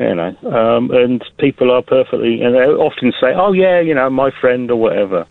you 0.00 0.14
know, 0.14 0.34
um, 0.50 0.90
and 0.90 1.22
people 1.38 1.70
are 1.70 1.82
perfectly, 1.82 2.42
and 2.42 2.54
they 2.54 2.60
often 2.60 3.12
say, 3.20 3.32
oh 3.34 3.52
yeah, 3.52 3.80
you 3.80 3.94
know, 3.94 4.10
my 4.10 4.30
friend 4.40 4.70
or 4.70 4.76
whatever, 4.76 5.26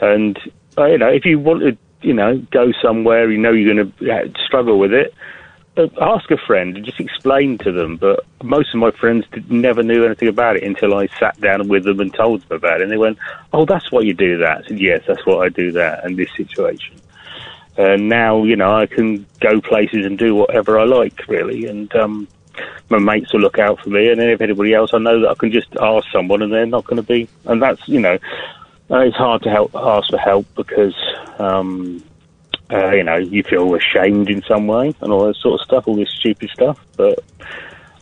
and 0.00 0.38
uh, 0.78 0.86
you 0.86 0.96
know, 0.96 1.08
if 1.08 1.24
you 1.26 1.38
want 1.38 1.60
to, 1.60 1.76
you 2.00 2.14
know, 2.14 2.38
go 2.50 2.72
somewhere, 2.80 3.30
you 3.30 3.38
know, 3.38 3.52
you're 3.52 3.74
going 3.74 3.92
to 3.98 4.12
uh, 4.12 4.28
struggle 4.46 4.78
with 4.78 4.92
it 4.92 5.12
uh, 5.76 5.86
ask 6.00 6.30
a 6.30 6.36
friend 6.36 6.76
and 6.76 6.84
just 6.84 7.00
explain 7.00 7.58
to 7.58 7.72
them. 7.72 7.96
But 7.96 8.24
most 8.42 8.74
of 8.74 8.80
my 8.80 8.90
friends 8.90 9.24
did, 9.32 9.50
never 9.50 9.82
knew 9.82 10.04
anything 10.04 10.28
about 10.28 10.56
it 10.56 10.62
until 10.62 10.94
I 10.94 11.06
sat 11.18 11.40
down 11.40 11.68
with 11.68 11.84
them 11.84 12.00
and 12.00 12.12
told 12.12 12.42
them 12.42 12.56
about 12.56 12.80
it. 12.80 12.84
And 12.84 12.92
they 12.92 12.98
went, 12.98 13.18
"Oh, 13.52 13.64
that's 13.64 13.90
why 13.90 14.02
you 14.02 14.14
do 14.14 14.38
that." 14.38 14.58
I 14.58 14.68
said, 14.68 14.80
"Yes, 14.80 15.02
that's 15.06 15.24
why 15.24 15.46
I 15.46 15.48
do 15.48 15.72
that 15.72 16.04
in 16.04 16.16
this 16.16 16.30
situation." 16.36 16.96
And 17.78 18.08
now, 18.08 18.44
you 18.44 18.54
know, 18.54 18.76
I 18.76 18.86
can 18.86 19.24
go 19.40 19.60
places 19.62 20.04
and 20.04 20.18
do 20.18 20.34
whatever 20.34 20.78
I 20.78 20.84
like, 20.84 21.26
really. 21.26 21.64
And 21.66 21.94
um, 21.96 22.28
my 22.88 22.98
mates 22.98 23.32
will 23.32 23.40
look 23.40 23.58
out 23.58 23.80
for 23.80 23.90
me, 23.90 24.10
and 24.10 24.20
then 24.20 24.28
if 24.28 24.40
anybody 24.40 24.74
else, 24.74 24.90
I 24.92 24.98
know 24.98 25.20
that 25.20 25.30
I 25.30 25.34
can 25.34 25.52
just 25.52 25.68
ask 25.80 26.06
someone, 26.12 26.42
and 26.42 26.52
they're 26.52 26.66
not 26.66 26.84
going 26.84 26.96
to 26.96 27.02
be. 27.02 27.28
And 27.44 27.62
that's, 27.62 27.86
you 27.88 28.00
know, 28.00 28.18
uh, 28.90 28.98
it's 28.98 29.16
hard 29.16 29.42
to 29.42 29.50
help 29.50 29.74
ask 29.74 30.10
for 30.10 30.18
help 30.18 30.46
because. 30.54 30.94
Um, 31.38 32.02
uh, 32.72 32.90
you 32.92 33.04
know, 33.04 33.16
you 33.16 33.42
feel 33.42 33.74
ashamed 33.74 34.30
in 34.30 34.42
some 34.44 34.66
way 34.66 34.94
and 35.02 35.12
all 35.12 35.26
that 35.26 35.36
sort 35.36 35.60
of 35.60 35.64
stuff, 35.64 35.86
all 35.86 35.94
this 35.94 36.08
stupid 36.08 36.48
stuff. 36.54 36.80
But 36.96 37.22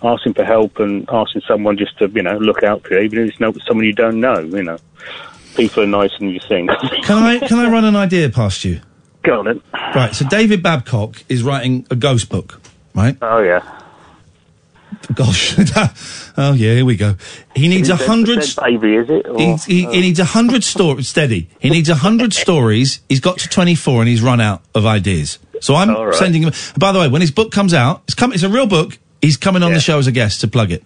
asking 0.03 0.35
for 0.35 0.45
help 0.45 0.79
and 0.79 1.09
asking 1.11 1.43
someone 1.47 1.77
just 1.77 1.99
to, 1.99 2.09
you 2.09 2.23
know, 2.23 2.37
look 2.39 2.63
out 2.63 2.87
for 2.87 2.95
you, 2.95 3.01
even 3.01 3.21
if 3.21 3.31
it's 3.31 3.41
not 3.41 3.57
someone 3.67 3.85
you 3.85 3.93
don't 3.93 4.21
know, 4.21 4.39
you 4.39 4.63
know, 4.63 4.79
people 5.57 5.83
are 5.83 5.87
nicer 5.87 6.19
than 6.19 6.31
you 6.31 6.41
think. 6.49 6.71
Can 7.03 7.23
I 7.23 7.39
can 7.41 7.59
I 7.59 7.69
run 7.69 7.85
an 7.85 7.97
idea 7.97 8.31
past 8.31 8.65
you? 8.65 8.81
Go 9.23 9.41
on 9.41 9.45
then. 9.47 9.63
Right. 9.95 10.15
So 10.15 10.27
David 10.27 10.63
Babcock 10.63 11.23
is 11.29 11.43
writing 11.43 11.87
a 11.91 11.97
ghost 11.97 12.29
book, 12.29 12.61
right? 12.95 13.17
Oh 13.21 13.41
yeah. 13.41 13.80
Gosh. 15.15 15.57
oh 16.37 16.53
yeah. 16.53 16.75
Here 16.75 16.85
we 16.85 16.97
go. 16.97 17.17
He 17.55 17.69
needs 17.69 17.89
a 17.89 17.97
hundred. 17.97 18.45
baby, 18.63 18.97
is 18.97 19.11
it? 19.11 19.27
Or- 19.29 19.39
He, 19.39 19.57
he, 19.57 19.87
he 19.87 20.01
needs 20.01 20.19
a 20.19 20.25
hundred 20.25 20.65
stories. 20.65 21.09
Steady. 21.09 21.49
He 21.59 21.71
needs 21.71 21.89
a 21.89 21.95
hundred 21.95 22.33
stories. 22.33 23.01
He's 23.09 23.21
got 23.21 23.39
to 23.39 23.49
twenty-four, 23.49 24.01
and 24.01 24.09
he's 24.09 24.23
run 24.23 24.41
out 24.41 24.63
of 24.75 24.87
ideas. 24.87 25.39
So 25.61 25.75
I'm 25.75 25.91
right. 25.91 26.15
sending 26.15 26.43
him. 26.43 26.53
By 26.79 26.93
the 26.93 27.01
way, 27.01 27.09
when 27.09 27.21
his 27.21 27.31
book 27.31 27.53
comes 27.53 27.75
out, 27.75 28.03
it's 28.05 28.15
come. 28.15 28.33
It's 28.33 28.43
a 28.43 28.49
real 28.49 28.67
book. 28.67 28.99
He's 29.21 29.37
coming 29.37 29.63
on 29.63 29.73
the 29.73 29.81
show 29.81 29.99
as 29.99 30.07
a 30.07 30.13
guest 30.13 30.41
to 30.41 30.49
plug 30.49 30.73
it. 30.73 30.83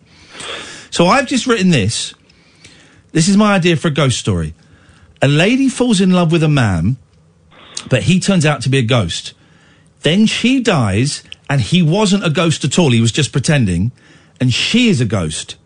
So 0.90 1.06
I've 1.06 1.26
just 1.26 1.46
written 1.46 1.70
this. 1.70 2.14
This 3.12 3.28
is 3.28 3.36
my 3.36 3.54
idea 3.54 3.76
for 3.76 3.88
a 3.88 3.92
ghost 3.92 4.18
story. 4.18 4.54
A 5.22 5.28
lady 5.28 5.68
falls 5.68 6.00
in 6.00 6.10
love 6.10 6.32
with 6.32 6.42
a 6.42 6.48
man, 6.48 6.96
but 7.88 8.02
he 8.04 8.18
turns 8.18 8.44
out 8.44 8.60
to 8.62 8.68
be 8.68 8.78
a 8.78 8.82
ghost. 8.82 9.34
Then 10.02 10.26
she 10.26 10.60
dies, 10.60 11.22
and 11.48 11.60
he 11.60 11.82
wasn't 11.82 12.24
a 12.24 12.30
ghost 12.30 12.64
at 12.64 12.78
all. 12.78 12.90
He 12.90 13.00
was 13.00 13.12
just 13.12 13.32
pretending, 13.32 13.92
and 14.40 14.52
she 14.52 14.88
is 14.88 15.00
a 15.00 15.04
ghost. 15.04 15.56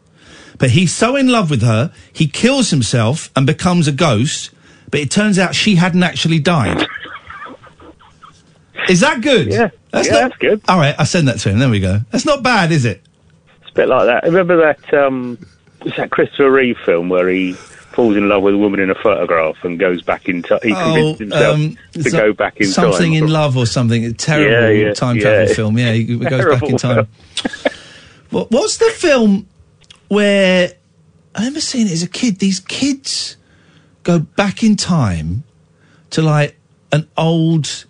But 0.58 0.70
he's 0.70 0.92
so 0.92 1.16
in 1.16 1.28
love 1.28 1.50
with 1.50 1.62
her, 1.62 1.92
he 2.12 2.26
kills 2.26 2.70
himself 2.70 3.30
and 3.36 3.46
becomes 3.46 3.86
a 3.86 3.92
ghost. 3.92 4.50
But 4.90 5.00
it 5.00 5.10
turns 5.10 5.38
out 5.38 5.54
she 5.54 5.76
hadn't 5.76 6.02
actually 6.02 6.40
died. 6.40 6.86
Is 8.88 9.00
that 9.00 9.20
good? 9.20 9.48
Yeah, 9.48 9.70
that's 9.90 10.08
yeah, 10.08 10.14
not, 10.14 10.20
that's 10.30 10.36
good. 10.38 10.62
All 10.66 10.78
right, 10.78 10.94
I 10.98 11.04
send 11.04 11.28
that 11.28 11.38
to 11.40 11.50
him. 11.50 11.58
There 11.58 11.68
we 11.68 11.80
go. 11.80 12.00
That's 12.10 12.24
not 12.24 12.42
bad, 12.42 12.72
is 12.72 12.84
it? 12.84 13.02
It's 13.62 13.70
a 13.70 13.74
bit 13.74 13.88
like 13.88 14.06
that. 14.06 14.24
Remember 14.24 14.56
that 14.56 14.94
um, 14.94 15.38
was 15.84 15.94
that 15.96 16.10
Christopher 16.10 16.50
Reeve 16.50 16.78
film 16.84 17.08
where 17.08 17.28
he 17.28 17.54
falls 17.98 18.16
in 18.16 18.28
love 18.28 18.44
with 18.44 18.54
a 18.54 18.58
woman 18.58 18.78
in 18.78 18.90
a 18.90 18.94
photograph 18.94 19.56
and 19.64 19.76
goes 19.76 20.02
back 20.02 20.28
in 20.28 20.40
time. 20.40 20.60
He 20.62 20.72
convinced 20.72 21.18
himself 21.18 21.54
um, 21.56 21.78
to 21.94 22.10
go 22.12 22.32
back 22.32 22.58
in 22.58 22.68
something 22.68 23.12
time. 23.12 23.24
in 23.24 23.28
love 23.28 23.56
or 23.56 23.66
something. 23.66 24.04
A 24.04 24.12
terrible 24.12 24.52
Yeah, 24.52 24.86
yeah, 24.86 24.94
time 24.94 25.16
yeah. 25.16 25.22
travel 25.22 25.54
film. 25.54 25.78
Yeah, 25.78 25.92
he 25.94 26.04
goes 26.04 26.44
back 26.44 26.62
in 26.62 26.76
time. 26.76 27.08
what, 28.30 28.52
what's 28.52 28.76
the 28.76 28.88
film 28.90 29.48
where 30.06 30.74
I 31.34 31.38
remember 31.40 31.60
seeing 31.60 31.88
it 31.88 31.92
as 31.92 32.04
a 32.04 32.08
kid? 32.08 32.38
These 32.38 32.60
kids 32.60 33.36
go 34.04 34.20
back 34.20 34.62
in 34.62 34.76
time 34.76 35.42
to 36.10 36.22
like 36.22 36.56
an 36.92 37.08
old 37.16 37.84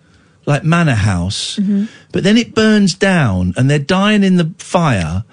like 0.47 0.63
manor 0.63 0.95
house, 0.95 1.59
but 2.11 2.23
then 2.23 2.35
it 2.35 2.55
burns 2.55 2.95
down 2.95 3.53
and 3.55 3.69
they're 3.69 3.77
dying 3.77 4.23
in 4.23 4.37
the 4.37 4.55
fire. 4.57 5.23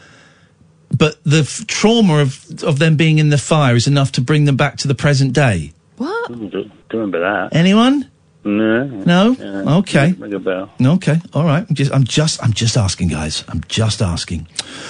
But 0.96 1.16
the 1.24 1.40
f- 1.40 1.66
trauma 1.66 2.18
of 2.18 2.62
of 2.62 2.78
them 2.78 2.96
being 2.96 3.18
in 3.18 3.30
the 3.30 3.38
fire 3.38 3.74
is 3.76 3.86
enough 3.86 4.12
to 4.12 4.20
bring 4.20 4.44
them 4.44 4.56
back 4.56 4.76
to 4.78 4.88
the 4.88 4.94
present 4.94 5.32
day. 5.32 5.72
What? 5.96 6.30
Mm, 6.30 6.50
Do, 6.50 6.64
do 6.64 6.70
remember 6.96 7.20
that? 7.20 7.54
Anyone? 7.56 8.10
No. 8.44 8.84
No? 8.84 9.30
Yeah. 9.32 9.76
Okay. 9.78 10.12
Ring 10.12 10.32
a 10.34 10.38
bell. 10.38 10.70
Okay, 10.80 11.20
all 11.34 11.42
right. 11.44 11.66
I'm 11.68 11.74
just, 11.74 11.92
I'm 11.92 12.04
just, 12.04 12.40
I'm 12.44 12.52
just 12.52 12.76
asking, 12.76 13.08
guys. 13.08 13.42
I'm 13.48 13.60
just 13.66 14.00
asking. 14.00 14.46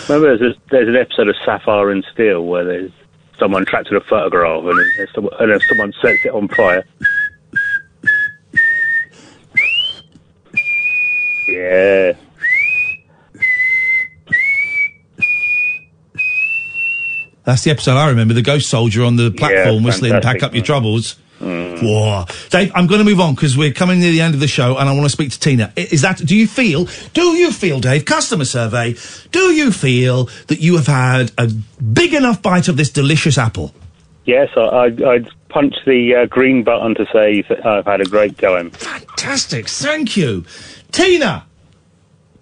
Remember, 0.09 0.37
there's, 0.37 0.55
a, 0.55 0.61
there's 0.71 0.89
an 0.89 0.97
episode 0.97 1.29
of 1.29 1.37
Sapphire 1.43 1.91
and 1.91 2.05
Steel 2.13 2.45
where 2.45 2.65
there's 2.65 2.93
someone 3.39 3.65
trapped 3.65 3.89
in 3.91 3.97
a 3.97 4.01
photograph 4.03 4.63
and, 4.65 4.79
there's 4.99 5.09
someone, 5.15 5.33
and 5.41 5.53
then 5.53 5.61
someone 5.71 5.93
sets 6.03 6.25
it 6.27 6.33
on 6.35 6.49
fire. 6.49 6.85
Yeah. 11.49 12.13
That's 17.47 17.63
the 17.63 17.71
episode 17.71 17.93
I 17.93 18.09
remember. 18.09 18.35
The 18.35 18.43
ghost 18.43 18.69
soldier 18.69 19.05
on 19.05 19.15
the 19.15 19.31
platform 19.31 19.85
whistling 19.85 20.11
fantastic, 20.11 20.41
"Pack 20.41 20.49
Up 20.49 20.55
Your. 20.55 20.65
Troubles." 20.65 21.17
Mm. 21.41 21.81
Whoa, 21.83 22.25
Dave, 22.49 22.73
I'm 22.75 22.87
going 22.87 22.99
to 22.99 23.05
move 23.05 23.21
on 23.21 23.35
because 23.35 23.57
we're 23.57 23.73
coming 23.73 24.01
near 24.01 24.11
the 24.11 24.23
end 24.23 24.35
of 24.35 24.41
the 24.41 24.49
show, 24.49 24.79
and 24.79 24.89
I 24.89 24.93
want 24.93 25.05
to 25.05 25.11
speak 25.11 25.31
to 25.31 25.39
Tina. 25.39 25.73
Is 25.77 26.03
that? 26.03 26.19
Do 26.19 26.35
you 26.35 26.49
feel? 26.49 26.89
Do 27.13 27.23
you 27.37 27.53
feel, 27.53 27.79
Dave? 27.79 28.05
Customer 28.05 28.45
survey. 28.45 28.97
Do 29.31 29.53
you 29.53 29.71
feel 29.71 30.29
that 30.49 30.61
you 30.61 30.77
have 30.77 30.89
had 30.89 31.31
a 31.39 31.47
big 31.47 32.15
enough 32.15 32.43
bite 32.43 32.69
of 32.69 32.77
this 32.77 32.91
delicious 32.91 33.39
apple? 33.39 33.73
Yes, 34.25 34.49
I, 34.57 34.61
I'd, 34.61 35.03
I'd 35.03 35.29
punch 35.49 35.77
the 35.87 36.17
uh, 36.17 36.27
green 36.27 36.65
button 36.65 36.97
to 36.97 37.07
say 37.13 37.45
I've 37.65 37.85
had 37.85 38.01
a 38.01 38.07
great 38.07 38.39
time. 38.39 38.71
Fantastic. 38.71 39.69
Thank 39.69 40.17
you, 40.17 40.45
Tina. 40.91 41.47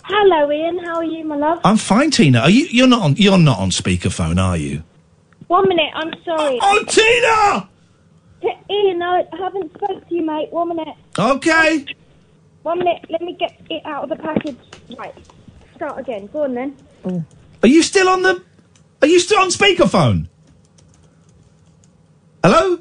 Hello, 0.05 0.49
Iain. 0.51 0.79
How 0.79 0.97
are 0.97 1.05
you, 1.05 1.25
my 1.27 1.37
love? 1.37 1.61
I'm 1.63 1.77
fine, 1.77 2.11
Tina. 2.11 2.39
Are 2.41 2.51
you? 2.51 2.67
You're 2.71 2.87
not 2.87 3.03
on. 3.03 3.17
You're 3.17 3.37
not 3.37 3.59
on 3.59 3.69
speakerphone, 3.71 4.41
are 4.41 4.57
you? 4.57 4.83
One 5.49 5.69
minute. 5.69 5.91
I'm 5.95 6.13
sorry. 6.25 6.59
Oh, 6.63 6.85
Tina! 6.89 7.69
T- 8.41 8.75
Iain, 8.75 9.03
I 9.03 9.25
haven't 9.39 9.75
spoke 9.75 10.09
to 10.09 10.15
you, 10.15 10.25
mate. 10.25 10.53
One 10.53 10.69
minute. 10.69 10.97
Okay. 11.19 11.87
One 12.63 12.79
minute. 12.79 13.05
Let 13.11 13.23
me 13.23 13.35
get 13.39 13.61
it 13.71 13.85
out 13.85 14.05
of 14.05 14.11
the 14.11 14.17
package. 14.17 14.57
Right. 14.99 15.15
Start 15.77 15.99
again. 15.99 16.29
Go 16.33 16.45
on 16.45 16.55
then. 16.55 16.77
Oh. 17.05 17.25
Are 17.63 17.69
you 17.69 17.83
still 17.83 18.09
on 18.09 18.23
the? 18.23 18.43
Are 19.03 19.09
you 19.09 19.21
still 19.21 19.41
on 19.41 19.49
speakerphone? 19.49 20.29
Hello? 22.43 22.79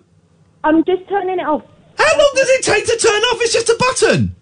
I'm 0.64 0.84
just 0.86 1.08
turning 1.10 1.40
it 1.40 1.46
off. 1.46 1.64
How 1.98 2.18
long 2.18 2.32
does 2.36 2.50
it 2.50 2.64
take 2.64 2.86
to 2.86 2.98
turn 2.98 3.22
off? 3.24 3.42
It's 3.42 3.54
just 3.54 3.70
a 3.70 3.76
button. 3.80 4.36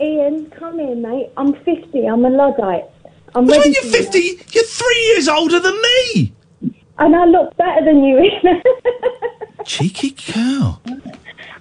Iain, 0.00 0.50
come 0.50 0.78
here, 0.78 0.94
mate. 0.94 1.30
I'm 1.36 1.54
50. 1.54 2.06
I'm 2.06 2.24
a 2.24 2.30
Luddite. 2.30 2.84
I'm 3.34 3.46
ready 3.46 3.58
you 3.58 3.64
mean 3.64 3.72
you're 3.74 4.10
for 4.10 4.18
you. 4.18 4.36
50? 4.36 4.54
You're 4.54 4.64
three 4.64 5.04
years 5.08 5.28
older 5.28 5.60
than 5.60 5.74
me. 5.80 6.32
And 7.02 7.16
I 7.16 7.24
look 7.24 7.56
better 7.56 7.84
than 7.84 8.04
you, 8.04 8.16
Iain. 8.16 8.62
Cheeky 9.64 10.12
cow. 10.16 10.78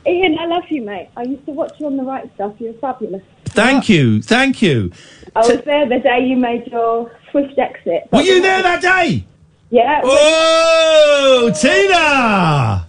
Iain, 0.06 0.38
I 0.38 0.46
love 0.46 0.66
you, 0.70 0.84
mate. 0.84 1.10
I 1.18 1.24
used 1.24 1.44
to 1.48 1.52
watch 1.52 1.74
you 1.80 1.88
on 1.88 1.98
the 1.98 2.04
Wright 2.04 2.30
Stuff. 2.36 2.54
You're 2.60 2.76
fabulous. 2.76 3.24
Thank 3.46 3.90
you. 3.90 4.22
Thank 4.22 4.62
you. 4.62 4.92
Oh, 5.36 5.42
I 5.42 5.56
was 5.56 5.66
there 5.66 5.90
the 5.90 5.98
day 5.98 6.28
you 6.28 6.38
made 6.38 6.68
your 6.68 7.12
swift 7.32 7.58
exit. 7.58 8.08
Were 8.12 8.22
you 8.22 8.40
there 8.44 8.62
that 8.62 8.84
day? 8.84 9.26
Yeah. 9.72 10.02
Oh, 10.04 11.52
Tina! 11.60 12.88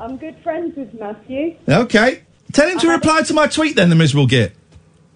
I'm 0.00 0.16
good 0.16 0.36
friends 0.42 0.76
with 0.76 0.92
Matthew. 0.94 1.56
Okay. 1.68 2.22
Tell 2.52 2.68
him 2.68 2.80
to 2.80 2.88
reply 2.88 3.22
to 3.22 3.32
my 3.32 3.46
tweet 3.46 3.76
then, 3.76 3.90
the 3.90 3.96
miserable 3.96 4.26
git. 4.26 4.56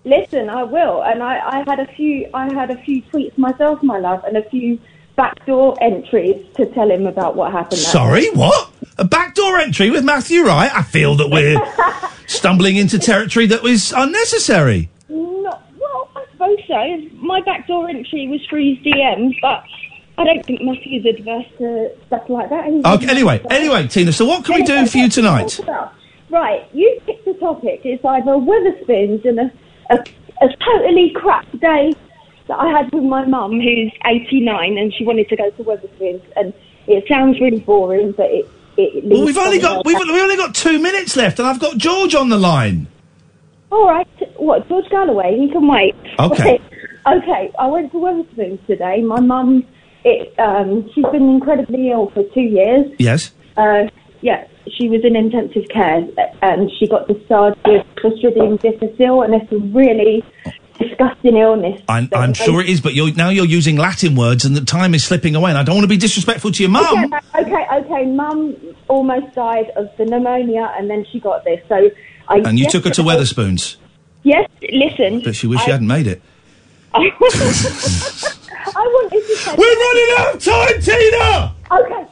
Listen, 0.05 0.49
I 0.49 0.63
will, 0.63 1.03
and 1.03 1.21
I, 1.21 1.41
I 1.41 1.65
had 1.67 1.81
a 1.81 1.87
few. 1.95 2.31
I 2.33 2.53
had 2.55 2.71
a 2.71 2.81
few 2.85 3.03
tweets 3.03 3.37
myself, 3.37 3.83
my 3.83 3.99
love, 3.99 4.23
and 4.23 4.37
a 4.37 4.49
few 4.49 4.79
backdoor 5.21 5.77
entries 5.83 6.47
to 6.57 6.65
tell 6.73 6.91
him 6.91 7.07
about 7.07 7.37
what 7.37 7.53
happened. 7.53 7.79
Sorry, 7.79 8.31
what? 8.31 8.71
A 8.97 9.05
backdoor 9.05 9.59
entry 9.59 9.91
with 9.91 10.03
Matthew 10.03 10.47
Wright? 10.47 10.71
I 10.75 10.83
feel 10.83 11.15
that 11.17 11.29
we're 11.29 11.61
stumbling 12.27 12.77
into 12.77 12.99
territory 12.99 13.47
that 13.49 13.63
was 13.63 13.93
unnecessary. 13.93 14.89
No, 15.11 15.59
well, 15.79 16.11
I 16.17 16.25
suppose 16.33 16.59
so. 16.67 17.17
My 17.17 17.43
backdoor 17.43 17.91
entry 17.91 18.29
was 18.29 18.41
through 18.49 18.75
his 18.75 18.79
DMs, 18.79 19.37
but 19.43 19.63
I 20.17 20.25
don't 20.25 20.47
think 20.47 20.63
Matthew's 20.63 21.05
adverse 21.05 21.45
to 21.59 21.91
stuff 22.07 22.27
like 22.31 22.49
that. 22.49 22.65
He's 22.69 22.83
Okay, 22.83 23.11
anyway, 23.11 23.45
anyway, 23.51 23.89
Tina, 23.89 24.15
so 24.15 24.25
what 24.25 24.47
can 24.47 24.55
we 24.55 24.63
do 24.63 24.87
for 24.87 24.97
you 24.97 25.11
tonight? 25.11 25.61
Right, 26.31 26.67
you 26.73 26.99
picked 27.05 27.27
a 27.27 27.35
topic. 27.35 27.83
It's 27.85 28.03
either 28.03 28.31
Wetherspoons 28.33 29.29
and 29.29 29.39
a, 29.39 29.53
a, 29.91 29.97
a 30.41 30.49
totally 30.65 31.13
crap 31.15 31.45
day 31.61 31.93
that 32.51 32.59
I 32.59 32.69
had 32.69 32.93
with 32.93 33.05
my 33.05 33.25
mum, 33.25 33.53
who's 33.53 33.93
89, 34.05 34.77
and 34.77 34.93
she 34.93 35.05
wanted 35.05 35.29
to 35.29 35.37
go 35.37 35.51
to 35.51 35.63
Wetherspoons. 35.63 36.23
And 36.37 36.53
it 36.87 37.05
sounds 37.09 37.41
really 37.41 37.61
boring, 37.61 38.13
but 38.13 38.27
it. 38.27 38.49
it 38.77 39.05
Well, 39.05 39.25
we've 39.25 39.39
only 39.39 39.61
got 39.61 39.87
we've, 39.87 39.97
we've 39.97 40.23
only 40.23 40.37
got 40.37 40.55
two 40.55 40.81
minutes 40.81 41.17
left, 41.17 41.39
and 41.39 41.47
I've 41.47 41.61
got 41.61 41.79
George 41.79 42.15
on 42.15 42.29
the 42.29 42.39
line. 42.39 42.89
All 43.71 43.89
right, 43.89 44.09
what, 44.37 44.69
George 44.69 44.89
Galloway? 44.91 45.39
He 45.39 45.49
can 45.49 45.69
wait. 45.69 45.95
Okay. 46.19 46.61
okay, 47.07 47.53
I 47.57 47.67
went 47.69 47.93
to 47.93 47.99
Wetherspoons 47.99 48.67
today. 48.67 49.01
My 49.01 49.21
mum, 49.21 49.65
it, 50.05 50.37
um, 50.41 50.91
she's 50.93 51.07
been 51.07 51.29
incredibly 51.29 51.91
ill 51.91 52.11
for 52.11 52.25
two 52.35 52.41
years. 52.41 52.93
Yes. 52.99 53.31
Uh, 53.57 53.85
yeah, 54.23 54.45
she 54.77 54.89
was 54.89 55.05
in 55.05 55.15
intensive 55.15 55.69
care 55.69 56.05
and 56.43 56.71
she 56.79 56.89
got 56.89 57.07
discharged 57.07 57.59
with 57.65 57.87
Clostridium 57.97 58.61
difficile 58.61 59.23
and 59.23 59.35
it's 59.35 59.51
a 59.53 59.59
really 59.59 60.25
disgusting 60.81 61.37
illness. 61.37 61.81
I'm, 61.89 62.09
I'm 62.13 62.33
sure 62.35 62.61
it 62.61 62.69
is, 62.69 62.81
but 62.81 62.95
you're, 62.95 63.13
now 63.15 63.29
you're 63.29 63.45
using 63.45 63.77
Latin 63.77 64.17
words 64.17 64.45
and 64.45 64.57
the 64.57 64.65
time 64.65 64.95
is 64.95 65.05
slipping 65.05 65.37
away, 65.37 65.51
and 65.51 65.59
I 65.59 65.63
don't 65.63 65.77
want 65.77 65.85
to 65.85 65.89
be 65.89 65.97
disrespectful 65.97 66.51
to 66.53 66.63
your 66.63 66.71
mum. 66.71 67.13
Okay, 67.15 67.41
okay, 67.41 67.67
okay. 67.75 68.07
Mum 68.07 68.57
almost 68.89 69.35
died 69.35 69.71
of 69.77 69.89
the 69.99 70.07
pneumonia, 70.07 70.73
and 70.77 70.89
then 70.91 71.05
she 71.13 71.21
got 71.21 71.45
this. 71.45 71.61
So 71.69 71.91
I. 72.29 72.39
And 72.39 72.59
you 72.59 72.69
took 72.69 72.85
her 72.85 72.91
to 72.91 73.03
Wetherspoons, 73.03 73.77
Yes, 74.23 74.49
listen. 74.73 75.21
but 75.21 75.37
she 75.37 75.47
wished 75.47 75.63
I, 75.63 75.65
she 75.67 75.71
hadn't 75.71 75.87
made 75.87 76.07
it. 76.07 76.23
I 76.95 77.09
wanted 78.75 79.23
to. 79.23 79.55
We're 79.57 79.79
running 79.87 80.15
out 80.19 80.35
of 80.35 80.43
time, 80.43 80.81
Tina! 80.81 81.55
Okay. 81.71 82.07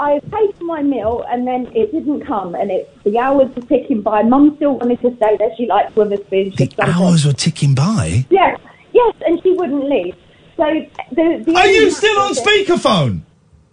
I 0.00 0.20
paid 0.30 0.56
for 0.56 0.64
my 0.64 0.82
meal 0.82 1.24
and 1.28 1.46
then 1.46 1.66
it 1.74 1.90
didn't 1.92 2.24
come 2.24 2.54
and 2.54 2.70
it 2.70 2.90
the 3.04 3.18
hours 3.18 3.54
were 3.54 3.62
ticking 3.62 4.02
by. 4.02 4.22
Mum 4.22 4.54
still 4.56 4.78
wanted 4.78 5.00
to 5.00 5.16
stay 5.16 5.36
there. 5.38 5.50
She 5.56 5.66
liked 5.66 5.96
Witherspoon. 5.96 6.52
The 6.56 6.72
hours 6.80 7.26
were 7.26 7.32
ticking 7.32 7.74
by. 7.74 8.24
Yes, 8.30 8.60
yes, 8.92 9.14
and 9.26 9.42
she 9.42 9.52
wouldn't 9.52 9.84
leave. 9.84 10.14
So 10.56 10.64
the, 11.12 11.42
the 11.44 11.54
Are 11.54 11.66
you 11.66 11.90
still 11.90 12.18
on 12.20 12.34
speakerphone? 12.34 13.22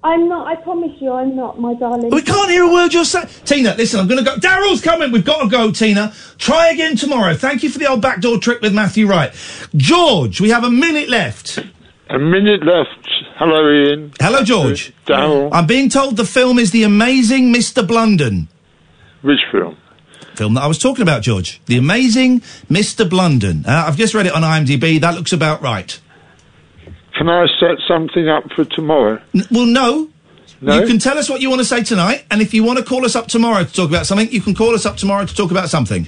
I'm 0.03 0.29
not. 0.29 0.45
I 0.47 0.55
promise 0.61 0.91
you, 1.01 1.11
I'm 1.11 1.35
not, 1.35 1.59
my 1.59 1.73
darling. 1.73 2.11
We 2.11 2.21
can't 2.21 2.51
hear 2.51 2.63
a 2.63 2.71
word 2.71 2.93
you're 2.93 3.05
saying. 3.05 3.27
Tina, 3.43 3.73
listen, 3.75 3.99
I'm 3.99 4.07
going 4.07 4.23
to 4.23 4.29
go. 4.29 4.37
Daryl's 4.37 4.79
coming. 4.79 5.11
We've 5.11 5.25
got 5.25 5.41
to 5.41 5.49
go, 5.49 5.71
Tina. 5.71 6.13
Try 6.37 6.69
again 6.69 6.95
tomorrow. 6.95 7.33
Thank 7.33 7.63
you 7.63 7.71
for 7.71 7.79
the 7.79 7.87
old 7.87 8.03
backdoor 8.03 8.37
trick 8.37 8.61
with 8.61 8.71
Matthew 8.71 9.07
Wright. 9.07 9.33
George, 9.75 10.39
we 10.39 10.49
have 10.51 10.63
a 10.63 10.69
minute 10.69 11.09
left. 11.09 11.59
A 12.09 12.19
minute 12.19 12.63
left. 12.63 13.07
Hello, 13.37 13.67
Iain. 13.67 14.13
Hello, 14.19 14.43
George. 14.43 14.93
Daryl. 15.05 15.49
I'm 15.51 15.65
being 15.65 15.89
told 15.89 16.17
the 16.17 16.25
film 16.25 16.59
is 16.59 16.71
The 16.71 16.83
Amazing 16.83 17.51
Mr. 17.51 17.85
Blunden. 17.85 18.47
Which 19.21 19.39
film? 19.51 19.75
Film 20.35 20.53
that 20.53 20.63
I 20.63 20.67
was 20.67 20.77
talking 20.77 21.01
about, 21.01 21.23
George. 21.23 21.61
The 21.65 21.77
Amazing 21.77 22.41
Mr. 22.69 23.09
Blunden. 23.09 23.65
Uh, 23.65 23.85
I've 23.87 23.97
just 23.97 24.13
read 24.13 24.27
it 24.27 24.33
on 24.33 24.43
IMDb. 24.43 25.01
That 25.01 25.15
looks 25.15 25.33
about 25.33 25.61
right. 25.61 25.99
Can 27.17 27.29
I 27.29 27.47
set 27.59 27.77
something 27.87 28.27
up 28.29 28.51
for 28.55 28.65
tomorrow? 28.65 29.21
N- 29.33 29.45
well, 29.49 29.65
no. 29.65 30.09
No? 30.61 30.79
You 30.79 30.87
can 30.87 30.99
tell 30.99 31.17
us 31.17 31.29
what 31.29 31.41
you 31.41 31.49
want 31.49 31.59
to 31.61 31.65
say 31.65 31.83
tonight, 31.83 32.25
and 32.29 32.41
if 32.41 32.53
you 32.53 32.63
want 32.63 32.79
to 32.79 32.85
call 32.85 33.05
us 33.05 33.15
up 33.15 33.27
tomorrow 33.27 33.63
to 33.63 33.71
talk 33.71 33.89
about 33.89 34.05
something, 34.05 34.29
you 34.31 34.41
can 34.41 34.53
call 34.53 34.73
us 34.73 34.85
up 34.85 34.97
tomorrow 34.97 35.25
to 35.25 35.35
talk 35.35 35.51
about 35.51 35.69
something. 35.69 36.07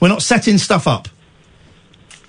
We're 0.00 0.08
not 0.08 0.22
setting 0.22 0.58
stuff 0.58 0.86
up. 0.86 1.08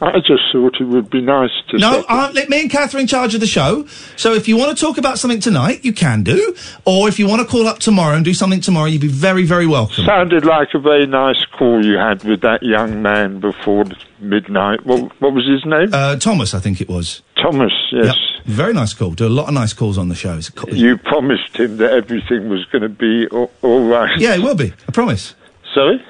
I 0.01 0.19
just 0.19 0.43
thought 0.51 0.75
it 0.79 0.85
would 0.85 1.09
be 1.09 1.19
nice 1.21 1.51
to. 1.69 1.77
No, 1.77 2.05
uh, 2.07 2.31
let 2.33 2.47
me 2.49 2.61
and 2.61 2.71
Katherine 2.71 3.01
in 3.01 3.07
charge 3.07 3.33
of 3.35 3.41
the 3.41 3.47
show. 3.47 3.85
So 4.15 4.33
if 4.33 4.47
you 4.47 4.55
want 4.55 4.77
to 4.77 4.81
talk 4.81 4.97
about 4.97 5.19
something 5.19 5.41
tonight, 5.41 5.83
you 5.83 5.91
can 5.91 6.23
do. 6.23 6.55
Or 6.85 7.09
if 7.09 7.19
you 7.19 7.27
want 7.27 7.41
to 7.41 7.47
call 7.47 7.67
up 7.67 7.79
tomorrow 7.79 8.15
and 8.15 8.23
do 8.23 8.33
something 8.33 8.61
tomorrow, 8.61 8.85
you'd 8.85 9.01
be 9.01 9.07
very, 9.07 9.43
very 9.43 9.67
welcome. 9.67 10.05
Sounded 10.05 10.45
like 10.45 10.69
a 10.73 10.79
very 10.79 11.05
nice 11.05 11.43
call 11.57 11.85
you 11.85 11.97
had 11.97 12.23
with 12.23 12.41
that 12.41 12.63
young 12.63 13.01
man 13.01 13.41
before 13.41 13.85
midnight. 14.19 14.85
What, 14.85 15.11
what 15.21 15.33
was 15.33 15.45
his 15.45 15.65
name? 15.65 15.93
Uh, 15.93 16.15
Thomas, 16.15 16.53
I 16.53 16.59
think 16.59 16.79
it 16.79 16.87
was. 16.87 17.21
Thomas, 17.35 17.73
yes. 17.91 18.05
Yep. 18.05 18.15
Very 18.45 18.73
nice 18.73 18.93
call. 18.93 19.11
Do 19.11 19.27
a 19.27 19.29
lot 19.29 19.49
of 19.49 19.53
nice 19.53 19.73
calls 19.73 19.97
on 19.97 20.07
the 20.07 20.15
show. 20.15 20.39
You 20.71 20.97
promised 20.97 21.57
him 21.57 21.77
that 21.77 21.91
everything 21.91 22.47
was 22.49 22.63
going 22.65 22.83
to 22.83 22.89
be 22.89 23.27
all, 23.27 23.51
all 23.61 23.85
right. 23.85 24.17
yeah, 24.17 24.35
it 24.35 24.41
will 24.41 24.55
be. 24.55 24.73
I 24.87 24.91
promise. 24.91 25.35
Sorry? 25.73 26.03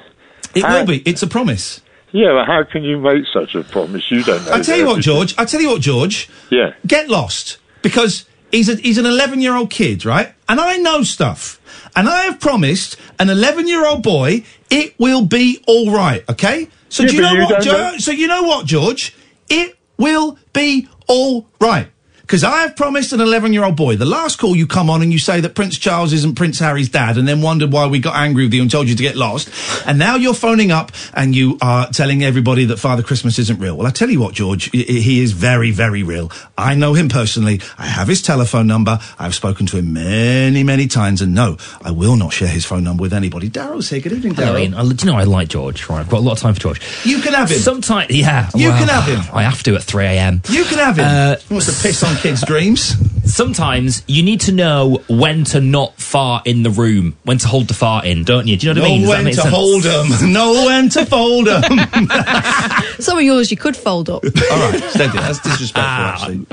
It 0.53 0.64
How- 0.64 0.80
will 0.80 0.85
be. 0.85 1.00
It's 1.06 1.24
a 1.24 1.27
promise. 1.27 1.82
Yeah, 2.12 2.34
but 2.34 2.46
how 2.48 2.64
can 2.64 2.84
you 2.84 2.98
make 3.00 3.26
such 3.32 3.56
a 3.56 3.64
promise? 3.64 4.10
You 4.10 4.24
don't 4.24 4.46
know. 4.46 4.52
I 4.54 4.62
tell 4.62 4.78
you 4.78 4.86
what. 4.88 5.02
George. 5.02 5.36
I 5.38 5.46
tell 5.46 5.62
you 5.62 5.70
what, 5.70 5.82
George. 5.82 6.30
Yeah. 6.50 6.74
Get 6.86 7.10
lost 7.10 7.58
because 7.82 8.26
he's 8.52 8.68
a, 8.70 8.76
he's 8.76 8.98
an 8.98 9.06
11 9.06 9.42
year 9.42 9.56
old 9.56 9.70
kid, 9.70 10.06
right? 10.06 10.34
And 10.48 10.60
I 10.60 10.78
know 10.78 11.04
stuff. 11.04 11.60
And 11.96 12.08
I 12.10 12.24
have 12.24 12.40
promised 12.40 12.98
an 13.20 13.30
11 13.30 13.68
year 13.68 13.86
old 13.86 14.04
boy 14.04 14.44
it 14.70 14.94
will 15.00 15.26
be 15.26 15.64
all 15.68 15.92
right. 15.92 16.28
Okay. 16.30 16.68
So 16.90 17.04
Yeah, 17.04 17.10
do 17.10 17.16
you 17.16 17.22
know 17.22 17.34
you 17.34 17.42
what, 17.44 17.64
don't 17.64 17.94
know- 17.94 17.98
So 17.98 18.12
you 18.12 18.28
know 18.28 18.44
what, 18.44 18.66
George? 18.66 19.16
It 19.50 19.78
will 19.98 20.38
be 20.54 20.88
all 21.08 21.48
right. 21.60 21.88
Because 22.30 22.43
I 22.43 22.59
have 22.59 22.75
promised 22.75 23.11
an 23.11 23.22
11 23.22 23.53
year 23.53 23.64
old 23.64 23.75
boy. 23.75 23.95
The 23.95 24.06
last 24.06 24.38
call 24.38 24.56
you 24.56 24.67
come 24.67 24.88
on 24.88 25.01
and 25.01 25.11
you 25.11 25.17
say 25.17 25.41
that 25.41 25.56
Prince 25.56 25.80
Charles 25.80 26.14
isn't 26.14 26.35
Prince 26.35 26.59
Harry's 26.59 26.88
dad 26.88 27.17
and 27.17 27.27
then 27.27 27.41
wondered 27.41 27.72
why 27.72 27.88
we 27.88 27.98
got 27.98 28.16
angry 28.16 28.43
with 28.43 28.53
you 28.53 28.61
and 28.61 28.69
told 28.69 28.88
you 28.88 28.93
to 28.93 29.01
get 29.01 29.16
lost. 29.16 29.49
And 29.88 29.98
now 29.98 30.16
you're 30.16 30.35
phoning 30.35 30.69
up 30.69 30.91
and 31.16 31.35
you 31.35 31.58
are 31.59 31.90
telling 31.90 32.24
everybody 32.24 32.66
that 32.66 32.77
Father 32.77 33.01
Christmas 33.01 33.40
isn't 33.40 33.58
real. 33.58 33.75
Well, 33.75 33.88
I 33.88 33.90
tell 33.90 34.11
you 34.11 34.19
what, 34.19 34.35
George, 34.35 34.69
he 34.69 35.24
is 35.24 35.32
very, 35.32 35.72
very 35.72 36.03
real. 36.03 36.32
I 36.56 36.75
know 36.75 36.93
him 36.93 37.09
personally. 37.09 37.61
I 37.80 37.88
have 37.88 38.08
his 38.08 38.22
telephone 38.22 38.67
number. 38.67 38.99
I've 39.17 39.33
spoken 39.33 39.66
to 39.66 39.77
him 39.77 39.91
many, 39.91 40.61
many 40.61 40.85
times. 40.85 41.24
And 41.24 41.33
no, 41.33 41.58
I 41.82 41.90
will 41.90 42.16
not 42.16 42.32
share 42.32 42.48
his 42.48 42.64
phone 42.64 42.83
number 42.83 43.01
with 43.01 43.14
anybody. 43.14 43.49
Daryl's 43.49 43.90
here. 43.90 44.01
Good 44.01 44.11
evening, 44.11 44.35
Daryl. 44.35 44.95
Do 44.95 45.03
you 45.03 45.11
know 45.11 45.17
I 45.17 45.24
like 45.24 45.48
George? 45.48 45.90
Right, 45.90 46.01
I've 46.01 46.09
got 46.09 46.19
a 46.19 46.22
lot 46.22 46.33
of 46.33 46.40
time 46.41 46.53
for 46.53 46.59
George. 46.59 47.06
You 47.06 47.22
can 47.22 47.33
have 47.33 47.49
him. 47.49 47.58
Sometimes, 47.58 48.11
yeah. 48.11 48.51
You 48.53 48.69
well, 48.69 48.77
can 48.77 48.88
have 48.88 49.06
him. 49.06 49.35
I 49.35 49.41
have 49.41 49.64
to 49.64 49.74
at 49.74 49.82
3 49.82 50.06
a.m. 50.06 50.43
You 50.48 50.64
can 50.66 50.77
have 50.77 50.99
him. 50.99 51.06
Uh, 51.08 51.35
he 51.38 51.53
wants 51.56 51.75
to 51.75 51.82
piss 51.82 52.03
on 52.03 52.19
kids' 52.20 52.44
dreams. 52.46 52.96
Sometimes 53.26 54.04
you 54.08 54.24
need 54.24 54.42
to 54.42 54.52
know 54.52 55.02
when 55.08 55.44
to 55.46 55.62
not 55.62 55.96
fart 56.00 56.48
in 56.48 56.64
the 56.64 56.70
room, 56.70 57.16
when 57.24 57.38
to 57.38 57.48
hold 57.48 57.68
the 57.68 57.74
fart 57.74 58.06
in, 58.06 58.24
don't 58.24 58.48
you? 58.48 58.58
Do 58.58 58.68
you 58.68 58.74
know 58.74 58.82
what 58.82 58.88
I 58.88 58.92
mean? 58.92 59.02
Know 59.04 59.10
when 59.10 59.26
to 59.26 59.34
sense? 59.34 60.20
them. 60.22 60.34
Know 60.34 60.52
when 60.66 60.90
to 60.90 61.06
fold 61.06 61.48
them. 61.48 61.64
Some 63.00 63.18
of 63.18 63.24
yours 63.24 63.52
you 63.52 63.58
could 63.58 63.78
fold 63.78 64.10
up. 64.10 64.24
All 64.52 64.72
right, 64.72 64.84
steady. 64.90 65.14
That's 65.14 65.40
disrespectful, 65.40 65.84
ah. 65.86 66.14
actually. 66.14 66.46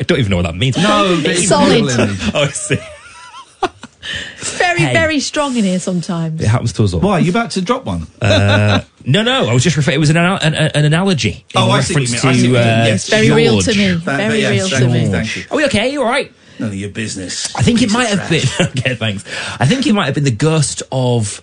I 0.00 0.04
don't 0.04 0.18
even 0.18 0.30
know 0.30 0.36
what 0.36 0.42
that 0.46 0.56
means. 0.56 0.76
No, 0.76 1.20
but 1.22 1.32
It's 1.32 1.48
solid. 1.48 1.84
oh, 1.88 2.30
I 2.34 2.48
see. 2.48 2.78
It's 4.38 4.58
very, 4.58 4.80
Hey. 4.80 4.92
very 4.92 5.20
strong 5.20 5.56
in 5.56 5.64
here 5.64 5.78
sometimes. 5.80 6.40
It 6.40 6.46
happens 6.48 6.72
to 6.74 6.84
us 6.84 6.94
all. 6.94 7.00
Why? 7.00 7.12
Are 7.14 7.20
you 7.20 7.30
about 7.30 7.52
to 7.52 7.62
drop 7.62 7.84
one? 7.84 8.06
Uh, 8.20 8.82
no, 9.04 9.22
no. 9.22 9.48
I 9.48 9.52
was 9.54 9.62
just 9.62 9.76
referring. 9.76 9.96
It 9.96 9.98
was 10.00 10.10
an, 10.10 10.16
anal- 10.16 10.38
an, 10.42 10.54
an 10.54 10.84
analogy. 10.84 11.30
in 11.54 11.60
Oh, 11.60 11.70
I 11.70 11.80
see 11.80 11.94
what 11.94 12.00
reference 12.00 12.12
you 12.12 12.20
mean. 12.22 12.26
I 12.26 12.32
see 12.34 12.46
to, 12.46 12.52
what 12.52 12.58
you 12.58 12.66
mean. 12.66 12.80
uh, 12.80 12.84
Yes, 12.86 13.08
Very 13.08 13.30
real 13.30 13.60
to 13.62 13.70
me. 13.70 13.94
Thank- 13.94 14.04
Very 14.04 14.40
yes, 14.40 14.50
real 14.52 14.68
thank 14.68 14.92
to 14.92 14.98
you, 14.98 15.04
me. 15.06 15.10
Thank 15.10 15.36
you. 15.36 15.44
Are 15.50 15.56
we 15.56 15.64
okay? 15.66 15.92
You 15.92 16.02
all 16.02 16.08
right? 16.08 16.32
None 16.58 16.68
of 16.68 16.74
your 16.76 16.90
business. 16.90 17.54
I 17.56 17.62
think 17.62 17.82
it 17.82 17.86
Piece 17.86 17.94
of 17.94 17.98
might 17.98 18.08
have 18.08 18.30
been. 18.30 18.44
okay, 18.78 18.94
thanks. 18.94 19.24
I 19.60 19.66
think 19.66 19.86
it 19.86 19.92
might 19.92 20.06
have 20.06 20.14
been 20.14 20.24
the 20.24 20.30
ghost 20.30 20.82
of 20.92 21.42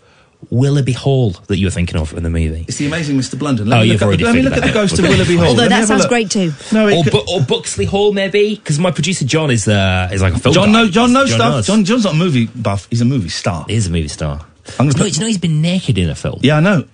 Willoughby 0.50 0.92
Hall 0.94 1.32
that 1.48 1.58
you 1.58 1.68
were 1.68 1.72
thinking 1.72 1.98
of 1.98 2.14
in 2.14 2.24
the 2.24 2.30
movie. 2.30 2.66
It's 2.68 2.78
the 2.78 2.88
amazing 2.88 3.18
Mr. 3.18 3.38
Blunden. 3.38 3.68
Oh, 3.68 3.72
Let 3.72 3.82
me 3.84 3.88
you've 3.92 4.02
look 4.02 4.08
already 4.08 4.24
at, 4.24 4.28
Let 4.28 4.36
me 4.36 4.42
look 4.42 4.53
at 4.53 4.61
the 4.61 4.68
that 4.68 4.74
ghost 4.74 5.00
of 5.00 5.06
Willoughby 5.08 5.36
Hall. 5.38 5.45
Although 5.48 5.64
Let 5.64 5.70
that 5.70 5.88
sounds 5.88 6.08
great 6.08 6.30
too. 6.32 6.52
No, 6.74 6.88
Or, 6.90 7.03
could- 7.03 7.14
Bu- 7.14 7.26
or 7.32 7.42
Buxley 7.42 7.86
Hall, 7.86 8.11
maybe, 8.11 8.56
because 8.56 8.80
my 8.80 8.92
producer 8.92 9.24
John 9.26 9.52
is 9.52 9.68
uh, 9.68 10.10
is 10.11 10.22
like 10.22 10.34
a 10.34 10.40
film. 10.40 10.53
John 10.53 10.68
guy. 10.68 10.72
knows. 10.74 10.92
John 10.92 11.14
knows 11.14 11.30
John 11.30 11.38
stuff. 11.40 11.53
knows. 11.53 11.68
John, 11.68 11.86
John's 11.86 12.03
not 12.06 12.14
a 12.14 12.18
movie 12.18 12.48
buff. 12.48 12.88
He's 12.90 13.02
a 13.02 13.06
movie 13.06 13.30
star. 13.30 13.66
He 13.70 13.76
is 13.76 13.88
a 13.88 13.92
movie 13.92 14.08
star. 14.10 14.40
I'm 14.80 14.88
gonna 14.88 14.92
Do 14.94 14.98
you, 14.98 15.03
know, 15.03 15.03
put- 15.10 15.14
you 15.16 15.20
know 15.22 15.28
he's 15.28 15.38
been 15.38 15.61
naked 15.61 15.98
in 15.98 16.10
a 16.10 16.16
film? 16.16 16.40
yeah, 16.44 16.58
I 16.58 16.60
know. 16.60 16.86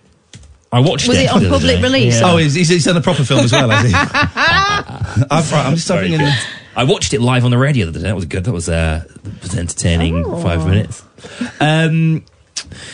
I 0.72 0.82
watched 0.82 1.08
Was 1.08 1.18
it. 1.18 1.24
it 1.24 1.32
on 1.32 1.42
public 1.48 1.78
day. 1.78 1.82
release? 1.82 2.20
Yeah. 2.20 2.32
Oh, 2.34 2.38
he's, 2.38 2.54
he's, 2.54 2.68
he's 2.68 2.84
done 2.84 2.98
a 2.98 3.02
proper 3.02 3.24
film 3.24 3.40
as 3.40 3.54
well, 3.54 3.70
has 3.70 3.88
he? 3.90 3.94
I've, 5.32 5.52
right, 5.52 5.66
I'm 5.66 5.76
just 5.76 5.88
Very 5.88 6.14
in. 6.14 6.20
good. 6.20 6.34
I 6.76 6.84
watched 6.84 7.14
it 7.14 7.22
live 7.22 7.46
on 7.46 7.52
the 7.52 7.58
radio 7.58 7.86
the 7.86 7.92
other 7.92 8.00
day. 8.00 8.08
That 8.08 8.16
was 8.16 8.26
good. 8.26 8.44
That 8.44 8.52
was 8.52 8.68
uh, 8.70 9.04
was 9.42 9.56
entertaining. 9.56 10.26
Oh. 10.26 10.42
Five 10.42 10.68
minutes. 10.68 11.04
Um, 11.60 12.26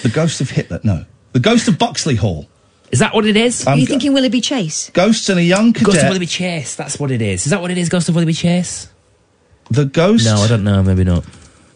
The 0.04 0.10
ghost 0.10 0.42
of 0.42 0.50
Hitler. 0.50 0.80
No, 0.84 1.06
the 1.34 1.40
ghost 1.40 1.68
of 1.68 1.78
Buxley 1.78 2.16
Hall. 2.16 2.48
is 2.92 3.00
that 3.00 3.14
what 3.16 3.26
it 3.26 3.36
is? 3.38 3.66
Are 3.68 3.74
Um, 3.74 3.80
you 3.80 3.86
thinking 3.86 4.14
Willoughby 4.14 4.42
Chase? 4.42 4.90
Ghosts 4.94 5.30
and 5.30 5.40
a 5.40 5.44
young 5.44 5.74
cadet. 5.74 5.88
Ghost 5.88 6.00
of 6.04 6.08
Willoughby 6.10 6.26
Chase. 6.28 6.76
That's 6.76 7.00
what 7.00 7.12
it 7.12 7.22
is. 7.22 7.46
Is 7.46 7.50
that 7.52 7.62
what 7.62 7.72
it 7.72 7.78
is? 7.78 7.90
Ghost 7.90 8.10
of 8.10 8.16
Willoughby 8.16 8.34
Chase? 8.34 8.88
the 9.72 9.86
ghost. 9.86 10.26
No, 10.26 10.36
I 10.38 10.48
don't 10.48 10.64
know. 10.64 10.84
Maybe 10.84 11.04
not. 11.04 11.24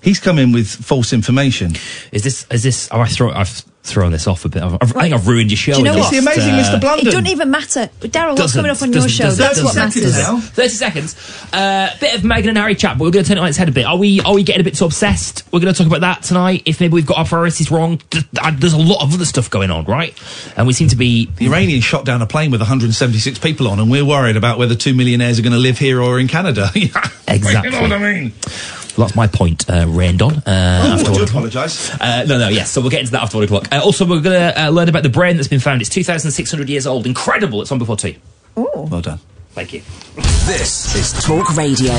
He's 0.01 0.19
come 0.19 0.37
in 0.37 0.51
with 0.51 0.67
false 0.69 1.11
information. 1.13 1.73
Is 2.11 2.21
this? 2.23 2.45
Is 2.51 2.61
this? 2.63 2.87
Oh, 2.91 2.99
I 2.99 3.07
throw. 3.07 3.31
I've 3.31 3.63
thrown 3.87 4.11
this 4.11 4.27
off 4.27 4.45
a 4.45 4.49
bit. 4.49 4.61
I've, 4.63 4.73
I've, 4.81 4.95
I 4.95 5.01
think 5.03 5.13
I've 5.15 5.27
ruined 5.27 5.51
your 5.51 5.57
show. 5.57 5.73
Do 5.73 5.79
you 5.79 5.85
know 5.85 5.97
what? 5.97 6.13
It's 6.13 6.23
the 6.25 6.31
amazing 6.31 6.53
uh, 6.53 6.63
Mr. 6.63 6.81
Blunden. 6.81 7.07
It 7.07 7.11
doesn't 7.11 7.27
even 7.27 7.49
matter. 7.51 7.89
Daryl, 8.01 8.37
what's 8.37 8.53
coming 8.53 8.71
up 8.71 8.81
on 8.81 8.93
your 8.93 9.07
show? 9.07 9.31
That's 9.31 9.61
what 9.63 9.75
matters. 9.75 10.17
now. 10.17 10.39
30 10.39 10.69
seconds. 10.69 11.15
Uh, 11.53 11.89
bit 11.99 12.15
of 12.15 12.21
Meghan 12.21 12.49
and 12.49 12.57
Harry 12.57 12.75
chat, 12.75 12.97
but 12.97 13.05
we're 13.05 13.11
going 13.11 13.23
to 13.25 13.29
turn 13.29 13.37
it 13.37 13.41
on 13.41 13.47
its 13.47 13.57
head 13.57 13.69
a 13.69 13.71
bit. 13.71 13.85
Are 13.85 13.97
we 13.97 14.21
Are 14.21 14.33
we 14.33 14.43
getting 14.43 14.61
a 14.61 14.63
bit 14.63 14.75
too 14.75 14.85
obsessed? 14.85 15.43
We're 15.51 15.59
going 15.59 15.73
to 15.73 15.77
talk 15.77 15.87
about 15.87 16.01
that 16.01 16.23
tonight. 16.23 16.63
If 16.65 16.79
maybe 16.79 16.93
we've 16.93 17.05
got 17.05 17.17
our 17.17 17.25
priorities 17.25 17.71
wrong. 17.71 18.01
There's 18.11 18.73
a 18.73 18.77
lot 18.77 19.03
of 19.03 19.13
other 19.13 19.25
stuff 19.25 19.49
going 19.49 19.71
on, 19.71 19.85
right? 19.85 20.17
And 20.57 20.67
we 20.67 20.73
seem 20.73 20.89
to 20.89 20.95
be. 20.95 21.27
The 21.37 21.47
Iranians 21.47 21.83
shot 21.83 22.05
down 22.05 22.21
a 22.21 22.27
plane 22.27 22.51
with 22.51 22.61
176 22.61 23.39
people 23.39 23.67
on, 23.67 23.79
and 23.79 23.89
we're 23.89 24.05
worried 24.05 24.37
about 24.37 24.57
whether 24.57 24.75
two 24.75 24.93
millionaires 24.93 25.39
are 25.39 25.43
going 25.43 25.53
to 25.53 25.59
live 25.59 25.77
here 25.79 26.01
or 26.01 26.19
in 26.19 26.27
Canada. 26.27 26.69
Exactly. 27.29 27.71
You 27.71 27.75
know 27.75 27.81
what 27.81 27.91
I 27.91 28.13
mean? 28.13 28.33
That's 28.97 29.15
my 29.15 29.27
point, 29.27 29.69
uh, 29.69 29.85
rained 29.87 30.21
on. 30.21 30.33
Uh, 30.37 30.41
Oh, 30.47 30.93
after 30.99 31.11
I 31.11 31.13
do 31.15 31.23
apologise. 31.23 31.91
Uh, 31.99 32.25
no, 32.27 32.37
no, 32.39 32.47
yes. 32.49 32.71
So 32.71 32.81
we'll 32.81 32.89
get 32.89 32.99
into 33.01 33.11
that 33.13 33.23
after 33.23 33.37
one 33.37 33.43
o'clock. 33.45 33.67
Uh, 33.71 33.81
also, 33.83 34.05
we're 34.05 34.21
going 34.21 34.39
to 34.53 34.65
uh, 34.65 34.69
learn 34.69 34.89
about 34.89 35.03
the 35.03 35.09
brain 35.09 35.35
that's 35.37 35.47
been 35.47 35.59
found. 35.59 35.81
It's 35.81 35.89
2,600 35.89 36.67
years 36.69 36.85
old. 36.87 37.05
Incredible. 37.05 37.61
It's 37.61 37.71
on 37.71 37.77
before 37.79 37.95
tea. 37.97 38.17
Well 38.55 39.01
done. 39.01 39.19
Thank 39.51 39.73
you. 39.73 39.81
This 40.45 40.95
is 40.95 41.23
Talk 41.23 41.55
Radio. 41.55 41.93